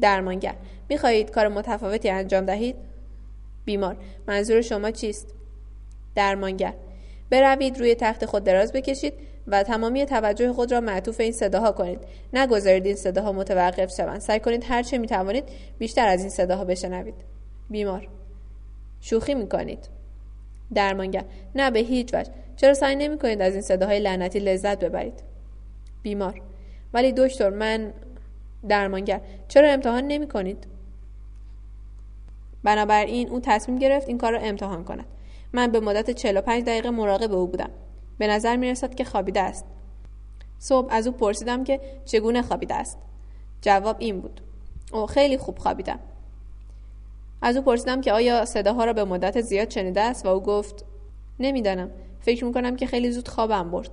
درمانگر 0.00 0.54
می 0.88 0.98
خواهید 0.98 1.30
کار 1.30 1.48
متفاوتی 1.48 2.10
انجام 2.10 2.44
دهید؟ 2.44 2.76
بیمار 3.64 3.96
منظور 4.26 4.60
شما 4.60 4.90
چیست؟ 4.90 5.34
درمانگر 6.14 6.74
بروید 7.30 7.78
روی 7.78 7.94
تخت 7.94 8.26
خود 8.26 8.44
دراز 8.44 8.72
بکشید 8.72 9.14
و 9.46 9.62
تمامی 9.62 10.06
توجه 10.06 10.52
خود 10.52 10.72
را 10.72 10.80
معطوف 10.80 11.20
این 11.20 11.32
صداها 11.32 11.72
کنید. 11.72 11.98
نگذارید 12.32 12.86
این 12.86 12.96
صداها 12.96 13.32
متوقف 13.32 13.94
شوند. 13.96 14.20
سعی 14.20 14.40
کنید 14.40 14.64
هر 14.68 14.82
چه 14.82 14.98
می 14.98 15.06
توانید 15.06 15.44
بیشتر 15.78 16.08
از 16.08 16.20
این 16.20 16.30
صداها 16.30 16.64
بشنوید. 16.64 17.14
بیمار. 17.70 18.08
شوخی 19.00 19.34
می 19.34 19.48
کنید 19.48 19.88
درمانگر. 20.74 21.24
نه 21.54 21.70
به 21.70 21.78
هیچ 21.78 22.14
وجه. 22.14 22.30
چرا 22.56 22.74
سعی 22.74 22.96
نمی 22.96 23.18
کنید 23.18 23.42
از 23.42 23.52
این 23.52 23.62
صداهای 23.62 24.00
لعنتی 24.00 24.38
لذت 24.38 24.84
ببرید؟ 24.84 25.22
بیمار. 26.02 26.42
ولی 26.94 27.12
دکتر 27.16 27.50
من 27.50 27.92
درمانگر. 28.68 29.20
چرا 29.48 29.68
امتحان 29.68 30.06
نمی 30.06 30.28
کنید 30.28 30.66
بنابراین 32.64 33.28
او 33.28 33.40
تصمیم 33.40 33.78
گرفت 33.78 34.08
این 34.08 34.18
کار 34.18 34.32
را 34.32 34.38
امتحان 34.38 34.84
کند. 34.84 35.04
من 35.52 35.72
به 35.72 35.80
مدت 35.80 36.10
45 36.10 36.64
دقیقه 36.64 36.90
مراقب 36.90 37.32
او 37.32 37.46
بودم. 37.46 37.70
به 38.18 38.26
نظر 38.26 38.56
می 38.56 38.70
رسد 38.70 38.94
که 38.94 39.04
خوابیده 39.04 39.40
است. 39.40 39.64
صبح 40.58 40.88
از 40.90 41.06
او 41.06 41.12
پرسیدم 41.12 41.64
که 41.64 41.80
چگونه 42.04 42.42
خوابیده 42.42 42.74
است. 42.74 42.98
جواب 43.60 43.96
این 43.98 44.20
بود. 44.20 44.40
او 44.92 45.06
خیلی 45.06 45.38
خوب 45.38 45.58
خوابیدم 45.58 45.98
از 47.42 47.56
او 47.56 47.62
پرسیدم 47.62 48.00
که 48.00 48.12
آیا 48.12 48.44
صداها 48.44 48.84
را 48.84 48.92
به 48.92 49.04
مدت 49.04 49.40
زیاد 49.40 49.70
شنیده 49.70 50.00
است 50.00 50.26
و 50.26 50.28
او 50.28 50.40
گفت 50.40 50.84
نمی‌دانم. 51.40 51.90
فکر 52.20 52.44
می‌کنم 52.44 52.76
که 52.76 52.86
خیلی 52.86 53.10
زود 53.10 53.28
خوابم 53.28 53.70
برد. 53.70 53.90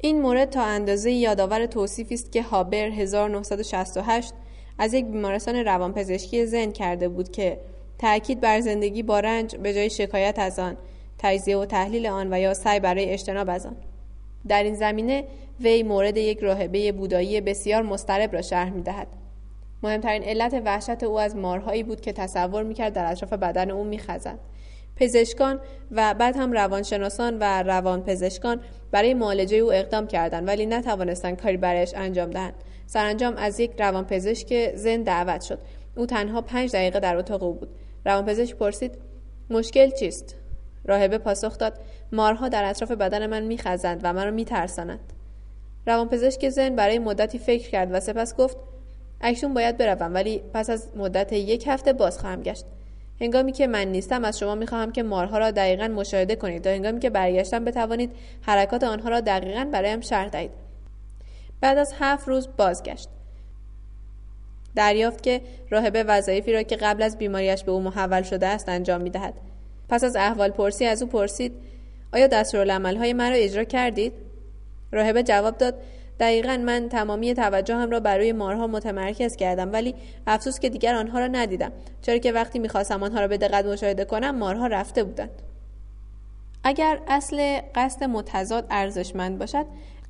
این 0.00 0.22
مورد 0.22 0.50
تا 0.50 0.62
اندازه 0.62 1.10
یادآور 1.10 1.66
توصیفی 1.66 2.14
است 2.14 2.32
که 2.32 2.42
هابر 2.42 2.76
1968 2.76 4.32
از 4.78 4.94
یک 4.94 5.06
بیمارستان 5.06 5.56
روانپزشکی 5.56 6.46
زن 6.46 6.70
کرده 6.70 7.08
بود 7.08 7.30
که 7.30 7.60
تأکید 7.98 8.40
بر 8.40 8.60
زندگی 8.60 9.02
با 9.02 9.20
رنج 9.20 9.56
به 9.56 9.74
جای 9.74 9.90
شکایت 9.90 10.38
از 10.38 10.58
آن 10.58 10.76
تجزیه 11.18 11.56
و 11.56 11.64
تحلیل 11.64 12.06
آن 12.06 12.32
و 12.32 12.40
یا 12.40 12.54
سعی 12.54 12.80
برای 12.80 13.04
اجتناب 13.04 13.50
از 13.50 13.66
آن. 13.66 13.76
در 14.48 14.62
این 14.62 14.74
زمینه 14.74 15.24
وی 15.60 15.82
مورد 15.82 16.16
یک 16.16 16.38
راهبه 16.38 16.92
بودایی 16.92 17.40
بسیار 17.40 17.82
مسترب 17.82 18.34
را 18.34 18.42
شرح 18.42 18.70
می‌دهد. 18.70 19.06
مهمترین 19.82 20.22
علت 20.22 20.62
وحشت 20.64 21.02
او 21.02 21.20
از 21.20 21.36
مارهایی 21.36 21.82
بود 21.82 22.00
که 22.00 22.12
تصور 22.12 22.62
می‌کرد 22.62 22.92
در 22.92 23.12
اطراف 23.12 23.32
بدن 23.32 23.70
او 23.70 23.84
میخزند 23.84 24.38
پزشکان 24.96 25.60
و 25.90 26.14
بعد 26.14 26.36
هم 26.36 26.52
روانشناسان 26.52 27.38
و 27.40 27.62
روانپزشکان 27.62 28.60
برای 28.90 29.14
معالجه 29.14 29.56
او 29.56 29.72
اقدام 29.72 30.06
کردند 30.06 30.48
ولی 30.48 30.66
نتوانستند 30.66 31.42
کاری 31.42 31.56
برایش 31.56 31.94
انجام 31.96 32.30
دهند. 32.30 32.54
سرانجام 32.86 33.36
از 33.36 33.60
یک 33.60 33.70
روانپزشک 33.78 34.72
زن 34.74 35.02
دعوت 35.02 35.42
شد. 35.42 35.58
او 35.96 36.06
تنها 36.06 36.40
پنج 36.40 36.72
دقیقه 36.72 37.00
در 37.00 37.16
اتاق 37.16 37.42
او 37.42 37.54
بود. 37.54 37.68
روانپزشک 38.04 38.56
پرسید 38.56 38.98
مشکل 39.50 39.90
چیست؟ 39.90 40.34
راهبه 40.84 41.18
پاسخ 41.18 41.58
داد 41.58 41.78
مارها 42.12 42.48
در 42.48 42.64
اطراف 42.64 42.90
بدن 42.90 43.26
من 43.26 43.42
میخزند 43.42 44.00
و 44.02 44.12
مرا 44.12 44.30
میترسانند 44.30 45.12
روانپزشک 45.86 46.48
زن 46.48 46.76
برای 46.76 46.98
مدتی 46.98 47.38
فکر 47.38 47.70
کرد 47.70 47.88
و 47.92 48.00
سپس 48.00 48.36
گفت 48.36 48.56
اکنون 49.20 49.54
باید 49.54 49.76
بروم 49.76 50.14
ولی 50.14 50.42
پس 50.54 50.70
از 50.70 50.88
مدت 50.96 51.32
یک 51.32 51.64
هفته 51.66 51.92
باز 51.92 52.18
خواهم 52.18 52.42
گشت. 52.42 52.64
هنگامی 53.20 53.52
که 53.52 53.66
من 53.66 53.84
نیستم 53.84 54.24
از 54.24 54.38
شما 54.38 54.54
می‌خواهم 54.54 54.92
که 54.92 55.02
مارها 55.02 55.38
را 55.38 55.50
دقیقا 55.50 55.88
مشاهده 55.88 56.36
کنید 56.36 56.62
تا 56.62 56.70
هنگامی 56.70 57.00
که 57.00 57.10
برگشتم 57.10 57.64
بتوانید 57.64 58.12
حرکات 58.42 58.84
آنها 58.84 59.08
را 59.08 59.20
دقیقا 59.20 59.68
برایم 59.72 60.00
شرح 60.00 60.28
دهید. 60.28 60.50
بعد 61.60 61.78
از 61.78 61.94
هفت 61.98 62.28
روز 62.28 62.48
بازگشت. 62.56 63.08
دریافت 64.76 65.22
که 65.22 65.40
راهبه 65.70 66.02
وظایفی 66.02 66.52
را 66.52 66.62
که 66.62 66.76
قبل 66.76 67.02
از 67.02 67.18
بیماریش 67.18 67.64
به 67.64 67.72
او 67.72 67.80
محول 67.80 68.22
شده 68.22 68.46
است 68.46 68.68
انجام 68.68 69.00
می‌دهد. 69.00 69.34
پس 69.88 70.04
از 70.04 70.16
احوال 70.16 70.50
پرسی 70.50 70.86
از 70.86 71.02
او 71.02 71.08
پرسید 71.08 71.52
آیا 72.12 72.26
دستورالعملهای 72.26 73.12
مرا 73.12 73.34
اجرا 73.34 73.64
کردید؟ 73.64 74.12
راهبه 74.92 75.22
جواب 75.22 75.58
داد 75.58 75.74
دقیقا 76.20 76.56
من 76.56 76.88
تمامی 76.88 77.34
توجهم 77.34 77.90
را 77.90 78.00
برای 78.00 78.32
مارها 78.32 78.66
متمرکز 78.66 79.36
کردم 79.36 79.72
ولی 79.72 79.94
افسوس 80.26 80.58
که 80.58 80.68
دیگر 80.68 80.94
آنها 80.94 81.18
را 81.18 81.26
ندیدم. 81.26 81.72
چرا 82.02 82.18
که 82.18 82.32
وقتی 82.32 82.58
می‌خواستم 82.58 83.02
آنها 83.02 83.20
را 83.20 83.28
به 83.28 83.36
دقت 83.36 83.64
مشاهده 83.64 84.04
کنم 84.04 84.38
مارها 84.38 84.66
رفته 84.66 85.04
بودند. 85.04 85.42
اگر 86.64 87.00
اصل 87.08 87.60
قصد 87.74 88.04
متضاد 88.04 88.66
ارزشمند 88.70 89.38
باشد 89.38 89.66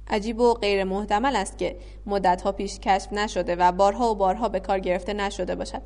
عجیب 0.08 0.40
و 0.40 0.54
غیر 0.54 0.84
محتمل 0.84 1.36
است 1.36 1.58
که 1.58 1.76
مدتها 2.06 2.52
پیش 2.52 2.78
کشف 2.78 3.12
نشده 3.12 3.56
و 3.56 3.72
بارها 3.72 4.10
و 4.10 4.14
بارها 4.14 4.48
به 4.48 4.60
کار 4.60 4.78
گرفته 4.78 5.12
نشده 5.12 5.54
باشد. 5.54 5.82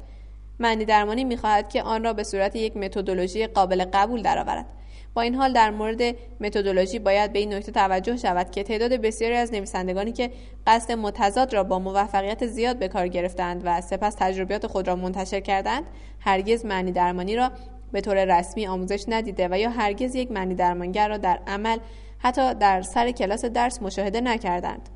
معنی 0.58 0.84
درمانی 0.84 1.24
می‌خواهد 1.24 1.68
که 1.68 1.82
آن 1.82 2.05
را 2.05 2.12
به 2.12 2.24
صورت 2.24 2.56
یک 2.56 2.76
متدولوژی 2.76 3.47
قابل 3.47 3.84
قبول 3.92 4.22
درآورد. 4.22 4.66
با 5.14 5.22
این 5.22 5.34
حال 5.34 5.52
در 5.52 5.70
مورد 5.70 6.16
متدولوژی 6.40 6.98
باید 6.98 7.32
به 7.32 7.38
این 7.38 7.55
نکته 7.55 7.72
توجه 7.72 8.16
شود 8.16 8.50
که 8.50 8.62
تعداد 8.62 8.92
بسیاری 8.92 9.34
از 9.34 9.52
نویسندگانی 9.52 10.12
که 10.12 10.30
قصد 10.66 10.92
متضاد 10.92 11.55
را 11.55 11.64
با 11.64 11.78
موفقیت 11.78 12.47
زیاد 12.47 12.78
به 12.78 12.88
کار 12.88 13.08
گرفتند 13.08 13.62
و 13.64 13.80
سپس 13.80 14.14
تجربیات 14.18 14.66
خود 14.66 14.88
را 14.88 14.97
منتشر 14.97 15.40
کردند 15.40 15.84
هرگز 16.20 16.64
معنی 16.64 16.92
درمانی 16.92 17.36
را 17.36 17.50
به 17.92 18.00
طور 18.00 18.38
رسمی 18.38 18.66
آموزش 18.66 19.05
ندیده 19.08 19.48
و 19.50 19.58
یا 19.58 19.70
هرگز 19.70 20.14
یک 20.14 20.32
معنی 20.32 20.55
درمانگر 20.55 21.08
را 21.08 21.16
در 21.16 21.40
عمل 21.47 21.78
حتی 22.18 22.55
در 22.55 22.82
سر 22.82 23.10
کلاس 23.10 23.44
درس 23.44 23.82
مشاهده 23.82 24.20
نکردند. 24.20 24.88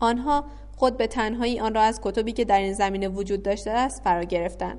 آنها 0.00 0.44
خود 0.76 0.96
به 0.96 1.06
تنهایی 1.06 1.60
آن 1.60 1.74
را 1.74 1.82
از 1.82 2.00
کتبی 2.02 2.32
که 2.32 2.44
در 2.44 2.58
این 2.60 2.72
زمینه 2.72 3.08
وجود 3.08 3.42
داشته 3.42 3.70
است 3.70 4.02
فرا 4.02 4.24
گرفتند. 4.24 4.78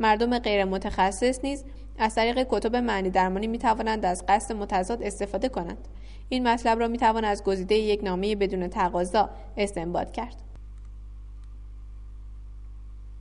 مردم 0.00 0.38
غیر 0.38 0.64
متخصص 0.64 1.44
نیز 1.44 1.64
از 1.98 2.14
طریق 2.14 2.46
کتب 2.50 2.76
معنی 2.76 3.10
درمانی 3.10 3.46
می 3.46 3.58
توانند 3.58 4.04
از 4.04 4.24
قصد 4.28 4.54
متضاد 4.54 5.02
استفاده 5.02 5.48
کنند. 5.48 5.88
این 6.28 6.48
مطلب 6.48 6.78
را 6.78 6.88
می 6.88 6.98
توان 6.98 7.24
از 7.24 7.44
گزیده 7.44 7.74
یک 7.74 8.04
نامه 8.04 8.36
بدون 8.36 8.68
تقاضا 8.68 9.30
استنباط 9.56 10.10
کرد. 10.10 10.49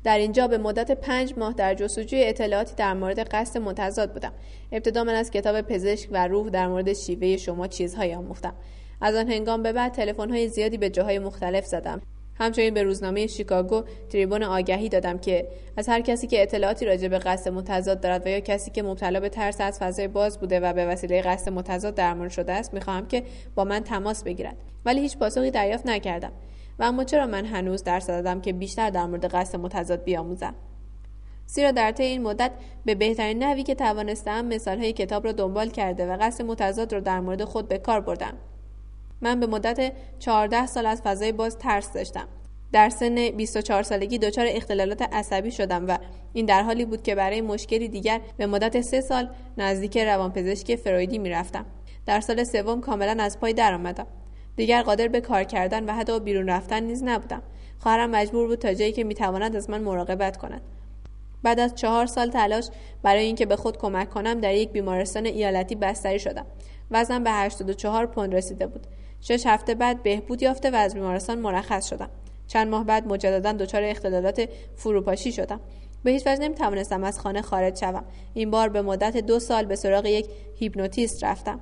در 0.03 0.17
اینجا 0.17 0.47
به 0.47 0.57
مدت 0.57 0.91
پنج 0.91 1.33
ماه 1.37 1.53
در 1.53 1.73
جستجوی 1.73 2.23
اطلاعاتی 2.23 2.75
در 2.75 2.93
مورد 2.93 3.19
قصد 3.19 3.59
متضاد 3.59 4.13
بودم. 4.13 4.33
ابتدا 4.71 5.03
من 5.03 5.15
از 5.15 5.31
کتاب 5.31 5.61
پزشک 5.61 6.09
و 6.11 6.27
روح 6.27 6.49
در 6.49 6.67
مورد 6.67 6.93
شیوه 6.93 7.37
شما 7.37 7.67
چیزهایی 7.67 8.13
آموختم. 8.13 8.53
از 9.01 9.15
آن 9.15 9.31
هنگام 9.31 9.63
به 9.63 9.73
بعد 9.73 9.91
تلفن‌های 9.91 10.47
زیادی 10.47 10.77
به 10.77 10.89
جاهای 10.89 11.19
مختلف 11.19 11.65
زدم. 11.65 12.01
همچنین 12.39 12.73
به 12.73 12.83
روزنامه 12.83 13.27
شیکاگو 13.27 13.83
تریبون 14.09 14.43
آگهی 14.43 14.89
دادم 14.89 15.17
که 15.17 15.47
از 15.77 15.89
هر 15.89 16.01
کسی 16.01 16.27
که 16.27 16.41
اطلاعاتی 16.41 16.85
راجع 16.85 17.07
به 17.07 17.19
قصد 17.19 17.51
متضاد 17.51 18.01
دارد 18.01 18.25
و 18.25 18.29
یا 18.29 18.39
کسی 18.39 18.71
که 18.71 18.83
مبتلا 18.83 19.19
به 19.19 19.29
ترس 19.29 19.61
از 19.61 19.79
فضای 19.79 20.07
باز 20.07 20.39
بوده 20.39 20.59
و 20.59 20.73
به 20.73 20.85
وسیله 20.85 21.21
قصد 21.21 21.51
متضاد 21.51 21.95
درمان 21.95 22.29
شده 22.29 22.53
است 22.53 22.73
می‌خواهم 22.73 23.07
که 23.07 23.23
با 23.55 23.63
من 23.63 23.79
تماس 23.79 24.23
بگیرد. 24.23 24.55
ولی 24.85 25.01
هیچ 25.01 25.17
پاسخی 25.17 25.51
دریافت 25.51 25.85
نکردم. 25.85 26.31
و 26.79 26.83
اما 26.83 27.03
چرا 27.03 27.27
من 27.27 27.45
هنوز 27.45 27.83
درس 27.83 28.07
دادم 28.07 28.41
که 28.41 28.53
بیشتر 28.53 28.89
در 28.89 29.05
مورد 29.05 29.25
قصد 29.25 29.59
متضاد 29.59 30.03
بیاموزم؟ 30.03 30.55
زیرا 31.47 31.71
در 31.71 31.91
طی 31.91 32.03
این 32.03 32.21
مدت 32.21 32.51
به 32.85 32.95
بهترین 32.95 33.43
نحوی 33.43 33.63
که 33.63 33.75
توانستم 33.75 34.45
مثالهای 34.45 34.93
کتاب 34.93 35.25
را 35.25 35.31
دنبال 35.31 35.69
کرده 35.69 36.13
و 36.13 36.17
قصد 36.21 36.43
متضاد 36.43 36.93
را 36.93 36.99
در 36.99 37.19
مورد 37.19 37.43
خود 37.43 37.67
به 37.67 37.77
کار 37.77 38.01
بردم. 38.01 38.33
من 39.21 39.39
به 39.39 39.47
مدت 39.47 39.91
14 40.19 40.65
سال 40.65 40.85
از 40.85 41.01
فضای 41.01 41.31
باز 41.31 41.57
ترس 41.57 41.93
داشتم. 41.93 42.27
در 42.71 42.89
سن 42.89 43.29
24 43.29 43.83
سالگی 43.83 44.17
دچار 44.17 44.45
اختلالات 44.49 45.01
عصبی 45.01 45.51
شدم 45.51 45.87
و 45.87 45.97
این 46.33 46.45
در 46.45 46.63
حالی 46.63 46.85
بود 46.85 47.03
که 47.03 47.15
برای 47.15 47.41
مشکلی 47.41 47.87
دیگر 47.87 48.21
به 48.37 48.47
مدت 48.47 48.81
سه 48.81 49.01
سال 49.01 49.29
نزدیک 49.57 49.97
روانپزشک 49.97 50.75
فرویدی 50.75 51.17
می‌رفتم. 51.17 51.65
در 52.05 52.19
سال 52.19 52.43
سوم 52.43 52.81
کاملا 52.81 53.23
از 53.23 53.39
پای 53.39 53.53
درآمدم 53.53 54.07
دیگر 54.59 54.81
قادر 54.81 55.07
به 55.07 55.21
کار 55.21 55.43
کردن 55.43 55.85
و 55.85 55.93
حتی 55.93 56.19
بیرون 56.19 56.49
رفتن 56.49 56.83
نیز 56.83 57.03
نبودم. 57.03 57.41
خواهرم 57.79 58.09
مجبور 58.09 58.47
بود 58.47 58.59
تا 58.59 58.73
جایی 58.73 58.91
که 58.91 59.03
می‌تواند 59.03 59.55
از 59.55 59.69
من 59.69 59.81
مراقبت 59.81 60.37
کند. 60.37 60.61
بعد 61.43 61.59
از 61.59 61.75
چهار 61.75 62.05
سال 62.05 62.29
تلاش 62.29 62.69
برای 63.03 63.25
اینکه 63.25 63.45
به 63.45 63.55
خود 63.55 63.77
کمک 63.77 64.09
کنم 64.09 64.39
در 64.39 64.53
یک 64.53 64.71
بیمارستان 64.71 65.25
ایالتی 65.25 65.75
بستری 65.75 66.19
شدم. 66.19 66.45
وزنم 66.91 67.23
به 67.23 67.31
84 67.31 68.05
پوند 68.05 68.35
رسیده 68.35 68.67
بود. 68.67 68.87
شش 69.21 69.45
هفته 69.45 69.75
بعد 69.75 70.03
بهبود 70.03 70.41
یافته 70.41 70.71
و 70.71 70.75
از 70.75 70.93
بیمارستان 70.93 71.39
مرخص 71.39 71.89
شدم. 71.89 72.09
چند 72.47 72.67
ماه 72.67 72.83
بعد 72.83 73.07
مجددا 73.07 73.51
دچار 73.51 73.83
اختلالات 73.83 74.49
فروپاشی 74.75 75.31
شدم. 75.31 75.59
به 76.03 76.11
هیچ 76.11 76.27
وجه 76.27 76.39
نمی‌توانستم 76.39 77.03
از 77.03 77.19
خانه 77.19 77.41
خارج 77.41 77.79
شوم. 77.79 78.03
این 78.33 78.51
بار 78.51 78.69
به 78.69 78.81
مدت 78.81 79.17
دو 79.17 79.39
سال 79.39 79.65
به 79.65 79.75
سراغ 79.75 80.05
یک 80.05 80.25
هیپنوتیست 80.55 81.23
رفتم. 81.23 81.59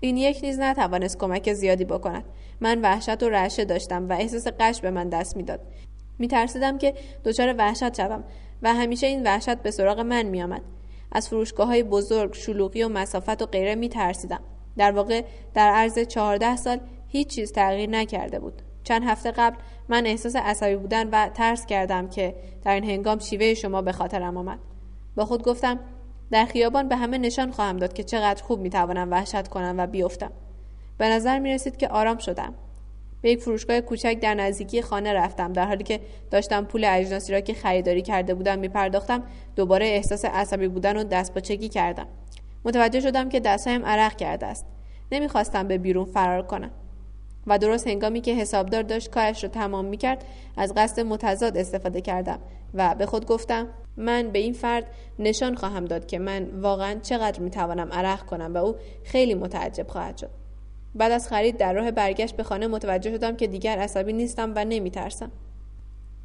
این 0.00 0.16
یک 0.16 0.40
نیز 0.42 0.58
نتوانست 0.58 1.18
کمک 1.18 1.52
زیادی 1.52 1.84
بکند. 1.84 2.24
من 2.60 2.80
وحشت 2.80 3.22
و 3.22 3.28
رعشه 3.28 3.64
داشتم 3.64 4.08
و 4.08 4.12
احساس 4.12 4.46
قش 4.60 4.80
به 4.80 4.90
من 4.90 5.08
دست 5.08 5.36
می‌داد. 5.36 5.60
میترسیدم 6.18 6.78
که 6.78 6.94
دچار 7.24 7.54
وحشت 7.58 7.96
شوم 7.96 8.24
و 8.62 8.74
همیشه 8.74 9.06
این 9.06 9.22
وحشت 9.22 9.56
به 9.56 9.70
سراغ 9.70 10.00
من 10.00 10.22
میآمد. 10.22 10.62
از 11.12 11.28
فروشگاه 11.28 11.66
های 11.66 11.82
بزرگ 11.82 12.34
شلوغی 12.34 12.82
و 12.82 12.88
مسافت 12.88 13.42
و 13.42 13.46
غیره 13.46 13.74
میترسیدم. 13.74 14.40
در 14.76 14.92
واقع 14.92 15.24
در 15.54 15.70
عرض 15.70 15.98
چهارده 15.98 16.56
سال 16.56 16.80
هیچ 17.08 17.28
چیز 17.28 17.52
تغییر 17.52 17.90
نکرده 17.90 18.38
بود. 18.38 18.62
چند 18.84 19.02
هفته 19.04 19.30
قبل 19.30 19.56
من 19.88 20.06
احساس 20.06 20.36
عصبی 20.36 20.76
بودن 20.76 21.10
و 21.10 21.28
ترس 21.28 21.66
کردم 21.66 22.08
که 22.08 22.34
در 22.64 22.74
این 22.74 22.84
هنگام 22.84 23.18
شیوه 23.18 23.54
شما 23.54 23.82
به 23.82 23.92
خاطرم 23.92 24.36
آمد. 24.36 24.58
با 25.16 25.24
خود 25.24 25.42
گفتم 25.42 25.80
در 26.30 26.44
خیابان 26.44 26.88
به 26.88 26.96
همه 26.96 27.18
نشان 27.18 27.50
خواهم 27.50 27.76
داد 27.76 27.92
که 27.92 28.02
چقدر 28.04 28.42
خوب 28.42 28.60
می‌توانم 28.60 29.10
وحشت 29.10 29.48
کنم 29.48 29.74
و 29.78 29.86
بیفتم. 29.86 30.30
به 30.98 31.08
نظر 31.08 31.38
می 31.38 31.54
رسید 31.54 31.76
که 31.76 31.88
آرام 31.88 32.18
شدم. 32.18 32.54
به 33.22 33.30
یک 33.30 33.42
فروشگاه 33.42 33.80
کوچک 33.80 34.18
در 34.20 34.34
نزدیکی 34.34 34.82
خانه 34.82 35.12
رفتم 35.12 35.52
در 35.52 35.66
حالی 35.66 35.84
که 35.84 36.00
داشتم 36.30 36.64
پول 36.64 36.84
اجناسی 36.84 37.32
را 37.32 37.40
که 37.40 37.54
خریداری 37.54 38.02
کرده 38.02 38.34
بودم 38.34 38.58
می 38.58 38.68
پرداختم 38.68 39.22
دوباره 39.56 39.86
احساس 39.86 40.24
عصبی 40.24 40.68
بودن 40.68 40.96
و 40.96 41.04
دست 41.04 41.34
پاچگی 41.34 41.68
کردم. 41.68 42.06
متوجه 42.64 43.00
شدم 43.00 43.28
که 43.28 43.40
دستهایم 43.40 43.86
عرق 43.86 44.16
کرده 44.16 44.46
است. 44.46 44.66
نمی‌خواستم 45.12 45.68
به 45.68 45.78
بیرون 45.78 46.04
فرار 46.04 46.42
کنم. 46.42 46.70
و 47.46 47.58
درست 47.58 47.86
هنگامی 47.86 48.20
که 48.20 48.34
حسابدار 48.34 48.82
داشت 48.82 49.10
کارش 49.10 49.44
را 49.44 49.50
تمام 49.50 49.84
می 49.84 49.96
کرد 49.96 50.24
از 50.56 50.74
قصد 50.76 51.00
متضاد 51.00 51.56
استفاده 51.56 52.00
کردم 52.00 52.38
و 52.74 52.94
به 52.94 53.06
خود 53.06 53.26
گفتم 53.26 53.66
من 53.98 54.30
به 54.30 54.38
این 54.38 54.52
فرد 54.52 54.84
نشان 55.18 55.54
خواهم 55.54 55.84
داد 55.84 56.06
که 56.06 56.18
من 56.18 56.44
واقعا 56.60 56.98
چقدر 57.02 57.40
می 57.40 57.50
توانم 57.50 57.92
عرق 57.92 58.26
کنم 58.26 58.54
و 58.54 58.56
او 58.56 58.76
خیلی 59.04 59.34
متعجب 59.34 59.88
خواهد 59.88 60.16
شد. 60.16 60.30
بعد 60.94 61.12
از 61.12 61.28
خرید 61.28 61.56
در 61.56 61.72
راه 61.72 61.90
برگشت 61.90 62.36
به 62.36 62.42
خانه 62.42 62.66
متوجه 62.66 63.10
شدم 63.10 63.36
که 63.36 63.46
دیگر 63.46 63.78
عصبی 63.78 64.12
نیستم 64.12 64.52
و 64.56 64.64
نمی 64.64 64.90
ترسم. 64.90 65.30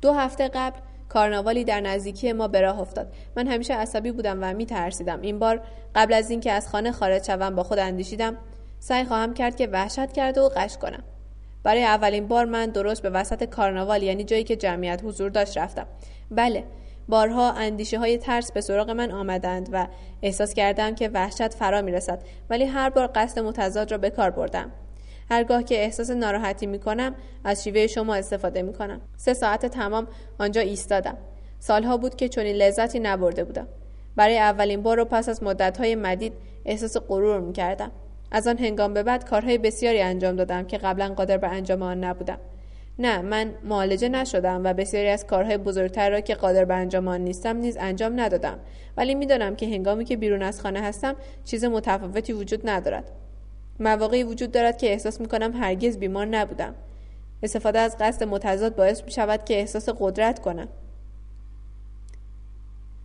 دو 0.01 0.13
هفته 0.13 0.47
قبل 0.47 0.79
کارناوالی 1.09 1.63
در 1.63 1.81
نزدیکی 1.81 2.33
ما 2.33 2.47
به 2.47 2.61
راه 2.61 2.79
افتاد. 2.79 3.13
من 3.35 3.47
همیشه 3.47 3.73
عصبی 3.73 4.11
بودم 4.11 4.39
و 4.41 4.53
می 4.53 4.65
ترسیدم 4.65 5.21
این 5.21 5.39
بار 5.39 5.61
قبل 5.95 6.13
از 6.13 6.29
اینکه 6.29 6.51
از 6.51 6.69
خانه 6.69 6.91
خارج 6.91 7.23
شوم 7.23 7.55
با 7.55 7.63
خود 7.63 7.79
اندیشیدم 7.79 8.37
سعی 8.79 9.05
خواهم 9.05 9.33
کرد 9.33 9.55
که 9.55 9.67
وحشت 9.67 10.11
کرده 10.11 10.41
و 10.41 10.49
قش 10.55 10.77
کنم. 10.77 11.03
برای 11.63 11.83
اولین 11.83 12.27
بار 12.27 12.45
من 12.45 12.65
درست 12.65 13.01
به 13.01 13.09
وسط 13.09 13.43
کارناوال 13.43 14.03
یعنی 14.03 14.23
جایی 14.23 14.43
که 14.43 14.55
جمعیت 14.55 15.01
حضور 15.03 15.29
داشت 15.29 15.57
رفتم. 15.57 15.87
بله 16.31 16.63
بارها 17.09 17.51
اندیشه 17.51 17.99
های 17.99 18.17
ترس 18.17 18.51
به 18.51 18.61
سراغ 18.61 18.89
من 18.89 19.11
آمدند 19.11 19.69
و 19.71 19.87
احساس 20.21 20.53
کردم 20.53 20.95
که 20.95 21.09
وحشت 21.13 21.53
فرا 21.53 21.81
می 21.81 21.91
رسد 21.91 22.21
ولی 22.49 22.65
هر 22.65 22.89
بار 22.89 23.11
قصد 23.15 23.39
متضاد 23.39 23.91
را 23.91 23.97
به 23.97 24.09
کار 24.09 24.29
بردم. 24.29 24.71
هرگاه 25.31 25.63
که 25.63 25.83
احساس 25.83 26.09
ناراحتی 26.09 26.65
می 26.65 26.79
کنم 26.79 27.15
از 27.43 27.63
شیوه 27.63 27.87
شما 27.87 28.15
استفاده 28.15 28.61
می 28.61 28.73
کنم 28.73 29.01
سه 29.17 29.33
ساعت 29.33 29.65
تمام 29.65 30.07
آنجا 30.39 30.61
ایستادم. 30.61 31.17
سالها 31.59 31.97
بود 31.97 32.15
که 32.15 32.29
چنین 32.29 32.55
لذتی 32.55 32.99
نبرده 32.99 33.43
بودم. 33.43 33.67
برای 34.15 34.37
اولین 34.37 34.83
بار 34.83 34.99
و 34.99 35.05
پس 35.05 35.29
از 35.29 35.43
مدتهای 35.43 35.95
مدید 35.95 36.33
احساس 36.65 36.97
غرور 36.97 37.39
می 37.39 37.53
کردم 37.53 37.91
از 38.31 38.47
آن 38.47 38.57
هنگام 38.57 38.93
به 38.93 39.03
بعد 39.03 39.29
کارهای 39.29 39.57
بسیاری 39.57 40.01
انجام 40.01 40.35
دادم 40.35 40.63
که 40.63 40.77
قبلا 40.77 41.13
قادر 41.13 41.37
به 41.37 41.47
انجام 41.47 41.81
آن 41.81 42.03
نبودم. 42.03 42.39
نه 42.99 43.21
من 43.21 43.53
معالجه 43.63 44.09
نشدم 44.09 44.61
و 44.63 44.73
بسیاری 44.73 45.07
از 45.07 45.27
کارهای 45.27 45.57
بزرگتر 45.57 46.09
را 46.09 46.19
که 46.19 46.35
قادر 46.35 46.65
به 46.65 46.73
انجام 46.73 47.07
آن 47.07 47.21
نیستم 47.21 47.57
نیز 47.57 47.77
انجام 47.79 48.19
ندادم. 48.19 48.59
ولی 48.97 49.15
می‌دانم 49.15 49.55
که 49.55 49.65
هنگامی 49.65 50.05
که 50.05 50.17
بیرون 50.17 50.41
از 50.41 50.61
خانه 50.61 50.81
هستم 50.81 51.15
چیز 51.45 51.65
متفاوتی 51.65 52.33
وجود 52.33 52.69
ندارد. 52.69 53.11
مواقعی 53.79 54.23
وجود 54.23 54.51
دارد 54.51 54.77
که 54.77 54.91
احساس 54.91 55.21
می‌کنم 55.21 55.53
هرگز 55.53 55.97
بیمار 55.97 56.25
نبودم. 56.25 56.75
استفاده 57.43 57.79
از 57.79 57.97
قصد 57.99 58.23
متضاد 58.23 58.75
باعث 58.75 59.03
می 59.03 59.11
شود 59.11 59.45
که 59.45 59.53
احساس 59.59 59.89
قدرت 59.99 60.39
کنم. 60.39 60.67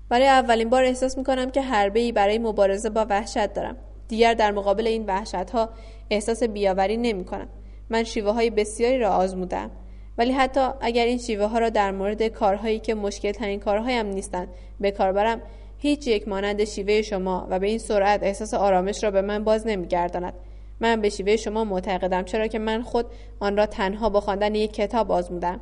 برای 0.09 0.27
اولین 0.27 0.71
بار 0.71 0.85
احساس 0.85 1.19
می 1.19 1.25
کنم 1.25 1.51
که 1.51 1.63
حربه 1.63 2.01
ای 2.01 2.13
برای 2.13 2.39
مبارزه 2.39 2.91
با 2.91 3.07
وحشت 3.11 3.55
دارم. 3.55 3.77
دیگر 4.09 4.35
در 4.35 4.51
مقابل 4.51 4.87
این 4.87 5.07
وحشت 5.07 5.35
ها 5.35 5.71
احساس 6.11 6.43
بیاوری 6.43 6.97
نمی 6.97 7.25
کنم 7.25 7.49
من 7.91 8.05
شیوه 8.05 8.33
های 8.33 8.51
بسیاری 8.51 8.99
را 8.99 9.11
آزمودم. 9.11 9.71
ولی 10.19 10.33
حتی 10.33 10.61
اگر 10.81 11.05
این 11.05 11.19
شیوه 11.19 11.47
ها 11.47 11.59
را 11.59 11.71
در 11.71 11.91
مورد 11.91 12.23
کارهایی 12.23 12.79
که 12.79 12.95
مشکل 12.95 13.33
ترین 13.33 13.61
کارهایم 13.61 14.07
نیستند 14.07 14.49
به 14.81 14.91
کار 14.91 15.13
برم 15.13 15.43
هیچ 15.79 16.07
یک 16.07 16.29
مانند 16.29 16.65
شیوه 16.65 17.03
شما 17.03 17.47
و 17.51 17.59
به 17.59 17.67
این 17.67 17.79
سرعت 17.79 18.23
احساس 18.23 18.55
آرامش 18.55 19.05
را 19.05 19.11
به 19.11 19.23
من 19.23 19.45
باز 19.45 19.67
نمیگرداند. 19.67 20.35
من 20.81 21.01
به 21.01 21.09
شیوه 21.09 21.37
شما 21.37 21.65
معتقدم 21.65 22.23
چرا 22.23 22.47
که 22.47 22.59
من 22.59 22.83
خود 22.83 23.07
آن 23.41 23.57
را 23.57 23.67
تنها 23.67 24.09
با 24.09 24.21
خواندن 24.21 24.55
یک 24.55 24.73
کتاب 24.73 25.13
آزمودم. 25.13 25.61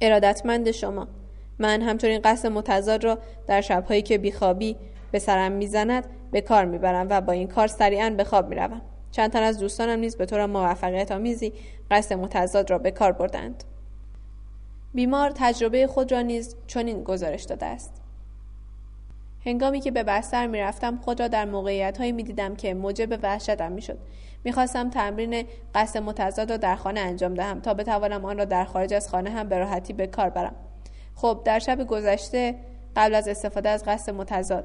ارادتمند 0.00 0.70
شما. 0.70 1.08
من 1.58 1.82
همچنین 1.82 2.20
قصد 2.24 2.48
متضاد 2.48 3.04
را 3.04 3.18
در 3.46 3.60
شبهایی 3.60 4.02
که 4.02 4.18
بیخوابی 4.18 4.76
به 5.12 5.18
سرم 5.18 5.52
می‌زند 5.52 6.04
به 6.32 6.40
کار 6.40 6.64
می‌برم 6.64 7.06
و 7.10 7.20
با 7.20 7.32
این 7.32 7.48
کار 7.48 7.66
سریعا 7.66 8.10
به 8.10 8.24
خواب 8.24 8.48
می‌روم. 8.48 8.82
چند 9.14 9.30
تن 9.30 9.42
از 9.42 9.58
دوستانم 9.58 9.98
نیز 9.98 10.16
به 10.16 10.26
طور 10.26 10.46
موفقیت 10.46 11.12
آمیزی 11.12 11.52
قصد 11.90 12.14
متضاد 12.14 12.70
را 12.70 12.78
به 12.78 12.90
کار 12.90 13.12
بردند 13.12 13.64
بیمار 14.94 15.32
تجربه 15.34 15.86
خود 15.86 16.12
را 16.12 16.22
نیز 16.22 16.56
چنین 16.66 17.04
گزارش 17.04 17.42
داده 17.42 17.66
است 17.66 18.02
هنگامی 19.44 19.80
که 19.80 19.90
به 19.90 20.02
بستر 20.02 20.46
می‌رفتم 20.46 20.96
خود 20.96 21.20
را 21.20 21.28
در 21.28 21.44
موقعیت 21.44 21.98
هایی 21.98 22.12
می 22.12 22.22
دیدم 22.22 22.56
که 22.56 22.74
موجب 22.74 23.18
وحشتم 23.22 23.72
می 23.72 23.82
شد. 23.82 23.98
می‌خواستم 24.44 24.90
تمرین 24.90 25.44
قصد 25.74 25.98
متضاد 26.02 26.50
را 26.50 26.56
در 26.56 26.76
خانه 26.76 27.00
انجام 27.00 27.34
دهم 27.34 27.60
تا 27.60 27.74
بتوانم 27.74 28.24
آن 28.24 28.38
را 28.38 28.44
در 28.44 28.64
خارج 28.64 28.94
از 28.94 29.08
خانه 29.08 29.30
هم 29.30 29.48
به 29.48 29.58
راحتی 29.58 29.92
به 29.92 30.06
کار 30.06 30.28
برم. 30.30 30.54
خب 31.14 31.42
در 31.44 31.58
شب 31.58 31.86
گذشته 31.86 32.54
قبل 32.96 33.14
از 33.14 33.28
استفاده 33.28 33.68
از 33.68 33.84
قصد 33.84 34.12
متضاد 34.12 34.64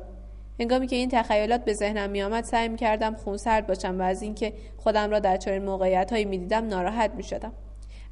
هنگامی 0.60 0.88
که 0.88 0.96
این 0.96 1.10
تخیلات 1.10 1.66
به 1.66 1.74
ذهنم 1.74 2.10
میآمد 2.10 2.44
سعی 2.44 2.68
می‌کردم 2.68 3.16
خونسرد 3.16 3.68
باشم 3.68 4.00
و 4.00 4.02
از 4.02 4.22
اینکه 4.22 4.54
خودم 4.78 5.10
را 5.12 5.20
در 5.20 5.38
چنین 5.38 5.66
موقعیت 5.66 6.12
هایی 6.12 6.26
می‌دیدم 6.26 6.68
ناراحت 6.68 7.12
می‌شدم. 7.16 7.52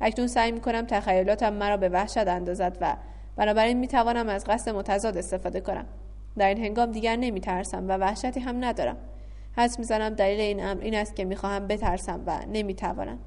اکنون 0.01 0.27
سعی 0.27 0.51
می‌کنم 0.51 0.85
تخیلاتم 0.85 1.53
مرا 1.53 1.77
به 1.77 1.89
وحشت 1.89 2.27
اندازد 2.27 2.77
و 2.81 2.95
بنابراین 3.35 3.77
می‌توانم 3.77 4.29
از 4.29 4.45
قصد 4.45 4.71
متضاد 4.71 5.17
استفاده 5.17 5.61
کنم. 5.61 5.85
در 6.37 6.47
این 6.47 6.57
هنگام 6.57 6.91
دیگر 6.91 7.15
نمیترسم 7.15 7.87
و 7.89 7.97
وحشتی 7.97 8.39
هم 8.39 8.65
ندارم. 8.65 8.97
حس 9.57 9.79
می‌زنم 9.79 10.09
دلیل 10.09 10.39
این 10.39 10.63
امر 10.63 10.81
این 10.81 10.95
است 10.95 11.15
که 11.15 11.25
می‌خواهم 11.25 11.67
بترسم 11.67 12.21
و 12.25 12.39
نمی‌توانم. 12.51 13.19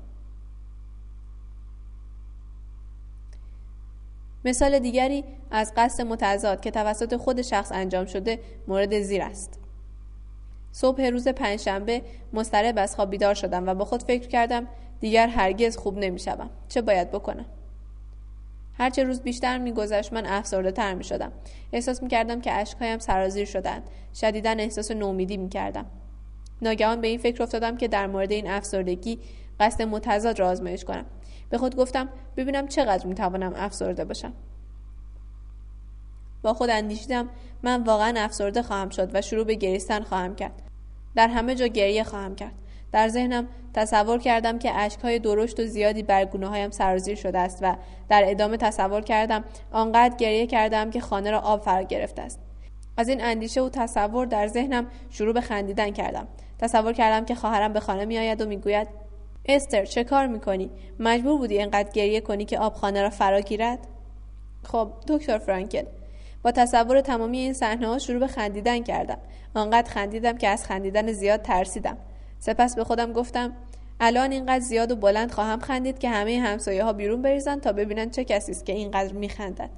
مثال 4.44 4.78
دیگری 4.78 5.24
از 5.50 5.72
قصد 5.76 6.02
متضاد 6.02 6.60
که 6.60 6.70
توسط 6.70 7.16
خود 7.16 7.42
شخص 7.42 7.72
انجام 7.72 8.06
شده 8.06 8.38
مورد 8.68 9.00
زیر 9.00 9.22
است 9.22 9.58
صبح 10.72 11.02
روز 11.02 11.28
پنجشنبه 11.28 12.02
مضطرب 12.32 12.74
از 12.78 12.96
خواب 12.96 13.10
بیدار 13.10 13.34
شدم 13.34 13.68
و 13.68 13.74
با 13.74 13.84
خود 13.84 14.02
فکر 14.02 14.28
کردم 14.28 14.66
دیگر 15.00 15.28
هرگز 15.28 15.76
خوب 15.76 15.98
نمی‌شوم 15.98 16.50
چه 16.68 16.82
باید 16.82 17.10
بکنم 17.10 17.46
هرچه 18.78 19.04
روز 19.04 19.20
بیشتر 19.20 19.58
میگذشت 19.58 20.12
من 20.12 20.26
افسرده 20.26 20.72
تر. 20.72 20.96
احساس 21.72 22.02
می 22.02 22.08
کردم 22.08 22.40
که 22.40 22.52
اشکهایم 22.52 22.98
سرازیر 22.98 23.44
شدند. 23.44 23.82
شدیدا 24.14 24.50
احساس 24.50 24.90
نومیدی 24.90 25.36
می 25.36 25.48
کردم. 25.48 25.86
ناگهان 26.62 27.00
به 27.00 27.08
این 27.08 27.18
فکر 27.18 27.42
افتادم 27.42 27.76
که 27.76 27.88
در 27.88 28.06
مورد 28.06 28.32
این 28.32 28.50
افسردگی 28.50 29.18
قصد 29.60 29.82
متضاد 29.82 30.38
را 30.38 30.48
آزمایش 30.48 30.84
کنم. 30.84 31.04
به 31.50 31.58
خود 31.58 31.76
گفتم 31.76 32.08
ببینم 32.36 32.68
چقدر 32.68 33.06
می 33.06 33.14
توانم 33.14 33.52
افسرده 33.56 34.04
باشم. 34.04 34.32
با 36.42 36.54
خود 36.54 36.70
اندیشیدم 36.70 37.28
من 37.62 37.82
واقعا 37.82 38.14
افسرده 38.16 38.62
خواهم 38.62 38.88
شد 38.88 39.10
و 39.14 39.22
شروع 39.22 39.44
به 39.44 39.54
گریستن 39.54 40.02
خواهم 40.02 40.34
کرد. 40.34 40.62
در 41.14 41.28
همه 41.28 41.54
جا 41.54 41.66
گریه 41.66 42.04
خواهم 42.04 42.34
کرد. 42.34 42.54
در 42.92 43.08
ذهنم 43.08 43.48
تصور 43.74 44.18
کردم 44.18 44.58
که 44.58 44.74
اشکهای 44.74 45.18
درشت 45.18 45.60
و 45.60 45.66
زیادی 45.66 46.02
بر 46.02 46.24
گونه 46.24 46.46
هایم 46.46 46.70
سرازیر 46.70 47.14
شده 47.14 47.38
است 47.38 47.58
و 47.62 47.76
در 48.08 48.22
ادامه 48.26 48.56
تصور 48.56 49.00
کردم 49.00 49.44
آنقدر 49.72 50.16
گریه 50.16 50.46
کردم 50.46 50.90
که 50.90 51.00
خانه 51.00 51.30
را 51.30 51.38
آب 51.38 51.62
فرا 51.62 51.82
گرفته 51.82 52.22
است 52.22 52.40
از 52.96 53.08
این 53.08 53.24
اندیشه 53.24 53.62
و 53.62 53.68
تصور 53.68 54.26
در 54.26 54.46
ذهنم 54.46 54.86
شروع 55.10 55.34
به 55.34 55.40
خندیدن 55.40 55.90
کردم 55.90 56.28
تصور 56.58 56.92
کردم 56.92 57.24
که 57.24 57.34
خواهرم 57.34 57.72
به 57.72 57.80
خانه 57.80 58.04
میآید 58.04 58.40
و 58.40 58.46
می‌گوید 58.46 58.88
استر 59.56 59.84
چه 59.84 60.04
کار 60.04 60.26
می‌کنی؟ 60.26 60.70
مجبور 60.98 61.38
بودی 61.38 61.58
اینقدر 61.58 61.90
گریه 61.90 62.20
کنی 62.20 62.44
که 62.44 62.58
آبخانه 62.58 63.02
را 63.02 63.10
فرا 63.10 63.40
گیرد؟ 63.40 63.78
خب 64.64 64.90
دکتر 65.08 65.38
فرانکل 65.38 65.84
با 66.42 66.50
تصور 66.50 67.00
تمامی 67.00 67.38
این 67.38 67.52
صحنه 67.52 67.86
ها 67.86 67.98
شروع 67.98 68.20
به 68.20 68.26
خندیدن 68.26 68.82
کردم. 68.82 69.18
آنقدر 69.54 69.90
خندیدم 69.90 70.38
که 70.38 70.48
از 70.48 70.64
خندیدن 70.64 71.12
زیاد 71.12 71.42
ترسیدم. 71.42 71.96
سپس 72.38 72.76
به 72.76 72.84
خودم 72.84 73.12
گفتم 73.12 73.52
الان 74.00 74.32
اینقدر 74.32 74.60
زیاد 74.60 74.92
و 74.92 74.96
بلند 74.96 75.32
خواهم 75.32 75.60
خندید 75.60 75.98
که 75.98 76.08
همه 76.08 76.40
همسایه 76.40 76.84
ها 76.84 76.92
بیرون 76.92 77.22
بریزن 77.22 77.58
تا 77.58 77.72
ببینن 77.72 78.10
چه 78.10 78.24
کسی 78.24 78.52
است 78.52 78.66
که 78.66 78.72
اینقدر 78.72 79.12
میخندد. 79.12 79.70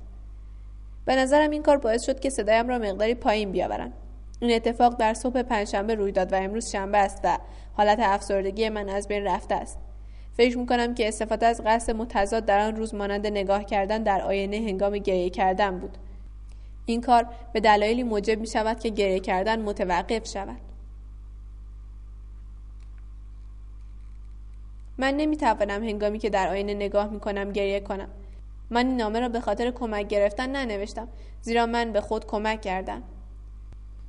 به 1.05 1.17
نظرم 1.17 1.51
این 1.51 1.63
کار 1.63 1.77
باعث 1.77 2.07
شد 2.07 2.21
که 2.21 2.31
صدایم 2.31 2.69
را 2.69 2.79
مقداری 2.79 3.15
پایین 3.15 3.53
بیاورم 3.53 3.93
این 4.43 4.53
اتفاق 4.53 4.97
در 4.97 5.15
صبح 5.15 5.43
پنجشنبه 5.43 5.95
روی 5.95 6.13
داد 6.13 6.33
و 6.33 6.37
امروز 6.37 6.71
شنبه 6.71 6.99
است 6.99 7.21
و 7.25 7.39
حالت 7.75 7.99
افسردگی 8.01 8.69
من 8.69 8.89
از 8.89 9.09
بین 9.09 9.25
رفته 9.25 9.55
است. 9.55 9.79
فکر 10.37 10.59
می‌کنم 10.59 10.95
که 10.95 11.09
استفاده 11.09 11.47
از 11.47 11.61
قصد 11.67 11.97
متضاد 11.97 12.45
در 12.45 12.61
آن 12.61 12.77
روز 12.77 12.95
مانند 12.95 13.27
نگاه 13.27 13.65
کردن 13.65 14.03
در 14.03 14.23
آینه 14.23 14.57
هنگام 14.57 14.99
گریه 14.99 15.31
کردن 15.31 15.79
بود. 15.79 15.99
این 16.87 17.01
کار 17.01 17.27
به 17.53 17.61
دلایلی 17.61 18.03
موجب 18.03 18.41
می 18.41 18.47
شود 18.47 18.81
که 18.81 18.89
گریه 18.89 19.21
کردن 19.21 19.63
متوقف 19.63 20.29
شود. 20.29 20.61
من 24.99 25.15
نمی 25.17 25.37
توانم 25.37 25.85
هنگامی 25.85 26.19
که 26.19 26.31
در 26.31 26.49
آینه 26.49 26.75
نگاه 26.75 27.09
می 27.09 27.21
کنم 27.21 27.53
گریه 27.53 27.81
کنم. 27.81 28.09
من 28.71 28.87
این 28.87 28.97
نامه 28.97 29.21
را 29.21 29.29
به 29.29 29.41
خاطر 29.41 29.71
کمک 29.71 30.09
گرفتن 30.09 30.57
ننوشتم 30.57 31.09
زیرا 31.43 31.67
من 31.67 31.93
به 31.93 32.01
خود 32.01 32.27
کمک 32.27 32.61
کردم. 32.61 33.03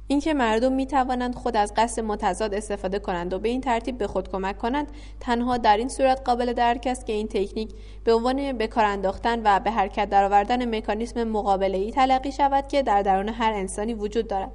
اینکه 0.07 0.33
مردم 0.33 0.71
می 0.71 0.85
توانند 0.85 1.35
خود 1.35 1.57
از 1.57 1.73
قصد 1.77 2.01
متضاد 2.03 2.53
استفاده 2.53 2.99
کنند 2.99 3.33
و 3.33 3.39
به 3.39 3.49
این 3.49 3.61
ترتیب 3.61 3.97
به 3.97 4.07
خود 4.07 4.31
کمک 4.31 4.57
کنند 4.57 4.87
تنها 5.19 5.57
در 5.57 5.77
این 5.77 5.89
صورت 5.89 6.21
قابل 6.25 6.53
درک 6.53 6.87
است 6.87 7.05
که 7.05 7.13
این 7.13 7.27
تکنیک 7.27 7.69
به 8.03 8.13
عنوان 8.13 8.57
به 8.57 8.67
کار 8.67 8.85
انداختن 8.85 9.41
و 9.43 9.59
به 9.59 9.71
حرکت 9.71 10.09
درآوردن 10.09 10.77
مکانیسم 10.77 11.23
مقابله 11.23 11.77
ای 11.77 11.91
تلقی 11.91 12.31
شود 12.31 12.67
که 12.67 12.83
در 12.83 13.01
درون 13.01 13.29
هر 13.29 13.53
انسانی 13.53 13.93
وجود 13.93 14.27
دارد. 14.27 14.51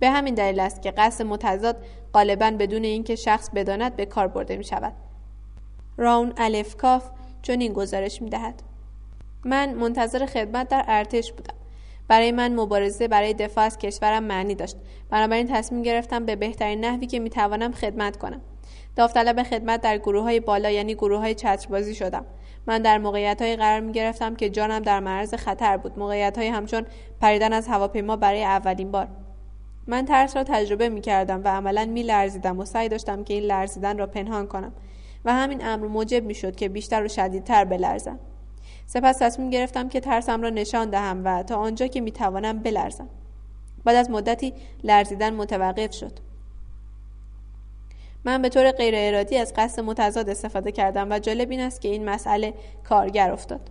به 0.00 0.10
همین 0.10 0.34
دلیل 0.34 0.60
است 0.60 0.82
که 0.82 0.90
قصد 0.90 1.24
متضاد 1.24 1.76
غالبا 2.14 2.50
بدون 2.50 2.84
اینکه 2.84 3.16
شخص 3.16 3.50
بداند 3.54 3.96
به 3.96 4.06
کار 4.06 4.28
برده 4.28 4.56
می 4.56 4.64
شود 4.64 4.92
راون 5.96 6.32
الفکاف 6.36 7.10
چنین 7.42 7.72
گزارش 7.72 8.22
می 8.22 8.30
دهد. 8.30 8.62
من 9.44 9.74
منتظر 9.74 10.26
خدمت 10.26 10.68
در 10.68 10.84
ارتش 10.88 11.32
بودم. 11.32 11.63
برای 12.08 12.32
من 12.32 12.54
مبارزه 12.54 13.08
برای 13.08 13.34
دفاع 13.34 13.64
از 13.64 13.78
کشورم 13.78 14.22
معنی 14.24 14.54
داشت. 14.54 14.76
بنابراین 15.10 15.46
تصمیم 15.46 15.82
گرفتم 15.82 16.24
به 16.24 16.36
بهترین 16.36 16.84
نحوی 16.84 17.06
که 17.06 17.18
می‌توانم 17.18 17.72
خدمت 17.72 18.16
کنم. 18.16 18.40
داوطلب 18.96 19.42
خدمت 19.42 19.80
در 19.80 19.98
گروه 19.98 20.22
های 20.22 20.40
بالا 20.40 20.70
یعنی 20.70 20.94
گروه 20.94 21.20
های 21.20 21.34
چتربازی 21.34 21.94
شدم. 21.94 22.26
من 22.66 22.82
در 22.82 22.98
موقعیت 22.98 23.42
های 23.42 23.56
قرار 23.56 23.80
می 23.80 23.92
گرفتم 23.92 24.34
که 24.34 24.50
جانم 24.50 24.78
در 24.78 25.00
معرض 25.00 25.34
خطر 25.34 25.76
بود. 25.76 25.98
موقعیت 25.98 26.38
های 26.38 26.48
همچون 26.48 26.86
پریدن 27.20 27.52
از 27.52 27.68
هواپیما 27.68 28.16
برای 28.16 28.44
اولین 28.44 28.90
بار. 28.90 29.08
من 29.86 30.04
ترس 30.04 30.36
را 30.36 30.44
تجربه 30.44 30.88
می 30.88 31.00
کردم 31.00 31.44
و 31.44 31.48
عملا 31.48 31.84
می 31.84 32.02
لرزیدم 32.02 32.58
و 32.58 32.64
سعی 32.64 32.88
داشتم 32.88 33.24
که 33.24 33.34
این 33.34 33.42
لرزیدن 33.42 33.98
را 33.98 34.06
پنهان 34.06 34.46
کنم. 34.46 34.72
و 35.24 35.32
همین 35.32 35.66
امر 35.66 35.86
موجب 35.86 36.24
می 36.24 36.34
شد 36.34 36.56
که 36.56 36.68
بیشتر 36.68 37.04
و 37.04 37.08
شدیدتر 37.08 37.64
بلرزم. 37.64 38.18
سپس 38.86 39.18
تصمیم 39.18 39.50
گرفتم 39.50 39.88
که 39.88 40.00
ترسم 40.00 40.42
را 40.42 40.50
نشان 40.50 40.90
دهم 40.90 41.22
و 41.24 41.42
تا 41.42 41.56
آنجا 41.56 41.86
که 41.86 42.00
می‌توانم 42.00 42.58
بلرزم. 42.58 43.08
بعد 43.84 43.96
از 43.96 44.10
مدتی 44.10 44.54
لرزیدن 44.84 45.34
متوقف 45.34 45.94
شد. 45.94 46.12
من 48.24 48.42
به 48.42 48.48
طور 48.48 48.72
غیر 48.72 48.94
ارادی 48.96 49.38
از 49.38 49.52
قصد 49.56 49.82
متضاد 49.82 50.28
استفاده 50.28 50.72
کردم 50.72 51.08
و 51.10 51.18
جالب 51.18 51.50
این 51.50 51.60
است 51.60 51.80
که 51.80 51.88
این 51.88 52.08
مسئله 52.08 52.54
کارگر 52.84 53.30
افتاد. 53.30 53.70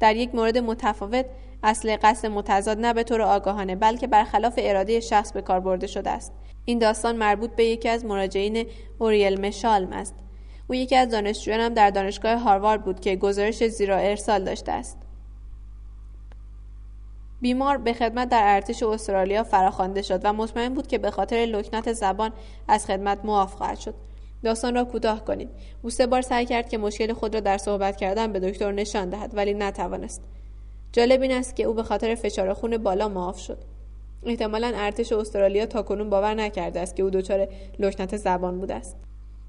در 0.00 0.16
یک 0.16 0.34
مورد 0.34 0.58
متفاوت 0.58 1.26
اصل 1.62 1.96
قصد 2.02 2.28
متضاد 2.28 2.78
نه 2.78 2.92
به 2.92 3.02
طور 3.02 3.22
آگاهانه 3.22 3.76
بلکه 3.76 4.06
برخلاف 4.06 4.54
اراده 4.56 5.00
شخص 5.00 5.32
به 5.32 5.42
کار 5.42 5.60
برده 5.60 5.86
شده 5.86 6.10
است. 6.10 6.32
این 6.64 6.78
داستان 6.78 7.16
مربوط 7.16 7.50
به 7.50 7.64
یکی 7.64 7.88
از 7.88 8.04
مراجعین 8.04 8.66
اوریل 8.98 9.40
مشالم 9.40 9.92
است. 9.92 10.14
او 10.68 10.74
یکی 10.74 10.96
از 10.96 11.10
دانشجویانم 11.10 11.74
در 11.74 11.90
دانشگاه 11.90 12.38
هاروارد 12.38 12.84
بود 12.84 13.00
که 13.00 13.16
گزارش 13.16 13.66
زیرا 13.66 13.96
ارسال 13.96 14.44
داشته 14.44 14.72
است. 14.72 14.98
بیمار 17.40 17.78
به 17.78 17.92
خدمت 17.92 18.28
در 18.28 18.42
ارتش 18.44 18.82
استرالیا 18.82 19.44
فراخوانده 19.44 20.02
شد 20.02 20.20
و 20.24 20.32
مطمئن 20.32 20.74
بود 20.74 20.86
که 20.86 20.98
به 20.98 21.10
خاطر 21.10 21.36
لکنت 21.36 21.92
زبان 21.92 22.32
از 22.68 22.86
خدمت 22.86 23.24
معاف 23.24 23.54
خواهد 23.54 23.78
شد. 23.78 23.94
داستان 24.42 24.74
را 24.74 24.84
کوتاه 24.84 25.24
کنید. 25.24 25.50
او 25.82 25.90
سه 25.90 26.06
بار 26.06 26.22
سعی 26.22 26.46
کرد 26.46 26.68
که 26.68 26.78
مشکل 26.78 27.12
خود 27.12 27.34
را 27.34 27.40
در 27.40 27.58
صحبت 27.58 27.96
کردن 27.96 28.32
به 28.32 28.40
دکتر 28.40 28.72
نشان 28.72 29.10
دهد 29.10 29.36
ولی 29.36 29.54
نتوانست. 29.54 30.22
جالب 30.92 31.22
این 31.22 31.32
است 31.32 31.56
که 31.56 31.64
او 31.64 31.74
به 31.74 31.82
خاطر 31.82 32.14
فشار 32.14 32.54
خون 32.54 32.76
بالا 32.76 33.08
معاف 33.08 33.38
شد. 33.38 33.58
احتمالا 34.26 34.72
ارتش 34.74 35.12
استرالیا 35.12 35.66
تاکنون 35.66 36.10
باور 36.10 36.34
نکرده 36.34 36.80
است 36.80 36.96
که 36.96 37.02
او 37.02 37.10
دچار 37.10 37.48
لکنت 37.78 38.16
زبان 38.16 38.60
بوده 38.60 38.74
است. 38.74 38.96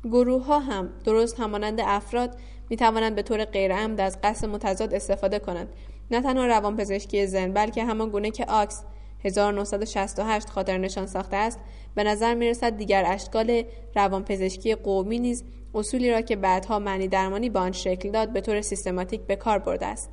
گروه 0.06 0.46
ها 0.46 0.60
هم 0.60 0.90
درست 1.04 1.40
همانند 1.40 1.82
افراد 1.82 2.38
می 2.70 2.78
توانند 2.78 3.16
به 3.16 3.22
طور 3.22 3.46
غیرعمد 3.46 4.02
از 4.02 4.18
قصد 4.24 4.48
متضاد 4.48 4.94
استفاده 4.94 5.40
کنند. 5.40 5.70
نه 6.12 6.22
تنها 6.22 6.46
روانپزشکی 6.46 7.28
زن 7.28 7.52
بلکه 7.52 7.84
همان 7.84 8.10
گونه 8.10 8.32
که 8.32 8.46
آکس 8.46 8.84
1968 9.24 10.50
خاطر 10.50 10.78
نشان 10.78 11.08
ساخته 11.08 11.38
است 11.38 11.60
به 11.96 12.04
نظر 12.04 12.34
می 12.34 12.50
رسد 12.50 12.78
دیگر 12.78 13.04
اشکال 13.08 13.64
روانپزشکی 13.96 14.76
قومی 14.76 15.20
نیز 15.20 15.44
اصولی 15.74 16.12
را 16.12 16.22
که 16.22 16.36
بعدها 16.36 16.80
معنی 16.80 17.08
درمانی 17.08 17.50
به 17.50 17.60
آن 17.60 17.72
شکل 17.72 18.12
داد 18.12 18.34
به 18.34 18.42
طور 18.42 18.62
سیستماتیک 18.62 19.22
به 19.22 19.36
کار 19.36 19.60
برده 19.60 19.86
است. 19.86 20.10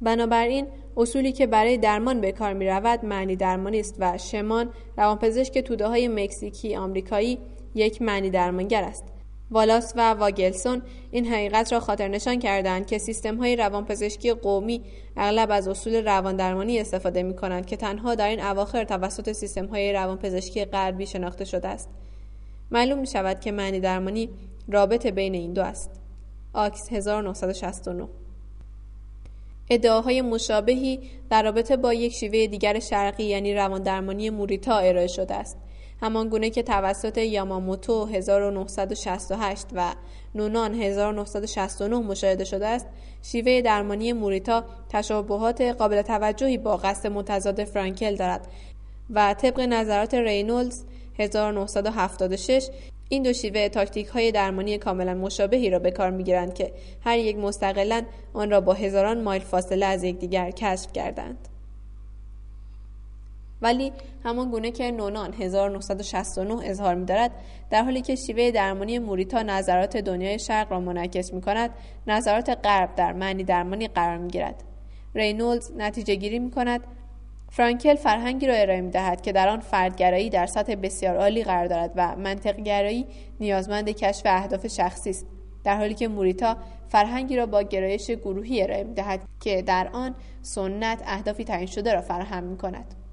بنابراین 0.00 0.66
اصولی 0.96 1.32
که 1.32 1.46
برای 1.46 1.78
درمان 1.78 2.20
به 2.20 2.32
کار 2.32 2.52
می 2.52 2.66
رود 2.66 3.04
معنی 3.04 3.36
درمانی 3.36 3.80
است 3.80 3.96
و 3.98 4.18
شمان 4.18 4.70
روانپزشک 4.96 5.58
توده 5.58 5.86
های 5.86 6.08
مکزیکی 6.08 6.76
آمریکایی 6.76 7.38
یک 7.74 8.02
معنی 8.02 8.30
درمانگر 8.30 8.82
است. 8.82 9.04
والاس 9.50 9.92
و 9.96 10.14
واگلسون 10.14 10.82
این 11.10 11.26
حقیقت 11.26 11.72
را 11.72 11.80
خاطر 11.80 12.08
نشان 12.08 12.38
کردند 12.38 12.86
که 12.86 12.98
سیستم 12.98 13.36
های 13.36 13.56
روانپزشکی 13.56 14.32
قومی 14.32 14.82
اغلب 15.16 15.50
از 15.50 15.68
اصول 15.68 16.08
رواندرمانی 16.08 16.78
استفاده 16.78 17.22
می 17.22 17.36
کنند 17.36 17.66
که 17.66 17.76
تنها 17.76 18.14
در 18.14 18.28
این 18.28 18.40
اواخر 18.40 18.84
توسط 18.84 19.32
سیستم 19.32 19.66
های 19.66 19.92
روانپزشکی 19.92 20.64
غربی 20.64 21.06
شناخته 21.06 21.44
شده 21.44 21.68
است. 21.68 21.88
معلوم 22.70 22.98
می 22.98 23.06
شود 23.06 23.40
که 23.40 23.52
معنی 23.52 23.80
درمانی 23.80 24.28
رابطه 24.68 25.10
بین 25.10 25.34
این 25.34 25.52
دو 25.52 25.62
است. 25.62 25.90
آکس 26.52 26.92
1969 26.92 28.08
ادعاهای 29.70 30.22
مشابهی 30.22 31.00
در 31.30 31.42
رابطه 31.42 31.76
با 31.76 31.94
یک 31.94 32.12
شیوه 32.12 32.46
دیگر 32.46 32.78
شرقی 32.78 33.24
یعنی 33.24 33.54
رواندرمانی 33.54 34.30
موریتا 34.30 34.78
ارائه 34.78 35.06
شده 35.06 35.34
است. 35.34 35.58
همان 36.00 36.28
گونه 36.28 36.50
که 36.50 36.62
توسط 36.62 37.18
یاماموتو 37.18 38.06
1968 38.06 39.66
و 39.72 39.94
نونان 40.34 40.74
1969 40.74 41.96
مشاهده 41.96 42.44
شده 42.44 42.66
است 42.66 42.86
شیوه 43.22 43.60
درمانی 43.60 44.12
موریتا 44.12 44.64
تشابهات 44.88 45.60
قابل 45.60 46.02
توجهی 46.02 46.58
با 46.58 46.76
قصد 46.76 47.06
متضاد 47.06 47.64
فرانکل 47.64 48.16
دارد 48.16 48.48
و 49.10 49.34
طبق 49.34 49.60
نظرات 49.60 50.14
رینولدز 50.14 50.84
1976 51.18 52.68
این 53.08 53.22
دو 53.22 53.32
شیوه 53.32 53.68
تاکتیک 53.68 54.06
های 54.06 54.32
درمانی 54.32 54.78
کاملا 54.78 55.14
مشابهی 55.14 55.70
را 55.70 55.78
به 55.78 55.90
کار 55.90 56.10
می‌گیرند 56.10 56.54
که 56.54 56.72
هر 57.04 57.18
یک 57.18 57.36
مستقلا 57.36 58.02
آن 58.34 58.50
را 58.50 58.60
با 58.60 58.72
هزاران 58.72 59.22
مایل 59.22 59.42
فاصله 59.42 59.86
از 59.86 60.04
یکدیگر 60.04 60.50
کشف 60.50 60.92
کردند. 60.92 61.48
ولی 63.64 63.92
همان 64.24 64.50
گونه 64.50 64.70
که 64.70 64.90
نونان 64.90 65.34
1969 65.34 66.70
اظهار 66.70 66.94
می 66.94 67.04
دارد 67.04 67.30
در 67.70 67.82
حالی 67.82 68.00
که 68.00 68.14
شیوه 68.14 68.50
درمانی 68.50 68.98
موریتا 68.98 69.42
نظرات 69.42 69.96
دنیای 69.96 70.38
شرق 70.38 70.72
را 70.72 70.80
منعکس 70.80 71.32
می 71.32 71.40
کند 71.40 71.70
نظرات 72.06 72.58
غرب 72.64 72.94
در 72.94 73.12
معنی 73.12 73.44
درمانی 73.44 73.88
قرار 73.88 74.16
می 74.16 74.28
گیرد 74.28 74.64
رینولدز 75.14 75.72
نتیجه 75.76 76.14
گیری 76.14 76.38
می 76.38 76.50
کند 76.50 76.80
فرانکل 77.50 77.94
فرهنگی 77.94 78.46
را 78.46 78.54
ارائه 78.54 78.80
می 78.80 78.90
دهد 78.90 79.20
که 79.20 79.32
در 79.32 79.48
آن 79.48 79.60
فردگرایی 79.60 80.30
در 80.30 80.46
سطح 80.46 80.74
بسیار 80.74 81.16
عالی 81.16 81.44
قرار 81.44 81.66
دارد 81.66 81.92
و 81.96 82.16
منطقگرایی 82.16 83.06
نیازمند 83.40 83.88
کشف 83.88 84.22
اهداف 84.26 84.66
شخصی 84.66 85.10
است. 85.10 85.26
در 85.64 85.76
حالی 85.76 85.94
که 85.94 86.08
موریتا 86.08 86.56
فرهنگی 86.88 87.36
را 87.36 87.46
با 87.46 87.62
گرایش 87.62 88.10
گروهی 88.10 88.62
ارائه 88.62 88.84
می 88.84 88.94
دهد 88.94 89.20
که 89.40 89.62
در 89.62 89.88
آن 89.92 90.14
سنت 90.42 91.02
اهدافی 91.06 91.44
تعیین 91.44 91.66
شده 91.66 91.94
را 91.94 92.00
فراهم 92.00 92.44
می 92.44 92.56
کند 92.56 93.03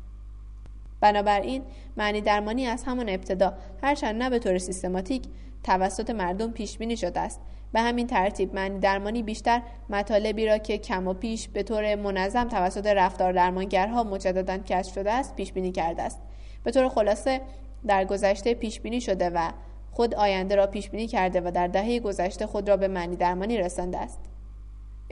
بنابراین 1.01 1.63
معنی 1.97 2.21
درمانی 2.21 2.65
از 2.65 2.83
همان 2.83 3.09
ابتدا 3.09 3.53
هرچند 3.83 4.23
نه 4.23 4.29
به 4.29 4.39
طور 4.39 4.57
سیستماتیک 4.57 5.23
توسط 5.63 6.09
مردم 6.09 6.51
پیش 6.51 6.77
بینی 6.77 6.97
شده 6.97 7.19
است. 7.19 7.41
به 7.73 7.81
همین 7.81 8.07
ترتیب 8.07 8.55
معنی 8.55 8.79
درمانی 8.79 9.23
بیشتر 9.23 9.61
مطالبی 9.89 10.45
را 10.45 10.57
که 10.57 10.77
کم 10.77 11.07
و 11.07 11.13
پیش 11.13 11.47
به 11.47 11.63
طور 11.63 11.95
منظم 11.95 12.47
توسط 12.47 12.85
رفتار 12.85 13.33
درمانگرها 13.33 14.03
مجددا 14.03 14.57
کشف 14.57 14.93
شده 14.93 15.11
است 15.11 15.35
پیش 15.35 15.53
بینی 15.53 15.71
کرده 15.71 16.01
است. 16.01 16.19
به 16.63 16.71
طور 16.71 16.89
خلاصه 16.89 17.41
در 17.87 18.05
گذشته 18.05 18.53
پیش 18.53 18.79
بینی 18.79 19.01
شده 19.01 19.29
و 19.29 19.51
خود 19.91 20.15
آینده 20.15 20.55
را 20.55 20.67
پیش 20.67 20.89
بینی 20.89 21.07
کرده 21.07 21.41
و 21.41 21.51
در 21.51 21.67
دهه 21.67 21.99
گذشته 21.99 22.47
خود 22.47 22.69
را 22.69 22.77
به 22.77 22.87
معنی 22.87 23.15
درمانی 23.15 23.57
رسانده 23.57 23.97
است. 23.97 24.19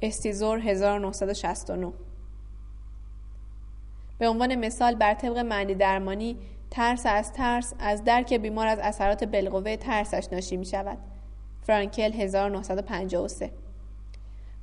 استیزور 0.02 0.60
1969 0.60 1.94
به 4.20 4.30
عنوان 4.30 4.56
مثال 4.56 4.96
بر 4.96 5.14
طبق 5.14 5.38
معنی 5.38 5.76
درمانی 5.76 6.38
ترس 6.72 7.06
از 7.06 7.34
ترس 7.34 7.74
از 7.80 8.04
درک 8.04 8.34
بیمار 8.34 8.68
از 8.68 8.80
اثرات 8.82 9.24
بالقوه 9.24 9.76
ترسش 9.76 10.28
ناشی 10.32 10.58
می 10.58 10.66
شود. 10.66 10.98
فرانکل 11.62 12.14
1953 12.14 13.52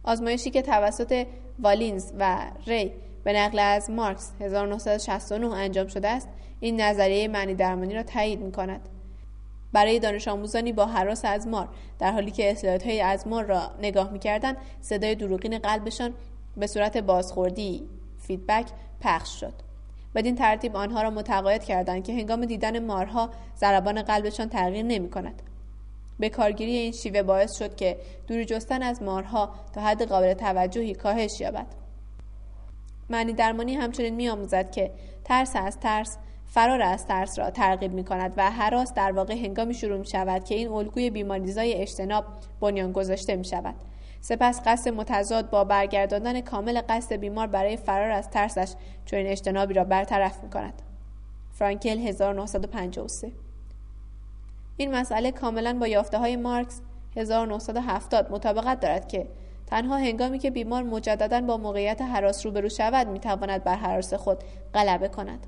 آزمایشی 0.04 0.50
که 0.50 0.62
توسط 0.62 1.26
والینز 1.58 2.12
و 2.18 2.38
ری 2.66 2.92
به 3.24 3.32
نقل 3.32 3.58
از 3.58 3.90
مارکس 3.90 4.32
1969 4.40 5.54
انجام 5.54 5.86
شده 5.86 6.08
است 6.08 6.28
این 6.60 6.80
نظریه 6.80 7.28
معنی 7.28 7.54
درمانی 7.54 7.94
را 7.94 8.02
تایید 8.02 8.40
می 8.40 8.52
کند. 8.52 8.88
برای 9.72 9.98
دانش 9.98 10.28
آموزانی 10.28 10.72
با 10.72 10.86
حراس 10.86 11.24
از 11.24 11.46
مار 11.46 11.68
در 11.98 12.12
حالی 12.12 12.30
که 12.30 12.50
اصلاحات 12.50 12.86
های 12.86 13.00
از 13.00 13.26
مار 13.26 13.44
را 13.44 13.70
نگاه 13.82 14.10
می‌کردند 14.10 14.56
صدای 14.80 15.14
دروغین 15.14 15.58
قلبشان 15.58 16.14
به 16.56 16.66
صورت 16.66 16.96
بازخوردی 16.96 17.88
فیدبک 18.18 18.66
پخش 19.06 19.40
شد 19.40 19.52
بدین 20.14 20.34
ترتیب 20.34 20.76
آنها 20.76 21.02
را 21.02 21.10
متقاعد 21.10 21.64
کردند 21.64 22.04
که 22.04 22.12
هنگام 22.12 22.44
دیدن 22.44 22.86
مارها 22.86 23.30
ضربان 23.56 24.02
قلبشان 24.02 24.48
تغییر 24.48 24.84
نمی 24.84 25.10
کند. 25.10 25.42
به 26.18 26.28
کارگیری 26.28 26.76
این 26.76 26.92
شیوه 26.92 27.22
باعث 27.22 27.58
شد 27.58 27.76
که 27.76 27.96
دوری 28.26 28.44
جستن 28.44 28.82
از 28.82 29.02
مارها 29.02 29.50
تا 29.74 29.80
حد 29.80 30.02
قابل 30.02 30.34
توجهی 30.34 30.94
کاهش 30.94 31.40
یابد. 31.40 31.66
معنی 33.10 33.32
درمانی 33.32 33.74
همچنین 33.74 34.14
میآموزد 34.14 34.70
که 34.70 34.90
ترس 35.24 35.56
از 35.56 35.80
ترس 35.80 36.16
فرار 36.46 36.82
از 36.82 37.06
ترس 37.06 37.38
را 37.38 37.50
ترغیب 37.50 37.92
می 37.92 38.04
کند 38.04 38.32
و 38.36 38.50
حراس 38.50 38.94
در 38.94 39.12
واقع 39.12 39.34
هنگامی 39.34 39.74
شروع 39.74 39.98
می 39.98 40.06
شود 40.06 40.44
که 40.44 40.54
این 40.54 40.68
الگوی 40.68 41.10
بیماریزای 41.10 41.74
اجتناب 41.74 42.24
بنیان 42.60 42.92
گذاشته 42.92 43.36
می 43.36 43.44
شود. 43.44 43.74
سپس 44.28 44.60
قصد 44.64 44.88
متضاد 44.90 45.50
با 45.50 45.64
برگرداندن 45.64 46.40
کامل 46.40 46.80
قصد 46.88 47.14
بیمار 47.14 47.46
برای 47.46 47.76
فرار 47.76 48.10
از 48.10 48.30
ترسش 48.30 48.72
چون 49.04 49.18
اجتنابی 49.18 49.74
را 49.74 49.84
برطرف 49.84 50.42
می 50.42 50.50
کند. 50.50 50.82
فرانکل 51.52 51.98
1953 51.98 53.32
این 54.76 54.94
مسئله 54.94 55.32
کاملا 55.32 55.78
با 55.78 55.86
یافته 55.86 56.18
های 56.18 56.36
مارکس 56.36 56.80
1970 57.16 58.32
مطابقت 58.32 58.80
دارد 58.80 59.08
که 59.08 59.26
تنها 59.66 59.96
هنگامی 59.96 60.38
که 60.38 60.50
بیمار 60.50 60.82
مجددا 60.82 61.40
با 61.40 61.56
موقعیت 61.56 62.02
حراس 62.02 62.46
روبرو 62.46 62.68
شود 62.68 63.08
می‌تواند 63.08 63.64
بر 63.64 63.76
حراس 63.76 64.14
خود 64.14 64.38
غلبه 64.74 65.08
کند. 65.08 65.46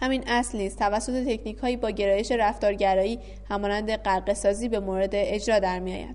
همین 0.00 0.24
اصل 0.26 0.58
نیست 0.58 0.78
توسط 0.78 1.24
تکنیک 1.24 1.58
هایی 1.58 1.76
با 1.76 1.90
گرایش 1.90 2.32
رفتارگرایی 2.32 3.18
همانند 3.48 3.90
قرقسازی 3.90 4.68
به 4.68 4.80
مورد 4.80 5.10
اجرا 5.12 5.58
در 5.58 5.78
می 5.78 6.08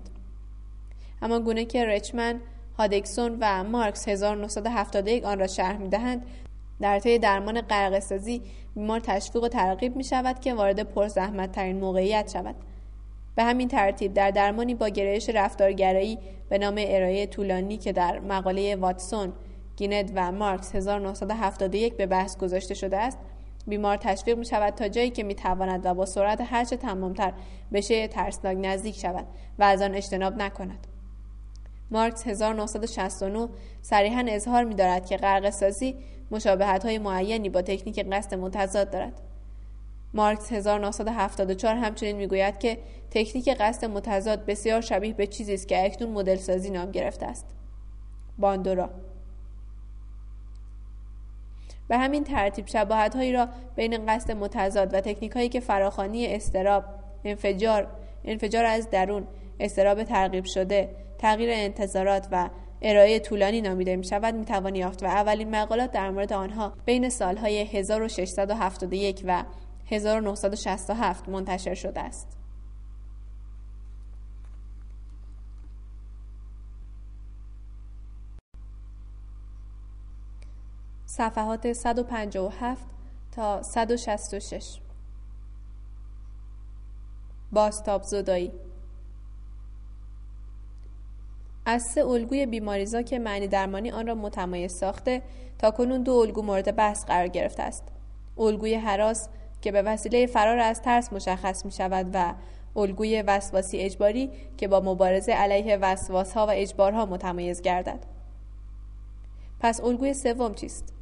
همان 1.22 1.42
گونه 1.42 1.64
که 1.64 1.84
رچمن، 1.84 2.40
هادکسون 2.78 3.38
و 3.40 3.64
مارکس 3.64 4.08
1971 4.08 5.24
آن 5.24 5.38
را 5.38 5.46
شرح 5.46 5.76
می 5.76 5.88
دهند 5.88 6.26
در 6.80 6.98
طی 6.98 7.18
درمان 7.18 7.60
قرقسازی 7.60 8.42
بیمار 8.74 9.00
تشویق 9.00 9.44
و 9.44 9.48
ترغیب 9.48 9.96
می 9.96 10.04
شود 10.04 10.40
که 10.40 10.54
وارد 10.54 10.82
پرزحمت 10.82 11.52
ترین 11.52 11.80
موقعیت 11.80 12.30
شود 12.32 12.54
به 13.36 13.44
همین 13.44 13.68
ترتیب 13.68 14.14
در 14.14 14.30
درمانی 14.30 14.74
با 14.74 14.88
گرایش 14.88 15.28
رفتارگرایی 15.28 16.18
به 16.48 16.58
نام 16.58 16.74
ارائه 16.78 17.26
طولانی 17.26 17.76
که 17.76 17.92
در 17.92 18.18
مقاله 18.18 18.76
واتسون 18.76 19.32
گینت 19.76 20.10
و 20.14 20.32
مارکس 20.32 20.74
1971 20.74 21.96
به 21.96 22.06
بحث 22.06 22.36
گذاشته 22.36 22.74
شده 22.74 22.96
است 22.96 23.18
بیمار 23.66 23.96
تشویق 23.96 24.38
می 24.38 24.44
شود 24.44 24.74
تا 24.74 24.88
جایی 24.88 25.10
که 25.10 25.22
می 25.22 25.34
تواند 25.34 25.86
و 25.86 25.94
با 25.94 26.06
سرعت 26.06 26.40
هرچه 26.40 26.76
تمامتر 26.76 27.32
به 27.72 27.80
شیء 27.80 28.06
ترسناک 28.06 28.56
نزدیک 28.60 28.96
شود 28.96 29.26
و 29.58 29.64
از 29.64 29.82
آن 29.82 29.94
اجتناب 29.94 30.36
نکند. 30.36 30.93
مارکس 31.90 32.26
1969 32.26 33.48
صریحا 33.82 34.24
اظهار 34.28 34.64
می 34.64 34.74
دارد 34.74 35.06
که 35.06 35.16
غرق 35.16 35.50
سازی 35.50 35.96
مشابهت 36.30 36.84
های 36.84 36.98
معینی 36.98 37.48
با 37.48 37.62
تکنیک 37.62 38.06
قصد 38.12 38.34
متضاد 38.34 38.90
دارد. 38.90 39.20
مارکس 40.14 40.52
1974 40.52 41.74
همچنین 41.74 42.16
می‌گوید 42.16 42.58
که 42.58 42.78
تکنیک 43.10 43.48
قصد 43.48 43.84
متضاد 43.84 44.46
بسیار 44.46 44.80
شبیه 44.80 45.12
به 45.12 45.26
چیزی 45.26 45.54
است 45.54 45.68
که 45.68 45.84
اکنون 45.84 46.10
مدل 46.10 46.36
سازی 46.36 46.70
نام 46.70 46.90
گرفته 46.90 47.26
است. 47.26 47.46
باندورا 48.38 48.90
به 51.88 51.98
همین 51.98 52.24
ترتیب 52.24 52.66
شباهت 52.66 53.16
هایی 53.16 53.32
را 53.32 53.48
بین 53.76 54.06
قصد 54.06 54.32
متضاد 54.32 54.94
و 54.94 55.00
تکنیک 55.00 55.32
هایی 55.32 55.48
که 55.48 55.60
فراخانی 55.60 56.26
استراب، 56.26 56.84
انفجار، 57.24 57.86
انفجار 58.24 58.64
از 58.64 58.90
درون، 58.90 59.26
استراب 59.60 60.02
ترغیب 60.02 60.44
شده، 60.44 60.96
تغییر 61.18 61.50
انتظارات 61.52 62.28
و 62.32 62.50
ارائه 62.82 63.18
طولانی 63.18 63.60
نامیده 63.60 63.96
می 63.96 64.04
شود 64.04 64.34
می 64.34 64.44
توان 64.44 64.74
یافت 64.74 65.02
و 65.02 65.06
اولین 65.06 65.50
مقالات 65.50 65.92
در 65.92 66.10
مورد 66.10 66.32
آنها 66.32 66.72
بین 66.84 67.08
سالهای 67.08 67.64
1671 67.64 69.22
و 69.26 69.44
1967 69.90 71.28
منتشر 71.28 71.74
شده 71.74 72.00
است. 72.00 72.38
صفحات 81.06 81.72
157 81.72 82.86
تا 83.32 83.62
166 83.62 84.78
باستاب 87.52 88.02
زدایی 88.02 88.52
از 91.66 91.82
سه 91.82 92.06
الگوی 92.06 92.46
بیماریزا 92.46 93.02
که 93.02 93.18
معنی 93.18 93.48
درمانی 93.48 93.90
آن 93.90 94.06
را 94.06 94.14
متمایز 94.14 94.72
ساخته 94.72 95.22
تا 95.58 95.70
کنون 95.70 96.02
دو 96.02 96.12
الگو 96.12 96.42
مورد 96.42 96.76
بحث 96.76 97.04
قرار 97.04 97.28
گرفته 97.28 97.62
است. 97.62 97.84
الگوی 98.38 98.74
حراس 98.74 99.28
که 99.60 99.72
به 99.72 99.82
وسیله 99.82 100.26
فرار 100.26 100.58
از 100.58 100.82
ترس 100.82 101.12
مشخص 101.12 101.64
می 101.64 101.72
شود 101.72 102.10
و 102.14 102.34
الگوی 102.76 103.22
وسواسی 103.22 103.78
اجباری 103.78 104.30
که 104.56 104.68
با 104.68 104.80
مبارزه 104.80 105.32
علیه 105.32 105.76
وسواس 105.76 106.32
ها 106.32 106.46
و 106.46 106.50
اجبارها 106.54 107.06
متمایز 107.06 107.62
گردد. 107.62 108.06
پس 109.60 109.80
الگوی 109.80 110.14
سوم 110.14 110.54
چیست؟ 110.54 110.92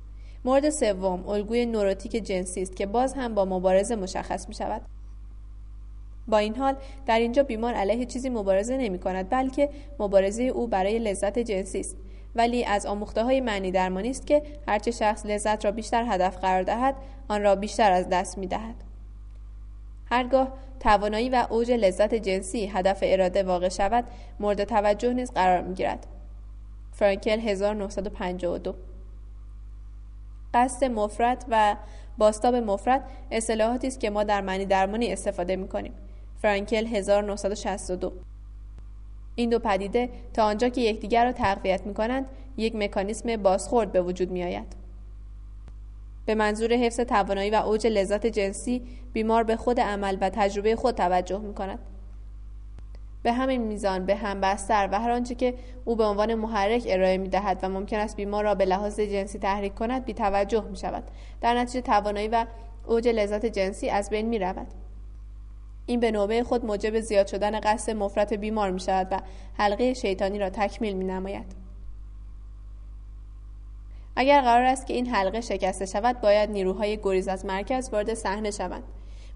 مورد 0.44 0.70
سوم 0.70 1.28
الگوی 1.28 1.66
نوروتیک 1.66 2.12
جنسی 2.12 2.62
است 2.62 2.76
که 2.76 2.86
باز 2.86 3.14
هم 3.14 3.34
با 3.34 3.44
مبارزه 3.44 3.96
مشخص 3.96 4.48
می 4.48 4.54
شود. 4.54 4.82
با 6.28 6.38
این 6.38 6.56
حال 6.56 6.76
در 7.06 7.18
اینجا 7.18 7.42
بیمار 7.42 7.74
علیه 7.74 8.06
چیزی 8.06 8.28
مبارزه 8.28 8.76
نمی 8.76 8.98
کند 8.98 9.30
بلکه 9.30 9.68
مبارزه 9.98 10.42
او 10.42 10.66
برای 10.66 10.98
لذت 10.98 11.38
جنسی 11.38 11.80
است 11.80 11.96
ولی 12.34 12.64
از 12.64 12.86
آموخته 12.86 13.24
های 13.24 13.40
معنی 13.40 13.70
درمانی 13.70 14.10
است 14.10 14.26
که 14.26 14.42
هرچه 14.68 14.90
شخص 14.90 15.26
لذت 15.26 15.64
را 15.64 15.70
بیشتر 15.70 16.04
هدف 16.08 16.36
قرار 16.36 16.62
دهد 16.62 16.94
آن 17.28 17.42
را 17.42 17.56
بیشتر 17.56 17.92
از 17.92 18.08
دست 18.08 18.38
می 18.38 18.46
دهد. 18.46 18.74
هرگاه 20.10 20.52
توانایی 20.80 21.28
و 21.28 21.46
اوج 21.50 21.70
لذت 21.70 22.14
جنسی 22.14 22.66
هدف 22.66 22.98
اراده 23.02 23.42
واقع 23.42 23.68
شود 23.68 24.04
مورد 24.40 24.64
توجه 24.64 25.12
نیز 25.12 25.30
قرار 25.32 25.62
می 25.62 25.74
گیرد. 25.74 26.06
فرانکل 26.92 27.40
1952 27.40 28.74
قصد 30.54 30.84
مفرد 30.84 31.44
و 31.48 31.76
باستاب 32.18 32.54
مفرد 32.54 33.04
اصطلاحاتی 33.30 33.86
است 33.86 34.00
که 34.00 34.10
ما 34.10 34.24
در 34.24 34.40
معنی 34.40 34.66
درمانی 34.66 35.12
استفاده 35.12 35.56
می 35.56 35.68
کنیم. 35.68 35.92
فرانکل 36.42 36.86
1962 36.86 38.12
این 39.34 39.50
دو 39.50 39.58
پدیده 39.58 40.08
تا 40.34 40.44
آنجا 40.44 40.68
که 40.68 40.80
یکدیگر 40.80 41.24
را 41.24 41.32
تقویت 41.32 41.86
می 41.86 41.94
کنند 41.94 42.26
یک 42.56 42.76
مکانیسم 42.76 43.36
بازخورد 43.36 43.92
به 43.92 44.02
وجود 44.02 44.30
می 44.30 44.44
آید. 44.44 44.76
به 46.26 46.34
منظور 46.34 46.72
حفظ 46.72 47.00
توانایی 47.00 47.50
و 47.50 47.54
اوج 47.54 47.86
لذت 47.86 48.26
جنسی 48.26 48.82
بیمار 49.12 49.44
به 49.44 49.56
خود 49.56 49.80
عمل 49.80 50.18
و 50.20 50.30
تجربه 50.30 50.76
خود 50.76 50.94
توجه 50.94 51.38
می 51.38 51.54
کند. 51.54 51.78
به 53.22 53.32
همین 53.32 53.62
میزان 53.62 54.06
به 54.06 54.16
هم 54.16 54.40
بستر 54.40 54.88
و 54.92 55.00
هر 55.00 55.10
آنچه 55.10 55.34
که 55.34 55.54
او 55.84 55.96
به 55.96 56.04
عنوان 56.04 56.34
محرک 56.34 56.84
ارائه 56.86 57.18
می 57.18 57.28
دهد 57.28 57.58
و 57.62 57.68
ممکن 57.68 57.98
است 57.98 58.16
بیمار 58.16 58.44
را 58.44 58.54
به 58.54 58.64
لحاظ 58.64 59.00
جنسی 59.00 59.38
تحریک 59.38 59.74
کند 59.74 60.04
بی 60.04 60.14
توجه 60.14 60.64
می 60.70 60.76
شود 60.76 61.04
در 61.40 61.54
نتیجه 61.54 61.80
توانایی 61.80 62.28
و 62.28 62.46
اوج 62.86 63.08
لذت 63.08 63.46
جنسی 63.46 63.88
از 63.90 64.10
بین 64.10 64.26
می 64.26 64.38
رود 64.38 64.81
این 65.86 66.00
به 66.00 66.10
نوبه 66.10 66.42
خود 66.42 66.64
موجب 66.64 67.00
زیاد 67.00 67.26
شدن 67.26 67.60
قصد 67.60 67.92
مفرت 67.92 68.32
بیمار 68.32 68.70
می 68.70 68.80
شود 68.80 69.08
و 69.10 69.18
حلقه 69.54 69.94
شیطانی 69.94 70.38
را 70.38 70.50
تکمیل 70.50 70.94
می 70.96 71.04
نماید. 71.04 71.62
اگر 74.16 74.40
قرار 74.40 74.64
است 74.64 74.86
که 74.86 74.94
این 74.94 75.06
حلقه 75.06 75.40
شکسته 75.40 75.86
شود 75.86 76.20
باید 76.20 76.50
نیروهای 76.50 76.96
گریز 76.96 77.28
از 77.28 77.46
مرکز 77.46 77.88
وارد 77.92 78.14
صحنه 78.14 78.50
شوند. 78.50 78.82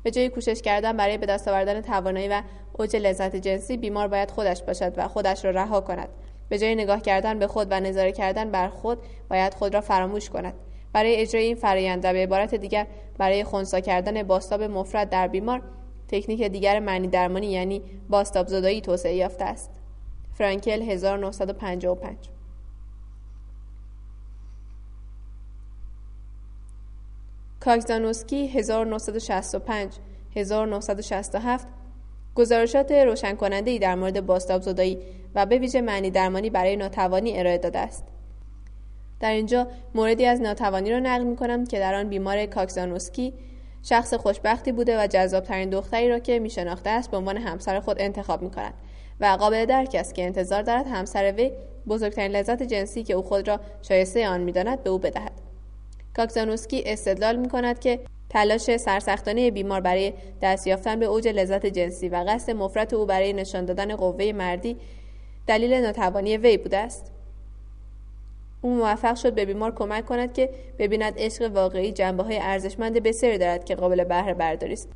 به 0.02 0.10
جای 0.10 0.28
کوشش 0.28 0.62
کردن 0.62 0.96
برای 0.96 1.18
به 1.18 1.26
دست 1.26 1.48
آوردن 1.48 1.80
توانایی 1.80 2.28
و 2.28 2.42
اوج 2.72 2.96
لذت 2.96 3.36
جنسی 3.36 3.76
بیمار 3.76 4.08
باید 4.08 4.30
خودش 4.30 4.62
باشد 4.62 4.92
و 4.96 5.08
خودش 5.08 5.44
را 5.44 5.50
رها 5.50 5.80
کند. 5.80 6.08
به 6.48 6.58
جای 6.58 6.74
نگاه 6.74 7.00
کردن 7.00 7.38
به 7.38 7.46
خود 7.46 7.66
و 7.70 7.80
نظاره 7.80 8.12
کردن 8.12 8.50
بر 8.50 8.68
خود 8.68 8.98
باید 9.30 9.54
خود 9.54 9.74
را 9.74 9.80
فراموش 9.80 10.30
کند. 10.30 10.54
برای 10.92 11.16
اجرای 11.16 11.44
این 11.44 11.56
فرایند 11.56 12.04
و 12.04 12.12
به 12.12 12.22
عبارت 12.22 12.54
دیگر 12.54 12.86
برای 13.18 13.44
خونسا 13.44 13.80
کردن 13.80 14.22
باستاب 14.22 14.62
مفرد 14.62 15.10
در 15.10 15.28
بیمار 15.28 15.62
تکنیک 16.08 16.42
دیگر 16.42 16.80
معنی 16.80 17.08
درمانی 17.08 17.46
یعنی 17.46 17.82
باستاب 18.08 18.46
زدایی 18.46 18.80
توسعه 18.80 19.14
یافته 19.14 19.44
است. 19.44 19.70
فرانکل 20.34 20.82
1955 20.82 22.16
کاکزانوسکی 27.60 28.46
1965 28.46 29.94
1967 30.36 31.66
گزارشات 32.34 32.92
روشن 32.92 33.34
کننده 33.34 33.70
ای 33.70 33.78
در 33.78 33.94
مورد 33.94 34.26
باستاب 34.26 34.62
زدایی 34.62 34.98
و 35.34 35.46
به 35.46 35.58
ویژه 35.58 35.80
معنی 35.80 36.10
درمانی 36.10 36.50
برای 36.50 36.76
ناتوانی 36.76 37.38
ارائه 37.38 37.58
داده 37.58 37.78
است. 37.78 38.04
در 39.20 39.32
اینجا 39.32 39.66
موردی 39.94 40.26
از 40.26 40.40
ناتوانی 40.40 40.90
را 40.90 40.98
نقل 40.98 41.24
می 41.24 41.36
کنم 41.36 41.64
که 41.64 41.78
در 41.78 41.94
آن 41.94 42.08
بیمار 42.08 42.46
کاکزانوسکی 42.46 43.34
شخص 43.88 44.14
خوشبختی 44.14 44.72
بوده 44.72 45.02
و 45.02 45.06
جذابترین 45.06 45.70
دختری 45.70 46.08
را 46.08 46.18
که 46.18 46.38
می 46.38 46.50
شناخته 46.50 46.90
است 46.90 47.10
به 47.10 47.16
عنوان 47.16 47.36
همسر 47.36 47.80
خود 47.80 47.96
انتخاب 48.00 48.42
می 48.42 48.50
کند 48.50 48.74
و 49.20 49.26
قابل 49.40 49.66
درک 49.66 49.94
است 49.94 50.14
که 50.14 50.24
انتظار 50.24 50.62
دارد 50.62 50.86
همسر 50.86 51.32
وی 51.32 51.52
بزرگترین 51.88 52.30
لذت 52.30 52.62
جنسی 52.62 53.02
که 53.02 53.14
او 53.14 53.22
خود 53.22 53.48
را 53.48 53.60
شایسته 53.82 54.28
آن 54.28 54.40
می‌داند 54.40 54.82
به 54.82 54.90
او 54.90 54.98
بدهد. 54.98 55.32
کاکزانوسکی 56.16 56.82
استدلال 56.86 57.36
می 57.36 57.48
کند 57.48 57.78
که 57.78 58.00
تلاش 58.30 58.76
سرسختانه 58.76 59.50
بیمار 59.50 59.80
برای 59.80 60.12
دست 60.42 60.66
یافتن 60.66 61.00
به 61.00 61.06
اوج 61.06 61.28
لذت 61.28 61.66
جنسی 61.66 62.08
و 62.08 62.24
قصد 62.28 62.52
مفرط 62.52 62.94
او 62.94 63.06
برای 63.06 63.32
نشان 63.32 63.64
دادن 63.64 63.96
قوه 63.96 64.32
مردی 64.32 64.76
دلیل 65.46 65.74
ناتوانی 65.74 66.36
وی 66.36 66.56
بوده 66.56 66.78
است. 66.78 67.15
او 68.60 68.74
موفق 68.74 69.16
شد 69.16 69.34
به 69.34 69.44
بیمار 69.44 69.74
کمک 69.74 70.06
کند 70.06 70.32
که 70.32 70.50
ببیند 70.78 71.14
عشق 71.16 71.50
واقعی 71.54 71.92
جنبه 71.92 72.22
های 72.22 72.38
ارزشمند 72.42 73.02
بسیاری 73.02 73.38
دارد 73.38 73.64
که 73.64 73.74
قابل 73.74 74.04
بهره 74.04 74.34
برداری 74.34 74.72
است. 74.72 74.88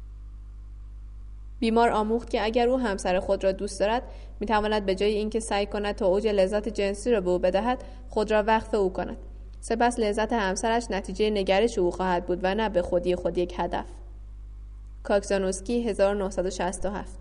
بیمار 1.60 1.90
آموخت 1.90 2.30
که 2.30 2.44
اگر 2.44 2.68
او 2.68 2.78
همسر 2.78 3.20
خود 3.20 3.44
را 3.44 3.52
دوست 3.52 3.80
دارد 3.80 4.02
می‌تواند 4.40 4.86
به 4.86 4.94
جای 4.94 5.14
اینکه 5.14 5.40
سعی 5.40 5.66
کند 5.66 5.94
تا 5.94 6.06
اوج 6.06 6.26
لذت 6.26 6.68
جنسی 6.68 7.10
را 7.10 7.20
به 7.20 7.30
او 7.30 7.38
بدهد 7.38 7.84
خود 8.08 8.30
را 8.30 8.42
وقف 8.42 8.74
او 8.74 8.92
کند. 8.92 9.16
سپس 9.60 9.98
لذت 9.98 10.32
همسرش 10.32 10.90
نتیجه 10.90 11.30
نگرش 11.30 11.78
او 11.78 11.90
خواهد 11.90 12.26
بود 12.26 12.40
و 12.42 12.54
نه 12.54 12.68
به 12.68 12.82
خودی 12.82 13.16
خود 13.16 13.38
یک 13.38 13.54
هدف. 13.58 13.86
کاکزانوسکی 15.02 15.88
1967 15.88 17.18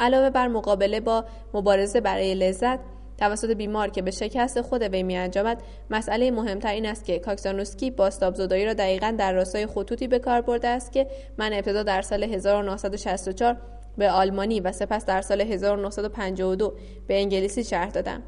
علاوه 0.00 0.30
بر 0.30 0.48
مقابله 0.48 1.00
با 1.00 1.24
مبارزه 1.54 2.00
برای 2.00 2.34
لذت 2.34 2.78
توسط 3.18 3.50
بیمار 3.50 3.90
که 3.90 4.02
به 4.02 4.10
شکست 4.10 4.60
خود 4.60 4.82
وی 4.82 5.02
می 5.02 5.16
انجامد 5.16 5.62
مسئله 5.90 6.30
مهمتر 6.30 6.72
این 6.72 6.86
است 6.86 7.04
که 7.04 7.18
کاکسانوسکی 7.18 7.90
باستاب 7.90 8.34
زدایی 8.34 8.64
را 8.64 8.74
دقیقا 8.74 9.14
در 9.18 9.32
راستای 9.32 9.66
خطوطی 9.66 10.08
به 10.08 10.18
کار 10.18 10.40
برده 10.40 10.68
است 10.68 10.92
که 10.92 11.06
من 11.38 11.52
ابتدا 11.52 11.82
در 11.82 12.02
سال 12.02 12.22
1964 12.22 13.56
به 13.98 14.10
آلمانی 14.10 14.60
و 14.60 14.72
سپس 14.72 15.06
در 15.06 15.22
سال 15.22 15.40
1952 15.40 16.74
به 17.06 17.20
انگلیسی 17.20 17.64
شرح 17.64 17.90
دادم. 17.90 18.22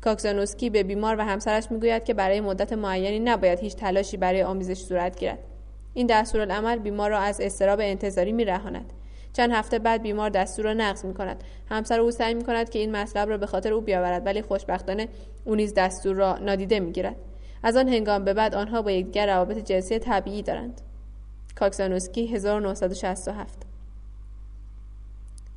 کاکسانوسکی 0.00 0.70
به 0.70 0.82
بیمار 0.82 1.16
و 1.18 1.24
همسرش 1.24 1.70
می‌گوید 1.70 2.04
که 2.04 2.14
برای 2.14 2.40
مدت 2.40 2.72
معینی 2.72 3.18
نباید 3.18 3.58
هیچ 3.58 3.76
تلاشی 3.76 4.16
برای 4.16 4.42
آمیزش 4.42 4.78
صورت 4.78 5.18
گیرد. 5.18 5.38
این 5.94 6.06
دستورالعمل 6.06 6.78
بیمار 6.78 7.10
را 7.10 7.18
از 7.18 7.40
استراب 7.40 7.80
انتظاری 7.82 8.32
میرهاند. 8.32 8.92
چند 9.32 9.52
هفته 9.52 9.78
بعد 9.78 10.02
بیمار 10.02 10.30
دستور 10.30 10.64
را 10.64 10.72
نقض 10.72 11.04
می 11.04 11.14
کند 11.14 11.44
همسر 11.70 12.00
او 12.00 12.10
سعی 12.10 12.34
می 12.34 12.44
کند 12.44 12.70
که 12.70 12.78
این 12.78 12.96
مطلب 12.96 13.28
را 13.28 13.38
به 13.38 13.46
خاطر 13.46 13.72
او 13.72 13.80
بیاورد 13.80 14.26
ولی 14.26 14.42
خوشبختانه 14.42 15.08
او 15.44 15.54
نیز 15.54 15.74
دستور 15.74 16.16
را 16.16 16.38
نادیده 16.38 16.80
می 16.80 16.92
گیرد 16.92 17.16
از 17.62 17.76
آن 17.76 17.88
هنگام 17.88 18.24
به 18.24 18.34
بعد 18.34 18.54
آنها 18.54 18.82
با 18.82 18.90
یکدیگر 18.90 19.26
روابط 19.26 19.58
جنسی 19.58 19.98
طبیعی 19.98 20.42
دارند. 20.42 20.80
کاکسانوسکی 21.54 22.26
1967 22.26 23.58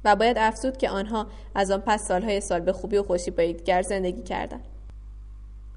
و 0.06 0.16
باید 0.16 0.38
افزود 0.38 0.78
که 0.78 0.90
آنها 0.90 1.28
از 1.56 1.72
آن 1.72 1.84
پس 1.86 2.08
سالهای 2.08 2.42
سال 2.42 2.60
به 2.60 2.74
خوبی 2.74 2.98
و 2.98 3.04
خوشی 3.04 3.32
با 3.32 3.44
یکدیگر 3.44 3.82
زندگی 3.82 4.22
کردند. 4.22 4.64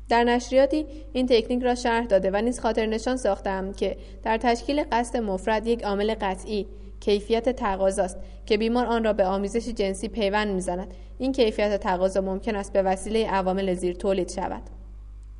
در 0.09 0.25
نشریاتی 0.25 0.87
این 1.13 1.27
تکنیک 1.27 1.63
را 1.63 1.75
شرح 1.75 2.07
داده 2.07 2.31
و 2.31 2.37
نیز 2.37 2.61
خاطر 2.61 2.87
نشان 2.87 3.17
ساختم 3.17 3.73
که 3.73 3.97
در 4.23 4.39
تشکیل 4.39 4.85
قصد 4.93 5.17
مفرد 5.17 5.67
یک 5.67 5.85
عامل 5.85 6.15
قطعی 6.21 6.67
کیفیت 7.01 7.49
تقاضاست 7.49 8.17
که 8.47 8.59
بیمار 8.59 8.87
آن 8.87 9.05
را 9.05 9.13
به 9.13 9.25
آمیزش 9.25 9.69
جنسی 9.69 10.09
پیوند 10.09 10.49
می‌زند. 10.49 10.95
این 11.19 11.33
کیفیت 11.33 11.81
تقاضا 11.81 12.21
ممکن 12.21 12.57
است 12.57 12.73
به 12.73 12.83
وسیله 12.83 13.31
عوامل 13.31 13.75
زیر 13.75 13.95
تولید 13.95 14.31
شود. 14.31 14.63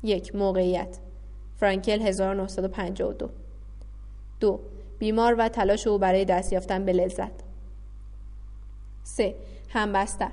یک 0.03 0.35
موقعیت. 0.35 0.97
فرانکل 1.59 2.01
1952 2.01 3.29
دو. 4.39 4.59
بیمار 4.99 5.35
و 5.35 5.49
تلاش 5.49 5.87
او 5.87 5.97
برای 5.97 6.25
دست 6.25 6.53
یافتن 6.53 6.85
به 6.85 6.93
لذت. 6.93 7.31
سه 9.03 9.35
همبستر 9.69 10.31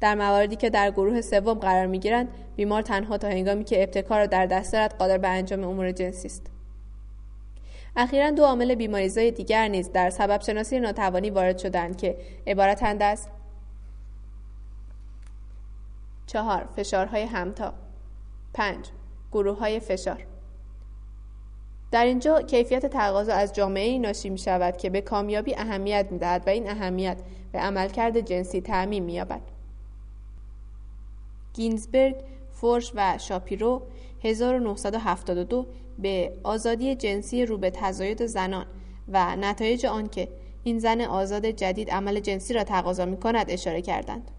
در 0.00 0.14
مواردی 0.14 0.56
که 0.56 0.70
در 0.70 0.90
گروه 0.90 1.20
سوم 1.20 1.54
قرار 1.54 1.86
می 1.86 1.98
گیرند 1.98 2.28
بیمار 2.56 2.82
تنها 2.82 3.18
تا 3.18 3.28
هنگامی 3.28 3.64
که 3.64 3.82
ابتکار 3.82 4.18
را 4.18 4.26
در 4.26 4.46
دست 4.46 4.72
دارد 4.72 4.94
قادر 4.98 5.18
به 5.18 5.28
انجام 5.28 5.64
امور 5.64 5.92
جنسی 5.92 6.28
است. 6.28 6.49
اخیرا 7.96 8.30
دو 8.30 8.44
عامل 8.44 8.74
بیماریزای 8.74 9.30
دیگر 9.30 9.68
نیز 9.68 9.92
در 9.92 10.10
سبب 10.10 10.40
شناسی 10.40 10.80
ناتوانی 10.80 11.30
وارد 11.30 11.58
شدند 11.58 11.96
که 11.96 12.18
عبارتند 12.46 13.02
از 13.02 13.28
چهار 16.26 16.68
فشارهای 16.76 17.22
همتا. 17.22 17.74
پنج 18.54 18.86
گروه 19.32 19.58
های 19.58 19.80
فشار. 19.80 20.26
در 21.90 22.04
اینجا 22.04 22.42
کیفیت 22.42 22.86
تقاضا 22.86 23.32
از 23.32 23.52
جامعه 23.52 23.98
ناشی 23.98 24.30
می 24.30 24.38
شود 24.38 24.76
که 24.76 24.90
به 24.90 25.00
کامیابی 25.00 25.54
اهمیت 25.54 26.06
می 26.10 26.18
دهد 26.18 26.42
و 26.46 26.50
این 26.50 26.70
اهمیت 26.70 27.18
به 27.52 27.58
عملکرد 27.58 28.20
جنسی 28.20 28.60
تعمیم 28.60 29.04
می 29.04 29.12
یابد. 29.12 29.40
گینزبرگ 31.54 32.16
فورش 32.52 32.92
و 32.94 33.18
شاپیرو 33.18 33.82
1972 34.24 35.66
به 36.02 36.32
آزادی 36.42 36.94
جنسی 36.94 37.46
رو 37.46 37.58
به 37.58 37.70
تزاید 37.70 38.26
زنان 38.26 38.66
و 39.08 39.36
نتایج 39.36 39.86
آنکه 39.86 40.28
این 40.64 40.78
زن 40.78 41.00
آزاد 41.00 41.46
جدید 41.46 41.90
عمل 41.90 42.20
جنسی 42.20 42.54
را 42.54 42.64
تقاضا 42.64 43.04
می 43.04 43.16
کند 43.16 43.50
اشاره 43.50 43.82
کردند. 43.82 44.30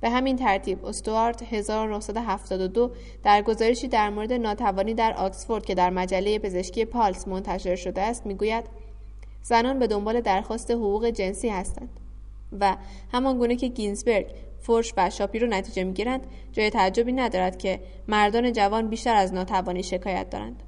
به 0.00 0.10
همین 0.10 0.36
ترتیب 0.36 0.84
استوارت 0.84 1.42
1972 1.42 2.90
در 3.22 3.42
گزارشی 3.42 3.88
در 3.88 4.10
مورد 4.10 4.32
ناتوانی 4.32 4.94
در 4.94 5.12
آکسفورد 5.12 5.66
که 5.66 5.74
در 5.74 5.90
مجله 5.90 6.38
پزشکی 6.38 6.84
پالس 6.84 7.28
منتشر 7.28 7.76
شده 7.76 8.00
است 8.00 8.26
می‌گوید 8.26 8.64
زنان 9.42 9.78
به 9.78 9.86
دنبال 9.86 10.20
درخواست 10.20 10.70
حقوق 10.70 11.06
جنسی 11.06 11.48
هستند 11.48 12.00
و 12.60 12.76
همان 13.12 13.38
گونه 13.38 13.56
که 13.56 13.68
گینزبرگ 13.68 14.26
فرش 14.60 14.94
و 14.96 15.10
شاپی 15.10 15.38
رو 15.38 15.46
نتیجه 15.46 15.84
می‌گیرند. 15.84 16.26
جای 16.52 16.70
تعجبی 16.70 17.12
ندارد 17.12 17.58
که 17.58 17.80
مردان 18.08 18.52
جوان 18.52 18.88
بیشتر 18.88 19.14
از 19.14 19.34
ناتوانی 19.34 19.82
شکایت 19.82 20.30
دارند. 20.30 20.62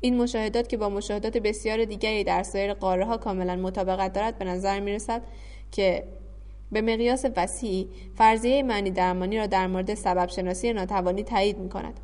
این 0.00 0.16
مشاهدات 0.16 0.68
که 0.68 0.76
با 0.76 0.88
مشاهدات 0.88 1.36
بسیار 1.36 1.84
دیگری 1.84 2.24
در 2.24 2.42
سایر 2.42 2.74
قاره 2.74 3.04
ها 3.04 3.16
کاملا 3.16 3.56
مطابقت 3.56 4.12
دارد 4.12 4.38
به 4.38 4.44
نظر 4.44 4.80
می 4.80 4.92
رسد 4.92 5.22
که 5.70 6.04
به 6.72 6.80
مقیاس 6.80 7.24
وسیعی 7.36 7.88
فرضیه 8.14 8.62
معنی 8.62 8.90
درمانی 8.90 9.38
را 9.38 9.46
در 9.46 9.66
مورد 9.66 9.94
سبب 9.94 10.28
شناسی 10.28 10.72
ناتوانی 10.72 11.22
تایید 11.22 11.58
می 11.58 11.68
کند. 11.68 12.00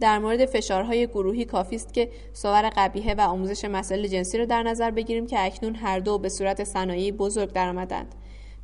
در 0.00 0.18
مورد 0.18 0.46
فشارهای 0.46 1.06
گروهی 1.06 1.44
کافی 1.44 1.76
است 1.76 1.94
که 1.94 2.10
صور 2.32 2.70
قبیهه 2.76 3.14
و 3.14 3.20
آموزش 3.20 3.64
مسائل 3.64 4.06
جنسی 4.06 4.38
را 4.38 4.44
در 4.44 4.62
نظر 4.62 4.90
بگیریم 4.90 5.26
که 5.26 5.44
اکنون 5.44 5.74
هر 5.74 5.98
دو 5.98 6.18
به 6.18 6.28
صورت 6.28 6.64
صنایعی 6.64 7.12
بزرگ 7.12 7.52
درآمدند. 7.52 8.14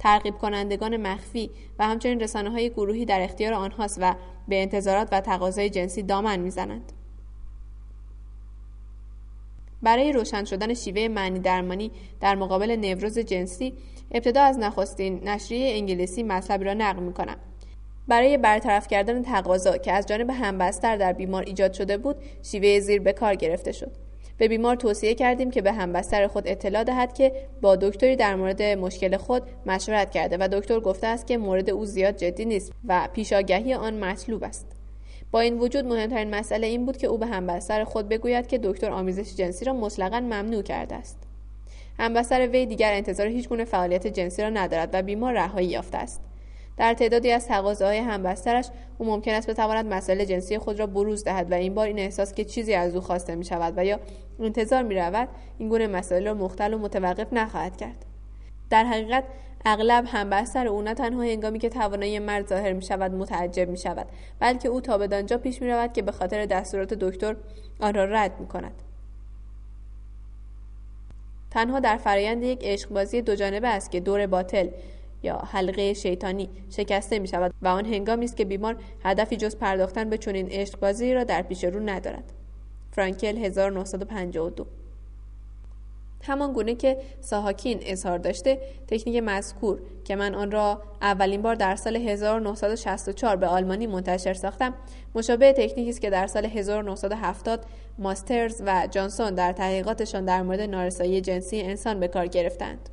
ترغیب 0.00 0.34
کنندگان 0.34 0.96
مخفی 0.96 1.50
و 1.78 1.86
همچنین 1.86 2.20
رسانه 2.20 2.50
های 2.50 2.70
گروهی 2.70 3.04
در 3.04 3.20
اختیار 3.20 3.52
آنهاست 3.52 3.98
و 4.00 4.14
به 4.48 4.62
انتظارات 4.62 5.08
و 5.12 5.20
تقاضای 5.20 5.70
جنسی 5.70 6.02
دامن 6.02 6.40
می‌زنند. 6.40 6.92
برای 9.82 10.12
روشن 10.12 10.44
شدن 10.44 10.74
شیوه 10.74 11.08
معنی 11.08 11.38
درمانی 11.38 11.90
در 12.20 12.34
مقابل 12.34 12.76
نوروز 12.76 13.18
جنسی 13.18 13.74
ابتدا 14.10 14.42
از 14.42 14.58
نخستین 14.58 15.28
نشریه 15.28 15.74
انگلیسی 15.74 16.22
مطلبی 16.22 16.64
را 16.64 16.74
نقل 16.74 17.02
می 17.02 17.12
کنم. 17.12 17.36
برای 18.08 18.38
برطرف 18.38 18.88
کردن 18.88 19.22
تقاضا 19.22 19.78
که 19.78 19.92
از 19.92 20.06
جانب 20.06 20.30
همبستر 20.30 20.96
در 20.96 21.12
بیمار 21.12 21.42
ایجاد 21.42 21.72
شده 21.72 21.96
بود 21.96 22.16
شیوه 22.42 22.80
زیر 22.80 23.00
به 23.00 23.12
کار 23.12 23.34
گرفته 23.34 23.72
شد 23.72 23.92
به 24.40 24.48
بیمار 24.48 24.76
توصیه 24.76 25.14
کردیم 25.14 25.50
که 25.50 25.62
به 25.62 25.72
همبستر 25.72 26.26
خود 26.26 26.48
اطلاع 26.48 26.84
دهد 26.84 27.14
که 27.14 27.32
با 27.60 27.76
دکتری 27.76 28.16
در 28.16 28.34
مورد 28.34 28.62
مشکل 28.62 29.16
خود 29.16 29.42
مشورت 29.66 30.10
کرده 30.10 30.36
و 30.40 30.48
دکتر 30.52 30.80
گفته 30.80 31.06
است 31.06 31.26
که 31.26 31.38
مورد 31.38 31.70
او 31.70 31.84
زیاد 31.86 32.16
جدی 32.16 32.44
نیست 32.44 32.72
و 32.84 33.08
پیشاگهی 33.12 33.74
آن 33.74 34.04
مطلوب 34.04 34.44
است. 34.44 34.66
با 35.30 35.40
این 35.40 35.58
وجود 35.58 35.84
مهمترین 35.84 36.34
مسئله 36.34 36.66
این 36.66 36.86
بود 36.86 36.96
که 36.96 37.06
او 37.06 37.18
به 37.18 37.26
همبستر 37.26 37.84
خود 37.84 38.08
بگوید 38.08 38.46
که 38.46 38.58
دکتر 38.58 38.90
آمیزش 38.90 39.36
جنسی 39.36 39.64
را 39.64 39.72
مطلقا 39.72 40.20
ممنوع 40.20 40.62
کرده 40.62 40.94
است. 40.94 41.18
همبستر 41.98 42.46
وی 42.46 42.66
دیگر 42.66 42.92
انتظار 42.92 43.26
هیچ 43.26 43.48
گونه 43.48 43.64
فعالیت 43.64 44.06
جنسی 44.06 44.42
را 44.42 44.50
ندارد 44.50 44.90
و 44.92 45.02
بیمار 45.02 45.32
رهایی 45.32 45.68
یافته 45.68 45.98
است. 45.98 46.29
در 46.80 46.94
تعدادی 46.94 47.32
از 47.32 47.46
تقاضاهای 47.46 47.98
همبسترش 47.98 48.68
او 48.98 49.06
ممکن 49.06 49.30
است 49.30 49.50
بتواند 49.50 49.86
مسائل 49.86 50.24
جنسی 50.24 50.58
خود 50.58 50.78
را 50.78 50.86
بروز 50.86 51.24
دهد 51.24 51.50
و 51.50 51.54
این 51.54 51.74
بار 51.74 51.86
این 51.86 51.98
احساس 51.98 52.34
که 52.34 52.44
چیزی 52.44 52.74
از 52.74 52.94
او 52.94 53.00
خواسته 53.00 53.34
می 53.34 53.44
شود 53.44 53.74
و 53.76 53.84
یا 53.84 54.00
انتظار 54.40 54.82
می 54.82 54.94
رود 54.94 55.28
این 55.58 55.68
گونه 55.68 55.86
مسائل 55.86 56.26
را 56.26 56.34
مختل 56.34 56.74
و 56.74 56.78
متوقف 56.78 57.32
نخواهد 57.32 57.76
کرد. 57.76 58.04
در 58.70 58.84
حقیقت 58.84 59.24
اغلب 59.64 60.04
همبستر 60.08 60.66
او 60.66 60.82
نه 60.82 60.94
تنها 60.94 61.22
هنگامی 61.22 61.58
که 61.58 61.68
توانایی 61.68 62.18
مرد 62.18 62.48
ظاهر 62.48 62.72
می 62.72 62.82
شود 62.82 63.12
متعجب 63.12 63.68
می 63.68 63.78
شود 63.78 64.06
بلکه 64.38 64.68
او 64.68 64.80
تا 64.80 64.98
بدانجا 64.98 65.38
پیش 65.38 65.62
می 65.62 65.68
رود 65.68 65.92
که 65.92 66.02
به 66.02 66.12
خاطر 66.12 66.46
دستورات 66.46 66.94
دکتر 66.94 67.36
آن 67.80 67.94
را 67.94 68.04
رد 68.04 68.40
می 68.40 68.46
کند 68.46 68.82
تنها 71.50 71.80
در 71.80 71.96
فرایند 71.96 72.42
یک 72.42 72.60
عشقبازی 72.62 73.22
دو 73.22 73.34
جانبه 73.34 73.68
است 73.68 73.90
که 73.90 74.00
دور 74.00 74.26
باطل 74.26 74.68
یا 75.22 75.36
حلقه 75.36 75.94
شیطانی 75.94 76.48
شکسته 76.70 77.18
می 77.18 77.28
شود 77.28 77.54
و 77.62 77.68
آن 77.68 77.86
هنگامی 77.86 78.24
است 78.24 78.36
که 78.36 78.44
بیمار 78.44 78.76
هدفی 79.04 79.36
جز 79.36 79.56
پرداختن 79.56 80.10
به 80.10 80.18
چنین 80.18 80.48
عشقبازی 80.50 81.14
را 81.14 81.24
در 81.24 81.42
پیش 81.42 81.64
رو 81.64 81.80
ندارد. 81.80 82.32
فرانکل 82.92 83.36
1952 83.38 84.66
همان 86.22 86.52
گونه 86.52 86.74
که 86.74 86.96
ساهاکین 87.20 87.78
اظهار 87.82 88.18
داشته 88.18 88.60
تکنیک 88.88 89.22
مذکور 89.22 89.78
که 90.04 90.16
من 90.16 90.34
آن 90.34 90.50
را 90.50 90.82
اولین 91.02 91.42
بار 91.42 91.54
در 91.54 91.76
سال 91.76 91.96
1964 91.96 93.36
به 93.36 93.46
آلمانی 93.46 93.86
منتشر 93.86 94.34
ساختم 94.34 94.74
مشابه 95.14 95.52
تکنیکی 95.52 95.90
است 95.90 96.00
که 96.00 96.10
در 96.10 96.26
سال 96.26 96.46
1970 96.46 97.66
ماسترز 97.98 98.62
و 98.66 98.88
جانسون 98.90 99.34
در 99.34 99.52
تحقیقاتشان 99.52 100.24
در 100.24 100.42
مورد 100.42 100.60
نارسایی 100.60 101.20
جنسی 101.20 101.60
انسان 101.60 102.00
به 102.00 102.08
کار 102.08 102.26
گرفتند. 102.26 102.88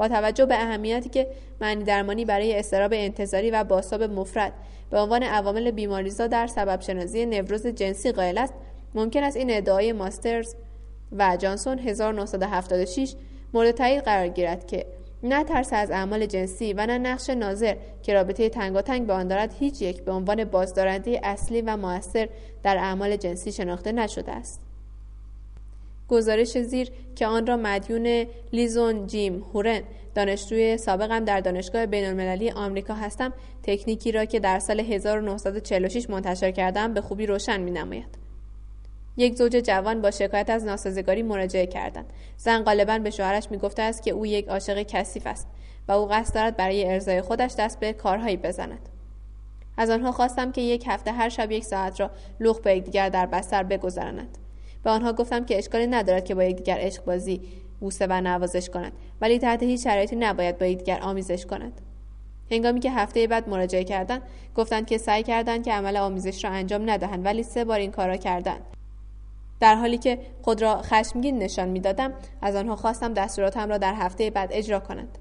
با 0.00 0.08
توجه 0.08 0.46
به 0.46 0.54
اهمیتی 0.54 1.08
که 1.08 1.26
معنی 1.60 1.84
درمانی 1.84 2.24
برای 2.24 2.58
استراب 2.58 2.92
انتظاری 2.94 3.50
و 3.50 3.64
باساب 3.64 4.02
مفرد 4.02 4.52
به 4.90 4.98
عنوان 4.98 5.22
عوامل 5.22 5.70
بیماریزا 5.70 6.26
در 6.26 6.46
سبب 6.46 6.80
شناسی 6.80 7.26
نوروز 7.26 7.66
جنسی 7.66 8.12
قائل 8.12 8.38
است 8.38 8.54
ممکن 8.94 9.22
است 9.22 9.36
این 9.36 9.56
ادعای 9.56 9.92
ماسترز 9.92 10.54
و 11.12 11.36
جانسون 11.36 11.78
1976 11.78 13.14
مورد 13.54 13.70
تایید 13.70 14.04
قرار 14.04 14.28
گیرد 14.28 14.66
که 14.66 14.86
نه 15.22 15.44
ترس 15.44 15.68
از 15.72 15.90
اعمال 15.90 16.26
جنسی 16.26 16.72
و 16.72 16.86
نه 16.86 16.98
نقش 16.98 17.30
ناظر 17.30 17.76
که 18.02 18.14
رابطه 18.14 18.48
تنگاتنگ 18.48 19.06
به 19.06 19.12
آن 19.12 19.28
دارد 19.28 19.54
هیچ 19.58 19.82
یک 19.82 20.02
به 20.02 20.12
عنوان 20.12 20.44
بازدارنده 20.44 21.20
اصلی 21.22 21.62
و 21.62 21.76
موثر 21.76 22.28
در 22.62 22.76
اعمال 22.76 23.16
جنسی 23.16 23.52
شناخته 23.52 23.92
نشده 23.92 24.32
است. 24.32 24.69
گزارش 26.10 26.58
زیر 26.58 26.90
که 27.16 27.26
آن 27.26 27.46
را 27.46 27.56
مدیون 27.56 28.26
لیزون 28.52 29.06
جیم 29.06 29.44
هورن 29.54 29.82
دانشجوی 30.14 30.76
سابقم 30.76 31.24
در 31.24 31.40
دانشگاه 31.40 31.86
بین 31.86 32.04
المللی 32.04 32.50
آمریکا 32.50 32.94
هستم 32.94 33.32
تکنیکی 33.62 34.12
را 34.12 34.24
که 34.24 34.40
در 34.40 34.58
سال 34.58 34.80
1946 34.80 36.10
منتشر 36.10 36.50
کردم 36.50 36.94
به 36.94 37.00
خوبی 37.00 37.26
روشن 37.26 37.60
می 37.60 37.70
نماید. 37.70 38.18
یک 39.16 39.36
زوج 39.36 39.56
جوان 39.56 40.02
با 40.02 40.10
شکایت 40.10 40.50
از 40.50 40.64
ناسازگاری 40.64 41.22
مراجعه 41.22 41.66
کردند. 41.66 42.12
زن 42.36 42.62
غالبا 42.62 42.98
به 42.98 43.10
شوهرش 43.10 43.50
می‌گفته 43.50 43.82
است 43.82 44.02
که 44.02 44.10
او 44.10 44.26
یک 44.26 44.48
عاشق 44.48 44.82
کثیف 44.82 45.26
است 45.26 45.48
و 45.88 45.92
او 45.92 46.06
قصد 46.06 46.34
دارد 46.34 46.56
برای 46.56 46.92
ارزای 46.92 47.22
خودش 47.22 47.54
دست 47.58 47.80
به 47.80 47.92
کارهایی 47.92 48.36
بزند. 48.36 48.88
از 49.76 49.90
آنها 49.90 50.12
خواستم 50.12 50.52
که 50.52 50.60
یک 50.60 50.84
هفته 50.86 51.12
هر 51.12 51.28
شب 51.28 51.50
یک 51.50 51.64
ساعت 51.64 52.00
را 52.00 52.10
لخ 52.40 52.60
به 52.60 52.76
یکدیگر 52.76 53.08
در 53.08 53.26
بستر 53.26 53.62
بگذرانند 53.62 54.38
به 54.82 54.90
آنها 54.90 55.12
گفتم 55.12 55.44
که 55.44 55.58
اشکالی 55.58 55.86
ندارد 55.86 56.24
که 56.24 56.34
با 56.34 56.44
یکدیگر 56.44 56.76
عشق 56.80 57.04
بازی 57.04 57.40
بوسه 57.80 58.06
و 58.10 58.20
نوازش 58.20 58.70
کنند 58.70 58.92
ولی 59.20 59.38
تحت 59.38 59.62
هیچ 59.62 59.84
شرایطی 59.84 60.16
نباید 60.16 60.58
با 60.58 60.66
یکدیگر 60.66 61.00
آمیزش 61.00 61.46
کنند. 61.46 61.80
هنگامی 62.50 62.80
که 62.80 62.90
هفته 62.90 63.26
بعد 63.26 63.48
مراجعه 63.48 63.84
کردند 63.84 64.22
گفتند 64.54 64.86
که 64.86 64.98
سعی 64.98 65.22
کردند 65.22 65.64
که 65.64 65.72
عمل 65.72 65.96
آمیزش 65.96 66.44
را 66.44 66.50
انجام 66.50 66.90
ندهند 66.90 67.24
ولی 67.24 67.42
سه 67.42 67.64
بار 67.64 67.78
این 67.78 67.90
کار 67.90 68.08
را 68.08 68.16
کردند. 68.16 68.62
در 69.60 69.74
حالی 69.74 69.98
که 69.98 70.18
خود 70.42 70.62
را 70.62 70.82
خشمگین 70.82 71.38
نشان 71.38 71.68
می‌دادم 71.68 72.12
از 72.42 72.56
آنها 72.56 72.76
خواستم 72.76 73.14
دستوراتم 73.14 73.68
را 73.68 73.78
در 73.78 73.94
هفته 73.94 74.30
بعد 74.30 74.48
اجرا 74.52 74.80
کنند. 74.80 75.18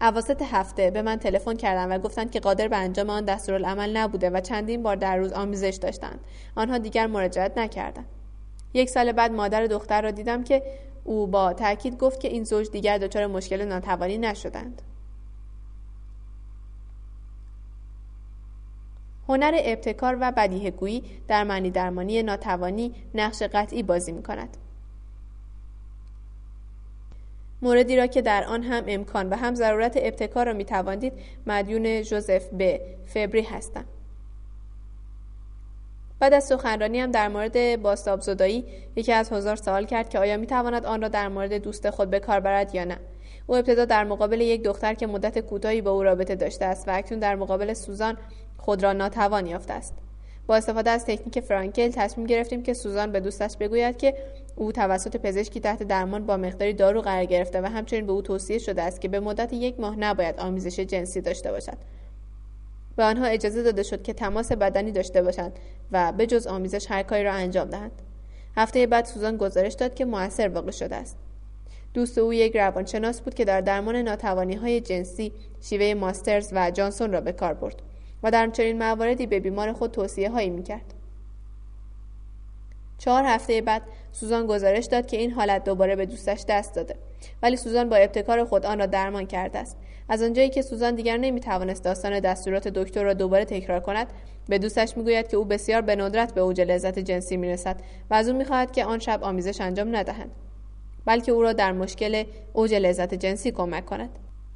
اواسط 0.00 0.42
هفته 0.42 0.90
به 0.90 1.02
من 1.02 1.16
تلفن 1.16 1.54
کردند 1.54 1.90
و 1.90 1.98
گفتند 1.98 2.30
که 2.30 2.40
قادر 2.40 2.68
به 2.68 2.76
انجام 2.76 3.10
آن 3.10 3.24
دستورالعمل 3.24 3.96
نبوده 3.96 4.30
و 4.30 4.40
چندین 4.40 4.82
بار 4.82 4.96
در 4.96 5.16
روز 5.16 5.32
آمیزش 5.32 5.78
داشتند. 5.82 6.20
آنها 6.56 6.78
دیگر 6.78 7.06
مراجعت 7.06 7.58
نکردند. 7.58 8.06
یک 8.74 8.90
سال 8.90 9.12
بعد 9.12 9.32
مادر 9.32 9.66
دختر 9.66 10.02
را 10.02 10.10
دیدم 10.10 10.44
که 10.44 10.62
او 11.04 11.26
با 11.26 11.52
تاکید 11.52 11.98
گفت 11.98 12.20
که 12.20 12.28
این 12.28 12.44
زوج 12.44 12.70
دیگر 12.70 12.98
دچار 12.98 13.26
مشکل 13.26 13.64
ناتوانی 13.64 14.18
نشدند 14.18 14.82
هنر 19.28 19.60
ابتکار 19.64 20.18
و 20.20 20.32
بدیه 20.36 20.70
گویی 20.70 21.02
در 21.28 21.44
معنی 21.44 21.70
درمانی 21.70 22.22
ناتوانی 22.22 22.94
نقش 23.14 23.42
قطعی 23.42 23.82
بازی 23.82 24.12
می 24.12 24.22
کند. 24.22 24.56
موردی 27.62 27.96
را 27.96 28.06
که 28.06 28.22
در 28.22 28.44
آن 28.44 28.62
هم 28.62 28.84
امکان 28.86 29.28
و 29.28 29.36
هم 29.36 29.54
ضرورت 29.54 29.96
ابتکار 29.96 30.46
را 30.46 30.52
می 30.52 30.66
مدیون 31.46 32.02
جوزف 32.02 32.48
به 32.48 32.80
فبری 33.06 33.42
هستم. 33.42 33.84
بعد 36.24 36.34
از 36.34 36.44
سخنرانی 36.44 37.00
هم 37.00 37.10
در 37.10 37.28
مورد 37.28 37.82
باستاب 37.82 38.20
زدایی 38.20 38.64
یکی 38.96 39.12
از 39.12 39.32
هزار 39.32 39.56
سوال 39.56 39.84
کرد 39.84 40.08
که 40.08 40.18
آیا 40.18 40.36
می 40.36 40.46
تواند 40.46 40.86
آن 40.86 41.02
را 41.02 41.08
در 41.08 41.28
مورد 41.28 41.54
دوست 41.54 41.90
خود 41.90 42.10
به 42.10 42.20
کار 42.20 42.40
برد 42.40 42.74
یا 42.74 42.84
نه؟ 42.84 42.96
او 43.46 43.56
ابتدا 43.56 43.84
در 43.84 44.04
مقابل 44.04 44.40
یک 44.40 44.62
دختر 44.62 44.94
که 44.94 45.06
مدت 45.06 45.38
کوتاهی 45.38 45.80
با 45.80 45.90
او 45.90 46.02
رابطه 46.02 46.34
داشته 46.34 46.64
است 46.64 46.88
و 46.88 46.90
اکنون 46.94 47.20
در 47.20 47.34
مقابل 47.34 47.74
سوزان 47.74 48.16
خود 48.56 48.82
را 48.82 48.92
ناتوان 48.92 49.46
یافته 49.46 49.72
است. 49.72 49.94
با 50.46 50.56
استفاده 50.56 50.90
از 50.90 51.04
تکنیک 51.04 51.40
فرانکل 51.40 51.88
تصمیم 51.88 52.26
گرفتیم 52.26 52.62
که 52.62 52.74
سوزان 52.74 53.12
به 53.12 53.20
دوستش 53.20 53.56
بگوید 53.56 53.96
که 53.96 54.14
او 54.56 54.72
توسط 54.72 55.16
پزشکی 55.16 55.60
تحت 55.60 55.82
درمان 55.82 56.26
با 56.26 56.36
مقداری 56.36 56.72
دارو 56.72 57.00
قرار 57.00 57.24
گرفته 57.24 57.60
و 57.60 57.66
همچنین 57.66 58.06
به 58.06 58.12
او 58.12 58.22
توصیه 58.22 58.58
شده 58.58 58.82
است 58.82 59.00
که 59.00 59.08
به 59.08 59.20
مدت 59.20 59.52
یک 59.52 59.80
ماه 59.80 59.96
نباید 59.96 60.40
آمیزش 60.40 60.80
جنسی 60.80 61.20
داشته 61.20 61.52
باشد. 61.52 61.76
به 62.96 63.04
آنها 63.04 63.24
اجازه 63.26 63.62
داده 63.62 63.82
شد 63.82 64.02
که 64.02 64.12
تماس 64.12 64.52
بدنی 64.52 64.92
داشته 64.92 65.22
باشند 65.22 65.58
و 65.92 66.12
به 66.12 66.26
جز 66.26 66.46
آمیزش 66.46 66.90
هر 66.90 67.02
کاری 67.02 67.24
را 67.24 67.32
انجام 67.32 67.70
دهند. 67.70 68.02
هفته 68.56 68.86
بعد 68.86 69.04
سوزان 69.04 69.36
گزارش 69.36 69.72
داد 69.72 69.94
که 69.94 70.04
موثر 70.04 70.48
واقع 70.48 70.70
شده 70.70 70.96
است. 70.96 71.16
دوست 71.94 72.18
او 72.18 72.34
یک 72.34 72.56
روانشناس 72.56 73.20
بود 73.20 73.34
که 73.34 73.44
در 73.44 73.60
درمان 73.60 73.96
ناتوانی 73.96 74.54
های 74.54 74.80
جنسی 74.80 75.32
شیوه 75.60 75.94
ماسترز 75.94 76.48
و 76.52 76.70
جانسون 76.70 77.12
را 77.12 77.20
به 77.20 77.32
کار 77.32 77.54
برد 77.54 77.82
و 78.22 78.30
در 78.30 78.50
چنین 78.50 78.78
مواردی 78.78 79.26
به 79.26 79.40
بیمار 79.40 79.72
خود 79.72 79.90
توصیه 79.90 80.30
هایی 80.30 80.50
می‌کرد. 80.50 80.94
چهار 82.98 83.24
هفته 83.24 83.60
بعد 83.60 83.82
سوزان 84.12 84.46
گزارش 84.46 84.84
داد 84.84 85.06
که 85.06 85.16
این 85.16 85.30
حالت 85.30 85.64
دوباره 85.64 85.96
به 85.96 86.06
دوستش 86.06 86.44
دست 86.48 86.74
داده 86.74 86.96
ولی 87.42 87.56
سوزان 87.56 87.88
با 87.88 87.96
ابتکار 87.96 88.44
خود 88.44 88.66
آن 88.66 88.78
را 88.78 88.86
درمان 88.86 89.26
کرده 89.26 89.58
است. 89.58 89.76
از 90.08 90.22
آنجایی 90.22 90.50
که 90.50 90.62
سوزان 90.62 90.94
دیگر 90.94 91.16
نمی‌توانست 91.16 91.84
داستان 91.84 92.20
دستورات 92.20 92.68
دکتر 92.68 93.02
را 93.02 93.14
دوباره 93.14 93.44
تکرار 93.44 93.80
کند 93.80 94.06
به 94.48 94.58
دوستش 94.58 94.96
می‌گوید 94.96 95.28
که 95.28 95.36
او 95.36 95.44
بسیار 95.44 95.80
به 95.80 95.96
ندرت 95.96 96.34
به 96.34 96.40
اوج 96.40 96.60
لذت 96.60 96.98
جنسی 96.98 97.36
می‌رسد 97.36 97.80
و 98.10 98.14
از 98.14 98.28
او 98.28 98.36
می‌خواهد 98.36 98.72
که 98.72 98.84
آن 98.84 98.98
شب 98.98 99.24
آمیزش 99.24 99.60
انجام 99.60 99.96
ندهند 99.96 100.30
بلکه 101.04 101.32
او 101.32 101.42
را 101.42 101.52
در 101.52 101.72
مشکل 101.72 102.24
اوج 102.52 102.74
لذت 102.74 103.14
جنسی 103.14 103.50
کمک 103.50 103.86
کند. 103.86 104.10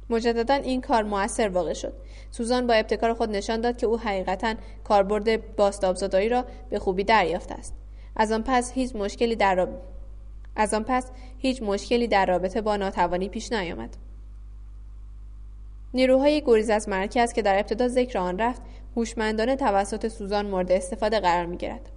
مجددا 0.09 0.53
این 0.53 0.81
کار 0.81 1.03
موثر 1.03 1.49
واقع 1.49 1.73
شد. 1.73 1.93
سوزان 2.31 2.67
با 2.67 2.73
ابتکار 2.73 3.13
خود 3.13 3.29
نشان 3.29 3.61
داد 3.61 3.77
که 3.77 3.87
او 3.87 3.99
حقیقتا 3.99 4.53
کاربرد 4.83 5.55
باستابزدایی 5.55 6.29
را 6.29 6.45
به 6.69 6.79
خوبی 6.79 7.03
دریافته 7.03 7.53
است. 7.53 7.73
از 8.15 8.31
آن 8.31 8.43
پس 8.43 8.71
هیچ 8.71 8.95
مشکلی 8.95 9.35
در 9.35 9.55
راب... 9.55 9.69
از 10.55 10.73
آن 10.73 10.83
پس 10.83 11.11
هیچ 11.37 11.63
مشکلی 11.63 12.07
در 12.07 12.25
رابطه 12.25 12.61
با 12.61 12.77
ناتوانی 12.77 13.29
پیش 13.29 13.51
نیامد. 13.51 13.97
نیروهای 15.93 16.41
گریز 16.41 16.69
از 16.69 16.89
مرکز 16.89 17.33
که 17.33 17.41
در 17.41 17.55
ابتدا 17.55 17.87
ذکر 17.87 18.19
آن 18.19 18.39
رفت 18.39 18.61
هوشمندانه 18.95 19.55
توسط 19.55 20.07
سوزان 20.07 20.45
مورد 20.45 20.71
استفاده 20.71 21.19
قرار 21.19 21.45
می‌گیرد. 21.45 21.89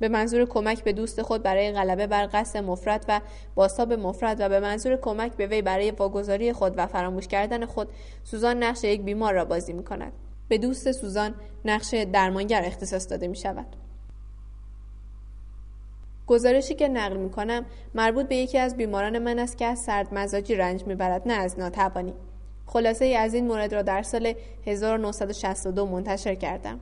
به 0.00 0.08
منظور 0.08 0.44
کمک 0.44 0.84
به 0.84 0.92
دوست 0.92 1.22
خود 1.22 1.42
برای 1.42 1.72
غلبه 1.72 2.06
بر 2.06 2.28
قصد 2.32 2.58
مفرد 2.58 3.04
و 3.08 3.20
باستاب 3.54 3.92
مفرد 3.92 4.40
و 4.40 4.48
به 4.48 4.60
منظور 4.60 4.96
کمک 4.96 5.32
به 5.32 5.46
وی 5.46 5.62
برای 5.62 5.90
واگذاری 5.90 6.52
خود 6.52 6.74
و 6.76 6.86
فراموش 6.86 7.28
کردن 7.28 7.66
خود 7.66 7.88
سوزان 8.24 8.62
نقش 8.62 8.84
یک 8.84 9.02
بیمار 9.02 9.34
را 9.34 9.44
بازی 9.44 9.72
می 9.72 9.84
کند 9.84 10.12
به 10.48 10.58
دوست 10.58 10.92
سوزان 10.92 11.34
نقش 11.64 11.94
درمانگر 11.94 12.62
اختصاص 12.64 13.10
داده 13.10 13.28
می 13.28 13.36
شود 13.36 13.66
گزارشی 16.26 16.74
که 16.74 16.88
نقل 16.88 17.16
می 17.16 17.30
کنم 17.30 17.66
مربوط 17.94 18.28
به 18.28 18.36
یکی 18.36 18.58
از 18.58 18.76
بیماران 18.76 19.18
من 19.18 19.38
است 19.38 19.58
که 19.58 19.66
از 19.66 19.78
سرد 19.78 20.14
مزاجی 20.14 20.54
رنج 20.54 20.86
می‌برد 20.86 21.22
نه 21.26 21.34
از 21.34 21.58
ناتوانی. 21.58 22.14
خلاصه 22.72 23.04
ای 23.04 23.16
از 23.16 23.34
این 23.34 23.46
مورد 23.46 23.74
را 23.74 23.82
در 23.82 24.02
سال 24.02 24.34
1962 24.66 25.86
منتشر 25.86 26.34
کردم. 26.34 26.80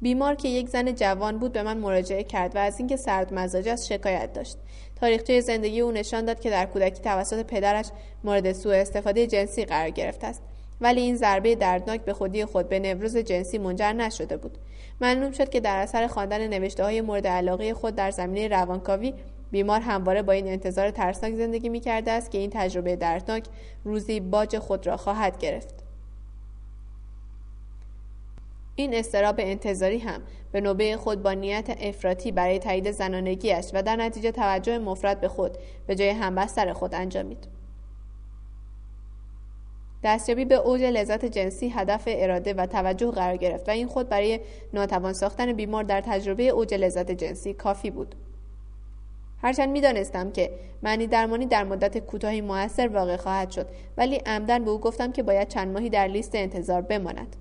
بیمار 0.00 0.34
که 0.34 0.48
یک 0.48 0.68
زن 0.68 0.94
جوان 0.94 1.38
بود 1.38 1.52
به 1.52 1.62
من 1.62 1.78
مراجعه 1.78 2.24
کرد 2.24 2.56
و 2.56 2.58
از 2.58 2.78
اینکه 2.78 2.96
سرد 2.96 3.34
مزاج 3.34 3.68
است 3.68 3.86
شکایت 3.86 4.32
داشت. 4.32 4.56
تاریخچه 5.00 5.40
زندگی 5.40 5.80
او 5.80 5.92
نشان 5.92 6.24
داد 6.24 6.40
که 6.40 6.50
در 6.50 6.66
کودکی 6.66 7.02
توسط 7.02 7.46
پدرش 7.46 7.86
مورد 8.24 8.52
سوء 8.52 8.74
استفاده 8.74 9.26
جنسی 9.26 9.64
قرار 9.64 9.90
گرفته 9.90 10.26
است. 10.26 10.42
ولی 10.80 11.00
این 11.00 11.16
ضربه 11.16 11.54
دردناک 11.54 12.00
به 12.00 12.12
خودی 12.12 12.44
خود 12.44 12.68
به 12.68 12.78
نوروز 12.78 13.16
جنسی 13.16 13.58
منجر 13.58 13.92
نشده 13.92 14.36
بود. 14.36 14.58
معلوم 15.00 15.32
شد 15.32 15.48
که 15.48 15.60
در 15.60 15.78
اثر 15.78 16.06
خواندن 16.06 16.46
نوشته 16.46 16.84
های 16.84 17.00
مورد 17.00 17.26
علاقه 17.26 17.74
خود 17.74 17.94
در 17.94 18.10
زمینه 18.10 18.48
روانکاوی 18.48 19.14
بیمار 19.52 19.80
همواره 19.80 20.22
با 20.22 20.32
این 20.32 20.48
انتظار 20.48 20.90
ترسناک 20.90 21.34
زندگی 21.34 21.68
می 21.68 21.80
کرده 21.80 22.10
است 22.10 22.30
که 22.30 22.38
این 22.38 22.50
تجربه 22.52 22.96
دردناک 22.96 23.44
روزی 23.84 24.20
باج 24.20 24.58
خود 24.58 24.86
را 24.86 24.96
خواهد 24.96 25.38
گرفت 25.38 25.74
این 28.74 28.94
استراب 28.94 29.34
انتظاری 29.38 29.98
هم 29.98 30.22
به 30.52 30.60
نوبه 30.60 30.96
خود 30.96 31.22
با 31.22 31.32
نیت 31.32 31.76
افراطی 31.80 32.32
برای 32.32 32.58
تایید 32.58 32.90
زنانگیش 32.90 33.70
و 33.74 33.82
در 33.82 33.96
نتیجه 33.96 34.30
توجه 34.30 34.78
مفرد 34.78 35.20
به 35.20 35.28
خود 35.28 35.58
به 35.86 35.94
جای 35.94 36.08
همبستر 36.08 36.72
خود 36.72 36.94
انجامید. 36.94 37.48
دستیابی 40.04 40.44
به 40.44 40.54
اوج 40.54 40.82
لذت 40.82 41.24
جنسی 41.24 41.68
هدف 41.68 42.02
اراده 42.06 42.54
و 42.54 42.66
توجه 42.66 43.10
قرار 43.10 43.36
گرفت 43.36 43.68
و 43.68 43.72
این 43.72 43.86
خود 43.86 44.08
برای 44.08 44.40
ناتوان 44.72 45.12
ساختن 45.12 45.52
بیمار 45.52 45.84
در 45.84 46.00
تجربه 46.00 46.48
اوج 46.48 46.74
لذت 46.74 47.10
جنسی 47.10 47.54
کافی 47.54 47.90
بود. 47.90 48.14
هرچند 49.42 49.68
می‌دانستم 49.68 50.30
که 50.30 50.50
معنی 50.82 51.06
درمانی 51.06 51.46
در 51.46 51.64
مدت 51.64 51.98
کوتاهی 51.98 52.40
موثر 52.40 52.88
واقع 52.88 53.16
خواهد 53.16 53.50
شد 53.50 53.66
ولی 53.96 54.16
عمدن 54.16 54.64
به 54.64 54.70
او 54.70 54.78
گفتم 54.78 55.12
که 55.12 55.22
باید 55.22 55.48
چند 55.48 55.72
ماهی 55.72 55.90
در 55.90 56.06
لیست 56.06 56.34
انتظار 56.34 56.80
بماند. 56.80 57.36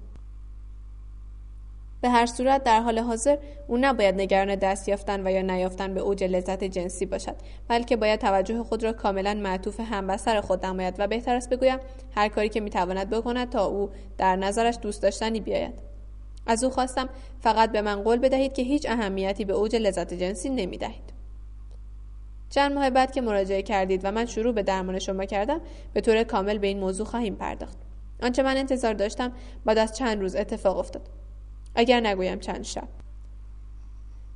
به 2.02 2.10
هر 2.10 2.26
صورت 2.26 2.64
در 2.64 2.82
حال 2.82 3.00
حاضر 3.00 3.38
او 3.68 3.78
نباید 3.78 4.16
نگران 4.16 4.56
دست 4.56 4.90
یافتن 4.90 5.28
و 5.28 5.32
یا 5.32 5.42
نیافتن 5.42 5.94
به 5.94 6.00
اوج 6.00 6.24
لذت 6.24 6.64
جنسی 6.64 7.06
باشد 7.06 7.36
بلکه 7.68 7.96
باید 7.96 8.20
توجه 8.20 8.64
خود 8.64 8.84
را 8.84 8.94
کاملا 8.94 9.34
معطوف 9.34 9.80
همبستر 9.80 10.42
خود 10.42 10.66
نماید 10.66 10.96
و 10.98 11.08
بهتر 11.08 11.36
است 11.36 11.50
بگویم 11.50 11.80
هر 12.16 12.28
کاری 12.28 12.50
که 12.50 12.60
می‌تواند 12.60 13.10
بکند 13.10 13.50
تا 13.50 13.66
او 13.66 13.90
در 14.18 14.36
نظرش 14.36 14.78
دوست 14.82 15.02
داشتنی 15.04 15.40
بیاید 15.40 15.74
از 16.48 16.64
او 16.64 16.70
خواستم 16.70 17.10
فقط 17.40 17.72
به 17.72 17.82
من 17.82 18.04
قول 18.04 18.18
بدهید 18.20 18.54
که 18.54 18.62
هیچ 18.62 18.86
اهمیتی 18.90 19.46
به 19.46 19.54
اوج 19.54 19.76
لذت 19.76 20.14
جنسی 20.14 20.50
نمی‌دهید 20.50 21.11
چند 22.52 22.74
ماه 22.74 22.90
بعد 22.90 23.12
که 23.12 23.22
مراجعه 23.22 23.62
کردید 23.62 24.02
و 24.04 24.12
من 24.12 24.26
شروع 24.26 24.54
به 24.54 24.64
درمان 24.64 25.00
شما 25.00 25.26
کردم 25.26 25.62
به 25.94 26.02
طور 26.02 26.24
کامل 26.24 26.58
به 26.58 26.68
این 26.68 26.80
موضوع 26.80 27.06
خواهیم 27.06 27.36
پرداخت 27.36 27.78
آنچه 28.24 28.44
من 28.44 28.58
انتظار 28.58 28.94
داشتم 28.94 29.32
بعد 29.66 29.78
از 29.78 29.98
چند 29.98 30.22
روز 30.22 30.36
اتفاق 30.36 30.78
افتاد 30.78 31.10
اگر 31.76 32.00
نگویم 32.00 32.40
چند 32.40 32.64
شب 32.64 32.88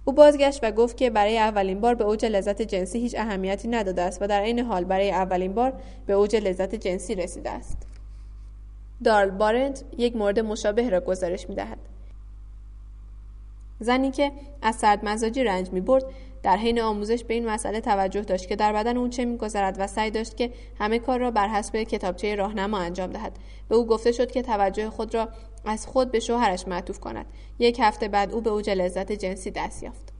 او 0.06 0.14
بازگشت 0.14 0.60
و 0.64 0.72
گفت 0.72 0.98
که 0.98 1.10
برای 1.10 1.38
اولین 1.38 1.82
بار 1.82 1.96
به 1.96 2.04
اوج 2.04 2.26
لذت 2.26 2.62
جنسی 2.62 3.00
هیچ 3.00 3.16
اهمیتی 3.18 3.68
نداده 3.68 4.02
است 4.02 4.22
و 4.22 4.28
در 4.28 4.42
این 4.42 4.60
حال 4.60 4.84
برای 4.84 5.12
اولین 5.12 5.54
بار 5.54 5.74
به 6.06 6.14
اوج 6.14 6.36
لذت 6.36 6.76
جنسی 6.76 7.16
رسیده 7.16 7.50
است. 7.50 7.78
دارل 9.04 9.30
بارنت 9.30 9.84
یک 9.98 10.16
مورد 10.16 10.40
مشابه 10.40 10.90
را 10.90 11.00
گزارش 11.00 11.50
می 11.50 11.56
دهد. 11.56 11.78
زنی 13.80 14.12
که 14.12 14.32
از 14.62 14.76
سرد 14.76 15.06
مزاجی 15.06 15.44
رنج 15.44 15.70
می 15.70 15.82
برد 15.82 16.04
در 16.46 16.58
حین 16.58 16.82
آموزش 16.82 17.24
به 17.24 17.34
این 17.34 17.50
مسئله 17.50 17.82
توجه 17.82 18.22
داشت 18.22 18.48
که 18.48 18.56
در 18.56 18.74
بدن 18.74 18.98
او 18.98 19.08
چه 19.08 19.26
میگذرد 19.26 19.76
و 19.80 19.88
سعی 19.88 20.12
داشت 20.12 20.38
که 20.38 20.52
همه 20.80 21.00
کار 21.00 21.20
را 21.20 21.32
بر 21.32 21.48
حسب 21.48 21.84
کتابچه 21.84 22.36
راهنما 22.36 22.78
انجام 22.78 23.12
دهد. 23.12 23.32
به 23.70 23.76
او 23.76 23.86
گفته 23.88 24.12
شد 24.12 24.32
که 24.32 24.42
توجه 24.42 24.90
خود 24.90 25.16
را 25.16 25.30
از 25.66 25.88
خود 25.88 26.12
به 26.12 26.20
شوهرش 26.20 26.68
معطوف 26.68 27.00
کند. 27.00 27.26
یک 27.60 27.78
هفته 27.82 28.08
بعد 28.08 28.34
او 28.34 28.42
به 28.42 28.50
اوج 28.50 28.70
لذت 28.70 29.12
جنسی 29.12 29.52
دست 29.52 29.84
یافت. 29.84 30.14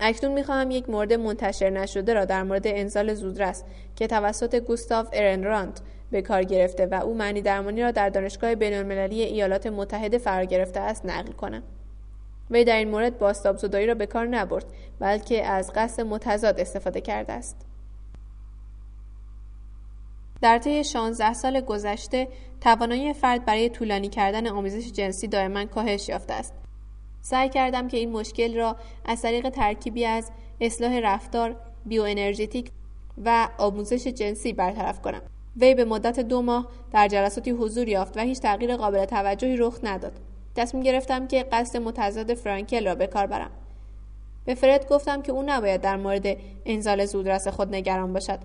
اکنون 0.00 0.32
می‌خواهم 0.32 0.70
یک 0.70 0.90
مورد 0.90 1.12
منتشر 1.12 1.70
نشده 1.70 2.14
را 2.14 2.24
در 2.24 2.42
مورد 2.42 2.66
انزال 2.66 3.14
زودرس 3.14 3.64
که 3.96 4.06
توسط 4.06 4.54
گوستاف 4.54 5.08
ارنراند 5.12 5.80
به 6.10 6.22
کار 6.22 6.42
گرفته 6.42 6.86
و 6.86 6.94
او 6.94 7.14
معنی 7.14 7.42
درمانی 7.42 7.82
را 7.82 7.90
در 7.90 8.08
دانشگاه 8.08 8.54
بینالمللی 8.54 9.22
ایالات 9.22 9.66
متحده 9.66 10.18
فرا 10.18 10.44
گرفته 10.44 10.80
است 10.80 11.06
نقل 11.06 11.32
کنم. 11.32 11.62
وی 12.52 12.64
در 12.64 12.76
این 12.76 12.88
مورد 12.88 13.18
باستاب 13.18 13.56
زدایی 13.56 13.86
را 13.86 13.94
به 13.94 14.06
کار 14.06 14.26
نبرد 14.26 14.64
بلکه 14.98 15.46
از 15.46 15.72
قصد 15.74 16.02
متضاد 16.02 16.60
استفاده 16.60 17.00
کرده 17.00 17.32
است. 17.32 17.66
در 20.42 20.58
طی 20.58 20.84
16 20.84 21.32
سال 21.32 21.60
گذشته 21.60 22.28
توانایی 22.60 23.12
فرد 23.12 23.44
برای 23.44 23.68
طولانی 23.68 24.08
کردن 24.08 24.46
آموزش 24.46 24.92
جنسی 24.92 25.28
دائما 25.28 25.64
کاهش 25.64 26.08
یافته 26.08 26.34
است. 26.34 26.54
سعی 27.20 27.48
کردم 27.48 27.88
که 27.88 27.96
این 27.96 28.12
مشکل 28.12 28.56
را 28.56 28.76
از 29.04 29.22
طریق 29.22 29.48
ترکیبی 29.48 30.04
از 30.04 30.30
اصلاح 30.60 31.00
رفتار 31.02 31.56
بیوانرژیتیک 31.86 32.70
و 33.24 33.48
آموزش 33.58 34.06
جنسی 34.06 34.52
برطرف 34.52 35.00
کنم. 35.00 35.22
وی 35.56 35.74
به 35.74 35.84
مدت 35.84 36.20
دو 36.20 36.42
ماه 36.42 36.68
در 36.92 37.08
جلساتی 37.08 37.50
حضور 37.50 37.88
یافت 37.88 38.16
و 38.16 38.20
هیچ 38.20 38.40
تغییر 38.40 38.76
قابل 38.76 39.04
توجهی 39.04 39.56
رخ 39.56 39.78
نداد. 39.82 40.31
تصمیم 40.56 40.82
گرفتم 40.82 41.26
که 41.26 41.42
قصد 41.42 41.76
متضاد 41.76 42.34
فرانکل 42.34 42.86
را 42.86 42.94
به 42.94 43.06
کار 43.06 43.26
برم. 43.26 43.50
به 44.44 44.54
فرد 44.54 44.88
گفتم 44.88 45.22
که 45.22 45.32
او 45.32 45.42
نباید 45.46 45.80
در 45.80 45.96
مورد 45.96 46.36
انزال 46.66 47.04
زودرس 47.04 47.48
خود 47.48 47.74
نگران 47.74 48.12
باشد 48.12 48.38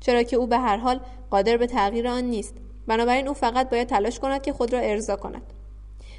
چرا 0.00 0.22
که 0.22 0.36
او 0.36 0.46
به 0.46 0.58
هر 0.58 0.76
حال 0.76 1.00
قادر 1.30 1.56
به 1.56 1.66
تغییر 1.66 2.08
آن 2.08 2.24
نیست. 2.24 2.54
بنابراین 2.86 3.28
او 3.28 3.34
فقط 3.34 3.70
باید 3.70 3.88
تلاش 3.88 4.18
کند 4.18 4.42
که 4.42 4.52
خود 4.52 4.72
را 4.72 4.78
ارضا 4.78 5.16
کند. 5.16 5.42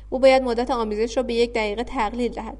او 0.10 0.20
باید 0.20 0.44
مدت 0.44 0.72
آمیزش 0.72 1.18
را 1.18 1.24
به 1.24 1.34
یک 1.34 1.54
دقیقه 1.54 1.84
تقلیل 1.84 2.32
دهد. 2.32 2.58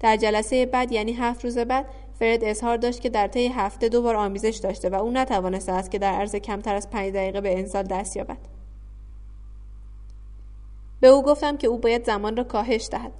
در 0.00 0.16
جلسه 0.16 0.66
بعد 0.66 0.92
یعنی 0.92 1.12
هفت 1.12 1.44
روز 1.44 1.58
بعد 1.58 1.86
فرد 2.18 2.44
اظهار 2.44 2.76
داشت 2.76 3.00
که 3.00 3.08
در 3.08 3.26
طی 3.26 3.48
هفته 3.48 3.88
دو 3.88 4.02
بار 4.02 4.16
آمیزش 4.16 4.60
داشته 4.62 4.88
و 4.88 4.94
او 4.94 5.10
نتوانسته 5.10 5.72
است 5.72 5.90
که 5.90 5.98
در 5.98 6.12
عرض 6.12 6.36
کمتر 6.36 6.74
از 6.74 6.90
پنج 6.90 7.12
دقیقه 7.12 7.40
به 7.40 7.58
انزال 7.58 7.82
دست 7.82 8.16
یابد. 8.16 8.55
به 11.00 11.08
او 11.08 11.22
گفتم 11.22 11.56
که 11.56 11.66
او 11.66 11.78
باید 11.78 12.04
زمان 12.04 12.36
را 12.36 12.44
کاهش 12.44 12.88
دهد. 12.92 13.12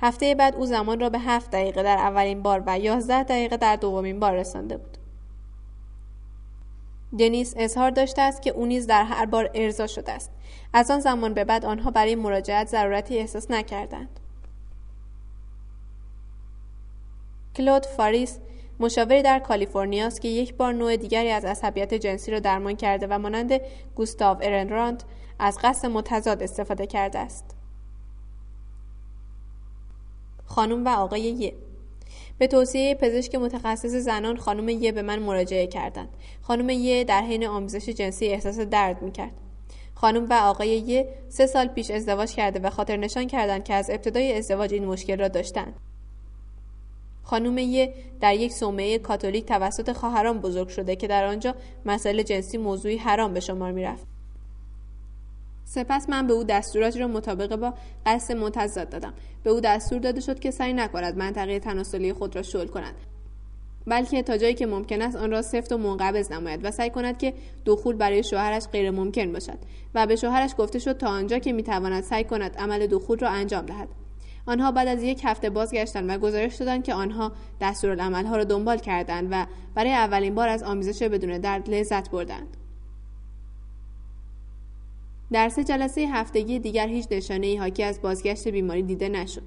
هفته 0.00 0.34
بعد 0.34 0.54
او 0.54 0.66
زمان 0.66 1.00
را 1.00 1.10
به 1.10 1.18
هفت 1.18 1.50
دقیقه 1.50 1.82
در 1.82 1.96
اولین 1.96 2.42
بار 2.42 2.62
و 2.66 2.78
یازده 2.78 3.22
دقیقه 3.22 3.56
در 3.56 3.76
دومین 3.76 4.20
بار 4.20 4.32
رسانده 4.32 4.76
بود. 4.76 4.98
دنیس 7.18 7.54
اظهار 7.56 7.90
داشته 7.90 8.22
است 8.22 8.42
که 8.42 8.50
او 8.50 8.66
نیز 8.66 8.86
در 8.86 9.04
هر 9.04 9.26
بار 9.26 9.50
ارضا 9.54 9.86
شده 9.86 10.12
است. 10.12 10.30
از 10.72 10.90
آن 10.90 11.00
زمان 11.00 11.34
به 11.34 11.44
بعد 11.44 11.64
آنها 11.64 11.90
برای 11.90 12.14
مراجعت 12.14 12.68
ضرورتی 12.68 13.18
احساس 13.18 13.50
نکردند. 13.50 14.20
کلود 17.56 17.86
فاریس 17.86 18.38
مشاوری 18.80 19.22
در 19.22 19.38
کالیفرنیا 19.38 20.06
است 20.06 20.20
که 20.20 20.28
یک 20.28 20.54
بار 20.54 20.72
نوع 20.72 20.96
دیگری 20.96 21.30
از 21.30 21.44
عصبیت 21.44 21.94
جنسی 21.94 22.30
را 22.30 22.38
درمان 22.38 22.76
کرده 22.76 23.06
و 23.10 23.18
مانند 23.18 23.60
گوستاو 23.94 24.38
ارنراند 24.42 25.02
از 25.38 25.58
قصد 25.62 25.88
متضاد 25.88 26.42
استفاده 26.42 26.86
کرده 26.86 27.18
است. 27.18 27.56
خانم 30.46 30.84
و 30.84 30.88
آقای 30.88 31.20
یه 31.20 31.54
به 32.38 32.46
توصیه 32.46 32.94
پزشک 32.94 33.34
متخصص 33.34 33.94
زنان 33.94 34.36
خانم 34.36 34.68
یه 34.68 34.92
به 34.92 35.02
من 35.02 35.18
مراجعه 35.18 35.66
کردند. 35.66 36.08
خانم 36.42 36.70
یه 36.70 37.04
در 37.04 37.22
حین 37.22 37.46
آموزش 37.46 37.88
جنسی 37.88 38.26
احساس 38.26 38.58
درد 38.58 39.02
می‌کرد. 39.02 39.32
خانم 39.94 40.26
و 40.30 40.32
آقای 40.32 40.68
یه 40.68 41.08
سه 41.28 41.46
سال 41.46 41.66
پیش 41.66 41.90
ازدواج 41.90 42.32
کرده 42.32 42.60
و 42.60 42.70
خاطر 42.70 42.96
نشان 42.96 43.26
کردند 43.26 43.64
که 43.64 43.74
از 43.74 43.90
ابتدای 43.90 44.38
ازدواج 44.38 44.74
این 44.74 44.84
مشکل 44.84 45.18
را 45.18 45.28
داشتند. 45.28 45.74
خانم 47.22 47.58
یه 47.58 47.94
در 48.20 48.34
یک 48.34 48.52
صومعه 48.52 48.98
کاتولیک 48.98 49.46
توسط 49.46 49.92
خواهران 49.92 50.40
بزرگ 50.40 50.68
شده 50.68 50.96
که 50.96 51.06
در 51.06 51.24
آنجا 51.24 51.54
مسائل 51.86 52.22
جنسی 52.22 52.58
موضوعی 52.58 52.96
حرام 52.96 53.34
به 53.34 53.40
شمار 53.40 53.72
می‌رفت 53.72 54.11
سپس 55.74 56.08
من 56.08 56.26
به 56.26 56.32
او 56.32 56.44
دستوراتی 56.44 56.98
را 56.98 57.08
مطابق 57.08 57.56
با 57.56 57.74
قصد 58.06 58.36
متضاد 58.36 58.88
دادم. 58.88 59.14
به 59.44 59.50
او 59.50 59.60
دستور 59.60 59.98
داده 59.98 60.20
شد 60.20 60.38
که 60.38 60.50
سعی 60.50 60.72
نکند 60.72 61.16
منطقه 61.16 61.58
تناسلی 61.58 62.12
خود 62.12 62.36
را 62.36 62.42
شل 62.42 62.66
کند 62.66 62.94
بلکه 63.86 64.22
تا 64.22 64.36
جایی 64.36 64.54
که 64.54 64.66
ممکن 64.66 65.02
است 65.02 65.16
آن 65.16 65.30
را 65.30 65.42
سفت 65.42 65.72
و 65.72 65.78
منقبض 65.78 66.32
نماید 66.32 66.64
و 66.64 66.70
سعی 66.70 66.90
کند 66.90 67.18
که 67.18 67.34
دخول 67.66 67.96
برای 67.96 68.22
شوهرش 68.24 68.62
غیر 68.72 68.90
ممکن 68.90 69.32
باشد. 69.32 69.58
و 69.94 70.06
به 70.06 70.16
شوهرش 70.16 70.50
گفته 70.58 70.78
شد 70.78 70.98
تا 70.98 71.08
آنجا 71.08 71.38
که 71.38 71.52
می‌تواند 71.52 72.02
سعی 72.02 72.24
کند 72.24 72.56
عمل 72.56 72.86
دخول 72.86 73.18
را 73.18 73.28
انجام 73.28 73.66
دهد. 73.66 73.88
آنها 74.46 74.72
بعد 74.72 74.88
از 74.88 75.02
یک 75.02 75.20
هفته 75.24 75.50
بازگشتند 75.50 76.10
و 76.10 76.18
گزارش 76.18 76.54
دادند 76.54 76.84
که 76.84 76.94
آنها 76.94 77.32
دستورالعملها 77.60 78.36
را 78.36 78.44
دنبال 78.44 78.78
کردند 78.78 79.28
و 79.30 79.46
برای 79.74 79.92
اولین 79.92 80.34
بار 80.34 80.48
از 80.48 80.62
آمیزش 80.62 81.02
بدون 81.02 81.38
درد 81.38 81.70
لذت 81.70 82.10
بردند. 82.10 82.56
در 85.32 85.48
سه 85.48 85.64
جلسه 85.64 86.00
هفتگی 86.00 86.58
دیگر 86.58 86.88
هیچ 86.88 87.06
نشانه 87.10 87.46
ای 87.46 87.56
حاکی 87.56 87.82
از 87.82 88.02
بازگشت 88.02 88.48
بیماری 88.48 88.82
دیده 88.82 89.08
نشد. 89.08 89.42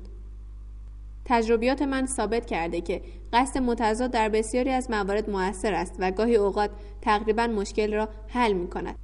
تجربیات 1.25 1.81
من 1.81 2.05
ثابت 2.05 2.45
کرده 2.45 2.81
که 2.81 3.01
قصد 3.33 3.57
متضاد 3.59 4.11
در 4.11 4.29
بسیاری 4.29 4.69
از 4.69 4.91
موارد 4.91 5.29
موثر 5.29 5.73
است 5.73 5.95
و 5.99 6.11
گاهی 6.11 6.35
اوقات 6.35 6.69
تقریبا 7.01 7.47
مشکل 7.47 7.93
را 7.93 8.09
حل 8.27 8.53
می 8.53 8.67
کند. 8.67 8.95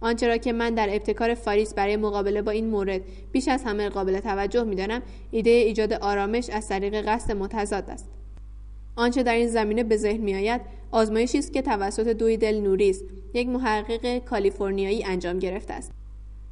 آنچه 0.00 0.28
را 0.28 0.36
که 0.36 0.52
من 0.52 0.74
در 0.74 0.88
ابتکار 0.90 1.34
فاریس 1.34 1.74
برای 1.74 1.96
مقابله 1.96 2.42
با 2.42 2.50
این 2.50 2.66
مورد 2.66 3.00
بیش 3.32 3.48
از 3.48 3.64
همه 3.64 3.88
قابل 3.88 4.20
توجه 4.20 4.64
می 4.64 4.76
دانم 4.76 5.02
ایده 5.30 5.50
ایجاد 5.50 5.92
آرامش 5.92 6.50
از 6.50 6.68
طریق 6.68 7.08
قصد 7.08 7.36
متضاد 7.36 7.90
است. 7.90 8.08
آنچه 8.96 9.22
در 9.22 9.34
این 9.34 9.48
زمینه 9.48 9.82
به 9.82 9.96
ذهن 9.96 10.20
میآید 10.20 10.60
آزمایشی 10.90 11.38
است 11.38 11.52
که 11.52 11.62
توسط 11.62 12.08
دویدل 12.08 12.60
نوریس 12.60 13.02
یک 13.34 13.48
محقق 13.48 14.18
کالیفرنیایی 14.18 15.04
انجام 15.04 15.38
گرفته 15.38 15.74
است 15.74 15.97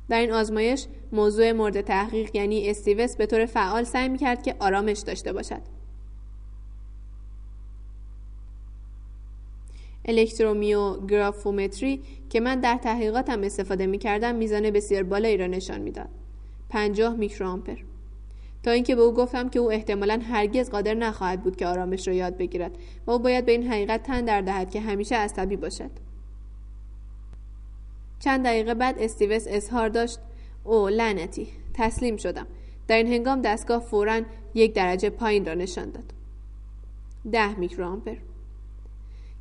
در 0.09 0.21
این 0.21 0.33
آزمایش 0.33 0.87
موضوع 1.13 1.53
مورد 1.53 1.81
تحقیق 1.81 2.37
یعنی 2.37 2.71
استیوس 2.71 3.17
به 3.17 3.27
طور 3.27 3.47
فعال 3.47 3.85
سعی 3.85 4.09
می‌کرد 4.09 4.43
که 4.43 4.55
آرامش 4.59 4.99
داشته 4.99 5.33
باشد. 5.33 5.61
الکترومیوگرافومتری 10.05 12.03
که 12.31 12.41
من 12.41 12.61
در 12.61 12.77
تحقیقاتم 12.77 13.43
استفاده 13.43 13.87
می 13.87 13.99
کردم 13.99 14.35
میزان 14.35 14.71
بسیار 14.71 15.03
بالایی 15.03 15.37
را 15.37 15.47
نشان 15.47 15.81
می‌داد. 15.81 16.09
50 16.71 17.15
میکروآمپر. 17.15 17.77
تا 18.63 18.71
اینکه 18.71 18.97
به 18.97 19.03
او 19.03 19.13
گفتم 19.13 19.49
که 19.49 19.59
او 19.59 19.73
احتمالا 19.73 20.21
هرگز 20.31 20.71
قادر 20.71 20.95
نخواهد 20.95 21.43
بود 21.43 21.57
که 21.57 21.67
آرامش 21.67 22.09
را 22.09 22.15
یاد 22.15 22.37
بگیرد 22.37 22.79
و 23.07 23.11
او 23.11 23.19
باید 23.19 23.47
به 23.47 23.53
این 23.53 23.67
حقیقت 23.67 24.03
تن 24.03 24.25
در 24.25 24.41
دهد 24.41 24.71
که 24.71 24.81
همیشه 24.81 25.17
عصبی 25.17 25.57
باشد. 25.57 25.91
چند 28.21 28.45
دقیقه 28.45 28.75
بعد 28.75 28.99
استیوس 28.99 29.45
اظهار 29.49 29.89
داشت 29.89 30.19
او 30.65 30.89
لعنتی 30.89 31.49
تسلیم 31.75 32.17
شدم. 32.17 32.47
در 32.89 32.97
این 32.97 33.07
هنگام 33.07 33.43
دستگاه 33.43 33.83
فورا 33.83 34.21
یک 34.55 34.75
درجه 34.75 35.11
پایین 35.11 35.45
را 35.45 35.55
نشان 35.55 35.91
داد. 35.91 36.13
ده 37.33 37.59
میکروآمپر. 37.59 38.17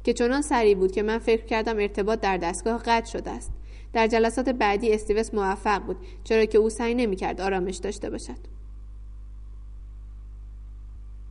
که 0.04 0.14
چنان 0.14 0.42
سریع 0.42 0.76
بود 0.76 0.92
که 0.92 1.04
من 1.04 1.20
فکر 1.20 1.45
کردم 1.45 1.80
ارتباط 1.80 2.20
در 2.20 2.38
دستگاه 2.38 2.84
قطع 2.86 3.06
شده 3.12 3.32
است. 3.32 3.52
در 3.94 4.08
جلسات 4.08 4.50
بعدی 4.50 4.94
استیوس 4.94 5.34
موفق 5.34 5.82
بود 5.82 5.98
چرا 6.24 6.45
که 6.45 6.58
او 6.58 6.70
سعی 6.70 6.95
نمی‌کرد 6.95 7.42
آرامش 7.42 7.78
داشته 7.78 8.10
باشد. 8.10 8.56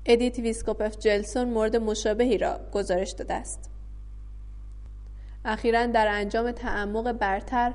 ادیت 0.06 0.38
ویسکوپف 0.38 0.98
جلسون 0.98 1.50
مورد 1.50 1.76
مشابهی 1.76 2.38
را 2.38 2.60
گزارش 2.72 3.10
داده 3.10 3.34
است. 3.34 3.73
اخیرا 5.44 5.86
در 5.86 6.08
انجام 6.08 6.52
تعمق 6.52 7.12
برتر 7.12 7.74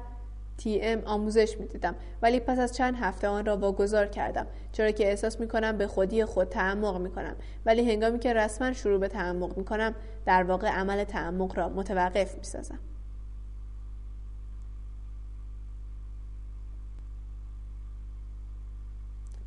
تی 0.58 0.82
ام 0.82 1.02
آموزش 1.06 1.58
می 1.60 1.66
دیدم 1.66 1.96
ولی 2.22 2.40
پس 2.40 2.60
از 2.60 2.76
چند 2.76 2.96
هفته 2.96 3.28
آن 3.28 3.46
را 3.46 3.58
واگذار 3.58 4.08
کردم 4.08 4.48
چرا 4.72 4.92
که 4.92 5.08
احساس 5.08 5.40
می 5.40 5.48
کنم 5.48 5.78
به 5.78 5.88
خودی 5.88 6.26
خود 6.26 6.50
تعمق 6.50 6.98
می 6.98 7.12
کنم 7.12 7.36
ولی 7.66 7.92
هنگامی 7.92 8.20
که 8.20 8.34
رسما 8.34 8.74
شروع 8.74 9.00
به 9.00 9.08
تعمق 9.08 9.58
می 9.58 9.66
کنم 9.66 9.96
در 10.26 10.44
واقع 10.44 10.68
عمل 10.68 11.04
تعمق 11.04 11.58
را 11.58 11.70
متوقف 11.70 12.38
می 12.38 12.44
سازم. 12.44 12.80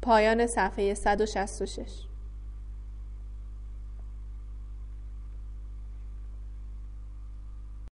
پایان 0.03 0.47
صفحه 0.47 0.95
166 0.95 2.12